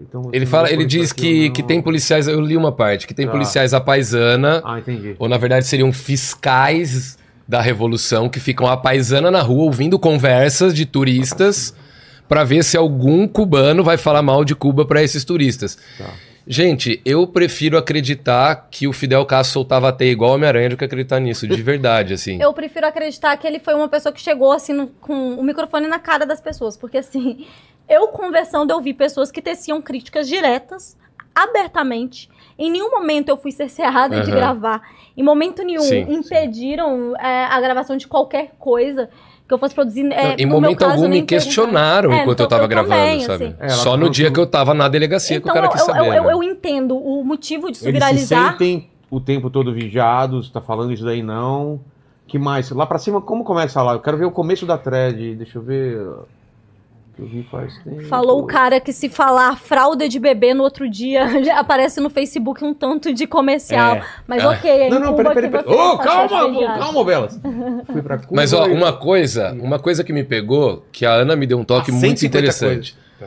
Então, 0.00 0.30
Ele 0.32 0.46
fala, 0.46 0.66
não 0.66 0.74
ele 0.74 0.84
diz 0.84 1.12
que, 1.12 1.46
não? 1.46 1.52
que 1.52 1.62
tem 1.62 1.80
policiais, 1.80 2.26
eu 2.26 2.40
li 2.40 2.56
uma 2.56 2.72
parte, 2.72 3.06
que 3.06 3.14
tem 3.14 3.26
Tá. 3.26 3.32
policiais 3.32 3.72
à 3.72 3.80
paisana, 3.80 4.60
Ah, 4.64 4.78
entendi. 4.78 5.14
ou 5.18 5.28
na 5.28 5.36
verdade 5.38 5.64
seriam 5.66 5.92
fiscais 5.92 7.16
da 7.46 7.60
revolução 7.60 8.28
que 8.28 8.40
ficam 8.40 8.66
à 8.66 8.76
paisana 8.76 9.30
na 9.30 9.42
rua 9.42 9.64
ouvindo 9.64 9.98
conversas 9.98 10.74
de 10.74 10.86
turistas 10.86 11.74
pra 12.28 12.42
ver 12.42 12.64
se 12.64 12.76
algum 12.76 13.28
cubano 13.28 13.84
vai 13.84 13.96
falar 13.98 14.22
mal 14.22 14.44
de 14.44 14.54
Cuba 14.54 14.84
pra 14.86 15.02
esses 15.02 15.22
turistas. 15.24 15.76
Tá. 15.98 16.10
Gente, 16.46 17.00
eu 17.04 17.26
prefiro 17.26 17.78
acreditar 17.78 18.66
que 18.70 18.88
o 18.88 18.92
Fidel 18.92 19.24
Castro 19.24 19.52
soltava 19.54 19.88
a 19.88 19.92
teia 19.92 20.10
igual 20.10 20.32
Homem-Aranha 20.32 20.70
do 20.70 20.76
que 20.76 20.84
acreditar 20.84 21.20
nisso, 21.20 21.46
de 21.46 21.62
verdade, 21.62 22.14
assim. 22.14 22.42
Eu 22.42 22.52
prefiro 22.52 22.86
acreditar 22.86 23.36
que 23.36 23.46
ele 23.46 23.60
foi 23.60 23.74
uma 23.74 23.88
pessoa 23.88 24.12
que 24.12 24.20
chegou 24.20 24.50
assim 24.50 24.72
no- 24.72 24.88
com 24.88 25.34
o 25.34 25.42
microfone 25.42 25.86
na 25.86 25.98
cara 26.00 26.26
das 26.26 26.40
pessoas, 26.40 26.76
porque 26.76 26.98
assim, 26.98 27.46
eu 27.88 28.08
conversando 28.08 28.70
eu 28.72 28.80
vi 28.80 28.92
pessoas 28.92 29.30
que 29.30 29.40
teciam 29.40 29.80
críticas 29.80 30.26
diretas, 30.28 30.96
abertamente. 31.34 32.28
Em 32.58 32.70
nenhum 32.70 32.90
momento 32.90 33.28
eu 33.28 33.36
fui 33.36 33.52
cerceada 33.52 34.20
de 34.20 34.30
Aham. 34.30 34.40
gravar. 34.40 34.82
Em 35.16 35.22
momento 35.22 35.62
nenhum 35.62 35.80
Sim, 35.82 36.06
impediram 36.12 37.16
é, 37.16 37.44
a 37.44 37.60
gravação 37.60 37.96
de 37.96 38.06
qualquer 38.08 38.52
coisa 38.58 39.08
que 39.52 39.54
eu 39.54 39.58
fosse 39.58 39.74
produzir. 39.74 40.02
Não, 40.02 40.16
É, 40.16 40.34
em 40.38 40.46
momento 40.46 40.78
caso, 40.78 40.92
algum 40.94 41.08
me 41.08 41.22
questionaram. 41.22 42.10
É, 42.12 42.22
enquanto 42.22 42.40
eu 42.40 42.44
então, 42.46 42.48
tava 42.48 42.66
gravando, 42.66 42.94
também, 42.94 43.20
sabe? 43.20 43.44
assim. 43.44 43.54
É, 43.60 43.68
Só 43.68 43.96
no 43.96 44.08
dia 44.10 44.30
que- 44.30 44.40
eu 44.40 44.46
tava 44.46 44.72
na 44.74 44.88
delegacia 44.88 45.40
que 45.40 45.46
o 45.46 45.50
Então 45.50 45.54
cara 45.54 45.66
eu, 45.66 45.70
quis 45.70 45.80
eu, 45.80 45.86
saber. 45.86 46.08
eu, 46.16 46.24
né? 46.24 46.32
eu 46.32 46.42
entendo 46.42 46.96
o 46.96 47.24
motivo 47.24 47.70
de 47.70 47.76
isso 47.76 47.86
Eles 47.88 48.02
se 48.02 48.08
viralizar. 48.10 48.52
sentem 48.52 48.88
o 49.10 49.20
tempo 49.20 49.50
todo 49.50 49.72
vigiados, 49.72 50.50
tá 50.50 50.60
falando 50.60 50.92
isso 50.92 51.04
daí 51.04 51.22
não. 51.22 51.80
Que 52.26 52.38
mais? 52.38 52.70
Lá 52.70 52.86
pra 52.86 52.98
cima, 52.98 53.20
como 53.20 53.44
começa 53.44 53.82
lá? 53.82 53.92
Eu 53.92 54.00
quero 54.00 54.16
ver 54.16 54.24
o 54.24 54.30
começo 54.30 54.64
da 54.64 54.78
thread. 54.78 55.34
Deixa 55.34 55.58
eu 55.58 55.62
ver. 55.62 56.00
Que 57.30 57.36
eu 57.36 57.42
vi 57.42 57.48
faz 57.50 57.76
tempo. 57.84 58.02
Falou 58.04 58.40
o 58.40 58.46
cara 58.46 58.80
que 58.80 58.92
se 58.92 59.08
falar 59.08 59.56
fralda 59.56 60.08
de 60.08 60.18
bebê 60.18 60.54
no 60.54 60.62
outro 60.62 60.88
dia, 60.90 61.26
já 61.44 61.58
aparece 61.60 62.00
no 62.00 62.10
Facebook 62.10 62.64
um 62.64 62.74
tanto 62.74 63.12
de 63.14 63.26
comercial. 63.26 63.96
É. 63.96 64.04
Mas 64.26 64.44
Ah. 64.44 64.50
ok, 64.50 64.70
é 64.70 64.88
Não, 64.90 64.98
não, 65.00 65.14
peraí, 65.14 65.34
peraí. 65.34 65.50
você 65.50 65.68
Ô, 65.70 65.96
tá 65.98 66.04
calma, 66.04 66.78
calma, 66.78 67.04
Belas. 67.04 67.40
Fui 67.90 68.02
pra 68.02 68.18
Cuba. 68.18 68.28
Mas 68.32 68.52
ó, 68.52 68.66
e- 68.66 68.72
uma 68.72 68.92
coisa, 68.92 69.52
uma 69.52 69.78
coisa 69.78 70.02
que 70.04 70.12
me 70.12 70.24
pegou, 70.24 70.84
que 70.90 71.06
a 71.06 71.12
Ana 71.12 71.36
me 71.36 71.46
deu 71.46 71.58
um 71.58 71.64
toque 71.64 71.90
Ah, 71.90 71.94
muito 71.94 72.18
150 72.20 72.26
interessante. 72.26 72.96
Tá. 73.18 73.26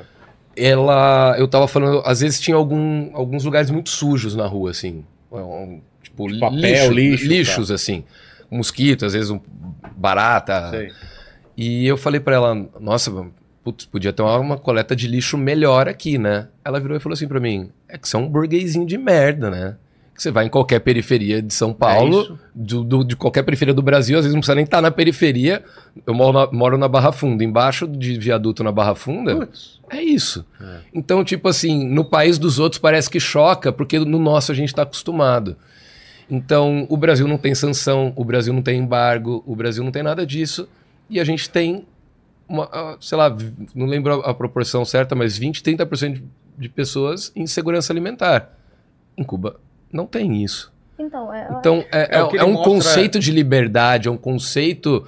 Ela, 0.58 1.36
eu 1.38 1.48
tava 1.48 1.68
falando, 1.68 2.02
às 2.06 2.22
vezes 2.22 2.40
tinha 2.40 2.56
algum, 2.56 3.10
alguns 3.14 3.44
lugares 3.44 3.70
muito 3.70 3.90
sujos 3.90 4.36
na 4.36 4.48
rua, 4.48 4.72
assim. 4.72 5.04
Um, 5.32 5.82
Tipo, 6.02 6.28
Papel, 6.40 6.92
lixo, 6.94 7.24
tá. 7.24 7.30
lixos, 7.30 7.72
assim. 7.72 8.04
Mosquito, 8.50 9.06
às 9.06 9.14
vezes 9.14 9.30
um 9.32 9.40
barata. 9.98 10.70
Sei. 10.70 10.92
E 11.58 11.86
eu 11.88 11.98
falei 11.98 12.20
pra 12.22 12.36
ela, 12.36 12.56
nossa, 12.80 13.12
putz, 13.66 13.84
podia 13.86 14.14
ter 14.14 14.22
uma, 14.22 14.38
uma 14.38 14.58
coleta 14.58 14.96
de 14.96 15.08
lixo 15.08 15.38
melhor 15.38 15.90
aqui, 15.90 16.18
né? 16.18 16.48
Ela 16.64 16.80
virou 16.80 16.96
e 16.96 17.00
falou 17.02 17.16
assim 17.16 17.28
pra 17.28 17.40
mim, 17.40 17.70
é 17.90 17.98
que 17.98 18.08
você 18.08 18.16
é 18.16 18.20
um 18.20 18.30
burguesinho 18.30 18.86
de 18.86 18.98
merda, 18.98 19.50
né? 19.50 19.76
Que 20.16 20.22
você 20.22 20.32
vai 20.32 20.46
em 20.46 20.50
qualquer 20.50 20.80
periferia 20.80 21.42
de 21.42 21.54
São 21.54 21.72
É 21.72 21.74
Paulo, 21.74 22.22
isso. 22.22 22.40
do- 22.56 22.84
do- 22.86 23.04
de 23.04 23.16
qualquer 23.18 23.44
periferia 23.44 23.74
do 23.74 23.82
Brasil, 23.82 24.18
às 24.18 24.24
vezes 24.24 24.34
não 24.34 24.40
precisa 24.40 24.56
nem 24.56 24.64
estar 24.64 24.82
na 24.82 24.90
periferia. 24.90 25.62
Eu 26.08 26.14
moro 26.14 26.32
na, 26.32 26.50
moro 26.54 26.78
na 26.78 26.88
Barra 26.88 27.12
Funda, 27.12 27.44
embaixo 27.44 27.86
de 27.86 28.18
viaduto 28.18 28.64
na 28.64 28.72
Barra 28.72 28.96
Funda, 28.96 29.36
Putz. 29.36 29.82
é 29.90 30.02
isso. 30.02 30.46
Então, 30.94 31.22
tipo 31.22 31.50
assim, 31.50 31.86
no 31.90 32.06
país 32.06 32.38
dos 32.40 32.60
outros 32.60 32.80
parece 32.80 33.10
que 33.10 33.20
choca, 33.20 33.74
porque 33.74 34.00
no 34.00 34.18
nosso 34.18 34.54
a 34.54 34.56
gente 34.56 34.74
tá 34.74 34.84
acostumado. 34.84 35.58
Então, 36.30 36.88
o 36.90 36.98
Brasil 36.98 37.28
não 37.28 37.38
tem 37.38 37.54
sanção, 37.54 38.14
o 38.16 38.24
Brasil 38.24 38.54
não 38.54 38.62
tem 38.62 38.80
embargo, 38.80 39.44
o 39.46 39.56
Brasil 39.56 39.84
não 39.84 39.92
tem 39.92 40.02
nada 40.02 40.26
disso. 40.26 40.68
E 41.10 41.20
a 41.20 41.24
gente 41.24 41.50
tem, 41.50 41.86
uma, 42.48 42.70
ah, 42.72 42.98
sei 43.00 43.18
lá, 43.18 43.36
não 43.74 43.86
lembro 43.86 44.14
a, 44.22 44.34
proporção 44.34 44.86
certa, 44.86 45.16
mas 45.16 45.38
20, 45.38 45.62
30% 45.64 46.14
de- 46.14 46.24
de 46.58 46.70
pessoas 46.70 47.32
em 47.36 47.46
segurança 47.48 47.92
alimentar. 47.92 48.54
Em 49.18 49.24
Cuba 49.24 49.60
não 49.92 50.06
tem 50.06 50.44
isso. 50.44 50.72
Então, 50.98 51.34
é, 51.34 51.48
Então, 51.60 51.84
é, 51.92 52.02
É, 52.02 52.16
é- 52.16 52.38
é 52.38 52.44
um 52.44 52.54
mostra- 52.54 52.72
conceito 52.72 53.20
de 53.20 53.32
liberdade, 53.32 54.08
é 54.08 54.12
um 54.12 54.18
conceito 54.18 55.06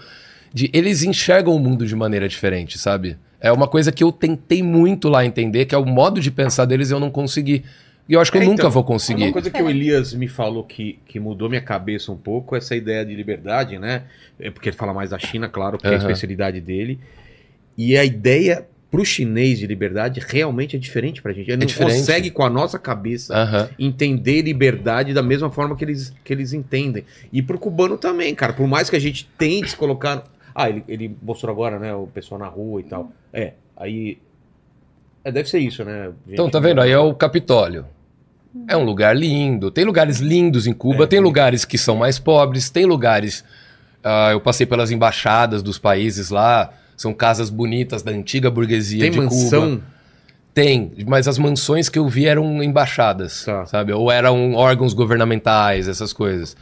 de. 0.53 0.69
Eles 0.73 1.03
enxergam 1.03 1.55
o 1.55 1.59
mundo 1.59 1.85
de 1.85 1.95
maneira 1.95 2.27
diferente, 2.27 2.77
sabe? 2.77 3.17
É 3.39 3.51
uma 3.51 3.67
coisa 3.67 3.91
que 3.91 4.03
eu 4.03 4.11
tentei 4.11 4.61
muito 4.63 5.07
lá 5.09 5.23
entender, 5.25 5.65
que 5.65 5.75
é 5.75 5.77
o 5.77 5.85
modo 5.85 6.19
de 6.19 6.31
pensar 6.31 6.65
deles 6.65 6.89
e 6.89 6.93
eu 6.93 6.99
não 6.99 7.09
consegui. 7.11 7.63
E 8.09 8.13
eu 8.13 8.21
acho 8.21 8.31
que 8.31 8.37
eu 8.37 8.41
É, 8.41 8.45
nunca 8.45 8.61
então, 8.63 8.71
vou 8.71 8.81
Uma 8.83 8.87
conseguir. 8.87 9.31
coisa 9.31 9.49
que 9.51 9.61
o 9.61 9.69
Elias 9.69 10.13
me 10.13 10.27
falou 10.29 10.63
que, 10.63 10.97
que 11.05 11.19
mudou 11.19 11.49
minha 11.49 11.61
cabeça 11.61 12.09
um 12.11 12.15
pouco, 12.17 12.55
essa 12.55 12.73
ideia 12.75 13.05
de 13.05 13.13
liberdade, 13.13 13.77
né? 13.77 14.03
É 14.39 14.49
porque 14.49 14.69
ele 14.69 14.77
fala 14.77 14.93
mais 14.93 15.09
da 15.11 15.19
China, 15.19 15.47
claro, 15.49 15.77
porque 15.77 15.89
é 15.93 15.95
a 15.95 15.99
especialidade 15.99 16.59
dele. 16.61 16.99
E 17.77 17.97
a 17.97 18.03
ideia 18.03 18.65
pro 18.89 19.03
chinês 19.05 19.59
de 19.59 19.67
liberdade 19.67 20.21
realmente 20.25 20.75
é 20.75 20.79
diferente 20.79 21.21
pra 21.21 21.33
gente. 21.33 21.49
Ele 21.49 21.57
não 21.57 21.65
diferente. 21.65 21.99
consegue, 21.99 22.31
com 22.31 22.43
a 22.43 22.49
nossa 22.49 22.79
cabeça, 22.79 23.35
Aham. 23.35 23.69
entender 23.77 24.41
liberdade 24.41 25.13
da 25.13 25.21
mesma 25.21 25.51
forma 25.51 25.75
que 25.75 25.83
eles, 25.83 26.13
que 26.23 26.33
eles 26.33 26.53
entendem. 26.53 27.03
E 27.31 27.41
pro 27.41 27.59
cubano 27.59 27.97
também, 27.97 28.33
cara. 28.33 28.53
Por 28.53 28.65
mais 28.67 28.89
que 28.89 28.95
a 28.95 28.99
gente 28.99 29.29
tente 29.37 29.71
se 29.71 29.75
colocar. 29.75 30.23
Ah, 30.55 30.69
ele, 30.69 30.83
ele 30.87 31.15
mostrou 31.21 31.51
agora, 31.51 31.77
né? 31.77 31.93
O 31.93 32.07
pessoal 32.07 32.39
na 32.39 32.47
rua 32.47 32.81
e 32.81 32.83
tal. 32.85 33.11
É, 33.31 33.53
aí. 33.75 34.17
É, 35.23 35.31
deve 35.31 35.49
ser 35.49 35.59
isso, 35.59 35.83
né? 35.83 36.11
Então, 36.27 36.45
Gente, 36.45 36.53
tá 36.53 36.59
vendo? 36.59 36.81
Aí 36.81 36.89
é 36.89 36.97
o 36.97 37.13
Capitólio. 37.13 37.85
É 38.67 38.75
um 38.75 38.83
lugar 38.83 39.15
lindo. 39.15 39.69
Tem 39.69 39.83
lugares 39.83 40.17
lindos 40.19 40.65
em 40.65 40.73
Cuba, 40.73 41.03
É, 41.03 41.07
tem 41.07 41.19
lugares 41.19 41.63
que 41.65 41.77
são 41.77 41.95
mais 41.97 42.17
pobres, 42.17 42.69
tem 42.71 42.85
lugares 42.85 43.43
Ah, 44.03 44.29
eu 44.31 44.39
passei 44.39 44.65
pelas 44.65 44.89
embaixadas 44.89 45.61
dos 45.61 45.77
países 45.77 46.29
lá. 46.29 46.73
São 46.97 47.13
casas 47.13 47.49
bonitas 47.49 48.01
da 48.03 48.11
antiga 48.11 48.49
burguesia 48.51 48.99
Tem 49.01 49.11
de 49.11 49.17
mansão? 49.19 49.69
Cuba. 49.77 49.83
Tem, 50.53 50.91
mas 51.05 51.27
as 51.27 51.37
mansões 51.37 51.87
que 51.87 51.99
eu 51.99 52.09
vi 52.09 52.25
eram 52.25 52.63
embaixadas, 52.63 53.45
Tá. 53.45 53.65
sabe? 53.67 53.93
Ou 53.93 54.11
eram 54.11 54.55
órgãos 54.55 54.91
governamentais, 54.95 55.87
essas 55.87 56.11
coisas. 56.11 56.57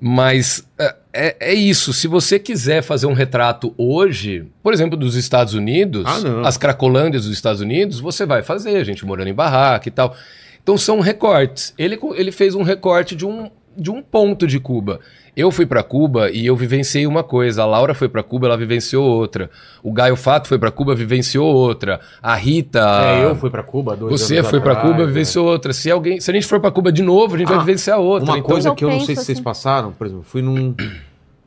Mas 0.00 0.66
é, 0.78 0.94
é- 1.12 1.36
é 1.50 1.54
isso. 1.54 1.92
Se 1.92 2.08
você 2.08 2.38
quiser 2.38 2.82
fazer 2.82 3.06
um 3.06 3.12
retrato 3.12 3.72
hoje, 3.76 4.46
por 4.62 4.72
exemplo, 4.72 4.96
dos 4.96 5.14
Estados 5.14 5.54
Unidos, 5.54 6.04
Ah, 6.06 6.46
as 6.48 6.56
cracolândias 6.56 7.24
dos 7.24 7.32
Estados 7.32 7.60
Unidos, 7.60 8.00
você 8.00 8.26
vai 8.26 8.42
fazer, 8.42 8.76
a 8.76 8.84
gente 8.84 9.04
morando 9.06 9.28
em 9.28 9.34
barraca 9.34 9.88
e 9.88 9.92
tal. 9.92 10.16
Então 10.62 10.76
são 10.76 11.00
recortes. 11.00 11.72
Ele, 11.78 11.98
ele 12.14 12.32
fez 12.32 12.54
um 12.54 12.62
recorte 12.62 13.14
de 13.14 13.24
um, 13.26 13.48
de 13.76 13.90
um 13.90 14.02
ponto 14.02 14.46
de 14.46 14.58
Cuba. 14.58 15.00
Eu 15.34 15.50
fui 15.50 15.64
pra 15.64 15.82
Cuba 15.82 16.30
e 16.30 16.44
eu 16.44 16.54
vivenciei 16.54 17.06
uma 17.06 17.24
coisa. 17.24 17.62
A 17.62 17.66
Laura 17.66 17.94
foi 17.94 18.06
pra 18.06 18.22
Cuba, 18.22 18.46
ela 18.48 18.56
vivenciou 18.56 19.02
outra. 19.08 19.48
O 19.82 19.90
Gaio 19.90 20.14
Fato 20.14 20.46
foi 20.46 20.58
pra 20.58 20.70
Cuba, 20.70 20.94
vivenciou 20.94 21.46
outra. 21.46 22.00
A 22.22 22.34
Rita. 22.34 22.80
É, 23.02 23.24
eu 23.24 23.34
fui 23.34 23.48
pra 23.48 23.62
Cuba 23.62 23.96
dois 23.96 24.20
Você 24.20 24.36
anos 24.38 24.50
foi 24.50 24.60
pra 24.60 24.72
atrás, 24.72 24.90
Cuba, 24.90 25.04
é. 25.04 25.06
vivenciou 25.06 25.46
outra. 25.46 25.72
Se 25.72 25.90
alguém, 25.90 26.20
se 26.20 26.30
a 26.30 26.34
gente 26.34 26.46
for 26.46 26.60
pra 26.60 26.70
Cuba 26.70 26.92
de 26.92 27.02
novo, 27.02 27.34
a 27.34 27.38
gente 27.38 27.48
Ah, 27.50 27.56
vai 27.56 27.64
vivenciar 27.64 27.98
outra. 27.98 28.28
Uma 28.30 28.38
Então, 28.38 28.50
coisa 28.50 28.68
eu 28.68 28.74
que 28.74 28.84
eu 28.84 28.90
não 28.90 29.00
sei 29.00 29.16
se 29.16 29.24
vocês 29.24 29.36
assim. 29.38 29.42
passaram, 29.42 29.92
por 29.92 30.06
exemplo, 30.06 30.22
fui 30.26 30.42
num, 30.42 30.74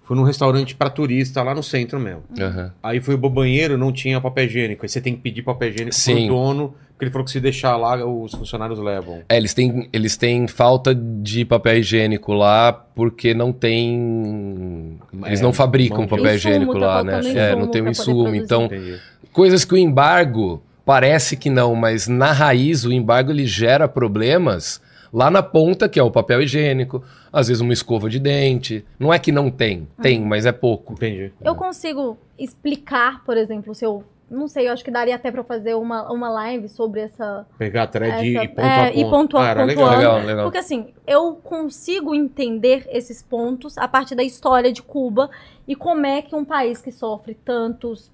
fui 0.05 0.15
num 0.15 0.23
restaurante 0.23 0.75
pra 0.75 0.89
turista 0.89 1.41
lá 1.43 1.53
no 1.53 1.63
centro 1.63 1.99
mesmo. 1.99 2.23
Aham. 2.39 2.71
Aí 2.81 3.01
fui 3.01 3.17
pro 3.17 3.29
banheiro, 3.29 3.77
não 3.77 3.91
tinha 3.91 4.21
papel 4.21 4.45
higiênico. 4.45 4.85
Aí 4.85 4.89
você 4.89 5.01
tem 5.01 5.15
que 5.15 5.21
pedir 5.21 5.41
papel 5.41 5.69
higiênico 5.69 5.95
Sim. 5.95 6.27
pro 6.27 6.35
dono, 6.35 6.75
porque 6.89 7.05
ele 7.05 7.11
falou 7.11 7.25
que 7.25 7.31
se 7.31 7.39
deixar 7.39 7.75
lá, 7.75 8.05
os 8.05 8.31
funcionários 8.33 8.79
levam. 8.79 9.21
É, 9.27 9.35
eles 9.35 9.53
têm, 9.53 9.89
eles 9.91 10.15
têm 10.15 10.47
falta 10.47 10.93
de 10.95 11.43
papel 11.43 11.79
higiênico 11.79 12.33
lá 12.33 12.71
porque 12.71 13.33
não 13.33 13.51
tem. 13.51 14.97
Eles 15.25 15.39
É, 15.39 15.43
não 15.43 15.51
fabricam 15.51 16.07
papel 16.07 16.35
higiênico 16.35 16.71
Insumo, 16.71 16.85
lá, 16.85 17.03
né? 17.03 17.15
É, 17.15 17.19
insumo 17.49 17.59
não 17.61 17.67
tem 17.67 17.81
o 17.81 17.89
insumo. 17.89 18.35
Então, 18.35 18.65
Entendi. 18.65 18.99
coisas 19.33 19.65
que 19.65 19.73
o 19.73 19.77
embargo 19.77 20.61
parece 20.85 21.35
que 21.35 21.49
não, 21.49 21.73
mas 21.73 22.07
na 22.07 22.31
raiz 22.31 22.85
o 22.85 22.93
embargo 22.93 23.31
ele 23.31 23.45
gera 23.47 23.87
problemas 23.87 24.79
lá 25.15 25.31
na 25.31 25.41
ponta, 25.41 25.87
que 25.87 25.97
é 25.97 26.03
o 26.03 26.11
papel 26.11 26.41
higiênico, 26.41 27.01
às 27.31 27.47
vezes 27.47 27.61
uma 27.61 27.71
escova 27.71 28.09
de 28.09 28.19
dente. 28.19 28.85
Não 28.99 29.13
é 29.13 29.17
que 29.17 29.31
não 29.31 29.49
tem, 29.49 29.87
tem, 30.01 30.19
mas 30.21 30.45
é 30.45 30.51
pouco. 30.51 30.91
Entendi. 30.93 31.31
Eu 31.41 31.55
consigo 31.55 32.17
explicar, 32.37 33.23
por 33.23 33.37
exemplo, 33.37 33.73
se 33.73 33.85
eu. 33.85 34.03
Não 34.29 34.47
sei, 34.47 34.67
eu 34.67 34.73
acho 34.73 34.83
que 34.83 34.89
daria 34.89 35.15
até 35.15 35.31
pra 35.31 35.43
fazer 35.43 35.75
uma, 35.75 36.11
uma 36.11 36.29
live 36.29 36.67
sobre 36.67 36.99
essa. 37.01 37.45
Pegar 37.59 37.83
a 37.83 37.87
thread 37.87 38.35
essa 38.35 38.43
e 38.43 38.47
ponto 38.47 38.59
é, 38.59 38.79
a 38.81 38.87
ponto. 38.87 38.99
e 38.99 39.09
pontua- 39.09 39.45
Ah, 39.45 39.49
era 39.49 39.63
legal. 39.63 39.89
Legal, 39.97 40.19
legal. 40.21 40.45
Porque 40.45 40.57
assim, 40.57 40.87
eu 41.07 41.35
consigo 41.35 42.13
entender 42.13 42.87
esses 42.89 43.21
pontos 43.21 43.77
a 43.77 43.87
partir 43.87 44.15
da 44.15 44.23
história 44.23 44.73
de 44.73 44.81
Cuba 44.81 45.29
e 45.67 45.75
como 45.75 46.05
é 46.07 46.23
que 46.23 46.35
um 46.35 46.43
país 46.43 46.81
que 46.81 46.91
sofre 46.91 47.35
tantos 47.35 48.11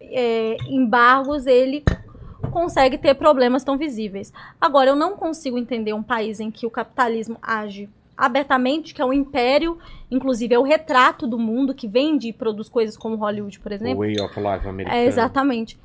é, 0.00 0.56
embargos, 0.68 1.46
ele 1.46 1.84
consegue 2.52 2.98
ter 2.98 3.14
problemas 3.14 3.64
tão 3.64 3.76
visíveis. 3.76 4.32
Agora, 4.60 4.90
eu 4.90 4.96
não 4.96 5.16
consigo 5.16 5.58
entender 5.58 5.92
um 5.92 6.02
país 6.02 6.38
em 6.38 6.50
que 6.50 6.66
o 6.66 6.70
capitalismo 6.70 7.36
age 7.42 7.88
abertamente, 8.16 8.94
que 8.94 9.02
é 9.02 9.04
um 9.04 9.12
império, 9.12 9.78
inclusive 10.10 10.54
é 10.54 10.58
o 10.58 10.62
retrato 10.62 11.26
do 11.26 11.38
mundo 11.38 11.74
que 11.74 11.88
vende 11.88 12.28
e 12.28 12.32
produz 12.32 12.68
coisas 12.68 12.96
como 12.96 13.16
Hollywood, 13.16 13.58
por 13.58 13.72
exemplo. 13.72 13.98
way 13.98 14.20
of 14.20 14.38
life 14.38 14.68
americano. 14.68 14.96
É, 14.96 15.06
exatamente. 15.06 15.80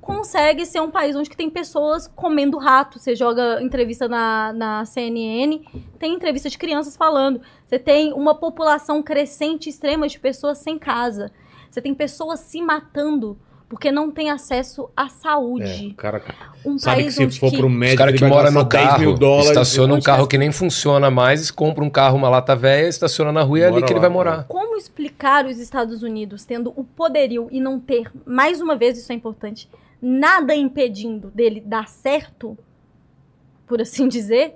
Consegue 0.00 0.64
ser 0.64 0.80
um 0.80 0.90
país 0.90 1.14
onde 1.14 1.28
tem 1.28 1.50
pessoas 1.50 2.06
comendo 2.06 2.56
rato. 2.56 2.98
Você 2.98 3.14
joga 3.14 3.60
entrevista 3.60 4.08
na, 4.08 4.52
na 4.54 4.84
CNN, 4.86 5.60
tem 5.98 6.14
entrevista 6.14 6.48
de 6.48 6.56
crianças 6.56 6.96
falando. 6.96 7.42
Você 7.66 7.78
tem 7.78 8.14
uma 8.14 8.34
população 8.34 9.02
crescente 9.02 9.68
extrema 9.68 10.08
de 10.08 10.18
pessoas 10.18 10.58
sem 10.58 10.78
casa. 10.78 11.30
Você 11.70 11.82
tem 11.82 11.94
pessoas 11.94 12.40
se 12.40 12.62
matando 12.62 13.38
porque 13.72 13.90
não 13.90 14.10
tem 14.10 14.28
acesso 14.30 14.90
à 14.94 15.06
É, 15.06 15.08
saúde. 15.08 15.88
o 15.92 15.94
cara 15.94 16.22
Um 16.62 16.78
sabe 16.78 16.96
que 16.98 17.02
país 17.04 17.14
se 17.14 17.24
onde 17.24 17.40
for 17.40 17.50
que- 17.50 17.56
pro 17.56 17.70
médico, 17.70 17.96
caras 18.00 18.12
ele 18.12 18.18
que 18.22 18.28
gastar 18.28 18.50
no 18.50 18.64
10 18.64 18.84
carro, 18.86 19.00
mil 19.00 19.14
dólares. 19.14 19.48
estaciona 19.48 19.94
um 19.94 20.00
carro 20.00 20.26
que 20.28 20.36
nem 20.36 20.52
funciona 20.52 21.10
mais, 21.10 21.50
compra 21.50 21.82
um 21.82 21.88
carro, 21.88 22.18
uma 22.18 22.28
lata 22.28 22.54
velha, 22.54 22.86
estaciona 22.86 23.32
na 23.32 23.42
rua 23.42 23.60
e 23.60 23.62
é 23.62 23.64
ali 23.64 23.72
Mora 23.76 23.86
que 23.86 23.92
ele 23.94 23.98
lá, 24.00 24.06
vai 24.06 24.10
morar. 24.10 24.44
Como 24.44 24.76
explicar 24.76 25.46
os 25.46 25.58
Estados 25.58 26.02
Unidos 26.02 26.44
tendo 26.44 26.70
o 26.76 26.84
poderio 26.84 27.48
e 27.50 27.60
não 27.60 27.80
ter, 27.80 28.12
mais 28.26 28.60
uma 28.60 28.76
vez, 28.76 28.98
isso 28.98 29.10
é 29.10 29.14
importante, 29.14 29.70
nada 30.02 30.54
impedindo 30.54 31.28
dele 31.30 31.58
dar 31.64 31.88
certo, 31.88 32.58
por 33.66 33.80
assim 33.80 34.06
dizer? 34.06 34.54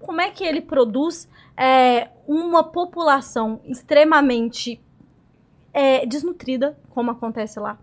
Como 0.00 0.20
é 0.20 0.30
que 0.32 0.42
ele 0.42 0.60
produz 0.62 1.28
é, 1.56 2.08
uma 2.26 2.64
população 2.64 3.60
extremamente 3.66 4.80
é, 5.72 6.04
desnutrida, 6.04 6.76
como 6.90 7.12
acontece 7.12 7.60
lá, 7.60 7.78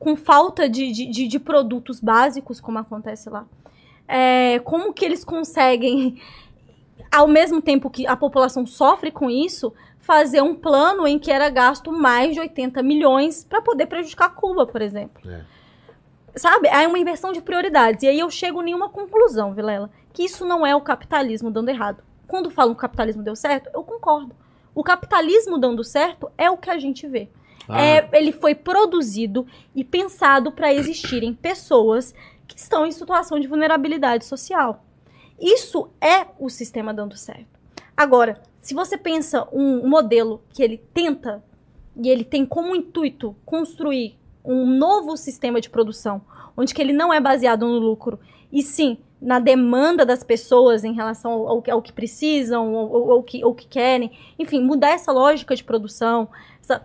com 0.00 0.16
falta 0.16 0.68
de, 0.68 0.90
de, 0.90 1.28
de- 1.28 1.38
produtos 1.38 2.00
básicos, 2.00 2.58
como 2.60 2.78
acontece 2.78 3.28
lá? 3.28 3.44
É, 4.08 4.58
como 4.60 4.92
que 4.94 5.04
eles 5.04 5.22
conseguem, 5.22 6.20
ao 7.12 7.28
mesmo 7.28 7.60
tempo 7.60 7.90
que 7.90 8.06
a 8.06 8.16
população 8.16 8.66
sofre 8.66 9.10
com 9.12 9.30
isso, 9.30 9.72
fazer 10.00 10.40
um 10.40 10.54
plano 10.54 11.06
em 11.06 11.18
que 11.18 11.30
era 11.30 11.50
gasto 11.50 11.92
mais 11.92 12.34
de 12.34 12.40
80 12.40 12.82
milhões 12.82 13.44
para 13.44 13.60
poder 13.60 13.86
prejudicar 13.86 14.34
Cuba, 14.34 14.66
por 14.66 14.80
exemplo. 14.80 15.20
É. 15.30 15.44
Sabe? 16.34 16.68
É 16.68 16.86
uma 16.88 16.98
inversão 16.98 17.30
de 17.30 17.42
prioridades. 17.42 18.02
E 18.02 18.08
aí 18.08 18.18
eu 18.18 18.30
chego 18.30 18.62
em 18.62 18.74
uma 18.74 18.88
conclusão, 18.88 19.52
Vilela, 19.52 19.90
que 20.14 20.24
isso 20.24 20.46
não 20.46 20.66
é 20.66 20.74
o 20.74 20.80
capitalismo 20.80 21.50
dando 21.50 21.68
errado. 21.68 22.02
Quando 22.26 22.50
falam 22.50 22.72
que 22.74 22.78
o 22.78 22.80
capitalismo 22.80 23.22
deu 23.22 23.36
certo, 23.36 23.68
eu 23.74 23.84
concordo. 23.84 24.34
O 24.74 24.82
capitalismo 24.82 25.58
dando 25.58 25.84
certo 25.84 26.30
é 26.38 26.50
o 26.50 26.56
que 26.56 26.70
a 26.70 26.78
gente 26.78 27.06
vê. 27.06 27.28
Ah, 27.72 27.80
É, 27.84 28.08
ele 28.12 28.32
foi 28.32 28.54
produzido 28.54 29.46
e 29.74 29.82
pensado 29.84 30.50
para 30.52 30.72
existirem 30.72 31.32
pessoas 31.34 32.14
que 32.46 32.58
estão 32.58 32.84
em 32.86 32.92
situação 32.92 33.38
de 33.38 33.46
vulnerabilidade 33.46 34.24
social. 34.24 34.84
Isso 35.40 35.88
é 36.00 36.26
o 36.38 36.48
sistema 36.50 36.92
dando 36.92 37.16
certo. 37.16 37.58
Agora, 37.96 38.40
se 38.60 38.74
você 38.74 38.96
pensa 38.98 39.46
um 39.52 39.88
modelo 39.88 40.42
que 40.52 40.62
ele 40.62 40.78
tenta 40.92 41.42
e 41.96 42.08
ele 42.08 42.24
tem 42.24 42.44
como 42.46 42.74
intuito 42.76 43.34
construir 43.44 44.18
um 44.44 44.66
novo 44.66 45.16
sistema 45.16 45.60
de 45.60 45.68
produção, 45.70 46.20
onde 46.56 46.74
que 46.74 46.80
ele 46.80 46.92
não 46.92 47.12
é 47.12 47.20
baseado 47.20 47.66
no 47.66 47.78
lucro, 47.78 48.18
e 48.52 48.62
sim 48.62 48.98
na 49.20 49.38
demanda 49.38 50.04
das 50.04 50.24
pessoas 50.24 50.82
em 50.82 50.94
relação 50.94 51.30
ao, 51.30 51.48
ao 51.70 51.82
que- 51.82 51.92
precisam 51.92 52.72
ou, 52.74 53.22
que, 53.22 53.42
que 53.54 53.66
querem, 53.68 54.10
enfim, 54.38 54.62
mudar 54.62 54.90
essa 54.92 55.12
lógica 55.12 55.54
de 55.54 55.62
produção. 55.62 56.28
essa- 56.62 56.84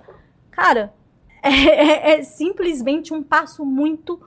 Cara, 0.56 0.94
é, 1.44 1.50
é- 1.50 2.20
é 2.20 2.24
simplesmente 2.24 3.14
um 3.14 3.22
passo 3.22 3.66
muito 3.66 4.20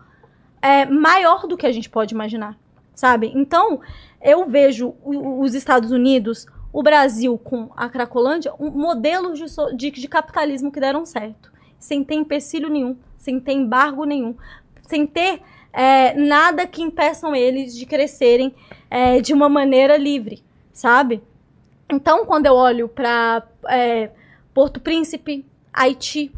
é, 0.60 0.84
maior 0.86 1.46
do 1.46 1.56
que 1.56 1.66
a 1.66 1.72
gente 1.72 1.88
pode 1.88 2.14
imaginar, 2.14 2.56
sabe? 2.94 3.32
Então, 3.34 3.80
eu 4.20 4.46
vejo 4.46 4.94
os 5.04 5.54
Estados 5.54 5.90
Unidos, 5.90 6.46
o 6.72 6.82
Brasil 6.82 7.38
com 7.38 7.70
a 7.76 7.88
Cracolândia, 7.88 8.52
um, 8.58 8.70
modelos 8.70 9.38
de, 9.38 9.76
de- 9.76 9.90
de 9.90 10.08
capitalismo 10.08 10.70
que 10.70 10.80
deram 10.80 11.06
certo, 11.06 11.50
sem 11.78 12.04
ter 12.04 12.14
empecilho 12.16 12.68
nenhum, 12.68 12.96
sem 13.16 13.38
ter 13.40 13.52
embargo 13.52 14.04
nenhum, 14.04 14.36
sem 14.82 15.06
ter 15.06 15.40
é, 15.72 16.14
nada 16.14 16.66
que 16.66 16.82
impeçam 16.82 17.34
eles 17.34 17.76
de 17.76 17.86
crescerem 17.86 18.54
é, 18.90 19.20
de 19.20 19.32
uma 19.32 19.48
maneira 19.48 19.96
livre, 19.96 20.42
sabe? 20.72 21.22
Então, 21.88 22.26
quando 22.26 22.46
eu 22.46 22.54
olho 22.54 22.88
para 22.88 23.46
Porto 24.52 24.80
Príncipe, 24.80 25.46
Haiti, 25.78 26.32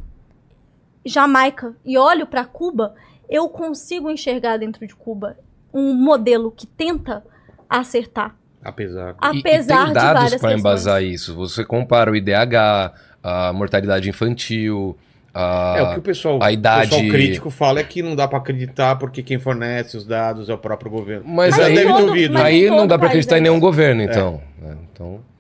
Jamaica 1.04 1.74
e 1.84 1.96
olho 1.96 2.26
para 2.26 2.44
Cuba, 2.44 2.94
eu 3.28 3.48
consigo 3.48 4.10
enxergar 4.10 4.58
dentro 4.58 4.86
de 4.86 4.94
Cuba 4.94 5.36
um 5.72 5.94
modelo 5.94 6.50
que 6.50 6.66
tenta 6.66 7.24
acertar, 7.68 8.34
apesar. 8.62 9.12
E- 9.12 9.38
apesar 9.38 9.74
e 9.74 9.84
tem 9.84 9.86
de 9.88 9.92
dados 9.94 10.34
para 10.36 10.52
embasar 10.52 11.02
isso. 11.02 11.34
Você 11.36 11.64
compara 11.64 12.10
o 12.10 12.16
IDH, 12.16 12.92
a 13.22 13.52
mortalidade 13.52 14.08
infantil, 14.10 14.96
a... 15.32 15.74
É, 15.78 15.82
o 15.82 15.92
que 15.92 15.98
o 16.00 16.02
pessoal, 16.02 16.38
a 16.42 16.50
idade- 16.50 16.88
o 16.88 16.90
pessoal 16.90 17.08
crítico 17.10 17.50
fala 17.50 17.78
é 17.80 17.84
que 17.84 18.02
não 18.02 18.16
dá 18.16 18.26
pra 18.26 18.38
acreditar 18.38 18.96
porque 18.96 19.22
quem 19.22 19.38
fornece 19.38 19.96
os 19.96 20.04
dados 20.04 20.48
é 20.48 20.54
o 20.54 20.58
próprio 20.58 20.90
governo. 20.90 21.24
Mas, 21.26 21.54
Já 21.54 21.66
aí, 21.66 21.82
todo- 21.86 22.12
mas 22.32 22.42
aí 22.44 22.68
não 22.68 22.86
dá 22.86 22.98
para 22.98 23.06
acreditar 23.08 23.36
é 23.36 23.38
em 23.38 23.42
nenhum 23.42 23.54
isso. 23.54 23.60
governo, 23.62 24.02
então. 24.02 24.42
Então, 24.58 24.70
É, 24.70 25.39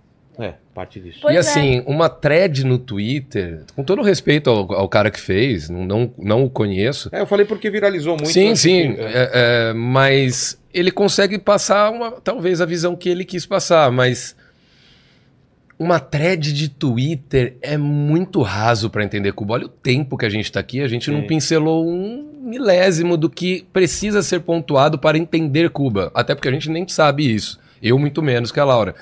parte 0.80 0.98
disso. 0.98 1.18
Pois 1.20 1.34
e 1.34 1.36
é. 1.36 1.40
assim, 1.40 1.82
uma 1.86 2.08
thread 2.08 2.64
no 2.64 2.78
Twitter, 2.78 3.60
com 3.76 3.84
todo 3.84 4.02
respeito 4.02 4.48
ao, 4.48 4.72
ao 4.72 4.88
cara 4.88 5.10
que 5.10 5.20
fez, 5.20 5.68
não, 5.68 5.84
não, 5.84 6.14
não 6.18 6.44
o 6.44 6.50
conheço. 6.50 7.10
É, 7.12 7.20
eu 7.20 7.26
falei 7.26 7.44
porque 7.44 7.68
viralizou 7.70 8.16
muito. 8.16 8.30
sim, 8.30 8.54
sim, 8.54 8.94
que- 8.94 9.00
é. 9.00 9.04
é, 9.04 9.30
é, 9.32 9.72
mas 9.74 10.58
ele 10.72 10.90
consegue 10.90 11.38
passar 11.38 11.90
uma, 11.90 12.12
talvez 12.12 12.60
a 12.60 12.66
visão 12.66 12.96
que 12.96 13.08
ele 13.08 13.24
quis 13.24 13.44
passar, 13.44 13.92
mas 13.92 14.34
uma 15.78 15.98
thread 15.98 16.52
de 16.52 16.68
Twitter 16.68 17.56
é 17.60 17.76
muito 17.76 18.40
raso 18.40 18.88
para 18.88 19.04
entender 19.04 19.32
Cuba. 19.32 19.54
Olha 19.54 19.66
o 19.66 19.70
tempo 19.70 20.16
que 20.16 20.24
a 20.26 20.30
gente 20.30 20.50
tá 20.50 20.60
aqui, 20.60 20.80
a 20.80 20.88
gente 20.88 21.10
não 21.10 21.20
Sim. 21.20 21.26
pincelou 21.26 21.86
um 21.86 22.40
milésimo 22.42 23.16
do 23.16 23.28
que 23.28 23.66
precisa 23.72 24.22
ser 24.22 24.40
pontuado 24.40 24.98
para 24.98 25.18
entender 25.18 25.68
Cuba, 25.70 26.10
até 26.14 26.34
porque 26.34 26.48
a 26.48 26.52
gente 26.52 26.70
nem 26.70 26.88
sabe 26.88 27.34
isso. 27.34 27.58
Eu 27.82 27.98
muito 27.98 28.22
menos 28.22 28.50
que 28.50 28.60
a 28.60 28.64
Laura. 28.64 28.94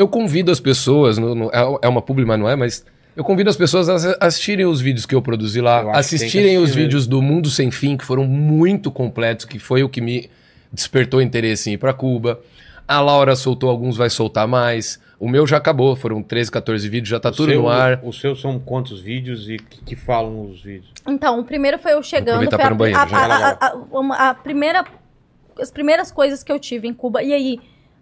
Eu 0.00 0.08
convido 0.08 0.50
as 0.50 0.58
pessoas, 0.60 1.18
no- 1.18 1.34
no- 1.34 1.50
é 1.52 1.78
é 1.82 1.88
uma 1.88 2.00
publi, 2.00 2.24
mas 2.24 2.38
não 2.38 2.48
é, 2.48 2.56
mas 2.56 2.84
Eu 3.16 3.24
convido 3.24 3.50
as 3.50 3.56
pessoas 3.56 3.88
a 3.88 4.16
assistirem 4.20 4.64
os 4.64 4.80
vídeos 4.80 5.04
que 5.04 5.14
eu 5.14 5.20
produzi 5.20 5.60
lá, 5.60 5.82
Eu 5.82 5.90
assistirem 5.90 6.56
os 6.58 6.74
vídeos 6.74 7.06
do 7.06 7.20
Mundo 7.20 7.50
Sem 7.50 7.70
Fim, 7.70 7.96
que 7.96 8.04
foram 8.04 8.24
muito 8.24 8.90
completos, 8.90 9.44
que 9.44 9.58
foi 9.58 9.82
o 9.82 9.88
que 9.88 10.00
me 10.00 10.30
despertou 10.72 11.20
interesse 11.20 11.68
em 11.68 11.72
ir 11.74 11.78
pra 11.78 11.92
Cuba. 11.92 12.40
A 12.88 13.00
Laura 13.00 13.34
soltou 13.36 13.68
alguns, 13.68 13.96
vai 13.96 14.08
soltar 14.08 14.46
mais. 14.48 14.98
O 15.18 15.28
meu 15.28 15.46
já 15.46 15.56
acabou, 15.58 15.94
foram 15.96 16.22
13, 16.22 16.50
14 16.50 16.88
vídeos, 16.88 17.08
já 17.10 17.20
tá 17.20 17.28
O 17.28 17.32
tudo 17.32 17.50
seu- 17.50 17.60
no 17.62 17.68
ar. 17.68 18.00
Os 18.02 18.18
seus 18.20 18.40
são 18.40 18.58
quantos 18.58 19.00
vídeos 19.00 19.50
e 19.50 19.58
que, 19.58 19.82
que 19.84 19.96
falam 19.96 20.48
os 20.48 20.62
vídeos? 20.62 20.90
Então, 21.06 21.40
o 21.40 21.44
primeiro 21.44 21.78
foi 21.78 21.92
eu 21.92 22.02
chegando. 22.02 22.38
Foi 22.38 22.46
a, 22.54 22.58
para 22.58 22.74
banheiro, 22.74 23.00
a- 23.00 23.04
a- 23.04 23.48
a- 23.50 23.66
a- 23.66 23.74
uma- 23.92 24.16
a 24.30 24.34
primeira, 24.34 24.84
as 25.60 25.70
primeiras 25.70 26.10
coisas 26.10 26.42
que 26.42 26.50
eu 26.50 26.58
tive 26.58 26.88
em 26.88 26.94
Cuba. 26.94 27.22
E 27.22 27.32
aí, 27.34 27.60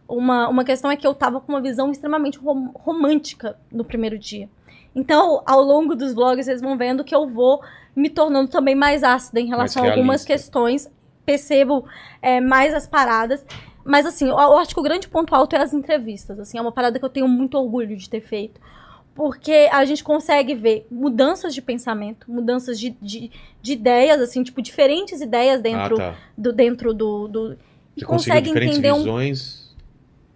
uma, 0.09 0.49
uma 0.49 0.65
questão 0.65 0.91
é 0.91 0.97
que 0.97 1.07
eu 1.07 1.15
tava 1.15 1.41
com 1.41 1.53
uma 1.53 1.61
visão 1.61 1.91
extremamente 1.91 2.39
rom- 2.39 2.73
romântica 2.75 3.57
no 3.71 3.85
primeiro 3.85 4.19
dia. 4.19 4.49
Então, 4.95 5.43
ao 5.47 5.63
longo 5.63 5.95
dos 5.95 6.15
vlogs, 6.15 6.47
vocês 6.47 6.61
vão 6.61 6.77
vendo 6.77 7.05
que 7.05 7.15
eu 7.15 7.29
vou 7.29 7.63
me 7.95 8.09
tornando 8.09 8.49
também 8.49 8.75
mais 8.75 9.05
ácida 9.05 9.39
em 9.39 9.47
relação 9.47 9.85
a 9.85 9.91
algumas 9.91 10.25
questões. 10.25 10.91
Percebo 11.27 11.85
é, 12.23 12.41
mais 12.41 12.73
as 12.73 12.87
paradas. 12.87 13.45
Mas, 13.85 14.07
assim, 14.07 14.29
eu, 14.29 14.37
eu 14.37 14.57
acho 14.57 14.75
que 14.75 14.81
o 14.81 14.83
grande 14.83 15.07
ponto 15.07 15.35
alto 15.35 15.55
é 15.55 15.61
as 15.61 15.75
entrevistas. 15.75 16.41
Assim, 16.41 16.59
é 16.59 16.61
uma 16.61 16.73
parada 16.73 16.99
que 16.99 17.05
eu 17.05 17.11
tenho 17.11 17.29
muito 17.29 17.57
orgulho 17.57 17.97
de 17.97 18.09
ter 18.09 18.23
feito. 18.23 18.61
Porque 19.15 19.69
a 19.71 19.85
gente 19.85 20.03
consegue 20.03 20.55
ver 20.55 20.87
mudanças 20.91 21.55
de 21.55 21.61
pensamento, 21.61 22.31
mudanças 22.31 22.79
de, 22.79 22.91
de, 23.03 23.31
de 23.61 23.73
ideias, 23.73 24.21
assim, 24.21 24.43
tipo, 24.43 24.63
diferentes 24.63 25.21
ideias 25.21 25.61
dentro 25.61 25.97
ah, 25.97 26.13
tá. 26.13 26.17
do. 26.37 26.53
Dentro 26.53 26.95
do, 26.95 27.29
do 27.29 27.59
e 27.97 28.01
Você 28.01 28.07
consegue 28.07 28.51
entender 28.51 28.93
um. 28.93 29.05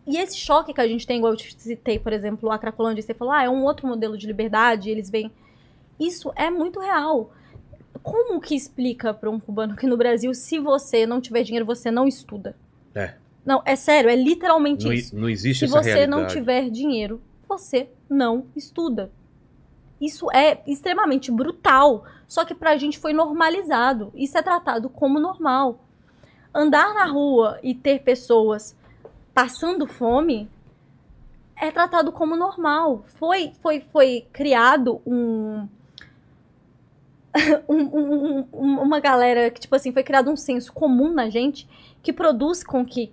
E 0.07 0.17
esse 0.17 0.37
choque 0.37 0.73
que 0.75 0.81
a 0.81 0.89
gente 0.89 1.07
tem, 1.07 1.19
igual 1.19 1.33
eu 1.33 1.37
te 1.37 1.55
citei, 1.59 1.99
por 1.99 2.13
exemplo, 2.13 2.51
a 2.51 2.59
Cracolândia, 2.59 3.03
você 3.03 3.15
falou, 3.15 3.33
ah, 3.33 3.45
é 3.45 3.49
um 3.49 3.63
outro 3.65 3.87
modelo 3.87 4.19
de 4.19 4.27
liberdade, 4.27 4.91
eles 4.91 5.09
veem. 5.09 5.31
Isso 5.99 6.33
é 6.35 6.51
muito 6.51 6.81
real. 6.81 7.33
Como 8.03 8.41
que 8.41 8.55
explica 8.57 9.15
para 9.15 9.31
um 9.31 9.39
cubano 9.39 9.77
que 9.77 9.87
no 9.87 9.97
Brasil, 9.97 10.35
se 10.35 10.59
você 10.59 11.07
não 11.07 11.21
tiver 11.21 11.45
dinheiro, 11.45 11.65
você 11.65 11.91
não 11.91 12.09
estuda? 12.09 12.57
É. 12.95 13.15
Não, 13.45 13.63
é 13.65 13.77
sério, 13.77 14.11
é 14.11 14.17
literalmente 14.17 14.85
Não, 14.87 14.93
isso. 14.93 15.17
não 15.17 15.29
existe 15.29 15.61
Se 15.61 15.65
essa 15.67 15.83
você 15.83 15.93
realidade. 15.95 16.23
não 16.23 16.27
tiver 16.29 16.71
dinheiro, 16.71 17.21
você 17.49 17.89
não 18.09 18.47
estuda. 18.57 19.11
Isso 20.01 20.31
é 20.33 20.61
extremamente 20.67 21.31
brutal. 21.31 22.05
Só 22.27 22.45
que 22.45 22.55
pra 22.55 22.77
gente 22.77 22.99
foi 22.99 23.13
normalizado. 23.13 24.11
Isso 24.15 24.37
é 24.37 24.43
tratado 24.43 24.89
como 24.89 25.21
normal. 25.21 25.85
Andar 26.53 26.93
na 26.95 27.05
rua 27.07 27.59
e 27.63 27.75
ter 27.75 28.01
pessoas 28.01 28.77
passando 29.35 29.87
fome 29.87 30.49
é 31.57 31.71
tratado 31.71 32.11
como 32.13 32.37
normal. 32.37 33.05
Foi, 33.19 33.53
foi, 33.63 33.81
foi 33.93 34.27
criado 34.33 35.01
um, 35.07 35.69
um- 37.69 37.99
um- 37.99 38.49
um- 38.53 38.81
uma 38.81 39.01
galera 39.01 39.51
que, 39.51 39.61
tipo 39.61 39.75
assim, 39.75 39.93
foi 39.93 40.03
criado 40.03 40.31
um 40.31 40.37
senso 40.37 40.73
comum 40.73 41.13
na 41.13 41.31
gente 41.31 41.69
que 42.03 42.13
produz 42.13 42.63
com 42.63 42.85
que 42.85 43.13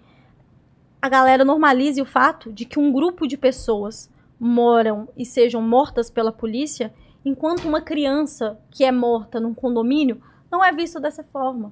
a 1.01 1.07
galera 1.07 1.45
normalize 1.45 2.01
o 2.01 2.05
fato 2.05 2.51
de 2.51 2.65
que 2.65 2.77
um 2.79 2.91
grupo 2.91 3.25
de 3.27 3.37
pessoas 3.37 4.09
moram 4.39 5.07
e 5.15 5.25
sejam 5.25 5.61
mortas 5.61 6.09
pela 6.09 6.31
polícia, 6.31 6.93
enquanto 7.23 7.65
uma 7.67 7.81
criança 7.81 8.59
que 8.71 8.83
é 8.83 8.91
morta 8.91 9.39
num 9.39 9.53
condomínio 9.53 10.21
não 10.51 10.63
é 10.63 10.71
visto 10.73 10.99
dessa 10.99 11.23
forma. 11.23 11.71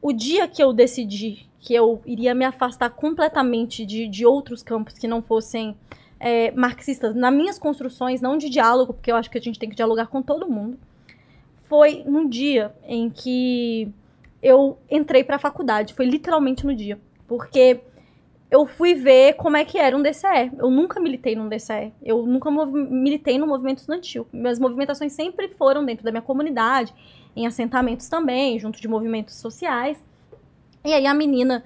O 0.00 0.12
dia 0.12 0.46
que 0.46 0.62
eu 0.62 0.72
decidi 0.72 1.48
que 1.62 1.72
eu 1.72 2.02
iria 2.04 2.34
me 2.34 2.44
afastar 2.44 2.90
completamente 2.90 3.86
de, 3.86 4.08
de 4.08 4.26
outros 4.26 4.64
campos 4.64 4.98
que 4.98 5.06
não 5.06 5.22
fossem 5.22 5.76
é, 6.18 6.50
marxistas, 6.50 7.14
nas 7.14 7.32
minhas 7.32 7.56
construções, 7.56 8.20
não 8.20 8.36
de 8.36 8.50
diálogo, 8.50 8.92
porque 8.92 9.12
eu 9.12 9.16
acho 9.16 9.30
que 9.30 9.38
a 9.38 9.40
gente 9.40 9.60
tem 9.60 9.70
que 9.70 9.76
dialogar 9.76 10.08
com 10.08 10.20
todo 10.20 10.50
mundo, 10.50 10.76
foi 11.68 12.02
num 12.04 12.28
dia 12.28 12.74
em 12.84 13.08
que 13.08 13.88
eu 14.42 14.76
entrei 14.90 15.22
para 15.22 15.36
a 15.36 15.38
faculdade. 15.38 15.94
Foi 15.94 16.04
literalmente 16.04 16.66
no 16.66 16.74
dia. 16.74 17.00
Porque 17.28 17.80
eu 18.50 18.66
fui 18.66 18.94
ver 18.94 19.34
como 19.34 19.56
é 19.56 19.64
que 19.64 19.78
era 19.78 19.96
um 19.96 20.02
DCE. 20.02 20.50
Eu 20.58 20.68
nunca 20.68 20.98
militei 20.98 21.36
num 21.36 21.48
DCE. 21.48 21.92
Eu 22.02 22.26
nunca 22.26 22.50
militei 22.50 23.38
no 23.38 23.46
movimento 23.46 23.78
estudantil. 23.78 24.26
Minhas 24.32 24.58
movimentações 24.58 25.12
sempre 25.12 25.48
foram 25.48 25.84
dentro 25.84 26.04
da 26.04 26.10
minha 26.10 26.22
comunidade, 26.22 26.92
em 27.36 27.46
assentamentos 27.46 28.08
também, 28.08 28.58
junto 28.58 28.80
de 28.80 28.88
movimentos 28.88 29.36
sociais. 29.36 30.02
E 30.84 30.92
aí 30.92 31.06
a 31.06 31.14
menina 31.14 31.64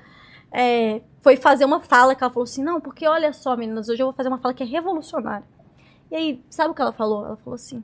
é, 0.52 1.01
foi 1.22 1.36
fazer 1.36 1.64
uma 1.64 1.80
fala 1.80 2.14
que 2.14 2.22
ela 2.22 2.32
falou 2.32 2.44
assim: 2.44 2.62
não, 2.62 2.80
porque 2.80 3.06
olha 3.06 3.32
só, 3.32 3.56
meninas, 3.56 3.88
hoje 3.88 4.02
eu 4.02 4.06
vou 4.06 4.14
fazer 4.14 4.28
uma 4.28 4.38
fala 4.38 4.55
que 4.55 4.62
é 4.62 4.66
revolucionária. 4.66 5.47
E 6.10 6.16
aí, 6.16 6.44
sabe 6.48 6.70
o 6.70 6.74
que 6.74 6.82
ela 6.82 6.93
falou? 6.93 7.24
Ela 7.24 7.36
falou 7.36 7.55
assim: 7.55 7.82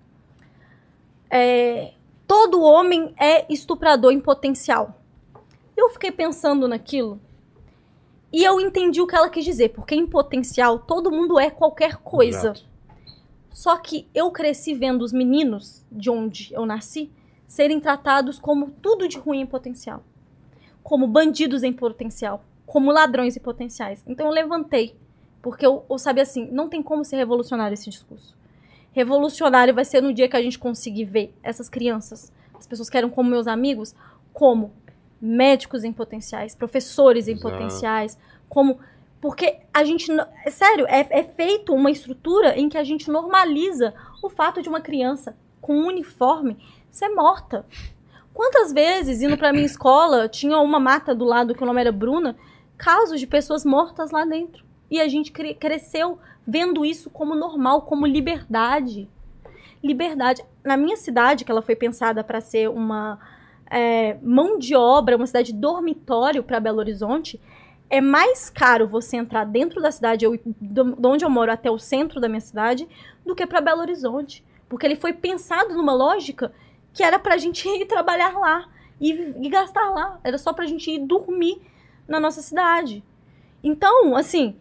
é, 1.31 1.93
todo 2.27 2.63
homem 2.63 3.15
é 3.19 3.51
estuprador 3.53 4.13
em 4.13 4.21
potencial. 4.21 4.97
Eu 5.77 5.89
fiquei 5.91 6.13
pensando 6.13 6.69
naquilo 6.69 7.19
e 8.33 8.43
eu 8.45 8.59
entendi 8.61 9.01
o 9.01 9.07
que 9.07 9.15
ela 9.15 9.29
quis 9.29 9.45
dizer, 9.45 9.71
porque 9.71 9.95
em 9.95 10.07
potencial 10.07 10.79
todo 10.79 11.11
mundo 11.11 11.39
é 11.39 11.51
qualquer 11.51 11.97
coisa. 11.97 12.53
Exato. 12.53 12.73
Só 13.51 13.77
que 13.77 14.09
eu 14.15 14.31
cresci 14.31 14.73
vendo 14.73 15.03
os 15.03 15.13
meninos 15.13 15.85
de 15.93 16.09
onde 16.09 16.53
eu 16.55 16.65
nasci 16.65 17.11
serem 17.47 17.79
tratados 17.79 18.39
como 18.39 18.71
tudo 18.81 19.07
de 19.07 19.19
ruim 19.19 19.41
em 19.41 19.47
potencial. 19.47 20.03
Como 20.83 21.07
bandidos 21.07 21.63
em 21.63 21.73
potencial. 21.73 22.45
Como 22.67 22.91
ladrões 22.91 23.37
em 23.37 23.41
potenciais. 23.41 24.03
Então 24.07 24.27
eu 24.27 24.33
levantei. 24.33 24.97
Porque 25.41 25.67
eu, 25.67 25.85
eu 25.91 25.99
sabia 25.99 26.23
assim, 26.23 26.49
não 26.51 26.69
tem 26.69 26.83
como 26.83 27.05
ser 27.05 27.17
revolucionário 27.17 27.75
esse 27.75 27.91
discurso. 27.91 28.37
Revolucionário 28.93 29.75
vai 29.75 29.85
ser 29.85 30.01
no 30.01 30.13
dia 30.13 30.29
que 30.29 30.37
a 30.37 30.43
gente 30.43 30.59
conseguir 30.59 31.05
ver 31.05 31.35
essas 31.43 31.69
crianças, 31.69 32.33
as 32.55 32.67
pessoas 32.67 32.89
que 32.89 32.97
eram 32.97 33.11
como 33.11 33.31
meus 33.31 33.47
amigos, 33.47 33.95
como 34.33 34.73
médicos 35.21 35.83
em 35.83 35.93
potenciais, 35.93 36.55
professores 36.55 37.27
em 37.27 37.33
Exato. 37.33 37.51
potenciais, 37.51 38.19
como 38.49 38.79
porque 39.23 39.61
a 39.73 39.85
gente, 39.85 40.11
é 40.45 40.51
sério, 40.51 40.85
é, 40.89 41.07
é 41.09 41.23
feito 41.23 41.73
uma 41.73 41.93
estrutura 41.93 42.59
em 42.59 42.69
que 42.69 42.77
a 42.77 42.83
gente 42.83 43.09
normaliza 43.09 43.95
o 44.21 44.29
fato 44.29 44.61
de 44.61 44.69
uma 44.69 44.81
criança 44.81 45.37
com 45.61 45.77
um 45.77 45.87
uniforme 45.87 46.59
ser 46.91 47.09
morta. 47.11 47.65
Quantas 48.35 48.73
vezes, 48.73 49.21
indo 49.21 49.37
pra 49.37 49.53
minha 49.53 49.67
escola, 49.67 50.29
tinha 50.29 50.59
uma 50.59 50.81
mata 50.81 51.15
do 51.15 51.25
lado 51.25 51.55
que 51.55 51.63
o 51.63 51.67
nome 51.67 51.81
era 51.81 51.93
Bruna, 51.93 52.37
casos 52.77 53.21
de 53.21 53.27
pessoas 53.27 53.65
mortas 53.65 54.11
lá 54.11 54.25
dentro. 54.25 54.65
E 54.91 55.01
a 55.01 55.09
gente 55.09 55.31
cre- 55.31 55.55
cresceu 55.55 56.19
vendo 56.47 56.85
isso 56.85 57.11
como 57.11 57.35
normal, 57.35 57.83
como 57.83 58.07
liberdade. 58.07 59.09
Liberdade. 59.83 60.45
Na 60.65 60.77
minha 60.77 60.97
cidade, 60.97 61.45
que 61.45 61.51
ela 61.51 61.63
foi 61.63 61.77
pensada 61.77 62.25
para 62.25 62.41
ser 62.41 62.69
uma 62.69 63.19
é, 63.71 64.17
mão 64.23 64.59
de 64.59 64.75
obra, 64.75 65.17
uma 65.17 65.27
cidade 65.27 65.53
dormitório 65.53 66.43
para 66.43 66.61
Belo 66.61 66.79
Horizonte, 66.79 67.41
é 67.91 68.01
mais 68.01 68.49
caro 68.49 68.89
você 68.89 69.17
entrar 69.19 69.45
dentro 69.45 69.81
da 69.81 69.91
cidade, 69.93 70.25
eu, 70.25 70.39
de 70.45 71.07
onde 71.07 71.25
eu 71.25 71.31
moro 71.31 71.53
até 71.53 71.71
o 71.71 71.79
centro 71.79 72.21
da 72.21 72.29
minha 72.29 72.41
cidade, 72.41 72.89
do 73.25 73.35
que 73.35 73.47
para 73.47 73.61
Belo 73.61 73.83
Horizonte. 73.83 74.43
Porque 74.69 74.87
ele 74.87 74.97
foi 74.97 75.13
pensado 75.13 75.75
numa 75.75 75.93
lógica 75.93 76.51
que 76.93 77.03
era 77.03 77.19
pra 77.19 77.37
gente 77.39 77.67
ir 77.69 77.87
trabalhar 77.87 78.39
lá 78.39 78.69
e, 79.01 79.11
e 79.41 79.49
gastar 79.49 79.91
lá. 79.91 80.21
Era 80.23 80.39
só 80.39 80.53
pra 80.53 80.67
gente 80.67 80.91
ir 80.91 80.99
dormir 81.01 81.61
na 82.07 82.19
nossa 82.21 82.43
cidade. 82.43 83.03
Então, 83.63 84.17
assim, 84.17 84.57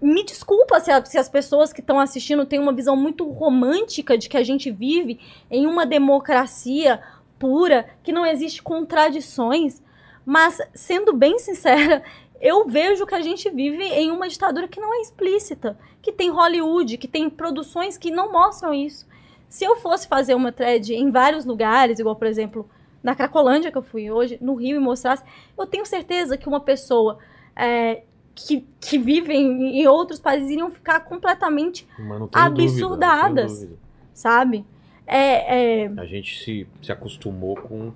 me 0.00 0.24
desculpa 0.24 0.80
se, 0.80 0.90
a- 0.90 1.04
se 1.04 1.18
as 1.18 1.28
pessoas 1.28 1.72
que 1.72 1.80
estão 1.80 1.98
assistindo 2.00 2.46
têm 2.46 2.58
uma 2.58 2.72
visão 2.72 2.96
muito 2.96 3.28
romântica 3.28 4.16
de 4.16 4.28
que 4.28 4.36
a 4.36 4.42
gente 4.44 4.70
vive 4.70 5.20
em 5.50 5.66
uma 5.66 5.84
democracia 5.84 7.02
pura, 7.38 7.88
que 8.02 8.12
não 8.12 8.24
existe 8.24 8.62
contradições. 8.62 9.82
Mas, 10.24 10.58
sendo 10.74 11.12
bem 11.12 11.38
sincera, 11.38 12.02
eu 12.40 12.66
vejo 12.66 13.04
que 13.06 13.14
a 13.14 13.20
gente 13.20 13.50
vive 13.50 13.82
em 13.84 14.10
uma 14.10 14.28
ditadura 14.28 14.68
que 14.68 14.80
não 14.80 14.94
é 14.94 15.00
explícita, 15.00 15.78
que 16.00 16.12
tem 16.12 16.30
Hollywood, 16.30 16.96
que 16.96 17.08
tem 17.08 17.28
produções 17.28 17.98
que 17.98 18.10
não 18.10 18.32
mostram 18.32 18.72
isso. 18.72 19.06
Se 19.50 19.64
eu 19.64 19.76
fosse 19.76 20.06
fazer 20.08 20.34
uma 20.34 20.50
thread 20.52 20.94
em 20.94 21.10
vários 21.10 21.44
lugares, 21.44 21.98
igual, 21.98 22.16
por 22.16 22.26
exemplo, 22.26 22.66
na 23.02 23.14
Cracolândia 23.14 23.70
que 23.70 23.76
eu 23.76 23.82
fui 23.82 24.10
hoje, 24.10 24.38
no 24.40 24.54
Rio, 24.54 24.76
e 24.76 24.78
mostrasse, 24.80 25.22
eu 25.58 25.66
tenho 25.66 25.84
certeza 25.84 26.38
que 26.38 26.48
uma 26.48 26.60
pessoa 26.60 27.18
é, 27.56 28.02
que, 28.34 28.64
que 28.80 28.96
vive 28.96 29.34
em, 29.34 29.80
em 29.82 29.86
outros 29.88 30.18
países 30.20 30.48
iriam 30.50 30.70
ficar 30.70 31.00
completamente, 31.00 31.86
Absurdadas. 32.32 33.52
dúvida. 33.52 33.76
sabe? 34.14 34.64
É, 35.06 35.82
é, 35.84 35.90
A 35.96 36.06
gente 36.06 36.42
se, 36.44 36.66
se 36.80 36.92
acostumou 36.92 37.56
com, 37.56 37.92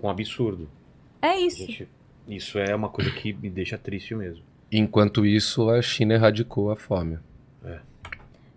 com 0.00 0.06
um 0.06 0.10
absurdo. 0.10 0.68
é 1.22 1.38
isso. 1.40 1.58
gente- 1.64 1.88
isso 2.28 2.58
é 2.58 2.74
uma 2.74 2.88
coisa 2.90 3.10
que 3.10 3.32
me 3.32 3.48
deixa 3.50 3.76
triste 3.78 4.14
mesmo. 4.14 4.44
Enquanto 4.70 5.24
isso, 5.26 5.68
a 5.70 5.80
China 5.82 6.14
erradicou 6.14 6.70
a 6.70 6.76
fome. 6.76 7.18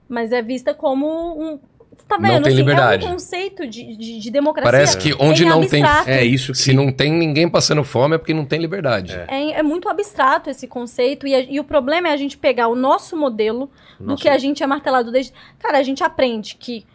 Mas 0.07 0.31
é 0.31 0.41
vista 0.41 0.73
como 0.73 1.07
um. 1.41 1.59
Você 1.95 2.05
tá 2.07 2.17
Não 2.17 2.27
vendo? 2.29 2.43
tem 2.43 2.53
assim, 2.53 2.61
liberdade. 2.61 3.05
É 3.05 3.07
um 3.07 3.11
conceito 3.13 3.67
de, 3.67 3.95
de, 3.95 4.19
de 4.19 4.31
democracia. 4.31 4.71
Parece 4.71 4.97
que 4.97 5.13
onde 5.19 5.43
em 5.43 5.47
não 5.47 5.65
tem- 5.65 5.83
abstrato. 5.83 6.09
É 6.09 6.23
isso 6.25 6.51
que. 6.51 6.57
Se 6.57 6.73
não 6.73 6.91
tem 6.91 7.11
ninguém 7.11 7.47
passando 7.47 7.83
fome 7.83 8.15
é 8.15 8.17
porque 8.17 8.33
não 8.33 8.45
tem 8.45 8.59
liberdade. 8.59 9.13
É, 9.27 9.51
é 9.51 9.63
muito 9.63 9.87
abstrato 9.87 10.49
esse 10.49 10.67
conceito. 10.67 11.27
E, 11.27 11.35
a- 11.35 11.39
e 11.41 11.59
o 11.59 11.63
problema 11.63 12.07
é 12.09 12.11
a 12.11 12.17
gente 12.17 12.37
pegar 12.37 12.67
o 12.67 12.75
nosso 12.75 13.15
modelo 13.15 13.69
do 13.99 14.05
Nosso- 14.07 14.21
que 14.23 14.27
a 14.29 14.37
gente 14.37 14.63
é 14.63 14.67
martelado 14.67 15.11
desde. 15.11 15.33
Cara, 15.59 15.77
a 15.77 15.83
gente 15.83 16.03
aprende 16.03 16.55
que 16.55 16.85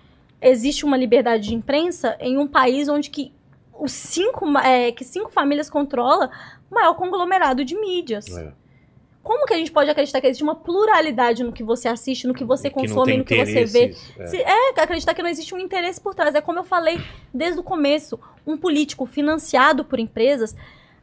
existe 0.42 0.84
uma 0.84 0.96
liberdade 0.96 1.48
de 1.48 1.54
imprensa 1.54 2.16
em 2.20 2.36
um 2.38 2.46
país 2.46 2.88
onde 2.88 3.10
que 3.10 3.32
os 3.78 3.92
cinco, 3.92 4.46
é, 4.58 4.90
que 4.90 5.04
cinco 5.04 5.30
famílias 5.30 5.70
controla 5.70 6.30
o 6.70 6.74
maior 6.74 6.94
conglomerado 6.94 7.64
de 7.64 7.78
mídias. 7.78 8.26
É. 8.36 8.52
Como 9.22 9.44
que 9.46 9.52
a 9.52 9.58
gente 9.58 9.70
pode 9.70 9.90
acreditar 9.90 10.20
que 10.20 10.26
existe 10.26 10.42
uma 10.42 10.54
pluralidade 10.54 11.42
no 11.44 11.52
que 11.52 11.62
você 11.62 11.86
assiste, 11.88 12.26
no 12.26 12.32
que 12.32 12.44
você 12.44 12.70
Que 12.70 12.74
consome, 12.76 13.10
tem 13.12 13.18
no 13.18 13.24
que 13.24 13.36
você 13.44 13.64
vê? 13.64 13.94
é. 14.18 14.26
Se- 14.26 14.40
é, 14.42 14.70
acreditar 14.80 15.12
que 15.14 15.22
não 15.22 15.28
existe 15.28 15.54
um 15.54 15.58
interesse 15.58 16.00
por 16.00 16.14
trás. 16.14 16.34
É 16.34 16.40
como 16.40 16.58
eu 16.60 16.64
falei 16.64 16.98
desde 17.34 17.60
o 17.60 17.62
começo. 17.62 18.18
Um 18.46 18.56
político 18.56 19.04
financiado 19.04 19.84
por 19.84 19.98
empresas. 19.98 20.56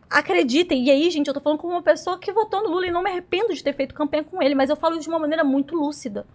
Acreditem, 0.09 0.85
e 0.85 0.91
aí, 0.91 1.09
gente, 1.09 1.27
eu 1.27 1.33
tô 1.33 1.41
falando 1.41 1.59
como 1.59 1.73
uma 1.73 1.81
pessoa 1.81 2.17
que 2.19 2.31
votou 2.31 2.61
no 2.63 2.69
Lula 2.69 2.87
e 2.87 2.91
não 2.91 3.01
me 3.03 3.09
arrependo 3.09 3.53
de 3.53 3.63
ter 3.63 3.73
feito 3.73 3.93
campanha 3.93 4.23
com 4.23 4.41
ele, 4.41 4.53
mas 4.55 4.69
eu 4.69 4.75
falo 4.75 4.93
isso 4.93 5.03
de 5.03 5.09
uma 5.09 5.19
maneira 5.19 5.43
muito 5.43 5.75
lúcida. 5.75 6.25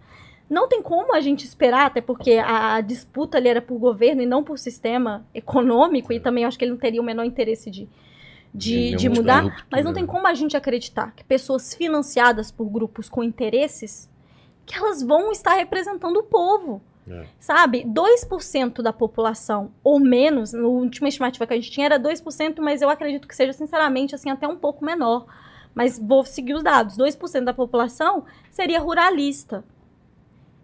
Não 0.49 0.67
tem 0.67 0.81
como 0.81 1.15
a 1.15 1.21
gente 1.21 1.45
esperar, 1.45 1.85
até 1.85 2.01
porque 2.01 2.33
a, 2.33 2.75
a 2.75 2.81
disputa 2.81 3.37
ali 3.37 3.47
era 3.47 3.61
por 3.61 3.77
governo 3.79 4.21
e 4.21 4.25
não 4.25 4.43
por 4.43 4.59
sistema 4.59 5.25
econômico, 5.33 6.11
e 6.11 6.19
também 6.19 6.43
eu 6.43 6.49
acho 6.49 6.59
que 6.59 6.65
ele 6.65 6.71
não 6.73 6.77
teria 6.77 7.01
o 7.01 7.03
menor 7.05 7.23
interesse 7.23 7.71
de, 7.71 7.87
de, 8.53 8.95
De 8.95 9.07
mudar. 9.09 9.43
ruptura, 9.43 9.65
Mas 9.71 9.85
não 9.85 9.93
tem 9.93 10.03
né? 10.03 10.09
como 10.09 10.27
a 10.27 10.33
gente 10.33 10.57
acreditar 10.57 11.11
que 11.15 11.23
pessoas 11.23 11.73
financiadas 11.73 12.51
por 12.51 12.65
grupos 12.69 13.07
com 13.09 13.23
interesses, 13.23 14.09
que 14.65 14.75
elas 14.75 15.01
vão 15.01 15.31
estar 15.31 15.53
representando 15.55 16.17
o 16.17 16.23
povo. 16.23 16.81
É. 17.07 17.25
Sabe? 17.39 17.83
2% 17.83 18.81
da 18.81 18.93
população, 18.93 19.71
ou 19.83 19.99
menos, 19.99 20.53
na 20.53 20.67
última 20.67 21.07
estimativa 21.09 21.47
que 21.47 21.53
a 21.53 21.55
gente 21.55 21.71
tinha 21.71 21.87
era 21.87 21.99
2%, 21.99 22.59
mas 22.61 22.81
eu 22.81 22.89
acredito 22.89 23.27
que 23.27 23.35
seja, 23.35 23.53
sinceramente, 23.53 24.13
assim, 24.13 24.29
até 24.29 24.47
um 24.47 24.55
pouco 24.55 24.85
menor. 24.85 25.25
Mas 25.73 25.97
vou 25.97 26.23
seguir 26.23 26.53
os 26.53 26.61
dados. 26.63 26.97
2% 26.97 27.43
da 27.45 27.53
população 27.53 28.25
seria 28.51 28.79
ruralista. 28.79 29.63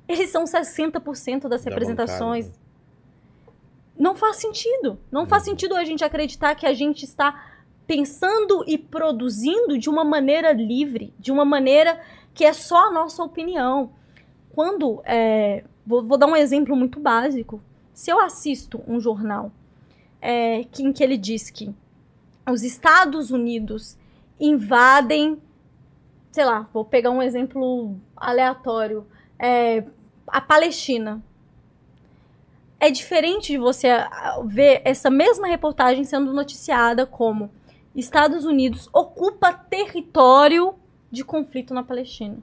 Eles 0.08 0.30
são 0.30 0.44
60% 0.46 1.48
das 1.48 1.64
Dá 1.64 1.70
representações. 1.70 2.46
vontade, 2.46 2.62
Não 3.98 4.16
faz 4.16 4.36
sentido. 4.36 5.00
Não 5.12 5.26
faz 5.26 5.44
Uhum. 5.44 5.50
sentido 5.52 5.76
a 5.76 5.84
gente 5.84 6.04
acreditar 6.04 6.54
que 6.56 6.68
a 6.68 6.74
gente 6.74 7.04
está 7.04 7.42
pensando 7.88 8.66
e 8.68 8.78
produzindo 8.78 9.78
de 9.78 9.90
uma 9.90 10.04
maneira 10.04 10.52
livre, 10.52 11.14
de 11.18 11.32
uma 11.32 11.46
maneira 11.46 12.00
que 12.34 12.44
é 12.44 12.52
só 12.54 12.90
a 12.90 12.92
nossa 12.92 13.24
opinião. 13.24 13.92
Quando. 14.52 15.02
é, 15.06 15.64
vou, 15.86 16.04
vou 16.04 16.18
dar 16.18 16.28
um 16.28 16.36
exemplo 16.36 16.76
muito 16.76 17.00
básico. 17.00 17.62
Se 17.94 18.12
eu 18.12 18.20
assisto 18.20 18.84
um 18.88 19.00
jornal 19.00 19.52
é, 20.22 20.66
que, 20.66 20.84
em 20.84 20.92
que 20.92 21.04
ele 21.04 21.18
diz 21.18 21.50
que 21.50 21.74
os 22.48 22.62
Estados 22.64 23.32
Unidos 23.32 23.98
invadem. 24.40 25.42
Sei 26.32 26.46
lá, 26.46 26.68
vou 26.74 26.86
pegar 26.86 27.10
um 27.10 27.22
exemplo 27.22 27.96
aleatório. 28.16 29.08
é, 29.40 29.84
a 30.28 30.42
Palestina. 30.42 31.24
É 32.80 32.92
diferente 32.92 33.54
de 33.54 33.58
você 33.58 33.88
ver 34.46 34.82
essa 34.86 35.10
mesma 35.10 35.48
reportagem 35.48 36.04
sendo 36.04 36.32
noticiada 36.32 37.08
como 37.08 37.50
Estados 37.98 38.46
Unidos 38.46 38.88
ocupa 38.94 39.52
território 39.52 40.76
de 41.12 41.24
conflito 41.24 41.74
na 41.74 41.84
Palestina. 41.84 42.38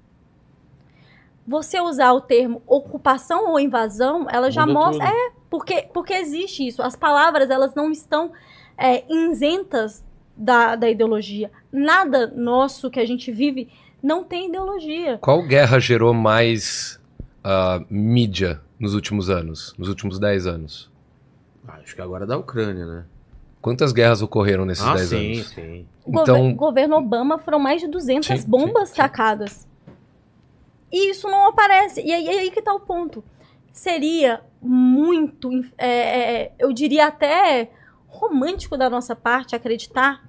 Você 1.46 1.80
usar 1.80 2.12
o 2.12 2.20
termo 2.20 2.60
ocupação 2.66 3.50
ou 3.50 3.60
invasão, 3.60 4.26
ela 4.30 4.50
já 4.50 4.66
Muda 4.66 4.78
mostra. 4.80 5.06
tudo. 5.06 5.16
É, 5.16 5.32
porque, 5.48 5.88
porque 5.94 6.12
existe 6.14 6.66
isso. 6.66 6.82
As 6.82 6.96
palavras, 6.96 7.50
elas 7.50 7.74
não 7.74 7.92
estão 7.92 8.32
é, 8.76 9.04
isentas 9.08 10.02
da, 10.36 10.74
da 10.74 10.90
ideologia. 10.90 11.52
Nada 11.70 12.26
nosso 12.26 12.90
que 12.90 12.98
a 12.98 13.06
gente 13.06 13.30
vive 13.30 13.68
não 14.02 14.24
tem 14.24 14.48
ideologia. 14.48 15.18
Qual 15.18 15.42
guerra 15.42 15.78
gerou 15.78 16.12
mais 16.12 17.00
ah, 17.44 17.80
mídia 17.88 18.60
nos 18.78 18.94
últimos 18.94 19.30
anos, 19.30 19.74
nos 19.78 19.88
últimos 19.88 20.18
10 20.18 20.46
anos? 20.46 20.90
Acho 21.68 21.94
que 21.94 22.02
agora 22.02 22.24
é 22.24 22.26
da 22.26 22.36
Ucrânia, 22.36 22.84
né? 22.84 23.04
Quantas 23.64 23.92
guerras 23.92 24.20
ocorreram 24.20 24.66
nesses 24.66 24.84
ah, 24.84 24.92
10 24.94 25.08
sim, 25.08 25.32
anos? 25.36 25.46
sim. 25.48 25.86
O 26.04 26.10
gover- 26.12 26.22
Então, 26.36 26.54
governo 26.54 26.96
Obama 26.96 27.38
foram 27.38 27.58
mais 27.58 27.80
de 27.80 27.88
200 27.88 28.28
Sim, 28.28 28.36
sim, 28.36 28.46
bombas 28.46 28.90
sim. 28.90 28.96
tacadas. 28.96 29.66
E 30.92 31.08
isso 31.10 31.26
não 31.30 31.48
aparece. 31.48 32.02
E 32.02 32.12
aí, 32.12 32.28
aí 32.28 32.50
que 32.50 32.60
tá 32.60 32.74
o 32.74 32.80
ponto. 32.80 33.24
Seria 33.72 34.42
muito, 34.60 35.50
inf- 35.50 35.72
é, 35.78 35.88
é, 36.42 36.52
eu 36.58 36.74
diria 36.74 37.06
até 37.06 37.70
romântico 38.06 38.76
da 38.76 38.90
nossa 38.90 39.16
parte 39.16 39.56
acreditar 39.56 40.22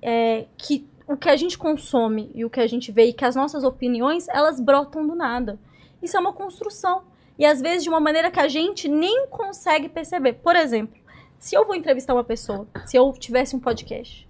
é, 0.00 0.44
que 0.56 0.86
o 1.08 1.16
que 1.16 1.28
a 1.28 1.34
gente 1.36 1.58
consome 1.58 2.30
e 2.36 2.44
o 2.44 2.50
que 2.50 2.60
a 2.60 2.68
gente 2.68 2.92
vê 2.92 3.06
e 3.06 3.12
que 3.12 3.24
as 3.24 3.34
nossas 3.34 3.64
opiniões, 3.64 4.28
elas 4.28 4.60
brotam 4.60 5.04
do 5.04 5.16
nada. 5.16 5.58
Isso 6.00 6.16
é 6.16 6.20
uma 6.20 6.32
construção. 6.32 7.02
E 7.36 7.44
às 7.44 7.60
vezes 7.60 7.82
de 7.82 7.88
uma 7.88 7.98
maneira 8.00 8.30
que 8.30 8.38
a 8.38 8.46
gente 8.46 8.88
nem 8.88 9.26
consegue 9.26 9.88
perceber. 9.88 10.34
Por 10.34 10.54
exemplo, 10.54 10.96
se 11.38 11.54
eu 11.54 11.64
vou 11.66 11.74
entrevistar 11.74 12.14
uma 12.14 12.24
pessoa, 12.24 12.66
se 12.86 12.96
eu 12.96 13.12
tivesse 13.12 13.54
um 13.54 13.60
podcast, 13.60 14.28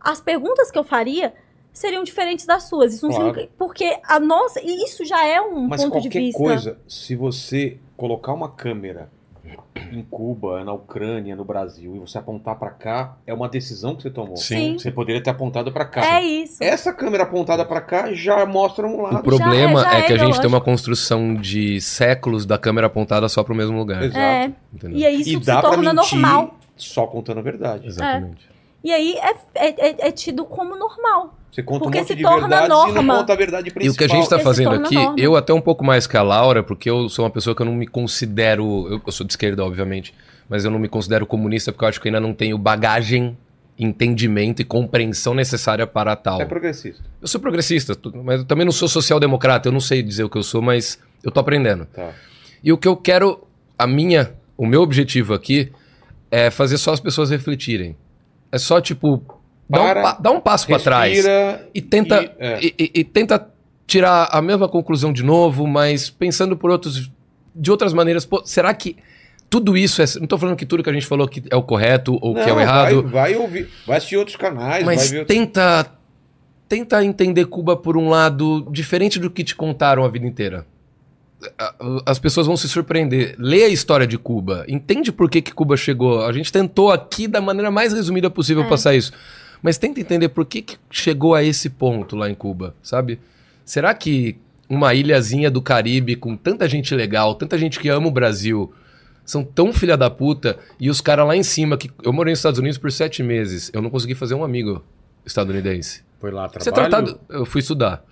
as 0.00 0.20
perguntas 0.20 0.70
que 0.70 0.78
eu 0.78 0.84
faria 0.84 1.32
seriam 1.72 2.02
diferentes 2.04 2.44
das 2.44 2.64
suas. 2.64 2.92
Isso 2.94 3.08
Claro. 3.08 3.48
porque 3.56 3.98
a 4.04 4.20
nossa, 4.20 4.60
e 4.62 4.84
isso 4.84 5.04
já 5.04 5.24
é 5.26 5.40
um 5.40 5.66
Mas 5.68 5.82
ponto 5.82 5.94
de 6.00 6.08
qualquer 6.08 6.18
vista. 6.20 6.38
coisa, 6.38 6.80
se 6.86 7.16
você 7.16 7.78
colocar 7.96 8.32
uma 8.34 8.50
câmera 8.50 9.10
em 9.90 10.02
Cuba, 10.02 10.64
na 10.64 10.72
Ucrânia, 10.72 11.36
no 11.36 11.44
Brasil, 11.44 11.94
e 11.96 11.98
você 11.98 12.16
apontar 12.18 12.56
pra 12.58 12.70
cá, 12.70 13.16
é 13.26 13.34
uma 13.34 13.48
decisão 13.48 13.94
que 13.94 14.02
você 14.02 14.10
tomou. 14.10 14.36
Sim. 14.36 14.78
Você 14.78 14.90
poderia 14.90 15.22
ter 15.22 15.30
apontado 15.30 15.70
pra 15.72 15.84
cá. 15.84 16.02
É 16.18 16.22
isso. 16.22 16.62
Essa 16.62 16.92
câmera 16.92 17.24
apontada 17.24 17.64
pra 17.64 17.80
cá 17.80 18.12
já 18.12 18.44
mostra 18.46 18.86
um 18.86 18.96
o 18.98 19.02
lado. 19.02 19.22
problema 19.22 19.82
já 19.82 19.94
é, 19.96 20.00
é 20.00 20.02
que 20.02 20.12
a 20.12 20.18
gente 20.18 20.38
tem 20.40 20.48
uma 20.48 20.60
construção 20.60 21.34
de 21.34 21.80
séculos 21.80 22.46
da 22.46 22.56
câmera 22.58 22.86
apontada 22.86 23.28
só 23.28 23.42
para 23.42 23.52
o 23.52 23.56
mesmo 23.56 23.76
lugar. 23.76 24.02
Exato. 24.02 24.18
É, 24.18 24.52
entendeu? 24.72 24.98
e 24.98 25.04
aí 25.06 25.20
isso 25.20 25.30
E 25.30 25.32
se 25.34 25.40
dá 25.40 25.60
pra 25.60 25.70
torna 25.70 25.92
mentir 25.94 26.18
normal. 26.18 26.58
só 26.76 27.06
contando 27.06 27.38
a 27.38 27.42
verdade. 27.42 27.86
Exatamente. 27.86 28.50
E 28.84 28.90
aí 28.92 29.16
é, 29.16 29.34
é, 29.54 29.88
é- 29.88 30.08
é 30.08 30.10
tido 30.10 30.44
como 30.44 30.74
normal. 30.76 31.38
Você 31.50 31.62
conta 31.62 31.84
Porque 31.84 31.98
um 31.98 32.00
monte 32.00 32.08
se 32.08 32.14
de 32.14 32.22
torna 32.22 32.64
e 32.64 32.68
norma. 32.68 33.18
conta 33.18 33.32
a 33.34 33.36
verdade 33.36 33.68
E 33.68 33.72
principal. 33.72 33.94
o 33.94 33.98
que 33.98 34.04
a 34.04 34.08
gente 34.08 34.22
está 34.24 34.38
fazendo 34.38 34.70
aqui, 34.74 34.94
norma. 34.94 35.14
eu 35.18 35.36
até 35.36 35.52
um 35.52 35.60
pouco 35.60 35.84
mais 35.84 36.06
que 36.06 36.16
a 36.16 36.22
Laura, 36.22 36.62
porque 36.62 36.88
eu 36.88 37.08
sou 37.10 37.24
uma 37.26 37.30
pessoa 37.30 37.54
que 37.54 37.60
eu 37.60 37.66
não 37.66 37.74
me 37.74 37.86
considero. 37.86 38.88
Eu, 38.90 39.02
eu 39.06 39.12
sou 39.12 39.26
de 39.26 39.34
esquerda, 39.34 39.62
obviamente, 39.64 40.14
mas 40.48 40.64
eu 40.64 40.70
não 40.70 40.78
me 40.78 40.88
considero 40.88 41.26
comunista 41.26 41.70
porque 41.70 41.84
eu 41.84 41.88
acho 41.90 42.00
que 42.00 42.08
eu 42.08 42.10
ainda 42.10 42.20
não 42.26 42.32
tenho 42.32 42.56
bagagem, 42.56 43.36
entendimento 43.78 44.62
e 44.62 44.64
compreensão 44.64 45.34
necessária 45.34 45.86
para 45.86 46.16
tal. 46.16 46.40
É 46.40 46.44
progressista. 46.46 47.02
Eu 47.20 47.28
sou 47.28 47.40
progressista, 47.40 47.94
mas 48.24 48.40
eu 48.40 48.46
também 48.46 48.64
não 48.64 48.72
sou 48.72 48.88
social-democrata, 48.88 49.68
eu 49.68 49.72
não 49.72 49.80
sei 49.80 50.02
dizer 50.02 50.24
o 50.24 50.30
que 50.30 50.38
eu 50.38 50.42
sou, 50.42 50.62
mas 50.62 50.98
eu 51.22 51.30
tô 51.30 51.40
aprendendo. 51.40 51.86
Tá. 51.86 52.12
E 52.64 52.72
o 52.72 52.78
que 52.78 52.88
eu 52.88 52.96
quero, 52.96 53.46
a 53.78 53.86
minha, 53.86 54.32
o 54.56 54.66
meu 54.66 54.80
objetivo 54.82 55.34
aqui 55.34 55.70
é 56.30 56.50
fazer 56.50 56.78
só 56.78 56.92
as 56.92 57.00
pessoas 57.00 57.28
refletirem. 57.30 57.94
É 58.52 58.58
só, 58.58 58.80
tipo, 58.80 59.14
um, 59.14 59.20
Para, 59.72 60.02
pa- 60.02 60.18
dar 60.20 60.30
um 60.30 60.40
passo 60.40 60.66
para 60.66 60.78
trás. 60.78 61.24
E 61.74 61.80
tenta, 61.80 62.22
e- 62.22 62.30
é. 62.38 62.58
e, 62.62 62.90
e- 63.00 63.04
tenta 63.04 63.48
tirar 63.86 64.28
a 64.30 64.40
mesma 64.42 64.68
conclusão 64.68 65.12
de 65.12 65.22
novo, 65.22 65.66
mas 65.66 66.10
pensando 66.10 66.56
por 66.56 66.70
outros, 66.70 67.10
de 67.56 67.70
outras 67.70 67.92
maneiras. 67.92 68.24
Pô, 68.26 68.42
será 68.44 68.72
que 68.74 68.96
tudo 69.50 69.76
isso 69.76 70.00
é. 70.02 70.04
Não 70.20 70.26
tô 70.26 70.38
falando 70.38 70.56
que 70.56 70.64
tudo 70.66 70.82
que 70.82 70.90
a 70.90 70.92
gente 70.92 71.06
falou 71.06 71.26
que 71.26 71.42
é 71.50 71.56
o 71.56 71.62
correto 71.62 72.18
ou 72.22 72.34
que 72.34 72.40
é 72.40 72.44
o 72.52 72.54
Não, 72.56 72.60
errado. 72.60 73.02
Vai, 73.02 73.10
vai 73.32 73.36
ouvir, 73.36 73.68
vai 73.86 73.96
assistir 73.96 74.16
outros 74.16 74.36
canais, 74.36 74.84
vai 74.84 74.96
Mas 74.96 75.10
ver 75.10 75.20
outros... 75.20 75.36
tenta, 75.36 75.86
tenta 76.68 77.04
entender 77.04 77.44
Cuba 77.46 77.76
por 77.76 77.96
um 77.96 78.08
lado 78.08 78.66
diferente 78.70 79.18
do 79.18 79.30
que 79.30 79.42
te 79.44 79.54
contaram 79.54 80.04
a 80.04 80.08
vida 80.08 80.26
inteira. 80.26 80.66
As 82.06 82.18
pessoas 82.18 82.46
vão 82.46 82.56
se 82.56 82.68
surpreender. 82.68 83.34
Lê 83.38 83.64
a 83.64 83.68
história 83.68 84.06
de 84.06 84.16
Cuba. 84.18 84.64
Entende 84.68 85.10
por 85.12 85.28
que, 85.30 85.42
que 85.42 85.52
Cuba 85.52 85.76
chegou. 85.76 86.24
A 86.24 86.32
gente 86.32 86.52
tentou 86.52 86.90
aqui 86.90 87.26
da 87.26 87.40
maneira 87.40 87.70
mais 87.70 87.92
resumida 87.92 88.30
possível 88.30 88.64
É. 88.64 88.68
passar 88.68 88.94
isso. 88.94 89.12
Mas 89.62 89.78
tenta 89.78 90.00
entender 90.00 90.28
por 90.28 90.44
que, 90.44 90.62
que 90.62 90.76
chegou 90.90 91.34
a 91.34 91.42
esse 91.42 91.70
ponto 91.70 92.16
lá 92.16 92.28
em 92.28 92.34
Cuba, 92.34 92.74
sabe? 92.82 93.20
Será 93.64 93.94
que 93.94 94.36
uma 94.68 94.92
ilhazinha 94.94 95.50
do 95.50 95.62
Caribe 95.62 96.16
com 96.16 96.36
tanta 96.36 96.68
gente 96.68 96.94
legal, 96.94 97.34
tanta 97.34 97.56
gente 97.58 97.78
que 97.78 97.88
ama 97.88 98.08
o 98.08 98.10
Brasil, 98.10 98.72
são 99.24 99.44
tão 99.44 99.72
filha 99.72 99.96
da 99.96 100.10
puta 100.10 100.58
e 100.80 100.90
os 100.90 101.00
caras 101.00 101.26
lá 101.26 101.36
em 101.36 101.42
cima 101.42 101.76
que 101.76 101.90
eu 102.02 102.12
morei 102.12 102.32
nos 102.32 102.40
Estados 102.40 102.58
Unidos 102.58 102.78
por 102.78 102.90
sete 102.90 103.22
meses, 103.22 103.70
eu 103.72 103.80
não 103.80 103.90
consegui 103.90 104.14
fazer 104.14 104.34
um 104.34 104.42
amigo 104.42 104.82
estadunidense. 105.24 106.02
Foi 106.20 106.30
lá 106.30 106.48
Você 106.48 106.68
é 106.68 106.72
tratado, 106.72 107.18
eu 107.28 107.44
fui 107.44 107.60
estudar. 107.60 108.02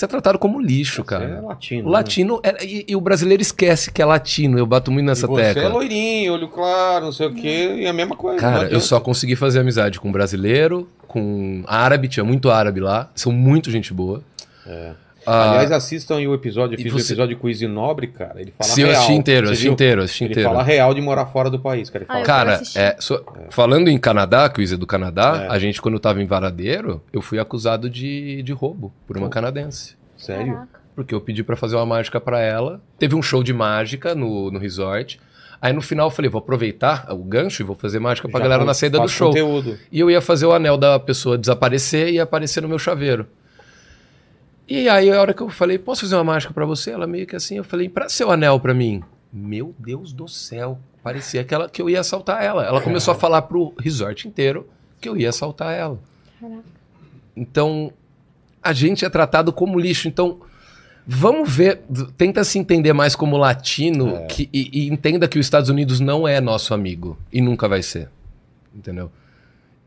Você 0.00 0.06
é 0.06 0.08
tratado 0.08 0.38
como 0.38 0.58
lixo, 0.58 1.02
Você 1.02 1.08
cara. 1.08 1.24
é 1.24 1.40
latino. 1.42 1.86
O 1.86 1.92
latino 1.92 2.40
é- 2.42 2.64
e, 2.64 2.86
e 2.88 2.96
o 2.96 3.00
brasileiro 3.02 3.42
esquece 3.42 3.92
que 3.92 4.00
é 4.00 4.04
latino. 4.06 4.58
Eu 4.58 4.64
bato 4.64 4.90
muito 4.90 5.04
né? 5.04 5.10
nessa 5.10 5.26
e 5.26 5.28
você 5.28 5.42
tecla. 5.42 5.62
é 5.64 5.68
loirinho, 5.68 6.32
olho 6.32 6.48
claro, 6.48 7.04
não 7.04 7.12
sei 7.12 7.26
o 7.26 7.34
quê, 7.34 7.74
e 7.80 7.86
a 7.86 7.92
mesma 7.92 8.16
coisa. 8.16 8.38
Cara, 8.40 8.66
eu 8.70 8.80
só 8.80 8.98
consegui 8.98 9.36
fazer 9.36 9.60
amizade 9.60 10.00
com 10.00 10.10
brasileiro, 10.10 10.88
com 11.06 11.62
árabe, 11.66 12.08
tinha 12.08 12.24
muito 12.24 12.50
árabe 12.50 12.80
lá, 12.80 13.10
são 13.14 13.30
muito 13.30 13.70
gente 13.70 13.92
boa. 13.92 14.22
Ah, 15.26 15.50
Aliás, 15.50 15.70
assistam 15.72 16.16
aí 16.16 16.26
o 16.26 16.34
episódio, 16.34 16.74
eu 16.76 16.82
fiz 16.82 16.92
você- 16.92 17.12
o 17.12 17.14
episódio 17.14 17.36
com 17.38 17.46
o 17.46 17.50
Easy 17.50 17.66
Nobre, 17.66 18.06
cara. 18.06 18.40
Ele 18.40 18.52
fala 18.58 18.70
sim, 18.70 18.80
eu 18.82 18.86
real. 18.88 18.96
assisti 18.98 19.14
inteiro, 19.18 19.46
assisti 19.48 19.68
inteiro, 19.68 20.02
assisti 20.02 20.24
Ele 20.24 20.32
inteiro. 20.32 20.48
fala 20.50 20.62
real 20.62 20.94
de 20.94 21.00
morar 21.00 21.26
fora 21.26 21.50
do 21.50 21.58
país, 21.58 21.90
cara. 21.90 22.04
Ele 22.04 22.10
Ah, 22.10 22.12
fala, 22.14 22.22
eu 22.22 22.26
Cara, 22.26 22.62
é, 22.74 22.96
so- 22.98 23.24
falando 23.50 23.88
em 23.88 23.98
Canadá, 23.98 24.48
que 24.48 24.60
o 24.60 24.62
Isa 24.62 24.74
é 24.76 24.78
do 24.78 24.86
Canadá, 24.86 25.46
É. 25.48 25.52
a 25.54 25.58
gente, 25.58 25.80
quando 25.82 25.98
tava 25.98 26.22
em 26.22 26.26
Varadeiro, 26.26 27.02
eu 27.12 27.20
fui 27.20 27.38
acusado 27.38 27.90
de, 27.90 28.42
de 28.42 28.52
roubo 28.52 28.92
por 29.06 29.16
uma 29.16 29.26
Pô. 29.26 29.30
canadense. 29.30 29.94
sério? 30.16 30.52
Caraca. 30.54 30.80
Porque 30.94 31.14
eu 31.14 31.20
pedi 31.20 31.42
pra 31.42 31.56
fazer 31.56 31.76
uma 31.76 31.86
mágica 31.86 32.20
pra 32.20 32.40
ela. 32.40 32.80
Teve 32.98 33.14
um 33.14 33.22
show 33.22 33.42
de 33.42 33.52
mágica 33.54 34.14
no, 34.14 34.50
no 34.50 34.58
resort. 34.58 35.18
Aí 35.62 35.72
no 35.72 35.80
final 35.82 36.06
eu 36.06 36.10
falei, 36.10 36.30
vou 36.30 36.38
aproveitar 36.40 37.06
o 37.12 37.18
gancho 37.24 37.62
e 37.62 37.64
vou 37.64 37.74
fazer 37.76 37.98
mágica 37.98 38.28
pra 38.28 38.38
Já 38.38 38.44
galera 38.44 38.64
na 38.64 38.74
saída 38.74 38.98
do 38.98 39.08
show. 39.08 39.28
conteúdo. 39.28 39.78
E 39.92 39.98
eu 40.00 40.10
ia 40.10 40.20
fazer 40.20 40.46
o 40.46 40.52
anel 40.52 40.76
da 40.76 40.98
pessoa 40.98 41.36
desaparecer 41.38 42.08
e 42.08 42.12
ia 42.14 42.22
aparecer 42.22 42.60
no 42.62 42.68
meu 42.68 42.78
chaveiro. 42.78 43.26
E 44.70 44.88
aí, 44.88 45.10
a 45.10 45.20
hora 45.20 45.34
que 45.34 45.42
eu 45.42 45.48
falei, 45.50 45.78
posso 45.78 46.02
fazer 46.02 46.14
uma 46.14 46.22
mágica 46.22 46.54
pra 46.54 46.64
você? 46.64 46.92
Ela 46.92 47.04
meio 47.06 47.26
que 47.26 47.34
assim, 47.34 47.56
eu 47.56 47.64
falei, 47.64 47.88
pra 47.88 48.08
seu 48.08 48.30
anel 48.30 48.60
pra 48.60 48.72
mim. 48.72 49.02
Meu 49.32 49.74
Deus 49.78 50.12
do 50.12 50.28
céu. 50.28 50.78
Parecia 51.02 51.42
que, 51.42 51.52
ela, 51.52 51.68
que 51.68 51.82
eu 51.82 51.90
ia 51.90 51.98
assaltar 52.00 52.42
ela. 52.44 52.64
Ela 52.64 52.80
começou 52.80 53.10
a 53.12 53.16
falar 53.16 53.42
pro 53.42 53.74
resort 53.80 54.28
inteiro 54.28 54.68
que 55.00 55.08
eu 55.08 55.16
ia 55.16 55.30
assaltar 55.30 55.72
ela. 55.74 55.98
Caraca. 56.40 56.62
Então, 57.36 57.92
a 58.62 58.72
gente 58.72 59.04
é 59.04 59.10
tratado 59.10 59.52
como 59.52 59.78
lixo. 59.78 60.06
Então, 60.06 60.40
vamos 61.06 61.50
ver, 61.52 61.80
tenta 62.16 62.44
se 62.44 62.58
entender 62.58 62.92
mais 62.92 63.16
como 63.16 63.36
latino 63.36 64.14
É. 64.16 64.26
que- 64.26 64.48
e, 64.52 64.84
e 64.84 64.88
entenda 64.88 65.26
que 65.26 65.38
os 65.38 65.46
Estados 65.46 65.68
Unidos 65.70 65.98
não 65.98 66.28
é 66.28 66.40
nosso 66.40 66.74
amigo 66.74 67.18
e 67.32 67.40
nunca 67.40 67.66
vai 67.66 67.82
ser. 67.82 68.08
Entendeu? 68.74 69.10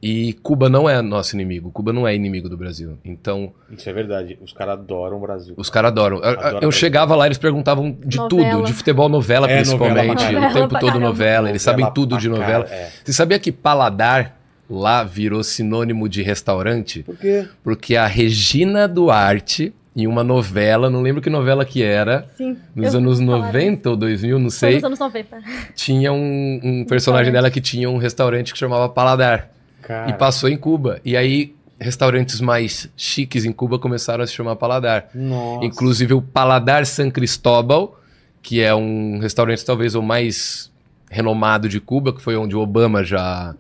E 0.06 0.34
Cuba 0.44 0.68
não 0.68 0.90
é 0.90 1.02
nosso 1.02 1.34
inimigo. 1.34 1.72
Cuba 1.72 1.94
não 1.94 2.06
é 2.06 2.14
inimigo 2.14 2.50
do 2.50 2.58
Brasil. 2.58 2.98
Então, 3.06 3.54
Isso 3.72 3.90
é 3.90 3.94
verdade. 3.94 4.38
Os 4.42 4.52
caras 4.52 4.74
adoram 4.74 5.16
o 5.16 5.22
Brasil. 5.22 5.54
os 5.56 5.70
caras 5.70 5.92
adoram. 5.92 6.18
Eu- 6.18 6.24
Adoram 6.24 6.44
eu 6.46 6.52
Brasil. 6.52 6.72
chegava 6.74 7.16
lá, 7.16 7.26
eles 7.26 7.38
perguntavam 7.38 7.96
de 8.06 8.18
Novela. 8.18 8.52
tudo, 8.52 8.66
de 8.66 8.74
futebol, 8.74 9.08
novela 9.08 9.50
É, 9.50 9.56
principalmente. 9.56 10.26
novela 10.34 10.50
o 10.50 10.54
tempo 10.54 10.78
todo 10.80 11.00
novela. 11.00 11.50
Eles 11.50 11.62
sabem 11.62 11.86
Novela 11.86 11.94
tudo 11.96 12.10
pra 12.10 12.20
de 12.20 12.28
novela. 12.28 12.64
cara, 12.66 12.76
é. 12.76 12.90
Você 13.02 13.14
sabia 13.14 13.40
que 13.40 13.50
paladar 13.50 14.38
lá 14.70 15.06
virou 15.06 15.42
sinônimo 15.42 16.10
de 16.10 16.22
restaurante? 16.22 17.04
Por 17.04 17.16
quê? 17.18 17.48
Porque 17.64 17.96
a 17.96 18.06
Regina 18.06 18.90
Duarte, 18.90 19.74
em 19.96 20.06
uma 20.06 20.24
novela, 20.24 20.90
não 20.90 21.02
lembro 21.02 21.22
que 21.22 21.30
novela 21.30 21.64
que 21.64 21.82
era, 21.82 22.26
Sim. 22.36 22.58
nos 22.76 22.94
anos 22.94 23.20
ouvi 23.22 23.32
falar 23.32 23.46
90 23.48 23.90
ou 23.92 23.96
2000, 23.96 24.38
não 24.40 24.48
disso. 24.48 24.60
Foi 24.60 24.68
sei, 24.70 24.76
nos 24.76 24.84
anos 24.84 25.00
90. 25.00 25.38
tinha 25.76 26.12
um, 26.12 26.60
um 26.62 26.86
personagem 26.86 27.32
dela 27.32 27.50
que 27.50 27.62
tinha 27.62 27.90
um 27.90 27.98
restaurante 27.98 28.52
que 28.52 28.60
chamava 28.60 28.90
Paladar. 28.90 29.50
Cara, 29.84 30.10
E 30.10 30.14
passou 30.14 30.50
em 30.50 30.58
Cuba. 30.58 31.00
E 31.06 31.16
aí, 31.16 31.54
restaurantes 31.80 32.40
mais 32.42 32.90
chiques 32.96 33.46
em 33.46 33.52
Cuba 33.52 33.78
começaram 33.78 34.24
a 34.24 34.28
se 34.28 34.34
chamar 34.34 34.56
Paladar. 34.56 35.08
Nossa. 35.14 35.66
Inclusive 35.66 36.14
o 36.14 36.22
Paladar 36.22 36.86
San 36.86 37.10
Cristóbal, 37.12 38.00
que 38.42 38.62
é 38.62 38.74
um 38.74 39.20
restaurante 39.20 39.64
talvez 39.66 39.96
o 39.96 40.02
mais 40.02 40.72
renomado 41.10 41.70
de 41.70 41.80
Cuba, 41.80 42.14
que 42.14 42.22
foi 42.22 42.36
onde 42.36 42.56
o 42.56 42.60
Obama 42.60 43.04
já, 43.04 43.54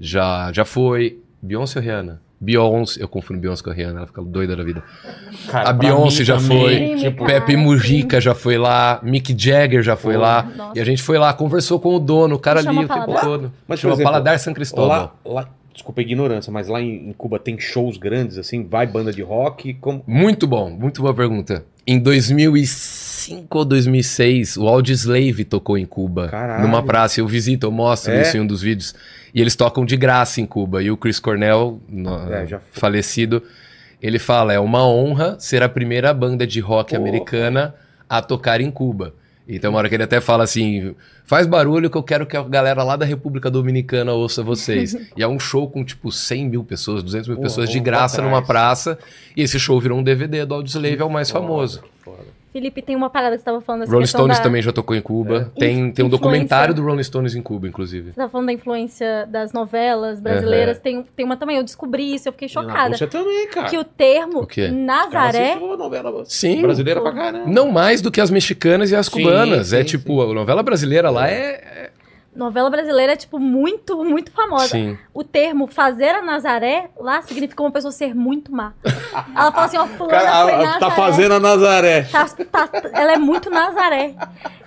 já, 0.00 0.50
já 0.52 0.64
foi. 0.64 1.18
Beyoncé 1.42 1.78
ou 1.78 1.84
Rihanna? 1.84 2.22
Beyoncé, 2.40 3.02
eu 3.02 3.08
confundo 3.08 3.40
Beyoncé 3.40 3.62
com 3.62 3.70
a 3.70 3.72
Rihanna, 3.72 3.98
ela 4.00 4.06
fica 4.06 4.22
doida 4.22 4.54
da 4.56 4.62
vida. 4.62 4.82
Cara, 5.48 5.70
a 5.70 5.72
Beyoncé 5.72 6.24
já 6.24 6.36
também, 6.36 6.98
foi, 6.98 7.10
Tipo, 7.10 7.24
Pepe 7.26 7.56
Mujica 7.56 8.20
já 8.20 8.34
foi 8.34 8.58
lá, 8.58 9.00
Mick 9.02 9.34
Jagger 9.38 9.82
já 9.82 9.96
foi 9.96 10.14
Pô. 10.14 10.20
lá. 10.20 10.42
Nossa. 10.56 10.78
E 10.78 10.80
a 10.80 10.84
gente 10.84 11.02
foi 11.02 11.18
lá, 11.18 11.32
conversou 11.32 11.78
com 11.80 11.94
o 11.94 11.98
dono, 11.98 12.36
o 12.36 12.38
cara 12.38 12.60
ali 12.60 12.84
o 12.84 12.88
tempo 12.88 13.20
todo. 13.20 13.52
Mas, 13.66 13.80
Chama 13.80 13.94
exemplo, 13.94 14.10
Paladar 14.10 14.38
San 14.38 14.52
Cristóbal. 14.52 15.16
lá, 15.24 15.32
lá, 15.42 15.48
desculpa 15.74 16.00
a 16.00 16.04
ignorância, 16.04 16.50
mas 16.52 16.68
lá 16.68 16.80
em, 16.80 17.12
Cuba 17.18 17.38
tem 17.38 17.58
shows 17.58 17.96
grandes, 17.98 18.38
assim? 18.38 18.64
Vai 18.64 18.86
banda 18.86 19.12
de 19.12 19.20
rock? 19.22 19.74
Como... 19.74 20.02
Muito 20.06 20.46
bom, 20.46 20.70
muito 20.70 21.02
boa 21.02 21.12
pergunta. 21.12 21.64
Em 21.86 21.98
2005 21.98 23.58
ou 23.58 23.64
2006, 23.64 24.56
o 24.56 24.66
Audioslave 24.68 25.44
tocou 25.44 25.76
em 25.76 25.84
Cuba, 25.84 26.28
Caralho. 26.28 26.62
numa 26.62 26.82
praça. 26.82 27.20
Eu 27.20 27.26
visito, 27.26 27.66
eu 27.66 27.70
mostro 27.70 28.12
É? 28.12 28.22
isso 28.22 28.36
em 28.36 28.40
um 28.40 28.46
dos 28.46 28.62
vídeos. 28.62 28.94
E 29.34 29.40
eles 29.40 29.56
tocam 29.56 29.84
de 29.84 29.96
graça 29.96 30.40
em 30.40 30.46
Cuba. 30.46 30.82
E 30.82 30.90
o 30.90 30.96
Chris 30.96 31.18
Cornell, 31.18 31.80
no- 31.88 32.32
É, 32.32 32.46
falecido, 32.72 33.42
ele 34.00 34.18
fala: 34.18 34.52
é 34.52 34.60
uma 34.60 34.86
honra 34.88 35.36
ser 35.38 35.62
a 35.62 35.68
primeira 35.68 36.14
banda 36.14 36.46
de 36.46 36.60
rock 36.60 36.94
americana 36.94 37.74
a 38.08 38.22
tocar 38.22 38.60
em 38.60 38.70
Cuba. 38.70 39.14
Então, 39.46 39.70
uma 39.70 39.78
hora 39.78 39.88
que 39.88 39.94
ele 39.94 40.02
até 40.02 40.20
fala 40.20 40.44
assim: 40.44 40.94
faz 41.24 41.46
barulho 41.46 41.90
que 41.90 41.96
eu 41.96 42.02
quero 42.02 42.26
que 42.26 42.36
a 42.36 42.42
galera 42.42 42.82
lá 42.82 42.96
da 42.96 43.04
República 43.04 43.50
Dominicana 43.50 44.12
ouça 44.12 44.42
vocês. 44.42 44.96
e 45.16 45.22
é 45.22 45.28
um 45.28 45.38
show 45.38 45.68
com 45.68 45.84
tipo 45.84 46.10
100 46.10 46.48
mil 46.48 46.64
pessoas, 46.64 47.02
200 47.02 47.28
mil 47.28 47.36
Porra, 47.36 47.48
pessoas 47.48 47.68
de 47.68 47.78
graça 47.78 48.22
numa 48.22 48.42
praça. 48.42 48.98
E 49.36 49.42
esse 49.42 49.58
show 49.58 49.78
virou 49.78 49.98
um 49.98 50.02
DVD 50.02 50.46
do 50.46 50.54
Audioslave, 50.54 51.00
é 51.00 51.04
o 51.04 51.10
mais 51.10 51.30
famoso. 51.30 51.82
Foda. 52.00 52.33
Felipe, 52.54 52.80
tem 52.80 52.94
uma 52.94 53.10
parada 53.10 53.34
que 53.34 53.40
você 53.40 53.46
tava 53.46 53.60
falando 53.60 53.84
Rolling 53.90 54.06
Stones 54.06 54.36
da... 54.36 54.44
também 54.44 54.62
já 54.62 54.72
tocou 54.72 54.94
em 54.94 55.00
Cuba. 55.00 55.50
É. 55.56 55.58
Tem, 55.58 55.74
tem 55.74 55.76
um 55.76 56.06
Influência. 56.06 56.08
documentário 56.08 56.72
do 56.72 56.84
Rolling 56.84 57.02
Stones 57.02 57.34
em 57.34 57.42
Cuba, 57.42 57.66
inclusive. 57.66 58.12
Você 58.12 58.16
tava 58.16 58.30
falando 58.30 58.46
da 58.46 58.52
influência 58.52 59.26
das 59.28 59.52
novelas 59.52 60.20
brasileiras. 60.20 60.78
Tem, 60.78 61.02
tem 61.16 61.26
uma 61.26 61.36
também, 61.36 61.56
eu 61.56 61.64
descobri 61.64 62.14
isso, 62.14 62.28
eu 62.28 62.32
fiquei 62.32 62.46
chocada. 62.46 62.96
Você 62.96 63.08
também, 63.08 63.48
cara. 63.48 63.68
Que 63.68 63.76
o 63.76 63.82
termo 63.82 64.42
O? 64.42 64.72
Nazaré... 64.72 65.54
Cara, 65.54 65.76
novela 65.76 66.24
Sim. 66.26 66.62
brasileira 66.62 67.00
pra 67.00 67.12
caramba. 67.12 67.50
Não 67.50 67.72
mais 67.72 68.00
do 68.00 68.12
que 68.12 68.20
as 68.20 68.30
mexicanas 68.30 68.92
e 68.92 68.94
as 68.94 69.06
Sim, 69.06 69.24
cubanas. 69.24 69.72
é 69.72 69.78
sim, 69.80 69.84
tipo, 69.86 70.22
a 70.22 70.32
novela 70.32 70.62
brasileira 70.62 71.10
lá 71.10 71.28
é. 71.28 71.90
Novela 72.34 72.68
brasileira 72.70 73.12
é, 73.12 73.16
tipo, 73.16 73.38
muito, 73.38 74.04
muito 74.04 74.30
famosa. 74.32 74.68
Sim. 74.68 74.98
O 75.12 75.22
termo 75.22 75.66
fazer 75.66 76.10
a 76.10 76.22
Nazaré 76.22 76.90
lá 76.98 77.22
significa 77.22 77.62
uma 77.62 77.70
pessoa 77.70 77.92
ser 77.92 78.14
muito 78.14 78.50
má. 78.52 78.72
Ela 79.34 79.52
fala 79.52 79.66
assim, 79.66 79.76
ó, 79.78 79.86
fulana 79.86 80.20
Cara, 80.20 80.42
foi 80.44 80.52
a- 80.54 80.58
Nazaré. 80.58 80.78
tá 80.80 80.90
fazendo 80.90 81.34
a 81.34 81.40
Nazaré. 81.40 82.02
Tá- 82.04 82.26
tá- 82.26 82.70
ela 82.92 83.12
é 83.12 83.18
muito 83.18 83.48
Nazaré. 83.50 84.14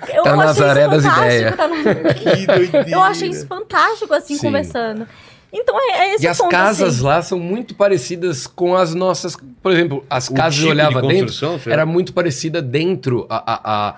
Eu 0.10 0.24
Tá 0.24 0.30
achei 0.32 0.46
Nazaré 0.46 0.82
isso 0.82 0.90
das 0.92 1.04
fantástico, 1.04 1.26
ideias. 1.34 1.56
tá 1.56 1.68
na- 1.68 2.14
Que 2.14 2.46
doideira. 2.48 2.90
Eu 2.90 3.02
achei 3.02 3.30
isso 3.30 3.48
fantástico, 3.48 4.14
assim, 4.14 4.36
Sim. 4.36 4.46
conversando. 4.48 5.08
Então, 5.52 5.80
é, 5.80 5.92
é 6.10 6.16
esse 6.16 6.26
E 6.26 6.28
o 6.28 6.32
as 6.32 6.38
ponto, 6.38 6.50
casas 6.52 6.96
assim. 6.96 7.04
lá 7.06 7.22
são 7.22 7.40
muito 7.40 7.74
parecidas 7.74 8.46
com 8.48 8.76
as 8.76 8.94
nossas. 8.94 9.36
Por 9.64 9.72
exemplo, 9.72 10.06
as 10.10 10.28
O 10.30 10.34
casas 10.34 10.56
tipo 10.56 10.68
eu 10.68 10.72
olhava 10.72 11.02
de 11.02 11.08
dentro, 11.08 11.34
era 11.72 11.86
muito 11.86 12.12
parecida 12.14 12.62
dentro 12.62 13.26
a, 13.30 13.54
a, 13.54 13.62
a, 13.90 13.96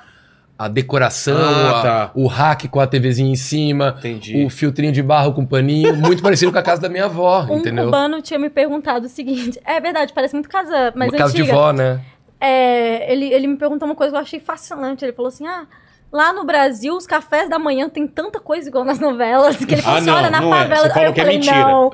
a 0.59 0.67
decoração, 0.67 1.37
Ah, 1.37 1.69
a- 1.79 1.81
tá. 1.81 2.11
o 2.13 2.27
rack 2.27 2.67
com 2.67 2.81
a 2.81 2.85
TVzinha 2.85 3.31
em 3.31 3.35
cima, 3.35 3.95
Entendi. 3.99 4.45
o 4.45 4.49
filtrinho 4.49 4.91
de 4.91 5.01
barro 5.01 5.31
com 5.33 5.45
paninho, 5.45 5.95
muito 5.95 6.21
parecido 6.21 6.51
com 6.51 6.57
a 6.59 6.61
casa 6.61 6.81
da 6.81 6.89
minha 6.89 7.05
avó, 7.05 7.45
Um 7.49 7.59
entendeu? 7.59 7.85
cubano 7.85 8.21
tinha 8.21 8.37
me 8.37 8.49
perguntado 8.49 9.05
o 9.05 9.09
seguinte. 9.09 9.57
É 9.65 9.79
verdade, 9.79 10.11
parece 10.13 10.33
muito 10.33 10.49
casa, 10.49 10.91
mas 10.95 11.09
Uma 11.09 11.17
casa 11.17 11.33
de 11.33 11.43
antiga. 11.43 11.57
vó, 11.57 11.71
né? 11.71 12.01
É, 12.41 13.11
ele, 13.11 13.33
ele 13.33 13.47
me 13.47 13.55
perguntou 13.57 13.87
uma 13.87 13.95
coisa 13.95 14.11
que 14.11 14.17
eu 14.17 14.21
achei 14.21 14.39
fascinante. 14.39 15.03
Ele 15.05 15.13
falou 15.13 15.29
assim: 15.29 15.47
ah. 15.47 15.65
Lá 16.11 16.33
no 16.33 16.43
Brasil, 16.43 16.95
os 16.97 17.05
cafés 17.05 17.47
da 17.47 17.59
manhã 17.59 17.87
tem 17.87 18.07
tanta 18.07 18.39
coisa 18.39 18.67
igual 18.67 18.83
nas 18.83 18.99
novelas. 18.99 19.57
Que 19.57 19.75
ele 19.75 19.81
falou 19.83 19.97
Ah, 19.97 19.99
assim: 19.99 20.07
não, 20.09 20.15
olha, 20.17 20.29
na 20.31 20.41
não 20.41 20.55
é. 20.55 20.57
favela. 20.63 20.81
Você 20.87 20.89
falou 20.89 21.07
eu 21.09 21.13
que 21.13 21.19
é 21.19 21.23
falei, 21.23 21.37
mentira. 21.37 21.59
Não. 21.67 21.91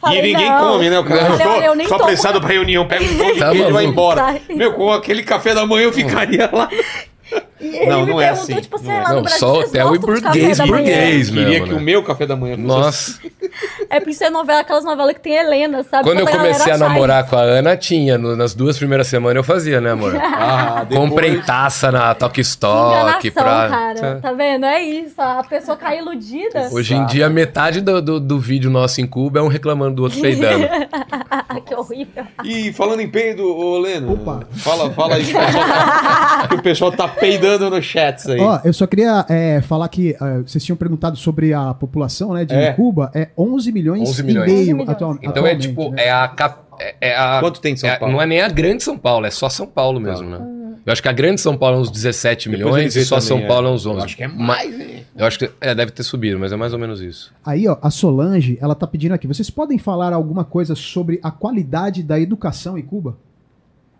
Falei, 0.00 0.18
e 0.18 0.22
ninguém 0.22 0.48
não. 0.50 0.58
come, 0.72 0.88
né? 0.90 0.98
O 0.98 1.04
cara 1.04 1.24
Olha, 1.34 1.44
só, 1.44 1.56
eu 1.60 1.74
nem 1.74 1.86
só 1.86 1.96
tô- 1.98 2.04
apressado 2.04 2.40
pra 2.40 2.48
reunião, 2.48 2.88
pega 2.88 3.04
um 3.04 3.18
pão 3.18 3.32
de 3.34 3.38
Tá 3.38 3.50
queijo 3.50 3.68
e 3.68 3.72
vai 3.72 3.84
maluco. 3.86 3.90
embora. 3.92 4.40
Meu, 4.48 4.72
com 4.72 4.90
aquele 4.90 5.22
café 5.22 5.52
da 5.54 5.66
manhã 5.66 5.84
eu 5.84 5.92
ficaria 5.92 6.48
lá. 6.50 6.68
E 7.60 7.66
ele 7.76 7.86
Não, 7.86 8.06
me 8.06 8.12
não 8.12 8.20
é 8.20 8.26
perguntou, 8.26 8.44
assim, 8.54 8.60
tipo 8.62 8.76
assim, 8.76 8.86
não 8.86 8.92
é. 8.94 9.00
lá 9.02 9.08
no 9.08 9.14
Não, 9.16 9.22
Brasil, 9.22 9.38
só 9.40 9.58
hotel 9.60 9.94
e 9.94 9.98
burguês, 9.98 10.60
burguês. 10.60 11.28
Queria 11.30 11.48
mesmo, 11.48 11.66
que 11.66 11.72
né? 11.72 11.78
o 11.78 11.80
meu 11.82 12.02
café 12.04 12.26
da 12.26 12.36
manhã 12.36 12.54
fosse 12.56 12.66
Nossa, 12.66 13.18
É 13.90 13.98
porque 13.98 14.10
isso 14.10 14.22
é 14.24 14.30
novela, 14.30 14.60
aquelas 14.60 14.84
novelas 14.84 15.14
que 15.14 15.20
tem 15.20 15.34
Helena, 15.34 15.82
sabe? 15.82 16.04
quando 16.04 16.20
eu 16.20 16.26
comecei 16.26 16.70
a 16.72 16.74
achar 16.76 16.78
namorar 16.78 17.26
com 17.26 17.36
a 17.36 17.40
Ana, 17.40 17.76
tinha. 17.76 18.16
no- 18.18 18.36
nas 18.36 18.54
duas 18.54 18.76
primeiras 18.78 19.06
semanas 19.06 19.36
eu 19.36 19.44
fazia, 19.44 19.80
né, 19.80 19.90
amor? 19.92 20.14
Ah, 20.40 20.84
depois- 20.88 21.08
Comprei 21.10 21.40
taça 21.42 21.90
na 21.90 22.14
Toque 22.14 22.40
isso. 22.42 22.50
Stock 22.50 23.30
pra. 23.32 23.68
cara. 23.68 24.18
Tá 24.22 24.32
vendo? 24.32 24.64
É 24.66 24.80
isso. 24.82 25.14
A 25.20 25.42
pessoa 25.42 25.76
cai 25.76 25.98
iludida. 25.98 26.68
Hoje 26.70 26.94
em 26.94 27.04
dia, 27.06 27.28
metade 27.28 27.80
do, 27.80 28.00
do, 28.00 28.20
do 28.20 28.38
vídeo 28.38 28.70
nosso 28.70 29.00
em 29.00 29.06
Cuba 29.06 29.40
é 29.40 29.42
um 29.42 29.48
reclamando 29.48 29.96
do 29.96 30.02
outro 30.04 30.20
peidando. 30.20 30.66
que 31.66 31.74
horrível. 31.74 32.24
E 32.44 32.72
falando 32.72 33.00
em 33.00 33.08
peido, 33.08 33.42
ô 33.44 33.78
Leno, 33.78 34.12
Opa. 34.14 34.40
fala, 34.58 34.90
fala 34.90 35.14
aí 35.16 35.24
que 35.24 35.32
o 35.34 35.40
pessoal 35.40 35.64
tá, 35.66 36.46
que 36.48 36.54
o 36.54 36.62
pessoal 36.62 36.92
tá 36.92 37.08
peidando 37.08 37.47
nos 37.70 37.84
chats 37.84 38.28
aí. 38.28 38.40
Ó, 38.40 38.60
eu 38.64 38.72
só 38.72 38.86
queria 38.86 39.24
é, 39.28 39.60
falar 39.62 39.88
que 39.88 40.16
ah, 40.20 40.42
vocês 40.44 40.64
tinham 40.64 40.76
perguntado 40.76 41.16
sobre 41.16 41.54
a 41.54 41.72
população 41.72 42.34
né, 42.34 42.44
de 42.44 42.54
É. 42.54 42.72
Cuba. 42.72 43.10
É 43.14 43.28
11 43.38 43.70
milhões, 43.72 44.08
11 44.08 44.22
milhões. 44.24 44.50
e 44.50 44.52
meio 44.54 44.60
11 44.62 44.72
milhões. 44.74 44.88
atual- 44.90 45.18
Então 45.22 45.46
é 45.46 45.56
tipo, 45.56 45.90
né? 45.92 46.04
é 46.06 46.10
a, 46.10 46.26
cap- 46.28 46.64
é, 46.80 46.94
é 47.00 47.16
a. 47.16 47.38
Quanto 47.40 47.60
tem 47.60 47.74
em 47.74 47.76
São 47.76 47.88
é- 47.88 47.96
Paulo? 47.96 48.12
Não 48.14 48.20
é 48.20 48.26
nem 48.26 48.40
a 48.40 48.48
grande 48.48 48.82
São 48.82 48.98
Paulo, 48.98 49.24
é 49.26 49.30
só 49.30 49.48
São 49.48 49.66
Paulo 49.66 50.00
mesmo, 50.00 50.28
né? 50.28 50.54
Eu 50.86 50.92
acho 50.92 51.02
que 51.02 51.08
a 51.08 51.12
grande 51.12 51.38
São 51.40 51.54
Paulo 51.56 51.76
é 51.76 51.80
uns 51.80 51.90
17 51.90 52.48
Depois 52.48 52.64
milhões 52.74 52.96
e 52.96 53.04
só 53.04 53.16
vê 53.16 53.20
São 53.20 53.36
também, 53.36 53.48
Paulo 53.48 53.66
é 53.66 53.70
é. 53.70 53.74
uns 53.74 53.84
11. 53.86 53.98
Eu 53.98 54.04
acho 54.04 54.16
que 54.16 54.22
é 54.24 54.28
Ma- 54.28 54.34
mais, 54.46 54.78
né? 54.78 55.02
Eu 55.14 55.26
acho 55.26 55.38
que 55.38 55.50
é, 55.60 55.74
deve 55.74 55.90
ter 55.92 56.02
subido, 56.02 56.38
mas 56.38 56.50
é 56.50 56.56
mais 56.56 56.72
ou 56.72 56.78
menos 56.78 57.02
isso. 57.02 57.30
Aí, 57.44 57.68
ó, 57.68 57.76
a 57.82 57.90
Solange, 57.90 58.56
ela 58.60 58.74
tá 58.74 58.86
pedindo 58.86 59.12
aqui. 59.12 59.26
Vocês 59.26 59.50
podem 59.50 59.76
falar 59.78 60.14
alguma 60.14 60.44
coisa 60.44 60.74
sobre 60.74 61.20
a 61.22 61.30
qualidade 61.30 62.02
da 62.02 62.18
educação 62.18 62.78
em 62.78 62.82
Cuba? 62.82 63.18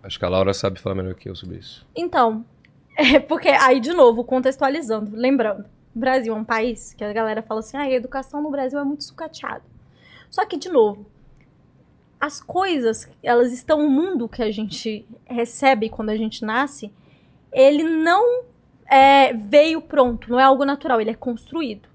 Acho 0.03 0.19
que 0.19 0.25
a 0.25 0.29
Laura 0.31 0.55
sabe 0.55 0.81
falar 0.81 0.95
melhor 0.95 1.15
que 1.15 1.29
eu 1.29 1.35
sobre 1.35 1.59
isso. 1.59 1.85
Então, 1.95 2.43
é 2.99 3.21
porque 3.21 3.49
aí, 3.49 3.79
de 3.81 3.93
novo, 3.93 4.25
contextualizando, 4.25 5.15
lembrando, 5.15 5.65
o 5.95 5.99
Brasil 5.99 6.35
é 6.35 6.37
um 6.37 6.45
país 6.45 6.93
que 6.95 7.05
a 7.05 7.13
galera 7.13 7.43
fala 7.43 7.61
assim, 7.61 7.77
ah, 7.77 7.83
a 7.83 7.91
educação 7.91 8.43
no 8.43 8.51
Brasil 8.51 8.79
é 8.79 8.85
muito 8.85 9.05
sucateada. 9.05 9.63
Só 10.29 10.45
que, 10.45 10.57
de 10.57 10.69
novo, 10.69 11.07
as 12.21 12.41
coisas, 12.41 13.09
elas 13.23 13.53
estão 13.53 13.83
no 13.83 13.89
mundo 13.89 14.29
que 14.29 14.43
a 14.43 14.51
gente 14.51 15.07
recebe 15.25 15.89
quando 15.89 16.11
a 16.11 16.17
gente 16.17 16.45
nasce, 16.45 16.93
ele 17.53 17.85
não 17.85 18.43
é, 18.91 19.33
veio 19.33 19.81
pronto, 19.81 20.31
não 20.31 20.41
é 20.41 20.43
algo 20.43 20.65
natural, 20.65 21.01
ele 21.01 21.11
é 21.11 21.15
construído. 21.15 21.89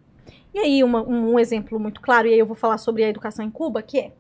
E 0.53 0.59
aí, 0.59 0.83
uma- 0.83 1.01
um, 1.01 1.33
um 1.33 1.40
exemplo 1.40 1.80
muito 1.80 1.99
claro, 1.99 2.27
e 2.27 2.33
aí 2.33 2.40
eu 2.40 2.45
vou 2.45 2.56
falar 2.56 2.77
sobre 2.77 3.03
a 3.03 3.09
educação 3.09 3.43
em 3.45 3.51
Cuba, 3.51 3.82
que 3.82 3.99
é 3.99 4.11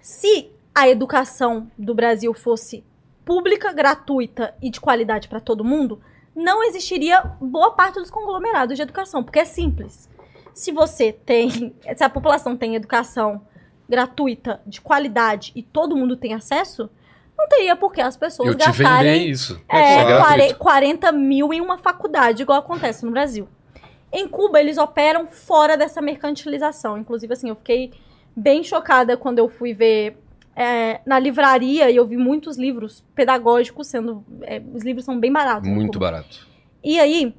se 0.00 0.50
a 0.74 0.88
educação 0.88 1.70
do 1.78 1.94
Brasil 1.94 2.32
fosse 2.34 2.82
pública, 3.26 3.72
gratuita 3.72 4.54
e 4.62 4.70
de 4.70 4.80
qualidade 4.80 5.28
para 5.28 5.40
todo 5.40 5.64
mundo, 5.64 6.00
não 6.34 6.62
existiria 6.62 7.20
boa 7.40 7.72
parte 7.72 7.98
dos 7.98 8.10
conglomerados 8.10 8.76
de 8.76 8.82
educação, 8.82 9.22
porque 9.22 9.40
é 9.40 9.44
simples. 9.44 10.08
Se 10.54 10.70
você 10.72 11.12
tem, 11.12 11.74
se 11.96 12.04
a 12.04 12.08
população 12.08 12.56
tem 12.56 12.76
educação 12.76 13.42
gratuita, 13.88 14.60
de 14.66 14.80
qualidade 14.80 15.52
e 15.54 15.62
todo 15.62 15.96
mundo 15.96 16.16
tem 16.16 16.34
acesso, 16.34 16.88
não 17.36 17.48
teria 17.48 17.74
por 17.76 17.92
que 17.92 18.00
as 18.00 18.16
pessoas 18.16 18.48
Eu 18.50 18.56
gastarem 18.56 19.28
isso. 19.28 19.60
é, 19.68 19.96
Isso 20.12 20.22
quare- 20.22 20.54
40 20.54 21.12
mil 21.12 21.52
em 21.52 21.60
uma 21.60 21.76
faculdade, 21.78 22.42
igual 22.42 22.58
acontece 22.60 23.04
no 23.04 23.10
Brasil. 23.10 23.48
Em 24.12 24.26
Cuba, 24.28 24.60
eles 24.60 24.78
operam 24.78 25.26
fora 25.26 25.76
dessa 25.76 26.00
mercantilização. 26.00 26.96
Inclusive, 26.96 27.32
assim, 27.32 27.48
eu 27.48 27.56
fiquei 27.56 27.92
bem 28.34 28.62
chocada 28.62 29.16
quando 29.16 29.38
eu 29.40 29.48
fui 29.48 29.74
ver 29.74 30.16
é, 30.56 31.02
na 31.04 31.18
livraria 31.18 31.90
e 31.90 31.96
eu 31.96 32.06
vi 32.06 32.16
muitos 32.16 32.56
livros 32.56 33.04
pedagógicos 33.14 33.88
sendo. 33.88 34.24
é, 34.42 34.62
os 34.74 34.82
livros 34.82 35.04
são 35.04 35.20
bem 35.20 35.30
baratos. 35.30 35.68
Muito 35.68 35.98
barato. 35.98 36.48
E 36.82 36.98
aí, 36.98 37.34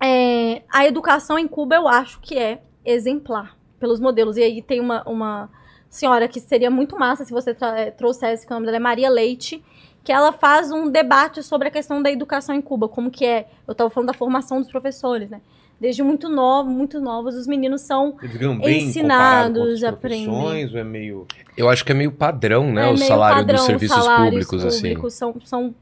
é, 0.00 0.62
a 0.72 0.86
educação 0.86 1.36
em 1.36 1.48
Cuba 1.48 1.74
eu 1.74 1.88
acho 1.88 2.20
que 2.20 2.38
é 2.38 2.62
exemplar 2.84 3.56
pelos 3.80 3.98
modelos. 3.98 4.36
E 4.36 4.42
aí 4.42 4.62
tem 4.62 4.80
uma, 4.80 5.02
uma 5.02 5.50
senhora 5.90 6.28
que 6.28 6.40
seria 6.40 6.70
muito 6.70 6.98
massa 6.98 7.24
se 7.24 7.32
você 7.32 7.56
eh, 7.60 7.90
trouxesse, 7.90 8.46
que 8.46 8.52
o 8.52 8.54
nome 8.54 8.66
dela 8.66 8.76
é 8.76 8.80
Maria 8.80 9.10
Leite, 9.10 9.64
que 10.02 10.12
ela 10.12 10.32
faz 10.32 10.70
um 10.70 10.88
debate 10.88 11.42
sobre 11.42 11.68
a 11.68 11.70
questão 11.70 12.02
da 12.02 12.10
educação 12.10 12.54
em 12.54 12.60
Cuba, 12.60 12.88
como 12.88 13.10
que 13.10 13.24
é. 13.24 13.48
Eu 13.66 13.72
estava 13.72 13.90
falando 13.90 14.08
da 14.08 14.14
formação 14.14 14.60
dos 14.60 14.70
professores, 14.70 15.30
né? 15.30 15.40
Desde 15.84 16.02
muito 16.02 16.30
novo, 16.30 16.70
muito 16.70 16.98
novos, 16.98 17.34
os 17.34 17.46
meninos 17.46 17.82
são 17.82 18.16
Ensinados, 18.62 19.84
aprendem. 19.84 20.30
ou 20.30 20.78
é 20.78 20.82
meio... 20.82 21.26
Eu 21.58 21.68
acho 21.68 21.84
que 21.84 21.92
é 21.92 21.94
meio 21.94 22.10
padrão, 22.10 22.72
né? 22.72 22.88
é 22.88 22.90
o 22.90 22.96
salário 22.96 23.36
padrão, 23.40 23.56
dos 23.56 23.60
os 23.60 23.66
serviços 23.66 23.96
salários 24.02 24.24
públicos, 24.30 24.64
assim. 24.64 24.80
públicos 24.88 25.12
são, 25.12 25.34
são 25.44 25.74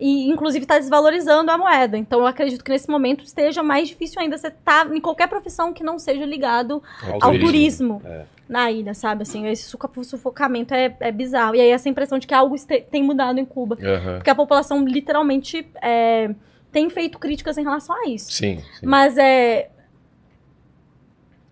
e 0.00 0.30
inclusive 0.30 0.64
está 0.64 0.78
desvalorizando 0.78 1.50
a 1.50 1.58
moeda. 1.58 1.98
Então 1.98 2.20
eu 2.20 2.26
acredito 2.26 2.64
que 2.64 2.70
nesse 2.70 2.88
momento 2.88 3.22
esteja 3.22 3.62
mais 3.62 3.86
difícil 3.88 4.18
ainda 4.18 4.38
você 4.38 4.50
tá 4.50 4.88
em 4.90 5.00
qualquer 5.00 5.28
profissão 5.28 5.74
que 5.74 5.84
não 5.84 5.98
seja 5.98 6.24
ligado 6.24 6.82
Ao 7.02 7.12
ao 7.14 7.20
turismo. 7.32 7.46
turismo 7.46 8.02
É. 8.06 8.22
na 8.48 8.70
ilha, 8.70 8.94
sabe? 8.94 9.24
Assim, 9.24 9.46
esse 9.46 9.64
sufoca- 9.64 10.02
sufocamento 10.04 10.72
é, 10.72 10.96
é 11.00 11.12
bizarro. 11.12 11.54
E 11.54 11.60
aí 11.60 11.68
essa 11.68 11.86
impressão 11.86 12.18
de 12.18 12.26
que 12.26 12.32
algo 12.32 12.56
tem 12.90 13.02
mudado 13.02 13.38
em 13.38 13.44
Cuba. 13.44 13.76
Aham. 13.82 14.14
Porque 14.14 14.30
a 14.30 14.34
população 14.34 14.82
literalmente 14.86 15.68
é, 15.82 16.30
tem 16.72 16.88
feito 16.90 17.18
críticas 17.18 17.56
em 17.58 17.62
relação 17.62 17.94
a 17.96 18.08
isso. 18.08 18.32
Sim, 18.32 18.58
sim. 18.78 18.86
Mas 18.86 19.16
é. 19.16 19.70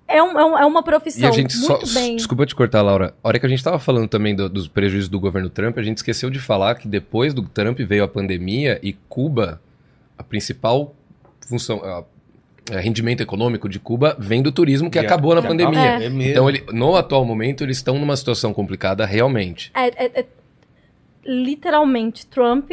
É, 0.09 0.23
um- 0.23 0.39
é 0.39 0.45
um- 0.45 0.59
é 0.59 0.65
uma 0.67 0.83
profissão 0.85 1.23
E 1.23 1.27
a 1.27 1.33
gente 1.33 1.53
só. 1.53 1.79
muito 1.79 1.93
bem. 1.93 2.15
Desculpa 2.15 2.47
te 2.47 2.55
cortar, 2.55 2.81
Laura. 2.81 3.13
A 3.25 3.29
hora 3.29 3.41
que 3.41 3.47
a 3.47 3.49
gente 3.49 3.63
tava 3.65 3.79
falando 3.81 4.07
também 4.09 4.37
do- 4.37 4.49
dos 4.49 4.69
prejuízos 4.69 5.09
do 5.09 5.19
governo 5.19 5.51
Trump, 5.51 5.77
a 5.79 5.83
gente 5.83 5.97
esqueceu 5.97 6.31
de 6.31 6.39
falar 6.39 6.77
que 6.77 6.87
depois 6.87 7.35
do 7.35 7.43
Trump 7.43 7.79
veio 7.81 8.05
a 8.05 8.09
pandemia 8.09 8.79
e 8.85 8.93
Cuba, 9.09 9.61
a 10.17 10.23
principal 10.23 10.95
função. 11.49 11.83
a- 11.83 12.05
a 12.73 12.81
rendimento 12.81 13.21
econômico 13.21 13.69
de 13.69 13.79
Cuba 13.81 14.17
vem 14.19 14.43
do 14.43 14.51
turismo 14.53 14.91
que 14.91 14.99
Já- 14.99 15.05
acabou 15.05 15.35
na 15.35 15.41
já 15.41 15.49
pandemia. 15.49 15.97
acabou, 15.97 16.21
É. 16.21 16.31
Então, 16.31 16.49
ele, 16.49 16.65
no 16.73 16.97
atual 16.97 17.25
momento, 17.25 17.63
eles 17.65 17.77
estão 17.77 17.97
numa 17.99 18.17
situação 18.17 18.53
complicada 18.53 19.05
realmente. 19.07 19.71
É, 19.75 19.87
é- 20.05 20.21
é 20.21 20.27
literalmente 21.25 22.27
Trump, 22.27 22.71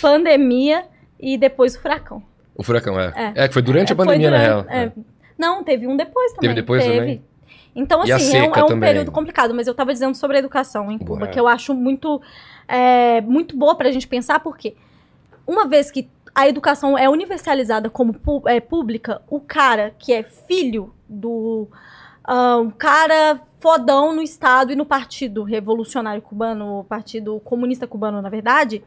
pandemia 0.00 0.84
e 1.22 1.38
depois 1.38 1.74
o 1.76 1.80
furacão. 1.80 2.22
O 2.54 2.62
furacão, 2.62 2.98
é. 3.00 3.12
É. 3.16 3.44
É, 3.44 3.48
que 3.48 3.54
foi 3.54 3.62
durante 3.62 3.90
É, 3.90 3.92
a 3.94 3.96
pandemia, 3.96 4.28
foi 4.28 4.38
na 4.38 4.44
durante- 4.54 4.68
real. 4.68 4.84
é. 4.86 4.92
Não, 5.38 5.64
teve 5.64 5.86
um 5.86 5.96
depois 5.96 6.32
também. 6.32 6.50
Teve 6.50 6.54
depois 6.60 6.84
teve. 6.84 6.98
também? 6.98 7.24
Então, 7.74 8.00
a 8.00 8.04
assim, 8.04 8.36
é 8.36 8.42
um, 8.42 8.54
é 8.54 8.64
um 8.64 8.78
período 8.80 9.10
complicado, 9.10 9.54
mas 9.54 9.66
eu 9.66 9.74
tava 9.74 9.92
dizendo 9.92 10.14
sobre 10.14 10.36
a 10.36 10.40
educação 10.40 10.90
em 10.90 10.98
Cuba, 10.98 11.20
Boa. 11.20 11.26
que 11.28 11.40
eu 11.40 11.48
acho 11.48 11.72
muito, 11.72 12.20
é, 12.68 13.22
muito 13.22 13.56
boa 13.56 13.74
pra 13.74 13.90
gente 13.90 14.06
pensar, 14.06 14.40
porque 14.40 14.76
uma 15.46 15.66
vez 15.66 15.90
que 15.90 16.06
a 16.34 16.46
educação 16.46 16.98
é 16.98 17.08
universalizada 17.08 17.88
como 17.88 18.14
é, 18.46 18.60
pública, 18.60 19.22
o 19.28 19.40
cara 19.40 19.94
que 19.98 20.12
é 20.12 20.22
filho 20.22 20.92
do 21.08 21.66
ah, 22.24 22.58
um 22.58 22.70
cara 22.70 23.40
fodão 23.58 24.14
no 24.14 24.22
Estado 24.22 24.72
e 24.72 24.76
no 24.76 24.84
Partido 24.84 25.42
Revolucionário 25.42 26.20
Cubano, 26.22 26.80
o 26.80 26.84
Partido 26.84 27.40
Comunista 27.40 27.86
Cubano, 27.86 28.20
na 28.20 28.28
verdade, 28.28 28.84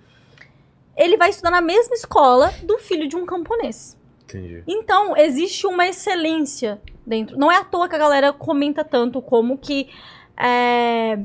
ele 0.98 1.18
vai 1.18 1.30
estudar 1.30 1.52
na 1.52 1.62
mesma 1.62 1.94
escola 1.96 2.54
do 2.64 2.78
filho 2.78 3.08
de 3.08 3.16
um 3.16 3.26
camponês. 3.26 3.98
Entendi. 4.24 4.64
Então, 4.68 5.16
existe 5.16 5.68
uma 5.68 5.88
excelência 5.88 6.82
dentro. 7.06 7.38
Não 7.38 7.52
é 7.52 7.58
à 7.58 7.64
toa 7.64 7.88
que 7.88 7.96
a 7.96 8.00
galera 8.00 8.34
comenta 8.34 8.84
tanto 8.84 9.22
como 9.22 9.58
que 9.58 9.90
é, 10.38 11.20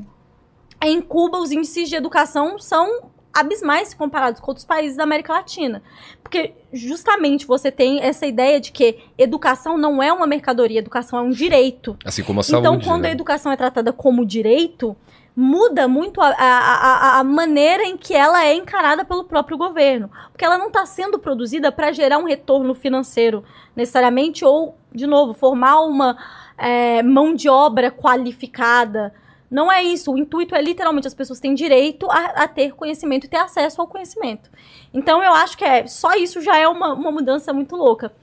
em 0.83 1.01
Cuba 1.01 1.37
os 1.39 1.51
índices 1.51 1.89
de 1.89 1.95
educação 1.95 2.59
são 2.59 3.11
abismais 3.33 3.93
comparados 3.93 4.41
com 4.41 4.51
outros 4.51 4.65
países 4.65 4.97
da 4.97 5.03
América 5.03 5.33
Latina. 5.33 5.81
Porque 6.21 6.53
justamente 6.71 7.45
você 7.45 7.71
tem 7.71 8.01
essa 8.01 8.25
ideia 8.25 8.59
de 8.59 8.71
que 8.71 8.99
educação 9.17 9.77
não 9.77 10.03
é 10.03 10.11
uma 10.11 10.27
mercadoria, 10.27 10.79
educação 10.79 11.19
é 11.19 11.21
um 11.21 11.29
direito. 11.29 11.97
Assim 12.03 12.23
como 12.23 12.41
a 12.41 12.43
saúde. 12.43 12.67
Então, 12.67 12.79
quando 12.81 13.03
né? 13.03 13.09
a 13.09 13.11
educação 13.11 13.51
é 13.51 13.57
tratada 13.57 13.93
como 13.93 14.25
direito, 14.25 14.95
muda 15.35 15.87
muito 15.87 16.21
a, 16.21 16.29
a, 16.29 17.19
a, 17.19 17.23
maneira 17.23 17.83
em 17.83 17.95
que 17.97 18.13
ela 18.13 18.45
é 18.45 18.53
encarada 18.53 19.05
pelo 19.05 19.23
próprio 19.23 19.57
governo. 19.57 20.09
Porque 20.31 20.43
ela 20.43 20.57
não 20.57 20.67
está 20.67 20.85
sendo 20.85 21.17
produzida 21.17 21.71
para 21.71 21.91
gerar 21.91 22.17
um 22.17 22.25
retorno 22.25 22.73
financeiro, 22.73 23.43
necessariamente, 23.75 24.43
ou, 24.43 24.75
de 24.93 25.07
novo, 25.07 25.33
formar 25.33 25.81
uma 25.81 26.17
é, 26.57 27.01
mão 27.01 27.33
de 27.33 27.47
obra 27.49 27.89
qualificada. 27.89 29.13
Não 29.49 29.71
é 29.71 29.83
isso. 29.83 30.11
O 30.11 30.17
intuito 30.17 30.55
é 30.55 30.61
literalmente 30.61 31.07
as 31.07 31.13
pessoas 31.13 31.39
têm 31.39 31.53
direito 31.53 32.09
a, 32.11 32.43
a 32.43 32.47
ter 32.47 32.73
conhecimento 32.73 33.25
e 33.25 33.29
ter 33.29 33.37
acesso 33.37 33.81
ao 33.81 33.87
conhecimento. 33.87 34.49
Então, 34.93 35.23
eu 35.23 35.33
acho 35.33 35.57
que 35.57 35.63
é 35.63 35.87
só 35.87 36.13
isso 36.15 36.41
já 36.41 36.57
é 36.57 36.67
uma, 36.67 36.93
uma 36.93 37.11
mudança 37.11 37.53
muito 37.53 37.75
louca. 37.75 38.13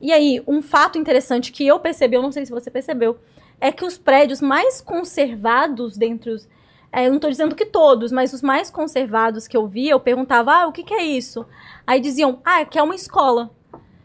E 0.00 0.12
aí, 0.12 0.42
um 0.46 0.60
fato 0.60 0.98
interessante 0.98 1.52
que 1.52 1.66
eu 1.66 1.78
percebi, 1.78 2.16
eu 2.16 2.22
não 2.22 2.32
sei 2.32 2.44
se 2.44 2.50
você 2.50 2.70
percebeu, 2.70 3.18
é 3.62 3.70
que 3.72 3.84
os 3.84 3.96
prédios 3.96 4.40
mais 4.40 4.80
conservados 4.80 5.96
dentro. 5.96 6.32
os- 6.32 6.48
é, 6.92 7.06
eu 7.06 7.10
não 7.10 7.16
estou 7.16 7.30
dizendo 7.30 7.54
que 7.54 7.64
todos, 7.64 8.12
mas 8.12 8.32
os 8.34 8.42
mais 8.42 8.70
conservados 8.70 9.46
que 9.48 9.56
eu 9.56 9.66
vi, 9.66 9.88
eu 9.88 9.98
perguntava, 10.00 10.52
ah, 10.52 10.66
o 10.66 10.72
que, 10.72 10.82
que 10.82 10.92
é 10.92 11.02
isso? 11.02 11.46
Aí 11.86 12.00
diziam, 12.00 12.40
ah, 12.44 12.64
que 12.66 12.78
é 12.78 12.82
uma 12.82 12.94
escola. 12.94 13.50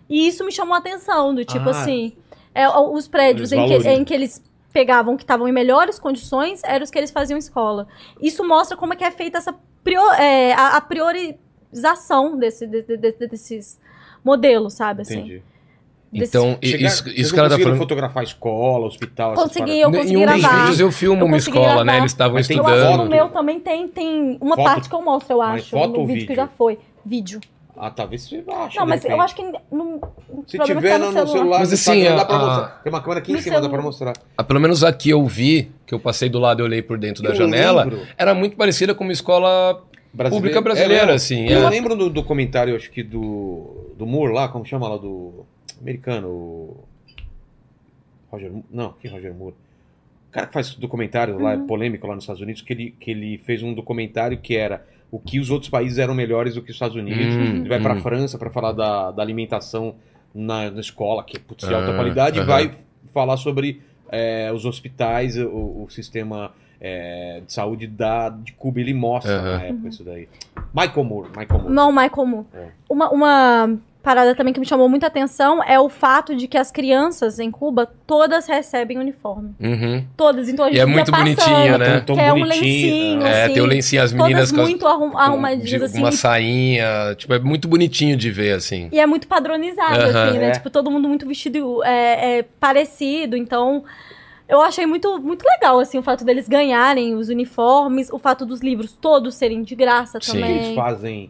E 0.10 0.26
isso 0.28 0.46
me 0.46 0.52
chamou 0.54 0.74
a 0.74 0.78
atenção, 0.78 1.36
do 1.36 1.44
tipo 1.44 1.68
Ah. 1.68 1.72
assim, 1.72 2.16
é, 2.56 2.70
os 2.70 3.08
prédios 3.08 3.52
em 3.52 3.58
que, 3.68 3.74
em 3.90 4.06
que 4.06 4.14
eles 4.14 4.42
pegavam 4.72 5.18
que 5.18 5.24
estavam 5.24 5.48
em 5.48 5.52
melhores 5.52 5.98
condições 6.00 6.62
eram 6.64 6.84
os 6.84 6.92
que 6.92 6.98
eles 6.98 7.12
faziam 7.12 7.38
escola. 7.38 7.88
Isso 8.22 8.42
mostra 8.48 8.78
como 8.78 8.94
é 8.94 8.96
que 8.96 9.04
é 9.04 9.12
feita 9.12 9.38
essa 9.40 9.54
prio- 9.84 10.14
é, 10.14 10.54
a, 10.54 10.78
a 10.78 10.82
priorização 11.72 12.38
desse, 12.38 12.66
de- 12.68 12.84
de- 12.84 12.98
de- 12.98 13.28
desses 13.28 13.80
modelos, 14.24 14.74
sabe? 14.74 15.02
Assim. 15.02 15.42
Então, 16.14 16.58
Chegar- 16.64 16.88
isso, 16.88 17.10
isso 17.10 17.22
não 17.30 17.34
que 17.34 17.40
ela 17.40 17.50
tá 17.50 17.60
falando. 17.60 17.78
fotografar 17.78 18.24
escola, 18.24 18.86
hospital, 18.88 19.34
Consegui, 19.34 19.80
eu 19.82 19.90
Em 19.90 19.94
consegui 19.94 20.18
um 20.18 20.26
dos 20.26 20.40
gravar. 20.42 20.60
vídeos 20.62 20.80
eu 20.80 20.92
filmo 20.92 21.22
Eu 21.22 21.26
uma 21.28 21.38
escola, 21.38 21.68
né? 21.68 21.84
gravar. 21.84 21.98
Eles 21.98 22.12
estavam 22.12 22.34
Mas 22.36 22.50
estudando. 22.50 22.98
no 23.04 23.10
meu 23.10 23.30
também 23.30 23.60
tem, 23.60 23.88
tem 23.90 24.38
uma 24.42 24.56
Foto- 24.56 24.66
parte 24.66 24.90
que 24.90 24.96
eu 24.96 25.02
mostro, 25.02 25.34
eu 25.34 25.38
Mas 25.40 25.62
acho. 25.62 25.70
foto 25.72 25.94
no 25.94 26.00
ou 26.00 26.08
vídeo, 26.08 26.14
vídeo? 26.22 26.28
que 26.28 26.36
já 26.36 26.48
foi. 26.48 26.80
Vídeo. 27.06 27.42
Ah, 27.80 27.92
talvez 27.92 28.24
você 28.24 28.44
ache. 28.48 28.78
Não, 28.80 28.88
mas 28.88 29.06
eu 29.06 29.22
acho 29.22 29.36
que 29.36 29.44
no, 29.44 30.00
o 30.30 30.44
Se 30.48 30.58
problema 30.58 30.82
tiver 30.82 30.92
tá 30.94 30.98
no, 30.98 31.12
no 31.12 31.28
celular, 31.28 31.60
Mas 31.60 31.68
no 31.70 31.74
assim, 31.76 31.92
Instagram, 31.92 32.14
a- 32.14 32.18
dá 32.18 32.26
pra 32.26 32.36
a- 32.36 32.40
mostrar. 32.40 32.82
Tem 32.84 32.92
uma 32.94 33.02
câmera 33.02 33.20
aqui 33.20 33.32
em 33.34 33.38
cima, 33.42 33.56
dá 33.56 33.60
pra 33.62 33.70
celular. 33.70 33.84
mostrar. 33.84 34.14
Ah, 34.36 34.44
pelo 34.44 34.60
menos 34.60 34.84
aqui 34.84 35.10
eu 35.12 35.24
vi, 35.28 35.72
que 35.86 35.94
eu 35.94 36.00
passei 36.00 36.28
do 36.28 36.40
lado 36.40 36.62
e 36.62 36.64
olhei 36.64 36.82
por 36.82 36.98
dentro 36.98 37.22
da 37.22 37.30
Eu 37.30 37.36
janela, 37.36 37.84
lembro. 37.84 38.00
era 38.18 38.34
muito 38.34 38.56
parecida 38.58 38.96
com 38.96 39.04
uma 39.04 39.14
escola 39.14 39.84
pública 40.32 40.60
brasileira, 40.60 41.04
mesmo. 41.06 41.12
assim. 41.18 41.48
Eu 41.48 41.68
é. 41.68 41.70
lembro 41.70 41.96
do 41.96 42.10
documentário, 42.10 42.76
acho 42.76 42.90
que 42.90 43.04
do, 43.04 43.92
do 43.96 44.08
Moore 44.08 44.34
lá, 44.34 44.48
como 44.48 44.66
chama 44.66 44.88
lá, 44.90 44.98
do 44.98 45.46
americano, 45.82 46.28
o 46.28 46.84
Roger, 48.32 48.52
não, 48.70 48.94
que 48.94 49.08
Roger 49.08 49.34
Moore? 49.34 49.56
O 50.30 50.32
cara 50.32 50.48
que 50.48 50.54
faz 50.54 50.76
documentário 50.76 51.40
lá, 51.40 51.56
Uhum. 51.56 51.66
polêmico 51.68 52.06
lá 52.06 52.16
nos 52.16 52.24
Estados 52.24 52.42
Unidos, 52.42 52.62
que 52.62 52.74
ele, 52.74 52.92
que 53.00 53.12
ele 53.12 53.38
fez 53.40 53.64
um 53.64 53.74
documentário 53.74 54.38
que 54.38 54.56
era 54.56 54.86
o 55.10 55.20
que 55.20 55.40
os 55.40 55.50
outros 55.50 55.70
países 55.70 55.98
eram 55.98 56.14
melhores 56.14 56.56
do 56.56 56.62
que 56.62 56.70
os 56.70 56.76
Estados 56.76 56.98
Unidos. 56.98 57.36
Hum, 57.36 57.58
ele 57.58 57.70
vai 57.70 57.80
pra 57.80 57.94
hum. 57.96 58.02
França 58.02 58.38
pra 58.38 58.50
falar 58.50 58.74
da, 58.74 59.12
da 59.12 59.22
alimentação 59.22 59.96
na, 60.36 60.70
na 60.70 60.82
escola, 60.82 61.24
que 61.24 61.38
é 61.38 61.40
putz, 61.40 61.66
de 61.68 61.74
alta 61.74 61.92
Ah, 61.92 61.96
qualidade, 61.96 62.40
e 62.40 62.44
vai 62.44 62.72
falar 63.14 63.38
sobre 63.38 63.82
é, 64.10 64.52
os 64.54 64.66
hospitais, 64.66 65.38
o, 65.38 65.48
o 65.84 65.88
sistema 65.90 66.52
é, 66.80 67.42
de 67.46 67.52
saúde 67.54 67.88
da, 67.88 68.30
de 68.30 68.52
Cuba. 68.52 68.82
Ele 68.82 68.94
mostra 68.94 69.32
Aham. 69.34 69.58
na 69.58 69.64
época 69.64 69.88
isso 69.88 70.04
daí. 70.04 70.28
Michael 70.76 71.04
Moore, 71.06 71.30
Michael 71.30 71.60
Moore. 71.62 71.74
Não, 71.74 71.92
Michael 71.92 72.26
Moore. 72.28 72.48
É. 72.54 72.68
Uma, 72.90 73.10
uma 73.10 73.78
parada 74.08 74.34
também 74.34 74.54
que 74.54 74.60
me 74.62 74.66
chamou 74.66 74.88
muita 74.88 75.08
atenção 75.08 75.62
é 75.62 75.78
o 75.78 75.90
fato 75.90 76.34
de 76.34 76.48
que 76.48 76.58
as 76.58 76.72
crianças 76.72 77.40
em 77.40 77.52
Cuba 77.52 77.92
todas 78.08 78.48
recebem 78.48 78.98
uniforme. 78.98 79.54
Uhum. 79.60 80.06
Todas, 80.16 80.48
então 80.48 80.64
a 80.64 80.70
gente 80.70 80.78
E 80.78 80.80
é 80.80 80.86
muito 80.86 81.12
passando, 81.12 81.26
bonitinho, 81.26 81.78
né? 81.78 82.00
Tão 82.00 82.16
que 82.16 82.22
é 82.22 82.32
um 82.32 82.40
bonitinho. 82.40 83.20
lencinho, 83.20 83.28
É, 83.28 83.44
assim, 83.44 83.54
tem 83.54 83.62
o 83.62 83.66
lencinho, 83.66 84.02
as 84.02 84.14
meninas 84.14 84.50
todas 84.50 84.66
muito 84.66 84.88
arrum, 84.88 85.18
arrumadinhas, 85.18 85.84
assim, 85.84 86.00
uma 86.00 86.14
sainha. 86.14 87.16
Tipo, 87.18 87.34
é 87.34 87.40
muito 87.40 87.68
bonitinho 87.68 88.16
de 88.16 88.32
ver, 88.32 88.54
assim. 88.54 88.88
E 88.94 88.98
é 88.98 89.06
muito 89.06 89.28
padronizado, 89.28 90.00
Aham. 90.00 90.30
assim, 90.30 90.38
né? 90.38 90.48
É. 90.48 90.52
Tipo, 90.52 90.70
todo 90.70 90.90
mundo 90.90 91.10
muito 91.10 91.28
vestido 91.28 91.84
é, 91.84 92.38
é, 92.38 92.44
parecido. 92.62 93.36
Então, 93.36 93.84
eu 94.48 94.62
achei 94.62 94.86
muito, 94.86 95.20
muito 95.20 95.44
legal, 95.46 95.82
assim, 95.82 95.98
o 95.98 96.02
fato 96.02 96.24
deles 96.24 96.48
ganharem 96.48 97.14
os 97.14 97.28
uniformes, 97.28 98.10
o 98.10 98.18
fato 98.18 98.46
dos 98.46 98.62
livros 98.62 98.94
todos 98.94 99.36
serem 99.36 99.64
de 99.64 99.76
graça 99.76 100.18
Sim. 100.22 100.32
Que 100.32 100.38
eles 100.38 100.58
também. 100.62 100.76
fazem 100.76 101.30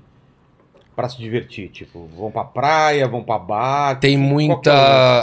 pra 0.98 1.08
se 1.08 1.18
divertir? 1.20 1.70
Tipo, 1.70 2.10
vão 2.18 2.32
pra 2.32 2.44
praia, 2.44 3.08
vão 3.08 3.24
pra 3.24 3.38
bar. 3.38 4.00
Tem 4.00 4.16
é 4.16 4.18
muita. 4.18 4.74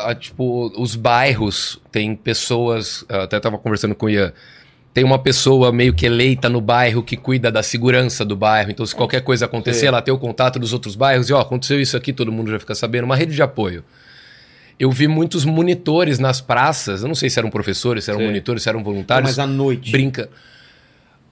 ah, 0.08 0.14
Tipo, 0.14 0.72
os 0.80 0.94
bairros, 0.94 1.80
tem 1.90 2.14
pessoas. 2.14 3.04
eu 3.08 3.22
Até 3.22 3.40
tava 3.40 3.58
conversando 3.58 3.94
com 3.94 4.06
o 4.06 4.10
Ian. 4.10 4.32
Tem 4.94 5.02
uma 5.02 5.18
pessoa 5.18 5.72
meio 5.72 5.92
que 5.92 6.06
eleita 6.06 6.48
no 6.48 6.60
bairro 6.60 7.02
que 7.02 7.16
cuida 7.16 7.50
da 7.50 7.64
segurança 7.64 8.24
do 8.24 8.36
bairro. 8.36 8.70
Então, 8.70 8.86
se 8.86 8.94
qualquer 8.94 9.20
coisa 9.22 9.46
acontecer, 9.46 9.80
Sim. 9.80 9.86
ela 9.88 10.00
tem 10.00 10.14
o 10.14 10.18
contato 10.18 10.56
dos 10.60 10.72
outros 10.72 10.94
bairros 10.94 11.28
e, 11.28 11.32
ó, 11.32 11.40
aconteceu 11.40 11.80
isso 11.80 11.96
aqui, 11.96 12.12
todo 12.12 12.30
mundo 12.30 12.48
já 12.52 12.60
fica 12.60 12.76
sabendo. 12.76 13.04
Uma 13.04 13.16
rede 13.16 13.34
de 13.34 13.42
apoio. 13.42 13.84
Eu 14.78 14.92
vi 14.92 15.08
muitos 15.08 15.44
monitores 15.44 16.20
nas 16.20 16.40
praças. 16.40 17.02
Eu 17.02 17.08
não 17.08 17.14
sei 17.16 17.28
se 17.28 17.38
eram 17.40 17.50
professores, 17.50 18.04
se 18.04 18.10
eram 18.10 18.20
Sim. 18.20 18.26
monitores, 18.26 18.62
se 18.62 18.68
eram 18.68 18.84
voluntários. 18.84 19.30
mas 19.30 19.38
à 19.40 19.46
noite. 19.46 19.90
Brinca. 19.90 20.30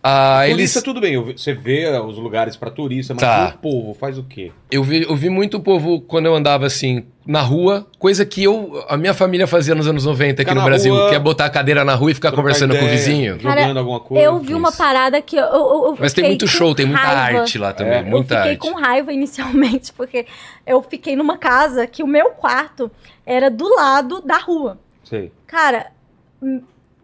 Ah, 0.04 0.42
Turista, 0.48 0.78
eles. 0.78 0.82
tudo 0.84 1.00
bem. 1.00 1.14
eu 1.14 1.24
Você 1.26 1.52
vê 1.54 1.86
os 1.98 2.18
lugares 2.18 2.56
pra 2.56 2.70
turista, 2.72 3.14
mas 3.14 3.20
Tá. 3.22 3.52
o 3.54 3.58
povo 3.58 3.94
faz 3.94 4.18
o 4.18 4.24
quê? 4.24 4.50
Eu 4.68 4.82
vi, 4.82 5.02
eu 5.04 5.14
vi 5.14 5.28
muito 5.30 5.60
povo 5.60 6.00
quando 6.00 6.26
eu 6.26 6.34
andava 6.34 6.66
assim 6.66 7.06
na 7.24 7.40
rua, 7.40 7.86
coisa 8.00 8.26
que 8.26 8.42
eu 8.42 8.84
a 8.88 8.96
minha 8.96 9.14
família 9.14 9.46
fazia 9.46 9.76
nos 9.76 9.86
anos 9.86 10.04
90 10.04 10.42
aqui 10.42 10.50
Ficar 10.50 10.60
no 10.60 10.66
Brasil, 10.66 10.92
rua, 10.92 11.08
que 11.08 11.14
é 11.14 11.20
botar 11.20 11.44
a 11.44 11.50
cadeira 11.50 11.84
na 11.84 11.94
rua 11.94 12.10
e 12.10 12.14
ficar 12.14 12.32
conversando 12.32 12.70
com 12.70 12.80
o 12.80 12.82
ideia, 12.82 12.96
vizinho. 12.98 13.38
Jogando 13.38 13.56
Cara, 13.64 13.78
alguma 13.78 14.00
coisa. 14.00 14.24
Eu 14.24 14.40
vi 14.40 14.54
uma 14.54 14.70
Isso. 14.70 14.78
parada 14.78 15.22
que 15.22 15.36
eu, 15.36 15.44
eu, 15.44 15.54
eu 15.86 15.96
Mas 15.96 16.12
tem 16.12 16.24
muito 16.24 16.48
show, 16.48 16.74
tem 16.74 16.84
muita 16.86 17.00
raiva. 17.00 17.40
arte 17.42 17.56
lá 17.58 17.72
também, 17.72 17.92
É. 17.94 18.00
Eu 18.00 18.06
muita 18.06 18.36
fiquei 18.38 18.50
arte. 18.52 18.58
com 18.58 18.72
raiva 18.74 19.12
inicialmente, 19.12 19.92
porque 19.94 20.26
eu 20.66 20.82
fiquei 20.82 21.14
numa 21.14 21.38
casa 21.38 21.86
que 21.86 22.02
o 22.02 22.08
meu 22.08 22.30
quarto 22.30 22.90
era 23.24 23.48
do 23.48 23.72
lado 23.72 24.20
da 24.20 24.38
rua. 24.38 24.80
Sei. 25.04 25.30
Cara, 25.46 25.92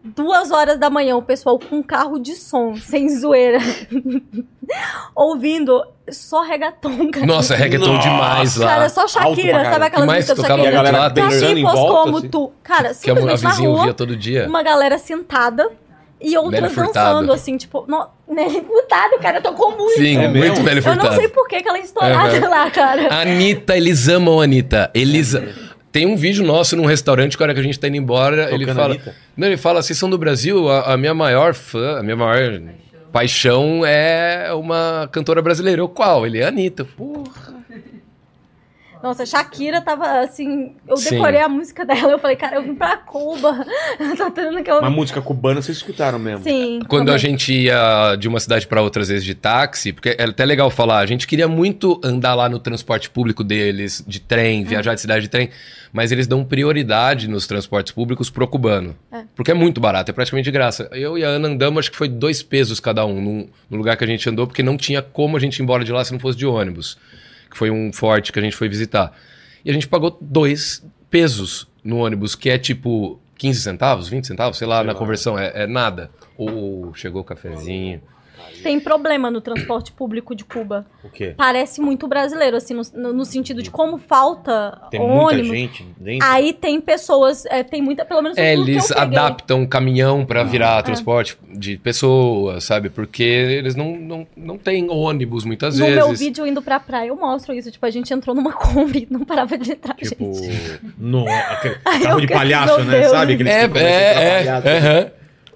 duas 0.03 0.51
horas 0.51 0.79
da 0.79 0.89
manhã, 0.89 1.15
o 1.17 1.21
pessoal 1.21 1.59
com 1.59 1.83
carro 1.83 2.19
de 2.19 2.35
som, 2.35 2.75
sem 2.79 3.09
zoeira, 3.09 3.59
ouvindo 5.15 5.83
só 6.11 6.41
reggaeton, 6.41 7.11
cara. 7.11 7.25
Nossa, 7.25 7.55
reggaeton 7.55 7.93
Nossa. 7.93 8.09
demais 8.09 8.55
lá. 8.55 8.67
Cara, 8.67 8.89
só 8.89 9.07
Shakira, 9.07 9.63
sabe 9.65 9.85
aquelas 9.85 10.07
músicas 10.07 10.35
tocava 10.37 10.61
E 10.61 10.61
a 10.61 10.63
Shakira? 10.65 10.71
galera 10.83 10.97
lá 10.99 11.09
tem- 11.09 11.23
dançando 11.23 11.51
em 11.51 11.55
Tipos 11.57 11.73
volta, 11.73 12.01
como 12.03 12.17
assim. 12.17 12.29
tu. 12.29 12.51
Cara, 12.63 12.81
que 12.81 12.87
a, 12.87 12.91
a 12.91 12.93
simplesmente 12.95 13.43
na 13.43 13.49
vizinha 13.49 13.69
rua, 13.69 13.77
ouvia 13.79 13.93
todo 13.93 14.15
dia. 14.15 14.47
uma 14.47 14.63
galera 14.63 14.97
sentada 14.97 15.69
e 16.21 16.35
outras 16.37 16.61
Nelly 16.61 16.73
Furtado. 16.73 16.93
dançando, 17.15 17.33
assim, 17.33 17.57
tipo... 17.57 17.85
No... 17.87 18.07
Nelly 18.27 18.61
Furtado, 18.61 19.17
cara, 19.21 19.39
tocou 19.41 19.71
muito. 19.77 19.97
Sim, 19.99 20.17
É 20.17 20.27
muito? 20.27 20.61
Nelly 20.61 20.79
Eu 20.79 20.83
não 20.85 20.93
Furtado. 20.95 21.15
sei 21.15 21.27
por 21.29 21.47
que 21.47 21.61
que 21.61 21.69
ela 21.69 21.77
é 21.77 21.81
estourada 21.81 22.49
lá, 22.49 22.69
cara. 22.71 23.21
Anitta, 23.21 23.77
eles 23.77 24.07
amam 24.09 24.39
a 24.41 24.43
Anitta. 24.43 24.91
Eles. 24.93 25.33
Tem 25.99 26.05
um 26.05 26.15
vídeo 26.15 26.45
nosso 26.45 26.77
num 26.77 26.85
restaurante, 26.85 27.35
que 27.35 27.43
a 27.43 27.45
hora 27.45 27.53
que 27.53 27.59
a 27.59 27.63
gente 27.63 27.77
tá 27.77 27.89
indo 27.89 27.97
embora, 27.97 28.53
ele 28.53 28.59
Tocando 28.59 28.77
fala. 28.77 28.93
Anitta? 28.93 29.15
Não, 29.35 29.47
ele 29.47 29.57
fala, 29.57 29.81
vocês 29.81 29.99
são 29.99 30.09
do 30.09 30.17
Brasil, 30.17 30.69
a, 30.69 30.93
a 30.93 30.97
minha 30.97 31.13
maior 31.13 31.53
fã, 31.53 31.99
a 31.99 32.01
minha 32.01 32.15
maior 32.15 32.61
paixão 33.11 33.85
é 33.85 34.49
uma 34.53 35.09
cantora 35.11 35.41
brasileira. 35.41 35.81
Eu, 35.81 35.89
qual? 35.89 36.25
Ele 36.25 36.39
é 36.39 36.45
a 36.45 36.47
Anitta. 36.47 36.85
Porra. 36.85 37.58
Nossa, 39.01 39.25
Shakira 39.25 39.81
tava 39.81 40.19
assim. 40.19 40.75
Eu 40.87 40.97
Sim. 40.97 41.11
decorei 41.11 41.39
a 41.39 41.47
música 41.47 41.85
dela. 41.85 42.11
Eu 42.11 42.19
falei, 42.19 42.35
cara, 42.35 42.57
eu 42.57 42.63
vim 42.63 42.75
pra 42.75 42.97
Cuba. 42.97 43.65
tá 44.17 44.29
tendo 44.29 44.61
que 44.61 44.69
eu. 44.69 44.81
Mas 44.81 44.93
música 44.93 45.21
cubana 45.21 45.61
vocês 45.61 45.77
escutaram 45.77 46.19
mesmo. 46.19 46.43
Sim. 46.43 46.79
Quando 46.87 47.09
a 47.09 47.17
também. 47.17 47.19
gente 47.19 47.53
ia 47.53 48.15
de 48.17 48.27
uma 48.27 48.39
cidade 48.39 48.67
para 48.67 48.81
outra, 48.81 49.01
às 49.01 49.07
vezes 49.07 49.23
de 49.23 49.33
táxi, 49.33 49.93
porque 49.93 50.15
é 50.17 50.23
até 50.23 50.43
legal 50.43 50.69
falar, 50.69 50.99
a 50.99 51.05
gente 51.05 51.25
queria 51.25 51.47
muito 51.47 51.99
andar 52.03 52.35
lá 52.35 52.49
no 52.49 52.59
transporte 52.59 53.09
público 53.09 53.43
deles, 53.43 54.03
de 54.05 54.19
trem, 54.19 54.63
viajar 54.63 54.95
de 54.95 55.01
cidade 55.01 55.23
de 55.23 55.29
trem, 55.29 55.49
mas 55.93 56.11
eles 56.11 56.27
dão 56.27 56.43
prioridade 56.43 57.27
nos 57.27 57.47
transportes 57.47 57.93
públicos 57.93 58.29
pro 58.29 58.47
cubano. 58.47 58.95
É. 59.11 59.23
Porque 59.35 59.51
é 59.51 59.53
muito 59.53 59.79
barato, 59.79 60.11
é 60.11 60.13
praticamente 60.13 60.45
de 60.45 60.51
graça. 60.51 60.89
Eu 60.91 61.17
e 61.17 61.23
a 61.23 61.29
Ana 61.29 61.47
andamos, 61.47 61.79
acho 61.79 61.91
que 61.91 61.97
foi 61.97 62.09
dois 62.09 62.43
pesos 62.43 62.79
cada 62.79 63.05
um 63.05 63.21
no, 63.21 63.49
no 63.69 63.77
lugar 63.77 63.95
que 63.95 64.03
a 64.03 64.07
gente 64.07 64.27
andou, 64.29 64.45
porque 64.45 64.61
não 64.61 64.77
tinha 64.77 65.01
como 65.01 65.37
a 65.37 65.39
gente 65.39 65.57
ir 65.57 65.63
embora 65.63 65.83
de 65.83 65.91
lá 65.91 66.03
se 66.03 66.11
não 66.11 66.19
fosse 66.19 66.37
de 66.37 66.45
ônibus, 66.45 66.97
que 67.49 67.57
foi 67.57 67.69
um 67.71 67.91
forte 67.91 68.31
que 68.31 68.39
a 68.39 68.41
gente 68.41 68.55
foi 68.55 68.69
visitar. 68.69 69.11
E 69.63 69.69
a 69.69 69.73
gente 69.73 69.87
pagou 69.87 70.17
dois 70.21 70.83
pesos 71.09 71.67
no 71.83 71.97
ônibus, 71.97 72.35
que 72.35 72.49
é 72.49 72.57
tipo 72.57 73.19
15 73.37 73.61
centavos, 73.61 74.07
20 74.07 74.27
centavos, 74.27 74.57
sei 74.57 74.67
lá, 74.67 74.77
Sei 74.77 74.87
na 74.87 74.93
lá. 74.93 74.99
conversão, 74.99 75.37
é, 75.37 75.63
é 75.63 75.67
nada. 75.67 76.11
Ou 76.37 76.93
chegou 76.93 77.21
o 77.21 77.25
cafezinho. 77.25 78.01
Tem 78.63 78.79
problema 78.79 79.29
no 79.31 79.41
transporte 79.41 79.91
público 79.91 80.35
de 80.35 80.43
Cuba. 80.43 80.85
O 81.03 81.09
quê? 81.09 81.33
Parece 81.37 81.79
muito 81.81 82.07
brasileiro, 82.07 82.57
assim, 82.57 82.73
no, 82.73 82.81
no- 82.93 83.13
no 83.13 83.25
sentido 83.25 83.61
de 83.63 83.69
como 83.71 83.97
falta 83.97 84.81
Tem 84.91 84.99
muita 84.99 85.23
ônibus. 85.35 85.47
gente 85.51 85.85
dentro. 85.97 86.27
Aí 86.27 86.53
tem 86.53 86.79
pessoas, 86.81 87.45
é, 87.45 87.63
tem 87.63 87.81
muita, 87.81 88.03
pelo 88.05 88.21
menos 88.21 88.37
É, 88.37 88.55
no 88.55 88.65
que 88.65 88.71
eles 88.71 88.91
adaptam 88.91 89.65
caminhão 89.65 90.25
pra 90.25 90.43
virar 90.43 90.81
transporte 90.83 91.37
de 91.53 91.77
pessoas, 91.77 92.63
sabe? 92.63 92.89
Porque 92.89 93.23
eles 93.23 93.75
não, 93.75 93.95
não, 93.95 94.27
não 94.35 94.57
têm 94.57 94.89
ônibus 94.89 95.43
muitas 95.45 95.77
No 95.77 95.85
vezes. 95.85 95.97
meu 96.05 96.13
vídeo 96.15 96.45
indo 96.45 96.61
pra 96.61 96.79
praia, 96.79 97.07
eu 97.09 97.15
mostro 97.15 97.53
isso. 97.53 97.71
Tipo, 97.71 97.85
a 97.85 97.89
gente 97.91 98.13
entrou 98.13 98.35
numa 98.35 98.51
Kombi, 98.53 99.07
não 99.09 99.23
parava 99.25 99.57
de 99.57 99.71
entrar, 99.71 99.95
Tipo, 99.95 100.33
gente. 100.33 100.79
no, 100.97 101.27
aquele 101.29 101.75
Ai, 101.85 102.01
carro 102.01 102.15
eu 102.17 102.21
de 102.21 102.27
palhaço, 102.27 102.83
né? 102.83 102.99
Deus. 102.99 103.11
Sabe? 103.11 103.33
Aqueles 103.33 103.53
É, 103.53 103.67
que 103.67 103.77
é, 103.77 103.81
é, 103.83 104.49
atrapalhar, 104.49 104.77
aham. 104.77 105.11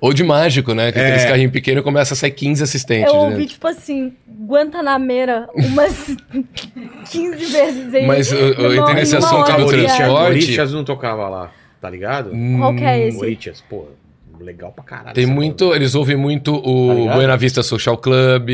Ou 0.05 0.13
de 0.13 0.21
mágico, 0.21 0.73
né? 0.73 0.91
Que 0.91 0.99
É. 0.99 1.05
aqueles 1.07 1.25
carrinhos 1.25 1.51
pequenos 1.53 1.81
começa 1.81 2.13
a 2.13 2.17
sair 2.17 2.31
15 2.31 2.61
assistentes. 2.61 3.07
Eu 3.13 3.19
ouvi, 3.19 3.45
tipo 3.45 3.65
assim, 3.65 4.11
Guantanameira 4.45 5.47
umas 5.55 6.07
15 7.09 7.45
vezes 7.45 7.93
aí. 7.93 8.05
Mas 8.05 8.29
eu- 8.29 8.53
eu 8.53 8.75
entrei 8.75 8.95
nesse 8.95 9.15
assunto 9.15 9.49
do 9.55 9.65
transporte. 9.67 10.01
Orichas 10.11 10.73
não 10.73 10.83
tocava 10.83 11.29
lá, 11.29 11.51
tá 11.79 11.89
ligado? 11.89 12.31
Qual 12.59 12.75
que 12.75 12.83
é 12.83 13.07
esse? 13.07 13.17
Orichas, 13.17 13.63
pô, 13.69 13.85
legal 14.41 14.73
pra 14.73 14.83
caralho. 14.83 15.15
Tem 15.15 15.25
muito, 15.25 15.65
banda. 15.67 15.77
eles 15.77 15.95
ouvem 15.95 16.17
muito 16.17 16.51
Tá 16.61 16.67
o 16.69 16.93
ligado? 16.95 17.15
Buena 17.15 17.37
Vista 17.37 17.63
Social 17.63 17.97
Club. 17.97 18.49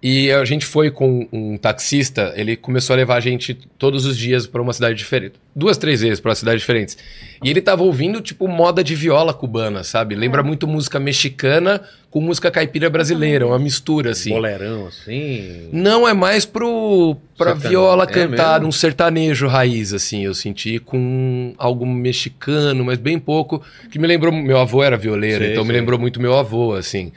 E 0.00 0.30
a 0.30 0.44
gente 0.44 0.64
foi 0.64 0.92
com 0.92 1.26
um 1.32 1.58
taxista, 1.58 2.32
ele 2.36 2.56
começou 2.56 2.94
a 2.94 2.96
levar 2.96 3.16
a 3.16 3.20
gente 3.20 3.54
todos 3.76 4.06
os 4.06 4.16
dias 4.16 4.46
pra 4.46 4.62
uma 4.62 4.72
cidade 4.72 4.94
diferente. 4.96 5.34
Duas, 5.56 5.76
três 5.76 6.02
vezes 6.02 6.20
pra 6.20 6.36
cidades 6.36 6.60
diferentes. 6.60 6.96
E 7.42 7.50
ele 7.50 7.60
tava 7.60 7.82
ouvindo, 7.82 8.20
tipo, 8.20 8.46
moda 8.46 8.84
de 8.84 8.94
viola 8.94 9.34
cubana, 9.34 9.82
sabe? 9.82 10.14
Lembra 10.14 10.40
muito 10.40 10.68
música 10.68 11.00
mexicana 11.00 11.82
com 12.12 12.20
música 12.20 12.48
caipira 12.48 12.88
brasileira, 12.88 13.44
uma 13.44 13.58
mistura, 13.58 14.12
assim. 14.12 14.30
Bolerão, 14.30 14.86
assim. 14.86 15.68
Não, 15.72 16.06
é 16.06 16.14
mais 16.14 16.46
pro, 16.46 17.16
pra 17.36 17.48
Sertanejo. 17.48 17.68
viola 17.68 18.04
É 18.04 18.06
cantar 18.06 18.52
mesmo? 18.54 18.68
um 18.68 18.72
sertanejo 18.72 19.48
raiz, 19.48 19.92
assim, 19.92 20.24
eu 20.24 20.32
senti 20.32 20.78
com 20.78 21.54
algo 21.58 21.84
mexicano, 21.84 22.84
mas 22.84 22.98
bem 22.98 23.18
pouco, 23.18 23.60
que 23.90 23.98
me 23.98 24.06
lembrou, 24.06 24.32
meu 24.32 24.58
avô 24.58 24.80
era 24.80 24.96
violeiro, 24.96 25.42
Sei, 25.42 25.52
então 25.52 25.64
me 25.64 25.72
lembrou 25.72 25.98
muito 25.98 26.20
meu 26.20 26.38
avô, 26.38 26.74
assim. 26.74 27.10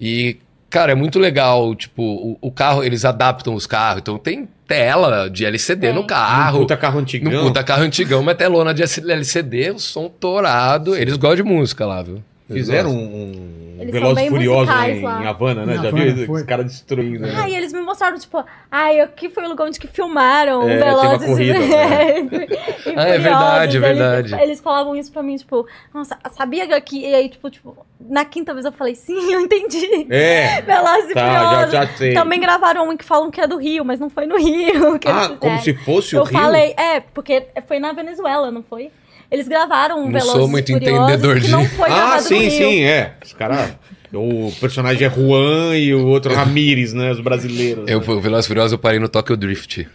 E, 0.00 0.36
cara, 0.74 0.90
é 0.90 0.94
muito 0.96 1.20
legal, 1.20 1.72
tipo, 1.76 2.02
o, 2.02 2.38
o 2.40 2.50
carro, 2.50 2.82
eles 2.82 3.04
adaptam 3.04 3.54
os 3.54 3.64
carros, 3.64 4.00
então 4.00 4.18
tem 4.18 4.48
tela 4.66 5.30
de 5.30 5.46
LCD 5.46 5.92
no 5.92 6.00
Tem. 6.00 6.08
carro. 6.08 6.58
Um 6.58 6.60
puta 6.62 6.76
carro 6.76 6.98
antigão. 6.98 7.32
No 7.32 7.42
puta 7.42 7.62
carro 7.62 7.84
antigão, 7.84 8.24
mas 8.24 8.36
telona 8.36 8.74
de 8.74 8.82
LCD, 8.82 9.70
o 9.70 9.78
som 9.78 10.08
torado. 10.08 10.96
Eles 10.96 11.16
gostam 11.16 11.36
de 11.36 11.42
música 11.44 11.86
lá, 11.86 12.02
viu? 12.02 12.20
Fizeram 12.46 12.90
um, 12.90 12.94
um 12.96 13.76
Eles 13.80 13.90
são 13.90 14.00
Velozes 14.00 14.14
bem 14.16 14.26
e 14.26 14.30
Furiosos 14.30 14.66
musicais 14.68 14.98
em, 14.98 15.02
lá. 15.02 15.22
em 15.22 15.26
Havana, 15.26 15.64
né? 15.66 15.72
Em 15.72 15.82
Já 15.82 15.88
Havana, 15.88 16.12
viu 16.12 16.26
foi. 16.26 16.40
os 16.42 16.46
caras 16.46 16.66
destruindo. 16.66 17.20
né? 17.26 17.34
Ah, 17.42 17.48
e 17.48 17.54
eles 17.56 17.72
me 17.72 17.80
mostraram, 17.80 18.18
tipo, 18.18 18.44
ai, 18.70 19.00
aqui 19.00 19.30
foi 19.30 19.44
o 19.44 19.48
lugar 19.48 19.66
onde 19.66 19.78
que 19.80 19.86
filmaram 19.86 20.68
É, 20.68 20.76
Velozes 20.76 21.26
corrida, 21.26 21.58
e- 21.58 21.68
né? 21.68 22.20
e 22.86 22.94
Ah, 22.94 23.08
é 23.08 23.18
verdade, 23.18 23.76
é 23.78 23.80
verdade. 23.80 24.34
Eles, 24.34 24.42
eles 24.44 24.60
falavam 24.60 24.94
isso 24.94 25.10
pra 25.10 25.22
mim, 25.22 25.36
tipo, 25.36 25.66
nossa, 25.92 26.18
sabia 26.32 26.80
que. 26.82 26.98
E 27.00 27.14
aí, 27.14 27.30
tipo, 27.30 27.48
tipo, 27.48 27.74
na 27.98 28.26
quinta 28.26 28.52
vez 28.52 28.66
eu 28.66 28.72
falei, 28.72 28.94
sim, 28.94 29.32
eu 29.32 29.40
entendi. 29.40 30.06
É. 30.10 30.60
Velozes 30.66 31.10
e 31.10 31.14
Tá, 31.14 31.32
já, 31.32 31.40
Furiosos. 31.48 31.72
já 31.72 31.86
sei. 31.96 32.12
Também 32.12 32.38
gravaram 32.40 32.90
um 32.90 32.94
que 32.96 33.04
falam 33.06 33.30
que 33.30 33.40
é 33.40 33.46
do 33.46 33.56
Rio, 33.56 33.86
mas 33.86 33.98
não 33.98 34.10
foi 34.10 34.26
no 34.26 34.36
Rio 34.36 34.98
que 35.00 35.08
Ah, 35.08 35.30
como 35.40 35.58
se 35.62 35.72
fosse 35.72 36.14
Eu 36.14 36.20
o 36.20 36.24
Rio? 36.24 36.38
falei, 36.38 36.74
é, 36.76 37.00
porque 37.00 37.46
foi 37.66 37.78
na 37.78 37.92
Venezuela, 37.92 38.50
não 38.50 38.62
foi? 38.62 38.90
Eles 39.34 39.48
gravaram 39.48 39.98
um 40.00 40.04
Não 40.04 40.12
Velozes 40.12 40.32
sou 40.32 40.46
e 40.46 40.50
muito 40.50 40.72
Furiosos 40.72 40.98
entendedor 40.98 41.34
que 41.36 41.40
de- 41.46 41.50
não 41.50 41.64
foi 41.66 41.90
Ah, 41.90 41.94
gravado 41.94 42.22
sim, 42.22 42.50
sim, 42.50 42.82
é. 42.84 43.14
Os 43.24 43.32
caras. 43.32 43.72
O 44.12 44.52
personagem 44.60 45.08
é 45.08 45.10
Juan 45.10 45.76
e 45.76 45.92
o 45.92 46.06
outro 46.06 46.32
Ramírez, 46.32 46.92
né? 46.94 47.10
Os 47.10 47.18
brasileiros. 47.20 47.84
Eu, 47.88 47.98
né? 48.00 48.06
o 48.06 48.20
Velozes 48.20 48.44
e 48.44 48.48
Furiosos, 48.48 48.72
eu 48.72 48.78
parei 48.78 49.00
no 49.00 49.08
Tokyo 49.08 49.36
Drift. 49.36 49.88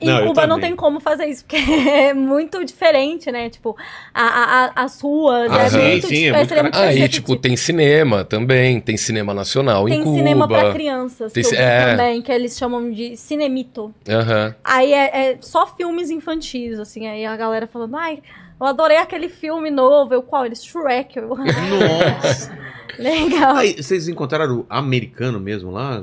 Em 0.00 0.06
Não, 0.06 0.26
Cuba 0.26 0.46
não 0.46 0.60
tem 0.60 0.76
como 0.76 1.00
fazer 1.00 1.26
isso, 1.26 1.44
porque 1.44 1.56
é 1.90 2.12
muito 2.14 2.64
diferente, 2.64 3.32
né? 3.32 3.48
Tipo, 3.50 3.76
a- 4.12 4.22
a- 4.76 4.84
as 4.84 5.00
ruas, 5.00 5.50
Ah, 5.50 5.62
é 5.62 5.70
sim, 5.70 5.78
muito 5.78 6.06
sim, 6.08 6.24
é 6.26 6.32
muito 6.32 6.54
muito 6.54 6.62
Aí, 6.66 6.70
perceptível. 6.70 7.08
tipo, 7.08 7.36
tem 7.36 7.56
cinema 7.56 8.22
também, 8.24 8.80
tem 8.80 8.96
cinema 8.96 9.32
nacional 9.34 9.86
Tem 9.86 10.00
em 10.00 10.04
Cuba. 10.04 10.16
cinema 10.18 10.46
pra 10.48 10.72
crianças, 10.72 11.32
Tem 11.32 11.42
que 11.42 11.56
é. 11.56 11.90
também, 11.92 12.22
que 12.22 12.30
eles 12.30 12.56
chamam 12.56 12.90
de 12.92 13.16
cinemito. 13.16 13.92
Aham. 14.08 14.54
Aí 14.62 14.92
é, 14.92 15.30
é 15.32 15.36
só 15.40 15.66
filmes 15.66 16.10
infantis, 16.10 16.78
assim, 16.78 17.06
aí 17.08 17.24
a 17.24 17.36
galera 17.36 17.66
falando, 17.66 17.96
ai, 17.96 18.18
eu 18.60 18.66
adorei 18.66 18.96
aquele 18.98 19.28
filme 19.28 19.70
novo, 19.70 20.14
eu 20.14 20.22
qual? 20.22 20.46
Eles 20.46 20.64
Shrek. 20.64 21.18
Eu, 21.18 21.28
Nossa. 21.28 22.56
Legal. 22.98 23.56
Aí, 23.56 23.74
vocês 23.82 24.06
encontraram 24.08 24.60
o 24.60 24.66
americano 24.70 25.40
mesmo 25.40 25.70
lá? 25.70 26.02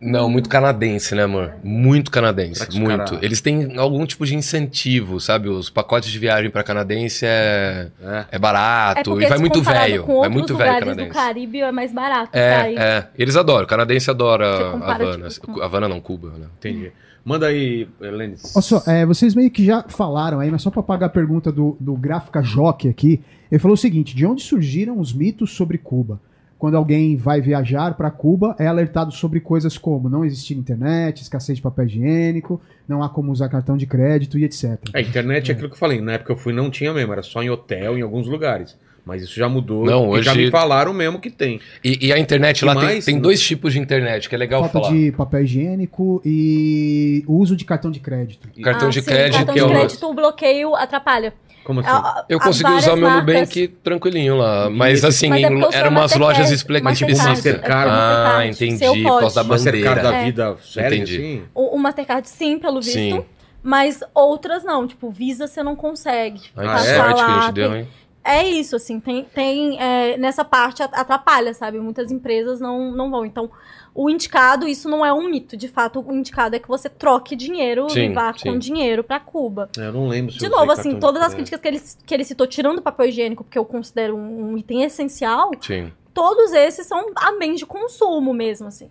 Não, 0.00 0.30
muito 0.30 0.48
canadense, 0.48 1.12
né, 1.16 1.24
amor? 1.24 1.54
Muito 1.62 2.08
canadense, 2.08 2.78
muito. 2.78 3.18
Eles 3.20 3.40
têm 3.40 3.76
algum 3.76 4.06
tipo 4.06 4.24
de 4.24 4.36
incentivo, 4.36 5.18
sabe? 5.18 5.48
Os 5.48 5.70
pacotes 5.70 6.08
de 6.12 6.18
viagem 6.20 6.50
pra 6.50 6.62
canadense 6.62 7.26
é, 7.26 7.88
É. 8.00 8.24
é 8.32 8.38
barato 8.38 9.00
É 9.00 9.02
porque 9.02 9.24
e 9.24 9.28
vai 9.28 9.38
muito 9.38 9.58
comparado 9.58 9.86
velho. 9.90 10.02
Com 10.04 10.06
Vai 10.06 10.16
outros 10.28 10.34
muito 10.34 10.56
velho 10.56 10.68
lugares 10.70 10.86
do 10.88 10.96
canadense. 10.96 11.18
Caribe 11.18 11.60
é 11.62 11.72
mais 11.72 11.92
barato. 11.92 12.30
É, 12.32 12.72
ir. 12.72 12.78
é. 12.78 13.08
Eles 13.18 13.34
adoram. 13.36 13.64
O 13.64 13.66
canadense 13.66 14.08
adora 14.08 14.70
Havana. 14.70 15.28
tipo, 15.30 15.46
com- 15.54 15.60
Havana 15.62 15.88
não, 15.88 16.00
Cuba, 16.00 16.30
né? 16.30 16.46
Entendi. 16.58 16.92
Manda 17.24 17.46
aí, 17.46 17.88
Helene. 18.00 18.36
Só, 18.38 18.82
é, 18.86 19.04
vocês 19.04 19.34
meio 19.34 19.50
que 19.50 19.64
já 19.64 19.82
falaram 19.82 20.40
aí, 20.40 20.50
mas 20.50 20.62
só 20.62 20.70
para 20.70 20.82
pagar 20.82 21.06
a 21.06 21.10
pergunta 21.10 21.52
do, 21.52 21.76
do 21.78 21.94
Gráfica 21.94 22.42
Jockey 22.42 22.88
aqui, 22.88 23.22
ele 23.50 23.58
falou 23.58 23.74
o 23.74 23.78
seguinte: 23.78 24.16
de 24.16 24.24
onde 24.24 24.42
surgiram 24.42 24.98
os 24.98 25.12
mitos 25.12 25.50
sobre 25.50 25.78
Cuba? 25.78 26.20
Quando 26.58 26.76
alguém 26.76 27.16
vai 27.16 27.40
viajar 27.40 27.94
para 27.94 28.10
Cuba, 28.10 28.56
é 28.58 28.66
alertado 28.66 29.12
sobre 29.12 29.38
coisas 29.38 29.78
como 29.78 30.08
não 30.08 30.24
existir 30.24 30.54
internet, 30.54 31.22
escassez 31.22 31.58
de 31.58 31.62
papel 31.62 31.86
higiênico, 31.86 32.60
não 32.88 33.00
há 33.00 33.08
como 33.08 33.30
usar 33.30 33.48
cartão 33.48 33.76
de 33.76 33.86
crédito 33.86 34.36
e 34.36 34.44
etc. 34.44 34.76
A 34.92 35.00
internet 35.00 35.50
é 35.50 35.54
aquilo 35.54 35.68
que 35.68 35.74
eu 35.74 35.78
falei. 35.78 36.00
Na 36.00 36.14
época 36.14 36.32
eu 36.32 36.36
fui 36.36 36.52
não 36.52 36.68
tinha 36.68 36.92
mesmo, 36.92 37.12
era 37.12 37.22
só 37.22 37.42
em 37.42 37.48
hotel, 37.48 37.96
em 37.96 38.02
alguns 38.02 38.26
lugares. 38.26 38.76
Mas 39.08 39.22
isso 39.22 39.34
já 39.36 39.48
mudou. 39.48 39.86
Não, 39.86 40.14
e 40.18 40.22
já 40.22 40.32
hoje- 40.32 40.44
me 40.44 40.50
falaram 40.50 40.92
mesmo 40.92 41.18
que 41.18 41.30
tem. 41.30 41.58
E, 41.82 42.08
e 42.08 42.12
a 42.12 42.18
internet 42.18 42.58
Que 42.58 42.64
lá 42.66 42.74
tem, 42.74 42.84
mais? 42.84 43.04
tem 43.06 43.18
dois 43.18 43.40
tipos 43.40 43.72
de 43.72 43.78
internet, 43.78 44.28
que 44.28 44.34
é 44.34 44.38
legal 44.38 44.60
Falta 44.64 44.80
falar. 44.80 44.92
de 44.92 45.10
papel 45.12 45.44
higiênico 45.44 46.20
e 46.26 47.24
uso 47.26 47.56
de 47.56 47.64
cartão 47.64 47.90
de 47.90 48.00
crédito. 48.00 48.48
Cartão 48.62 48.88
Ah, 48.88 48.90
de 48.90 49.00
sim, 49.00 49.06
crédito, 49.10 49.36
cartão 49.46 49.54
de 49.54 49.60
é 49.60 49.68
crédito, 49.78 50.06
o 50.06 50.12
bloqueio 50.14 50.74
atrapalha. 50.76 51.32
Como 51.64 51.80
assim? 51.80 51.88
A- 51.88 51.96
a- 51.96 52.24
Eu 52.28 52.38
a 52.38 52.42
consegui 52.42 52.70
usar 52.72 52.92
o 52.92 52.96
meu 52.96 53.08
marcas- 53.08 53.34
Nubank 53.34 53.68
tranquilinho 53.82 54.36
lá. 54.36 54.68
Mas 54.68 55.02
assim, 55.04 55.28
Mas 55.30 55.42
é 55.42 55.44
eram 55.46 55.56
umas 55.56 55.64
Mastercard, 55.72 56.18
lojas 56.18 56.50
Mastercard, 56.50 56.92
específicas. 56.92 57.46
é 57.46 57.52
porque 57.54 57.72
Ah, 57.72 57.86
Mastercard, 57.86 58.48
entendi. 58.64 59.02
Por 59.02 59.20
causa 59.20 59.42
da 59.42 59.48
Mastercard 59.48 60.02
da 60.02 60.14
É. 60.16 60.24
vida 60.24 60.56
séria, 60.62 60.96
Entendi. 60.96 61.16
assim? 61.16 61.42
O, 61.54 61.76
o 61.76 61.78
Mastercard 61.78 62.28
sim, 62.28 62.58
pelo 62.58 62.80
visto. 62.80 62.92
Sim. 62.92 63.24
Mas 63.62 64.02
outras 64.14 64.64
não. 64.64 64.86
Tipo, 64.86 65.10
Visa 65.10 65.46
você 65.46 65.62
não 65.62 65.74
consegue. 65.74 66.40
Ah, 66.56 66.76
que 66.76 66.86
é? 66.86 66.96
sorte 66.96 67.14
que 67.14 67.20
a 67.20 67.26
lá, 67.26 67.40
gente 67.42 67.52
deu, 67.54 67.70
tem- 67.70 67.80
hein? 67.80 67.88
É 68.30 68.46
isso, 68.46 68.76
assim, 68.76 69.00
tem, 69.00 69.24
tem 69.24 69.80
é, 69.80 70.18
nessa 70.18 70.44
parte 70.44 70.82
at- 70.82 70.92
atrapalha, 70.92 71.54
sabe? 71.54 71.78
Muitas 71.80 72.12
empresas 72.12 72.60
não, 72.60 72.92
não 72.92 73.10
vão. 73.10 73.24
Então, 73.24 73.50
o 73.94 74.10
indicado, 74.10 74.68
isso 74.68 74.86
não 74.86 75.04
é 75.04 75.10
um 75.10 75.30
mito. 75.30 75.56
De 75.56 75.66
fato, 75.66 76.04
o 76.06 76.14
indicado 76.14 76.54
é 76.54 76.58
que 76.58 76.68
você 76.68 76.90
troque 76.90 77.34
dinheiro 77.34 77.88
Sim, 77.88 78.10
e 78.10 78.12
vá 78.12 78.34
sim. 78.34 78.50
com 78.50 78.58
dinheiro 78.58 79.02
pra 79.02 79.18
Cuba. 79.18 79.70
Eu 79.76 79.92
não 79.94 80.08
lembro 80.08 80.32
se 80.32 80.38
De 80.38 80.48
novo, 80.48 80.70
assim, 80.70 81.00
todas 81.00 81.22
as 81.22 81.32
críticas 81.32 81.58
que 81.58 81.68
ele, 81.68 81.82
que 82.04 82.14
ele 82.14 82.24
citou, 82.24 82.46
tirando 82.46 82.78
o 82.78 82.82
papel 82.82 83.06
higiênico, 83.06 83.42
porque 83.44 83.58
eu 83.58 83.64
considero 83.64 84.14
um, 84.14 84.52
um 84.52 84.58
item 84.58 84.82
essencial, 84.82 85.50
Sim. 85.60 85.90
todos 86.12 86.52
esses 86.52 86.86
são 86.86 87.06
a 87.16 87.32
bens 87.38 87.58
de 87.58 87.64
consumo 87.66 88.34
mesmo, 88.34 88.68
assim. 88.68 88.90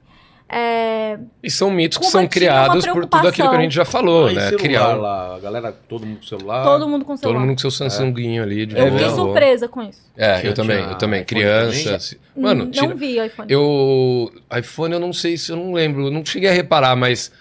É, 0.50 1.17
E 1.43 1.51
são 1.51 1.69
mitos 1.69 1.98
que 1.98 2.03
Cuba 2.06 2.11
são 2.11 2.22
tinha 2.22 2.30
criados 2.30 2.85
por 2.88 3.06
tudo 3.06 3.27
aquilo 3.27 3.50
que 3.50 3.56
a 3.56 3.61
gente 3.61 3.76
já 3.76 3.84
falou, 3.84 4.27
Ah, 4.27 4.32
né? 4.34 4.42
celular 4.50 4.58
Criar 4.64 4.93
lá, 4.95 5.35
a 5.35 5.40
galera, 5.40 5.72
todo 5.90 6.06
mundo 6.06 6.17
com 6.19 6.26
celular. 6.26 6.64
todo 6.64 6.88
mundo 6.88 7.03
com 7.06 7.17
celular. 7.17 7.38
todo 7.40 7.45
mundo 7.45 7.56
com 7.56 7.59
seu 7.59 7.72
Samsunguinho 7.72 8.43
ali. 8.43 8.66
De 8.66 8.77
Eu 8.77 8.85
É 8.88 8.92
fiquei 8.92 9.09
surpresa 9.09 9.67
com 9.67 9.82
isso. 9.84 10.01
É, 10.16 10.40
Tinha- 10.40 10.51
eu 10.51 10.53
também, 10.56 10.80
eu 10.84 10.95
também. 10.95 11.24
Criança. 11.26 11.84
também? 11.84 12.00
se- 12.00 12.19
Mano, 12.35 12.64
não 12.66 12.72
tira- 12.72 12.95
vi 12.95 13.26
iPhone. 13.26 13.51
eu. 13.51 14.32
iPhone 14.58 14.93
eu 14.93 15.00
não 15.01 15.11
sei 15.11 15.38
se 15.38 15.51
eu 15.51 15.58
não 15.58 15.74
lembro, 15.74 16.06
eu 16.08 16.11
não 16.11 16.26
cheguei 16.26 16.50
a 16.50 16.53
reparar, 16.53 16.95
mas. 16.95 17.32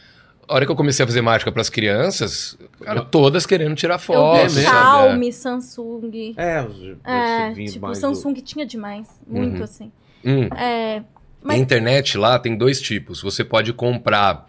A 0.49 0.55
hora 0.55 0.65
que 0.65 0.71
eu 0.71 0.77
comecei 0.77 1.03
a 1.03 1.07
fazer 1.09 1.21
mágica 1.23 1.51
pras 1.51 1.69
crianças, 1.69 2.57
cara, 2.81 3.01
todas 3.03 3.45
querendo 3.45 3.75
tirar 3.75 3.95
Eu 3.95 3.99
foto. 3.99 4.43
vi 4.49 4.63
sabe? 4.63 4.67
Xiaomi, 4.67 5.33
Samsung. 5.33 6.35
É, 6.37 6.63
os, 6.63 6.97
É, 7.05 7.51
vinho 7.53 7.73
tipo, 7.73 7.93
Samsung 7.97 8.35
tinha 8.35 8.65
demais. 8.65 9.09
Muito, 9.27 9.59
Uhum. 9.59 9.65
assim. 9.65 9.93
Hum. 10.25 10.49
É, 10.57 11.03
mas 11.47 11.61
internet 11.61 12.19
lá 12.19 12.39
tem 12.39 12.57
dois 12.57 12.81
tipos. 12.81 13.23
Você 13.23 13.45
pode 13.45 13.73
comprar, 13.73 14.49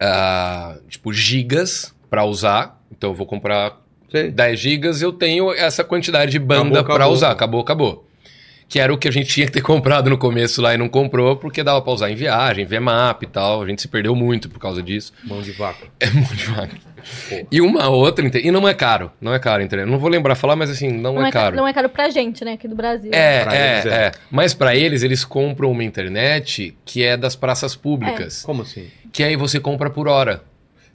ah, 0.00 0.78
tipo, 0.88 1.12
gigas 1.12 1.94
pra 2.08 2.24
usar. 2.24 2.80
Então 2.90 3.10
eu 3.10 3.14
vou 3.14 3.26
comprar 3.26 3.80
Sei. 4.10 4.30
10 4.30 4.58
gigas, 4.58 5.02
eu 5.02 5.12
tenho 5.12 5.52
essa 5.52 5.84
quantidade 5.84 6.32
de 6.32 6.38
banda 6.38 6.80
acabou. 6.80 7.12
usar. 7.12 7.30
Acabou, 7.30 7.60
acabou. 7.60 8.09
Que 8.70 8.78
era 8.78 8.94
o 8.94 8.96
que 8.96 9.08
a 9.08 9.10
gente 9.10 9.28
tinha 9.28 9.44
que 9.46 9.52
ter 9.52 9.60
comprado 9.62 10.08
no 10.08 10.16
começo 10.16 10.62
lá 10.62 10.72
e 10.72 10.78
não 10.78 10.88
comprou, 10.88 11.36
porque 11.36 11.62
dava 11.62 11.82
pra 11.82 11.92
usar 11.92 12.08
em 12.10 12.14
viagem, 12.14 12.64
VMAP 12.64 13.24
e 13.24 13.26
tal. 13.26 13.62
A 13.62 13.66
gente 13.66 13.82
se 13.82 13.88
perdeu 13.88 14.14
muito 14.14 14.48
por 14.48 14.60
causa 14.60 14.80
disso. 14.82 15.12
Mão 15.24 15.42
de 15.42 15.50
vaca. 15.52 15.86
É 16.00 16.08
muito 16.08 16.34
devagar. 16.36 16.78
E 17.50 17.60
uma 17.62 17.88
outra, 17.88 18.24
e 18.38 18.50
não 18.50 18.68
é 18.68 18.74
caro, 18.74 19.10
não 19.20 19.32
é 19.34 19.38
caro, 19.38 19.62
entendeu? 19.62 19.86
Não 19.86 19.98
vou 19.98 20.08
lembrar 20.10 20.34
falar, 20.34 20.54
mas 20.54 20.70
assim, 20.70 20.88
não, 20.90 21.14
não, 21.14 21.24
é 21.24 21.28
é 21.28 21.32
ca- 21.32 21.40
caro. 21.40 21.56
não 21.56 21.66
é 21.66 21.72
caro 21.72 21.88
pra 21.88 22.10
gente, 22.10 22.44
né, 22.44 22.52
aqui 22.52 22.68
do 22.68 22.74
Brasil. 22.76 23.10
É, 23.12 23.42
Pra 23.42 23.54
é, 23.56 23.72
eles, 23.72 23.86
é. 23.86 23.88
é. 24.06 24.12
Mas 24.30 24.52
pra 24.54 24.76
eles, 24.76 25.02
eles 25.02 25.24
compram 25.24 25.70
uma 25.72 25.82
internet 25.82 26.76
que 26.84 27.02
é 27.02 27.16
das 27.16 27.34
praças 27.34 27.74
públicas. 27.74 28.42
Como 28.42 28.62
assim? 28.62 28.86
Que 29.12 29.22
aí 29.24 29.34
você 29.34 29.58
compra 29.58 29.88
por 29.90 30.06
hora. 30.08 30.42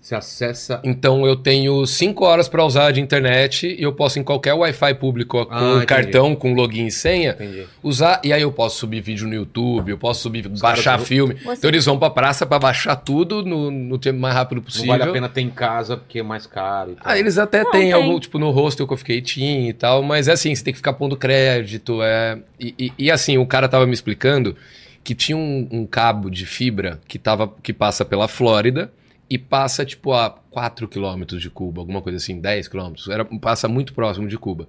Você 0.06 0.14
acessa. 0.14 0.80
Então 0.84 1.26
eu 1.26 1.36
tenho 1.36 1.84
5 1.84 2.24
horas 2.24 2.48
pra 2.48 2.64
usar 2.64 2.92
de 2.92 3.02
internet 3.02 3.66
e 3.76 3.82
eu 3.82 3.92
posso 3.92 4.20
em 4.20 4.24
qualquer 4.24 4.54
Wi-Fi 4.54 4.94
público 4.94 5.44
com 5.48 5.52
Ah, 5.52 5.70
entendi. 5.72 5.86
cartão, 5.88 6.36
com 6.36 6.54
login 6.54 6.86
e 6.86 6.92
senha, 6.92 7.32
Entendi. 7.32 7.66
usar. 7.82 8.22
E 8.24 8.32
aí 8.32 8.44
eu 8.44 8.52
posso 8.52 8.78
subir 8.78 9.02
vídeo 9.02 9.28
no 9.28 9.34
YouTube, 9.34 9.90
eu 9.90 9.98
posso 9.98 10.22
subir, 10.22 10.48
baixar 10.48 11.00
filme. 11.00 11.34
Você- 11.44 11.54
Então 11.58 11.70
eles 11.72 11.84
vão 11.86 11.98
pra 11.98 12.12
praça 12.12 12.46
pra 12.46 12.60
baixar 12.60 12.96
tudo 12.98 13.44
no, 13.44 13.72
no 13.72 13.98
tempo 13.98 14.20
mais 14.20 14.36
rápido 14.36 14.58
Não 14.58 14.64
possível. 14.66 14.90
vale 14.90 15.02
a 15.06 15.12
pena 15.12 15.28
ter 15.28 15.42
em 15.42 15.50
casa 15.50 15.98
porque 15.98 16.20
é 16.20 16.24
mais 16.24 16.46
caro 16.46 16.92
e 16.92 16.96
tal. 16.98 17.04
Ah, 17.04 17.18
eles 17.18 17.40
até 17.40 17.64
Não, 17.64 17.72
têm 17.72 17.92
algum, 17.92 18.20
tipo, 18.20 18.38
no 18.38 18.52
hostel 18.52 18.86
que 18.86 18.94
eu 18.94 18.98
fiquei 18.98 19.22
tinha 19.22 19.68
e 19.68 19.74
tal, 19.74 20.04
mas 20.04 20.28
é 20.28 20.34
assim, 20.34 20.54
você 20.54 20.64
tem 20.64 20.72
que 20.72 20.78
ficar 20.78 20.94
pondo 20.94 21.18
crédito, 21.18 22.04
é... 22.04 22.38
E, 22.60 22.76
e- 22.78 22.94
e, 23.06 23.12
assim, 23.12 23.40
o 23.40 23.46
cara 23.48 23.68
tava 23.68 23.88
me 23.88 23.94
explicando 23.94 24.56
que 25.04 25.16
tinha 25.16 25.36
um, 25.36 25.68
um 25.72 25.86
cabo 25.88 26.30
de 26.30 26.46
fibra 26.46 27.00
que, 27.08 27.18
tava, 27.18 27.52
que 27.64 27.74
passa 27.74 28.06
pela 28.06 28.28
Flórida 28.28 28.92
e 29.30 29.38
passa, 29.38 29.86
tipo, 29.86 30.14
a 30.14 30.30
4 30.30 30.88
quilômetros 30.88 31.42
de 31.42 31.50
Cuba, 31.50 31.82
alguma 31.82 32.02
coisa 32.02 32.18
assim, 32.18 32.40
10 32.40 32.68
quilômetros, 32.68 33.08
era, 33.08 33.26
passa 33.26 33.68
muito 33.68 33.94
próximo 33.94 34.28
de 34.28 34.38
Cuba. 34.38 34.68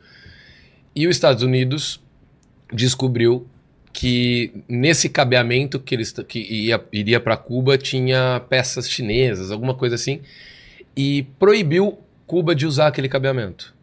E 0.94 1.06
os 1.06 1.14
Estados 1.14 1.42
Unidos 1.42 2.00
descobriu 2.72 3.46
que 3.92 4.52
nesse 4.68 5.08
cabeamento 5.08 5.78
que, 5.78 5.94
eles, 5.94 6.12
que 6.26 6.38
ia, 6.38 6.82
iria 6.92 7.20
para 7.20 7.36
Cuba 7.36 7.78
tinha 7.78 8.42
peças 8.48 8.88
chinesas, 8.88 9.50
alguma 9.50 9.74
coisa 9.74 9.94
assim, 9.94 10.20
e 10.96 11.26
proibiu 11.38 11.98
Cuba 12.26 12.54
de 12.54 12.66
usar 12.66 12.88
aquele 12.88 13.08
cabeamento. 13.08 13.74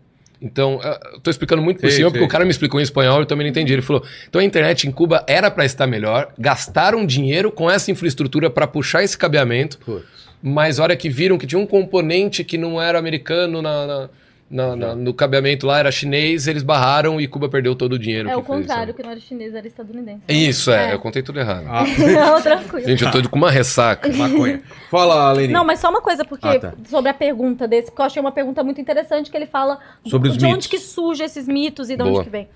Então, 0.42 0.82
eu 1.14 1.22
tô 1.22 1.32
explicando 1.32 1.62
muito 1.62 1.80
por 1.80 1.90
cima, 1.90 2.10
sei. 2.10 2.12
porque 2.12 2.26
o 2.26 2.28
cara 2.28 2.44
me 2.44 2.52
explicou 2.52 2.78
em 2.78 2.84
espanhol 2.84 3.20
e 3.20 3.22
eu 3.22 3.26
também 3.26 3.46
não 3.46 3.52
entendi. 3.52 3.72
Ele 3.72 3.82
falou: 3.82 4.06
então 4.28 4.42
a 4.42 4.44
internet 4.44 4.86
em 4.86 4.92
Cuba 4.92 5.24
era 5.26 5.50
para 5.50 5.64
estar 5.64 5.88
melhor, 5.88 6.34
gastaram 6.38 7.06
dinheiro 7.06 7.50
com 7.50 7.72
essa 7.72 7.90
infraestrutura 7.90 8.50
para 8.50 8.68
puxar 8.68 9.04
esse 9.04 9.18
cabeamento, 9.18 9.78
Putz. 9.78 10.06
Mas 10.44 10.80
a 10.80 10.84
hora 10.84 10.96
que 10.96 11.10
viram 11.10 11.38
que 11.38 11.48
tinha 11.48 11.58
um 11.60 11.66
componente 11.66 12.44
que 12.44 12.58
não 12.58 12.80
era 12.82 13.00
americano 13.00 13.62
na, 13.62 13.88
na- 13.88 14.10
na- 14.52 14.76
na- 14.76 14.96
no 14.96 15.14
cabeamento 15.16 15.66
lá, 15.66 15.80
era 15.80 15.92
chinês, 15.92 16.46
eles 16.48 16.62
barraram 16.62 17.20
e 17.20 17.28
Cuba 17.28 17.50
perdeu 17.50 17.74
todo 17.76 17.94
o 17.94 17.98
dinheiro. 18.00 18.30
É 18.30 18.34
que 18.34 18.38
o 18.38 18.44
fez, 18.44 18.48
contrário, 18.60 18.88
sabe? 18.88 18.94
que 18.94 19.02
não 19.04 19.10
era 19.12 19.20
chinês, 19.20 19.56
era 19.56 19.66
estadunidense. 19.66 20.22
Isso, 20.28 20.70
é, 20.70 20.92
É. 20.92 20.94
eu 20.94 21.00
contei 21.00 21.24
tudo 21.24 21.40
errado. 21.40 21.66
Ah, 21.68 21.84
não, 21.98 22.40
tranquilo. 22.42 22.86
Gente, 22.88 23.04
eu 23.04 23.10
tô 23.12 23.28
com 23.30 23.38
uma 23.38 23.50
ressaca. 23.50 24.08
maconha. 24.14 24.62
Fala, 24.92 25.32
Leni. 25.32 25.52
Não, 25.54 25.66
mas 25.66 25.80
só 25.80 25.90
uma 25.90 26.02
coisa, 26.02 26.24
porque 26.24 26.48
Ah, 26.48 26.60
tá. 26.60 26.74
sobre 26.88 27.10
a 27.10 27.14
pergunta 27.16 27.68
desse, 27.68 27.88
porque 27.90 28.02
eu 28.02 28.06
achei 28.06 28.20
uma 28.22 28.32
pergunta 28.32 28.64
muito 28.64 28.80
interessante 28.80 29.32
que 29.32 29.38
ele 29.38 29.48
fala 29.48 29.80
Sobre 30.06 30.30
os 30.30 30.38
de 30.38 30.44
mitos. 30.44 30.58
onde 30.58 30.70
que 30.70 30.78
surge 30.78 31.24
esses 31.24 31.48
mitos 31.48 31.90
e 31.90 31.96
de 31.96 32.04
Boa. 32.04 32.18
onde 32.18 32.26
que 32.26 32.30
vem. 32.30 32.48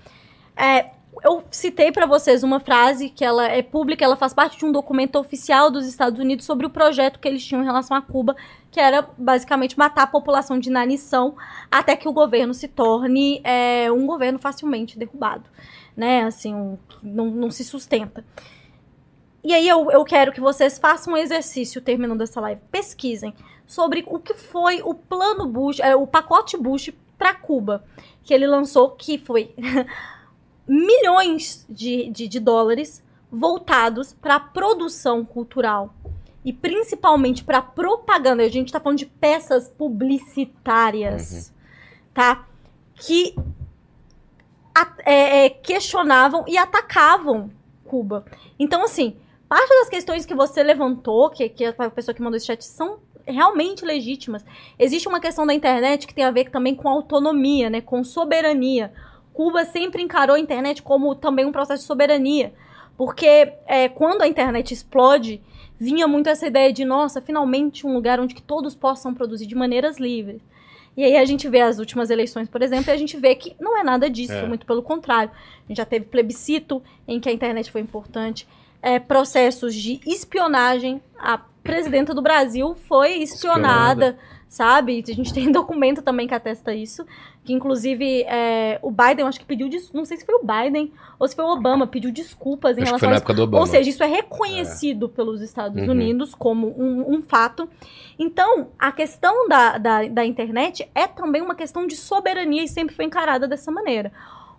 É, 0.56 0.86
eu 1.22 1.44
citei 1.50 1.90
pra 1.92 2.06
vocês 2.06 2.42
uma 2.42 2.60
frase 2.60 3.08
que 3.08 3.24
ela 3.24 3.46
é 3.48 3.62
pública, 3.62 4.04
ela 4.04 4.16
faz 4.16 4.32
parte 4.32 4.58
de 4.58 4.64
um 4.64 4.72
documento 4.72 5.16
oficial 5.16 5.70
dos 5.70 5.86
Estados 5.86 6.18
Unidos 6.20 6.44
sobre 6.46 6.66
o 6.66 6.70
projeto 6.70 7.18
que 7.18 7.26
eles 7.28 7.44
tinham 7.44 7.62
em 7.62 7.66
relação 7.66 7.96
a 7.96 8.02
Cuba, 8.02 8.36
que 8.70 8.78
era 8.80 9.08
basicamente 9.16 9.78
matar 9.78 10.02
a 10.04 10.06
população 10.06 10.58
de 10.58 10.68
inanição 10.68 11.36
até 11.70 11.96
que 11.96 12.08
o 12.08 12.12
governo 12.12 12.52
se 12.54 12.68
torne 12.68 13.40
é, 13.44 13.90
um 13.90 14.06
governo 14.06 14.38
facilmente 14.38 14.98
derrubado, 14.98 15.44
né? 15.96 16.22
Assim, 16.22 16.54
um- 16.54 16.78
não, 17.02 17.26
não 17.26 17.50
se 17.50 17.64
sustenta. 17.64 18.24
E 19.42 19.54
aí 19.54 19.68
eu, 19.68 19.90
eu 19.90 20.04
quero 20.04 20.32
que 20.32 20.40
vocês 20.40 20.78
façam 20.78 21.14
um 21.14 21.16
exercício 21.16 21.80
terminando 21.80 22.20
essa 22.22 22.40
live. 22.40 22.60
Pesquisem 22.70 23.32
sobre 23.66 24.04
o 24.08 24.18
que 24.18 24.34
foi 24.34 24.82
o 24.82 24.92
plano 24.94 25.46
Bush, 25.46 25.80
é, 25.80 25.94
o 25.94 26.06
pacote 26.06 26.56
Bush 26.56 26.90
para 27.16 27.34
Cuba, 27.34 27.84
que 28.22 28.34
ele 28.34 28.46
lançou, 28.46 28.90
que 28.90 29.16
foi 29.18 29.54
milhões 30.68 31.66
de, 31.68 32.10
de, 32.10 32.28
de 32.28 32.38
dólares 32.40 33.02
voltados 33.30 34.12
para 34.12 34.36
a 34.36 34.40
produção 34.40 35.24
cultural 35.24 35.94
e 36.44 36.52
principalmente 36.52 37.42
para 37.44 37.60
propaganda, 37.60 38.42
a 38.42 38.48
gente 38.48 38.72
tá 38.72 38.78
falando 38.80 38.98
de 38.98 39.06
peças 39.06 39.68
publicitárias, 39.68 41.52
tá? 42.14 42.46
Que 42.94 43.34
a- 44.74 44.94
é, 45.04 45.46
é, 45.46 45.50
questionavam 45.50 46.44
e 46.46 46.56
atacavam 46.56 47.50
Cuba. 47.84 48.24
Então, 48.58 48.84
assim, 48.84 49.16
parte 49.48 49.68
das 49.70 49.88
questões 49.88 50.24
que 50.26 50.34
você 50.34 50.62
levantou, 50.62 51.30
que, 51.30 51.48
que 51.48 51.64
a 51.64 51.90
pessoa 51.90 52.14
que 52.14 52.22
mandou 52.22 52.36
esse 52.36 52.46
chat, 52.46 52.62
são 52.64 52.98
realmente 53.26 53.84
legítimas. 53.84 54.44
Existe 54.78 55.08
uma 55.08 55.20
questão 55.20 55.46
da 55.46 55.52
internet 55.54 56.06
que 56.06 56.14
tem 56.14 56.24
a 56.24 56.30
ver 56.30 56.50
também 56.50 56.74
com 56.74 56.88
autonomia, 56.88 57.68
né? 57.68 57.80
Com 57.80 58.02
soberania. 58.04 58.92
Cuba 59.38 59.64
sempre 59.64 60.02
encarou 60.02 60.34
a 60.34 60.40
internet 60.40 60.82
como 60.82 61.14
também 61.14 61.46
um 61.46 61.52
processo 61.52 61.82
de 61.82 61.86
soberania. 61.86 62.52
Porque 62.96 63.52
é, 63.68 63.88
quando 63.88 64.22
a 64.22 64.26
internet 64.26 64.74
explode, 64.74 65.40
vinha 65.78 66.08
muito 66.08 66.28
essa 66.28 66.44
ideia 66.44 66.72
de, 66.72 66.84
nossa, 66.84 67.22
finalmente 67.22 67.86
um 67.86 67.94
lugar 67.94 68.18
onde 68.18 68.34
que 68.34 68.42
todos 68.42 68.74
possam 68.74 69.14
produzir 69.14 69.46
de 69.46 69.54
maneiras 69.54 69.98
livres. 69.98 70.42
E 70.96 71.04
aí 71.04 71.16
a 71.16 71.24
gente 71.24 71.48
vê 71.48 71.60
as 71.60 71.78
últimas 71.78 72.10
eleições, 72.10 72.48
por 72.48 72.62
exemplo, 72.62 72.90
e 72.90 72.92
a 72.92 72.96
gente 72.96 73.16
vê 73.16 73.32
que 73.36 73.54
não 73.60 73.78
é 73.78 73.84
nada 73.84 74.10
disso, 74.10 74.32
É. 74.32 74.44
muito 74.44 74.66
pelo 74.66 74.82
contrário. 74.82 75.30
A 75.30 75.68
gente 75.68 75.76
já 75.76 75.84
teve 75.84 76.06
plebiscito 76.06 76.82
em 77.06 77.20
que 77.20 77.28
a 77.28 77.32
internet 77.32 77.70
foi 77.70 77.80
importante, 77.80 78.44
é, 78.82 78.98
processos 78.98 79.72
de 79.72 80.00
espionagem. 80.04 81.00
A 81.16 81.38
presidenta 81.62 82.12
do 82.12 82.20
Brasil 82.22 82.74
foi 82.88 83.18
espionada, 83.18 84.18
sabe? 84.48 85.04
A 85.06 85.12
gente 85.12 85.32
tem 85.34 85.50
documento 85.52 86.02
também 86.02 86.26
que 86.26 86.34
atesta 86.34 86.74
isso. 86.74 87.04
Que 87.44 87.52
inclusive 87.54 88.22
é, 88.24 88.78
o 88.82 88.90
Biden, 88.90 89.26
acho 89.26 89.38
que 89.40 89.46
pediu 89.46 89.68
não 89.94 90.04
sei 90.04 90.16
se 90.18 90.26
foi 90.26 90.34
o 90.34 90.42
Biden 90.44 90.92
ou 91.18 91.26
se 91.26 91.34
foi 91.34 91.44
o 91.44 91.48
Obama, 91.48 91.86
pediu 91.86 92.10
desculpas 92.12 92.76
em 92.76 92.82
Acho 92.82 92.94
que 92.94 92.98
relação 92.98 92.98
foi 93.00 93.08
a 93.08 93.10
na 93.12 93.16
época 93.16 93.32
do 93.34 93.42
Obama. 93.42 93.60
Ou 93.62 93.66
seja, 93.66 93.88
isso 93.88 94.02
é 94.02 94.06
reconhecido 94.06 95.08
pelos 95.08 95.40
Estados 95.40 95.82
Uhum. 95.82 95.90
Unidos 95.92 96.34
como 96.34 96.68
um, 96.78 97.14
um 97.16 97.22
fato. 97.22 97.68
Então, 98.18 98.68
a 98.78 98.92
questão 98.92 99.48
da, 99.48 99.78
da, 99.78 100.08
da 100.08 100.24
internet 100.26 100.88
é 100.94 101.06
também 101.06 101.40
uma 101.40 101.54
questão 101.54 101.86
de 101.86 101.96
soberania 101.96 102.62
e 102.64 102.68
sempre 102.68 102.94
foi 102.94 103.04
encarada 103.06 103.48
dessa 103.48 103.70
maneira. 103.70 104.12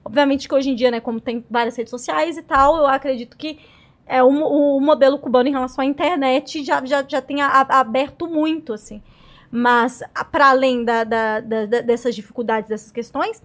Obviamente 0.03 0.47
que 0.47 0.55
hoje 0.55 0.71
em 0.71 0.75
dia, 0.75 0.89
né, 0.89 0.99
como 0.99 1.19
tem 1.19 1.45
várias 1.49 1.75
redes 1.77 1.91
sociais 1.91 2.37
e 2.37 2.41
tal, 2.41 2.77
eu 2.77 2.87
acredito 2.87 3.37
que 3.37 3.59
é, 4.07 4.23
o, 4.23 4.27
o 4.29 4.79
modelo 4.81 5.19
cubano 5.19 5.47
em 5.49 5.51
relação 5.51 5.83
à 5.83 5.85
internet 5.85 6.63
já, 6.63 6.83
já, 6.83 7.05
já 7.07 7.21
tem 7.21 7.41
a- 7.41 7.47
a- 7.47 7.79
aberto 7.81 8.25
muito, 8.27 8.73
assim. 8.73 9.03
Mas, 9.51 10.01
para 10.31 10.49
além 10.49 10.83
da, 10.83 11.03
da- 11.03 11.39
da- 11.39 11.65
dessas 11.81 12.13
dificuldades, 12.15 12.69
dessas 12.69 12.91
questões, 12.91 13.41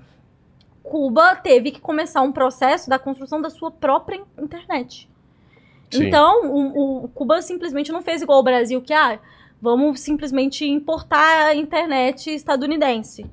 Cuba 0.83 1.35
teve 1.37 1.71
que 1.71 1.81
começar 1.81 2.21
um 2.21 2.31
processo 2.31 2.91
da 2.91 2.99
construção 2.99 3.41
da 3.41 3.49
sua 3.49 3.71
própria 3.71 4.21
internet. 4.39 5.09
Sim. 5.91 6.05
Então, 6.09 6.47
o, 6.51 7.05
o 7.05 7.09
Cuba 7.09 7.41
simplesmente 7.41 7.91
não 7.91 8.03
fez 8.03 8.21
igual 8.21 8.41
o 8.41 8.43
Brasil, 8.43 8.83
que, 8.83 8.93
ah, 8.93 9.19
vamos 9.63 10.01
simplesmente 10.01 10.67
importar 10.67 11.47
a 11.47 11.55
internet 11.55 12.31
estadunidense. 12.35 13.25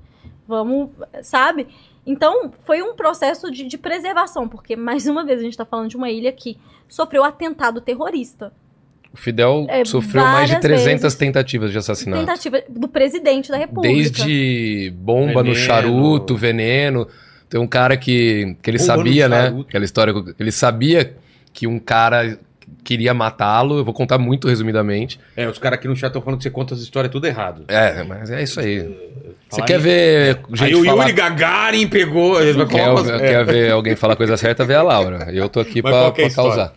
Vamos, 0.48 0.90
sabe? 1.24 1.68
Então, 2.06 2.52
foi 2.64 2.82
um 2.82 2.96
processo 2.96 3.52
de, 3.52 3.66
de 3.66 3.78
preservação, 3.78 4.48
porque, 4.48 4.76
mais 4.76 5.06
uma 5.08 5.24
vez, 5.26 5.40
a 5.40 5.44
gente 5.44 5.54
está 5.54 5.66
falando 5.66 5.90
de 5.90 5.98
uma 5.98 6.10
ilha 6.10 6.32
que 6.32 6.58
sofreu 6.88 7.24
atentado 7.24 7.82
terrorista. 7.82 8.54
O 9.14 9.18
Fidel 9.18 9.66
É, 9.70 9.84
sofreu 9.84 10.24
mais 10.24 10.48
de 10.50 10.56
várias 10.56 10.62
300 10.62 11.02
vezes. 11.04 11.18
tentativas 11.18 11.72
de 11.72 11.78
assassinato. 11.78 12.22
Tentativa 12.26 12.62
do 12.70 12.88
presidente 12.88 13.50
da 13.52 13.58
República. 13.58 13.94
Desde 13.94 14.94
bomba 14.96 15.44
no 15.44 15.54
Veneno. 15.54 15.56
charuto, 15.56 16.36
veneno. 16.38 17.08
Tem 17.50 17.60
um 17.60 17.68
cara 17.68 17.98
que, 17.98 18.56
que 18.62 18.70
ele 18.70 18.78
Bomba 18.78 18.94
no 18.94 18.98
sabia, 19.04 19.28
né? 19.28 19.54
Aquela 19.68 19.84
história 19.84 20.14
ele 20.40 20.52
sabia 20.52 21.14
que 21.52 21.68
um 21.68 21.78
cara 21.78 22.40
queria 22.86 23.14
matá-lo. 23.14 23.78
Eu 23.80 23.84
vou 23.84 23.94
contar 23.94 24.18
muito 24.18 24.48
resumidamente. 24.48 25.20
É, 25.36 25.46
os 25.46 25.58
caras 25.58 25.78
aqui 25.78 25.90
no 25.90 25.96
chat 25.96 26.08
estão 26.08 26.22
falando 26.22 26.38
que 26.38 26.44
você 26.44 26.50
conta 26.50 26.74
as 26.74 26.80
histórias 26.80 27.12
tudo 27.12 27.28
errado. 27.28 27.66
É, 27.68 28.04
mas 28.04 28.32
é 28.32 28.42
isso 28.42 28.62
aí. 28.62 28.90
Você 29.50 29.62
quer 29.64 29.78
em- 29.78 29.84
ver 29.84 30.40
gente 30.52 30.64
Aí 30.64 30.76
o 30.76 30.86
falar... 30.86 31.04
Yuri 31.04 31.14
Gagarin 31.14 31.88
pegou. 31.90 32.38
Quer, 32.70 32.90
umas- 32.90 33.12
quer 33.12 33.44
ver 33.46 33.72
alguém 33.74 33.98
falar 33.98 34.16
coisa 34.16 34.38
certa, 34.38 34.64
vê 34.64 34.74
a 34.76 34.82
Laura. 34.82 35.28
Eu 35.34 35.50
tô 35.50 35.60
aqui 35.60 35.82
que 36.14 36.22
é 36.22 36.30
causar. 36.30 36.74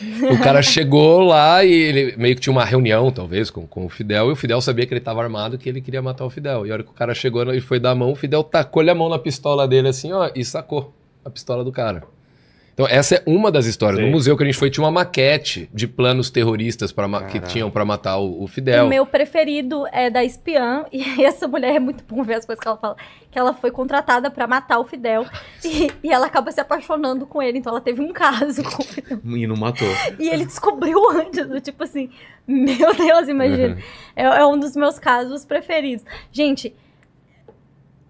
O 0.32 0.38
cara 0.40 0.62
chegou 0.62 1.20
lá 1.20 1.64
e 1.64 1.72
ele 1.72 2.16
meio 2.16 2.34
que 2.34 2.40
tinha 2.40 2.52
uma 2.52 2.64
reunião, 2.64 3.10
talvez, 3.10 3.50
com, 3.50 3.66
com 3.66 3.86
o 3.86 3.88
Fidel, 3.88 4.28
e 4.28 4.32
o 4.32 4.36
Fidel 4.36 4.60
sabia 4.60 4.86
que 4.86 4.92
ele 4.92 5.00
tava 5.00 5.22
armado 5.22 5.58
que 5.58 5.68
ele 5.68 5.80
queria 5.80 6.02
matar 6.02 6.24
o 6.24 6.30
Fidel. 6.30 6.66
E 6.66 6.70
a 6.70 6.74
hora 6.74 6.82
que 6.82 6.90
o 6.90 6.94
cara 6.94 7.14
chegou 7.14 7.52
e 7.54 7.60
foi 7.60 7.78
dar 7.78 7.90
a 7.90 7.94
mão, 7.94 8.12
o 8.12 8.16
Fidel 8.16 8.42
tacou-lhe 8.42 8.90
a 8.90 8.94
mão 8.94 9.08
na 9.08 9.18
pistola 9.18 9.66
dele 9.66 9.88
assim, 9.88 10.12
ó, 10.12 10.30
e 10.34 10.44
sacou 10.44 10.94
a 11.24 11.30
pistola 11.30 11.64
do 11.64 11.72
cara. 11.72 12.02
Então, 12.76 12.86
essa 12.90 13.14
é 13.14 13.22
uma 13.24 13.50
das 13.50 13.64
histórias. 13.64 13.96
Sei. 14.00 14.04
No 14.04 14.12
museu 14.12 14.36
que 14.36 14.42
a 14.42 14.46
gente 14.46 14.58
foi, 14.58 14.68
tinha 14.68 14.84
uma 14.84 14.90
maquete 14.90 15.66
de 15.72 15.88
planos 15.88 16.28
terroristas 16.28 16.92
pra 16.92 17.08
ma- 17.08 17.22
que 17.24 17.40
tinham 17.40 17.70
pra 17.70 17.86
matar 17.86 18.18
o, 18.18 18.42
o 18.42 18.46
Fidel. 18.46 18.84
O 18.84 18.88
meu 18.90 19.06
preferido 19.06 19.86
é 19.90 20.10
da 20.10 20.22
espiã, 20.22 20.84
e 20.92 21.24
essa 21.24 21.48
mulher 21.48 21.76
é 21.76 21.80
muito 21.80 22.04
bom 22.04 22.22
ver 22.22 22.34
as 22.34 22.44
coisas 22.44 22.60
que 22.62 22.68
ela 22.68 22.76
fala. 22.76 22.94
Que 23.30 23.38
ela 23.38 23.54
foi 23.54 23.70
contratada 23.70 24.30
pra 24.30 24.46
matar 24.46 24.78
o 24.78 24.84
Fidel 24.84 25.24
e, 25.64 25.90
e 26.04 26.12
ela 26.12 26.26
acaba 26.26 26.52
se 26.52 26.60
apaixonando 26.60 27.26
com 27.26 27.40
ele, 27.42 27.56
então 27.58 27.70
ela 27.72 27.80
teve 27.80 28.02
um 28.02 28.12
caso 28.12 28.62
com 28.62 28.82
o 28.82 28.84
Fidel. 28.84 29.20
E 29.24 29.46
não 29.46 29.56
matou. 29.56 29.88
E 30.18 30.28
ele 30.28 30.44
descobriu 30.44 30.98
antes, 31.12 31.46
do 31.46 31.58
tipo 31.62 31.82
assim, 31.82 32.10
meu 32.46 32.94
Deus, 32.94 33.26
imagina. 33.26 33.78
É, 34.14 34.22
é 34.24 34.44
um 34.46 34.58
dos 34.58 34.76
meus 34.76 34.98
casos 34.98 35.46
preferidos. 35.46 36.04
Gente, 36.30 36.74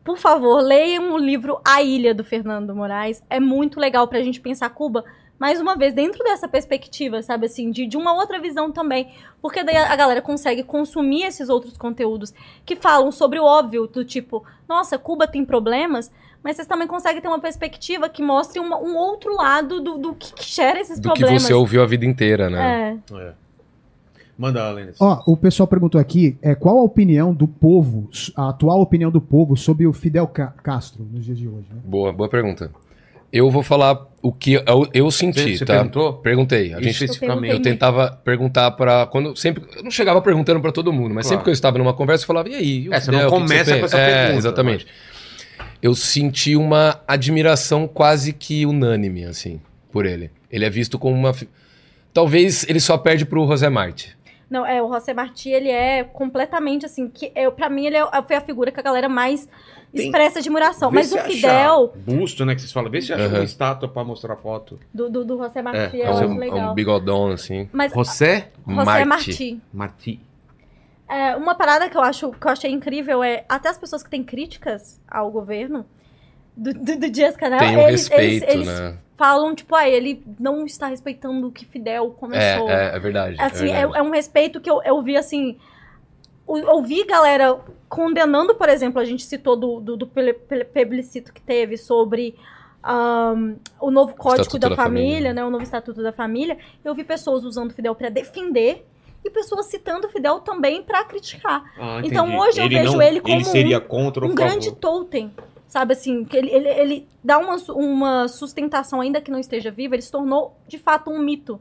por 0.06 0.16
favor, 0.16 0.62
leiam 0.62 1.12
o 1.12 1.18
livro 1.18 1.60
A 1.64 1.82
Ilha 1.82 2.14
do 2.14 2.22
Fernando 2.24 2.74
Moraes. 2.74 3.22
É 3.28 3.38
muito 3.40 3.78
legal 3.80 4.06
pra 4.08 4.22
gente 4.22 4.40
pensar 4.40 4.70
Cuba, 4.70 5.04
mais 5.38 5.60
uma 5.60 5.76
vez, 5.76 5.92
dentro 5.92 6.22
dessa 6.24 6.48
perspectiva, 6.48 7.20
sabe 7.22 7.44
assim, 7.46 7.70
de, 7.70 7.86
de 7.86 7.96
uma 7.96 8.14
outra 8.14 8.38
visão 8.40 8.70
também. 8.72 9.12
Porque 9.42 9.62
daí 9.64 9.76
a, 9.76 9.92
a 9.92 9.96
galera 9.96 10.22
consegue 10.22 10.62
consumir 10.62 11.24
esses 11.24 11.48
outros 11.48 11.76
conteúdos 11.76 12.32
que 12.64 12.76
falam 12.76 13.10
sobre 13.12 13.38
o 13.38 13.44
óbvio, 13.44 13.86
do 13.86 14.04
tipo, 14.04 14.42
nossa, 14.68 14.96
Cuba 14.96 15.26
tem 15.26 15.44
problemas. 15.44 16.10
Mas 16.42 16.54
vocês 16.56 16.68
também 16.68 16.86
conseguem 16.86 17.20
ter 17.20 17.26
uma 17.28 17.40
perspectiva 17.40 18.08
que 18.08 18.22
mostre 18.22 18.60
uma- 18.60 18.78
um 18.78 18.96
outro 18.96 19.34
lado 19.34 19.80
do, 19.80 19.98
do 19.98 20.14
que, 20.14 20.32
que 20.32 20.44
gera 20.44 20.80
esses 20.80 21.00
Do 21.00 21.12
que 21.12 21.18
problemas. 21.18 21.42
você 21.42 21.52
ouviu 21.52 21.82
a 21.82 21.86
vida 21.86 22.06
inteira, 22.06 22.48
né? 22.48 22.96
É. 23.12 23.14
É. 23.16 23.32
Manda, 24.38 24.70
Lênis. 24.70 24.96
Ó, 25.00 25.22
o 25.26 25.36
pessoal 25.36 25.66
perguntou 25.66 25.98
aqui, 26.00 26.36
é, 26.42 26.54
qual 26.54 26.78
a 26.78 26.82
opinião 26.82 27.32
do 27.32 27.48
povo, 27.48 28.10
a 28.36 28.50
atual 28.50 28.80
opinião 28.82 29.10
do 29.10 29.20
povo 29.20 29.56
sobre 29.56 29.86
o 29.86 29.92
Fidel 29.92 30.26
Ca- 30.26 30.52
Castro 30.62 31.06
nos 31.10 31.24
dias 31.24 31.38
de 31.38 31.48
hoje? 31.48 31.66
né? 31.70 31.80
Boa, 31.84 32.12
boa 32.12 32.28
pergunta. 32.28 32.70
Eu 33.32 33.50
vou 33.50 33.62
falar 33.62 34.06
o 34.22 34.30
que 34.32 34.52
eu, 34.54 34.62
eu 34.94 35.10
senti, 35.10 35.40
Você- 35.40 35.56
você 35.58 35.64
tá? 35.64 35.74
perguntou? 35.74 36.12
Perguntei. 36.14 36.72
A 36.72 36.76
gente, 36.80 36.90
Especificamente. 36.90 37.52
eu 37.52 37.60
tentava 37.60 38.10
perguntar 38.24 38.70
pra. 38.72 39.06
quando 39.06 39.34
sempre 39.36 39.64
eu 39.76 39.82
não 39.82 39.90
chegava 39.90 40.20
perguntando 40.22 40.60
pra 40.60 40.70
todo 40.70 40.92
mundo, 40.92 41.14
mas 41.14 41.24
Claro. 41.26 41.28
sempre 41.28 41.44
que 41.44 41.50
eu 41.50 41.52
estava 41.52 41.76
numa 41.78 41.92
conversa 41.92 42.22
eu 42.22 42.26
falava 42.26 42.48
e 42.48 42.54
aí? 42.54 42.82
e 42.84 42.88
o 42.88 42.94
É, 42.94 43.00
você 43.00 43.06
Fidel, 43.06 43.20
não 43.20 43.26
o 43.28 43.30
que 43.32 43.36
que 43.36 43.42
começa 43.48 43.70
você 43.72 43.78
com 43.80 43.84
essa 43.86 43.96
pensa?" 43.96 44.10
É, 44.10 44.16
pergunta, 44.22 44.38
exatamente. 44.38 44.86
Eu 45.82 45.94
senti 45.94 46.56
uma 46.56 47.00
admiração 47.06 47.88
quase 47.88 48.32
que 48.32 48.64
unânime 48.64 49.24
assim 49.24 49.60
por 49.90 50.06
ele. 50.06 50.30
Ele 50.50 50.64
é 50.64 50.70
visto 50.70 50.98
como 50.98 51.14
uma 51.16 51.34
talvez 52.12 52.64
ele 52.68 52.80
só 52.80 52.96
perde 52.96 53.26
pro 53.26 53.46
José 53.46 53.68
Marti. 53.68 54.15
Não, 54.48 54.64
é, 54.64 54.80
o 54.80 54.88
José 54.92 55.12
Martí, 55.12 55.50
ele 55.50 55.68
é 55.70 56.04
completamente 56.04 56.86
assim, 56.86 57.08
que 57.08 57.32
eu, 57.34 57.50
pra 57.50 57.68
mim 57.68 57.86
ele 57.86 57.96
é, 57.96 58.06
foi 58.26 58.36
a 58.36 58.40
figura 58.40 58.70
que 58.70 58.78
a 58.78 58.82
galera 58.82 59.08
mais 59.08 59.48
Tem- 59.92 60.04
expressa 60.06 60.38
admiração. 60.38 60.88
Vê 60.90 60.96
Mas 60.98 61.10
o 61.12 61.16
achar 61.18 61.28
Fidel, 61.28 61.92
Busto, 61.96 62.44
né? 62.44 62.54
Que 62.54 62.60
vocês 62.60 62.72
falam. 62.72 62.88
Vê 62.90 63.02
se 63.02 63.12
acha 63.12 63.24
Aham. 63.24 63.34
uma 63.38 63.44
estátua 63.44 63.88
pra 63.88 64.04
mostrar 64.04 64.36
foto. 64.36 64.78
do, 64.94 65.10
do, 65.10 65.24
do 65.24 65.36
José 65.38 65.60
Martí, 65.62 66.00
É, 66.00 66.04
eu 66.04 66.12
José- 66.12 66.24
acho 66.24 66.32
um, 66.32 66.38
legal. 66.38 66.70
um 66.70 66.74
bigodão 66.74 67.28
assim. 67.32 67.68
Mas 67.72 67.92
José 67.92 68.50
José 68.68 68.84
Marti. 68.84 69.04
Martí. 69.06 69.60
Marti. 69.72 70.20
É, 71.08 71.36
uma 71.36 71.54
parada 71.54 71.88
que 71.88 71.96
eu 71.96 72.02
acho 72.02 72.30
que 72.32 72.46
eu 72.46 72.50
achei 72.50 72.70
incrível 72.70 73.22
é 73.22 73.44
até 73.48 73.68
as 73.68 73.78
pessoas 73.78 74.02
que 74.02 74.10
têm 74.10 74.22
críticas 74.24 75.00
ao 75.08 75.30
governo 75.30 75.84
do, 76.56 76.72
do, 76.72 76.98
do 76.98 77.10
Dias 77.10 77.36
Canel, 77.36 77.58
Tem 77.58 77.76
um 77.76 77.80
eles, 77.88 78.08
respeito, 78.08 78.44
eles, 78.44 78.54
eles 78.54 78.66
né? 78.80 78.96
falam, 79.16 79.54
tipo, 79.54 79.74
ah, 79.74 79.88
ele 79.88 80.22
não 80.40 80.64
está 80.64 80.86
respeitando 80.86 81.46
o 81.48 81.52
que 81.52 81.64
Fidel 81.66 82.10
começou. 82.10 82.68
É, 82.70 82.92
é, 82.92 82.96
é 82.96 82.98
verdade. 82.98 83.36
Assim, 83.38 83.66
é 83.66 83.70
é, 83.70 83.74
verdade. 83.80 83.98
é 83.98 84.02
um 84.02 84.10
respeito 84.10 84.60
que 84.60 84.70
eu, 84.70 84.80
eu 84.84 85.02
vi, 85.02 85.16
assim... 85.16 85.56
Ouvi 86.46 87.04
galera 87.04 87.58
condenando, 87.88 88.54
por 88.54 88.68
exemplo, 88.68 89.00
a 89.00 89.04
gente 89.04 89.24
citou 89.24 89.56
do, 89.56 89.80
do, 89.80 89.96
do 89.96 90.06
ple- 90.06 90.32
ple- 90.32 90.64
plebiscito 90.64 91.32
que 91.32 91.40
teve 91.40 91.76
sobre 91.76 92.36
ahn, 92.80 93.56
o 93.80 93.90
novo 93.90 94.14
Código 94.14 94.42
Estatuto 94.42 94.58
da, 94.60 94.68
da 94.68 94.76
família, 94.76 95.08
Família. 95.10 95.34
né? 95.34 95.44
O 95.44 95.50
novo 95.50 95.64
Estatuto 95.64 96.00
da 96.04 96.12
Família. 96.12 96.56
Eu 96.84 96.94
vi 96.94 97.02
pessoas 97.02 97.42
usando 97.44 97.72
o 97.72 97.74
Fidel 97.74 97.96
para 97.96 98.08
defender 98.10 98.86
e 99.24 99.28
pessoas 99.30 99.66
citando 99.66 100.06
o 100.06 100.10
Fidel 100.10 100.38
também 100.38 100.84
para 100.84 101.02
criticar. 101.02 101.64
Ah, 101.76 102.00
Então, 102.04 102.38
hoje 102.38 102.60
eu 102.60 102.68
vejo 102.68 102.92
não- 102.92 103.02
ele 103.02 103.20
como 103.20 103.34
Ele 103.34 103.44
seria 103.44 103.80
contra 103.80 104.24
ou 104.24 104.30
um 104.30 104.36
favor. 104.36 104.48
grande 104.48 104.72
totem. 104.76 105.32
Sabe 105.76 105.92
assim, 105.92 106.24
que 106.24 106.34
ele, 106.34 106.48
ele, 106.50 106.68
ele 106.70 107.08
dá 107.22 107.36
uma, 107.36 107.56
uma 107.74 108.28
sustentação, 108.28 108.98
ainda 109.02 109.20
que 109.20 109.30
não 109.30 109.38
esteja 109.38 109.70
vivo, 109.70 109.94
ele 109.94 110.00
se 110.00 110.10
tornou 110.10 110.56
de 110.66 110.78
fato 110.78 111.10
um 111.10 111.18
mito 111.18 111.60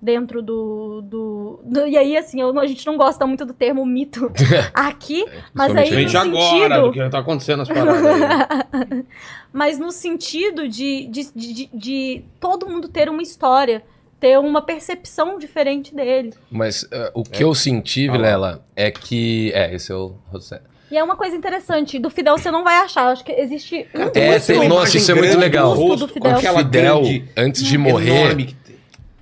dentro 0.00 0.40
do. 0.40 1.02
do, 1.02 1.60
do- 1.64 1.84
e 1.88 1.98
aí, 1.98 2.16
assim, 2.16 2.40
eu- 2.40 2.56
a 2.60 2.64
gente 2.66 2.86
não 2.86 2.96
gosta 2.96 3.26
muito 3.26 3.44
do 3.44 3.52
termo 3.52 3.84
mito 3.84 4.30
aqui, 4.72 5.24
mas 5.52 5.74
aí 5.74 5.90
no 5.90 5.96
Principalmente 5.96 6.36
agora, 6.36 6.74
sentido. 6.76 6.86
do 6.86 6.92
que 6.92 7.10
tá 7.10 7.18
acontecendo 7.18 7.62
as 7.62 7.68
paradas 7.68 8.04
aí. 8.06 9.04
mas 9.52 9.80
no 9.80 9.90
sentido 9.90 10.68
de, 10.68 11.08
de, 11.08 11.32
de, 11.34 11.52
de- 11.52 11.70
de 11.74 12.24
todo 12.38 12.68
mundo 12.68 12.86
ter 12.88 13.08
uma 13.08 13.22
história 13.22 13.82
ter 14.20 14.38
uma 14.38 14.62
percepção 14.62 15.38
diferente 15.40 15.92
dele. 15.92 16.32
Mas 16.48 16.86
eh, 16.92 17.10
o 17.14 17.24
que 17.24 17.42
eu 17.42 17.52
senti, 17.52 18.08
Vilela, 18.08 18.64
é 18.76 18.92
que. 18.92 19.50
É, 19.52 19.74
esse 19.74 19.90
é 19.90 19.94
o. 19.96 20.14
E 20.90 20.96
é 20.96 21.02
uma 21.02 21.16
coisa 21.16 21.34
interessante, 21.36 21.98
do 21.98 22.08
Fidel 22.10 22.38
você 22.38 22.50
não 22.50 22.62
vai 22.62 22.76
achar, 22.76 23.08
acho 23.08 23.24
que 23.24 23.32
existe 23.32 23.86
um 23.94 24.02
É, 24.14 24.34
rosto- 24.34 24.46
tem- 24.52 24.68
nossa, 24.68 24.96
isso 24.96 25.10
é 25.10 25.14
muito 25.14 25.36
legal. 25.38 25.74
do 25.74 25.80
rosto, 25.80 26.06
Do 26.06 26.12
Fidel. 26.12 26.40
grande, 26.64 27.24
antes 27.36 27.62
de 27.64 27.76
morrer, 27.76 28.54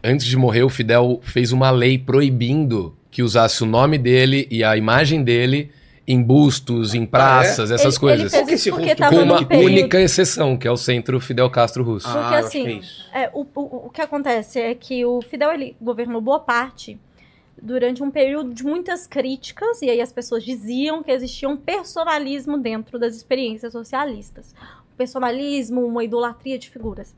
antes 0.03 0.27
de 0.27 0.37
morrer, 0.37 0.63
o 0.63 0.69
Fidel 0.69 1.21
fez 1.23 1.53
uma 1.53 1.71
lei 1.71 1.97
proibindo 1.99 2.95
que 3.11 3.23
usasse 3.23 3.63
o 3.63 3.67
nome 3.67 3.97
dele 3.97 4.47
e 4.51 4.63
a 4.63 4.77
imagem 4.77 5.23
dele 5.23 5.71
em 6.07 6.23
bustos, 6.23 6.93
em 6.93 7.07
praças, 7.07 7.71
essas 7.71 7.95
Ele- 7.95 8.01
coisas. 8.01 8.35
Ele 8.35 8.45
fez 8.45 8.49
é 8.67 8.69
isso 8.69 8.77
porque 8.77 8.95
tava 8.95 9.17
Com 9.17 9.23
uma 9.23 9.39
única 9.57 9.99
exceção, 9.99 10.55
que 10.59 10.69
é 10.69 10.71
o 10.71 10.77
Centro 10.77 11.19
Fidel 11.19 11.49
Castro 11.49 11.83
Russo. 11.83 12.07
Ah, 12.07 12.13
Porque 12.13 12.35
acho 12.35 12.47
assim, 12.49 12.81
é. 13.15 13.23
É, 13.23 13.31
o, 13.33 13.41
o, 13.55 13.87
o 13.87 13.91
que 13.91 14.03
acontece 14.03 14.61
é 14.61 14.75
que 14.75 15.03
o 15.07 15.23
Fidel 15.23 15.53
ele 15.53 15.75
governou 15.81 16.21
boa 16.21 16.41
parte 16.41 16.99
durante 17.61 18.03
um 18.03 18.11
período 18.11 18.53
de 18.53 18.65
muitas 18.65 19.07
críticas, 19.07 19.81
e 19.83 19.89
aí 19.91 20.01
as 20.01 20.13
pessoas 20.13 20.45
diziam 20.45 21.03
que 21.03 21.11
existia 21.11 21.49
um 21.49 21.57
personalismo 21.57 22.59
dentro 22.59 22.99
das 22.99 23.15
experiências 23.17 23.73
socialistas. 23.73 24.55
Um 24.93 24.97
personalismo, 24.97 25.85
uma 25.87 26.05
idolatria 26.05 26.59
de 26.59 26.69
figuras. 26.71 27.15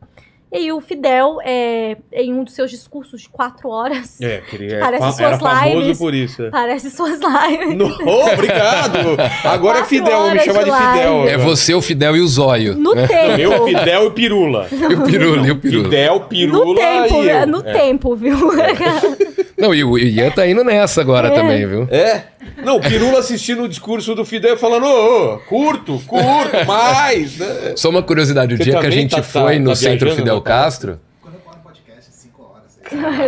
E 0.53 0.59
aí 0.59 0.73
o 0.73 0.81
Fidel, 0.81 1.39
é, 1.43 1.97
em 2.13 2.33
um 2.33 2.45
dos 2.45 2.55
seus 2.55 2.71
discursos 2.71 3.23
de 3.23 3.29
quatro 3.29 3.69
horas, 3.69 4.21
É, 4.21 4.41
queria, 4.49 4.79
Parece 4.81 5.03
fa- 5.03 5.37
suas 5.37 5.65
lives. 5.75 5.99
por 5.99 6.15
isso. 6.15 6.43
é. 6.45 6.51
parece 6.51 6.91
suas 6.93 7.19
lives. 7.21 7.77
No, 7.77 7.87
oh, 8.07 8.33
obrigado! 8.33 8.99
Agora 9.45 9.81
é 9.81 9.85
Fidel, 9.85 10.21
vou 10.23 10.31
me 10.31 10.39
chamar 10.39 10.59
de 10.61 10.65
de 10.67 10.71
live. 10.71 10.93
Fidel. 10.99 11.29
É 11.29 11.37
você, 11.37 11.75
o 11.75 11.83
Fidel 11.83 12.17
e 12.17 12.21
o 12.21 12.29
Zóio. 12.29 12.77
No 12.77 12.95
né? 12.95 13.09
tempo. 13.09 13.41
Eu, 13.41 13.65
Fidel 13.67 14.07
e 14.07 14.11
Pirula. 14.13 14.69
E 14.73 14.95
o 14.95 15.03
Pirula, 15.05 15.47
e 15.49 15.51
o 15.51 15.59
Pirula. 15.59 15.85
Fidel, 15.85 16.21
Pirula 16.21 16.65
no 16.65 16.75
tempo, 16.77 17.23
e 17.25 17.29
eu. 17.29 17.47
no 17.49 17.59
é. 17.59 17.73
tempo, 17.73 18.15
viu? 18.17 18.37
Não, 19.59 19.75
e 19.75 19.83
o 19.85 19.99
Ian 19.99 20.31
tá 20.31 20.47
indo 20.47 20.63
nessa 20.65 21.01
agora 21.01 21.29
É. 21.29 21.31
também, 21.31 21.67
viu? 21.67 21.89
É? 21.91 22.25
Não, 22.65 22.77
o 22.77 22.81
Pirula 22.81 23.19
assistindo 23.19 23.63
o 23.63 23.69
discurso 23.69 24.15
do 24.15 24.25
Fidel 24.25 24.55
e 24.55 24.59
falando, 24.59 24.85
ô, 24.87 25.35
ô, 25.35 25.39
curto, 25.41 26.01
curto, 26.07 26.67
mais. 26.67 27.39
né? 27.39 27.73
Só 27.77 27.91
uma 27.91 28.03
curiosidade, 28.03 28.55
o 28.55 28.57
Você 28.57 28.65
dia 28.65 28.79
que 28.79 28.87
a 28.87 28.91
gente 28.91 29.17
tá- 29.17 29.23
foi 29.23 29.55
tá- 29.55 29.61
no 29.61 29.71
tá 29.71 29.77
Centro 29.77 30.07
viajando, 30.07 30.17
Fidel 30.17 30.41
tá? 30.41 30.51
Castro. 30.51 31.01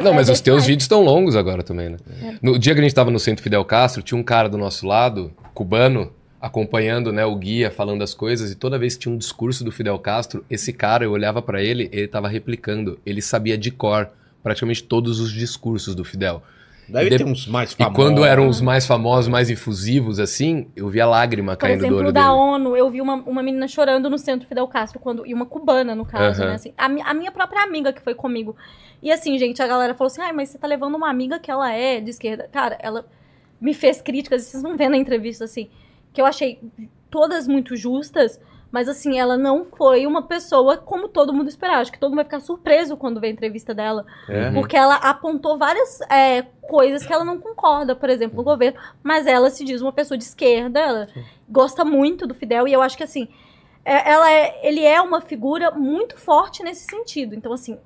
Não, 0.05 0.15
mas 0.15 0.28
os 0.28 0.41
teus 0.41 0.65
vídeos 0.67 0.85
estão 0.85 1.03
longos 1.03 1.35
agora 1.35 1.62
também, 1.62 1.89
né? 1.91 1.97
No 2.41 2.59
dia 2.59 2.75
que 2.75 2.81
a 2.81 2.83
gente 2.83 2.95
tava 2.95 3.11
no 3.11 3.19
Centro 3.19 3.43
Fidel 3.43 3.65
Castro, 3.65 4.03
tinha 4.03 4.19
um 4.19 4.23
cara 4.23 4.49
do 4.49 4.57
nosso 4.57 4.87
lado, 4.87 5.33
cubano, 5.53 6.12
acompanhando 6.41 7.12
né, 7.12 7.25
o 7.27 7.35
guia, 7.35 7.69
falando 7.69 8.03
as 8.05 8.15
coisas, 8.15 8.53
e 8.53 8.55
toda 8.55 8.78
vez 8.78 8.95
que 8.95 9.01
tinha 9.01 9.15
um 9.15 9.19
discurso 9.19 9.65
do 9.65 9.73
Fidel 9.73 9.99
Castro, 9.99 10.45
esse 10.49 10.73
cara, 10.73 11.05
eu 11.05 11.11
olhava 11.11 11.43
pra 11.43 11.61
ele, 11.61 11.89
ele 11.93 12.07
tava 12.07 12.28
replicando. 12.28 12.99
Ele 13.05 13.20
sabia 13.20 13.59
de 13.59 13.73
cor 13.73 14.09
praticamente 14.49 14.83
todos 14.83 15.20
os 15.20 15.31
discursos 15.33 15.94
do 15.94 16.05
Fidel. 16.05 16.43
Deve 16.89 17.10
De- 17.10 17.18
ter 17.18 17.25
uns 17.27 17.47
mais 17.47 17.73
E 17.73 17.77
famosos. 17.77 17.97
quando 17.97 18.25
eram 18.25 18.49
os 18.49 18.62
mais 18.62 18.86
famosos, 18.86 19.28
mais 19.28 19.51
infusivos, 19.51 20.18
assim, 20.18 20.68
eu 20.75 20.89
via 20.89 21.05
lágrima 21.07 21.55
Por 21.55 21.60
caindo 21.60 21.81
do 21.81 21.85
exemplo, 21.85 21.99
olho 21.99 22.09
o 22.09 22.12
da 22.12 22.23
dele. 22.23 22.33
ONU, 22.33 22.75
eu 22.77 22.91
vi 22.91 23.02
uma, 23.02 23.17
uma 23.17 23.43
menina 23.43 23.68
chorando 23.68 24.09
no 24.09 24.17
centro 24.17 24.49
Fidel 24.49 24.67
Castro, 24.67 24.99
quando, 24.99 25.27
e 25.27 25.35
uma 25.35 25.44
cubana, 25.44 25.94
no 25.94 26.07
caso, 26.07 26.41
né? 26.43 26.55
Assim, 26.55 26.73
a, 26.78 26.86
a 26.86 27.12
minha 27.15 27.31
própria 27.31 27.62
amiga 27.62 27.93
que 27.93 28.01
foi 28.01 28.15
comigo. 28.15 28.57
E 29.02 29.12
assim, 29.12 29.39
gente, 29.39 29.60
a 29.62 29.67
galera 29.67 29.94
falou 29.94 30.07
assim: 30.10 30.23
ai, 30.23 30.33
mas 30.33 30.49
você 30.49 30.57
tá 30.59 30.67
levando 30.67 30.94
uma 30.94 31.10
amiga 31.10 31.39
que 31.39 31.51
ela 31.51 31.70
é 31.70 32.01
de 32.01 32.09
esquerda. 32.09 32.49
Cara, 32.51 32.78
ela 32.81 33.05
me 33.60 33.75
fez 33.75 34.01
críticas, 34.01 34.44
vocês 34.44 34.62
vão 34.62 34.75
ver 34.75 34.89
na 34.89 34.97
entrevista, 34.97 35.44
assim, 35.44 35.68
que 36.10 36.20
eu 36.23 36.25
achei 36.25 36.59
todas 37.10 37.47
muito 37.47 37.77
justas, 37.77 38.41
mas 38.71 38.89
assim, 38.89 39.19
ela 39.19 39.37
não 39.37 39.65
foi 39.65 40.07
uma 40.07 40.23
pessoa 40.23 40.77
como 40.77 41.09
todo 41.09 41.33
mundo 41.33 41.49
esperava. 41.49 41.81
Acho 41.81 41.93
que 41.93 41.99
todo 41.99 42.11
mundo 42.11 42.17
vai 42.17 42.25
ficar 42.25 42.41
surpreso 42.41 42.97
quando 42.97 43.21
vê 43.21 43.29
a 43.29 43.31
entrevista 43.31 43.73
dela. 43.75 44.05
É. 44.29 44.51
Porque 44.53 44.77
ela 44.77 44.97
apontou 44.97 45.57
várias 45.57 46.01
é, 46.11 46.43
coisas 46.63 47.07
que 47.07 47.13
ela 47.13 47.25
não 47.25 47.39
concorda, 47.39 47.97
por 47.97 48.11
exemplo, 48.11 48.37
no 48.37 48.43
governo. 48.45 48.79
Mas 49.03 49.27
ela 49.27 49.49
se 49.51 49.65
diz 49.65 49.81
uma 49.81 49.93
pessoa 49.93 50.19
de 50.19 50.25
esquerda, 50.25 50.81
ela 50.81 51.09
gosta 51.49 51.85
muito 51.85 52.27
do 52.27 52.35
Fidel. 52.35 52.69
E 52.69 52.73
eu 52.73 52.83
acho 52.83 52.97
que, 52.97 53.03
assim, 53.05 53.27
é- 53.85 54.11
ela 54.11 54.31
é, 54.31 54.61
ele 54.67 54.85
é 54.85 55.01
uma 55.01 55.21
figura 55.23 55.71
muito 55.71 56.19
forte 56.19 56.63
nesse 56.63 56.85
sentido. 56.85 57.35
Então, 57.35 57.53
assim, 57.55 57.79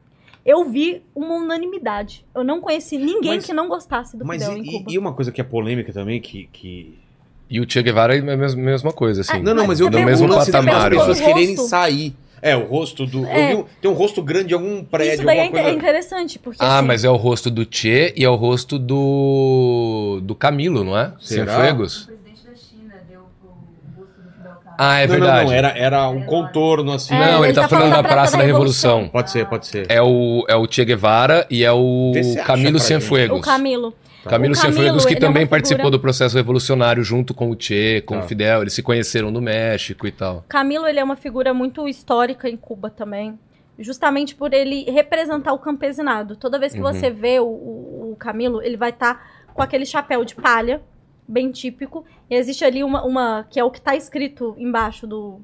eu 0.44 0.64
vi 0.64 1.04
uma 1.14 1.34
unanimidade. 1.34 2.26
Eu 2.34 2.42
não 2.42 2.60
conheci 2.60 2.98
ninguém 2.98 3.36
Mas- 3.36 3.46
que 3.46 3.52
não 3.52 3.68
gostasse 3.68 4.16
do 4.16 4.24
Mas 4.26 4.42
Fidel 4.42 4.58
em 4.58 4.62
e, 4.68 4.72
Cuba. 4.78 4.90
e 4.92 4.98
uma 4.98 5.12
coisa 5.12 5.30
que 5.30 5.40
é 5.40 5.44
polêmica 5.44 5.92
também, 5.92 6.20
que... 6.20 6.48
que... 6.52 6.98
E 7.52 7.60
o 7.60 7.66
Che 7.70 7.82
Guevara 7.82 8.16
é 8.16 8.20
a 8.20 8.22
mesma, 8.36 8.62
mesma 8.62 8.92
coisa, 8.92 9.20
assim. 9.20 9.42
Não, 9.42 9.52
não, 9.54 9.66
mas 9.66 9.78
eu 9.78 9.90
vi 9.90 10.02
mesmo 10.02 10.26
lance 10.26 10.50
das 10.50 10.64
patamar, 10.64 10.90
pessoas 10.90 11.20
assim. 11.20 11.24
quererem 11.24 11.56
sair. 11.58 12.14
É, 12.40 12.56
o 12.56 12.64
rosto 12.64 13.06
do... 13.06 13.26
É. 13.26 13.52
Eu 13.52 13.58
vi 13.58 13.64
tem 13.82 13.90
um 13.90 13.94
rosto 13.94 14.22
grande 14.22 14.52
em 14.52 14.56
algum 14.56 14.82
prédio, 14.82 15.14
Isso 15.16 15.24
daí 15.24 15.38
é, 15.38 15.44
inte- 15.46 15.58
é 15.58 15.62
coisa... 15.62 15.76
interessante, 15.76 16.38
porque. 16.38 16.58
Ah, 16.60 16.78
assim, 16.78 16.86
mas 16.88 17.04
é 17.04 17.10
o 17.10 17.14
rosto 17.16 17.50
do 17.50 17.66
Che 17.70 18.14
e 18.16 18.24
é 18.24 18.28
o 18.28 18.34
rosto 18.34 18.78
do 18.78 20.20
do 20.22 20.34
Camilo, 20.34 20.82
não 20.82 20.98
é? 20.98 21.12
Será? 21.20 21.52
Cienfuegos. 21.52 22.02
O 22.02 22.06
presidente 22.06 22.42
da 22.44 22.54
China 22.56 22.94
deu 23.08 23.20
o 23.20 23.94
busto 23.96 24.22
do 24.22 24.32
Fidel 24.32 24.52
Castro. 24.64 24.74
Ah, 24.78 24.98
é 24.98 25.06
não, 25.06 25.12
verdade. 25.14 25.38
não, 25.44 25.50
não, 25.50 25.52
era, 25.52 25.68
era 25.78 26.08
um 26.08 26.22
contorno 26.24 26.92
assim. 26.92 27.14
É, 27.14 27.18
Não, 27.18 27.38
ele, 27.40 27.48
ele 27.48 27.52
tá, 27.52 27.62
tá 27.62 27.68
falando 27.68 27.90
da 27.90 27.96
falando 27.96 28.08
Praça 28.12 28.36
da 28.38 28.42
Revolução. 28.44 29.08
Pode 29.08 29.30
ser, 29.30 29.46
pode 29.46 29.66
ser. 29.66 29.86
É 29.90 30.00
o, 30.02 30.44
é 30.48 30.56
o 30.56 30.66
Che 30.68 30.84
Guevara 30.86 31.46
e 31.50 31.62
é 31.64 31.70
o 31.70 32.12
Camilo 32.46 32.80
Cienfuegos. 32.80 33.38
O 33.38 33.42
Camilo. 33.42 33.94
Camilo 34.24 34.54
O 34.54 34.60
Camilo, 34.60 34.98
que 34.98 35.08
ele 35.08 35.14
é 35.14 35.18
uma 35.18 35.20
também 35.20 35.32
figura- 35.42 35.48
participou 35.48 35.90
do 35.90 35.98
processo 36.00 36.36
revolucionário 36.36 37.02
junto 37.02 37.34
com 37.34 37.50
o 37.50 37.56
Che, 37.58 38.02
com 38.06 38.14
Tá. 38.18 38.24
o 38.24 38.28
Fidel. 38.28 38.60
Eles 38.62 38.72
se 38.72 38.82
conheceram 38.82 39.30
no 39.30 39.40
México 39.40 40.06
e 40.06 40.12
tal. 40.12 40.44
Camilo, 40.48 40.86
ele 40.86 41.00
é 41.00 41.04
uma 41.04 41.16
figura 41.16 41.52
muito 41.52 41.88
histórica 41.88 42.48
em 42.48 42.56
Cuba 42.56 42.88
também. 42.90 43.38
Justamente 43.78 44.34
por 44.34 44.52
ele 44.52 44.84
representar 44.90 45.52
o 45.52 45.58
campesinado. 45.58 46.36
Toda 46.36 46.58
vez 46.58 46.72
que 46.72 46.80
Uhum. 46.80 46.92
você 46.92 47.10
vê 47.10 47.40
o, 47.40 47.44
o- 47.44 48.12
o 48.12 48.16
Camilo, 48.16 48.62
ele 48.62 48.76
vai 48.76 48.90
estar 48.90 49.44
com 49.54 49.62
aquele 49.62 49.84
chapéu 49.86 50.24
de 50.24 50.34
palha, 50.34 50.80
bem 51.26 51.50
típico. 51.50 52.04
E 52.30 52.34
existe 52.34 52.64
ali 52.64 52.84
uma, 52.84 53.04
uma 53.04 53.46
que 53.50 53.58
é 53.58 53.64
o 53.64 53.70
que 53.70 53.78
está 53.78 53.96
escrito 53.96 54.54
embaixo 54.58 55.06
do 55.06 55.40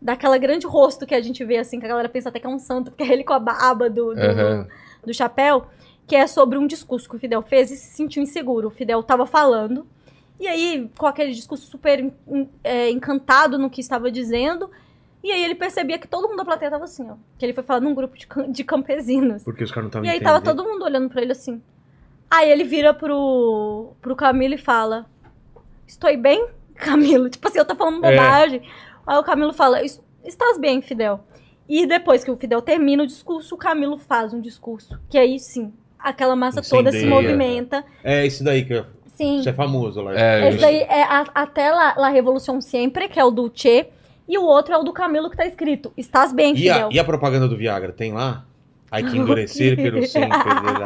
daquela 0.00 0.38
grande 0.38 0.66
rosto 0.66 1.06
que 1.06 1.14
a 1.14 1.20
gente 1.20 1.42
vê 1.44 1.56
assim, 1.56 1.80
que 1.80 1.86
a 1.86 1.88
galera 1.88 2.08
pensa 2.08 2.28
até 2.28 2.38
que 2.38 2.46
é 2.46 2.50
um 2.50 2.58
santo, 2.58 2.90
porque 2.90 3.02
é 3.02 3.12
ele 3.12 3.24
com 3.24 3.32
a 3.32 3.36
aba 3.70 3.88
do, 3.90 4.14
do, 4.14 4.20
Aham. 4.20 4.66
do 5.04 5.12
chapéu, 5.14 5.66
que 6.06 6.14
é 6.16 6.26
sobre 6.26 6.58
um 6.58 6.66
discurso 6.66 7.08
que 7.08 7.16
o 7.16 7.18
Fidel 7.18 7.42
fez 7.42 7.70
e 7.70 7.76
se 7.76 7.94
sentiu 7.96 8.22
inseguro. 8.22 8.68
O 8.68 8.70
Fidel 8.70 9.00
estava 9.00 9.26
falando, 9.26 9.86
e 10.38 10.46
aí, 10.46 10.90
com 10.96 11.06
aquele 11.06 11.32
discurso 11.32 11.66
super 11.66 12.12
é, 12.62 12.90
encantado 12.90 13.58
no 13.58 13.68
que 13.70 13.80
estava 13.80 14.10
dizendo, 14.10 14.70
e 15.24 15.32
aí 15.32 15.42
ele 15.44 15.54
percebia 15.56 15.98
que 15.98 16.06
todo 16.06 16.28
mundo 16.28 16.36
da 16.36 16.44
plateia 16.44 16.68
estava 16.68 16.84
assim, 16.84 17.08
ó. 17.10 17.14
Que 17.38 17.44
ele 17.46 17.52
foi 17.52 17.64
falar 17.64 17.80
num 17.80 17.94
grupo 17.94 18.16
de, 18.16 18.26
de 18.52 18.62
campesinos. 18.64 19.42
Porque 19.42 19.64
os 19.64 19.70
caras 19.70 19.84
não 19.84 19.88
estavam 19.88 20.06
E 20.06 20.10
aí 20.10 20.20
tava 20.20 20.40
todo 20.40 20.62
mundo 20.62 20.84
olhando 20.84 21.08
pra 21.08 21.20
ele 21.22 21.32
assim. 21.32 21.60
Aí 22.30 22.48
ele 22.50 22.62
vira 22.64 22.92
pro, 22.94 23.92
pro 24.00 24.14
Camilo 24.14 24.54
e 24.54 24.58
fala: 24.58 25.06
Estou 25.86 26.16
bem, 26.16 26.48
Camilo? 26.76 27.28
Tipo 27.30 27.48
assim, 27.48 27.58
eu 27.58 27.64
tô 27.64 27.74
falando 27.74 28.04
É. 28.04 28.10
bobagem. 28.16 28.62
Aí 29.06 29.16
o 29.18 29.22
Camilo 29.24 29.52
fala: 29.52 29.82
"Es- 29.84 30.00
Estás 30.24 30.58
bem, 30.58 30.82
Fidel? 30.82 31.20
E 31.68 31.86
depois 31.86 32.22
que 32.22 32.30
o 32.30 32.36
Fidel 32.36 32.60
termina 32.62 33.02
o 33.02 33.06
discurso, 33.06 33.54
o 33.54 33.58
Camilo 33.58 33.96
faz 33.96 34.32
um 34.34 34.40
discurso. 34.40 35.00
Que 35.08 35.18
aí 35.18 35.38
sim, 35.40 35.72
aquela 36.08 36.36
massa 36.36 36.62
toda 36.62 36.90
se 36.90 36.98
Incendeia. 36.98 37.22
movimenta. 37.22 37.84
É 38.02 38.24
esse 38.26 38.42
daí 38.44 38.64
que 38.64 38.74
é, 38.74 38.84
Sim. 39.06 39.40
isso 39.40 39.48
é 39.48 39.52
famoso 39.52 40.00
lá. 40.00 40.18
É, 40.18 40.48
Esse 40.48 40.58
daí 40.58 40.80
é 40.82 41.02
a- 41.02 41.26
até 41.34 41.70
la, 41.70 41.94
la 41.96 42.08
Revolução 42.08 42.60
Sempre, 42.60 43.08
que 43.08 43.18
é 43.18 43.24
o 43.24 43.30
do 43.30 43.50
Che. 43.54 43.86
E 44.28 44.36
o 44.38 44.42
outro 44.44 44.74
é 44.74 44.78
o 44.78 44.82
do 44.82 44.92
Camilo 44.92 45.30
que 45.30 45.36
tá 45.36 45.46
escrito: 45.46 45.92
Estás 45.96 46.32
bem, 46.32 46.56
E 46.56 46.68
a, 46.68 46.88
e 46.90 46.98
a 46.98 47.04
propaganda 47.04 47.46
do 47.46 47.56
Viagra, 47.56 47.92
tem 47.92 48.12
lá? 48.12 48.44
Hay 48.90 49.02
que 49.04 49.16
endurecer 49.18 49.76
pelo 49.76 50.04
sempre. 50.06 50.36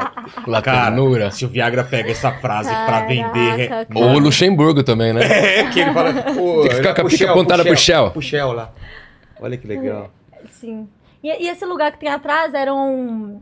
La 0.47 0.61
Cara, 0.63 0.87
ternura. 0.87 1.31
se 1.31 1.45
o 1.45 1.49
Viagra 1.49 1.85
pega 1.85 2.11
essa 2.11 2.33
frase 2.33 2.71
pra 2.71 3.07
vender... 3.07 3.69
Caraca, 3.69 3.99
Ou 3.99 4.15
o 4.15 4.19
Luxemburgo 4.19 4.83
também, 4.83 5.13
né? 5.13 5.21
É, 5.61 5.71
que 5.71 5.81
ele 5.81 5.93
fala... 5.93 6.13
Pô, 6.15 6.63
Tem 6.63 6.71
que 6.71 6.77
ficar 6.77 6.89
era 6.91 6.95
com 6.95 7.01
a 7.03 7.05
pica 7.05 7.17
Shell, 7.19 7.31
apontada 7.31 7.63
pro 7.65 7.77
Shell. 7.77 8.11
Pro 8.11 8.23
Shell 8.23 8.53
lá. 8.53 8.73
Olha 9.41 9.57
que 9.57 9.67
legal. 9.67 10.11
Sim. 10.51 10.89
E, 11.23 11.29
e 11.45 11.49
esse 11.49 11.65
lugar 11.67 11.93
que 11.93 11.99
tem 11.99 12.09
atrás 12.09 12.53
era 12.55 12.73
um, 12.75 13.41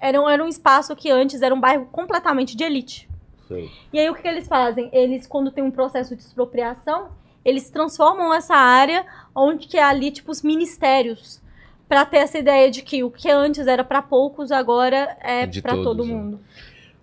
era 0.00 0.20
um, 0.20 0.28
era 0.28 0.44
um 0.44 0.48
espaço 0.48 0.94
que 0.94 1.10
antes 1.10 1.42
era 1.42 1.54
um 1.54 1.60
bairro 1.60 1.86
completamente 1.86 2.56
de 2.56 2.64
elite. 2.64 3.08
Sei. 3.48 3.70
E 3.92 3.98
aí 3.98 4.08
o 4.08 4.14
que, 4.14 4.22
que 4.22 4.28
eles 4.28 4.48
fazem? 4.48 4.88
Eles, 4.92 5.26
quando 5.26 5.50
tem 5.50 5.62
um 5.62 5.70
processo 5.70 6.16
de 6.16 6.22
expropriação, 6.22 7.08
eles 7.44 7.70
transformam 7.70 8.32
essa 8.32 8.54
área 8.54 9.04
onde 9.34 9.68
que 9.68 9.76
é 9.76 9.82
ali, 9.82 10.10
tipo, 10.10 10.30
os 10.30 10.42
ministérios. 10.42 11.42
Pra 11.86 12.06
ter 12.06 12.18
essa 12.18 12.38
ideia 12.38 12.70
de 12.70 12.82
que 12.82 13.04
o 13.04 13.10
que 13.10 13.30
antes 13.30 13.66
era 13.66 13.84
pra 13.84 14.00
poucos, 14.00 14.50
agora 14.50 15.16
é 15.20 15.46
todos, 15.46 15.84
todo 15.84 16.04
né? 16.04 16.14
mundo. 16.14 16.40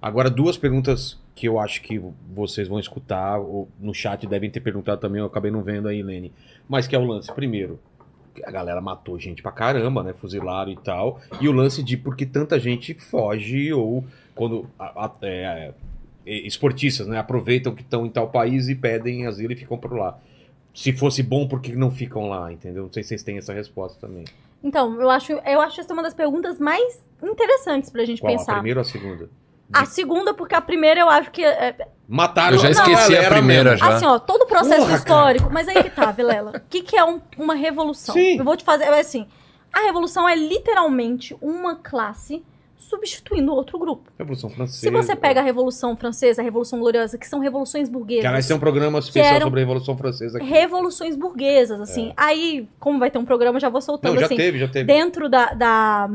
Agora, 0.01 0.29
duas 0.29 0.57
perguntas 0.57 1.19
que 1.35 1.47
eu 1.47 1.59
acho 1.59 1.81
que 1.83 2.01
vocês 2.33 2.67
vão 2.67 2.79
escutar, 2.79 3.39
ou 3.39 3.69
no 3.79 3.93
chat 3.93 4.25
devem 4.27 4.49
ter 4.49 4.59
perguntado 4.59 4.99
também, 4.99 5.19
eu 5.19 5.27
acabei 5.27 5.51
não 5.51 5.61
vendo 5.61 5.87
aí, 5.87 6.01
Lene. 6.01 6.33
Mas 6.67 6.87
que 6.87 6.95
é 6.95 6.99
o 6.99 7.05
lance. 7.05 7.31
Primeiro, 7.31 7.79
a 8.45 8.51
galera 8.51 8.79
matou 8.81 9.19
gente 9.19 9.41
pra 9.41 9.51
caramba, 9.51 10.03
né? 10.03 10.13
Fuzilaram 10.13 10.71
e 10.71 10.77
tal. 10.77 11.19
E 11.39 11.47
o 11.47 11.51
lance 11.51 11.83
de 11.83 11.97
por 11.97 12.15
que 12.15 12.25
tanta 12.25 12.59
gente 12.59 12.93
foge 12.93 13.71
ou 13.73 14.03
quando 14.35 14.67
a- 14.79 15.05
a- 15.05 15.11
é, 15.21 15.73
é, 16.25 16.33
esportistas, 16.47 17.07
né? 17.07 17.17
Aproveitam 17.19 17.73
que 17.75 17.81
estão 17.81 18.05
em 18.05 18.09
tal 18.09 18.29
país 18.29 18.69
e 18.69 18.75
pedem 18.75 19.25
asilo 19.27 19.53
e 19.53 19.55
ficam 19.55 19.77
por 19.77 19.93
lá. 19.93 20.17
Se 20.73 20.93
fosse 20.93 21.21
bom, 21.21 21.47
por 21.47 21.61
que 21.61 21.75
não 21.75 21.91
ficam 21.91 22.29
lá, 22.29 22.51
entendeu? 22.51 22.83
Não 22.83 22.93
sei 22.93 23.03
se 23.03 23.09
vocês 23.09 23.23
têm 23.23 23.37
essa 23.37 23.53
resposta 23.53 23.99
também. 23.99 24.23
Então, 24.63 25.01
eu 25.01 25.09
acho, 25.09 25.33
eu 25.33 25.59
acho 25.59 25.81
essa 25.81 25.91
uma 25.93 26.03
das 26.03 26.13
perguntas 26.13 26.59
mais 26.59 27.03
interessantes 27.21 27.89
pra 27.89 28.05
gente 28.05 28.21
Qual? 28.21 28.33
A 28.33 28.37
pensar. 28.37 28.53
primeira 28.53 28.79
ou 28.79 28.81
a 28.81 28.85
segunda? 28.85 29.29
A 29.73 29.85
segunda, 29.85 30.33
porque 30.33 30.55
a 30.55 30.61
primeira 30.61 30.99
eu 31.01 31.09
acho 31.09 31.31
que. 31.31 31.43
é- 31.43 31.75
Mataram 32.07 32.57
Eu 32.57 32.61
já 32.61 32.69
esqueci 32.71 33.15
a 33.17 33.29
primeira 33.29 33.71
mesmo. 33.71 33.85
já. 33.87 33.95
Assim, 33.95 34.05
ó, 34.05 34.19
todo 34.19 34.41
o 34.41 34.45
processo 34.47 34.81
Porra, 34.81 34.95
histórico. 34.97 35.49
Mas 35.51 35.67
aí 35.67 35.81
que 35.81 35.89
tá, 35.89 36.11
Vilela. 36.11 36.51
O 36.57 36.59
que, 36.69 36.81
que 36.81 36.97
é 36.97 37.05
um- 37.05 37.21
uma 37.37 37.53
revolução? 37.55 38.13
Sim. 38.13 38.37
Eu 38.37 38.43
vou 38.43 38.57
te 38.57 38.63
fazer. 38.65 38.83
é 38.83 38.99
Assim, 38.99 39.25
a 39.71 39.79
revolução 39.81 40.27
é 40.27 40.35
literalmente 40.35 41.35
uma 41.41 41.75
classe 41.75 42.43
substituindo 42.77 43.53
outro 43.53 43.79
grupo. 43.79 44.11
Revolução 44.17 44.49
Francesa. 44.49 44.79
Se 44.79 44.89
você 44.89 45.15
pega 45.15 45.39
a 45.39 45.43
Revolução 45.43 45.95
Francesa, 45.95 46.41
a 46.41 46.43
Revolução 46.43 46.79
Gloriosa, 46.79 47.17
que 47.17 47.27
são 47.27 47.39
revoluções 47.39 47.87
burguesas. 47.87 48.21
Que 48.23 48.27
aliás 48.27 48.47
tem 48.47 48.55
um 48.57 48.59
programa 48.59 48.99
especial 48.99 49.39
sobre 49.41 49.61
a 49.61 49.63
Revolução 49.63 49.95
Francesa 49.97 50.37
aqui. 50.39 50.47
Revoluções 50.47 51.15
burguesas, 51.15 51.79
assim. 51.79 52.11
Aí, 52.17 52.67
como 52.79 52.99
vai 52.99 53.09
ter 53.09 53.17
um 53.19 53.23
programa, 53.23 53.59
já 53.59 53.69
vou 53.69 53.79
soltando 53.79 54.11
É. 54.11 54.13
Não, 54.15 54.19
já 54.21 54.25
assim. 54.25 54.35
teve, 54.35 54.59
já 54.59 54.67
teve. 54.67 54.85
Dentro 54.85 55.29
da, 55.29 55.53
da, 55.53 56.09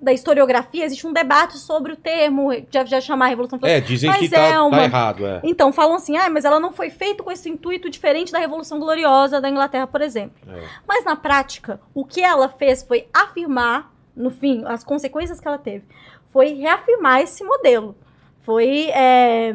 da 0.00 0.12
historiografia, 0.12 0.84
existe 0.84 1.06
um 1.06 1.12
debate 1.12 1.58
sobre 1.58 1.92
o 1.92 1.96
termo, 1.96 2.50
já, 2.70 2.84
já 2.84 3.00
chamar 3.00 3.26
Revolução 3.26 3.58
Francesa. 3.58 3.78
É, 3.78 3.80
dizem 3.80 4.08
Mas 4.08 4.20
que 4.20 4.28
tá, 4.30 4.38
é 4.40 4.52
tá 4.52 4.64
uma- 4.64 4.82
errado, 4.82 5.26
é. 5.26 5.40
Então, 5.44 5.72
falam 5.72 5.96
assim, 5.96 6.16
ah, 6.16 6.30
mas 6.30 6.44
ela 6.44 6.58
não 6.58 6.72
foi 6.72 6.88
feita 6.88 7.22
com 7.22 7.30
esse 7.30 7.50
intuito 7.50 7.90
diferente 7.90 8.32
da 8.32 8.38
Revolução 8.38 8.80
Gloriosa 8.80 9.40
da 9.40 9.50
Inglaterra, 9.50 9.86
por 9.86 10.00
exemplo. 10.00 10.36
É. 10.48 10.64
Mas, 10.88 11.04
na 11.04 11.16
prática, 11.16 11.80
o 11.94 12.04
que 12.04 12.22
ela 12.22 12.48
fez 12.48 12.82
foi 12.82 13.06
afirmar, 13.12 13.92
no 14.16 14.30
fim, 14.30 14.64
as 14.66 14.82
consequências 14.82 15.38
que 15.38 15.46
ela 15.46 15.58
teve, 15.58 15.84
foi 16.32 16.54
reafirmar 16.54 17.20
esse 17.20 17.44
modelo. 17.44 17.94
Foi 18.42 18.88
é, 18.90 19.54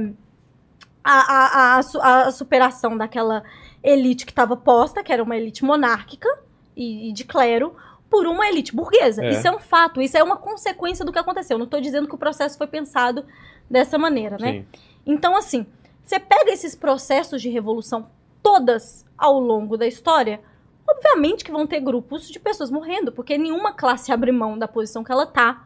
a, 1.03 1.77
a, 1.77 1.81
a, 2.03 2.21
a 2.27 2.31
superação 2.31 2.95
daquela 2.95 3.43
elite 3.83 4.25
que 4.25 4.31
estava 4.31 4.55
posta, 4.55 5.03
que 5.03 5.11
era 5.11 5.23
uma 5.23 5.35
elite 5.35 5.65
monárquica 5.65 6.29
e 6.75 7.11
de 7.13 7.23
clero, 7.23 7.75
por 8.15 8.27
uma 8.27 8.47
elite 8.47 8.73
burguesa. 8.73 9.25
É. 9.25 9.29
Isso 9.31 9.45
é 9.45 9.51
um 9.51 9.59
fato, 9.59 10.01
isso 10.01 10.17
é 10.17 10.23
uma 10.23 10.37
consequência 10.37 11.03
do 11.03 11.11
que 11.11 11.19
aconteceu. 11.19 11.57
Não 11.57 11.65
estou 11.65 11.81
dizendo 11.81 12.07
que 12.07 12.15
o 12.15 12.17
processo 12.17 12.57
foi 12.57 12.65
pensado 12.65 13.25
dessa 13.69 13.97
maneira, 13.97 14.37
né? 14.39 14.51
Sim. 14.53 14.65
Então, 15.05 15.35
assim, 15.35 15.65
você 16.01 16.17
pega 16.17 16.49
esses 16.49 16.75
processos 16.75 17.41
de 17.41 17.49
revolução 17.49 18.07
todas 18.41 19.05
ao 19.17 19.37
longo 19.37 19.75
da 19.75 19.85
história, 19.85 20.39
obviamente 20.87 21.43
que 21.43 21.51
vão 21.51 21.67
ter 21.67 21.81
grupos 21.81 22.29
de 22.29 22.39
pessoas 22.39 22.71
morrendo, 22.71 23.11
porque 23.11 23.37
nenhuma 23.37 23.73
classe 23.73 24.13
abre 24.13 24.31
mão 24.31 24.57
da 24.57 24.67
posição 24.67 25.03
que 25.03 25.11
ela 25.11 25.25
tá 25.25 25.65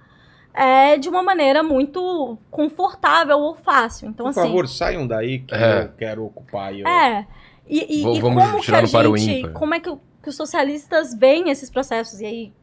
é, 0.51 0.97
de 0.97 1.07
uma 1.07 1.21
maneira 1.21 1.61
muito 1.61 2.35
confortável 2.49 3.37
ou 3.37 3.55
fácil. 3.55 4.09
Então, 4.09 4.25
Por 4.25 4.29
assim. 4.31 4.41
favor, 4.41 4.67
saiam 4.67 5.05
daí 5.05 5.39
que 5.39 5.53
É. 5.53 5.83
eu 5.83 5.89
quero 5.95 6.25
ocupar. 6.25 6.73
e 6.73 6.79
Eu... 6.81 6.87
É. 6.87 7.27
E, 7.67 7.99
e, 7.99 8.01
Vou- 8.01 8.15
e 8.15 8.19
vamos 8.19 8.43
como 8.43 8.57
que 8.57 8.65
tirar 8.65 8.79
a 8.79 8.81
no 8.81 8.89
para 8.91 9.07
o 9.11 9.15
gente. 9.17 9.41
ímpar. 9.41 9.53
Como 9.53 9.75
é 9.75 9.79
que, 9.79 9.95
que 10.21 10.29
os 10.29 10.35
socialistas 10.35 11.13
veem 11.13 11.49
esses 11.49 11.69
processos? 11.69 12.19
E 12.19 12.25
aí. 12.25 12.53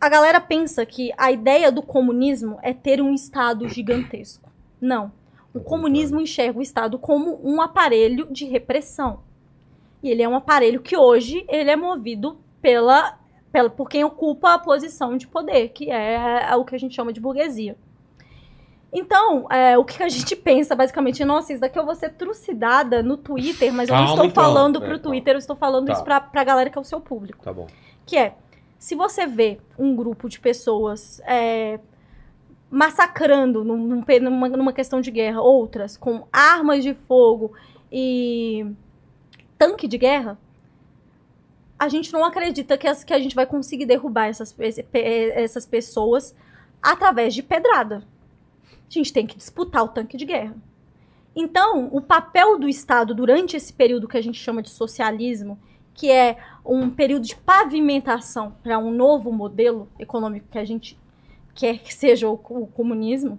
A 0.00 0.08
galera 0.08 0.40
pensa 0.40 0.84
que 0.84 1.12
a 1.16 1.30
ideia 1.30 1.70
do 1.70 1.82
comunismo 1.82 2.58
é 2.62 2.72
ter 2.72 3.00
um 3.00 3.14
Estado 3.14 3.68
gigantesco. 3.68 4.50
Não. 4.80 5.12
O 5.54 5.60
comunismo 5.60 6.20
enxerga 6.20 6.58
o 6.58 6.62
Estado 6.62 6.98
como 6.98 7.38
um 7.44 7.60
aparelho 7.60 8.26
de 8.30 8.44
repressão. 8.46 9.20
E 10.02 10.10
ele 10.10 10.22
é 10.22 10.28
um 10.28 10.34
aparelho 10.34 10.80
que 10.80 10.96
hoje 10.96 11.44
ele 11.48 11.70
é 11.70 11.76
movido 11.76 12.38
pela, 12.60 13.18
pela 13.52 13.70
por 13.70 13.88
quem 13.88 14.02
ocupa 14.02 14.54
a 14.54 14.58
posição 14.58 15.16
de 15.16 15.28
poder, 15.28 15.68
que 15.68 15.90
é 15.90 16.54
o 16.56 16.64
que 16.64 16.74
a 16.74 16.78
gente 16.78 16.96
chama 16.96 17.12
de 17.12 17.20
burguesia. 17.20 17.76
Então, 18.92 19.46
é, 19.50 19.78
o 19.78 19.84
que 19.84 20.02
a 20.02 20.08
gente 20.08 20.36
pensa, 20.36 20.76
basicamente, 20.76 21.24
nossa, 21.24 21.52
isso 21.52 21.60
daqui 21.62 21.78
eu 21.78 21.84
vou 21.86 21.94
ser 21.94 22.10
trucidada 22.10 23.02
no 23.02 23.16
Twitter, 23.16 23.72
mas 23.72 23.88
eu 23.88 23.94
não 23.94 24.04
Calma, 24.04 24.12
estou 24.14 24.26
então. 24.30 24.44
falando 24.44 24.76
É, 24.76 24.80
pro 24.80 24.88
calma. 24.88 25.02
Twitter, 25.02 25.34
eu 25.34 25.38
estou 25.38 25.56
falando 25.56 25.86
Tá. 25.86 25.92
isso 25.94 26.04
pra, 26.04 26.20
pra 26.20 26.44
galera 26.44 26.68
que 26.68 26.76
é 26.76 26.80
o 26.80 26.84
seu 26.84 27.00
público. 27.00 27.42
Tá 27.42 27.52
bom. 27.54 27.66
Que 28.04 28.18
é, 28.18 28.34
se 28.78 28.94
você 28.94 29.26
vê 29.26 29.58
um 29.78 29.96
grupo 29.96 30.28
de 30.28 30.38
pessoas 30.38 31.22
é, 31.24 31.80
massacrando 32.70 33.64
num- 33.64 34.02
numa, 34.20 34.48
numa 34.48 34.72
questão 34.72 35.00
de 35.00 35.10
guerra 35.10 35.40
outras 35.40 35.96
com 35.96 36.26
armas 36.32 36.82
de 36.82 36.92
fogo 36.94 37.52
e 37.90 38.66
tanque 39.58 39.88
de 39.88 39.96
guerra, 39.96 40.38
a 41.78 41.88
gente 41.88 42.12
não 42.12 42.24
acredita 42.24 42.76
que, 42.76 42.86
as- 42.86 43.04
que 43.04 43.14
a 43.14 43.18
gente 43.18 43.34
vai 43.34 43.46
conseguir 43.46 43.86
derrubar 43.86 44.26
essas, 44.28 44.54
essas 44.92 45.64
pessoas 45.64 46.34
através 46.82 47.34
de 47.34 47.42
pedrada. 47.42 48.04
Gente 48.92 49.10
tem 49.10 49.26
que 49.26 49.38
disputar 49.38 49.82
o 49.82 49.88
tanque 49.88 50.18
de 50.18 50.26
guerra. 50.26 50.54
Então, 51.34 51.88
o 51.90 52.00
papel 52.02 52.58
do 52.58 52.68
Estado 52.68 53.14
durante 53.14 53.56
esse 53.56 53.72
período 53.72 54.06
que 54.06 54.18
a 54.18 54.22
gente 54.22 54.38
chama 54.38 54.60
de 54.60 54.68
socialismo, 54.68 55.58
que 55.94 56.10
é 56.10 56.36
um 56.62 56.90
período 56.90 57.24
de 57.24 57.34
pavimentação 57.34 58.54
para 58.62 58.78
um 58.78 58.90
novo 58.90 59.32
modelo 59.32 59.88
econômico 59.98 60.48
que 60.50 60.58
a 60.58 60.64
gente 60.64 60.98
quer 61.54 61.78
que 61.78 61.94
seja 61.94 62.28
o, 62.28 62.34
o 62.34 62.66
comunismo, 62.66 63.38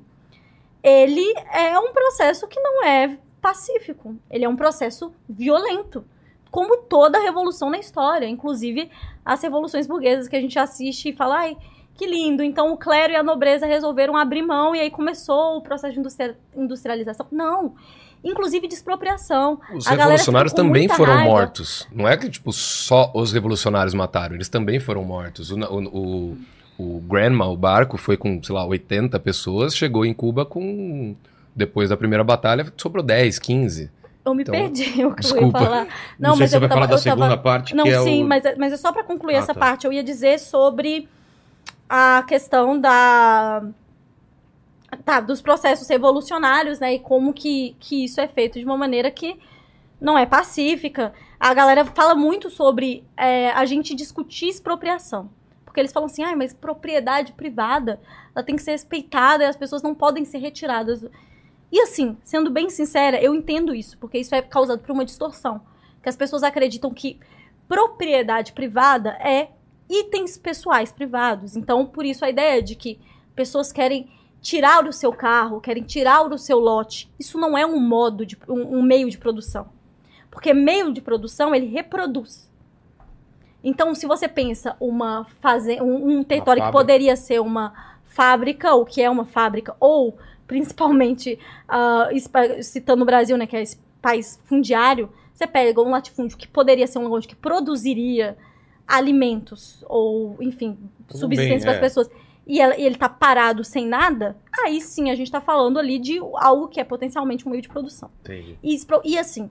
ele 0.81 1.23
é 1.51 1.77
um 1.77 1.93
processo 1.93 2.47
que 2.47 2.59
não 2.59 2.83
é 2.83 3.15
pacífico. 3.39 4.15
Ele 4.31 4.45
é 4.45 4.49
um 4.49 4.55
processo 4.55 5.13
violento, 5.29 6.03
como 6.49 6.77
toda 6.77 7.21
revolução 7.21 7.69
na 7.69 7.77
história, 7.77 8.25
inclusive 8.27 8.89
as 9.23 9.39
revoluções 9.43 9.85
burguesas 9.85 10.27
que 10.27 10.35
a 10.35 10.41
gente 10.41 10.57
assiste 10.57 11.09
e 11.09 11.15
fala, 11.15 11.37
ai, 11.41 11.57
que 11.95 12.05
lindo, 12.07 12.41
então 12.43 12.71
o 12.73 12.77
clero 12.77 13.13
e 13.13 13.15
a 13.15 13.23
nobreza 13.23 13.65
resolveram 13.65 14.17
abrir 14.17 14.41
mão 14.41 14.75
e 14.75 14.79
aí 14.79 14.89
começou 14.89 15.57
o 15.57 15.61
processo 15.61 15.93
de 15.93 15.99
industria- 15.99 16.35
industrialização. 16.55 17.25
Não, 17.31 17.75
inclusive 18.23 18.67
de 18.67 18.73
expropriação. 18.73 19.59
Os 19.73 19.85
A 19.87 19.91
revolucionários 19.91 20.53
também 20.53 20.87
foram 20.89 21.13
raiva. 21.13 21.29
mortos. 21.29 21.87
Não 21.91 22.07
é 22.07 22.17
que, 22.17 22.29
tipo, 22.29 22.51
só 22.51 23.11
os 23.13 23.31
revolucionários 23.31 23.93
mataram. 23.93 24.35
Eles 24.35 24.49
também 24.49 24.79
foram 24.79 25.03
mortos. 25.03 25.51
O, 25.51 25.57
o, 25.59 26.37
o, 26.79 26.95
o 26.97 27.01
Granma, 27.01 27.47
o 27.47 27.55
barco, 27.55 27.97
foi 27.97 28.17
com, 28.17 28.41
sei 28.41 28.55
lá, 28.55 28.65
80 28.65 29.19
pessoas. 29.19 29.75
Chegou 29.75 30.05
em 30.05 30.13
Cuba 30.13 30.45
com... 30.45 31.15
Depois 31.55 31.89
da 31.91 31.95
primeira 31.97 32.23
batalha, 32.23 32.65
sobrou 32.75 33.03
10, 33.03 33.37
15. 33.37 33.91
Eu 34.25 34.33
me 34.33 34.41
Então, 34.41 34.53
perdi 34.55 34.83
o 35.05 35.13
que 35.13 35.31
eu 35.31 35.45
ia 35.45 35.51
falar. 35.51 35.85
Não, 36.17 36.29
Não, 36.31 36.35
sei 36.35 36.39
mas 36.45 36.49
se 36.49 36.53
você 36.55 36.59
vai 36.59 36.69
tava- 36.69 36.73
falar 36.81 36.85
da 36.87 36.93
eu 36.95 37.03
tava- 37.03 37.15
segunda 37.15 37.37
parte, 37.37 37.75
Não, 37.75 37.85
é 37.85 38.01
sim, 38.01 38.23
o... 38.23 38.27
mas, 38.27 38.43
é- 38.45 38.55
mas 38.55 38.73
é 38.73 38.77
só 38.77 38.91
pra 38.91 39.03
concluir 39.03 39.35
Ah, 39.35 39.39
essa 39.39 39.53
tá. 39.53 39.59
parte. 39.59 39.85
Eu 39.85 39.93
ia 39.93 40.03
dizer 40.03 40.39
sobre 40.39 41.07
a 41.87 42.23
questão 42.23 42.79
da 42.79 43.63
tá, 45.05 45.19
dos 45.19 45.41
processos 45.41 45.87
revolucionários, 45.87 46.79
né? 46.79 46.95
E 46.95 46.99
como 46.99 47.33
que, 47.33 47.75
que 47.79 48.05
isso 48.05 48.19
é 48.21 48.27
feito 48.27 48.59
de 48.59 48.65
uma 48.65 48.77
maneira 48.77 49.09
que 49.11 49.39
não 50.03 50.17
é 50.17 50.25
pacífica. 50.25 51.13
A 51.39 51.53
galera 51.53 51.85
fala 51.85 52.13
muito 52.13 52.49
sobre 52.49 53.05
é, 53.15 53.51
a 53.51 53.65
gente 53.65 53.95
discutir 53.95 54.49
expropriação. 54.49 55.29
Porque 55.63 55.79
eles 55.79 55.93
falam 55.93 56.07
assim, 56.07 56.23
ah, 56.23 56.35
mas 56.35 56.53
propriedade 56.53 57.31
privada, 57.31 57.99
ela 58.35 58.45
tem 58.45 58.55
que 58.55 58.61
ser 58.61 58.71
respeitada 58.71 59.43
e 59.43 59.47
as 59.47 59.55
pessoas 59.55 59.81
não 59.81 59.95
podem 59.95 60.25
ser 60.25 60.39
retiradas. 60.39 61.05
E 61.71 61.79
assim, 61.79 62.17
sendo 62.23 62.51
bem 62.51 62.69
sincera, 62.69 63.19
eu 63.19 63.33
entendo 63.33 63.73
isso, 63.73 63.97
porque 63.97 64.19
isso 64.19 64.35
é 64.35 64.41
causado 64.41 64.81
por 64.81 64.91
uma 64.91 65.05
distorção. 65.05 65.61
Que 66.03 66.09
as 66.09 66.15
pessoas 66.15 66.43
acreditam 66.43 66.93
que 66.93 67.19
propriedade 67.67 68.51
privada 68.51 69.11
é 69.21 69.49
itens 69.89 70.37
pessoais 70.37 70.91
privados. 70.91 71.55
Então, 71.55 71.85
por 71.85 72.05
isso 72.05 72.23
a 72.25 72.29
ideia 72.29 72.61
de 72.61 72.75
que 72.75 72.99
pessoas 73.35 73.71
querem 73.71 74.09
tirar 74.41 74.85
o 74.87 74.91
seu 74.91 75.13
carro, 75.13 75.61
querem 75.61 75.83
tirar 75.83 76.21
o 76.23 76.37
seu 76.37 76.59
lote, 76.59 77.09
isso 77.17 77.37
não 77.37 77.57
é 77.57 77.65
um 77.65 77.79
modo 77.79 78.25
de 78.25 78.37
um, 78.47 78.79
um 78.79 78.81
meio 78.81 79.09
de 79.09 79.17
produção. 79.17 79.67
Porque 80.29 80.53
meio 80.53 80.91
de 80.91 81.01
produção 81.01 81.53
ele 81.53 81.67
reproduz. 81.67 82.51
Então, 83.63 83.95
se 83.95 84.05
você 84.05 84.27
pensa 84.27 84.75
uma 84.79 85.25
faze 85.39 85.81
um, 85.81 86.17
um 86.19 86.23
território 86.23 86.61
que 86.61 86.71
poderia 86.71 87.15
ser 87.15 87.39
uma 87.39 87.73
fábrica, 88.03 88.73
ou 88.73 88.83
que 88.85 89.01
é 89.01 89.09
uma 89.09 89.25
fábrica, 89.25 89.75
ou 89.79 90.17
principalmente 90.45 91.39
espa- 92.11 92.61
citando 92.61 93.03
o 93.03 93.05
Brasil, 93.05 93.37
né, 93.37 93.47
que 93.47 93.55
é 93.55 93.61
esse 93.61 93.79
país 94.01 94.39
fundiário, 94.43 95.09
você 95.33 95.47
pega 95.47 95.81
um 95.81 95.91
latifúndio 95.91 96.37
que 96.37 96.47
poderia 96.47 96.85
ser 96.85 96.99
um 96.99 97.07
lugar 97.07 97.21
que 97.21 97.35
produziria 97.35 98.37
alimentos 98.87 99.83
ou, 99.87 100.37
enfim, 100.41 100.77
Tudo 101.07 101.17
subsistência 101.19 101.61
para 101.65 101.71
as 101.71 101.77
é. 101.77 101.79
pessoas, 101.81 102.09
e, 102.45 102.59
ela- 102.59 102.77
e 102.77 102.83
ele 102.85 102.95
tá 102.95 103.07
parado 103.09 103.63
sem 103.63 103.87
nada, 103.87 104.35
aí 104.65 104.81
sim 104.81 105.09
a 105.09 105.15
gente 105.15 105.31
tá 105.31 105.39
falando 105.41 105.79
ali 105.79 105.97
de 105.99 106.19
algo 106.35 106.67
que 106.67 106.79
é 106.79 106.83
potencialmente 106.83 107.47
um 107.47 107.51
meio 107.51 107.61
de 107.61 107.69
produção. 107.69 108.09
Entendi. 108.21 108.57
E, 108.61 108.77
e 109.05 109.17
assim, 109.17 109.49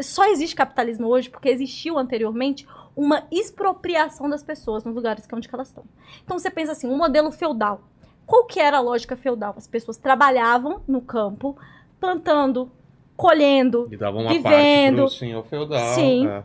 só 0.00 0.24
existe 0.26 0.54
capitalismo 0.56 1.06
hoje 1.08 1.30
porque 1.30 1.48
existiu 1.48 1.98
anteriormente 1.98 2.66
uma 2.94 3.24
expropriação 3.30 4.28
das 4.28 4.42
pessoas 4.42 4.84
nos 4.84 4.94
lugares 4.94 5.26
que 5.26 5.34
é 5.34 5.36
onde 5.36 5.48
elas 5.52 5.68
estão. 5.68 5.84
Então 6.24 6.38
você 6.38 6.50
pensa 6.50 6.72
assim, 6.72 6.88
um 6.88 6.96
modelo 6.96 7.30
feudal. 7.32 7.80
Qual 8.26 8.44
que 8.44 8.60
era 8.60 8.76
a 8.76 8.80
lógica 8.80 9.16
feudal? 9.16 9.54
As 9.56 9.66
pessoas 9.66 9.96
trabalhavam 9.96 10.82
no 10.86 11.00
campo, 11.00 11.56
plantando, 11.98 12.70
colhendo. 13.16 13.88
E 13.90 13.96
dava 13.96 14.18
uma 14.18 14.28
Vivendo. 14.30 14.42
parte 14.50 14.94
pro 14.96 15.08
senhor 15.08 15.44
feudal. 15.46 15.94
Sim. 15.94 16.26
é. 16.28 16.44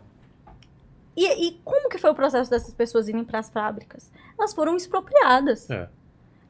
E, 1.17 1.47
e 1.47 1.51
como 1.65 1.89
que 1.89 1.97
foi 1.97 2.11
o 2.11 2.15
processo 2.15 2.51
dessas 2.51 2.75
pessoas 2.75 3.09
irem 3.09 3.23
para 3.23 3.39
as 3.39 3.49
fábricas? 3.49 4.11
Elas 4.37 4.53
foram 4.53 4.77
expropriadas. 4.77 5.67
É. 5.67 5.89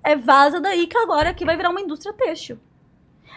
É 0.03 0.15
vaza 0.17 0.59
daí 0.59 0.87
que 0.87 0.97
agora 0.97 1.29
aqui 1.29 1.45
vai 1.45 1.55
virar 1.55 1.69
uma 1.69 1.79
indústria 1.79 2.13
têxtil. 2.13 2.59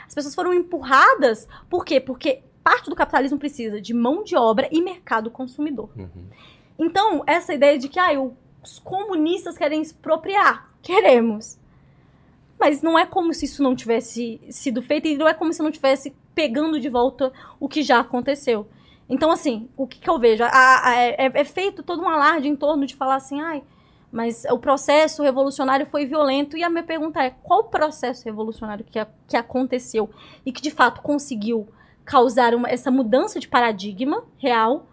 As 0.06 0.12
pessoas 0.12 0.34
foram 0.34 0.52
empurradas, 0.52 1.46
por 1.68 1.84
quê? 1.84 2.00
Porque 2.00 2.42
parte 2.64 2.90
do 2.90 2.96
capitalismo 2.96 3.38
precisa 3.38 3.80
de 3.80 3.94
mão 3.94 4.24
de 4.24 4.36
obra 4.36 4.68
e 4.72 4.82
mercado 4.82 5.30
consumidor. 5.30 5.88
Uhum. 5.96 6.26
Então, 6.76 7.22
essa 7.26 7.54
ideia 7.54 7.78
de 7.78 7.88
que 7.88 7.98
ah, 7.98 8.10
os 8.62 8.78
comunistas 8.80 9.56
querem 9.56 9.80
expropriar. 9.80 10.68
Queremos. 10.82 11.58
Mas 12.58 12.82
não 12.82 12.98
é 12.98 13.06
como 13.06 13.32
se 13.32 13.44
isso 13.44 13.62
não 13.62 13.76
tivesse 13.76 14.40
sido 14.50 14.82
feito 14.82 15.06
e 15.06 15.16
não 15.16 15.28
é 15.28 15.34
como 15.34 15.52
se 15.52 15.62
não 15.62 15.70
tivesse 15.70 16.14
pegando 16.34 16.80
de 16.80 16.88
volta 16.88 17.32
o 17.58 17.68
que 17.68 17.82
já 17.82 18.00
aconteceu. 18.00 18.66
Então, 19.10 19.30
assim, 19.30 19.68
o 19.76 19.86
que, 19.86 19.98
que 19.98 20.08
eu 20.08 20.18
vejo? 20.18 20.44
A- 20.44 20.88
a- 20.88 20.94
é, 20.96 21.16
é 21.34 21.44
feito 21.44 21.82
todo 21.82 22.00
um 22.02 22.08
alarde 22.08 22.48
em 22.48 22.54
torno 22.56 22.86
de 22.86 22.94
falar 22.94 23.16
assim, 23.16 23.40
ai, 23.40 23.62
mas 24.12 24.44
o 24.50 24.58
processo 24.58 25.22
revolucionário 25.22 25.84
foi 25.84 26.06
violento. 26.06 26.56
E 26.56 26.62
a 26.64 26.70
minha 26.70 26.84
pergunta 26.84 27.20
é: 27.22 27.30
qual 27.42 27.64
processo 27.64 28.24
revolucionário 28.24 28.84
que, 28.88 28.98
a- 28.98 29.08
que 29.26 29.36
aconteceu 29.36 30.08
e 30.46 30.52
que 30.52 30.62
de 30.62 30.70
fato 30.70 31.02
conseguiu 31.02 31.68
causar 32.04 32.54
uma- 32.54 32.68
essa 32.68 32.90
mudança 32.90 33.38
de 33.40 33.48
paradigma 33.48 34.22
real 34.38 34.86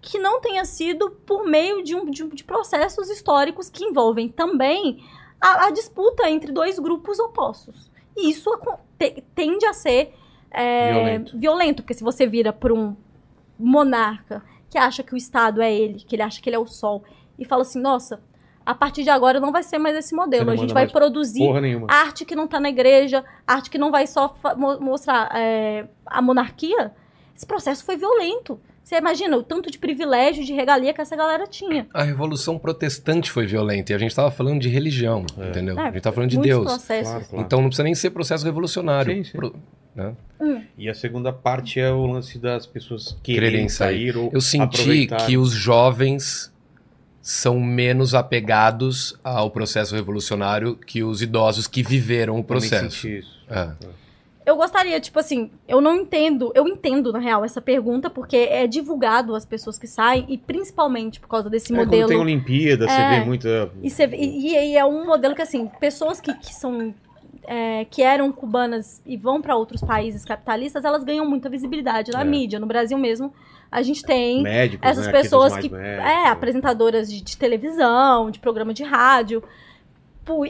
que 0.00 0.18
não 0.18 0.40
tenha 0.40 0.64
sido 0.64 1.10
por 1.24 1.44
meio 1.44 1.82
de, 1.84 1.94
um, 1.94 2.04
de, 2.10 2.24
de 2.28 2.42
processos 2.44 3.08
históricos 3.08 3.70
que 3.70 3.84
envolvem 3.84 4.28
também 4.28 5.02
a, 5.40 5.66
a 5.66 5.70
disputa 5.70 6.28
entre 6.28 6.50
dois 6.50 6.78
grupos 6.80 7.20
opostos. 7.20 7.88
E 8.16 8.28
isso 8.28 8.50
te- 8.98 9.22
tende 9.34 9.64
a 9.64 9.72
ser 9.72 10.12
é, 10.50 10.92
Violento. 10.92 11.38
violento, 11.38 11.82
porque 11.82 11.94
se 11.94 12.02
você 12.02 12.26
vira 12.26 12.52
para 12.52 12.74
um 12.74 12.96
monarca 13.62 14.42
que 14.70 14.78
acha 14.78 15.02
que 15.02 15.14
o 15.14 15.16
Estado 15.16 15.60
é 15.60 15.72
ele, 15.72 16.00
que 16.00 16.14
ele 16.16 16.22
acha 16.22 16.40
que 16.40 16.48
ele 16.48 16.56
é 16.56 16.58
o 16.58 16.66
sol, 16.66 17.04
e 17.38 17.44
fala 17.44 17.62
assim, 17.62 17.80
nossa, 17.80 18.20
a 18.64 18.74
partir 18.74 19.02
de 19.02 19.10
agora 19.10 19.38
não 19.40 19.52
vai 19.52 19.62
ser 19.62 19.76
mais 19.78 19.96
esse 19.96 20.14
modelo, 20.14 20.50
a 20.50 20.56
gente 20.56 20.72
vai 20.72 20.86
produzir 20.88 21.42
arte 21.88 22.24
que 22.24 22.34
não 22.34 22.46
tá 22.46 22.58
na 22.60 22.68
igreja, 22.70 23.24
arte 23.46 23.68
que 23.68 23.76
não 23.78 23.90
vai 23.90 24.06
só 24.06 24.34
mostrar 24.80 25.30
é, 25.36 25.86
a 26.06 26.22
monarquia. 26.22 26.92
Esse 27.36 27.46
processo 27.46 27.84
foi 27.84 27.96
violento. 27.96 28.60
Você 28.84 28.96
imagina 28.96 29.36
o 29.36 29.42
tanto 29.42 29.70
de 29.70 29.78
privilégio, 29.78 30.44
de 30.44 30.52
regalia 30.52 30.92
que 30.92 31.00
essa 31.00 31.16
galera 31.16 31.46
tinha. 31.46 31.86
A 31.94 32.02
Revolução 32.02 32.58
Protestante 32.58 33.30
foi 33.30 33.46
violenta 33.46 33.92
e 33.92 33.94
a 33.94 33.98
gente 33.98 34.14
tava 34.14 34.30
falando 34.30 34.60
de 34.60 34.68
religião, 34.68 35.24
entendeu? 35.48 35.78
É, 35.78 35.88
a 35.88 35.90
gente 35.90 36.00
tava 36.02 36.14
falando 36.14 36.30
de 36.30 36.38
Deus. 36.38 36.64
processos. 36.64 37.10
Claro, 37.10 37.24
claro. 37.28 37.44
Então 37.44 37.60
não 37.60 37.68
precisa 37.68 37.84
nem 37.84 37.94
ser 37.94 38.10
processo 38.10 38.44
revolucionário. 38.44 39.14
Sim, 39.14 39.24
sim. 39.24 39.36
Pro- 39.38 39.54
né? 39.94 40.14
E 40.76 40.88
a 40.88 40.94
segunda 40.94 41.32
parte 41.32 41.78
é 41.78 41.90
o 41.92 42.04
lance 42.06 42.38
das 42.38 42.66
pessoas 42.66 43.16
Quererem 43.22 43.68
sair. 43.68 44.12
sair 44.12 44.16
ou 44.16 44.30
Eu 44.32 44.40
senti 44.40 44.80
aproveitar. 44.80 45.26
que 45.26 45.36
os 45.38 45.52
jovens 45.52 46.52
são 47.20 47.60
menos 47.60 48.14
apegados 48.14 49.16
ao 49.22 49.50
processo 49.50 49.94
revolucionário 49.94 50.74
que 50.74 51.04
os 51.04 51.22
idosos 51.22 51.68
que 51.68 51.82
viveram 51.82 52.38
o 52.40 52.42
processo. 52.44 52.90
senti 52.96 53.18
isso. 53.18 53.38
É. 53.48 53.70
Eu 54.44 54.56
gostaria, 54.56 54.98
tipo 54.98 55.20
assim, 55.20 55.52
eu 55.68 55.80
não 55.80 55.94
entendo, 55.94 56.50
eu 56.56 56.66
entendo, 56.66 57.12
na 57.12 57.20
real, 57.20 57.44
essa 57.44 57.60
pergunta, 57.60 58.10
porque 58.10 58.36
é 58.36 58.66
divulgado 58.66 59.36
as 59.36 59.44
pessoas 59.44 59.78
que 59.78 59.86
saem, 59.86 60.24
e 60.28 60.36
principalmente 60.36 61.20
por 61.20 61.28
causa 61.28 61.48
desse 61.48 61.72
É, 61.72 61.76
quando 61.76 61.86
modelo. 61.86 62.08
tem 62.08 62.18
Olimpíada, 62.18 62.88
você 62.88 62.92
É. 63.00 63.20
vê 63.20 63.24
muita. 63.24 63.70
E, 63.80 63.88
você- 63.88 64.06
e- 64.06 64.50
e 64.50 64.56
aí 64.56 64.76
é 64.76 64.84
um 64.84 65.06
modelo 65.06 65.36
que, 65.36 65.42
assim, 65.42 65.70
pessoas 65.78 66.20
que, 66.20 66.34
que 66.34 66.52
são. 66.52 66.92
É, 67.44 67.84
que 67.84 68.02
eram 68.02 68.30
cubanas 68.32 69.02
e 69.04 69.16
vão 69.16 69.40
para 69.42 69.56
outros 69.56 69.80
países 69.82 70.24
capitalistas, 70.24 70.84
elas 70.84 71.02
ganham 71.04 71.28
muita 71.28 71.48
visibilidade 71.48 72.12
na 72.12 72.20
É. 72.20 72.24
mídia. 72.24 72.58
No 72.60 72.66
Brasil 72.66 72.96
mesmo, 72.98 73.32
a 73.70 73.82
gente 73.82 74.02
tem 74.04 74.42
médicos, 74.42 74.88
essas 74.88 75.06
né, 75.06 75.12
pessoas 75.12 75.56
que. 75.56 75.68
médicos. 75.68 76.04
É, 76.06 76.28
apresentadoras 76.28 77.10
de, 77.10 77.20
de 77.22 77.36
televisão, 77.36 78.30
de 78.30 78.38
programa 78.38 78.72
de 78.74 78.82
rádio. 78.84 79.42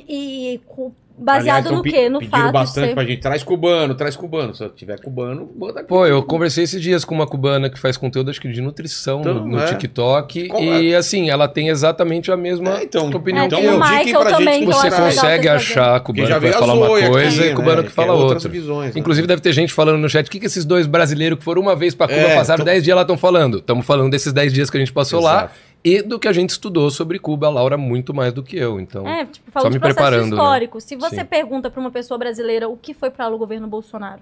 E 0.07 0.61
cu- 0.67 0.95
baseado 1.19 1.41
Aliás, 1.59 1.65
tão 1.67 1.77
no 1.77 1.83
quê? 1.83 2.09
No 2.09 2.19
pediram 2.19 2.39
fato 2.39 2.47
de 2.47 2.53
bastante 2.53 2.89
ser. 2.89 2.95
pra 2.95 3.05
gente. 3.05 3.21
Traz 3.21 3.43
cubano, 3.43 3.95
traz 3.95 4.17
cubano. 4.17 4.55
Se 4.55 4.69
tiver 4.71 5.01
cubano, 5.01 5.51
manda 5.57 5.85
Pô, 5.85 6.07
eu 6.07 6.23
conversei 6.23 6.65
esses 6.65 6.81
dias 6.81 7.05
com 7.05 7.15
uma 7.15 7.27
cubana 7.27 7.69
que 7.71 7.79
faz 7.79 7.97
conteúdo, 7.97 8.31
acho 8.31 8.41
que 8.41 8.49
de 8.51 8.61
nutrição 8.61 9.21
Então, 9.21 9.35
no, 9.35 9.47
no 9.47 9.61
é. 9.61 9.67
TikTok. 9.67 10.49
Como 10.49 10.63
e 10.75 10.95
assim, 10.95 11.31
ela 11.31 11.47
tem 11.49 11.69
exatamente 11.69 12.31
a 12.33 12.37
mesma 12.37 12.79
É, 12.81 12.85
então, 12.85 13.09
opinião 13.11 13.45
É, 13.45 13.47
então 13.47 13.59
que 13.61 13.65
tem 13.67 13.75
eu. 13.75 13.79
Michael 13.81 14.21
pra 14.21 14.31
gente 14.31 14.39
também, 14.39 14.65
eu 14.65 14.73
Você 14.73 14.91
consegue 14.91 15.49
achar 15.49 16.01
cubano 16.01 16.27
já 16.29 16.35
que 16.35 16.41
vai 16.41 16.53
falar 16.53 16.75
uma 16.75 16.87
coisa 16.87 17.19
aqui, 17.43 17.51
e 17.51 17.55
cubano 17.55 17.83
né, 17.83 17.89
que 17.89 17.93
fala 17.95 18.09
é 18.09 18.13
outras 18.13 18.45
outra. 18.45 18.49
visões, 18.61 18.95
né? 18.95 19.01
Inclusive, 19.01 19.27
deve 19.27 19.41
ter 19.43 19.53
gente 19.53 19.73
falando 19.73 19.99
no 19.99 20.09
chat: 20.09 20.27
o 20.27 20.31
que, 20.31 20.41
que 20.41 20.47
esses 20.47 20.65
dois 20.65 20.87
brasileiros 20.87 21.39
que 21.39 21.45
foram 21.45 21.63
uma 21.63 21.77
vez 21.77 21.95
pra 21.95 22.07
Cuba, 22.09 22.19
É, 22.21 22.35
passaram 22.37 22.59
tô- 22.61 22.65
10 22.65 22.83
dias 22.85 22.95
lá, 22.97 23.03
estão 23.03 23.17
falando? 23.19 23.59
Estamos 23.59 23.87
falando 23.87 24.11
desses 24.11 24.33
10 24.33 24.53
dias 24.53 24.71
que 24.71 24.77
a 24.77 24.81
gente 24.81 24.93
passou 24.93 25.21
lá 25.21 25.33
Exato. 25.45 25.55
E 25.85 26.01
do 26.02 26.19
que 26.19 26.28
a 26.28 26.33
gente 26.33 26.51
estudou 26.51 26.91
sobre 26.91 27.19
Cuba. 27.19 27.47
A 27.47 27.51
Laura, 27.51 27.77
muito 27.77 28.12
mais 28.15 28.33
do 28.33 28.43
que 28.43 28.57
eu. 28.57 28.78
Então, 28.81 29.07
É, 29.07 29.25
tipo, 29.27 29.47
Só 29.47 29.52
falando 29.52 29.73
me 29.73 29.78
de 29.78 29.81
processo 29.81 29.97
preparando, 29.97 30.36
né? 30.36 30.43
histórico. 30.43 30.81
Se 30.81 30.97
você 30.97 31.17
Sim. 31.20 31.25
pergunta 31.25 31.70
pra 31.70 31.81
uma 31.81 31.91
pessoa 31.91 32.17
brasileira 32.19 32.69
o 32.69 32.77
que 32.77 32.94
foi 32.94 33.11
para 33.11 33.35
o 33.35 33.39
governo 33.39 33.67
Bolsonaro, 33.67 34.20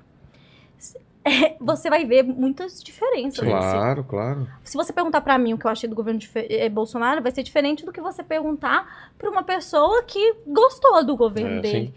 é, 1.24 1.54
você 1.60 1.90
vai 1.90 2.04
ver 2.06 2.22
muitas 2.22 2.82
diferenças. 2.82 3.44
nesse- 3.44 3.58
Claro, 3.58 4.04
claro. 4.04 4.48
Se 4.64 4.74
você 4.76 4.90
perguntar 4.92 5.20
pra 5.20 5.36
mim 5.38 5.52
o 5.52 5.58
que 5.58 5.66
eu 5.66 5.70
achei 5.70 5.88
do 5.88 5.94
governo 5.94 6.18
eh, 6.34 6.68
Bolsonaro, 6.70 7.22
vai 7.22 7.30
ser 7.30 7.42
diferente 7.42 7.84
do 7.84 7.92
que 7.92 8.00
você 8.00 8.22
perguntar 8.22 9.10
pra 9.18 9.28
uma 9.30 9.42
pessoa 9.42 10.02
que 10.02 10.36
gostou 10.46 11.04
do 11.04 11.14
governo 11.16 11.58
É, 11.58 11.60
dele. 11.60 11.94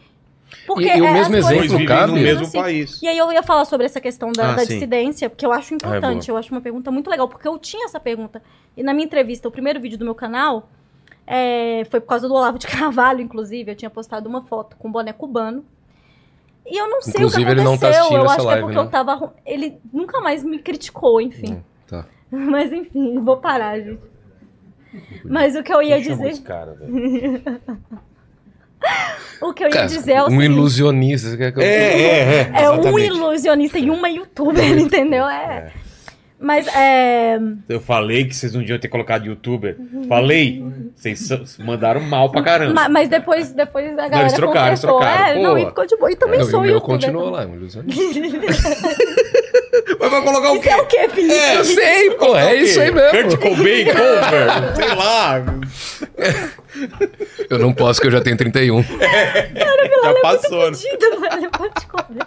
E- 0.79 0.83
e 0.97 1.01
o 1.01 1.05
é, 1.05 1.13
mesmo 1.13 1.35
exemplo 1.35 1.85
cabe- 1.85 2.11
no 2.13 2.17
mesmo 2.19 2.43
assim. 2.43 2.57
país. 2.59 3.01
E 3.01 3.07
aí 3.07 3.17
eu 3.17 3.31
ia 3.31 3.43
falar 3.43 3.65
sobre 3.65 3.85
essa 3.85 3.99
questão 4.01 4.31
da, 4.31 4.51
Ah, 4.51 4.55
da 4.55 4.63
dissidência, 4.63 5.29
porque 5.29 5.45
eu 5.45 5.51
acho 5.51 5.73
importante, 5.73 6.27
boa. 6.27 6.35
eu 6.35 6.39
acho 6.39 6.51
uma 6.53 6.61
pergunta 6.61 6.89
muito 6.91 7.09
legal, 7.09 7.27
porque 7.27 7.47
eu 7.47 7.57
tinha 7.59 7.85
essa 7.85 7.99
pergunta. 7.99 8.41
E 8.75 8.83
na 8.83 8.93
minha 8.93 9.05
entrevista, 9.05 9.47
o 9.47 9.51
primeiro 9.51 9.79
vídeo 9.79 9.97
do 9.97 10.05
meu 10.05 10.15
canal, 10.15 10.69
é, 11.27 11.83
foi 11.89 11.99
por 12.01 12.07
causa 12.07 12.27
do 12.27 12.33
Olavo 12.33 12.57
de 12.59 12.67
Carvalho, 12.67 13.21
inclusive, 13.21 13.71
eu 13.71 13.75
tinha 13.75 13.89
postado 13.89 14.27
uma 14.29 14.43
foto 14.43 14.75
com 14.77 14.91
boné 14.91 15.13
cubano. 15.13 15.63
E 16.65 16.77
eu 16.79 16.89
não 16.89 17.01
sei 17.01 17.13
Inclusive, 17.17 17.41
o 17.41 17.45
que 17.45 17.51
ele 17.51 17.61
não 17.63 17.77
tá 17.77 17.87
aconteceu, 17.87 17.99
assistindo 17.99 18.17
eu 18.19 18.23
essa 18.25 18.33
acho 18.35 18.41
que 18.41 18.47
é 18.47 18.51
live, 18.51 18.61
porque 18.63 18.77
né? 18.77 18.83
eu 18.83 18.89
tava... 18.89 19.33
Ele 19.45 19.77
nunca 19.91 20.21
mais 20.21 20.43
me 20.45 20.59
criticou, 20.59 21.19
enfim. 21.19 21.55
Hum, 21.55 21.61
tá. 21.87 22.05
Mas 22.31 22.71
enfim, 22.71 23.19
vou 23.19 23.35
parar, 23.37 23.79
gente. 23.81 23.99
Mas 25.25 25.55
o 25.55 25.63
que 25.63 25.73
eu 25.73 25.81
ia 25.81 25.99
Quem 26.01 26.11
dizer, 26.11 26.27
esse 26.29 26.41
cara, 26.41 26.73
velho? 26.73 26.93
o 29.41 29.53
que 29.53 29.63
eu 29.63 29.67
ia 29.67 29.73
Cara, 29.73 29.87
dizer 29.87 30.11
é 30.13 30.21
o 30.21 30.25
um 30.25 30.29
seguinte, 30.29 30.45
ilusionista. 30.45 31.29
você 31.29 31.37
quer 31.37 31.51
que 31.51 31.59
eu- 31.59 31.63
É, 31.63 31.67
é, 31.67 32.19
é. 32.19 32.51
é 32.63 32.69
um 32.69 32.73
exatamente. 32.79 33.07
ilusionista 33.07 33.79
e 33.79 33.89
uma 33.89 34.09
youtuber, 34.09 34.77
entendeu? 34.77 35.27
É. 35.27 35.71
Mas 36.39 36.67
é... 36.75 37.39
Eu 37.69 37.79
falei 37.79 38.25
que 38.25 38.35
vocês 38.35 38.51
não 38.53 38.59
deviam 38.59 38.77
ter 38.77 38.89
colocado 38.89 39.25
youtuber. 39.25 39.77
Falei. 40.09 40.61
Vocês 40.93 41.29
mandaram 41.59 42.01
mal 42.01 42.29
pra 42.31 42.41
caramba. 42.43 42.73
Ma- 42.73 42.89
Mas 42.89 43.07
depois, 43.07 43.53
depois 43.53 43.85
a 43.93 44.09
galera 44.09 44.21
eles 44.23 44.33
trocaram, 44.33 44.67
eles 44.67 44.81
trocaram. 44.81 45.25
É, 45.25 45.41
não, 45.41 45.57
e 45.57 45.65
ficou 45.67 45.85
de 45.85 45.95
boa. 45.95 46.11
E 46.11 46.15
também 46.17 46.39
Não, 46.39 46.45
e 46.47 46.49
sou 46.51 46.59
o 46.59 46.63
meu 46.63 46.73
youtuber 46.73 46.95
continuou 46.99 47.29
lá, 47.29 47.45
um 47.45 47.55
ilusionista. 47.55 48.01
Mas 50.03 50.11
vai 50.11 50.21
colocar 50.21 50.51
o 50.51 50.55
Isso 50.55 50.63
quê? 50.63 50.69
é 50.69 50.75
o 50.81 50.85
quê, 50.85 51.09
Felipe? 51.09 51.33
É, 51.33 51.57
Eu 51.57 51.63
sei, 51.63 52.11
pô, 52.11 52.35
é 52.35 52.55
isso 52.55 52.81
aí 52.81 52.91
Kurt 52.91 53.13
mesmo. 53.13 53.37
Cobain, 53.39 53.85
cover, 53.85 54.75
sei 54.75 54.95
lá. 54.95 55.45
Eu 57.49 57.59
não 57.59 57.73
posso, 57.73 58.01
que 58.01 58.07
eu 58.07 58.11
já 58.11 58.19
tenho 58.19 58.35
31. 58.35 58.83
Já 58.83 60.13
passou. 60.21 60.69
né? 60.71 60.77
Fudido, 60.77 61.19
velho, 61.21 61.49
pode 61.51 61.85
comer. 61.87 62.25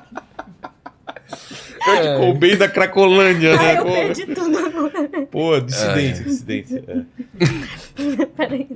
Kurt 1.84 2.18
Cobain 2.18 2.56
da 2.56 2.66
Cracolândia, 2.68 3.54
Ai, 3.58 3.74
né? 3.74 3.80
eu 3.80 3.84
perdi 3.84 4.26
tudo. 4.26 5.26
Pô, 5.30 5.60
dissidência, 5.60 6.24
dissidência. 6.24 6.82
É. 6.88 8.26
Peraí. 8.36 8.68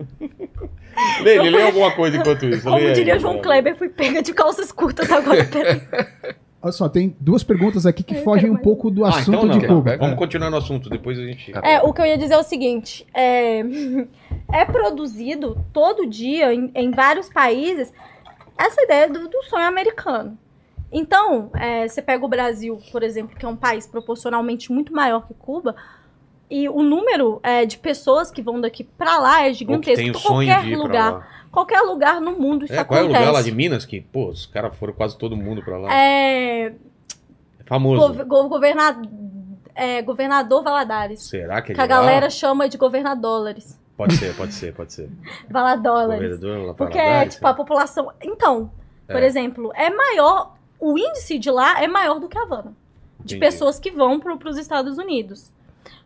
Lê, 1.22 1.40
lê, 1.40 1.50
lê 1.50 1.62
alguma 1.62 1.90
coisa 1.92 2.18
enquanto 2.18 2.44
isso. 2.44 2.68
lê 2.68 2.72
Como 2.74 2.86
aí, 2.88 2.92
diria 2.92 3.18
João 3.18 3.32
mano. 3.34 3.42
Kleber, 3.44 3.76
fui 3.76 3.88
pega 3.88 4.22
de 4.22 4.34
calças 4.34 4.70
curtas 4.70 5.10
agora. 5.10 5.44
Peraí. 5.44 5.80
Olha 6.62 6.72
só, 6.72 6.88
tem 6.88 7.16
duas 7.18 7.42
perguntas 7.42 7.86
aqui 7.86 8.02
que 8.02 8.16
Eu 8.16 8.22
fogem 8.22 8.50
um 8.50 8.54
mais. 8.54 8.64
pouco 8.64 8.90
do 8.90 9.04
Ah, 9.04 9.08
assunto 9.08 9.28
então 9.30 9.44
não. 9.46 9.58
de 9.58 9.66
Cuba. 9.66 9.96
Vamos 9.96 10.16
continuar 10.18 10.50
no 10.50 10.58
assunto, 10.58 10.90
depois 10.90 11.18
a 11.18 11.22
gente... 11.24 11.52
É, 11.62 11.80
o 11.80 11.92
que 11.92 12.02
eu 12.02 12.06
ia 12.06 12.18
dizer 12.18 12.34
é 12.34 12.38
o 12.38 12.42
seguinte: 12.42 13.06
é, 13.14 13.60
é 14.52 14.64
produzido 14.66 15.56
todo 15.72 16.06
dia 16.06 16.52
em, 16.52 16.70
em 16.74 16.90
vários 16.90 17.28
países 17.30 17.92
essa 18.58 18.82
ideia 18.82 19.08
do, 19.08 19.26
do 19.28 19.42
sonho 19.44 19.66
americano. 19.66 20.36
Então, 20.92 21.50
é, 21.54 21.88
você 21.88 22.02
pega 22.02 22.24
o 22.24 22.28
Brasil, 22.28 22.78
por 22.92 23.02
exemplo, 23.02 23.36
que 23.38 23.46
é 23.46 23.48
um 23.48 23.56
país 23.56 23.86
proporcionalmente 23.86 24.70
muito 24.72 24.92
maior 24.92 25.26
que 25.26 25.32
Cuba, 25.34 25.74
e 26.50 26.68
o 26.68 26.82
número 26.82 27.38
é, 27.44 27.64
de 27.64 27.78
pessoas 27.78 28.30
que 28.30 28.42
vão 28.42 28.60
daqui 28.60 28.82
pra 28.84 29.18
lá 29.18 29.40
é 29.42 29.44
Ou 29.46 29.50
que 29.52 29.54
gigantesco. 29.54 29.96
tem 30.02 30.10
o 30.10 30.18
sonho 30.18 30.48
qualquer 30.48 30.64
de 30.64 30.72
ir 30.72 30.76
pra 30.76 30.82
lugar, 30.82 31.12
lá. 31.12 31.26
Qualquer 31.50 31.80
lugar 31.82 32.20
no 32.20 32.32
mundo 32.38 32.64
isso 32.64 32.74
É, 32.74 32.84
qual 32.84 32.98
é 32.98 33.02
o 33.02 33.06
acontece. 33.06 33.24
lugar 33.26 33.32
lá 33.38 33.42
de 33.42 33.52
Minas 33.52 33.84
que, 33.84 34.00
pô, 34.00 34.28
os 34.28 34.46
caras 34.46 34.74
foram 34.76 34.92
quase 34.92 35.16
todo 35.18 35.36
mundo 35.36 35.62
pra 35.62 35.78
lá. 35.78 35.92
É, 35.94 36.66
É 36.66 36.74
famoso. 37.66 38.24
go- 38.24 38.48
governa- 38.48 39.00
é, 39.74 40.02
governador 40.02 40.62
Valadares. 40.62 41.22
Será 41.22 41.60
que 41.62 41.72
é 41.72 41.74
Que 41.74 41.80
a 41.80 41.86
de 41.86 41.92
lá? 41.92 42.00
galera 42.00 42.30
chama 42.30 42.68
de 42.68 42.76
governadólares. 42.78 43.78
Pode 43.96 44.16
ser, 44.16 44.34
pode 44.34 44.54
ser, 44.54 44.72
pode 44.74 44.92
ser. 44.92 45.10
Valadólares. 45.50 46.38
Governador 46.40 46.74
Porque, 46.74 46.98
Valadares, 46.98 47.34
tipo, 47.34 47.46
a 47.46 47.54
população. 47.54 48.10
Então, 48.22 48.70
por 49.06 49.22
É. 49.22 49.26
exemplo, 49.26 49.70
é 49.74 49.90
maior. 49.90 50.54
O 50.78 50.96
índice 50.96 51.38
de 51.38 51.50
lá 51.50 51.82
é 51.82 51.86
maior 51.86 52.18
do 52.18 52.28
que 52.28 52.38
a 52.38 52.42
Havana. 52.42 52.72
De 53.18 53.36
Entendi. 53.36 53.40
pessoas 53.40 53.78
que 53.78 53.90
vão 53.90 54.18
para 54.18 54.48
os 54.48 54.56
Estados 54.56 54.96
Unidos. 54.96 55.52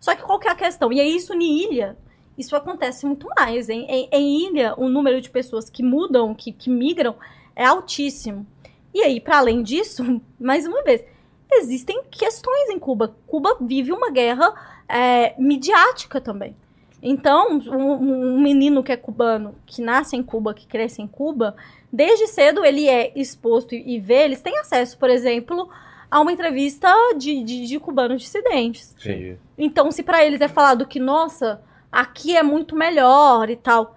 Só 0.01 0.17
que 0.17 0.23
qual 0.23 0.39
que 0.41 0.49
é 0.49 0.51
a 0.51 0.55
questão? 0.57 0.93
E 0.93 0.99
é 0.99 1.05
isso 1.05 1.33
em 1.33 1.63
ilha. 1.73 1.97
Isso 2.37 2.57
acontece 2.57 3.07
muito 3.07 3.29
mais. 3.37 3.69
Em, 3.69 3.85
em, 3.85 4.09
em 4.13 4.49
ilha, 4.49 4.75
o 4.77 4.89
número 4.89 5.21
de 5.21 5.31
pessoas 5.31 5.71
que 5.71 5.83
mudam, 5.83 6.35
que, 6.35 6.53
que 6.53 6.69
migram, 6.69 7.15
é 7.55 7.65
altíssimo. 7.65 8.47
E 8.93 9.03
aí, 9.03 9.21
para 9.21 9.39
além 9.39 9.63
disso, 9.63 10.21
mais 10.39 10.67
uma 10.67 10.83
vez, 10.83 11.05
existem 11.53 12.03
questões 12.11 12.71
em 12.71 12.79
Cuba. 12.79 13.15
Cuba 13.27 13.57
vive 13.61 13.93
uma 13.93 14.11
guerra 14.11 14.53
é, 14.89 15.35
midiática 15.39 16.21
também. 16.21 16.57
Então, 17.03 17.59
um, 17.59 17.93
um 18.37 18.41
menino 18.41 18.83
que 18.83 18.91
é 18.91 18.97
cubano, 18.97 19.55
que 19.67 19.83
nasce 19.83 20.17
em 20.17 20.23
Cuba, 20.23 20.55
que 20.55 20.67
cresce 20.67 21.03
em 21.03 21.07
Cuba, 21.07 21.55
desde 21.93 22.27
cedo 22.27 22.65
ele 22.65 22.89
é 22.89 23.13
exposto 23.15 23.75
e, 23.75 23.97
e 23.97 24.01
vê, 24.01 24.25
eles 24.25 24.41
têm 24.41 24.59
acesso, 24.59 24.97
por 24.97 25.11
exemplo, 25.11 25.69
a 26.11 26.19
uma 26.21 26.33
entrevista 26.33 26.89
de, 27.19 27.43
de, 27.43 27.67
de 27.67 27.79
cubanos 27.79 28.23
dissidentes. 28.23 28.95
Entendi. 28.99 29.37
Então, 29.59 29.93
se 29.93 30.03
pra 30.03 30.25
eles 30.25 30.41
é 30.41 30.49
falado 30.49 30.87
que, 30.87 30.99
nossa, 30.99 31.61
aqui 31.95 32.37
é 32.37 32.43
muito 32.43 32.75
melhor 32.77 33.49
e 33.49 33.57
tal, 33.57 33.97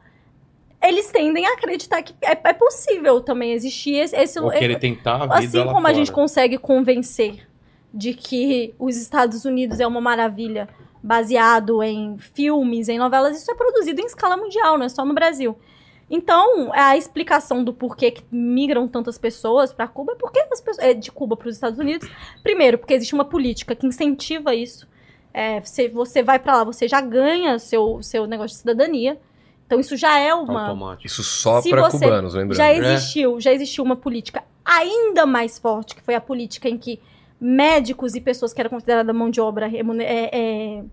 eles 0.81 1.11
tendem 1.11 1.45
a 1.45 1.53
acreditar 1.53 2.01
que 2.01 2.13
é, 2.21 2.31
é 2.31 2.53
possível 2.53 3.19
também 3.21 3.53
existir 3.53 3.95
esse. 3.95 4.15
esse 4.15 4.39
Ou 4.39 4.51
querer 4.51 4.79
tentar 4.79 5.23
a 5.23 5.39
vida 5.39 5.61
assim 5.61 5.71
como 5.71 5.87
a 5.87 5.93
gente 5.93 6.11
fora. 6.11 6.21
consegue 6.21 6.57
convencer 6.57 7.47
de 7.93 8.13
que 8.13 8.75
os 8.77 8.95
Estados 8.95 9.43
Unidos 9.45 9.79
é 9.79 9.87
uma 9.87 10.01
maravilha 10.01 10.69
baseado 11.01 11.81
em 11.81 12.17
filmes, 12.17 12.89
em 12.89 12.97
novelas, 12.97 13.37
isso 13.37 13.49
é 13.49 13.55
produzido 13.55 14.01
em 14.01 14.05
escala 14.05 14.37
mundial, 14.37 14.77
não 14.77 14.85
é 14.85 14.89
só 14.89 15.05
no 15.05 15.13
Brasil. 15.13 15.57
Então, 16.09 16.71
a 16.73 16.95
explicação 16.95 17.63
do 17.63 17.73
porquê 17.73 18.11
que 18.11 18.23
migram 18.31 18.87
tantas 18.87 19.17
pessoas 19.17 19.73
para 19.73 19.87
Cuba 19.87 20.13
é 20.13 20.15
porque 20.15 20.39
as 20.39 20.61
pessoas, 20.61 20.79
é, 20.79 20.93
de 20.93 21.11
Cuba 21.11 21.35
para 21.35 21.49
os 21.49 21.55
Estados 21.55 21.79
Unidos. 21.79 22.09
Primeiro, 22.41 22.77
porque 22.77 22.93
existe 22.93 23.13
uma 23.13 23.25
política 23.25 23.75
que 23.75 23.85
incentiva 23.85 24.55
isso. 24.55 24.87
É, 25.37 25.61
você, 25.61 25.87
você 25.87 26.23
vai 26.23 26.39
para 26.39 26.55
lá, 26.57 26.63
você 26.63 26.87
já 26.87 26.99
ganha 26.99 27.59
seu, 27.59 28.01
seu 28.01 28.25
negócio 28.25 28.55
de 28.55 28.61
cidadania. 28.61 29.19
Então, 29.67 29.79
isso 29.79 29.95
já 29.95 30.17
é 30.17 30.33
uma, 30.33 30.69
Automático. 30.69 31.05
Isso 31.05 31.23
só 31.23 31.61
você 31.61 31.69
cubanos, 31.69 32.33
lembrando. 32.33 32.57
já 32.57 32.73
né? 32.73 32.95
existiu, 32.95 33.39
já 33.39 33.53
existiu 33.53 33.83
uma 33.83 33.95
política 33.95 34.43
ainda 34.65 35.27
mais 35.27 35.59
forte, 35.59 35.93
que 35.93 36.01
foi 36.01 36.15
a 36.15 36.21
política 36.21 36.67
em 36.67 36.75
que 36.75 36.99
médicos 37.39 38.15
e 38.15 38.21
pessoas 38.21 38.51
que 38.51 38.59
eram 38.59 38.71
consideradas 38.71 39.15
mão 39.15 39.29
de 39.29 39.39
obra 39.39 39.69
é, 39.69 40.29
é, 40.79 40.83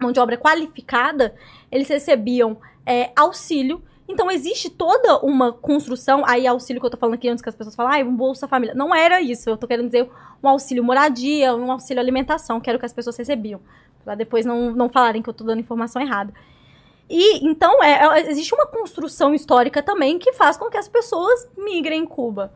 mão 0.00 0.10
de 0.10 0.18
obra 0.18 0.36
qualificada, 0.36 1.32
eles 1.70 1.88
recebiam 1.88 2.56
é, 2.84 3.12
auxílio. 3.14 3.80
Então 4.08 4.30
existe 4.30 4.70
toda 4.70 5.18
uma 5.18 5.52
construção, 5.52 6.24
aí 6.26 6.46
auxílio 6.46 6.80
que 6.80 6.86
eu 6.86 6.90
tô 6.90 6.96
falando 6.96 7.14
aqui 7.14 7.28
antes 7.28 7.42
que 7.42 7.48
as 7.48 7.54
pessoas 7.54 7.76
falam, 7.76 7.92
ah, 7.92 7.98
um 7.98 8.16
Bolsa 8.16 8.48
Família. 8.48 8.74
Não 8.74 8.94
era 8.94 9.20
isso, 9.20 9.50
eu 9.50 9.56
tô 9.56 9.66
querendo 9.66 9.86
dizer 9.86 10.08
um 10.42 10.48
auxílio 10.48 10.82
moradia, 10.82 11.54
um 11.54 11.70
auxílio 11.70 12.00
alimentação, 12.00 12.58
que 12.58 12.70
era 12.70 12.76
o 12.76 12.80
que 12.80 12.86
as 12.86 12.92
pessoas 12.92 13.16
recebiam. 13.16 13.60
Pra 14.02 14.14
depois 14.14 14.46
não, 14.46 14.70
não 14.72 14.88
falarem 14.88 15.20
que 15.20 15.28
eu 15.28 15.34
tô 15.34 15.44
dando 15.44 15.60
informação 15.60 16.00
errada. 16.00 16.32
E 17.10 17.46
então 17.46 17.82
é, 17.82 18.20
é- 18.20 18.30
existe 18.30 18.54
uma 18.54 18.66
construção 18.66 19.34
histórica 19.34 19.82
também 19.82 20.18
que 20.18 20.32
faz 20.32 20.56
com 20.56 20.70
que 20.70 20.76
as 20.78 20.88
pessoas 20.88 21.48
migrem 21.56 22.02
em 22.02 22.06
Cuba. 22.06 22.52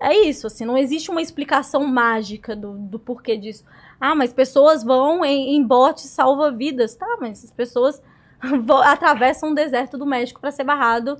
É 0.00 0.16
isso, 0.16 0.46
assim, 0.46 0.64
não 0.64 0.78
existe 0.78 1.10
uma 1.10 1.20
explicação 1.20 1.84
mágica 1.84 2.54
do, 2.54 2.72
do 2.74 2.98
porquê 2.98 3.36
disso. 3.36 3.64
Ah, 4.00 4.14
mas 4.14 4.32
pessoas 4.32 4.84
vão 4.84 5.24
em, 5.24 5.56
em 5.56 5.62
botes 5.64 6.04
salva-vidas. 6.06 6.94
Tá, 6.94 7.16
mas 7.20 7.44
as 7.44 7.50
pessoas 7.50 8.00
atravessam 8.84 9.50
o 9.52 9.54
deserto 9.54 9.96
do 9.98 10.06
México 10.06 10.40
para 10.40 10.50
ser 10.50 10.64
barrado 10.64 11.18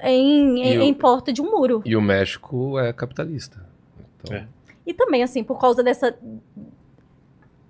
em, 0.00 0.60
em, 0.60 0.78
o- 0.78 0.82
em 0.82 0.94
porta 0.94 1.32
de 1.32 1.40
um 1.42 1.50
muro. 1.50 1.82
E 1.84 1.96
o 1.96 2.02
México 2.02 2.78
é 2.78 2.92
capitalista. 2.92 3.64
Então, 4.22 4.36
É. 4.36 4.46
E 4.86 4.92
também, 4.92 5.22
assim, 5.22 5.42
por 5.42 5.58
causa 5.58 5.82
dessa. 5.82 6.14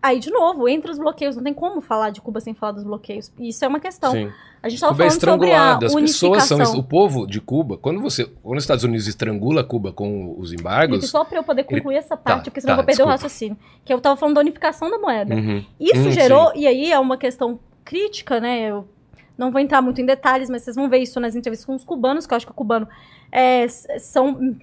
Aí, 0.02 0.18
de 0.20 0.30
novo, 0.30 0.68
entre 0.68 0.90
os 0.90 0.98
bloqueios, 0.98 1.34
não 1.34 1.42
tem 1.42 1.54
como 1.54 1.80
falar 1.80 2.10
de 2.10 2.20
Cuba 2.20 2.38
sem 2.40 2.52
falar 2.52 2.72
dos 2.72 2.84
bloqueios. 2.84 3.32
Isso 3.38 3.64
é 3.64 3.68
uma 3.68 3.80
questão. 3.80 4.12
sim. 4.12 4.30
A 4.62 4.68
gente 4.68 4.76
estava 4.78 4.94
é 5.04 5.10
falando 5.10 5.20
sobre 5.20 5.52
a. 5.52 5.76
As 5.76 5.94
pessoas 5.94 6.42
são. 6.44 6.58
O 6.78 6.82
povo 6.82 7.26
de 7.26 7.40
Cuba, 7.40 7.76
quando 7.78 8.00
você. 8.00 8.24
Quando 8.42 8.56
os 8.58 8.64
Estados 8.64 8.82
Unidos 8.84 9.06
estrangula 9.06 9.62
Cuba 9.62 9.92
com 9.92 10.34
os 10.38 10.52
embargos. 10.52 11.08
só 11.08 11.24
para 11.24 11.38
eu 11.38 11.44
poder 11.44 11.64
concluir 11.64 11.96
essa 11.96 12.16
parte, 12.16 12.38
Tá, 12.38 12.44
porque 12.44 12.60
senão 12.60 12.72
eu 12.72 12.76
tá, 12.78 12.82
vou 12.82 12.86
perder 12.86 13.02
o 13.02 13.06
desculpa. 13.06 13.12
raciocínio. 13.12 13.56
Que 13.84 13.92
eu 13.94 14.00
tava 14.00 14.16
falando 14.16 14.34
da 14.34 14.40
unificação 14.40 14.90
da 14.90 14.98
moeda. 14.98 15.34
Uhum. 15.34 15.64
Isso 15.78 16.08
Hum, 16.08 16.10
gerou, 16.10 16.52
e 16.54 16.66
aí 16.66 16.90
é 16.90 16.98
uma 16.98 17.16
questão 17.16 17.58
crítica, 17.84 18.40
né? 18.40 18.70
Eu 18.70 18.88
não 19.36 19.50
vou 19.50 19.60
entrar 19.60 19.82
muito 19.82 20.00
em 20.00 20.06
detalhes, 20.06 20.48
mas 20.48 20.62
vocês 20.62 20.76
vão 20.76 20.88
ver 20.88 20.98
isso 20.98 21.18
nas 21.20 21.34
entrevistas 21.34 21.66
com 21.66 21.74
os 21.74 21.84
cubanos, 21.84 22.26
que 22.26 22.32
eu 22.32 22.36
acho 22.36 22.46
que 22.46 22.52
o 22.52 22.54
cubano 22.54 22.88
é, 23.30 23.66
são 23.68 24.56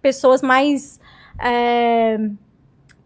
pessoas 0.00 0.42
mais. 0.42 1.00
é, 1.40 2.18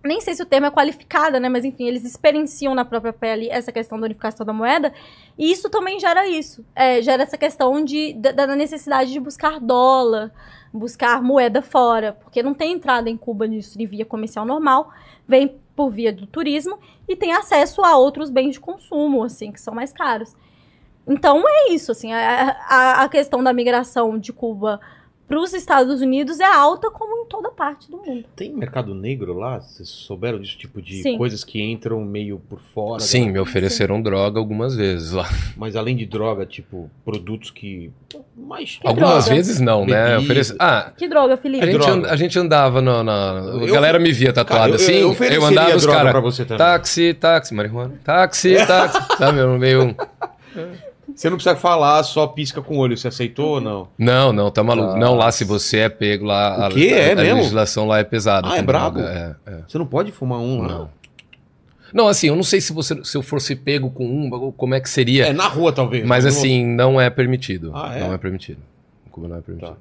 nem 0.02 0.20
sei 0.20 0.34
se 0.34 0.42
o 0.42 0.46
termo 0.46 0.66
é 0.66 0.70
qualificada, 0.70 1.38
né? 1.40 1.48
Mas 1.48 1.64
enfim, 1.64 1.86
eles 1.86 2.04
experienciam 2.04 2.74
na 2.74 2.84
própria 2.84 3.12
pele 3.12 3.48
essa 3.50 3.72
questão 3.72 3.98
da 3.98 4.06
unificação 4.06 4.46
da 4.46 4.52
moeda. 4.52 4.92
E 5.36 5.50
isso 5.50 5.68
também 5.68 5.98
gera 6.00 6.26
isso. 6.26 6.64
É, 6.74 7.02
gera 7.02 7.24
essa 7.24 7.36
questão 7.36 7.84
de, 7.84 8.14
da, 8.14 8.32
da 8.32 8.56
necessidade 8.56 9.12
de 9.12 9.20
buscar 9.20 9.60
dólar, 9.60 10.32
buscar 10.72 11.20
moeda 11.22 11.60
fora. 11.60 12.12
Porque 12.12 12.42
não 12.42 12.54
tem 12.54 12.72
entrada 12.72 13.10
em 13.10 13.16
Cuba 13.16 13.46
nisso 13.46 13.76
de 13.76 13.84
via 13.84 14.04
comercial 14.04 14.46
normal. 14.46 14.90
Vem 15.26 15.56
por 15.76 15.90
via 15.90 16.12
do 16.12 16.26
turismo 16.26 16.78
e 17.06 17.14
tem 17.14 17.32
acesso 17.32 17.84
a 17.84 17.96
outros 17.96 18.30
bens 18.30 18.54
de 18.54 18.60
consumo, 18.60 19.22
assim, 19.22 19.52
que 19.52 19.60
são 19.60 19.74
mais 19.74 19.92
caros. 19.92 20.34
Então 21.06 21.44
é 21.46 21.72
isso, 21.72 21.92
assim, 21.92 22.12
a, 22.12 22.56
a, 22.68 23.04
a 23.04 23.08
questão 23.08 23.44
da 23.44 23.52
migração 23.52 24.18
de 24.18 24.32
Cuba 24.32 24.80
para 25.28 25.40
os 25.40 25.52
Estados 25.52 26.00
Unidos 26.00 26.38
é 26.40 26.44
alta 26.44 26.90
como 26.90 27.24
em 27.24 27.28
toda 27.28 27.50
parte 27.50 27.90
do 27.90 27.96
mundo. 27.98 28.24
Tem 28.36 28.52
mercado 28.52 28.94
negro 28.94 29.34
lá? 29.36 29.58
Vocês 29.60 29.88
souberam 29.88 30.38
disso? 30.40 30.56
Tipo 30.56 30.80
de 30.80 31.02
Sim. 31.02 31.18
coisas 31.18 31.42
que 31.42 31.60
entram 31.60 32.00
meio 32.04 32.38
por 32.48 32.60
fora? 32.60 33.00
Sim, 33.00 33.26
né? 33.26 33.32
me 33.32 33.38
ofereceram 33.40 34.00
droga 34.00 34.38
algumas 34.38 34.76
vezes 34.76 35.10
lá. 35.12 35.28
Mas 35.56 35.74
além 35.74 35.96
de 35.96 36.06
droga, 36.06 36.46
tipo, 36.46 36.88
produtos 37.04 37.50
que. 37.50 37.90
Mais. 38.36 38.76
Que 38.76 38.86
Algumas 38.86 39.24
droga? 39.24 39.34
vezes 39.36 39.60
não, 39.60 39.84
né? 39.84 40.16
Oferece... 40.18 40.54
Ah, 40.58 40.92
Que 40.96 41.08
droga, 41.08 41.34
a 41.34 41.36
Felipe? 41.36 41.66
gente, 41.66 41.78
droga? 41.78 41.92
and- 41.92 42.06
a 42.12 42.16
gente 42.16 42.38
andava 42.38 42.80
na. 42.80 43.02
na- 43.02 43.32
A 43.40 43.66
Eu- 43.66 43.72
galera 43.74 43.98
me 43.98 44.12
via 44.12 44.32
tatuada 44.32 44.60
Cara, 44.62 44.70
eu- 44.72 44.76
assim. 44.76 44.92
eu 44.92 45.00
Eu, 45.00 45.10
ofereceria 45.10 45.48
andava 45.48 45.76
os 45.76 45.86
caras. 45.86 46.36
Táxi, 46.56 47.14
táxi, 47.14 47.52
marihuana. 47.54 47.94
Táxi, 48.04 48.54
táxi. 48.66 48.98
Sabe? 49.18 49.38
Eu 49.40 49.58
meio. 49.58 49.94
Você 51.14 51.30
não 51.30 51.36
precisa 51.36 51.56
falar, 51.56 52.02
só 52.02 52.26
pisca 52.26 52.60
com 52.60 52.74
o 52.76 52.78
olho. 52.78 52.96
Você 52.96 53.08
aceitou 53.08 53.54
ou 53.54 53.60
não? 53.60 53.88
Não, 53.96 54.32
não, 54.32 54.50
tá 54.50 54.62
maluco. 54.64 54.88
Nossa. 54.88 54.98
Não, 54.98 55.14
lá 55.14 55.30
se 55.30 55.44
você 55.44 55.78
é 55.78 55.88
pego 55.88 56.24
lá. 56.26 56.58
O 56.58 56.62
a- 56.64 56.68
quê? 56.70 56.88
É 56.92 57.12
a, 57.12 57.16
mesmo? 57.16 57.36
legislação 57.36 57.86
lá 57.86 57.98
é 58.00 58.04
pesada. 58.04 58.48
Ah, 58.50 58.56
é 58.58 58.62
brabo? 58.62 58.98
droga, 58.98 59.36
É, 59.46 59.50
é. 59.52 59.60
Você 59.66 59.78
não 59.78 59.86
pode 59.86 60.10
fumar 60.12 60.38
um 60.40 60.62
lá. 60.62 60.68
Não. 60.68 60.90
Não, 61.94 62.08
assim, 62.08 62.26
eu 62.26 62.36
não 62.36 62.42
sei 62.42 62.60
se 62.60 62.72
você 62.72 63.02
se 63.04 63.16
eu 63.16 63.22
fosse 63.22 63.54
pego 63.54 63.88
com 63.90 64.04
um, 64.04 64.52
como 64.52 64.74
é 64.74 64.80
que 64.80 64.90
seria. 64.90 65.26
É, 65.26 65.32
na 65.32 65.46
rua 65.46 65.72
talvez. 65.72 66.04
mas 66.04 66.26
assim, 66.26 66.66
não 66.66 67.00
é 67.00 67.08
permitido. 67.08 67.70
Ah, 67.74 67.94
é? 67.96 68.00
Não 68.00 68.12
é 68.12 68.18
permitido. 68.18 68.58
Cuba 69.10 69.28
não 69.28 69.36
é 69.36 69.40
permitido. 69.40 69.70
Tá. 69.70 69.76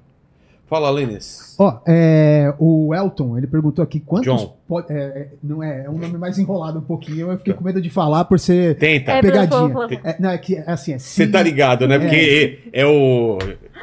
Fala, 0.67 0.89
Lênis. 0.89 1.53
Ó, 1.59 1.79
é, 1.85 2.51
o 2.57 2.93
Elton, 2.95 3.37
ele 3.37 3.45
perguntou 3.45 3.83
aqui 3.83 3.99
quantos. 3.99 4.25
John. 4.25 4.57
po- 4.67 4.79
é, 4.89 4.93
é, 4.93 5.27
não 5.43 5.61
é, 5.61 5.85
é 5.85 5.89
um 5.89 5.97
nome 5.97 6.17
mais 6.17 6.39
enrolado 6.39 6.79
um 6.79 6.81
pouquinho. 6.81 7.31
Eu 7.31 7.37
fiquei 7.37 7.53
com 7.53 7.63
medo 7.63 7.79
de 7.79 7.89
falar 7.91 8.25
por 8.25 8.39
ser. 8.39 8.75
Tenta. 8.77 9.11
É, 9.11 9.21
pegadinha. 9.21 9.73
É, 10.03 10.15
não, 10.19 10.29
é 10.31 10.37
que 10.39 10.55
é 10.55 10.63
assim, 10.65 10.93
é 10.93 10.97
Você 10.97 11.27
tá 11.27 11.41
ligado, 11.43 11.87
né? 11.87 11.99
Porque 11.99 12.59
é, 12.73 12.81
é 12.81 12.85
o. 12.85 13.37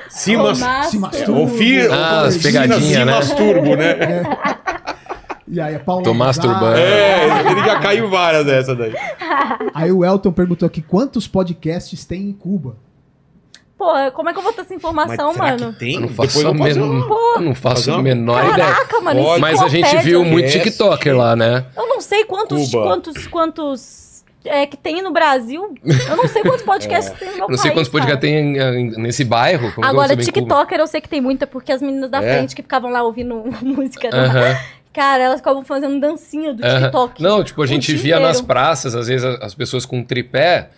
Simas. 0.09 0.59
Se 0.59 0.97
É, 1.25 1.31
o 1.31 1.47
Fi, 1.47 1.83
Ah, 1.89 2.23
as 2.23 2.36
pegadinhas, 2.39 2.83
Simas 2.83 3.07
né? 3.07 3.12
Masturbo, 3.12 3.77
né? 3.77 4.23
E 5.47 5.61
aí, 5.61 5.75
a 5.77 5.81
Paula. 5.81 6.02
Tô 6.02 6.15
masturbando. 6.15 6.77
É, 6.78 7.51
ele 7.51 7.65
já 7.65 7.78
caiu 7.78 8.09
várias 8.11 8.44
dessa 8.44 8.75
daí. 8.75 8.93
Aí 9.75 9.93
o 9.93 10.05
Elton 10.05 10.33
perguntou 10.33 10.67
aqui 10.67 10.83
quantos 10.83 11.28
podcasts 11.28 12.05
tem 12.05 12.23
em 12.28 12.33
Cuba. 12.33 12.75
Pô, 13.83 14.12
como 14.12 14.28
é 14.28 14.33
que 14.33 14.39
eu 14.39 14.43
vou 14.44 14.52
ter 14.52 14.61
essa 14.61 14.75
informação, 14.75 15.33
será 15.33 15.44
mano? 15.44 15.73
que 15.73 15.78
tem? 15.81 15.94
Eu 15.94 16.01
não 16.02 16.09
Depois 16.09 16.33
faço, 16.33 16.47
eu 16.47 16.55
men- 16.55 16.77
eu 16.77 17.41
não 17.41 17.55
faço 17.55 17.93
a 17.93 18.01
menor 18.01 18.44
ideia. 18.52 18.73
Caraca, 18.73 19.01
mano, 19.01 19.20
Olha, 19.23 19.41
Mas 19.41 19.61
a 19.61 19.67
gente 19.69 19.81
enciclopédia. 19.86 20.11
viu 20.19 20.25
muito. 20.25 20.51
TikToker 20.52 21.17
lá, 21.17 21.35
né? 21.35 21.65
Eu 21.77 21.89
não 21.89 22.01
sei 22.01 22.25
quantos, 22.25 22.70
Cuba. 22.70 22.83
quantos, 22.85 23.27
quantos 23.27 24.25
é, 24.44 24.67
que 24.67 24.77
tem 24.77 25.02
no 25.02 25.11
Brasil. 25.12 25.75
Eu 25.85 26.17
não 26.17 26.28
sei 26.28 26.43
quantos 26.43 26.62
podcasts 26.67 27.12
tem 27.19 27.28
no 27.31 27.35
meu 27.35 27.44
Eu 27.47 27.49
não 27.51 27.57
sei 27.59 27.70
país, 27.73 27.75
quantos 27.89 27.89
podcasts 27.91 28.20
cara. 28.20 28.20
tem 28.20 28.57
em- 28.57 28.81
em- 28.94 29.02
nesse 29.02 29.25
bairro. 29.25 29.73
como 29.73 29.75
que 29.75 29.81
eu 29.81 29.85
Agora, 29.85 30.15
vou 30.15 30.17
saber 30.17 30.23
em 30.23 30.27
Cuba? 30.27 30.41
TikToker 30.47 30.78
eu 30.81 30.86
sei 30.86 31.01
que 31.01 31.09
tem 31.09 31.20
muita, 31.20 31.44
porque 31.47 31.73
as 31.73 31.83
meninas 31.83 32.09
da 32.09 32.23
É? 32.23 32.36
frente 32.36 32.55
que 32.55 32.62
ficavam 32.62 32.89
lá 32.91 33.02
ouvindo 33.02 33.35
música. 33.62 34.11
né? 34.12 34.19
Aham, 34.27 34.57
Cara, 34.93 35.25
elas 35.25 35.39
ficavam 35.41 35.65
fazendo 35.65 35.99
dancinha 35.99 36.52
do 36.55 36.65
aham. 36.65 36.81
TikTok. 36.83 37.20
Não, 37.23 37.43
tipo, 37.43 37.61
a 37.62 37.67
gente 37.67 37.93
dia 37.94 38.02
via 38.02 38.20
nas 38.20 38.41
praças, 38.43 38.94
às 38.94 39.09
vezes, 39.09 39.25
a- 39.25 39.39
as 39.44 39.55
pessoas 39.55 39.85
com 39.86 40.05
tripé 40.05 40.69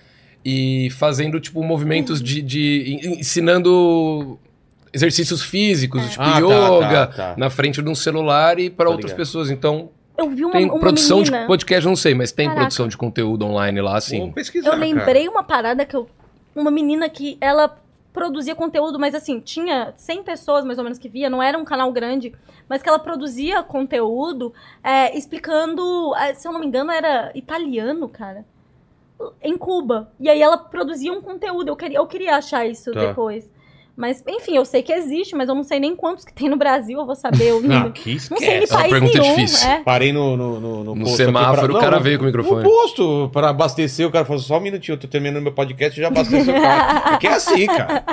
e 0.44 0.90
fazendo, 0.90 1.40
tipo, 1.40 1.62
movimentos 1.62 2.22
de, 2.22 2.42
de- 2.42 2.98
en- 3.02 3.20
ensinando 3.20 4.38
exercícios 4.92 5.42
físicos, 5.42 6.02
tipo 6.10 6.22
Ah, 6.22 6.32
tá, 6.32 6.38
yoga, 6.38 7.06
tá, 7.06 7.06
tá. 7.06 7.34
na 7.36 7.50
frente 7.50 7.82
de 7.82 7.88
um 7.88 7.94
celular 7.94 8.58
e 8.60 8.70
para 8.70 8.88
outras 8.88 9.06
ligado. 9.12 9.16
pessoas. 9.16 9.50
Então, 9.50 9.88
Eu 10.16 10.30
vi 10.30 10.44
uma, 10.44 10.52
tem 10.52 10.66
uma 10.70 10.78
produção 10.78 11.18
menina... 11.18 11.40
de 11.40 11.46
podcast, 11.46 11.86
não 11.86 11.96
sei, 11.96 12.14
mas 12.14 12.30
tem 12.30 12.46
Caraca. 12.46 12.60
produção 12.62 12.86
de 12.88 12.96
conteúdo 12.96 13.44
online 13.44 13.80
lá, 13.80 13.90
Vou 13.92 13.98
assim. 13.98 14.30
pesquisar, 14.32 14.68
Eu 14.68 14.72
cara. 14.74 14.84
lembrei 14.84 15.28
uma 15.28 15.42
parada 15.42 15.84
que 15.84 15.96
eu. 15.96 16.08
Uma 16.54 16.70
menina 16.70 17.08
que 17.08 17.36
ela 17.40 17.76
produzia 18.12 18.54
conteúdo, 18.54 18.96
mas 18.96 19.12
assim, 19.12 19.40
tinha 19.40 19.92
100 19.96 20.22
pessoas 20.22 20.64
mais 20.64 20.78
ou 20.78 20.84
menos 20.84 21.00
que 21.00 21.08
via, 21.08 21.28
não 21.28 21.42
era 21.42 21.58
um 21.58 21.64
canal 21.64 21.90
grande, 21.90 22.32
mas 22.68 22.80
que 22.80 22.88
ela 22.88 23.00
produzia 23.00 23.60
conteúdo 23.64 24.54
é, 24.84 25.18
explicando, 25.18 26.14
é, 26.14 26.32
se 26.34 26.46
eu 26.46 26.52
não 26.52 26.60
me 26.60 26.66
engano, 26.66 26.92
era 26.92 27.32
italiano, 27.34 28.08
cara. 28.08 28.44
Em 29.42 29.56
Cuba. 29.56 30.10
E 30.18 30.28
aí 30.28 30.42
ela 30.42 30.56
produzia 30.58 31.12
um 31.12 31.20
conteúdo. 31.22 31.68
Eu 31.68 31.76
queria, 31.76 31.98
eu 31.98 32.06
queria 32.06 32.36
achar 32.36 32.66
isso 32.66 32.92
Tá. 32.92 33.06
depois. 33.06 33.50
Mas, 33.96 34.24
enfim, 34.28 34.56
eu 34.56 34.64
sei 34.64 34.82
que 34.82 34.92
existe, 34.92 35.36
mas 35.36 35.48
eu 35.48 35.54
não 35.54 35.62
sei 35.62 35.78
nem 35.78 35.94
quantos 35.94 36.24
que 36.24 36.32
tem 36.34 36.48
no 36.48 36.56
Brasil, 36.56 36.98
eu 36.98 37.06
vou 37.06 37.14
saber 37.14 37.52
o 37.52 37.60
Não, 37.62 37.68
número. 37.76 37.92
que 37.92 38.16
Não 38.30 38.38
sei 38.38 38.58
em 38.58 38.62
esquece. 38.64 38.72
É 38.72 38.74
uma 38.74 38.78
país 38.80 38.92
pergunta 38.92 39.18
nenhum. 39.20 39.34
difícil. 39.36 39.68
É. 39.68 39.80
Parei 39.82 40.12
no, 40.12 40.36
no, 40.36 40.60
no, 40.60 40.84
no 40.84 40.94
No 40.96 41.04
posto 41.04 41.16
semáforo, 41.16 41.68
pra- 41.68 41.76
o 41.76 41.80
cara 41.80 41.96
Não, 41.96 42.02
veio 42.02 42.18
com 42.18 42.24
o 42.24 42.26
microfone. 42.26 42.64
No 42.64 42.68
posto, 42.68 43.30
para 43.32 43.50
abastecer, 43.50 44.06
o 44.06 44.10
cara 44.10 44.24
falou, 44.24 44.42
só 44.42 44.58
um 44.58 44.60
minutinho, 44.60 44.94
eu 44.94 44.98
tô 45.00 45.06
terminando 45.06 45.42
meu 45.44 45.52
podcast 45.52 45.98
e 45.98 46.02
já 46.02 46.08
abasteceu 46.08 46.54
o 46.56 46.60
carro. 46.60 47.02
Porque 47.12 47.26
é 47.28 47.32
assim, 47.34 47.66
cara. 47.66 48.04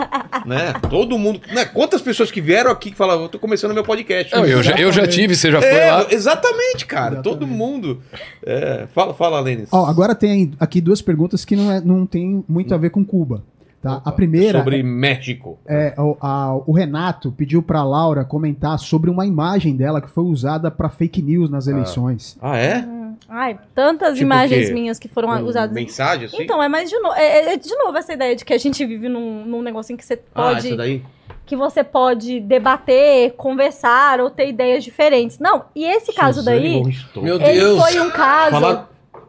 Né? 0.45 0.73
Todo 0.89 1.17
mundo... 1.17 1.41
Né? 1.51 1.65
Quantas 1.65 2.01
pessoas 2.01 2.29
que 2.29 2.41
vieram 2.41 2.69
aqui 2.71 2.91
que 2.91 2.97
falavam, 2.97 3.23
eu 3.23 3.29
tô 3.29 3.39
começando 3.39 3.73
meu 3.73 3.83
podcast. 3.83 4.35
Não, 4.35 4.45
eu, 4.45 4.61
já, 4.61 4.75
eu 4.75 4.91
já 4.91 5.07
tive, 5.07 5.35
você 5.35 5.51
já 5.51 5.59
foi 5.61 5.69
É, 5.69 5.91
lá. 5.91 6.07
exatamente, 6.11 6.85
cara. 6.85 7.15
Exatamente. 7.15 7.23
Todo 7.23 7.47
mundo. 7.47 8.01
É, 8.45 8.85
fala, 8.93 9.13
fala, 9.15 9.39
Lênis. 9.39 9.67
Ó, 9.71 9.85
agora 9.87 10.13
tem 10.13 10.51
aqui 10.59 10.79
duas 10.79 11.01
perguntas 11.01 11.43
que 11.43 11.55
não, 11.55 11.71
é, 11.71 11.81
não 11.81 12.05
tem 12.05 12.43
muito 12.47 12.73
a 12.73 12.77
ver 12.77 12.91
com 12.91 13.03
Cuba. 13.03 13.43
Tá? 13.81 13.97
Opa, 13.97 14.09
a 14.09 14.13
primeira 14.13 14.59
Sobre 14.59 14.83
México. 14.83 15.57
é 15.67 15.93
o, 15.97 16.15
a- 16.21 16.55
o 16.67 16.71
Renato 16.71 17.31
pediu 17.31 17.63
pra 17.63 17.83
Laura 17.83 18.23
comentar 18.23 18.77
sobre 18.77 19.09
uma 19.09 19.25
imagem 19.25 19.75
dela 19.75 19.99
que 19.99 20.09
foi 20.09 20.23
usada 20.23 20.69
pra 20.69 20.87
fake 20.87 21.21
news 21.21 21.49
nas 21.49 21.65
eleições. 21.65 22.37
Ah, 22.41 22.57
é? 22.57 22.79
Hum, 22.79 23.15
Ai, 23.27 23.57
tantas 23.73 24.13
Tipo 24.13 24.23
imagens 24.23 24.65
o 24.65 24.67
quê? 24.67 24.73
minhas 24.73 24.99
que 24.99 25.07
foram 25.07 25.29
Com 25.29 25.43
usadas. 25.45 25.73
Mensagem, 25.73 26.25
assim? 26.27 26.43
Então, 26.43 26.61
é 26.61 26.69
mais 26.69 26.89
de 26.89 26.99
novo. 26.99 27.15
É, 27.15 27.53
é 27.53 27.57
de 27.57 27.75
novo 27.75 27.97
essa 27.97 28.13
ideia 28.13 28.35
de 28.35 28.45
que 28.45 28.53
a 28.53 28.57
gente 28.57 28.85
vive 28.85 29.09
num, 29.09 29.45
num 29.45 29.61
negócio 29.63 29.93
em 29.93 29.97
que 29.97 30.05
você 30.05 30.13
ah, 30.13 30.41
pode. 30.41 30.67
essa 30.67 30.75
daí? 30.77 31.01
que 31.43 31.55
você 31.55 31.83
pode 31.83 32.39
debater, 32.39 33.33
conversar 33.33 34.21
ou 34.21 34.29
ter 34.29 34.47
ideias 34.47 34.83
diferentes. 34.83 35.37
Não, 35.39 35.65
e 35.75 35.83
esse 35.85 36.13
caso 36.13 36.39
Suzane 36.39 36.59
daí, 36.61 36.73
von 36.79 36.83
Richthofen. 36.83 37.23
Meu 37.23 37.35
ele 37.41 37.59
Deus. 37.59 37.81
foi 37.81 37.99
um 37.99 38.09
caso. 38.11 38.85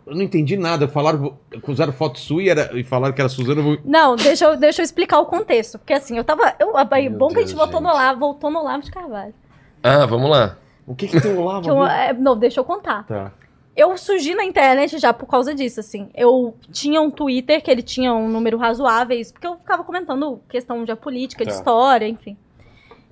Eu 0.07 0.15
não 0.15 0.23
entendi 0.23 0.57
nada. 0.57 0.89
Falaram, 0.89 1.39
usaram 1.69 1.93
foto 1.93 2.19
sua 2.19 2.43
e, 2.43 2.49
era, 2.49 2.77
e 2.79 2.83
falaram 2.83 3.15
que 3.15 3.21
era 3.21 3.29
Suzana. 3.29 3.63
Não, 3.85 4.17
deixa 4.17 4.45
eu, 4.47 4.57
deixa 4.57 4.83
eu 4.83 4.85
explicar 4.85 5.19
o 5.21 5.27
contexto. 5.27 5.79
Porque 5.79 5.93
assim, 5.93 6.17
eu 6.17 6.25
tava. 6.25 6.55
Eu, 6.59 6.77
é 6.77 7.09
bom 7.09 7.29
que 7.29 7.37
a 7.39 7.41
gente 7.41 7.49
Deus, 7.49 7.53
voltou 7.59 7.81
no. 7.81 7.89
Olavo, 7.89 8.19
voltou 8.21 8.51
no 8.51 8.59
Olavo 8.61 8.83
de 8.83 8.91
Carvalho. 8.91 9.35
Ah, 9.83 10.05
vamos 10.07 10.31
lá. 10.31 10.57
O 10.87 10.95
que 10.95 11.07
que 11.07 11.21
tem 11.21 11.37
o? 11.37 11.61
Que 11.63 11.71
eu- 11.71 11.87
é, 11.87 12.13
não, 12.13 12.37
deixa 12.37 12.59
eu 12.61 12.65
contar. 12.65 13.07
Tá. 13.07 13.33
Eu 13.75 13.97
surgi 13.97 14.35
na 14.35 14.45
internet 14.45 14.99
já 14.99 15.13
por 15.15 15.27
causa 15.27 15.55
disso, 15.55 15.81
assim. 15.81 16.11
Eu 16.15 16.55
tinha 16.71 17.01
um 17.01 17.11
Twitter 17.11 17.63
que 17.63 17.71
ele 17.71 17.83
tinha 17.83 18.13
um 18.13 18.29
número 18.29 18.59
razoável, 18.59 19.19
isso, 19.19 19.33
porque 19.33 19.47
eu 19.47 19.57
ficava 19.57 19.83
comentando 19.83 20.41
questão 20.49 20.85
de 20.85 20.95
política, 20.95 21.45
de 21.45 21.51
Tá. 21.53 21.57
história, 21.57 22.07
enfim. 22.07 22.37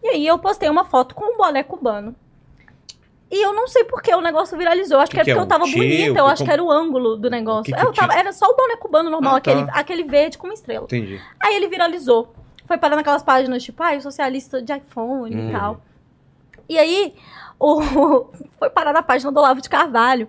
E 0.02 0.08
aí 0.08 0.26
eu 0.26 0.38
postei 0.38 0.68
uma 0.68 0.84
foto 0.84 1.14
com 1.14 1.34
um 1.34 1.36
boné 1.38 1.62
cubano. 1.62 2.14
E 3.30 3.44
eu 3.46 3.52
não 3.54 3.68
sei 3.68 3.84
por 3.84 4.02
que 4.02 4.12
o 4.14 4.20
negócio 4.20 4.58
viralizou. 4.58 4.98
Acho 4.98 5.10
Que 5.10 5.18
que, 5.18 5.24
que 5.24 5.30
é 5.30 5.32
é, 5.34 5.36
porque 5.36 5.44
eu 5.44 5.48
tava 5.58 5.64
bonita, 5.70 6.18
eu 6.18 6.26
acho 6.26 6.44
que 6.44 6.50
era 6.50 6.62
o 6.62 6.70
ângulo 6.70 7.16
do 7.16 7.30
negócio. 7.30 7.72
que 7.72 7.74
É, 7.80 7.84
eu 7.84 7.92
tava- 7.92 8.14
era 8.14 8.32
só 8.32 8.46
o 8.46 8.56
boné 8.56 8.76
cubano 8.76 9.08
normal, 9.08 9.34
Ah, 9.34 9.38
aquele, 9.38 9.64
tá. 9.66 9.72
aquele 9.74 10.02
verde 10.02 10.36
com 10.36 10.48
uma 10.48 10.54
estrela. 10.54 10.84
Entendi. 10.84 11.20
Aí 11.38 11.54
ele 11.54 11.68
viralizou. 11.68 12.32
Foi 12.66 12.76
parar 12.76 12.96
naquelas 12.96 13.22
páginas 13.22 13.62
tipo, 13.62 13.82
ai, 13.82 14.00
socialista 14.00 14.60
de 14.60 14.72
iPhone 14.72 15.34
Hum. 15.36 15.48
e 15.48 15.52
tal. 15.52 15.80
E 16.68 16.76
aí, 16.78 17.14
o... 17.58 17.80
foi 18.58 18.68
parar 18.70 18.92
na 18.92 19.02
página 19.02 19.30
do 19.30 19.38
Olavo 19.38 19.60
de 19.60 19.68
Carvalho. 19.68 20.28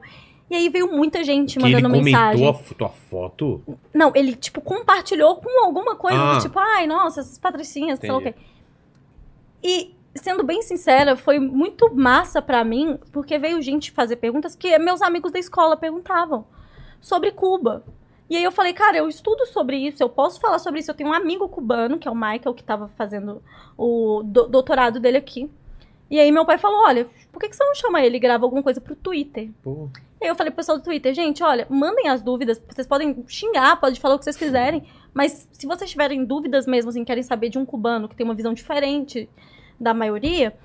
E 0.49 0.55
aí 0.55 0.69
veio 0.69 0.91
muita 0.91 1.23
gente 1.23 1.57
Que 1.57 1.65
ele 1.65 1.75
mandando 1.75 1.93
comentou 1.95 2.03
mensagem. 2.21 2.47
a 2.47 2.51
f- 2.53 2.75
tua 2.75 2.89
foto? 2.89 3.63
Não, 3.93 4.11
ele, 4.13 4.35
tipo, 4.35 4.59
compartilhou 4.61 5.37
com 5.37 5.63
alguma 5.65 5.95
coisa 5.95 6.19
Ah. 6.35 6.39
tipo, 6.39 6.59
ai, 6.59 6.85
nossa, 6.85 7.21
essas 7.21 7.37
patricinhas, 7.39 7.97
sei 7.99 8.11
lá 8.11 8.17
o 8.17 8.21
quê. 8.21 8.35
E, 9.63 9.95
sendo 10.15 10.43
bem 10.43 10.61
sincera, 10.61 11.15
foi 11.15 11.39
muito 11.39 11.93
massa 11.93 12.41
pra 12.41 12.63
mim, 12.63 12.99
porque 13.11 13.37
veio 13.39 13.61
gente 13.61 13.91
fazer 13.91 14.17
perguntas 14.17 14.55
que 14.55 14.77
meus 14.77 15.01
amigos 15.01 15.31
da 15.31 15.39
escola 15.39 15.77
perguntavam 15.77 16.45
sobre 16.99 17.31
Cuba. 17.31 17.83
E 18.29 18.37
aí 18.37 18.43
eu 18.43 18.51
falei, 18.51 18.71
cara, 18.71 18.95
eu 18.97 19.09
estudo 19.09 19.45
sobre 19.45 19.75
isso, 19.77 20.01
eu 20.01 20.07
posso 20.07 20.39
falar 20.39 20.57
sobre 20.59 20.79
isso. 20.79 20.89
Eu 20.89 20.95
tenho 20.95 21.09
um 21.09 21.13
amigo 21.13 21.49
cubano, 21.49 21.97
que 21.99 22.07
é 22.07 22.11
o 22.11 22.15
Michael, 22.15 22.53
que 22.53 22.63
tava 22.63 22.87
fazendo 22.95 23.43
o 23.77 24.21
do- 24.23 24.47
doutorado 24.47 25.01
dele 25.01 25.17
aqui. 25.17 25.49
E 26.09 26.17
aí 26.19 26.31
meu 26.31 26.45
pai 26.45 26.57
falou, 26.57 26.85
olha, 26.85 27.09
por 27.31 27.39
que, 27.39 27.49
que 27.49 27.55
você 27.55 27.63
não 27.63 27.75
chama 27.75 28.01
ele 28.01 28.17
e 28.17 28.19
grava 28.19 28.45
alguma 28.45 28.63
coisa 28.63 28.79
pro 28.79 28.95
Twitter? 28.95 29.49
Pô. 29.61 29.89
E 30.21 30.25
aí 30.25 30.29
eu 30.29 30.35
falei 30.35 30.49
pro 30.51 30.57
pessoal 30.57 30.77
do 30.77 30.83
Twitter, 30.83 31.13
gente, 31.13 31.43
olha, 31.43 31.65
mandem 31.69 32.07
as 32.07 32.21
dúvidas, 32.21 32.61
vocês 32.69 32.85
podem 32.87 33.21
xingar, 33.27 33.79
podem 33.79 33.99
falar 33.99 34.15
o 34.15 34.19
que 34.19 34.23
vocês 34.25 34.37
quiserem, 34.37 34.83
mas 35.13 35.47
se 35.51 35.65
vocês 35.65 35.89
tiverem 35.89 36.23
dúvidas 36.23 36.65
mesmo, 36.67 36.89
assim, 36.89 37.03
querem 37.03 37.23
saber 37.23 37.49
de 37.49 37.57
um 37.57 37.65
cubano 37.65 38.07
que 38.07 38.15
tem 38.15 38.25
uma 38.25 38.35
visão 38.35 38.53
diferente 38.53 39.27
da 39.81 39.93
maioria, 39.93 40.55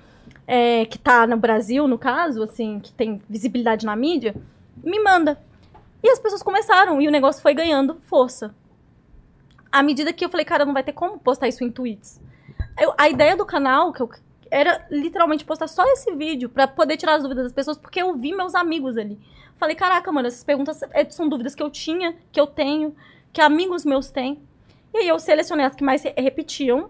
é, 0.45 0.85
que 0.85 0.97
tá 0.97 1.25
no 1.25 1.37
Brasil, 1.37 1.87
no 1.87 1.97
caso, 1.97 2.43
assim, 2.43 2.79
que 2.79 2.91
tem 2.91 3.21
visibilidade 3.29 3.85
na 3.85 3.95
mídia, 3.95 4.35
me 4.83 4.99
manda. 5.03 5.39
E 6.03 6.09
as 6.09 6.19
pessoas 6.19 6.43
começaram, 6.43 7.01
e 7.01 7.07
o 7.07 7.11
negócio 7.11 7.41
foi 7.41 7.53
ganhando 7.53 7.95
força. 8.01 8.53
À 9.71 9.83
medida 9.83 10.13
que 10.13 10.23
eu 10.23 10.29
falei, 10.29 10.45
cara, 10.45 10.65
não 10.65 10.73
vai 10.73 10.83
ter 10.83 10.93
como 10.93 11.19
postar 11.19 11.47
isso 11.47 11.63
em 11.63 11.71
tweets. 11.71 12.21
Eu- 12.79 12.93
a 12.97 13.09
ideia 13.09 13.35
do 13.35 13.45
canal, 13.45 13.91
que 13.91 14.01
eu 14.01 14.09
era 14.49 14.85
literalmente 14.89 15.43
postar 15.43 15.67
só 15.67 15.83
esse 15.91 16.15
vídeo 16.15 16.47
pra 16.47 16.67
poder 16.67 16.95
tirar 16.95 17.15
as 17.15 17.23
dúvidas 17.23 17.45
das 17.45 17.53
pessoas, 17.53 17.77
porque 17.77 18.01
eu 18.01 18.15
vi 18.15 18.33
meus 18.33 18.55
amigos 18.55 18.97
ali. 18.97 19.19
Falei, 19.57 19.75
caraca, 19.75 20.09
mano, 20.11 20.27
essas 20.27 20.43
perguntas 20.43 20.81
é, 20.91 21.09
são 21.09 21.27
dúvidas 21.27 21.53
que 21.55 21.61
eu 21.61 21.69
tinha, 21.69 22.15
que 22.31 22.39
eu 22.39 22.47
tenho, 22.47 22.95
que 23.33 23.41
amigos 23.41 23.83
meus 23.83 24.09
têm. 24.09 24.39
E 24.93 24.99
aí 24.99 25.07
eu 25.07 25.19
selecionei 25.19 25.65
as 25.65 25.75
que 25.75 25.83
mais 25.83 26.03
repetiam 26.03 26.89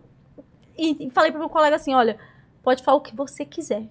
e, 0.78 1.10
falei 1.12 1.32
pro 1.32 1.40
meu 1.40 1.50
colega 1.50 1.76
assim, 1.76 1.94
olha, 1.94 2.18
pode 2.64 2.84
falar 2.84 2.98
o 2.98 3.02
que 3.02 3.16
você 3.16 3.46
quiser. 3.46 3.84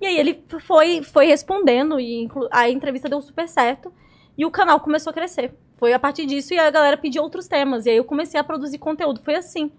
E 0.00 0.06
aí 0.06 0.18
ele 0.18 0.42
foi, 0.60 1.02
foi 1.02 1.26
respondendo 1.26 2.00
e 2.00 2.28
a 2.50 2.70
entrevista 2.70 3.08
deu 3.08 3.20
super 3.20 3.46
certo 3.48 3.92
e 4.36 4.46
o 4.46 4.50
canal 4.50 4.80
começou 4.80 5.10
a 5.10 5.14
crescer. 5.14 5.52
Foi 5.76 5.92
a 5.92 5.98
partir 5.98 6.26
disso 6.26 6.54
e 6.54 6.58
a 6.58 6.70
galera 6.70 6.96
pediu 6.96 7.22
outros 7.22 7.46
temas. 7.46 7.86
E 7.86 7.90
aí 7.90 7.96
eu 7.96 8.04
comecei 8.04 8.40
a 8.40 8.44
produzir 8.44 8.78
conteúdo. 8.78 9.20
Foi 9.22 9.34
assim. 9.34 9.70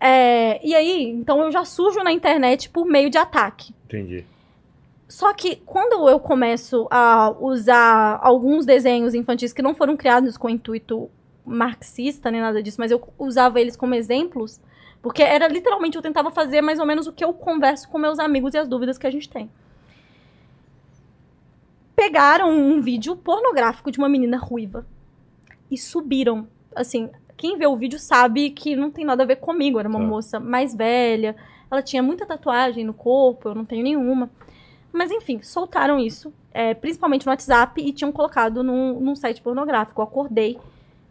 É, 0.00 0.64
e 0.66 0.74
aí, 0.74 1.02
então 1.02 1.42
eu 1.42 1.50
já 1.50 1.64
surjo 1.64 2.02
na 2.02 2.12
internet 2.12 2.70
por 2.70 2.86
meio 2.86 3.10
de 3.10 3.18
ataque. 3.18 3.74
Entendi. 3.84 4.24
Só 5.08 5.32
que 5.32 5.56
quando 5.56 6.08
eu 6.08 6.20
começo 6.20 6.86
a 6.90 7.34
usar 7.40 8.18
alguns 8.22 8.66
desenhos 8.66 9.14
infantis 9.14 9.52
que 9.52 9.62
não 9.62 9.74
foram 9.74 9.96
criados 9.96 10.36
com 10.36 10.48
intuito 10.48 11.10
marxista 11.44 12.30
nem 12.30 12.42
nada 12.42 12.62
disso, 12.62 12.78
mas 12.78 12.90
eu 12.90 13.02
usava 13.18 13.60
eles 13.60 13.74
como 13.74 13.94
exemplos, 13.94 14.60
porque 15.02 15.22
era 15.22 15.48
literalmente 15.48 15.96
eu 15.96 16.02
tentava 16.02 16.30
fazer 16.30 16.60
mais 16.60 16.78
ou 16.78 16.86
menos 16.86 17.06
o 17.06 17.12
que 17.12 17.24
eu 17.24 17.32
converso 17.32 17.88
com 17.88 17.98
meus 17.98 18.18
amigos 18.18 18.54
e 18.54 18.58
as 18.58 18.68
dúvidas 18.68 18.98
que 18.98 19.06
a 19.06 19.10
gente 19.10 19.28
tem. 19.28 19.50
Pegaram 21.94 22.50
um 22.50 22.80
vídeo 22.80 23.16
pornográfico 23.16 23.90
de 23.90 23.98
uma 23.98 24.08
menina 24.08 24.36
ruiva 24.36 24.86
e 25.70 25.76
subiram. 25.76 26.46
Assim, 26.74 27.10
quem 27.36 27.56
vê 27.58 27.66
o 27.66 27.76
vídeo 27.76 27.98
sabe 27.98 28.50
que 28.50 28.76
não 28.76 28.90
tem 28.90 29.04
nada 29.04 29.22
a 29.24 29.26
ver 29.26 29.36
comigo. 29.36 29.78
Era 29.78 29.88
uma 29.88 29.98
Tá. 29.98 30.04
moça 30.06 30.40
mais 30.40 30.74
velha, 30.74 31.34
ela 31.70 31.82
tinha 31.82 32.02
muita 32.02 32.24
tatuagem 32.24 32.84
no 32.84 32.94
corpo, 32.94 33.48
eu 33.48 33.54
não 33.54 33.64
tenho 33.64 33.82
nenhuma. 33.82 34.30
Mas 34.92 35.10
enfim, 35.10 35.42
soltaram 35.42 35.98
isso, 35.98 36.32
é, 36.52 36.72
principalmente 36.72 37.26
no 37.26 37.30
WhatsApp, 37.30 37.80
e 37.80 37.92
tinham 37.92 38.10
colocado 38.10 38.62
num, 38.62 38.98
num 39.00 39.14
site 39.14 39.42
pornográfico. 39.42 40.00
Eu 40.00 40.04
acordei. 40.04 40.58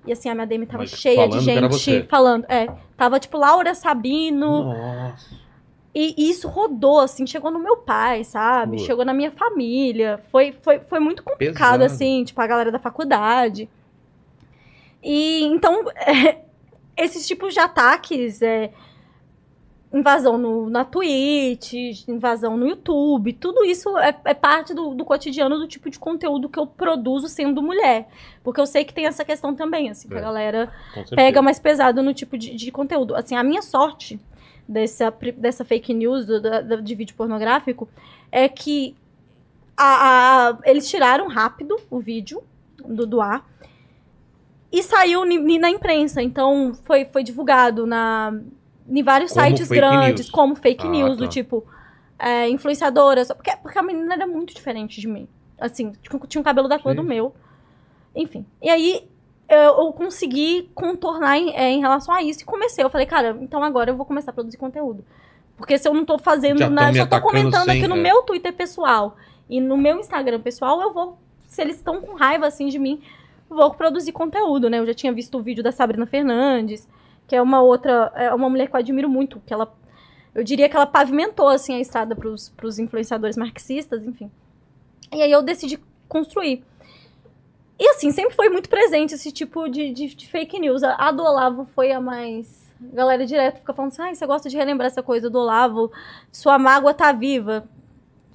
E 0.07 0.11
assim, 0.13 0.29
a 0.29 0.33
minha 0.33 0.47
DM 0.47 0.65
tava 0.65 0.79
Mas 0.79 0.91
cheia 0.91 1.27
de 1.27 1.39
gente 1.41 2.07
falando. 2.07 2.45
É, 2.47 2.67
tava 2.95 3.19
tipo 3.19 3.37
Laura 3.37 3.75
Sabino. 3.75 4.73
Nossa. 4.73 5.47
E, 5.93 6.13
e 6.15 6.29
isso 6.29 6.47
rodou, 6.47 6.99
assim, 6.99 7.25
chegou 7.25 7.49
no 7.49 7.57
meu 7.57 7.77
pai, 7.77 8.23
sabe? 8.23 8.77
Chegou 8.79 9.03
na 9.03 9.13
minha 9.13 9.31
família. 9.31 10.19
Foi, 10.31 10.51
foi, 10.51 10.79
foi 10.79 10.99
muito 10.99 11.23
complicado, 11.23 11.79
Pesado. 11.79 11.83
assim, 11.85 12.23
tipo, 12.23 12.39
a 12.39 12.45
galera 12.45 12.71
da 12.71 12.77
faculdade. 12.77 13.67
E 15.03 15.43
então, 15.45 15.89
é, 15.95 16.37
esses 16.95 17.25
tipos 17.27 17.53
de 17.53 17.59
ataques, 17.59 18.41
é, 18.43 18.71
invasão 19.93 20.37
no, 20.37 20.69
na 20.69 20.83
Twitch, 20.83 21.73
invasão 22.07 22.57
no 22.57 22.67
YouTube, 22.67 23.31
tudo 23.33 23.63
isso 23.63 23.97
é, 23.97 24.15
é 24.25 24.33
parte 24.33 24.73
do, 24.73 24.93
do 24.93 25.05
cotidiano 25.05 25.57
do 25.57 25.67
tipo 25.67 25.89
de 25.89 25.97
conteúdo 25.97 26.49
que 26.49 26.59
eu 26.59 26.67
produzo 26.67 27.27
sendo 27.29 27.61
mulher. 27.61 28.07
Porque 28.43 28.59
eu 28.59 28.65
sei 28.65 28.83
que 28.83 28.93
tem 28.93 29.05
essa 29.05 29.23
questão 29.23 29.55
também, 29.55 29.89
assim, 29.89 30.07
que 30.09 30.13
É. 30.13 30.17
a 30.17 30.21
galera 30.21 30.67
Com 30.89 30.93
certeza. 30.95 31.15
pega 31.15 31.41
mais 31.41 31.57
pesado 31.59 32.03
no 32.03 32.13
tipo 32.13 32.37
de, 32.37 32.53
de 32.53 32.71
conteúdo. 32.71 33.15
Assim, 33.15 33.35
a 33.35 33.43
minha 33.43 33.61
sorte 33.61 34.19
dessa, 34.67 35.13
dessa 35.37 35.63
fake 35.63 35.93
news 35.93 36.25
do- 36.25 36.41
da- 36.41 36.61
de 36.61 36.95
vídeo 36.95 37.15
pornográfico 37.15 37.87
é 38.29 38.49
que 38.49 38.93
a- 39.77 40.49
a- 40.49 40.57
eles 40.65 40.89
tiraram 40.89 41.27
rápido 41.29 41.77
o 41.89 41.99
vídeo 41.99 42.43
do, 42.85 43.07
do 43.07 43.21
ar 43.21 43.45
e 44.71 44.83
saiu 44.83 45.23
na 45.59 45.69
imprensa. 45.69 46.21
Então, 46.21 46.73
foi, 46.83 47.05
foi 47.05 47.23
divulgado 47.23 47.85
na, 47.87 48.37
em 48.89 49.03
vários 49.03 49.31
Como 49.33 49.45
sites 49.45 49.67
grandes, 49.69 50.25
news. 50.25 50.29
como 50.31 50.55
fake 50.55 50.85
Ah, 50.87 50.89
news, 50.89 51.17
tá. 51.17 51.23
do 51.25 51.27
tipo, 51.27 51.65
é, 52.19 52.49
influenciadoras. 52.49 53.27
Porque, 53.29 53.55
porque 53.57 53.77
a 53.77 53.83
menina 53.83 54.13
era 54.13 54.27
muito 54.27 54.53
diferente 54.53 54.99
de 55.01 55.07
mim. 55.07 55.27
Assim, 55.59 55.91
tinha 56.01 56.19
tinha 56.27 56.39
um 56.41 56.43
cabelo 56.43 56.67
da 56.67 56.77
cor 56.79 56.91
Sim. 56.91 56.97
do 56.97 57.03
meu. 57.03 57.33
Enfim. 58.15 58.45
E 58.61 58.69
aí, 58.69 59.07
eu, 59.49 59.57
eu 59.85 59.93
consegui 59.93 60.69
contornar 60.73 61.37
em, 61.37 61.55
é, 61.55 61.69
em 61.71 61.79
relação 61.79 62.13
a 62.13 62.21
isso 62.21 62.41
e 62.41 62.45
comecei. 62.45 62.83
Eu 62.83 62.89
falei, 62.89 63.05
cara, 63.07 63.37
então 63.41 63.63
agora 63.63 63.91
eu 63.91 63.95
vou 63.95 64.05
começar 64.05 64.31
a 64.31 64.33
produzir 64.33 64.57
conteúdo. 64.57 65.03
Porque 65.55 65.77
se 65.77 65.87
eu 65.87 65.93
não 65.93 66.05
tô 66.05 66.17
fazendo 66.19 66.59
Já 66.59 66.69
nada, 66.69 66.97
eu 66.97 67.07
tô 67.09 67.19
comentando 67.21 67.65
sem- 67.65 67.79
aqui 67.79 67.87
no 67.87 67.95
é. 67.97 68.01
meu 68.01 68.21
Twitter 68.23 68.53
pessoal 68.53 69.15
e 69.49 69.59
no 69.59 69.75
meu 69.77 69.99
Instagram 69.99 70.39
pessoal, 70.39 70.81
eu 70.81 70.93
vou. 70.93 71.17
Se 71.47 71.61
eles 71.61 71.77
estão 71.77 71.99
com 72.01 72.13
raiva 72.15 72.45
assim 72.45 72.67
de 72.67 72.77
mim, 72.77 73.01
vou 73.49 73.73
produzir 73.73 74.11
conteúdo, 74.11 74.69
né? 74.69 74.77
Eu 74.79 74.85
já 74.85 74.93
tinha 74.93 75.11
visto 75.11 75.35
o 75.37 75.41
vídeo 75.41 75.63
da 75.63 75.71
Sabrina 75.71 76.05
Fernandes, 76.05 76.87
que 77.27 77.35
é 77.35 77.41
uma 77.41 77.61
outra, 77.61 78.11
é 78.15 78.33
uma 78.33 78.49
mulher 78.49 78.67
que 78.67 78.75
eu 78.75 78.79
admiro 78.79 79.09
muito, 79.09 79.41
que 79.45 79.53
ela, 79.53 79.71
eu 80.33 80.43
diria 80.43 80.69
que 80.69 80.75
ela 80.75 80.87
pavimentou, 80.87 81.49
assim, 81.49 81.75
a 81.75 81.79
estrada 81.79 82.15
pros, 82.15 82.49
pros 82.49 82.79
influenciadores 82.79 83.35
marxistas, 83.35 84.05
enfim. 84.05 84.31
E 85.13 85.21
aí 85.21 85.31
eu 85.31 85.41
decidi 85.41 85.79
construir. 86.07 86.63
E 87.79 87.89
assim, 87.89 88.11
sempre 88.11 88.35
foi 88.35 88.49
muito 88.49 88.69
presente 88.69 89.13
esse 89.13 89.31
tipo 89.31 89.67
de, 89.67 89.91
de, 89.91 90.15
de 90.15 90.27
fake 90.27 90.59
news. 90.59 90.81
A, 90.83 91.11
do 91.11 91.23
Olavo 91.23 91.67
foi 91.75 91.91
a 91.91 92.01
mais. 92.01 92.67
A 92.81 92.95
galera 92.95 93.25
direto 93.25 93.59
fica 93.59 93.73
falando 93.73 93.91
assim: 93.91 94.01
ah, 94.01 94.15
você 94.15 94.25
gosta 94.25 94.49
de 94.49 94.57
relembrar 94.57 94.87
essa 94.87 95.03
coisa 95.03 95.29
do 95.29 95.37
Olavo, 95.39 95.91
sua 96.31 96.57
mágoa 96.57 96.93
tá 96.93 97.11
viva. 97.11 97.65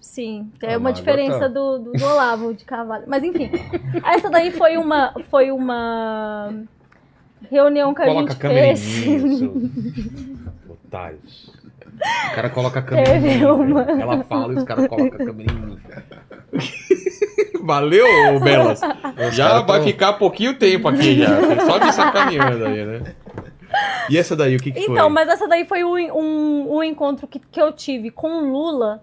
Sim, 0.00 0.50
é 0.60 0.74
A 0.74 0.78
uma 0.78 0.92
diferença 0.92 1.40
tá. 1.40 1.48
do, 1.48 1.78
do, 1.78 1.92
do 1.92 2.04
Olavo 2.04 2.54
de 2.54 2.64
Carvalho. 2.64 3.04
Mas 3.06 3.22
enfim, 3.24 3.50
essa 4.04 4.28
daí 4.28 4.50
foi 4.50 4.76
uma, 4.76 5.14
foi 5.30 5.50
uma 5.50 6.52
reunião 7.50 7.92
que 7.94 8.02
a 8.02 8.06
Coloca 8.06 8.26
a 8.28 8.32
gente 8.32 8.40
câmera 8.40 8.66
em 8.68 8.76
fez. 8.76 9.42
otários. 10.68 11.50
O 12.32 12.34
cara 12.34 12.48
coloca 12.50 12.78
a 12.80 12.82
câmera 12.82 13.10
Teve 13.12 13.28
em 13.28 13.38
mim. 13.38 13.44
uma. 13.44 13.82
Ela 13.82 14.24
fala 14.24 14.52
e 14.52 14.56
os 14.56 14.64
caras 14.64 14.86
colocam 14.88 15.14
a 15.20 15.24
câmera 15.24 15.52
em 15.52 15.56
mim. 15.56 15.78
Valeu, 17.62 18.40
Belas. 18.40 18.80
Já 19.32 19.60
vai 19.60 19.78
tão- 19.78 19.86
ficar 19.86 20.12
pouquinho 20.14 20.54
tempo 20.58 20.88
aqui 20.88 21.16
já. 21.18 21.28
Só 21.64 21.78
de 21.78 21.92
sacaneando 21.94 22.64
aí, 22.64 22.84
né? 22.84 23.14
E 24.10 24.18
essa 24.18 24.34
daí, 24.36 24.56
o 24.56 24.58
que, 24.58 24.72
que 24.72 24.80
foi? 24.82 24.92
Então, 24.92 25.08
mas 25.08 25.28
essa 25.28 25.46
daí 25.48 25.64
foi 25.64 25.84
um, 25.84 25.94
um, 26.18 26.76
um 26.76 26.82
encontro 26.82 27.26
que, 27.26 27.38
que 27.38 27.60
eu 27.60 27.72
tive 27.72 28.10
com 28.10 28.28
o 28.42 28.50
Lula, 28.52 29.02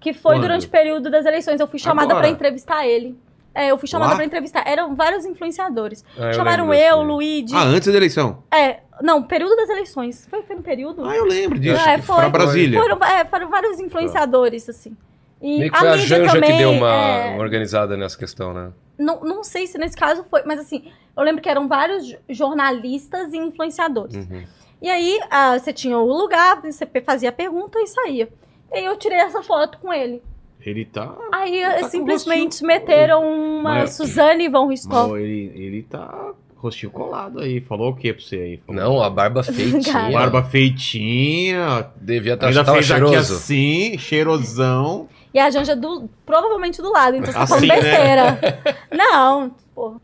que 0.00 0.12
foi 0.12 0.36
Quando? 0.36 0.42
durante 0.42 0.66
o 0.66 0.70
período 0.70 1.10
das 1.10 1.26
eleições. 1.26 1.60
Eu 1.60 1.66
fui 1.66 1.78
chamada 1.78 2.14
pra 2.14 2.28
entrevistar 2.28 2.86
ele. 2.86 3.18
É, 3.56 3.70
eu 3.70 3.78
fui 3.78 3.88
chamada 3.88 4.10
Lá? 4.10 4.16
pra 4.16 4.24
entrevistar. 4.26 4.62
Eram 4.66 4.94
vários 4.94 5.24
influenciadores. 5.24 6.04
Ah, 6.18 6.26
eu 6.26 6.32
Chamaram 6.34 6.68
lembro 6.68 6.76
eu, 6.86 6.96
desse. 6.98 7.06
Luigi. 7.08 7.54
Ah, 7.56 7.62
antes 7.64 7.90
da 7.90 7.96
eleição. 7.96 8.42
É, 8.52 8.80
não, 9.02 9.22
período 9.22 9.56
das 9.56 9.68
eleições. 9.70 10.26
Foi, 10.28 10.42
foi 10.42 10.56
no 10.56 10.62
período? 10.62 11.04
Ah, 11.04 11.16
eu 11.16 11.24
lembro 11.24 11.58
disso. 11.58 11.80
É, 11.88 11.98
foi. 11.98 12.16
Pra 12.16 12.28
Brasília. 12.28 12.78
Foram, 12.80 12.98
é, 13.02 13.24
foram 13.24 13.48
vários 13.48 13.80
influenciadores, 13.80 14.68
assim. 14.68 14.94
E 15.40 15.58
Meio 15.58 15.72
que 15.72 15.78
foi 15.78 15.88
a 15.88 15.92
mídia 15.92 16.06
Janja 16.06 16.32
também, 16.32 16.50
que 16.52 16.58
deu 16.58 16.70
uma, 16.70 16.90
é, 16.94 17.38
organizada 17.38 17.96
nessa 17.96 18.16
questão, 18.18 18.52
né? 18.54 18.72
não, 18.98 19.20
não 19.20 19.44
sei 19.44 19.66
se 19.66 19.76
nesse 19.76 19.94
caso 19.96 20.24
foi, 20.30 20.42
mas 20.46 20.58
assim, 20.58 20.90
eu 21.14 21.22
lembro 21.22 21.42
que 21.42 21.48
eram 21.50 21.68
vários 21.68 22.06
jo- 22.06 22.16
jornalistas 22.28 23.32
e 23.34 23.36
influenciadores. 23.36 24.14
Uhum. 24.16 24.44
E 24.80 24.88
aí, 24.90 25.18
ah, 25.30 25.58
você 25.58 25.72
tinha 25.72 25.98
o 25.98 26.06
lugar, 26.06 26.60
você 26.62 26.84
pe- 26.86 27.02
fazia 27.02 27.28
a 27.28 27.32
pergunta 27.32 27.78
e 27.78 27.86
saía. 27.86 28.28
E 28.72 28.78
aí 28.78 28.84
eu 28.84 28.96
tirei 28.96 29.18
essa 29.18 29.42
foto 29.42 29.78
com 29.78 29.92
ele. 29.92 30.22
Ele 30.66 30.84
tá. 30.84 31.14
Aí 31.32 31.62
Tá 31.62 31.80
com 31.82 31.88
simplesmente 31.88 32.44
rostinho. 32.54 32.66
meteram 32.66 33.22
uma 33.22 33.74
Mas- 33.76 33.94
Suzane 33.94 34.48
von 34.48 34.66
Ristoff. 34.66 35.14
Ele, 35.14 35.52
ele 35.54 35.82
tá 35.84 36.32
rostinho 36.56 36.90
colado 36.90 37.38
aí. 37.40 37.60
Falou 37.60 37.92
o 37.92 37.94
que 37.94 38.12
pra 38.12 38.20
você 38.20 38.36
aí? 38.36 38.56
Falou- 38.66 38.82
Não, 38.82 39.00
a 39.02 39.08
barba 39.08 39.44
feitinha. 39.46 40.10
Barba 40.10 40.42
feitinha. 40.42 41.86
Devia 42.00 42.34
estar 42.34 42.48
Ainda 42.48 42.64
tava 42.64 42.78
fez 42.78 42.90
aqui 42.90 43.00
cheiroso. 43.06 43.34
assim, 43.34 43.96
cheirosão. 43.98 45.08
E 45.32 45.38
a 45.38 45.48
Janja 45.50 45.76
do, 45.76 46.08
provavelmente 46.24 46.82
do 46.82 46.90
lado, 46.90 47.16
então 47.16 47.26
você 47.30 47.32
tá 47.38 47.42
Assim, 47.44 47.68
falando 47.68 47.68
né? 47.68 47.74
besteira. 47.80 48.82
Não, 48.90 49.50
porra. 49.74 50.00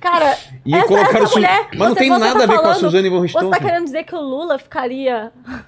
Cara, 0.00 0.38
E 0.64 0.74
Essa- 0.74 0.86
colocaram 0.88 1.18
essa 1.18 1.26
Su- 1.26 1.34
mulher, 1.34 1.68
Mas 1.70 1.78
não 1.78 1.88
você- 1.88 1.94
tem 1.96 2.08
você 2.08 2.18
nada 2.20 2.38
tá 2.38 2.44
a 2.44 2.46
ver 2.46 2.52
com 2.54 2.60
a 2.60 2.62
falando- 2.62 2.80
Suzane 2.80 3.08
von 3.10 3.16
você 3.16 3.22
Richthofen. 3.22 3.50
tá 3.50 3.58
querendo 3.60 3.84
dizer 3.84 4.04
que 4.04 4.14
o 4.14 4.20
Lula 4.20 4.58
ficaria 4.58 5.32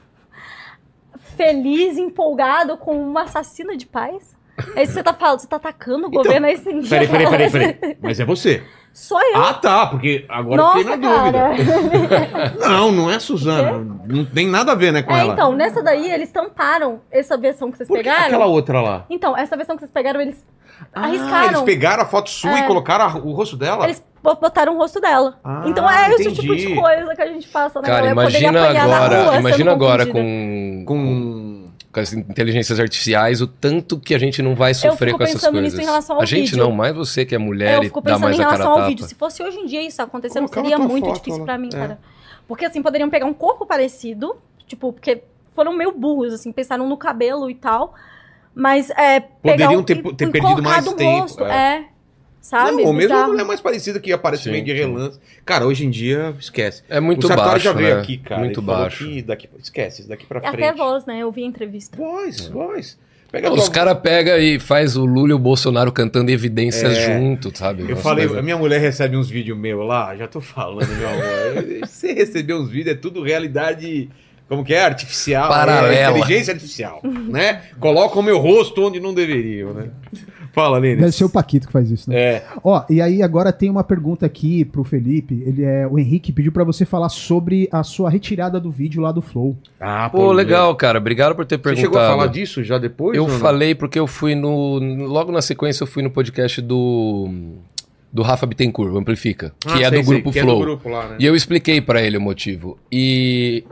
feliz, 1.37 1.99
empolgado 1.99 2.77
com 2.77 2.97
uma 3.01 3.23
assassina 3.23 3.77
de 3.77 3.87
paz? 3.87 4.37
É 4.75 4.83
isso 4.83 4.93
que 4.93 4.99
você 4.99 5.03
tá 5.03 5.15
falando? 5.15 5.39
Você 5.41 5.47
tá 5.47 5.57
atacando 5.57 6.07
o 6.07 6.09
Então, 6.09 6.23
governo 6.23 6.47
aí 6.47 6.57
sem 6.57 6.83
Peraí, 6.83 7.07
peraí, 7.09 7.29
peraí, 7.31 7.51
peraí. 7.51 7.97
Mas 8.03 8.19
é 8.21 8.25
você. 8.25 8.63
Sou 8.93 9.21
eu. 9.23 9.37
Ah, 9.41 9.55
tá, 9.55 9.87
porque 9.87 10.25
agora 10.29 10.61
eu 10.61 10.69
fiquei 10.69 10.85
Nossa, 10.85 10.97
na 10.97 11.09
dúvida. 11.09 12.29
cara. 12.29 12.55
Não, 12.69 12.91
não 12.91 13.11
é 13.11 13.15
a 13.17 13.21
Suzana. 13.21 13.73
Não 14.07 14.25
tem 14.25 14.49
nada 14.49 14.73
a 14.73 14.75
ver, 14.75 14.93
né, 14.93 15.03
com 15.03 15.15
É, 15.15 15.21
ela. 15.21 15.35
então, 15.35 15.53
nessa 15.53 15.81
daí 15.83 16.11
eles 16.11 16.33
tamparam 16.33 17.01
essa 17.11 17.37
versão 17.37 17.71
que 17.71 17.77
vocês 17.77 17.89
Por 17.89 17.97
que 17.99 18.03
pegaram. 18.03 18.25
aquela 18.27 18.47
outra 18.47 18.81
lá? 18.81 19.05
Então, 19.09 19.37
essa 19.37 19.57
versão 19.57 19.77
que 19.77 19.83
vocês 19.83 19.93
pegaram, 19.93 20.21
eles 20.21 20.45
Ah, 20.93 21.05
arriscaram. 21.05 21.47
eles 21.49 21.61
pegaram 21.63 22.03
a 22.03 22.07
foto 22.07 22.29
sua 22.31 22.59
É. 22.59 22.61
e 22.61 22.67
colocaram 22.67 23.05
a- 23.05 23.17
o 23.19 23.31
rosto 23.33 23.57
dela? 23.57 23.85
Eles 23.85 24.05
bo- 24.23 24.35
botaram 24.35 24.75
o 24.75 24.79
rosto 24.79 25.01
dela. 25.01 25.39
Ah, 25.45 25.63
então 25.67 25.89
é 25.89 26.11
esse 26.15 26.23
entendi. 26.23 26.41
tipo 26.41 26.57
de 26.57 26.75
coisa 26.75 27.15
que 27.15 27.23
a 27.23 27.27
gente 27.27 27.47
passa, 27.49 27.81
né? 27.81 27.87
Cara? 27.87 27.99
Poderia 28.15 28.49
imagina 28.49 28.65
apanhar 28.65 28.89
na 28.89 28.97
rua 28.99 29.07
agora, 29.07 29.31
sendo 29.33 29.41
imagina 29.41 29.73
agora 29.73 30.07
confundida. 30.07 30.85
com, 30.85 30.85
Com... 30.87 31.48
com 31.93 32.01
as 32.01 32.13
inteligências 32.13 32.79
artificiais, 32.79 33.41
o 33.41 33.47
tanto 33.47 33.99
que 33.99 34.15
a 34.15 34.19
gente 34.19 34.43
não 34.43 34.55
vai 34.55 34.75
sofrer 34.75 35.09
fico 35.09 35.19
com 35.19 35.25
essas 35.25 35.37
pensando 35.41 35.53
coisas. 35.55 35.73
nisso 35.73 35.83
em 35.83 35.87
relação 35.87 36.17
ao 36.17 36.23
a 36.23 36.27
gente 36.27 36.51
vídeo. 36.51 36.59
não, 36.59 36.71
mais 36.73 36.95
você 36.95 37.25
que 37.25 37.35
é 37.35 37.39
mulher 37.39 37.77
eu 37.77 37.83
e 37.83 37.87
fico 37.87 38.01
dá 38.01 38.13
pensando 38.13 38.23
mais 38.25 38.37
em 38.39 38.41
a 38.41 38.45
cara 38.45 38.53
relação 38.57 38.73
ao 38.73 38.79
tapa. 38.79 38.89
vídeo. 38.89 39.07
Se 39.07 39.15
fosse 39.15 39.43
hoje 39.43 39.57
em 39.59 39.67
dia 39.67 39.83
isso 39.87 40.01
acontecendo, 40.03 40.43
Colocava 40.49 40.67
seria 40.69 40.79
muito 40.79 41.07
foto 41.07 41.15
difícil 41.17 41.39
lá. 41.41 41.45
pra 41.47 41.59
mim, 41.59 41.69
É. 41.73 41.77
cara. 41.77 41.99
Porque 42.47 42.65
assim, 42.67 42.83
poderiam 42.83 43.09
pegar 43.11 43.27
um 43.27 43.35
corpo 43.35 43.65
parecido, 43.67 44.37
tipo, 44.67 44.93
porque 44.93 45.23
foram 45.55 45.73
meio 45.77 45.93
burros, 45.93 46.33
assim, 46.35 46.53
pensaram 46.53 46.89
no 46.89 46.97
cabelo 46.97 47.51
e 47.51 47.55
tal. 47.55 47.95
Mas 48.55 48.91
é. 48.91 49.21
pegar 49.21 49.67
Poderiam 49.69 49.81
um- 49.81 49.83
ter- 49.85 50.03
ter 50.15 50.31
perdido 50.31 50.63
mais 50.63 50.93
tempo, 50.95 51.21
rosto, 51.23 51.45
é. 51.45 51.77
é. 51.77 51.85
Sabe? 52.49 52.79
Não, 52.79 52.85
ou 52.87 52.93
mesmo 52.95 53.13
a 53.13 53.17
Bizarro. 53.17 53.33
mulher 53.33 53.45
mais 53.45 53.61
parecida 53.61 54.01
que 54.01 54.11
aparece 54.11 54.45
Sim, 54.45 54.53
meio 54.53 54.65
de 54.65 54.73
relance. 54.73 55.19
Cara, 55.45 55.67
hoje 55.67 55.85
em 55.85 55.91
dia, 55.91 56.35
esquece. 56.41 56.83
É 56.89 56.99
muito 56.99 57.27
o 57.27 57.37
baixo, 57.37 57.65
já 57.65 57.73
veio 57.75 57.97
né? 57.97 58.01
aqui, 58.01 58.17
cara. 58.17 58.41
Muito 58.41 58.63
baixo. 58.63 59.05
que 59.05 59.21
daqui, 59.21 59.49
esquece, 59.63 60.09
daqui 60.09 60.25
pra 60.25 60.39
É 60.39 60.51
frente. 60.51 60.65
Até 60.65 60.73
voz, 60.75 61.05
né? 61.05 61.19
Eu 61.21 61.31
vi 61.31 61.43
a 61.43 61.47
entrevista. 61.47 61.97
Voz, 61.97 62.49
voz. 62.49 62.99
Pega 63.31 63.53
Os 63.53 63.65
tua- 63.65 63.71
caras 63.75 63.99
pegam 64.03 64.39
e 64.39 64.59
faz 64.59 64.97
o 64.97 65.05
Lula 65.05 65.29
e 65.29 65.35
o 65.35 65.39
Bolsonaro 65.39 65.93
cantando 65.93 66.31
evidências 66.31 66.97
É. 66.97 67.19
junto, 67.19 67.55
sabe? 67.55 67.83
Eu 67.83 67.89
Umas 67.89 68.01
falei, 68.03 68.25
coisas- 68.25 68.39
a 68.39 68.43
minha 68.43 68.57
mulher 68.57 68.81
recebe 68.81 69.19
uns 69.19 69.29
vídeos 69.29 69.59
meus 69.59 69.87
lá, 69.87 70.17
já 70.17 70.27
tô 70.27 70.41
falando, 70.41 70.89
meu 70.89 71.07
amor. 71.07 71.85
Você 71.87 72.15
receber 72.15 72.55
uns 72.55 72.71
vídeos 72.71 72.97
é 72.97 72.99
tudo 72.99 73.23
realidade, 73.23 74.09
como 74.49 74.65
que 74.65 74.73
é? 74.73 74.83
Artificial. 74.83 75.47
Paralela. 75.51 75.95
É 75.95 76.09
inteligência 76.09 76.55
artificial, 76.55 77.03
né? 77.05 77.65
Coloca 77.79 78.19
o 78.19 78.23
meu 78.23 78.39
rosto 78.39 78.81
onde 78.83 78.99
não 78.99 79.13
deveriam, 79.13 79.75
né? 79.75 79.91
Fala, 80.59 80.79
Lênin. 80.79 81.01
Deve 81.01 81.13
ser 81.13 81.25
o 81.25 81.29
Paquito 81.31 81.67
que 81.67 81.73
faz 81.73 81.91
isso, 81.91 82.11
né? 82.11 82.17
É, 82.19 82.45
Ó, 82.65 82.83
e 82.91 83.01
aí 83.01 83.23
agora 83.23 83.53
tem 83.53 83.71
uma 83.71 83.85
pergunta 83.85 84.27
aqui 84.27 84.65
pro 84.65 84.83
Felipe. 84.85 85.43
Ele 85.47 85.63
é 85.65 85.87
o 85.87 85.99
Henrique 85.99 86.33
pediu 86.33 86.51
pra 86.53 86.65
você 86.65 86.85
falar 86.85 87.09
sobre 87.09 87.69
a 87.71 87.83
sua 87.83 88.11
retirada 88.11 88.59
do 88.59 88.71
vídeo 88.71 89.01
lá 89.03 89.13
do 89.13 89.23
Flow. 89.23 89.57
ah, 89.81 90.09
Pô, 90.11 90.33
legal, 90.33 90.75
cara. 90.75 90.99
Obrigado 90.99 91.35
por 91.35 91.45
ter 91.47 91.57
Você 91.57 91.63
perguntado. 91.63 91.87
chegou 91.93 92.01
a 92.01 92.09
falar 92.11 92.27
disso 92.27 92.63
já 92.65 92.79
depois? 92.79 93.17
Eu 93.17 93.29
falei 93.29 93.75
porque 93.75 93.99
eu 93.99 94.07
fui 94.07 94.35
no. 94.35 94.79
Logo 95.07 95.31
na 95.31 95.41
sequência, 95.43 95.83
eu 95.85 95.87
fui 95.87 96.03
no 96.03 96.11
podcast 96.11 96.61
do. 96.61 97.29
Do 98.11 98.23
Rafa 98.23 98.47
Bittencourt, 98.47 98.91
o 98.93 98.97
Amplifica, 98.97 99.53
que 99.61 99.69
Ah, 99.69 99.87
é 99.87 99.91
sei, 99.91 100.01
do 100.01 100.05
sei, 100.07 100.15
grupo 100.15 100.33
que 100.33 100.41
Flow. 100.41 100.57
É 100.57 100.59
do 100.59 100.65
grupo 100.65 100.89
lá, 100.89 101.09
né? 101.11 101.17
E 101.19 101.27
eu 101.27 101.37
expliquei 101.37 101.79
pra 101.81 102.01
ele 102.03 102.17
o 102.17 102.21
motivo. 102.21 102.79
E 102.91 103.65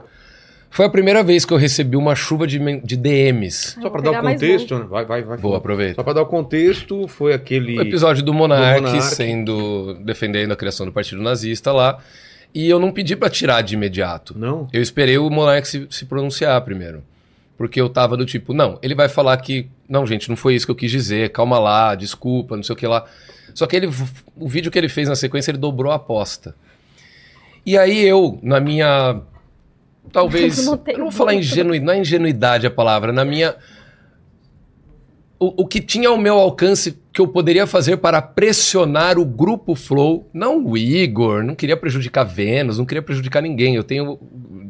foi 0.77 0.85
a 0.85 0.89
primeira 0.89 1.23
vez 1.23 1.43
que 1.43 1.51
eu 1.51 1.57
recebi 1.57 1.97
uma 1.97 2.13
chuva 2.13 2.45
de, 2.45 2.59
de 2.81 2.95
DMs. 2.95 3.79
Só 3.81 3.89
pra 3.89 3.99
Vou 3.99 4.11
dar 4.11 4.19
o 4.19 4.21
contexto, 4.21 4.77
né? 4.77 4.85
Vai, 4.87 5.05
vai, 5.05 5.23
vai. 5.23 5.37
Vou 5.39 5.55
aproveitar. 5.55 5.95
Só 5.95 6.03
pra 6.03 6.13
dar 6.13 6.21
o 6.21 6.27
contexto, 6.27 7.07
foi 7.07 7.33
aquele. 7.33 7.79
O 7.79 7.81
episódio 7.81 8.21
do 8.21 8.31
Monark. 8.31 9.01
sendo 9.01 9.95
defendendo 9.95 10.51
a 10.51 10.55
criação 10.55 10.85
do 10.85 10.91
partido 10.91 11.19
nazista 11.19 11.71
lá. 11.71 11.97
E 12.53 12.69
eu 12.69 12.77
não 12.77 12.91
pedi 12.91 13.15
pra 13.15 13.27
tirar 13.27 13.61
de 13.61 13.73
imediato. 13.73 14.37
Não? 14.37 14.67
Eu 14.71 14.79
esperei 14.79 15.17
o 15.17 15.27
Monark 15.31 15.67
se, 15.67 15.87
se 15.89 16.05
pronunciar 16.05 16.61
primeiro. 16.61 17.03
Porque 17.57 17.81
eu 17.81 17.89
tava 17.89 18.15
do 18.15 18.23
tipo, 18.23 18.53
não, 18.53 18.77
ele 18.83 18.93
vai 18.93 19.09
falar 19.09 19.35
que. 19.37 19.67
Não, 19.89 20.05
gente, 20.05 20.29
não 20.29 20.35
foi 20.35 20.53
isso 20.53 20.67
que 20.67 20.71
eu 20.71 20.75
quis 20.75 20.91
dizer, 20.91 21.31
calma 21.31 21.57
lá, 21.57 21.95
desculpa, 21.95 22.55
não 22.55 22.61
sei 22.61 22.73
o 22.73 22.77
que 22.77 22.85
lá. 22.85 23.03
Só 23.51 23.65
que 23.65 23.75
ele, 23.75 23.89
o 24.35 24.47
vídeo 24.47 24.71
que 24.71 24.77
ele 24.77 24.89
fez 24.89 25.09
na 25.09 25.15
sequência, 25.15 25.49
ele 25.49 25.57
dobrou 25.57 25.91
a 25.91 25.95
aposta. 25.95 26.53
E 27.65 27.75
aí 27.75 28.07
eu, 28.07 28.37
na 28.43 28.59
minha. 28.59 29.21
Talvez. 30.11 30.65
Não 30.65 30.79
Eu 30.87 30.97
não 30.97 31.05
vou 31.05 31.11
falar 31.11 31.33
ingenuidade, 31.33 31.85
não 31.85 31.93
é 31.93 31.99
ingenuidade 31.99 32.67
a 32.67 32.71
palavra, 32.71 33.11
na 33.11 33.25
minha. 33.25 33.55
O, 35.39 35.63
o 35.63 35.67
que 35.67 35.79
tinha 35.79 36.09
ao 36.09 36.17
meu 36.17 36.35
alcance 36.39 36.97
que 37.13 37.21
eu 37.21 37.27
poderia 37.27 37.67
fazer 37.67 37.97
para 37.97 38.21
pressionar 38.21 39.19
o 39.19 39.25
grupo 39.25 39.75
Flow, 39.75 40.27
não 40.33 40.63
o 40.65 40.77
Igor, 40.77 41.43
não 41.43 41.53
queria 41.53 41.77
prejudicar 41.77 42.23
Vênus, 42.23 42.79
não 42.79 42.85
queria 42.85 43.01
prejudicar 43.01 43.41
ninguém. 43.41 43.75
Eu 43.75 43.83
tenho 43.83 44.19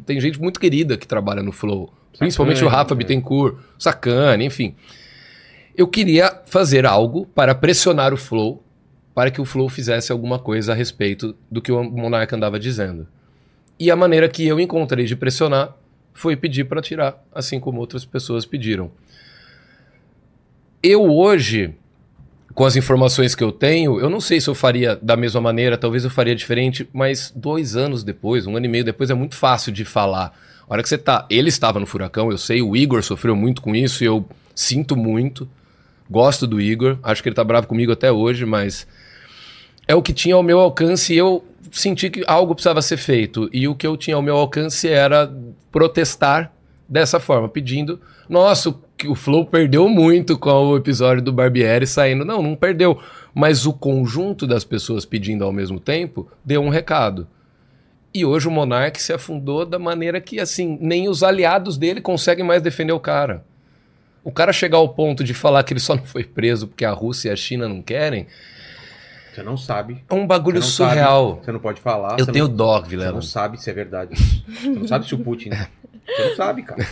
tem 0.05 0.19
gente 0.21 0.39
muito 0.39 0.59
querida 0.59 0.97
que 0.97 1.05
trabalha 1.05 1.43
no 1.43 1.51
Flow, 1.51 1.93
principalmente 2.17 2.63
o 2.63 2.67
Rafa 2.69 2.95
né? 2.95 2.99
Bittencourt, 2.99 3.55
o 3.55 3.83
Sacane, 3.83 4.45
enfim. 4.45 4.73
Eu 5.75 5.87
queria 5.87 6.41
fazer 6.45 6.85
algo 6.85 7.25
para 7.27 7.53
pressionar 7.53 8.13
o 8.13 8.17
Flow, 8.17 8.63
para 9.13 9.29
que 9.29 9.41
o 9.41 9.45
Flow 9.45 9.67
fizesse 9.67 10.11
alguma 10.11 10.39
coisa 10.39 10.71
a 10.71 10.75
respeito 10.75 11.35
do 11.51 11.61
que 11.61 11.71
o 11.71 11.83
Monarca 11.83 12.35
andava 12.35 12.57
dizendo. 12.57 13.07
E 13.79 13.91
a 13.91 13.95
maneira 13.95 14.27
que 14.27 14.45
eu 14.45 14.59
encontrei 14.59 15.05
de 15.05 15.15
pressionar 15.15 15.75
foi 16.13 16.35
pedir 16.35 16.63
para 16.63 16.81
tirar, 16.81 17.23
assim 17.33 17.59
como 17.59 17.79
outras 17.79 18.03
pessoas 18.03 18.45
pediram. 18.45 18.89
Eu 20.81 21.03
hoje, 21.03 21.75
com 22.55 22.65
as 22.65 22.75
informações 22.75 23.35
que 23.35 23.43
eu 23.43 23.51
tenho, 23.51 23.99
eu 23.99 24.09
não 24.09 24.19
sei 24.19 24.41
se 24.41 24.49
eu 24.49 24.55
faria 24.55 24.95
da 24.95 25.15
mesma 25.15 25.39
maneira, 25.39 25.77
talvez 25.77 26.03
eu 26.03 26.09
faria 26.09 26.35
diferente, 26.35 26.89
mas 26.91 27.31
dois 27.35 27.75
anos 27.75 28.03
depois, 28.03 28.47
um 28.47 28.57
ano 28.57 28.65
e 28.65 28.69
meio 28.69 28.83
depois, 28.83 29.11
é 29.11 29.13
muito 29.13 29.35
fácil 29.35 29.71
de 29.71 29.85
falar. 29.85 30.35
A 30.67 30.73
hora 30.73 30.81
que 30.81 30.89
você 30.89 30.97
tá. 30.97 31.27
Ele 31.29 31.49
estava 31.49 31.79
no 31.79 31.85
furacão, 31.85 32.31
eu 32.31 32.37
sei, 32.37 32.63
o 32.63 32.75
Igor 32.75 33.03
sofreu 33.03 33.35
muito 33.35 33.61
com 33.61 33.75
isso 33.75 34.03
e 34.03 34.07
eu 34.07 34.27
sinto 34.55 34.95
muito. 34.95 35.47
Gosto 36.09 36.47
do 36.47 36.59
Igor, 36.59 36.97
acho 37.03 37.21
que 37.21 37.29
ele 37.29 37.35
tá 37.35 37.43
bravo 37.43 37.67
comigo 37.67 37.91
até 37.91 38.11
hoje, 38.11 38.43
mas 38.43 38.87
é 39.87 39.93
o 39.93 40.01
que 40.01 40.13
tinha 40.13 40.35
ao 40.35 40.43
meu 40.43 40.59
alcance 40.59 41.13
e 41.13 41.17
eu 41.17 41.45
senti 41.77 42.09
que 42.09 42.23
algo 42.27 42.55
precisava 42.55 42.81
ser 42.81 42.97
feito. 42.97 43.49
E 43.53 43.67
o 43.67 43.75
que 43.75 43.85
eu 43.85 43.95
tinha 43.95 44.15
ao 44.15 44.21
meu 44.21 44.35
alcance 44.35 44.87
era 44.87 45.31
protestar 45.71 46.51
dessa 46.87 47.19
forma, 47.19 47.47
pedindo. 47.47 47.99
Nossa, 48.27 48.73
o, 49.05 49.15
Flow 49.15 49.45
perdeu 49.45 49.87
muito 49.87 50.37
com 50.37 50.49
o 50.49 50.77
episódio 50.77 51.23
do 51.23 51.33
Barbieri 51.33 51.85
saindo. 51.85 52.25
Não, 52.25 52.41
não 52.41 52.55
perdeu. 52.55 52.99
Mas 53.33 53.65
o 53.65 53.73
conjunto 53.73 54.47
das 54.47 54.63
pessoas 54.63 55.05
pedindo 55.05 55.43
ao 55.43 55.51
mesmo 55.51 55.79
tempo 55.79 56.29
deu 56.43 56.61
um 56.61 56.69
recado. 56.69 57.27
E 58.13 58.25
hoje 58.25 58.47
o 58.47 58.51
Monark 58.51 59.01
se 59.01 59.13
afundou 59.13 59.65
da 59.65 59.77
maneira 59.77 60.19
que, 60.19 60.39
assim, 60.39 60.77
nem 60.81 61.07
os 61.07 61.21
aliados 61.21 61.77
dele 61.77 62.01
conseguem 62.01 62.43
mais 62.43 62.61
defender 62.61 62.93
o 62.93 62.99
cara. 62.99 63.45
O 64.23 64.31
cara 64.31 64.51
chegar 64.51 64.77
ao 64.77 64.89
ponto 64.89 65.23
de 65.23 65.33
falar 65.33 65.63
que 65.63 65.73
ele 65.73 65.79
só 65.79 65.95
não 65.95 66.03
foi 66.03 66.23
preso 66.23 66.67
porque 66.67 66.83
a 66.83 66.91
Rússia 66.91 67.29
e 67.29 67.31
a 67.31 67.35
China 67.35 67.67
não 67.67 67.81
querem, 67.81 68.27
Você 69.37 69.43
não 69.43 69.55
sabe. 69.55 70.03
é 70.09 70.13
um 70.15 70.25
bagulho 70.25 70.59
Você 70.63 70.71
surreal. 70.71 71.29
sabe, 71.35 71.45
você 71.45 71.51
não 71.51 71.59
pode 71.59 71.79
falar. 71.79 72.17
Eu 72.17 72.25
você 72.25 72.31
tenho 72.31 72.47
não, 72.47 72.55
dó, 72.55 72.81
Você 72.81 72.89
Vilela. 72.89 73.11
não 73.11 73.21
sabe 73.21 73.61
se 73.61 73.69
é 73.69 73.73
verdade. 73.73 74.15
Você 74.15 74.67
não 74.67 74.87
sabe 74.87 75.05
se 75.07 75.13
o 75.13 75.19
Putin. 75.19 75.51
Você 76.07 76.29
não 76.29 76.35
sabe, 76.35 76.63
cara. 76.63 76.87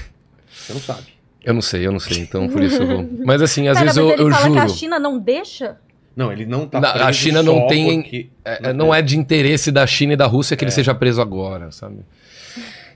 Você 0.53 0.73
não 0.73 0.79
sabe. 0.79 1.07
Eu 1.43 1.53
não 1.55 1.61
sei, 1.61 1.87
eu 1.87 1.91
não 1.91 1.99
sei, 1.99 2.19
então 2.19 2.47
por 2.49 2.61
isso 2.61 2.83
eu 2.83 2.85
vou. 2.87 3.09
Mas 3.25 3.41
assim, 3.41 3.67
às 3.67 3.77
Pera, 3.79 3.85
vezes 3.91 3.97
mas 3.97 3.97
eu, 3.97 4.11
ele 4.11 4.21
eu 4.21 4.37
fala 4.37 4.51
que 4.51 4.57
a 4.59 4.67
juro. 4.67 4.77
China 4.77 4.99
não 4.99 5.17
deixa? 5.17 5.77
Não, 6.15 6.31
ele 6.31 6.45
não 6.45 6.67
tá 6.67 6.79
Na- 6.79 6.89
a 6.91 6.93
preso 7.05 7.13
China 7.19 7.41
não 7.41 7.61
só 7.61 7.67
tem- 7.67 8.01
porque- 8.03 8.29
É, 8.43 8.73
não 8.73 8.93
é 8.93 9.01
de 9.01 9.17
interesse 9.17 9.71
da 9.71 9.87
China 9.87 10.13
e 10.13 10.15
da 10.15 10.27
Rússia 10.27 10.55
que 10.55 10.63
ele 10.63 10.71
seja 10.71 10.93
preso 10.93 11.19
agora, 11.21 11.71
sabe? 11.71 11.99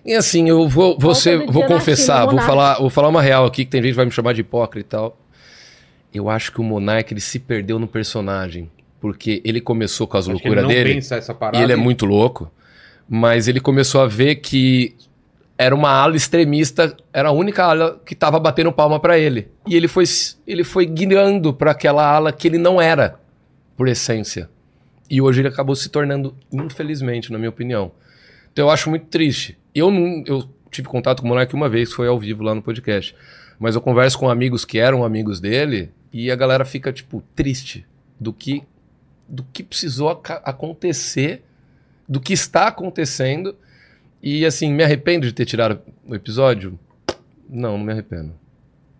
E 0.05 0.13
assim, 0.13 0.47
eu 0.47 0.67
vou, 0.67 0.95
vou, 0.99 1.13
do 1.13 1.51
vou 1.51 1.61
na 1.63 1.67
confessar, 1.67 2.21
China, 2.21 2.31
vou 2.33 2.39
falar, 2.41 2.75
vou 2.79 2.89
falar 2.89 3.07
uma 3.07 3.21
real 3.21 3.45
aqui, 3.45 3.65
que 3.65 3.71
tem 3.71 3.81
gente 3.81 3.91
que 3.91 3.95
vai 3.97 4.05
me 4.05 4.11
chamar 4.11 4.33
de 4.33 4.41
hipócrita 4.41 4.79
e 4.85 4.89
tal. 4.89 5.17
Eu 6.13 6.29
acho 6.29 6.51
que 6.51 6.59
o 6.59 6.63
Monark 6.63 7.11
ele 7.13 7.21
se 7.21 7.39
perdeu 7.39 7.79
no 7.79 7.87
personagem. 7.87 8.69
Porque 8.99 9.41
ele 9.45 9.61
começou 9.61 10.07
com 10.07 10.17
as 10.17 10.25
Acho 10.25 10.33
loucuras 10.33 10.63
não 10.63 10.69
dele. 10.69 10.95
pensa 10.95 11.15
essa 11.15 11.37
E 11.53 11.61
ele 11.61 11.73
é 11.73 11.75
muito 11.75 12.05
louco. 12.05 12.51
Mas 13.07 13.47
ele 13.47 13.59
começou 13.59 14.01
a 14.01 14.07
ver 14.07 14.35
que 14.35 14.95
era 15.57 15.75
uma 15.75 15.89
ala 15.89 16.15
extremista, 16.15 16.95
era 17.11 17.29
a 17.29 17.31
única 17.31 17.65
ala 17.65 18.01
que 18.05 18.15
tava 18.15 18.39
batendo 18.39 18.71
palma 18.71 18.99
pra 18.99 19.17
ele. 19.17 19.49
E 19.67 19.75
ele 19.75 19.87
foi, 19.87 20.05
ele 20.47 20.63
foi 20.63 20.85
guiando 20.85 21.53
pra 21.53 21.71
aquela 21.71 22.05
ala 22.05 22.31
que 22.31 22.47
ele 22.47 22.57
não 22.57 22.81
era, 22.81 23.19
por 23.75 23.87
essência. 23.87 24.49
E 25.09 25.19
hoje 25.21 25.41
ele 25.41 25.47
acabou 25.47 25.75
se 25.75 25.89
tornando, 25.89 26.35
infelizmente, 26.51 27.31
na 27.31 27.37
minha 27.37 27.49
opinião. 27.49 27.91
Então 28.53 28.67
eu 28.67 28.71
acho 28.71 28.89
muito 28.89 29.07
triste. 29.07 29.57
Eu 29.73 29.91
não, 29.91 30.23
eu 30.25 30.49
tive 30.71 30.87
contato 30.87 31.21
com 31.21 31.27
o 31.27 31.29
Monark 31.29 31.53
uma 31.53 31.67
vez, 31.67 31.91
foi 31.91 32.07
ao 32.07 32.17
vivo 32.19 32.43
lá 32.43 32.53
no 32.53 32.61
podcast. 32.61 33.15
Mas 33.59 33.75
eu 33.75 33.81
converso 33.81 34.17
com 34.17 34.29
amigos 34.29 34.63
que 34.63 34.79
eram 34.79 35.03
amigos 35.03 35.41
dele 35.41 35.89
e 36.13 36.31
a 36.31 36.35
galera 36.35 36.63
fica, 36.63 36.93
tipo, 36.93 37.23
triste 37.35 37.85
do 38.19 38.31
que, 38.31 38.63
do 39.29 39.43
que 39.43 39.63
precisou 39.63 40.09
acontecer, 40.09 41.43
do 42.07 42.19
que 42.19 42.33
está 42.33 42.67
acontecendo. 42.67 43.55
E 44.21 44.45
assim, 44.45 44.73
me 44.73 44.83
arrependo 44.83 45.25
de 45.25 45.33
ter 45.33 45.45
tirado 45.45 45.79
o 46.05 46.15
episódio? 46.15 46.77
Não, 47.47 47.77
não 47.77 47.85
me 47.85 47.91
arrependo. 47.91 48.33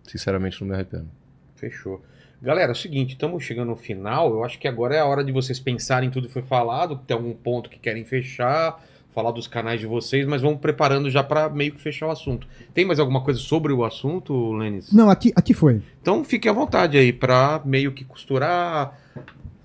Sinceramente, 0.06 0.60
não 0.60 0.68
me 0.68 0.74
arrependo. 0.74 1.08
Fechou. 1.56 2.02
Galera, 2.40 2.70
é 2.70 2.72
o 2.72 2.76
seguinte, 2.76 3.12
estamos 3.12 3.44
chegando 3.44 3.68
no 3.68 3.76
final. 3.76 4.30
Eu 4.30 4.44
acho 4.44 4.58
que 4.58 4.66
agora 4.66 4.94
é 4.94 5.00
a 5.00 5.04
hora 5.04 5.22
de 5.22 5.30
vocês 5.30 5.60
pensarem 5.60 6.08
em 6.08 6.12
tudo 6.12 6.26
que 6.26 6.32
foi 6.32 6.42
falado. 6.42 6.98
Tem 7.06 7.14
algum 7.14 7.34
ponto 7.34 7.68
que 7.68 7.78
querem 7.78 8.02
fechar, 8.02 8.82
falar 9.14 9.30
dos 9.30 9.46
canais 9.46 9.78
de 9.78 9.86
vocês, 9.86 10.26
mas 10.26 10.40
vamos 10.40 10.58
preparando 10.58 11.10
já 11.10 11.22
para 11.22 11.50
meio 11.50 11.72
que 11.72 11.80
fechar 11.80 12.06
o 12.06 12.10
assunto. 12.10 12.48
Tem 12.72 12.86
mais 12.86 12.98
alguma 12.98 13.22
coisa 13.22 13.38
sobre 13.38 13.72
o 13.74 13.84
assunto, 13.84 14.52
Lênis? 14.54 14.90
Não, 14.90 15.10
aqui, 15.10 15.32
aqui 15.36 15.52
foi. 15.52 15.82
Então 16.00 16.24
fique 16.24 16.48
à 16.48 16.52
vontade 16.52 16.96
aí 16.96 17.12
para 17.12 17.60
meio 17.64 17.92
que 17.92 18.04
costurar. 18.04 18.98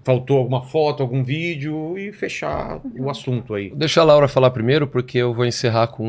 Faltou 0.05 0.37
alguma 0.37 0.61
foto, 0.61 1.01
algum 1.01 1.23
vídeo 1.23 1.97
e 1.97 2.13
fechar 2.13 2.79
o 2.97 3.09
assunto 3.09 3.55
aí. 3.55 3.71
Deixa 3.75 4.01
a 4.01 4.03
Laura 4.03 4.27
falar 4.27 4.51
primeiro, 4.51 4.85
porque 4.87 5.17
eu 5.17 5.33
vou 5.33 5.45
encerrar 5.45 5.87
com 5.87 6.03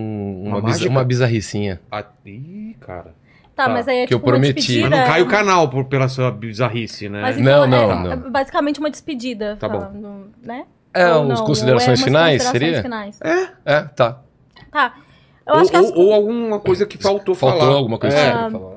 Uma 0.45 0.59
uma, 0.59 0.77
uma 0.91 1.03
bizarricinha. 1.05 1.81
Ah, 1.91 2.05
ih, 2.27 2.77
cara. 2.79 3.15
Tá, 3.55 3.65
Tá, 3.65 3.69
mas 3.71 3.89
aí 3.89 4.01
é 4.01 4.07
que 4.07 4.13
eu 4.13 4.19
tipo 4.19 4.29
uma 4.29 4.33
prometi. 4.35 4.55
despedida. 4.55 4.91
Mas 4.91 4.99
não 5.01 5.07
cai 5.07 5.23
o 5.23 5.27
canal 5.29 5.71
por, 5.71 5.87
pela 5.87 6.09
sua 6.09 6.31
bizarrice, 6.31 7.09
né? 7.09 7.23
Mas 7.23 7.39
Não, 7.39 7.67
então, 7.67 7.89
não, 7.89 7.91
é, 7.91 8.05
não. 8.05 8.13
é 8.13 8.17
basicamente 8.31 8.79
uma 8.79 8.91
despedida. 8.91 9.57
Tá 9.59 9.67
bom. 9.67 9.81
falando, 9.81 10.31
Né? 10.43 10.67
É, 10.93 11.15
Ou 11.15 11.25
uns 11.25 11.39
não, 11.41 11.47
considerações 11.47 12.01
é 12.01 12.05
finais, 12.05 12.43
considerações 12.43 12.63
seria? 12.63 12.83
finais. 12.83 13.19
É, 13.65 13.83
tá. 13.83 14.21
Tá. 14.71 14.95
Eu 15.47 15.55
ou, 15.55 15.61
acho 15.61 15.71
que 15.71 15.77
as... 15.77 15.87
ou- 15.91 15.97
ou 15.99 16.13
alguma 16.13 16.61
coisa 16.61 16.85
que 16.85 16.99
faltou, 16.99 17.35
Faltou 17.35 17.61
falar. 17.61 17.75
alguma 17.75 17.99
coisa 17.99 18.15
É, 18.17 18.31
que 18.45 18.51
falar? 18.51 18.77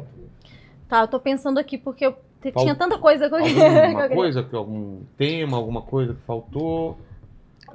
Tá, 0.88 1.02
eu 1.02 1.08
tô 1.10 1.20
pensando 1.20 1.58
aqui 1.60 1.78
porque 1.78 2.06
eu 2.06 2.16
Fal- 2.54 2.64
tinha 2.64 2.76
tanta 2.76 2.98
coisa 2.98 3.28
que 3.30 3.36
eu 3.36 3.40
Alguma 3.40 4.10
coisa, 4.10 4.44
que- 4.44 4.56
algum 4.56 5.02
tema, 5.18 5.58
alguma 5.58 5.82
coisa 5.82 6.14
que 6.14 6.22
faltou. 6.26 6.98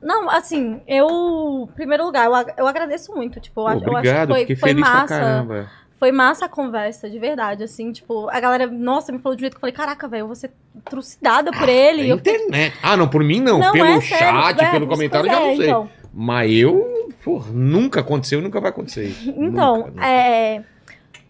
Não, 0.02 0.28
assim, 0.30 0.80
eu. 0.86 1.68
Em 1.70 1.74
primeiro 1.74 2.04
lugar, 2.04 2.26
eu, 2.26 2.32
eu 2.58 2.66
agradeço 2.66 3.14
muito. 3.14 3.40
Tipo, 3.40 3.62
eu, 3.62 3.66
acho- 3.68 3.84
eu 3.84 3.92
obrigado, 3.92 4.32
acho 4.34 4.44
que 4.46 4.46
foi, 4.46 4.54
fiquei 4.54 4.56
foi 4.56 4.68
feliz 4.70 4.84
pra 4.84 4.94
massa. 4.94 5.06
caramba. 5.18 5.70
Foi 5.98 6.12
massa 6.12 6.44
a 6.46 6.48
conversa, 6.48 7.08
de 7.08 7.18
verdade. 7.18 7.62
Assim, 7.64 7.90
tipo, 7.92 8.28
a 8.28 8.38
galera, 8.40 8.66
nossa, 8.66 9.10
me 9.12 9.18
falou 9.18 9.36
de 9.36 9.40
jeito 9.42 9.52
que 9.54 9.58
eu 9.58 9.60
falei, 9.60 9.74
caraca, 9.74 10.06
velho, 10.08 10.22
eu 10.22 10.26
vou 10.26 10.34
ser 10.34 10.50
trucidada 10.84 11.50
por 11.52 11.68
ele. 11.68 12.02
É 12.02 12.12
eu 12.12 12.18
fiquei- 12.18 12.34
internet. 12.34 12.76
Ah, 12.82 12.96
não, 12.96 13.08
por 13.08 13.22
mim 13.24 13.40
não. 13.40 13.58
Não, 13.58 13.72
pelo 13.72 13.86
é 13.86 14.00
sério, 14.00 14.26
chat, 14.42 14.60
é, 14.62 14.70
pelo 14.72 14.86
pois 14.86 14.98
comentário, 14.98 15.30
é, 15.30 15.32
já 15.32 15.40
não 15.40 15.56
sei. 15.56 15.66
Então, 15.66 15.90
Mas 16.12 16.52
eu, 16.52 17.10
pô, 17.24 17.42
nunca 17.52 18.00
aconteceu 18.00 18.40
e 18.40 18.42
nunca 18.42 18.60
vai 18.60 18.70
acontecer. 18.70 19.14
Então, 19.26 19.76
Nunca, 19.78 19.90
nunca. 19.92 20.06
é, 20.06 20.62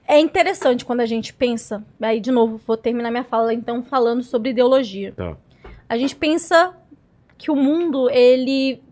é 0.07 0.19
interessante 0.19 0.85
quando 0.85 1.01
a 1.01 1.07
gente 1.07 1.33
pensa. 1.33 1.85
Aí, 2.01 2.21
de 2.21 2.31
novo, 2.31 2.61
vou 2.67 2.77
terminar 2.77 3.11
minha 3.11 3.25
fala, 3.25 3.55
então, 3.55 3.83
falando 3.83 4.23
sobre 4.23 4.51
ideologia. 4.51 5.13
Tá. 5.13 5.37
A 5.89 5.97
gente 5.97 6.15
pensa 6.15 6.77
que 7.39 7.51
o 7.51 7.57
mundo, 7.57 8.11
ele. 8.11 8.83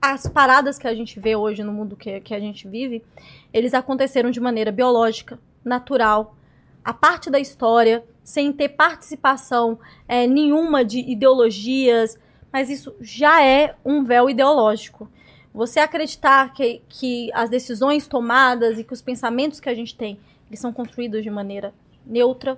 As 0.00 0.28
paradas 0.28 0.78
que 0.78 0.86
a 0.86 0.94
gente 0.94 1.18
vê 1.18 1.34
hoje 1.34 1.64
no 1.64 1.72
mundo 1.72 1.96
que, 1.96 2.20
que 2.20 2.32
a 2.32 2.38
gente 2.38 2.68
vive, 2.68 3.04
eles 3.52 3.74
aconteceram 3.74 4.30
de 4.30 4.38
maneira 4.38 4.70
biológica, 4.70 5.40
natural, 5.64 6.36
a 6.84 6.94
parte 6.94 7.28
da 7.28 7.40
história, 7.40 8.04
sem 8.22 8.52
ter 8.52 8.68
participação 8.68 9.76
é, 10.06 10.24
nenhuma 10.24 10.84
de 10.84 11.00
ideologias, 11.00 12.16
mas 12.52 12.70
isso 12.70 12.94
já 13.00 13.44
é 13.44 13.74
um 13.84 14.04
véu 14.04 14.30
ideológico. 14.30 15.10
Você 15.58 15.80
acreditar 15.80 16.52
que, 16.52 16.80
que 16.88 17.32
as 17.34 17.50
decisões 17.50 18.06
tomadas 18.06 18.78
e 18.78 18.84
que 18.84 18.92
os 18.92 19.02
pensamentos 19.02 19.58
que 19.58 19.68
a 19.68 19.74
gente 19.74 19.92
tem, 19.92 20.16
eles 20.46 20.60
são 20.60 20.72
construídos 20.72 21.20
de 21.20 21.28
maneira 21.30 21.74
neutra, 22.06 22.56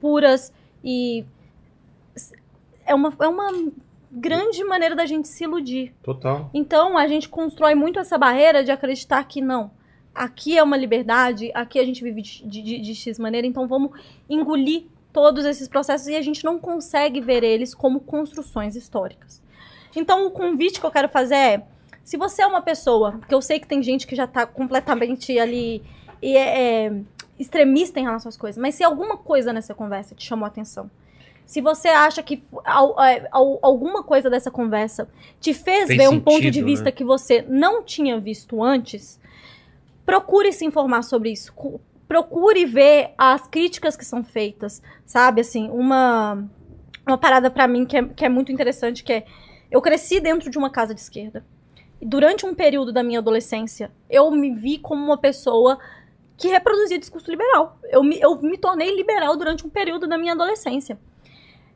puras 0.00 0.52
e 0.82 1.24
é 2.84 2.92
uma, 2.92 3.14
é 3.20 3.28
uma 3.28 3.52
grande 4.10 4.64
maneira 4.64 4.96
da 4.96 5.06
gente 5.06 5.28
se 5.28 5.44
iludir. 5.44 5.94
Total. 6.02 6.50
Então 6.52 6.98
a 6.98 7.06
gente 7.06 7.28
constrói 7.28 7.76
muito 7.76 8.00
essa 8.00 8.18
barreira 8.18 8.64
de 8.64 8.72
acreditar 8.72 9.22
que 9.22 9.40
não. 9.40 9.70
Aqui 10.12 10.58
é 10.58 10.62
uma 10.64 10.76
liberdade, 10.76 11.52
aqui 11.54 11.78
a 11.78 11.84
gente 11.84 12.02
vive 12.02 12.20
de, 12.20 12.44
de, 12.44 12.80
de 12.80 12.94
X 12.96 13.16
maneira, 13.16 13.46
então 13.46 13.68
vamos 13.68 13.92
engolir 14.28 14.86
todos 15.12 15.44
esses 15.44 15.68
processos 15.68 16.08
e 16.08 16.16
a 16.16 16.20
gente 16.20 16.44
não 16.44 16.58
consegue 16.58 17.20
ver 17.20 17.44
eles 17.44 17.76
como 17.76 18.00
construções 18.00 18.74
históricas. 18.74 19.40
Então 19.94 20.26
o 20.26 20.32
convite 20.32 20.80
que 20.80 20.86
eu 20.86 20.90
quero 20.90 21.08
fazer 21.08 21.36
é: 21.36 21.66
se 22.10 22.16
você 22.16 22.42
é 22.42 22.46
uma 22.46 22.60
pessoa, 22.60 23.12
porque 23.12 23.32
eu 23.32 23.40
sei 23.40 23.60
que 23.60 23.68
tem 23.68 23.80
gente 23.80 24.04
que 24.04 24.16
já 24.16 24.26
tá 24.26 24.44
completamente 24.44 25.38
ali 25.38 25.80
e 26.20 26.36
é, 26.36 26.86
é 26.86 26.92
extremista 27.38 28.00
em 28.00 28.02
relação 28.02 28.28
às 28.28 28.36
coisas, 28.36 28.60
mas 28.60 28.74
se 28.74 28.82
alguma 28.82 29.16
coisa 29.16 29.52
nessa 29.52 29.74
conversa 29.76 30.12
te 30.12 30.26
chamou 30.26 30.44
a 30.44 30.48
atenção, 30.48 30.90
se 31.46 31.60
você 31.60 31.86
acha 31.86 32.20
que 32.20 32.42
é, 32.64 33.28
al- 33.30 33.58
alguma 33.62 34.02
coisa 34.02 34.28
dessa 34.28 34.50
conversa 34.50 35.08
te 35.40 35.54
fez 35.54 35.86
Tem 35.86 35.98
ver 35.98 36.08
um 36.08 36.18
ponto 36.20 36.40
de 36.40 36.46
sentido, 36.46 36.64
vista 36.64 36.84
né? 36.86 36.90
que 36.90 37.04
você 37.04 37.42
não 37.48 37.80
tinha 37.84 38.18
visto 38.18 38.60
antes, 38.60 39.20
procure 40.04 40.52
se 40.52 40.64
informar 40.64 41.02
sobre 41.02 41.30
isso. 41.30 41.52
Cu- 41.52 41.80
Procure 42.08 42.64
ver 42.66 43.12
as 43.16 43.46
críticas 43.46 43.96
que 43.96 44.04
são 44.04 44.24
feitas, 44.24 44.82
sabe? 45.06 45.42
Assim, 45.42 45.70
uma, 45.70 46.44
uma 47.06 47.16
parada 47.16 47.48
pra 47.52 47.68
mim 47.68 47.86
que 47.86 47.96
é, 47.96 48.02
que 48.02 48.24
é 48.24 48.28
muito 48.28 48.50
interessante, 48.50 49.04
que 49.04 49.12
é... 49.12 49.24
Eu 49.70 49.80
cresci 49.80 50.18
dentro 50.18 50.50
de 50.50 50.58
uma 50.58 50.70
casa 50.70 50.92
de 50.92 51.00
esquerda. 51.00 51.44
Durante 52.00 52.46
um 52.46 52.54
período 52.54 52.92
da 52.92 53.02
minha 53.02 53.18
adolescência, 53.18 53.90
eu 54.08 54.30
me 54.30 54.54
vi 54.54 54.78
como 54.78 55.04
uma 55.04 55.18
pessoa 55.18 55.78
que 56.36 56.48
reproduzia 56.48 56.98
discurso 56.98 57.30
liberal. 57.30 57.78
Eu 57.84 58.02
me, 58.02 58.18
eu 58.18 58.40
me 58.40 58.56
tornei 58.56 58.96
liberal 58.96 59.36
durante 59.36 59.66
um 59.66 59.70
período 59.70 60.06
da 60.06 60.16
minha 60.16 60.32
adolescência. 60.32 60.98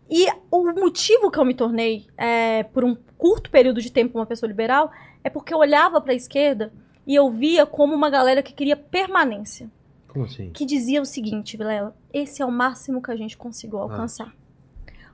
E 0.08 0.26
o 0.50 0.72
motivo 0.72 1.30
que 1.30 1.38
eu 1.38 1.44
me 1.44 1.54
tornei, 1.54 2.06
é, 2.16 2.62
por 2.62 2.84
um 2.84 2.96
curto 3.18 3.50
período 3.50 3.80
de 3.80 3.90
tempo, 3.90 4.18
uma 4.18 4.26
pessoa 4.26 4.48
liberal, 4.48 4.90
é 5.22 5.28
porque 5.28 5.52
eu 5.52 5.58
olhava 5.58 6.00
para 6.00 6.12
a 6.12 6.16
esquerda 6.16 6.72
e 7.06 7.14
eu 7.14 7.30
via 7.30 7.66
como 7.66 7.94
uma 7.94 8.08
galera 8.08 8.42
que 8.42 8.52
queria 8.52 8.76
permanência. 8.76 9.70
Como 10.08 10.24
assim? 10.24 10.50
Que 10.50 10.64
dizia 10.64 11.02
o 11.02 11.06
seguinte, 11.06 11.56
Vilela: 11.56 11.94
esse 12.12 12.40
é 12.40 12.46
o 12.46 12.52
máximo 12.52 13.02
que 13.02 13.10
a 13.10 13.16
gente 13.16 13.36
conseguiu 13.36 13.78
alcançar. 13.78 14.34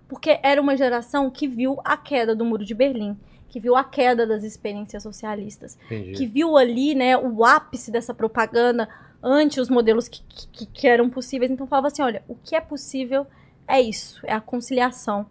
Porque 0.08 0.39
era 0.42 0.60
uma 0.60 0.76
geração 0.76 1.30
que 1.30 1.48
viu 1.48 1.78
a 1.84 1.97
queda 1.97 2.34
do 2.34 2.44
Muro 2.44 2.64
de 2.64 2.74
Berlim, 2.74 3.16
que 3.50 3.60
viu 3.60 3.76
a 3.76 3.84
queda 3.84 4.26
das 4.26 4.44
experiências 4.44 5.02
socialistas 5.02 5.76
Entendi. 5.86 6.12
que 6.12 6.26
viu 6.26 6.56
ali, 6.56 6.94
né, 6.94 7.18
o 7.18 7.44
ápice 7.44 7.90
dessa 7.90 8.14
propaganda 8.14 8.88
ante 9.22 9.60
os 9.60 9.68
modelos 9.68 10.08
que, 10.08 10.22
que, 10.52 10.66
que 10.66 10.86
eram 10.86 11.10
possíveis. 11.10 11.50
Então 11.50 11.66
falava 11.66 11.88
assim, 11.88 12.00
olha, 12.00 12.22
o 12.26 12.34
que 12.34 12.56
é 12.56 12.60
possível 12.60 13.26
é 13.68 13.80
isso, 13.80 14.20
é 14.24 14.32
a 14.32 14.40
conciliação. 14.40 15.26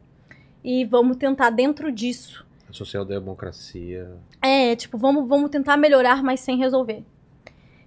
E 0.64 0.86
vamos 0.86 1.18
tentar 1.18 1.50
dentro 1.50 1.92
disso 1.92 2.46
A 2.70 2.74
social-democracia. 2.74 4.12
É, 4.42 4.76
tipo, 4.76 4.98
vamos, 4.98 5.28
vamos 5.28 5.50
tentar 5.50 5.78
melhorar, 5.78 6.22
mas 6.22 6.42
sem 6.42 6.58
resolver. 6.58 7.04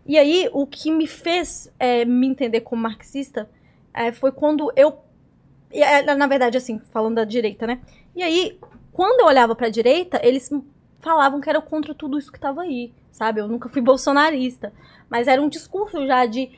E 0.05 0.19
aí, 0.19 0.49
o 0.53 0.67
que 0.67 0.91
me 0.91 1.07
fez 1.07 1.71
é, 1.79 2.05
me 2.05 2.27
entender 2.27 2.63
como 2.63 2.83
marxista 2.83 3.49
é, 3.95 4.11
foi 4.11 4.33
quando 4.33 4.73
eu. 4.75 4.99
é, 5.71 6.03
Na 6.17 6.27
verdade, 6.27 6.57
assim, 6.57 6.81
falando 6.91 7.17
da 7.17 7.25
direita, 7.25 7.67
né? 7.67 7.81
E 8.17 8.23
aí, 8.23 8.59
quando 8.93 9.21
eu 9.21 9.27
olhava 9.27 9.55
pra 9.55 9.69
direita, 9.69 10.21
eles 10.23 10.51
falavam 11.01 11.41
que 11.41 11.49
era 11.49 11.61
contra 11.61 11.95
tudo 11.95 12.19
isso 12.19 12.31
que 12.31 12.39
tava 12.39 12.63
aí, 12.63 12.93
sabe? 13.11 13.41
Eu 13.41 13.49
nunca 13.49 13.69
fui 13.69 13.81
bolsonarista. 13.81 14.73
Mas 15.09 15.29
era 15.29 15.41
um 15.43 15.49
discurso 15.49 16.07
já 16.07 16.25
de 16.27 16.51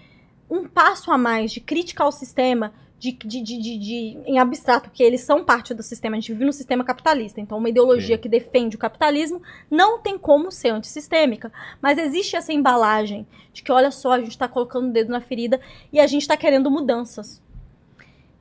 um 0.50 0.68
passo 0.68 1.10
a 1.10 1.18
mais, 1.18 1.52
de 1.52 1.60
crítica 1.60 2.04
ao 2.04 2.12
sistema, 2.12 2.72
de, 2.98 3.12
de, 3.12 3.42
de, 3.42 3.58
de, 3.60 3.78
de- 3.78 4.18
em 4.26 4.38
abstrato, 4.38 4.90
que 4.90 5.02
eles 5.02 5.20
são 5.22 5.44
parte 5.44 5.74
do 5.74 5.82
sistema, 5.82 6.16
a 6.16 6.20
gente 6.20 6.32
vive 6.32 6.44
no 6.44 6.52
sistema 6.52 6.84
capitalista. 6.84 7.40
Então, 7.40 7.58
uma 7.58 7.68
ideologia 7.68 8.16
Sim. 8.16 8.22
que 8.22 8.28
defende 8.28 8.76
o 8.76 8.78
capitalismo 8.78 9.42
não 9.70 9.98
tem 10.00 10.16
como 10.18 10.50
ser 10.50 10.68
antissistêmica. 10.70 11.52
Mas 11.82 11.98
existe 11.98 12.36
essa 12.36 12.52
embalagem 12.52 13.26
de 13.52 13.62
que, 13.62 13.72
olha 13.72 13.90
só, 13.90 14.12
a 14.12 14.18
gente 14.18 14.30
está 14.30 14.48
colocando 14.48 14.88
o 14.88 14.92
dedo 14.92 15.10
na 15.10 15.20
ferida 15.20 15.60
e 15.92 16.00
a 16.00 16.06
gente 16.06 16.22
está 16.22 16.36
querendo 16.36 16.70
mudanças. 16.70 17.42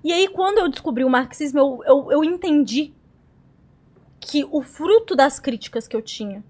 E 0.03 0.11
aí, 0.11 0.27
quando 0.27 0.57
eu 0.59 0.69
descobri 0.69 1.03
o 1.03 1.09
marxismo, 1.09 1.59
eu, 1.59 1.83
eu, 1.85 2.11
eu 2.11 2.23
entendi 2.23 2.93
que 4.25 4.47
o 4.51 4.61
fruto 4.61 5.15
das 5.15 5.39
críticas 5.39 5.87
que 5.87 5.95
eu 5.95 6.01
tinha, 6.01 6.43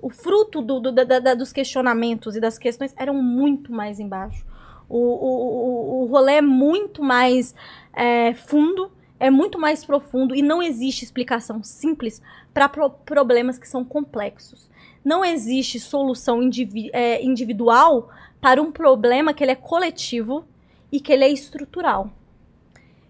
o 0.00 0.08
fruto 0.08 0.62
do, 0.62 0.80
do- 0.80 0.92
da- 0.92 1.04
da- 1.18 1.34
dos 1.34 1.52
questionamentos 1.52 2.34
e 2.34 2.40
das 2.40 2.58
questões 2.58 2.94
eram 2.96 3.14
muito 3.22 3.72
mais 3.72 4.00
embaixo. 4.00 4.44
O, 4.88 4.98
o, 4.98 6.02
o, 6.02 6.06
rolê 6.06 6.34
é 6.36 6.40
muito 6.42 7.02
mais 7.02 7.54
é, 7.94 8.34
fundo, 8.34 8.90
é 9.20 9.30
muito 9.30 9.58
mais 9.58 9.84
profundo 9.84 10.34
e 10.34 10.42
não 10.42 10.62
existe 10.62 11.04
explicação 11.04 11.62
simples 11.62 12.20
para 12.52 12.68
problemas 12.68 13.58
que 13.58 13.68
são 13.68 13.84
complexos. 13.84 14.68
Não 15.04 15.24
existe 15.24 15.78
solução 15.78 16.42
indivi- 16.42 16.90
é, 16.92 17.22
individual 17.22 18.08
para 18.40 18.60
um 18.60 18.72
problema 18.72 19.32
que 19.34 19.44
ele 19.44 19.52
é 19.52 19.56
coletivo 19.56 20.44
e 20.90 20.98
que 20.98 21.12
ele 21.12 21.24
é 21.24 21.28
estrutural. 21.30 22.10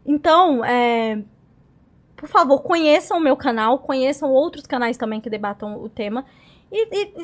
Então, 0.05 0.65
é, 0.65 1.23
por 2.21 2.29
favor, 2.29 2.61
conheçam 2.61 3.17
o 3.17 3.21
meu 3.21 3.35
canal, 3.35 3.79
conheçam 3.79 4.31
outros 4.31 4.67
canais 4.67 4.99
também 4.99 5.23
que 5.23 5.31
debatam 5.31 5.83
o 5.83 5.89
tema 5.89 6.27
e, 6.71 6.85
e- 6.95 7.15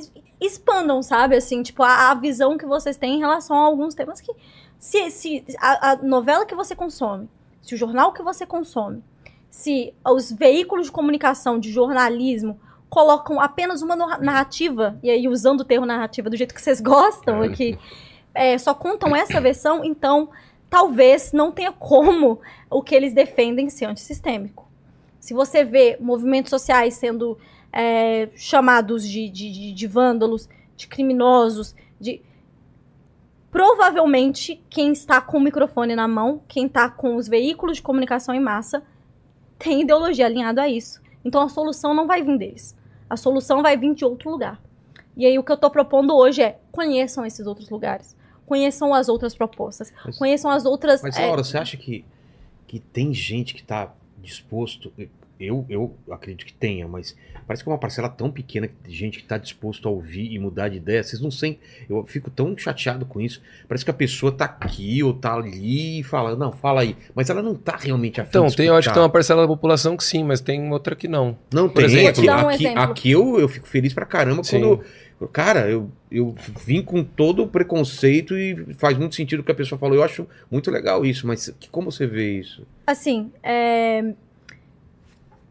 e 0.40 0.46
expandam, 0.46 1.02
sabe? 1.02 1.36
Assim, 1.36 1.62
tipo, 1.62 1.82
a, 1.82 2.10
a 2.10 2.14
visão 2.14 2.56
que 2.56 2.64
vocês 2.64 2.96
têm 2.96 3.16
em 3.16 3.18
relação 3.18 3.54
a 3.58 3.66
alguns 3.66 3.94
temas 3.94 4.22
que. 4.22 4.32
Se, 4.78 5.10
se 5.10 5.44
a, 5.60 5.90
a 5.92 5.96
novela 5.96 6.46
que 6.46 6.54
você 6.54 6.74
consome, 6.74 7.28
se 7.60 7.74
o 7.74 7.78
jornal 7.78 8.12
que 8.14 8.22
você 8.22 8.46
consome, 8.46 9.04
se 9.50 9.92
os 10.02 10.32
veículos 10.32 10.86
de 10.86 10.92
comunicação, 10.92 11.58
de 11.58 11.70
jornalismo, 11.70 12.58
colocam 12.88 13.38
apenas 13.38 13.82
uma 13.82 13.96
narrativa, 13.96 14.98
e 15.02 15.10
aí 15.10 15.28
usando 15.28 15.60
o 15.60 15.64
termo 15.64 15.84
narrativa 15.84 16.30
do 16.30 16.36
jeito 16.36 16.54
que 16.54 16.62
vocês 16.62 16.80
gostam 16.80 17.42
aqui, 17.42 17.78
é, 18.34 18.56
só 18.56 18.72
contam 18.72 19.14
essa 19.14 19.40
versão, 19.42 19.84
então 19.84 20.30
talvez 20.70 21.32
não 21.32 21.52
tenha 21.52 21.70
como 21.72 22.40
o 22.70 22.82
que 22.82 22.94
eles 22.94 23.12
defendem 23.12 23.68
ser 23.68 23.84
antissistêmico. 23.86 24.65
Se 25.26 25.34
você 25.34 25.64
vê 25.64 25.96
movimentos 26.00 26.50
sociais 26.50 26.94
sendo 26.94 27.36
é, 27.72 28.28
chamados 28.36 29.02
de, 29.08 29.28
de, 29.28 29.50
de- 29.52 29.72
de 29.72 29.86
vândalos, 29.88 30.48
de 30.76 30.86
criminosos, 30.86 31.74
de. 32.00 32.22
Provavelmente 33.50 34.62
quem 34.70 34.92
está 34.92 35.20
com 35.20 35.38
o 35.38 35.40
microfone 35.40 35.96
na 35.96 36.06
mão, 36.06 36.42
quem 36.46 36.66
está 36.66 36.88
com 36.88 37.16
os 37.16 37.26
veículos 37.26 37.78
de 37.78 37.82
comunicação 37.82 38.34
em 38.34 38.40
massa, 38.40 38.82
tem 39.58 39.80
ideologia 39.82 40.26
alinhada 40.26 40.62
a 40.62 40.68
isso. 40.68 41.00
Então 41.24 41.40
a 41.42 41.48
solução 41.48 41.92
não 41.92 42.06
vai 42.06 42.22
vir 42.22 42.38
deles. 42.38 42.76
A 43.10 43.16
solução 43.16 43.62
vai 43.62 43.76
vir 43.76 43.94
de 43.94 44.04
outro 44.04 44.30
lugar. 44.30 44.60
E 45.16 45.26
aí 45.26 45.36
o 45.38 45.42
que 45.42 45.50
eu 45.50 45.56
tô 45.56 45.68
propondo 45.70 46.14
hoje 46.14 46.42
é 46.42 46.58
conheçam 46.70 47.26
esses 47.26 47.46
outros 47.48 47.68
lugares. 47.70 48.14
Conheçam 48.44 48.94
as 48.94 49.08
outras 49.08 49.34
propostas. 49.34 49.92
Mas- 50.04 50.18
Conheçam 50.18 50.50
as 50.52 50.64
outras. 50.64 51.02
Mas, 51.02 51.16
é, 51.18 51.26
Laura, 51.26 51.42
você 51.42 51.58
acha 51.58 51.76
que, 51.76 52.04
que 52.66 52.78
tem 52.78 53.12
gente 53.12 53.54
que 53.54 53.64
tá 53.64 53.92
disposto. 54.26 54.92
Eu, 55.38 55.66
eu 55.68 55.94
acredito 56.10 56.46
que 56.46 56.52
tenha, 56.54 56.88
mas 56.88 57.14
parece 57.46 57.62
que 57.62 57.68
é 57.68 57.72
uma 57.72 57.78
parcela 57.78 58.08
tão 58.08 58.30
pequena 58.30 58.70
de 58.88 58.94
gente 58.94 59.18
que 59.18 59.24
tá 59.24 59.36
disposto 59.36 59.86
a 59.86 59.90
ouvir 59.90 60.32
e 60.32 60.38
mudar 60.38 60.70
de 60.70 60.78
ideia. 60.78 61.02
Vocês 61.02 61.20
não 61.20 61.30
sentem. 61.30 61.58
Eu 61.90 62.06
fico 62.06 62.30
tão 62.30 62.56
chateado 62.56 63.04
com 63.04 63.20
isso. 63.20 63.42
Parece 63.68 63.84
que 63.84 63.90
a 63.90 63.94
pessoa 63.94 64.32
tá 64.32 64.46
aqui 64.46 65.02
ou 65.02 65.12
tá 65.12 65.34
ali 65.34 66.00
e 66.00 66.02
fala, 66.02 66.34
não, 66.36 66.52
fala 66.52 66.80
aí. 66.80 66.96
Mas 67.14 67.28
ela 67.28 67.42
não 67.42 67.54
tá 67.54 67.76
realmente 67.76 68.18
afim 68.18 68.30
Então, 68.30 68.46
de 68.46 68.56
tem, 68.56 68.66
eu 68.68 68.74
acho 68.76 68.88
que 68.88 68.94
tem 68.94 69.02
uma 69.02 69.10
parcela 69.10 69.42
da 69.42 69.48
população 69.48 69.94
que 69.94 70.04
sim, 70.04 70.24
mas 70.24 70.40
tem 70.40 70.72
outra 70.72 70.96
que 70.96 71.06
não. 71.06 71.36
Não 71.52 71.68
por 71.68 71.82
tem. 71.82 71.84
exemplo- 71.84 72.08
aqui, 72.08 72.30
um 72.30 72.48
aqui, 72.48 72.64
exemplo. 72.64 72.82
aqui 72.82 73.10
eu, 73.10 73.38
eu 73.38 73.48
fico 73.48 73.68
feliz 73.68 73.92
pra 73.92 74.06
caramba 74.06 74.42
Sim. 74.42 74.60
quando. 74.60 74.84
Cara, 75.32 75.70
eu, 75.70 75.90
eu 76.10 76.34
vim 76.64 76.82
com 76.82 77.02
todo 77.02 77.42
o 77.42 77.48
preconceito 77.48 78.36
e 78.36 78.74
faz 78.74 78.98
muito 78.98 79.14
sentido 79.14 79.40
o 79.40 79.42
que 79.42 79.52
a 79.52 79.54
pessoa 79.54 79.78
falou. 79.78 79.96
Eu 79.96 80.02
acho 80.02 80.28
muito 80.50 80.70
legal 80.70 81.06
isso, 81.06 81.26
mas 81.26 81.52
como 81.70 81.90
você 81.90 82.06
vê 82.06 82.38
isso? 82.38 82.66
assim, 82.86 83.32
é, 83.42 84.14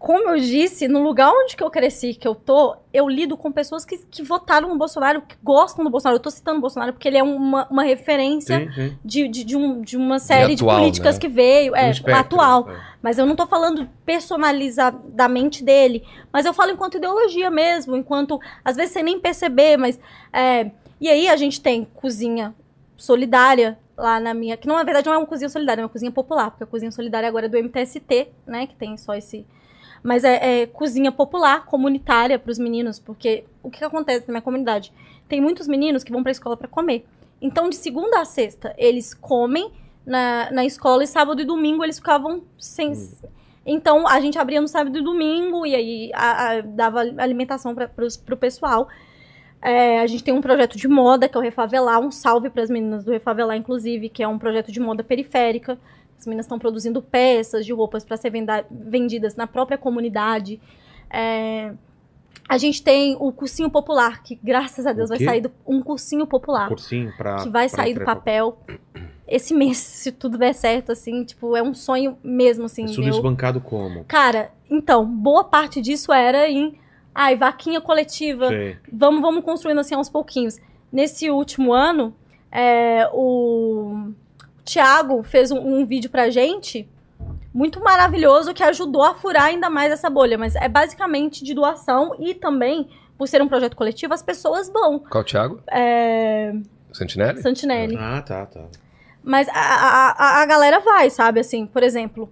como 0.06 0.30
eu 0.30 0.38
disse, 0.40 0.88
no 0.88 1.02
lugar 1.02 1.32
onde 1.34 1.56
que 1.58 1.64
eu 1.64 1.72
cresci, 1.72 2.14
que 2.14 2.28
eu 2.28 2.36
tô, 2.36 2.76
eu 2.94 3.10
lido 3.10 3.36
com 3.36 3.52
pessoas 3.52 3.84
que, 3.84 3.98
que 3.98 4.22
votaram 4.22 4.70
no 4.70 4.78
Bolsonaro, 4.78 5.24
que 5.24 5.36
gostam 5.44 5.84
do 5.84 5.90
Bolsonaro. 5.90 6.18
Eu 6.18 6.22
tô 6.22 6.30
citando 6.30 6.60
o 6.60 6.62
Bolsonaro 6.62 6.94
porque 6.94 7.08
ele 7.08 7.18
é 7.18 7.24
uma, 7.24 7.68
uma 7.70 7.82
referência 7.84 8.60
Sim, 8.60 8.72
sim. 8.74 8.98
de, 9.04 9.28
de, 9.28 9.44
de, 9.44 9.58
um- 9.58 9.82
de 9.82 9.98
uma 9.98 10.20
série 10.20 10.54
atual, 10.54 10.76
de 10.76 10.82
políticas 10.82 11.16
né? 11.16 11.22
que 11.22 11.28
veio, 11.28 11.76
é, 11.76 11.88
Um 11.88 11.90
espectro, 11.90 12.20
atual. 12.40 12.70
é. 12.70 12.80
Mas 13.02 13.18
eu 13.18 13.26
não 13.26 13.36
tô 13.36 13.48
falando 13.48 13.90
personalizadamente 14.06 15.64
dele. 15.64 16.04
Mas 16.32 16.46
eu 16.46 16.54
falo 16.54 16.72
enquanto 16.72 16.98
ideologia 16.98 17.50
mesmo, 17.50 17.96
enquanto. 17.96 18.40
Às 18.64 18.76
vezes 18.76 18.92
sem 18.94 19.04
nem 19.04 19.20
perceber, 19.20 19.78
mas. 19.78 20.00
é, 20.32 20.70
e 21.02 21.10
aí 21.10 21.28
a 21.28 21.36
gente 21.36 21.60
tem 21.62 21.86
cozinha 21.96 22.54
solidária 22.96 23.78
lá 23.98 24.20
na 24.20 24.34
minha. 24.34 24.56
Que 24.56 24.68
não, 24.68 24.76
na 24.76 24.84
verdade, 24.84 25.08
não 25.08 25.14
é 25.14 25.18
uma 25.18 25.26
cozinha 25.26 25.50
solidária, 25.50 25.82
é 25.82 25.84
uma 25.84 25.90
cozinha 25.90 26.12
popular, 26.12 26.52
porque 26.52 26.64
a 26.64 26.68
cozinha 26.68 26.92
solidária 26.92 27.28
agora 27.28 27.48
é 27.48 27.50
do 27.50 27.58
MTST, 27.58 28.28
né? 28.46 28.68
Que 28.68 28.76
tem 28.76 28.96
só 28.98 29.14
esse. 29.16 29.46
Mas 30.06 30.24
é, 30.24 30.62
é 30.62 30.68
cozinha 30.68 31.12
popular, 31.12 31.66
comunitária 31.66 32.38
para 32.38 32.52
os 32.52 32.60
meninos, 32.60 33.00
porque 33.00 33.44
o 33.64 33.72
que, 33.72 33.80
que 33.80 33.84
acontece 33.86 34.28
na 34.28 34.34
minha 34.34 34.42
comunidade? 34.42 34.94
Tem 35.28 35.42
muitos 35.42 35.68
meninos 35.68 36.04
que 36.04 36.12
vão 36.12 36.22
para 36.22 36.30
a 36.30 36.34
escola 36.34 36.56
para 36.56 36.68
comer. 36.68 37.08
Então, 37.42 37.70
de 37.70 37.76
segunda 37.76 38.20
a 38.22 38.26
sexta, 38.26 38.76
eles 38.78 39.16
comem 39.16 39.72
na, 40.06 40.52
na 40.52 40.64
escola 40.64 41.04
e 41.04 41.08
sábado 41.08 41.42
e 41.42 41.44
domingo 41.44 41.84
eles 41.84 41.98
ficavam 41.98 42.44
sem. 42.60 42.94
Então, 43.66 44.08
a 44.08 44.20
gente 44.20 44.38
abria 44.38 44.62
no 44.62 44.68
sábado 44.68 44.96
e 45.00 45.02
domingo 45.02 45.66
e 45.66 45.74
aí 45.74 46.12
a- 46.14 46.50
a- 46.52 46.62
dava 46.62 47.00
alimentação 47.18 47.74
para 47.74 47.90
o 48.32 48.38
pessoal. 48.38 48.88
É, 49.60 50.02
a 50.02 50.06
gente 50.06 50.24
tem 50.24 50.36
um 50.36 50.42
projeto 50.42 50.78
de 50.78 50.88
moda, 50.88 51.28
que 51.28 51.36
é 51.36 51.40
o 51.40 51.42
Refavelar. 51.44 52.00
Um 52.00 52.12
salve 52.12 52.52
para 52.52 52.62
as 52.62 52.70
meninas 52.70 53.04
do 53.04 53.12
Refavelar, 53.12 53.58
inclusive, 53.58 54.08
que 54.10 54.22
é 54.22 54.28
um 54.28 54.38
projeto 54.38 54.72
de 54.72 54.80
moda 54.80 55.04
periférica. 55.04 55.80
As 56.18 56.26
meninas 56.26 56.46
estão 56.46 56.58
produzindo 56.58 57.02
peças 57.02 57.66
de 57.66 57.74
roupas 57.74 58.04
para 58.06 58.18
ser 58.18 58.30
venda- 58.30 58.66
vendidas 58.72 59.36
na 59.36 59.46
própria 59.48 59.78
comunidade. 59.78 60.60
É, 61.10 61.74
a 62.48 62.58
gente 62.58 62.82
tem 62.84 63.16
o 63.20 63.32
cursinho 63.32 63.70
popular, 63.70 64.22
que 64.24 64.40
graças 64.44 64.86
a 64.86 64.94
Deus 64.94 65.10
vai 65.10 65.20
sair 65.20 65.42
do, 65.42 65.52
um 65.66 65.82
cursinho 65.82 66.28
popular 66.28 66.68
Cursinho 66.68 67.12
pra. 67.18 67.38
que 67.44 67.50
vai 67.50 67.68
sair 67.68 67.94
do 67.94 68.04
papel 68.06 68.58
esse 69.28 69.54
mês, 69.54 69.78
se 70.04 70.12
tudo 70.12 70.38
der 70.38 70.54
certo, 70.54 70.92
assim, 70.92 71.24
tipo, 71.24 71.56
é 71.56 71.64
um 71.64 71.74
sonho 71.74 72.18
mesmo, 72.24 72.66
assim, 72.66 72.86
Isso 72.86 73.02
meu. 73.02 73.12
desbancado 73.12 73.60
como? 73.60 74.04
Cara, 74.06 74.52
então, 74.70 75.06
boa 75.06 75.44
parte 75.44 75.82
disso 75.82 76.14
era 76.14 76.48
em, 76.50 76.78
ai, 77.14 77.36
vaquinha 77.36 77.82
coletiva, 77.82 78.50
Sei. 78.50 78.78
vamos, 78.92 79.22
vamos 79.22 79.44
construindo 79.44 79.80
assim 79.80 79.96
aos 79.96 80.10
pouquinhos. 80.10 80.60
Nesse 80.92 81.30
último 81.32 81.74
ano, 81.74 82.14
é, 82.52 83.10
o 83.12 84.12
Thiago 84.66 85.24
fez 85.24 85.52
um, 85.52 85.60
um 85.60 85.86
vídeo 85.86 86.10
pra 86.10 86.30
gente 86.30 86.90
muito 87.54 87.80
maravilhoso 87.82 88.54
que 88.54 88.64
ajudou 88.64 89.04
a 89.04 89.14
furar 89.16 89.46
ainda 89.46 89.70
mais 89.70 89.92
essa 89.92 90.10
bolha, 90.10 90.38
mas 90.38 90.56
é 90.56 90.68
basicamente 90.68 91.44
de 91.44 91.54
doação 91.54 92.14
e 92.20 92.34
também, 92.34 92.90
por 93.18 93.28
ser 93.28 93.42
um 93.42 93.48
projeto 93.48 93.78
coletivo, 93.78 94.14
as 94.14 94.22
pessoas 94.22 94.68
vão. 94.70 95.00
Qual 95.00 95.22
o 95.22 95.26
Thiago? 95.26 95.62
É, 95.72 96.54
Santinelli? 96.92 97.42
Santinelli. 97.42 97.96
Ah, 97.98 98.22
tá, 98.22 98.46
tá. 98.46 98.66
Mas 99.24 99.48
a, 99.50 99.54
a, 99.54 100.42
a- 100.42 100.46
galera 100.46 100.80
vai, 100.82 101.10
sabe? 101.10 101.40
Assim, 101.40 101.66
por 101.66 101.82
exemplo. 101.82 102.30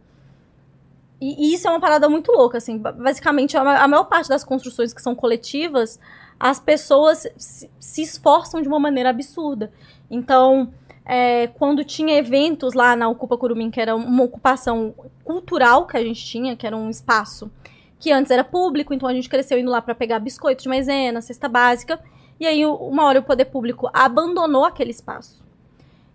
E, 1.22 1.48
e 1.52 1.54
isso 1.54 1.68
é 1.68 1.72
uma 1.72 1.80
parada 1.80 2.10
muito 2.10 2.32
louca, 2.32 2.58
assim. 2.58 2.78
ba- 2.78 2.92
Basicamente, 2.92 3.56
a, 3.58 3.62
a 3.62 3.88
maior 3.88 4.04
parte 4.06 4.28
das 4.30 4.44
construções 4.44 4.94
que 4.94 5.02
são 5.02 5.16
coletivas, 5.16 6.00
as 6.40 6.60
pessoas 6.60 7.26
se, 7.38 7.70
se 7.80 8.02
esforçam 8.02 8.62
de 8.62 8.68
uma 8.68 8.80
maneira 8.80 9.10
absurda. 9.10 9.72
Então, 10.12 10.72
é, 11.06 11.48
quando 11.48 11.84
tinha 11.84 12.18
eventos 12.18 12.74
lá 12.74 12.96
na 12.96 13.10
Ocupa 13.10 13.38
Curumim, 13.38 13.70
que 13.70 13.80
era 13.82 13.96
uma 13.96 14.24
ocupação 14.24 14.94
cultural 15.24 15.86
que 15.86 15.98
a 15.98 16.04
gente 16.04 16.24
tinha, 16.26 16.56
que 16.56 16.66
era 16.66 16.76
um 16.78 16.90
espaço 16.90 17.52
que 18.00 18.12
antes 18.12 18.32
era 18.32 18.44
público, 18.44 18.94
então 18.94 19.08
a 19.08 19.14
gente 19.14 19.30
cresceu 19.30 19.58
indo 19.58 19.72
lá 19.72 19.82
para 19.82 19.96
pegar 19.96 20.20
biscoito 20.20 20.64
de 20.64 20.68
maisena, 20.70 21.22
cesta 21.22 21.48
básica. 21.48 21.98
E 22.38 22.46
aí, 22.46 22.66
uma 22.66 23.06
hora 23.06 23.20
o 23.20 23.24
poder 23.24 23.46
público 23.46 23.90
abandonou 23.94 24.66
aquele 24.66 24.92
espaço. 24.92 25.42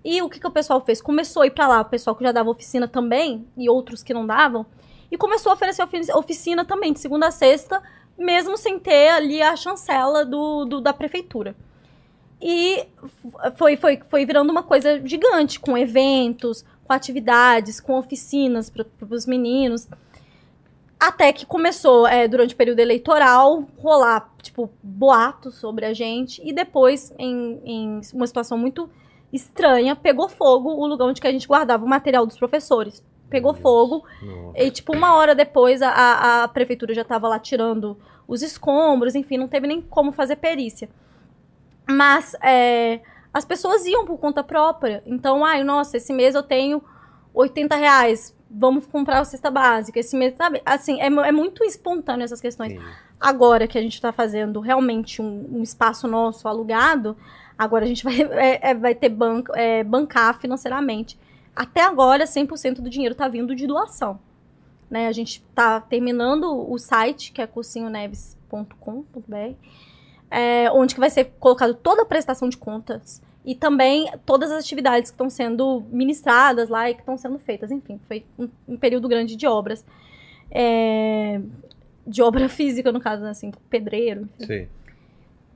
E 0.04 0.20
o 0.20 0.28
que, 0.28 0.38
que 0.38 0.46
o 0.46 0.50
pessoal 0.50 0.82
fez? 0.84 1.00
Começou 1.00 1.42
a 1.42 1.46
ir 1.46 1.50
pra 1.50 1.66
lá, 1.66 1.80
o 1.80 1.84
pessoal 1.86 2.14
que 2.14 2.22
já 2.24 2.30
dava 2.30 2.50
oficina 2.50 2.86
também, 2.86 3.46
e 3.56 3.70
outros 3.70 4.02
que 4.02 4.12
não 4.12 4.26
davam, 4.26 4.66
e 5.10 5.16
começou 5.16 5.50
a 5.50 5.54
oferecer 5.54 5.82
ofi- 5.82 6.12
oficina 6.12 6.62
também, 6.64 6.92
de 6.92 7.00
segunda 7.00 7.28
a 7.28 7.30
sexta, 7.30 7.82
mesmo 8.18 8.58
sem 8.58 8.78
ter 8.78 9.08
ali 9.08 9.40
a 9.40 9.56
chancela 9.56 10.26
do, 10.26 10.66
do- 10.66 10.80
da 10.82 10.92
prefeitura. 10.92 11.56
E 12.40 12.86
foi, 13.56 13.76
foi, 13.76 14.00
foi 14.08 14.24
virando 14.24 14.50
uma 14.50 14.62
coisa 14.62 15.00
gigante, 15.06 15.58
com 15.58 15.76
eventos, 15.76 16.64
com 16.84 16.92
atividades, 16.92 17.80
com 17.80 17.98
oficinas 17.98 18.70
para 18.70 18.86
os 19.10 19.26
meninos. 19.26 19.88
Até 21.00 21.32
que 21.32 21.46
começou, 21.46 22.06
é, 22.08 22.26
durante 22.26 22.54
o 22.54 22.56
período 22.56 22.80
eleitoral, 22.80 23.64
rolar, 23.78 24.32
tipo, 24.42 24.68
boatos 24.82 25.54
sobre 25.56 25.84
a 25.86 25.92
gente. 25.92 26.40
E 26.44 26.52
depois, 26.52 27.12
em, 27.18 27.60
em 27.64 28.00
uma 28.12 28.26
situação 28.26 28.58
muito 28.58 28.90
estranha, 29.32 29.94
pegou 29.94 30.28
fogo 30.28 30.70
o 30.70 30.86
lugar 30.86 31.06
onde 31.06 31.20
que 31.20 31.26
a 31.26 31.32
gente 31.32 31.46
guardava 31.46 31.84
o 31.84 31.88
material 31.88 32.26
dos 32.26 32.36
professores. 32.36 33.04
Pegou 33.30 33.54
fogo. 33.54 34.04
Nossa. 34.22 34.58
E, 34.60 34.70
tipo, 34.70 34.96
uma 34.96 35.14
hora 35.14 35.34
depois, 35.34 35.82
a- 35.82 36.42
a, 36.44 36.48
prefeitura 36.48 36.94
já 36.94 37.04
tava 37.04 37.28
lá 37.28 37.38
tirando 37.38 37.96
os 38.26 38.42
escombros, 38.42 39.14
enfim, 39.14 39.36
não 39.36 39.46
teve 39.48 39.66
nem 39.66 39.80
como 39.80 40.10
fazer 40.10 40.36
perícia. 40.36 40.88
Mas 41.88 42.34
é, 42.42 43.00
as 43.32 43.44
pessoas 43.44 43.86
iam 43.86 44.04
por 44.04 44.18
conta 44.18 44.42
própria. 44.42 45.02
Então, 45.06 45.44
ai, 45.44 45.64
nossa, 45.64 45.96
esse 45.96 46.12
mês 46.12 46.34
eu 46.34 46.42
tenho 46.42 46.82
80 47.32 47.76
reais, 47.76 48.36
vamos 48.50 48.86
comprar 48.86 49.20
a 49.20 49.24
cesta 49.24 49.50
básica. 49.50 49.98
Esse 49.98 50.16
mês, 50.16 50.34
sabe? 50.36 50.60
Assim, 50.64 51.00
é, 51.00 51.06
é 51.06 51.32
muito 51.32 51.64
espontâneo 51.64 52.24
essas 52.24 52.40
questões. 52.40 52.72
Entendi. 52.72 52.88
Agora 53.20 53.66
que 53.66 53.78
a 53.78 53.82
gente 53.82 54.00
tá 54.00 54.12
fazendo 54.12 54.60
realmente 54.60 55.20
um, 55.20 55.58
um 55.58 55.62
espaço 55.62 56.06
nosso 56.06 56.46
alugado, 56.46 57.16
agora 57.56 57.84
a 57.84 57.88
gente 57.88 58.04
vai, 58.04 58.22
é, 58.32 58.70
é, 58.70 58.74
vai 58.74 58.94
ter 58.94 59.08
banco, 59.08 59.52
é, 59.56 59.82
bancar 59.82 60.38
financeiramente. 60.38 61.18
Até 61.54 61.82
agora, 61.82 62.24
100% 62.24 62.80
do 62.80 62.88
dinheiro 62.88 63.14
tá 63.14 63.28
vindo 63.28 63.54
de 63.54 63.66
doação. 63.66 64.20
Né? 64.88 65.08
A 65.08 65.12
gente 65.12 65.42
tá 65.54 65.80
terminando 65.80 66.70
o 66.70 66.78
site, 66.78 67.32
que 67.32 67.42
é 67.42 67.46
cursinhoneves.com.br, 67.46 69.54
é, 70.30 70.70
onde 70.72 70.94
que 70.94 71.00
vai 71.00 71.10
ser 71.10 71.32
colocado 71.40 71.74
toda 71.74 72.02
a 72.02 72.06
prestação 72.06 72.48
de 72.48 72.56
contas 72.56 73.22
e 73.44 73.54
também 73.54 74.10
todas 74.26 74.50
as 74.50 74.62
atividades 74.64 75.10
que 75.10 75.14
estão 75.14 75.30
sendo 75.30 75.82
ministradas 75.90 76.68
lá 76.68 76.90
e 76.90 76.94
que 76.94 77.00
estão 77.00 77.16
sendo 77.16 77.38
feitas. 77.38 77.70
Enfim, 77.70 77.98
foi 78.06 78.24
um, 78.38 78.48
um 78.68 78.76
período 78.76 79.08
grande 79.08 79.36
de 79.36 79.46
obras. 79.46 79.84
É, 80.50 81.40
de 82.06 82.22
obra 82.22 82.48
física, 82.50 82.90
no 82.92 83.00
caso, 83.00 83.22
né, 83.22 83.30
assim, 83.30 83.50
pedreiro. 83.70 84.28
Sei. 84.38 84.68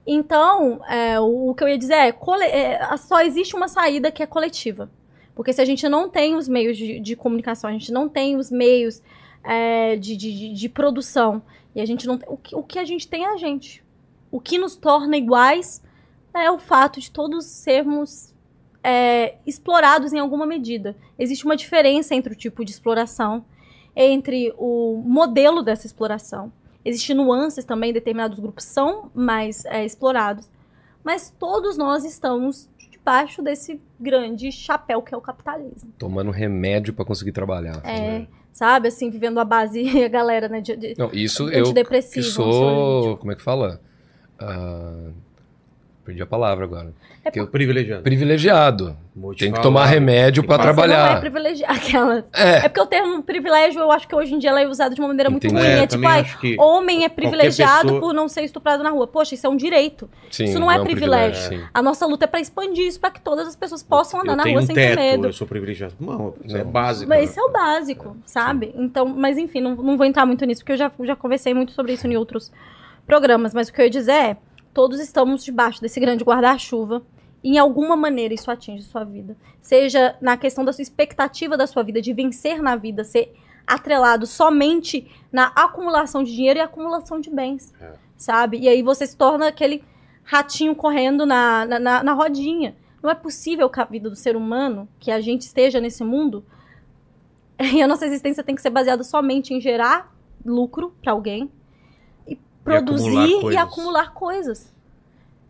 Então, 0.06 0.80
é, 0.88 1.20
o, 1.20 1.50
o 1.50 1.54
que 1.54 1.62
eu 1.62 1.68
ia 1.68 1.78
dizer 1.78 1.94
é, 1.94 2.12
cole- 2.12 2.44
é, 2.44 2.96
só 2.96 3.20
existe 3.20 3.54
uma 3.54 3.68
saída 3.68 4.10
que 4.10 4.22
é 4.22 4.26
coletiva. 4.26 4.90
Porque 5.34 5.52
se 5.52 5.60
a 5.60 5.64
gente 5.64 5.88
não 5.88 6.08
tem 6.08 6.34
os 6.34 6.48
meios 6.48 6.76
de, 6.76 6.98
de 7.00 7.16
comunicação, 7.16 7.70
a 7.70 7.72
gente 7.72 7.92
não 7.92 8.08
tem 8.08 8.36
os 8.36 8.50
meios 8.50 9.00
é, 9.44 9.96
de, 9.96 10.16
de, 10.16 10.52
de- 10.52 10.68
produção, 10.68 11.40
e 11.74 11.80
a 11.80 11.86
gente 11.86 12.06
não 12.06 12.18
tem, 12.18 12.28
o, 12.28 12.36
que, 12.36 12.54
o 12.54 12.62
que 12.62 12.78
a 12.78 12.84
gente 12.84 13.08
tem 13.08 13.24
é 13.24 13.32
a 13.32 13.36
gente. 13.36 13.82
O 14.32 14.40
que 14.40 14.56
nos 14.56 14.74
torna 14.74 15.16
iguais 15.16 15.82
é 16.32 16.50
o 16.50 16.58
fato 16.58 16.98
de 16.98 17.10
todos 17.10 17.44
sermos 17.44 18.34
é, 18.82 19.34
explorados 19.46 20.14
em 20.14 20.18
alguma 20.18 20.46
medida. 20.46 20.96
Existe 21.18 21.44
uma 21.44 21.54
diferença 21.54 22.14
entre 22.14 22.32
o 22.32 22.36
tipo 22.36 22.64
de 22.64 22.70
exploração, 22.70 23.44
entre 23.94 24.52
o 24.56 25.02
modelo 25.04 25.62
dessa 25.62 25.86
exploração. 25.86 26.50
Existem 26.82 27.14
nuances 27.14 27.66
também, 27.66 27.92
determinados 27.92 28.40
grupos 28.40 28.64
são 28.64 29.10
mais 29.14 29.66
é, 29.66 29.84
explorados. 29.84 30.50
Mas 31.04 31.30
todos 31.38 31.76
nós 31.76 32.02
estamos 32.02 32.70
debaixo 32.90 33.42
desse 33.42 33.82
grande 34.00 34.50
chapéu 34.50 35.02
que 35.02 35.14
é 35.14 35.16
o 35.16 35.20
capitalismo. 35.20 35.92
Tomando 35.98 36.30
remédio 36.30 36.94
pra 36.94 37.04
conseguir 37.04 37.32
trabalhar. 37.32 37.82
É, 37.84 38.26
sabe, 38.50 38.88
assim, 38.88 39.10
vivendo 39.10 39.38
a 39.38 39.44
base, 39.44 39.82
a 40.02 40.08
galera, 40.08 40.48
né, 40.48 40.62
de, 40.62 40.74
de 40.74 40.94
Não, 40.96 41.10
isso 41.12 41.50
eu 41.50 41.66
sou. 42.22 43.18
Como 43.18 43.30
é 43.30 43.34
que 43.34 43.42
fala? 43.42 43.80
Ah, 44.48 45.10
perdi 46.04 46.22
a 46.22 46.26
palavra 46.26 46.64
agora. 46.64 46.92
Que 47.32 47.38
eu 47.38 47.46
privilegiado. 47.46 48.02
Privilegiado. 48.02 48.96
Tem 49.14 49.32
que 49.36 49.50
falar. 49.50 49.62
tomar 49.62 49.86
remédio 49.86 50.42
pra 50.42 50.56
Mas 50.58 50.66
Você 50.66 50.72
não 50.72 50.82
é 50.82 50.88
trabalhar. 50.88 51.20
privilegiado, 51.20 51.72
aquela. 51.78 52.24
É. 52.34 52.56
É 52.56 52.60
porque 52.68 52.80
o 52.80 52.86
termo 52.86 53.22
privilégio, 53.22 53.80
eu 53.80 53.92
acho 53.92 54.08
que 54.08 54.14
hoje 54.16 54.34
em 54.34 54.40
dia 54.40 54.50
ela 54.50 54.60
é 54.60 54.66
usada 54.66 54.92
de 54.92 55.00
uma 55.00 55.06
maneira 55.06 55.30
muito 55.30 55.46
Entendi. 55.46 55.62
ruim. 55.62 55.70
É, 55.72 55.82
É, 55.82 55.86
tipo, 55.86 56.04
ai, 56.08 56.24
que 56.40 56.56
homem 56.58 57.04
é 57.04 57.08
privilegiado 57.08 57.82
pessoa- 57.82 58.00
por 58.00 58.12
não 58.12 58.26
ser 58.26 58.42
estuprado 58.42 58.82
na 58.82 58.90
rua. 58.90 59.06
Poxa, 59.06 59.36
isso 59.36 59.46
é 59.46 59.50
um 59.50 59.56
direito. 59.56 60.10
Sim, 60.32 60.44
isso 60.46 60.58
não 60.58 60.68
é 60.68 60.80
um 60.80 60.84
privilégio. 60.84 61.48
sim. 61.48 61.60
A 61.72 61.80
nossa 61.80 62.04
luta 62.06 62.24
é 62.24 62.26
pra 62.26 62.40
expandir 62.40 62.88
isso, 62.88 62.98
pra 62.98 63.10
que 63.12 63.20
todas 63.20 63.46
as 63.46 63.54
pessoas 63.54 63.84
possam 63.84 64.20
andar 64.22 64.32
eu 64.32 64.36
na 64.38 64.42
rua 64.42 64.60
um 64.62 64.66
sem 64.66 64.74
teto, 64.74 64.96
ter 64.96 65.00
medo. 65.00 65.26
eu 65.28 65.32
sou 65.32 65.46
privilegiado. 65.46 65.94
Não, 66.00 66.34
isso 66.44 66.56
é 66.56 66.64
Não. 66.64 66.70
básico. 66.72 67.08
Mas 67.08 67.18
né? 67.18 67.24
esse 67.24 67.38
é 67.38 67.42
o 67.44 67.50
básico, 67.52 68.16
sabe? 68.26 68.74
Então, 68.76 69.06
mas 69.06 69.38
enfim, 69.38 69.60
não, 69.60 69.76
não 69.76 69.96
vou 69.96 70.04
entrar 70.06 70.26
muito 70.26 70.44
nisso, 70.44 70.62
porque 70.62 70.72
eu 70.72 70.76
já, 70.78 70.90
já 71.04 71.14
conversei 71.14 71.54
muito 71.54 71.70
sobre 71.70 71.92
isso 71.92 72.04
em 72.08 72.16
outros 72.16 72.50
programas. 73.06 73.52
Mas 73.54 73.68
o 73.68 73.72
que 73.72 73.80
eu 73.80 73.84
ia 73.84 73.90
dizer 73.90 74.12
é: 74.12 74.36
todos 74.72 75.00
estamos 75.00 75.44
debaixo 75.44 75.80
desse 75.80 75.98
grande 76.00 76.24
guarda-chuva. 76.24 77.02
E 77.44 77.54
em 77.54 77.58
alguma 77.58 77.96
maneira 77.96 78.32
isso 78.32 78.50
atinge 78.50 78.84
sua 78.84 79.02
vida. 79.02 79.36
Seja 79.60 80.16
na 80.20 80.36
questão 80.36 80.64
da 80.64 80.72
sua 80.72 80.82
expectativa 80.82 81.56
da 81.56 81.66
sua 81.66 81.82
vida, 81.82 82.00
de 82.00 82.12
vencer 82.12 82.62
na 82.62 82.76
vida, 82.76 83.02
ser 83.02 83.34
atrelado 83.66 84.26
somente 84.26 85.10
na 85.32 85.46
acumulação 85.46 86.22
de 86.22 86.32
dinheiro 86.32 86.60
e 86.60 86.62
acumulação 86.62 87.20
de 87.20 87.30
bens. 87.30 87.72
É. 87.80 87.94
Sabe? 88.16 88.58
E 88.58 88.68
aí 88.68 88.80
você 88.82 89.06
se 89.08 89.16
torna 89.16 89.48
aquele 89.48 89.82
ratinho 90.22 90.72
correndo 90.76 91.26
na, 91.26 91.66
na, 91.66 91.78
na- 91.80 92.02
na 92.04 92.12
rodinha. 92.12 92.76
Não 93.02 93.10
é 93.10 93.14
possível 93.14 93.68
que 93.68 93.80
a 93.80 93.84
vida 93.84 94.08
do 94.08 94.14
ser 94.14 94.36
humano, 94.36 94.88
que 95.00 95.10
a 95.10 95.20
gente 95.20 95.42
esteja 95.42 95.80
nesse 95.80 96.04
mundo, 96.04 96.44
e 97.60 97.82
a 97.82 97.88
nossa 97.88 98.06
existência 98.06 98.44
tem 98.44 98.54
que 98.54 98.62
ser 98.62 98.70
baseada 98.70 99.02
somente 99.02 99.52
em 99.52 99.60
gerar 99.60 100.14
lucro 100.44 100.94
para 101.02 101.10
alguém 101.12 101.50
e 102.62 102.64
produzir 102.64 103.18
acumular 103.18 103.52
e 103.52 103.56
acumular 103.56 104.12
coisas. 104.14 104.72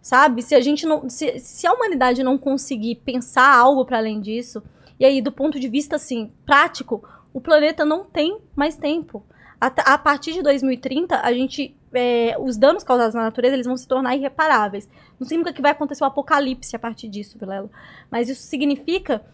Sabe? 0.00 0.42
Se 0.42 0.55
a 0.55 0.60
gente 0.60 0.84
não. 0.84 1.08
Se, 1.08 1.39
se 1.39 1.66
a 1.66 1.73
humanidade 1.73 2.24
não 2.24 2.36
conseguir 2.36 2.97
pensar 2.97 3.55
algo 3.55 3.84
para 3.84 3.99
além 3.99 4.20
disso, 4.20 4.62
e 4.99 5.05
aí, 5.05 5.20
do 5.20 5.32
ponto 5.32 5.60
de 5.60 5.68
vista 5.68 5.97
assim, 5.97 6.32
prático, 6.44 7.02
o 7.32 7.41
planeta 7.41 7.84
não 7.84 8.05
tem 8.05 8.39
mais 8.55 8.76
tempo. 8.76 9.24
A, 9.60 9.66
a 9.94 9.99
partir 9.99 10.32
de 10.32 10.42
2030, 10.42 11.20
a 11.20 11.32
gente. 11.32 11.76
é, 11.92 12.36
os 12.39 12.57
danos 12.57 12.82
causados 12.82 13.15
na 13.15 13.23
natureza 13.23 13.55
eles 13.55 13.66
vão 13.66 13.76
se 13.76 13.86
tornar 13.86 14.16
irreparáveis. 14.16 14.89
Não 15.20 15.26
significa 15.26 15.55
que 15.55 15.62
vai 15.62 15.70
acontecer 15.70 16.02
o 16.02 16.07
apocalipse 16.07 16.74
a 16.74 16.78
partir 16.78 17.08
disso, 17.08 17.39
Vilela. 17.39 17.70
Mas 18.10 18.28
isso 18.28 18.42
significa 18.42 19.24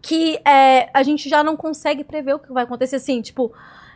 que 0.00 0.40
é, 0.46 0.88
a 0.94 1.02
gente 1.02 1.28
já 1.28 1.44
não 1.44 1.56
consegue 1.56 2.04
prever 2.04 2.34
o 2.34 2.38
que 2.38 2.52
vai 2.52 2.64
acontecer, 2.64 2.96
assim, 2.96 3.20
tipo, 3.20 3.52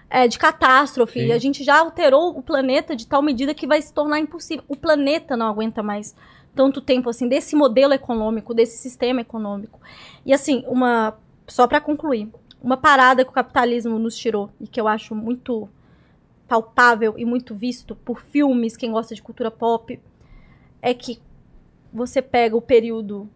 é, 0.08 0.28
de 0.28 0.38
catástrofe. 0.38 1.20
Sim. 1.20 1.32
A 1.32 1.38
gente 1.38 1.64
já 1.64 1.78
alterou 1.78 2.36
o 2.36 2.42
planeta 2.42 2.94
de 2.94 3.06
tal 3.06 3.22
medida 3.22 3.54
que 3.54 3.66
vai 3.66 3.80
se 3.82 3.92
tornar 3.92 4.18
impossível. 4.18 4.64
O 4.68 4.76
planeta 4.76 5.36
não 5.36 5.46
aguenta 5.46 5.82
mais 5.82 6.14
tanto 6.54 6.80
tempo, 6.80 7.10
assim, 7.10 7.28
desse 7.28 7.56
modelo 7.56 7.92
econômico, 7.92 8.54
desse 8.54 8.76
sistema 8.78 9.20
econômico. 9.20 9.80
E, 10.24 10.32
assim, 10.32 10.64
uma... 10.68 11.16
Só 11.46 11.66
para 11.66 11.80
concluir. 11.80 12.28
Uma 12.62 12.76
parada 12.76 13.24
que 13.24 13.30
o 13.30 13.34
capitalismo 13.34 13.98
nos 13.98 14.16
tirou 14.16 14.50
e 14.60 14.66
que 14.66 14.80
eu 14.80 14.88
acho 14.88 15.14
muito 15.14 15.68
palpável 16.48 17.14
e 17.18 17.24
muito 17.24 17.54
visto 17.54 17.94
por 17.96 18.20
filmes, 18.20 18.76
quem 18.76 18.92
gosta 18.92 19.14
de 19.14 19.22
cultura 19.22 19.50
pop, 19.50 20.00
é 20.80 20.94
que 20.94 21.20
você 21.92 22.22
pega 22.22 22.56
o 22.56 22.62
período 22.62 23.28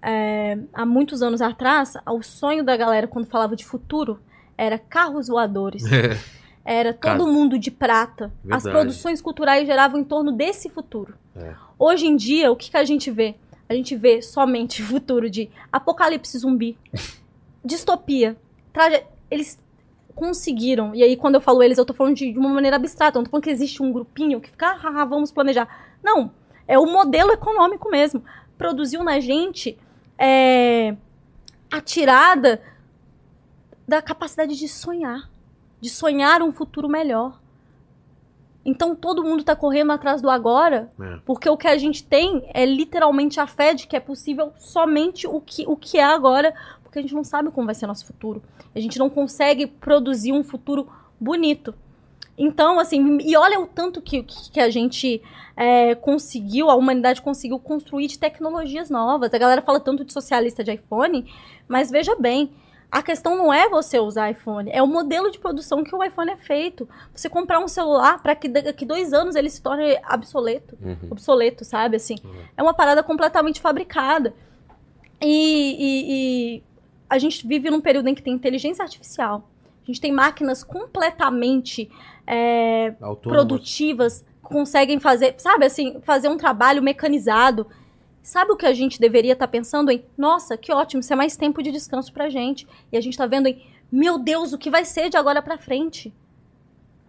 é, 0.00 0.58
há 0.72 0.84
muitos 0.84 1.22
anos 1.22 1.40
atrás, 1.40 1.94
o 2.06 2.22
sonho 2.22 2.64
da 2.64 2.76
galera 2.76 3.06
quando 3.06 3.26
falava 3.26 3.54
de 3.54 3.64
futuro 3.64 4.18
era 4.56 4.78
carros 4.78 5.28
voadores. 5.28 5.82
Era 6.64 6.92
todo 6.92 7.00
Cara, 7.00 7.24
mundo 7.24 7.58
de 7.58 7.70
prata. 7.70 8.32
As 8.48 8.62
verdade. 8.62 8.70
produções 8.70 9.20
culturais 9.20 9.66
geravam 9.66 10.00
em 10.00 10.04
torno 10.04 10.30
desse 10.30 10.68
futuro. 10.70 11.14
É. 11.34 11.54
Hoje 11.78 12.06
em 12.06 12.14
dia, 12.14 12.52
o 12.52 12.56
que, 12.56 12.70
que 12.70 12.76
a 12.76 12.84
gente 12.84 13.10
vê? 13.10 13.34
A 13.68 13.74
gente 13.74 13.96
vê 13.96 14.22
somente 14.22 14.82
futuro 14.84 15.28
de 15.28 15.50
apocalipse 15.72 16.38
zumbi, 16.38 16.78
distopia. 17.64 18.36
Traje... 18.72 19.02
Eles 19.30 19.58
conseguiram, 20.14 20.94
e 20.94 21.02
aí 21.02 21.16
quando 21.16 21.36
eu 21.36 21.40
falo 21.40 21.62
eles, 21.62 21.78
eu 21.78 21.86
tô 21.86 21.94
falando 21.94 22.14
de, 22.14 22.32
de 22.32 22.38
uma 22.38 22.50
maneira 22.50 22.76
abstrata, 22.76 23.16
eu 23.16 23.20
não 23.20 23.24
tô 23.24 23.30
falando 23.30 23.44
que 23.44 23.50
existe 23.50 23.82
um 23.82 23.90
grupinho 23.90 24.40
que 24.40 24.50
fica, 24.50 24.78
ah, 24.82 25.04
vamos 25.06 25.32
planejar. 25.32 25.66
Não, 26.02 26.30
é 26.68 26.78
o 26.78 26.86
modelo 26.86 27.32
econômico 27.32 27.90
mesmo. 27.90 28.22
Produziu 28.58 29.02
na 29.02 29.18
gente 29.20 29.76
é, 30.18 30.94
a 31.70 31.80
tirada 31.80 32.60
da 33.86 34.00
capacidade 34.02 34.56
de 34.56 34.68
sonhar, 34.68 35.28
de 35.80 35.90
sonhar 35.90 36.42
um 36.42 36.52
futuro 36.52 36.88
melhor. 36.88 37.40
Então 38.64 38.94
todo 38.94 39.24
mundo 39.24 39.42
tá 39.42 39.56
correndo 39.56 39.90
atrás 39.92 40.22
do 40.22 40.30
agora, 40.30 40.88
É. 41.00 41.18
porque 41.26 41.48
o 41.48 41.56
que 41.56 41.66
a 41.66 41.76
gente 41.76 42.04
tem 42.04 42.48
é 42.54 42.64
literalmente 42.64 43.40
a 43.40 43.46
fé 43.46 43.74
de 43.74 43.86
que 43.88 43.96
é 43.96 44.00
possível 44.00 44.52
somente 44.56 45.26
o 45.26 45.40
que, 45.40 45.64
o 45.66 45.76
que 45.76 45.98
é 45.98 46.04
agora, 46.04 46.54
porque 46.84 46.98
a 46.98 47.02
gente 47.02 47.14
não 47.14 47.24
sabe 47.24 47.50
como 47.50 47.66
vai 47.66 47.74
ser 47.74 47.86
nosso 47.88 48.06
futuro. 48.06 48.40
A 48.74 48.78
gente 48.78 48.98
não 48.98 49.10
consegue 49.10 49.66
produzir 49.66 50.32
um 50.32 50.44
futuro 50.44 50.88
bonito. 51.18 51.74
Então, 52.38 52.78
assim, 52.78 53.18
e 53.20 53.36
olha 53.36 53.60
o 53.60 53.66
tanto 53.66 54.00
que, 54.00 54.22
que 54.22 54.60
a 54.60 54.70
gente 54.70 55.20
é, 55.56 55.94
conseguiu, 55.96 56.70
a 56.70 56.74
humanidade 56.74 57.20
conseguiu 57.20 57.58
construir 57.58 58.06
de 58.06 58.18
tecnologias 58.18 58.88
novas. 58.88 59.34
A 59.34 59.38
galera 59.38 59.60
fala 59.60 59.78
tanto 59.80 60.04
de 60.04 60.12
socialista 60.12 60.64
de 60.64 60.72
iPhone, 60.72 61.30
mas 61.68 61.90
veja 61.90 62.14
bem, 62.16 62.50
A 62.92 63.02
questão 63.02 63.34
não 63.38 63.50
é 63.50 63.70
você 63.70 63.98
usar 63.98 64.30
iPhone, 64.30 64.70
é 64.70 64.82
o 64.82 64.86
modelo 64.86 65.30
de 65.30 65.38
produção 65.38 65.82
que 65.82 65.96
o 65.96 66.04
iPhone 66.04 66.30
é 66.30 66.36
feito. 66.36 66.86
Você 67.14 67.26
comprar 67.26 67.58
um 67.58 67.66
celular 67.66 68.22
para 68.22 68.34
que 68.36 68.48
daqui 68.48 68.84
dois 68.84 69.14
anos 69.14 69.34
ele 69.34 69.48
se 69.48 69.62
torne 69.62 69.98
obsoleto, 70.12 70.76
Uhum. 70.78 71.08
obsoleto, 71.10 71.64
sabe? 71.64 71.96
Assim, 71.96 72.16
é 72.54 72.62
uma 72.62 72.74
parada 72.74 73.02
completamente 73.02 73.62
fabricada. 73.62 74.34
E, 75.22 75.26
e- 75.26 76.04
e 76.58 76.62
a 77.08 77.18
gente 77.18 77.46
vive 77.46 77.70
num 77.70 77.80
período 77.80 78.08
em 78.08 78.14
que 78.14 78.22
tem 78.22 78.34
inteligência 78.34 78.82
artificial. 78.82 79.48
A 79.82 79.86
gente 79.86 79.98
tem 80.00 80.12
máquinas 80.12 80.62
completamente 80.62 81.90
é, 82.26 82.94
produtivas, 83.30 84.22
conseguem 84.42 85.00
fazer, 85.00 85.34
sabe 85.38 85.64
assim, 85.64 85.98
fazer 86.02 86.28
um 86.28 86.36
trabalho 86.36 86.82
mecanizado. 86.82 87.66
Sabe 88.22 88.52
o 88.52 88.56
que 88.56 88.66
a 88.66 88.72
gente 88.72 89.00
deveria 89.00 89.32
estar 89.32 89.48
pensando 89.48 89.90
em? 89.90 90.04
Nossa, 90.16 90.56
que 90.56 90.72
ótimo, 90.72 91.00
isso 91.00 91.12
é 91.12 91.16
mais 91.16 91.36
tempo 91.36 91.62
de 91.62 91.72
descanso 91.72 92.12
pra 92.12 92.28
gente. 92.28 92.66
E 92.92 92.96
a 92.96 93.00
gente 93.00 93.18
tá 93.18 93.26
vendo 93.26 93.48
em, 93.48 93.60
meu 93.90 94.18
Deus, 94.18 94.52
o 94.52 94.58
que 94.58 94.70
vai 94.70 94.84
ser 94.84 95.08
de 95.10 95.16
agora 95.16 95.42
pra 95.42 95.58
frente? 95.58 96.12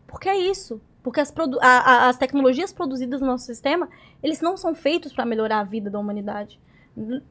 Porque 0.07 0.27
é 0.27 0.37
isso. 0.37 0.81
Porque 1.03 1.19
as, 1.19 1.29
produ- 1.29 1.59
a- 1.61 1.65
a- 2.05 2.09
as 2.09 2.17
tecnologias 2.17 2.71
produzidas 2.73 3.21
no 3.21 3.27
nosso 3.27 3.45
sistema, 3.45 3.89
eles 4.23 4.41
não 4.41 4.55
são 4.57 4.73
feitos 4.73 5.13
para 5.13 5.25
melhorar 5.25 5.59
a 5.59 5.63
vida 5.63 5.89
da 5.89 5.99
humanidade. 5.99 6.59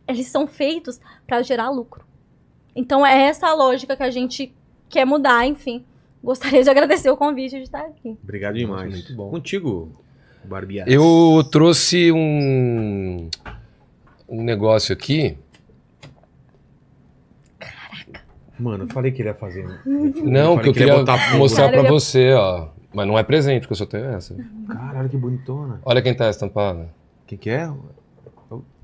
Eles 0.06 0.26
são 0.28 0.46
feitos 0.46 1.00
para 1.26 1.42
gerar 1.42 1.70
lucro. 1.70 2.04
Então 2.76 3.04
é 3.04 3.22
essa 3.22 3.48
a 3.48 3.54
lógica 3.54 3.96
que 3.96 4.02
a 4.02 4.10
gente 4.10 4.52
quer 4.88 5.04
mudar, 5.04 5.46
enfim. 5.46 5.84
Gostaria 6.22 6.62
de 6.62 6.70
agradecer 6.70 7.10
o 7.10 7.16
convite 7.16 7.56
de 7.56 7.62
estar 7.62 7.80
aqui. 7.80 8.16
Obrigado 8.22 8.54
demais. 8.54 8.90
muito 8.92 9.14
bom. 9.14 9.30
Contigo, 9.30 9.90
Barbieri. 10.44 10.92
Eu 10.92 11.42
trouxe 11.50 12.12
um, 12.12 13.28
um 14.32 14.42
negócio 14.42 14.92
aqui. 14.92 15.36
Mano, 18.58 18.84
eu 18.84 18.88
falei 18.88 19.10
que 19.12 19.22
ele 19.22 19.28
ia 19.28 19.34
fazer. 19.34 19.66
né? 19.66 19.80
Não, 19.84 20.56
que 20.58 20.68
eu 20.68 20.72
que 20.72 20.78
queria 20.80 21.04
mostrar 21.36 21.72
ia- 21.72 21.88
você, 21.90 22.32
ó. 22.32 22.68
Mas 22.94 23.06
não 23.06 23.18
é 23.18 23.22
presente, 23.22 23.62
porque 23.62 23.72
eu 23.72 23.76
só 23.76 23.86
tenho 23.86 24.04
essa. 24.06 24.36
Caralho, 24.68 25.08
que 25.08 25.16
bonitona. 25.16 25.80
Olha 25.84 26.02
quem 26.02 26.14
tá 26.14 26.28
estampada. 26.28 26.82
O 27.24 27.26
que, 27.26 27.36
que 27.36 27.50
é? 27.50 27.70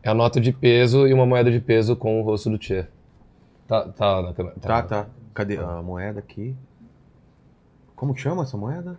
É 0.03 0.09
a 0.11 0.15
nota 0.15 0.41
de 0.41 0.53
peso 0.53 1.07
e 1.07 1.13
uma 1.13 1.27
moeda 1.27 1.51
de 1.51 1.61
peso 1.61 1.95
com 1.95 2.21
o 2.21 2.25
rosto 2.25 2.49
do 2.49 2.57
Tchê. 2.59 2.87
Tá, 3.67 3.83
tá 3.89 4.23
na 4.23 4.33
câmera. 4.33 4.57
Tá, 4.61 4.83
tá. 4.83 5.07
Cadê 5.35 5.59
a 5.59 5.83
moeda 5.83 6.19
aqui? 6.21 6.55
Como 7.95 8.15
que 8.15 8.21
chama 8.21 8.43
essa 8.45 8.57
moeda? 8.57 8.97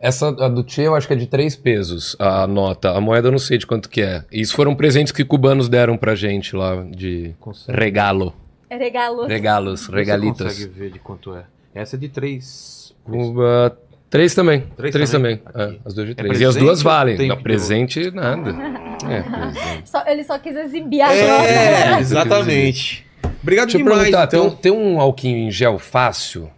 Essa 0.00 0.28
a 0.28 0.48
do 0.48 0.62
Tchê 0.62 0.82
eu 0.82 0.94
acho 0.94 1.06
que 1.08 1.12
é 1.12 1.16
de 1.16 1.26
três 1.26 1.56
pesos, 1.56 2.14
a 2.20 2.46
nota. 2.46 2.90
A 2.92 3.00
moeda 3.00 3.28
eu 3.28 3.32
não 3.32 3.38
sei 3.38 3.58
de 3.58 3.66
quanto 3.66 3.88
que 3.88 4.00
é. 4.00 4.24
Isso 4.30 4.54
foram 4.54 4.74
presentes 4.74 5.12
que 5.12 5.24
cubanos 5.24 5.68
deram 5.68 5.96
pra 5.96 6.14
gente 6.14 6.54
lá 6.54 6.84
de 6.88 7.34
Consegue. 7.40 7.78
regalo. 7.78 8.32
É 8.70 8.76
regalo. 8.76 9.26
Regalos, 9.26 9.80
Você 9.86 9.92
regalitas. 9.96 10.52
consegue 10.54 10.70
ver 10.72 10.90
de 10.92 10.98
quanto 11.00 11.34
é? 11.34 11.42
Essa 11.74 11.96
é 11.96 11.98
de 11.98 12.08
três. 12.08 12.94
Cuba, 13.04 13.76
três 14.10 14.34
também. 14.34 14.64
Três 14.76 14.92
Três, 14.92 15.10
também? 15.10 15.38
também. 15.38 15.74
É, 15.74 15.78
as 15.84 15.94
duas 15.94 16.06
de 16.06 16.12
É 16.12 16.14
três. 16.14 16.40
e 16.40 16.44
as 16.44 16.52
presente 16.54 16.64
duas 16.64 16.82
valem. 16.82 17.16
tem 17.16 17.28
Não, 17.28 17.36
presente, 17.42 18.10
nada. 18.10 18.54
É, 19.08 19.22
presente. 19.22 19.88
Só- 19.90 20.04
ele 20.06 20.22
só 20.24 20.38
quis 20.38 20.54
exibir 20.56 21.00
a 21.00 21.12
É, 21.14 21.86
nota. 21.90 22.00
exatamente. 22.00 23.06
Obrigado 23.42 23.66
Deixa 23.66 23.78
eu 23.78 23.82
demais. 23.84 23.98
perguntar, 24.02 24.26
tem, 24.26 24.40
então. 24.40 24.52
um, 24.52 24.56
tem 24.56 24.72
um 24.72 25.00
alquinho 25.00 25.38
em 25.38 25.50
gel 25.50 25.78
fácil? 25.78 26.50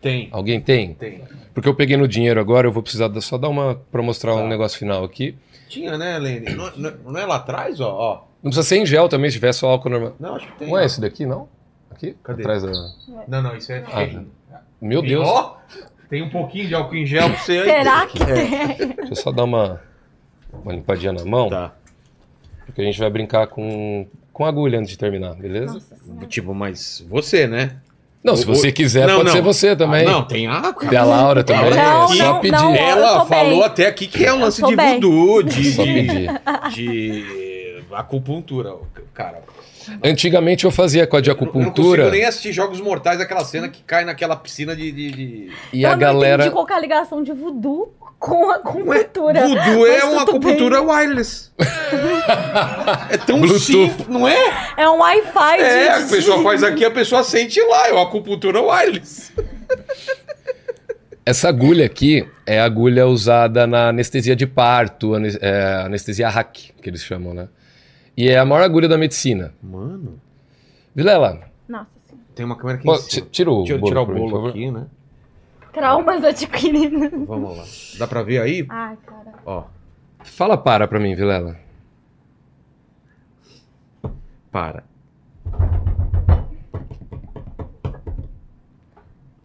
Tem. 0.00 0.28
Alguém 0.32 0.60
tem? 0.60 0.94
Tem. 0.94 1.22
Porque 1.54 1.68
eu 1.68 1.74
peguei 1.74 1.96
no 1.96 2.06
dinheiro 2.06 2.38
agora, 2.40 2.66
eu 2.68 2.72
vou 2.72 2.82
precisar 2.82 3.10
só 3.20 3.36
dar 3.36 3.48
uma 3.48 3.74
pra 3.90 4.02
mostrar 4.02 4.32
Tá. 4.34 4.38
um 4.40 4.48
negócio 4.48 4.78
final 4.78 5.02
aqui. 5.04 5.34
Tinha, 5.68 5.98
né, 5.98 6.18
Lene? 6.18 6.54
Não, 6.54 6.92
não- 7.04 7.18
é 7.18 7.26
lá 7.26 7.36
atrás, 7.36 7.80
ó? 7.80 7.92
ó. 7.92 8.14
Não 8.42 8.50
precisa 8.50 8.62
ser 8.66 8.76
em 8.78 8.86
gel 8.86 9.08
também, 9.08 9.28
se 9.30 9.34
tiver 9.36 9.52
só 9.52 9.68
álcool 9.70 9.90
normal. 9.90 10.14
Não, 10.20 10.36
acho 10.36 10.46
que 10.46 10.58
tem. 10.58 10.68
Não 10.68 10.78
é 10.78 10.84
esse 10.86 11.00
daqui, 11.00 11.26
não? 11.26 11.48
Aqui? 11.90 12.14
Cadê? 12.22 12.42
Atrás 12.42 12.62
da... 12.62 12.70
Não, 13.26 13.42
não, 13.42 13.56
isso 13.56 13.72
é 13.72 13.82
Ah, 13.92 14.06
cheio. 14.06 14.26
Meu 14.80 15.02
Deus. 15.02 15.26
Ó, 15.28 15.58
tem 16.08 16.22
um 16.22 16.30
pouquinho 16.30 16.68
de 16.68 16.74
álcool 16.74 16.94
em 16.94 17.04
gel 17.04 17.28
pra 17.28 17.38
você 17.38 17.58
aí. 17.58 17.64
Será 17.64 18.06
que 18.06 18.18
Deixa 18.94 19.12
eu 19.12 19.16
só 19.16 19.32
dar 19.32 19.42
uma, 19.44 19.80
uma 20.52 20.72
limpadinha 20.72 21.12
na 21.12 21.24
mão. 21.24 21.48
Tá. 21.50 21.74
Porque 22.64 22.80
a 22.80 22.84
gente 22.84 22.98
vai 23.00 23.10
brincar 23.10 23.48
com, 23.48 24.06
com 24.32 24.44
agulha 24.44 24.78
antes 24.78 24.90
de 24.90 24.96
terminar, 24.98 25.34
beleza? 25.34 25.74
Nossa 25.74 25.96
Senhora. 25.96 26.26
Tipo, 26.26 26.54
mas 26.54 27.04
você, 27.08 27.46
né? 27.48 27.76
Não, 28.22 28.36
se 28.36 28.44
você 28.44 28.72
quiser, 28.72 29.06
Não, 29.06 29.16
pode 29.18 29.26
não. 29.28 29.32
ser 29.32 29.42
você 29.42 29.76
também. 29.76 30.06
Ah, 30.06 30.10
não, 30.10 30.22
tem 30.24 30.46
água. 30.46 30.86
Tem 30.88 30.98
a 30.98 31.04
Laura 31.04 31.44
também. 31.44 31.70
Não, 31.70 32.12
é 32.12 32.16
só 32.16 32.34
pedir. 32.40 32.76
Ela 32.76 33.24
falou 33.26 33.50
bem. 33.58 33.64
até 33.64 33.86
aqui 33.86 34.06
que 34.06 34.24
é 34.24 34.32
um 34.32 34.40
lance 34.40 34.62
de 34.62 34.74
bem. 34.76 34.94
voodoo, 35.00 35.42
de, 35.42 35.72
de, 35.72 36.28
de 36.74 37.84
acupuntura. 37.92 38.74
Cara, 39.14 39.40
Antigamente 40.04 40.64
eu 40.64 40.70
fazia 40.70 41.06
com 41.06 41.16
a 41.16 41.20
de 41.20 41.30
eu 41.30 41.34
não- 41.34 41.40
eu 41.42 41.46
não 41.46 41.60
acupuntura 41.60 42.02
consigo 42.04 42.16
nem 42.16 42.24
assistir 42.26 42.52
Jogos 42.52 42.80
Mortais, 42.80 43.20
aquela 43.20 43.44
cena 43.44 43.68
que 43.68 43.82
cai 43.82 44.04
naquela 44.04 44.36
piscina 44.36 44.74
de... 44.76 44.90
de, 44.92 45.10
de... 45.10 45.50
e 45.72 45.82
eu 45.82 45.88
a 45.88 45.92
não 45.92 45.98
galera. 45.98 46.42
entendi 46.44 46.54
qual 46.54 46.66
é 46.68 46.72
a 46.74 46.78
ligação 46.80 47.22
de 47.22 47.32
voodoo 47.32 47.92
com 48.18 48.50
a 48.50 48.56
Ué, 48.56 49.04
cultura. 49.04 49.46
Voodoo 49.46 49.86
é 49.86 50.04
uma 50.04 50.22
acupuntura 50.22 50.82
wireless. 50.82 51.50
é 53.10 53.16
tão 53.18 53.40
Bluetooth. 53.40 53.60
simples, 53.60 54.08
não 54.08 54.26
é? 54.26 54.36
É 54.76 54.88
um 54.88 54.98
Wi-Fi 54.98 55.60
É, 55.60 55.88
a 55.92 56.06
pessoa 56.06 56.42
faz 56.42 56.62
aqui, 56.64 56.84
a 56.84 56.90
pessoa 56.90 57.22
sente 57.22 57.60
lá, 57.60 57.88
é 57.88 57.92
uma 57.92 58.02
acupuntura 58.02 58.60
wireless. 58.60 59.32
Essa 61.24 61.48
agulha 61.50 61.84
aqui 61.84 62.26
é 62.46 62.58
a 62.58 62.64
agulha 62.64 63.06
usada 63.06 63.66
na 63.66 63.88
anestesia 63.90 64.34
de 64.34 64.46
parto, 64.46 65.12
é, 65.42 65.82
anestesia 65.84 66.26
hack, 66.28 66.54
que 66.80 66.88
eles 66.88 67.02
chamam, 67.04 67.34
né? 67.34 67.48
E 68.18 68.28
é 68.28 68.36
a 68.36 68.44
maior 68.44 68.64
agulha 68.64 68.88
da 68.88 68.98
medicina. 68.98 69.54
Mano, 69.62 70.20
Vilela, 70.92 71.48
Nossa 71.68 71.88
senhora. 72.08 72.26
tem 72.34 72.44
uma 72.44 72.56
câmera 72.56 72.78
aqui 72.78 72.84
pô, 72.86 72.94
em 72.94 72.98
cima. 72.98 73.26
ti- 73.26 73.30
tira 73.30 73.50
o 73.52 73.58
Deixa 73.58 73.74
eu 73.74 73.78
bolo, 73.78 73.88
tirar 73.92 74.02
o 74.02 74.06
mim, 74.08 74.14
bolo 74.18 74.30
favor. 74.32 74.50
aqui, 74.50 74.70
né? 74.72 74.86
Traumas 75.72 76.24
adquiridos. 76.24 77.10
Vamos 77.28 77.56
lá. 77.56 77.64
Dá 78.00 78.08
pra 78.08 78.24
ver 78.24 78.40
aí? 78.40 78.66
Ai, 78.68 78.96
cara. 79.06 79.34
Ó, 79.46 79.64
Fala 80.24 80.56
para 80.58 80.88
pra 80.88 80.98
mim, 80.98 81.14
Vilela. 81.14 81.56
para. 84.50 84.82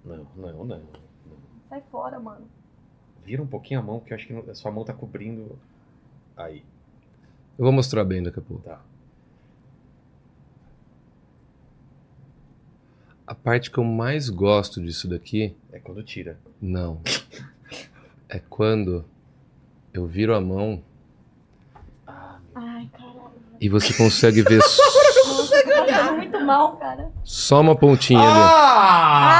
Não, 0.04 0.26
não, 0.36 0.66
não. 0.66 0.82
Sai 1.70 1.82
fora, 1.92 2.20
mano. 2.20 2.46
Vira 3.26 3.42
um 3.42 3.48
pouquinho 3.48 3.80
a 3.80 3.84
mão, 3.84 4.00
porque 4.00 4.14
eu 4.14 4.18
acho 4.18 4.28
que 4.28 4.50
a 4.50 4.56
sua 4.56 4.72
mão 4.72 4.84
tá 4.84 4.94
cobrindo. 4.94 5.58
Aí, 6.36 6.64
Eu 7.58 7.64
vou 7.66 7.72
mostrar 7.72 8.04
bem 8.04 8.22
daqui 8.24 8.40
a 8.40 8.42
pouco. 8.42 8.64
tá. 8.64 8.80
A 13.26 13.34
parte 13.36 13.72
que 13.72 13.78
eu 13.78 13.84
mais 13.84 14.30
gosto 14.30 14.82
disso 14.82 15.08
daqui, 15.08 15.56
É 15.72 15.80
quando 15.80 16.04
tira. 16.04 16.38
não. 16.62 17.02
É 18.30 18.40
quando 18.50 19.06
eu 19.94 20.08
viro 20.08 20.34
a 20.36 20.42
mão 20.42 20.82
Ai, 22.56 22.90
caralho. 22.92 23.32
e 23.62 23.70
você 23.70 23.94
consegue 23.94 24.42
ver 24.42 24.58
Nossa, 25.28 25.64
tá 25.86 26.12
muito 26.14 26.40
mal, 26.42 26.76
cara. 26.78 27.12
só 27.24 27.62
uma 27.62 27.76
pontinha 27.76 28.20
ali. 28.20 28.40
Ah! 28.40 29.40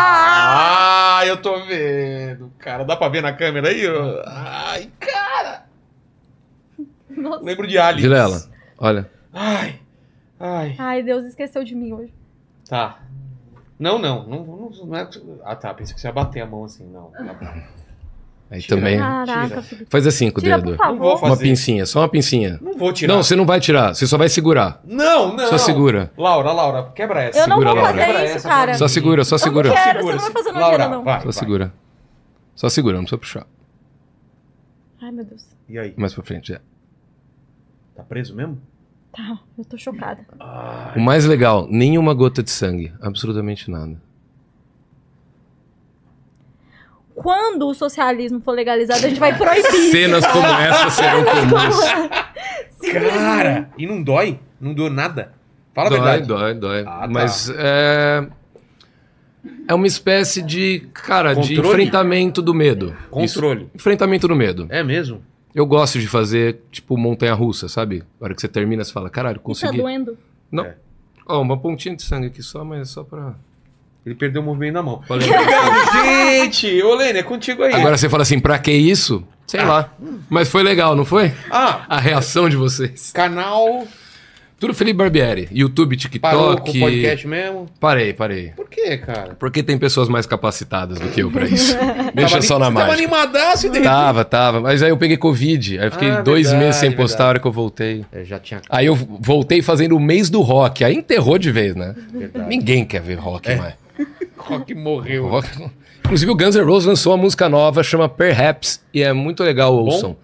Ah, 1.20 1.26
eu 1.26 1.42
tô 1.42 1.66
vendo. 1.66 2.52
Cara, 2.60 2.84
dá 2.84 2.96
pra 2.96 3.10
ver 3.10 3.22
na 3.22 3.34
câmera 3.34 3.70
aí? 3.70 3.82
Ai, 4.28 4.92
cara. 5.00 5.63
Nossa. 7.18 7.44
Lembro 7.44 7.68
de 7.68 7.78
Alice. 7.78 8.02
Vilela, 8.02 8.42
olha. 8.78 9.10
Ai, 9.34 9.80
ai. 10.40 10.76
Ai, 10.78 11.04
Deus 11.04 11.26
esqueceu 11.26 11.64
de 11.64 11.76
mim 11.76 11.92
hoje. 11.94 12.14
Tá. 12.68 13.00
Não, 13.80 13.98
não. 14.00 14.28
Não, 14.28 14.44
não, 14.46 14.70
não 14.86 14.96
é... 14.96 15.10
Ah, 15.44 15.56
tá. 15.56 15.74
Pensei 15.74 15.94
que 15.96 16.00
você 16.02 16.08
ia 16.08 16.14
bater 16.14 16.42
a 16.42 16.46
mão 16.46 16.64
assim. 16.64 16.86
Não. 16.88 17.12
Tá. 17.12 17.64
Aí 18.52 18.62
Tira. 18.62 18.78
também. 18.78 18.98
Caraca. 19.00 19.64
Faz 19.90 20.06
assim 20.06 20.30
com 20.30 20.40
o 20.40 20.44
Tira, 20.44 20.58
dedo. 20.62 20.78
por 20.78 20.86
Não 20.86 20.98
vou 20.98 21.12
favor. 21.14 21.26
Uma 21.28 21.36
fazer. 21.36 21.44
pincinha, 21.50 21.86
só 21.88 22.02
uma 22.02 22.10
pincinha. 22.10 22.60
Não 22.62 22.78
vou 22.78 22.94
tirar. 22.94 23.14
Não, 23.16 23.24
você 23.24 23.36
não 23.36 23.46
vai 23.48 23.60
tirar, 23.60 23.96
você 23.96 24.06
só 24.06 24.16
vai 24.18 24.30
segurar. 24.30 24.80
Não, 24.86 25.36
não. 25.36 25.48
Só 25.50 25.58
segura. 25.58 26.12
Laura, 26.16 26.52
Laura, 26.52 26.92
quebra 26.94 27.24
essa. 27.24 27.40
Eu 27.40 27.48
não 27.48 27.58
Segura, 27.58 27.74
vou 27.74 27.82
Laura. 27.82 27.94
fazer 27.98 28.06
Quebra 28.06 28.26
isso, 28.26 28.36
essa 28.38 28.50
cara. 28.50 28.74
Só 28.76 28.88
segura, 28.88 29.24
só 29.26 29.36
Eu 29.36 29.40
não 29.40 29.44
segura. 29.44 29.72
quero, 29.72 29.98
Segura, 30.00 30.20
você 30.20 30.26
não 30.28 30.34
vai 30.34 30.44
fazer 30.44 30.60
Laura, 30.60 30.88
não. 30.88 31.04
vai, 31.04 31.18
Só 31.20 31.24
vai. 31.24 31.34
segura. 31.34 31.74
Só 32.56 32.70
segura, 32.70 32.96
não 32.98 33.04
precisa 33.06 33.18
puxar. 33.18 33.48
Ai, 35.02 35.12
meu 35.12 35.26
Deus. 35.26 35.44
E 35.68 35.80
aí? 35.80 35.94
Mais 35.98 36.14
pra 36.14 36.24
frente, 36.24 36.54
é. 36.54 36.62
Tá 37.96 38.04
preso 38.04 38.36
mesmo? 38.36 38.60
Tá, 39.12 39.40
eu 39.58 39.64
tô 39.66 39.78
chocada. 39.78 40.26
O 40.96 41.00
mais 41.00 41.26
legal, 41.26 41.68
nenhuma 41.70 42.14
gota 42.14 42.42
de 42.42 42.50
sangue. 42.50 42.92
Absolutamente 43.02 43.70
nada. 43.70 43.96
Quando 47.14 47.68
o 47.68 47.74
socialismo 47.76 48.42
for 48.42 48.54
legalizado, 48.54 49.06
a 49.06 49.10
gente 49.10 49.20
vai 49.20 49.38
proibir. 49.38 49.92
Cenas 49.92 50.26
como 50.26 50.48
essa 50.48 50.90
serão 50.90 51.24
comuns. 51.24 51.80
Cara, 52.92 53.70
e 53.78 53.86
não 53.86 54.02
dói? 54.02 54.40
Não 54.60 54.74
doeu 54.74 54.90
nada? 54.90 55.32
Fala 55.76 55.88
a 55.88 55.90
Dói, 55.90 56.00
verdade. 56.00 56.28
dói, 56.28 56.54
dói. 56.56 56.82
Ah, 56.82 57.02
tá. 57.02 57.08
Mas 57.08 57.50
é. 57.56 58.28
É 59.68 59.74
uma 59.74 59.88
espécie 59.88 60.42
de, 60.42 60.88
cara, 60.94 61.34
de 61.34 61.56
Controle? 61.56 61.84
enfrentamento 61.84 62.42
do 62.42 62.54
medo. 62.54 62.96
Controle. 63.10 63.64
Isso. 63.64 63.72
Enfrentamento 63.76 64.28
do 64.28 64.36
medo. 64.36 64.68
É 64.70 64.84
mesmo? 64.84 65.22
Eu 65.54 65.66
gosto 65.66 66.00
de 66.00 66.08
fazer, 66.08 66.62
tipo, 66.72 66.98
montanha-russa, 66.98 67.68
sabe? 67.70 68.04
A 68.20 68.26
hora 68.26 68.34
que 68.34 68.42
você 68.42 68.48
termina, 68.48 68.84
você 68.84 68.92
fala, 68.92 69.10
caralho, 69.10 69.36
E 69.36 69.40
tá 69.40 69.44
consegui. 69.44 69.78
doendo? 69.78 70.18
Não. 70.52 70.66
É. 70.66 70.76
Ó, 71.28 71.42
uma 71.42 71.58
pontinha 71.58 71.96
de 71.96 72.02
sangue 72.04 72.28
aqui 72.28 72.42
só, 72.42 72.64
mas 72.66 72.82
é 72.82 72.86
só 72.86 73.04
pra. 73.04 73.34
Ele 74.06 74.16
perdeu 74.16 74.42
o 74.42 74.46
movimento 74.46 74.74
na 74.74 74.84
mão. 74.84 75.02
Obrigado, 75.08 75.46
gente! 76.04 76.82
Ô, 76.84 76.94
Lene, 76.96 77.20
é 77.20 77.24
contigo 77.24 77.64
aí. 77.64 77.74
Agora 77.74 77.98
você 77.98 78.10
fala 78.10 78.24
assim, 78.24 78.40
pra 78.40 78.60
que 78.60 78.72
isso? 78.72 79.26
Sei 79.48 79.64
lá. 79.64 79.94
Mas 80.30 80.50
foi 80.50 80.64
legal, 80.64 80.96
não 80.96 81.06
foi? 81.06 81.34
Ah, 81.50 81.86
A 81.88 82.00
reação 82.00 82.50
de 82.50 82.58
vocês. 82.58 83.12
canal 83.14 83.88
Tudo 84.64 84.74
Felipe 84.74 84.98
Barbieri. 84.98 85.50
YouTube, 85.52 85.98
parou 86.22 86.56
com 86.56 86.64
TikTok. 86.72 86.78
o 86.78 86.82
podcast 86.82 87.28
mesmo. 87.28 87.66
Parei, 87.82 88.14
parei. 88.14 88.54
Por 88.56 88.70
quê, 88.70 88.98
cara? 88.98 89.36
Porque 89.38 89.62
tem 89.62 89.78
pessoas 89.78 90.08
mais 90.08 90.26
capacitadas 90.26 91.00
do 91.02 91.10
que 91.10 91.22
eu 91.22 91.30
pra 91.30 91.46
isso. 91.46 91.76
Deixa 92.16 92.36
Tava 92.36 92.42
só 92.44 92.58
na 92.58 92.68
você 92.70 92.74
Tava 92.74 92.88
mágica. 92.88 92.94
animadaço 92.94 93.68
e 93.68 93.70
de 93.70 93.78
repente- 93.80 93.92
Tava, 93.92 94.24
tava. 94.24 94.62
Mas 94.62 94.82
aí 94.82 94.90
eu 94.90 94.96
peguei 94.96 95.18
Covid. 95.18 95.80
Aí 95.80 95.88
eu 95.88 95.92
fiquei 95.92 96.12
Ah, 96.12 96.22
dois 96.22 96.44
verdade, 96.48 96.64
meses 96.66 96.80
sem 96.80 96.92
postar 96.94 97.26
a 97.26 97.28
hora 97.28 97.40
que 97.40 97.46
eu 97.46 97.52
voltei. 97.52 98.06
É, 98.10 98.24
já 98.24 98.40
tinha. 98.40 98.62
Aí 98.70 98.86
eu 98.86 98.96
voltei 98.96 99.62
fazendo 99.62 99.98
o 99.98 100.00
mês 100.00 100.30
do 100.30 100.40
rock. 100.40 100.82
Aí 100.86 100.96
enterrou 100.96 101.38
de 101.38 101.52
vez, 101.52 101.76
né? 101.76 101.94
Verdade. 102.14 102.48
Ninguém 102.48 102.86
quer 102.86 103.02
ver 103.02 103.16
rock 103.16 103.52
É. 103.52 103.56
mais. 103.58 103.74
Rock 104.38 104.74
morreu. 104.74 105.28
Rock- 105.28 105.50
Inclusive 106.06 106.32
o 106.32 106.36
Guns 106.36 106.56
N' 106.56 106.64
Roses 106.64 106.88
lançou 106.88 107.14
uma 107.14 107.22
música 107.22 107.48
nova, 107.50 107.82
chama 107.84 108.08
Perhaps, 108.10 108.82
e 108.94 109.02
é 109.04 109.12
muito 109.14 109.44
legal, 109.44 109.74
ouçam. 109.76 110.16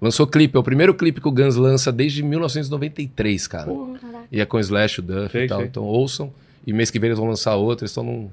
Lançou 0.00 0.26
clipe, 0.26 0.56
é 0.56 0.60
o 0.60 0.62
primeiro 0.62 0.94
clipe 0.94 1.20
que 1.20 1.28
o 1.28 1.32
Guns 1.32 1.56
lança 1.56 1.90
desde 1.90 2.22
1993, 2.22 3.46
cara. 3.46 3.72
E 4.30 4.40
é 4.40 4.44
com 4.46 4.56
o 4.56 4.60
Slash, 4.60 5.00
o 5.00 5.02
Duff 5.02 5.32
Sei, 5.32 5.44
e 5.44 5.48
tal. 5.48 5.58
sei. 5.58 5.66
Então 5.68 5.82
ouçam. 5.84 6.32
E 6.66 6.72
mês 6.72 6.90
que 6.90 6.98
vem 6.98 7.08
eles 7.08 7.18
vão 7.18 7.28
lançar 7.28 7.56
outra, 7.56 7.84
eles 7.84 7.90
estão 7.90 8.04
num 8.04 8.28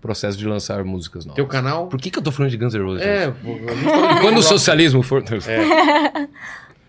processo 0.00 0.38
de 0.38 0.46
lançar 0.46 0.82
músicas 0.84 1.26
novas. 1.26 1.36
Teu 1.36 1.46
canal? 1.46 1.88
Por 1.88 2.00
que, 2.00 2.10
que 2.10 2.18
eu 2.18 2.22
tô 2.22 2.32
falando 2.32 2.50
de 2.50 2.56
Guns 2.56 2.72
N' 2.74 2.82
Roses? 2.82 3.02
É, 3.04 3.28
E 3.28 4.20
quando 4.20 4.38
o 4.38 4.42
socialismo 4.42 5.02
for. 5.02 5.22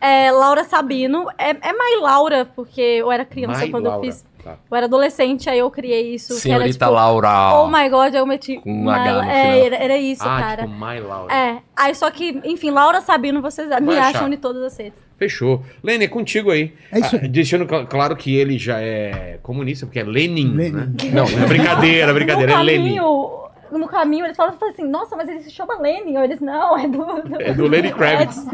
É, 0.03 0.31
Laura 0.31 0.63
Sabino. 0.63 1.27
É, 1.37 1.51
é 1.51 1.73
mais 1.73 2.01
Laura, 2.01 2.43
porque 2.55 2.81
eu 2.81 3.11
era 3.11 3.23
criança 3.23 3.67
quando 3.67 3.83
Laura. 3.85 3.99
eu 4.07 4.11
fiz. 4.11 4.25
Tá. 4.43 4.57
Eu 4.69 4.77
era 4.77 4.85
adolescente, 4.85 5.49
aí 5.49 5.59
eu 5.59 5.69
criei 5.69 6.13
isso. 6.15 6.33
que 6.35 6.41
Senhorita 6.41 6.65
era, 6.65 6.73
tipo, 6.73 6.89
Laura. 6.91 7.53
Oh 7.61 7.67
my 7.67 7.87
god, 7.89 8.13
aí 8.13 8.19
eu 8.19 8.25
meti. 8.25 8.57
Com 8.57 8.85
um 8.85 8.89
H 8.89 9.13
no 9.13 9.21
é, 9.21 9.43
final. 9.43 9.65
era, 9.65 9.75
era 9.77 9.97
isso, 9.97 10.23
ah, 10.23 10.39
cara. 10.39 10.63
tipo, 10.63 10.73
My 10.73 10.99
Laura. 10.99 11.33
É. 11.33 11.57
Aí 11.75 11.93
só 11.95 12.09
que, 12.11 12.39
enfim, 12.43 12.71
Laura 12.71 13.01
Sabino, 13.01 13.41
vocês 13.41 13.67
me 13.81 13.97
achar. 13.97 14.15
acham 14.17 14.29
de 14.29 14.37
todas 14.37 14.63
as 14.63 14.77
redes. 14.77 14.99
Fechou. 15.17 15.61
Lene, 15.83 16.05
é 16.05 16.07
contigo 16.07 16.49
aí. 16.49 16.73
É 16.91 16.99
isso 16.99 17.15
aí. 17.15 17.25
Ah, 17.25 17.27
deixando 17.27 17.67
cl- 17.67 17.85
claro 17.85 18.15
que 18.15 18.35
ele 18.35 18.57
já 18.57 18.79
é 18.81 19.37
comunista, 19.43 19.85
porque 19.85 19.99
é 19.99 20.03
Lenin, 20.03 20.55
Lenin. 20.55 20.71
né? 20.71 20.87
Não, 21.13 21.25
é 21.25 21.45
brincadeira, 21.45 22.11
brincadeira, 22.13 22.55
no 22.55 22.59
é 22.61 22.63
Lenin. 22.63 22.99
Caminho, 23.71 23.85
no 23.85 23.87
caminho, 23.87 24.25
eles 24.25 24.37
falam 24.37 24.55
assim, 24.69 24.87
nossa, 24.87 25.15
mas 25.15 25.27
ele 25.29 25.41
se 25.41 25.51
chama 25.51 25.79
Lenin. 25.79 26.17
Ou 26.17 26.23
eles, 26.23 26.39
não, 26.39 26.77
é 26.77 26.87
do... 26.87 27.05
É 27.39 27.53
do 27.53 27.67
Lenny 27.67 27.91
Kravitz. 27.93 28.45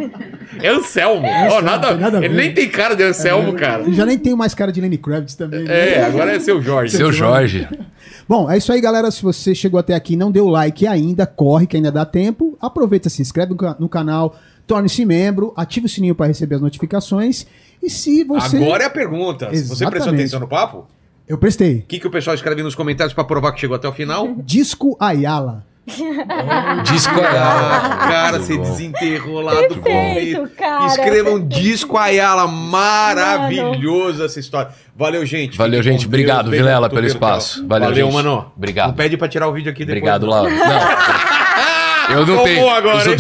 É 0.61 0.69
Anselmo. 0.69 1.21
Nada, 1.61 1.89
tem 1.89 1.97
nada 1.97 2.19
a 2.19 2.25
ele 2.25 2.35
nem 2.35 2.53
tem 2.53 2.69
cara 2.69 2.95
de 2.95 3.03
Anselmo, 3.03 3.53
cara. 3.53 3.83
Eu 3.83 3.93
já 3.93 4.05
nem 4.05 4.17
tenho 4.17 4.37
mais 4.37 4.53
cara 4.53 4.71
de 4.71 4.79
Lenny 4.81 4.97
Kravitz 4.97 5.35
também. 5.35 5.63
né? 5.63 5.95
É, 5.95 6.03
agora 6.03 6.35
é 6.35 6.39
seu 6.39 6.61
Jorge. 6.61 6.95
Seu 6.95 7.11
Jorge. 7.11 7.67
Bom, 8.27 8.49
é 8.49 8.57
isso 8.57 8.71
aí, 8.71 8.81
galera. 8.81 9.09
Se 9.11 9.23
você 9.23 9.55
chegou 9.55 9.79
até 9.79 9.93
aqui 9.93 10.13
e 10.13 10.17
não 10.17 10.31
deu 10.31 10.47
like 10.47 10.85
ainda, 10.85 11.25
corre 11.25 11.65
que 11.65 11.77
ainda 11.77 11.91
dá 11.91 12.05
tempo. 12.05 12.57
Aproveita, 12.61 13.09
se 13.09 13.21
inscreve 13.21 13.53
no, 13.53 13.75
no 13.79 13.89
canal, 13.89 14.35
torne-se 14.65 15.05
membro, 15.05 15.53
ative 15.55 15.85
o 15.85 15.89
sininho 15.89 16.15
para 16.15 16.27
receber 16.27 16.55
as 16.55 16.61
notificações. 16.61 17.45
E 17.81 17.89
se 17.89 18.23
você. 18.23 18.57
Agora 18.57 18.83
é 18.83 18.87
a 18.87 18.89
pergunta. 18.89 19.49
Se 19.55 19.63
Você 19.63 19.85
prestou 19.85 20.13
Exatamente. 20.13 20.21
atenção 20.21 20.39
no 20.39 20.47
papo? 20.47 20.87
Eu 21.27 21.38
prestei. 21.38 21.80
O 21.80 21.81
que, 21.83 21.99
que 21.99 22.07
o 22.07 22.11
pessoal 22.11 22.33
escreve 22.35 22.64
nos 22.64 22.73
comentários 22.75 23.14
pra 23.14 23.23
provar 23.23 23.51
que 23.51 23.59
chegou 23.59 23.75
até 23.75 23.88
o 23.88 23.91
final? 23.93 24.35
Disco 24.43 24.95
Ayala. 24.99 25.65
Disco 26.83 27.14
Ah, 27.22 27.97
cara, 28.09 28.39
você 28.39 28.57
desenterrou 28.57 29.39
lá 29.39 29.53
do 29.53 29.75
Perfeito, 29.80 30.38
começo. 30.39 30.56
cara. 30.57 30.85
Escrevam 30.88 31.47
Disco 31.47 31.97
Ayala. 31.97 32.45
Maravilhosa 32.45 34.25
essa 34.25 34.38
história. 34.39 34.72
Valeu, 34.95 35.25
gente. 35.25 35.57
Valeu, 35.57 35.81
Fique 35.81 35.93
gente. 35.93 36.06
Obrigado, 36.06 36.49
Deus. 36.49 36.57
Vilela, 36.61 36.89
pelo 36.89 37.06
espaço. 37.07 37.65
Valeu, 37.67 37.89
Valeu 37.89 38.06
gente. 38.06 38.14
mano. 38.15 38.51
Obrigado. 38.56 38.88
Não 38.89 38.95
pede 38.95 39.15
pra 39.15 39.30
tirar 39.30 39.47
o 39.47 39.53
vídeo 39.53 39.72
aqui 39.72 39.85
depois. 39.85 39.97
Obrigado. 40.01 40.25
Laura. 40.25 40.49
Não, 40.49 40.59
eu 42.19 42.25
não 42.25 42.35
Tomou 42.35 42.43
tenho. 42.45 42.69
agora, 42.69 43.17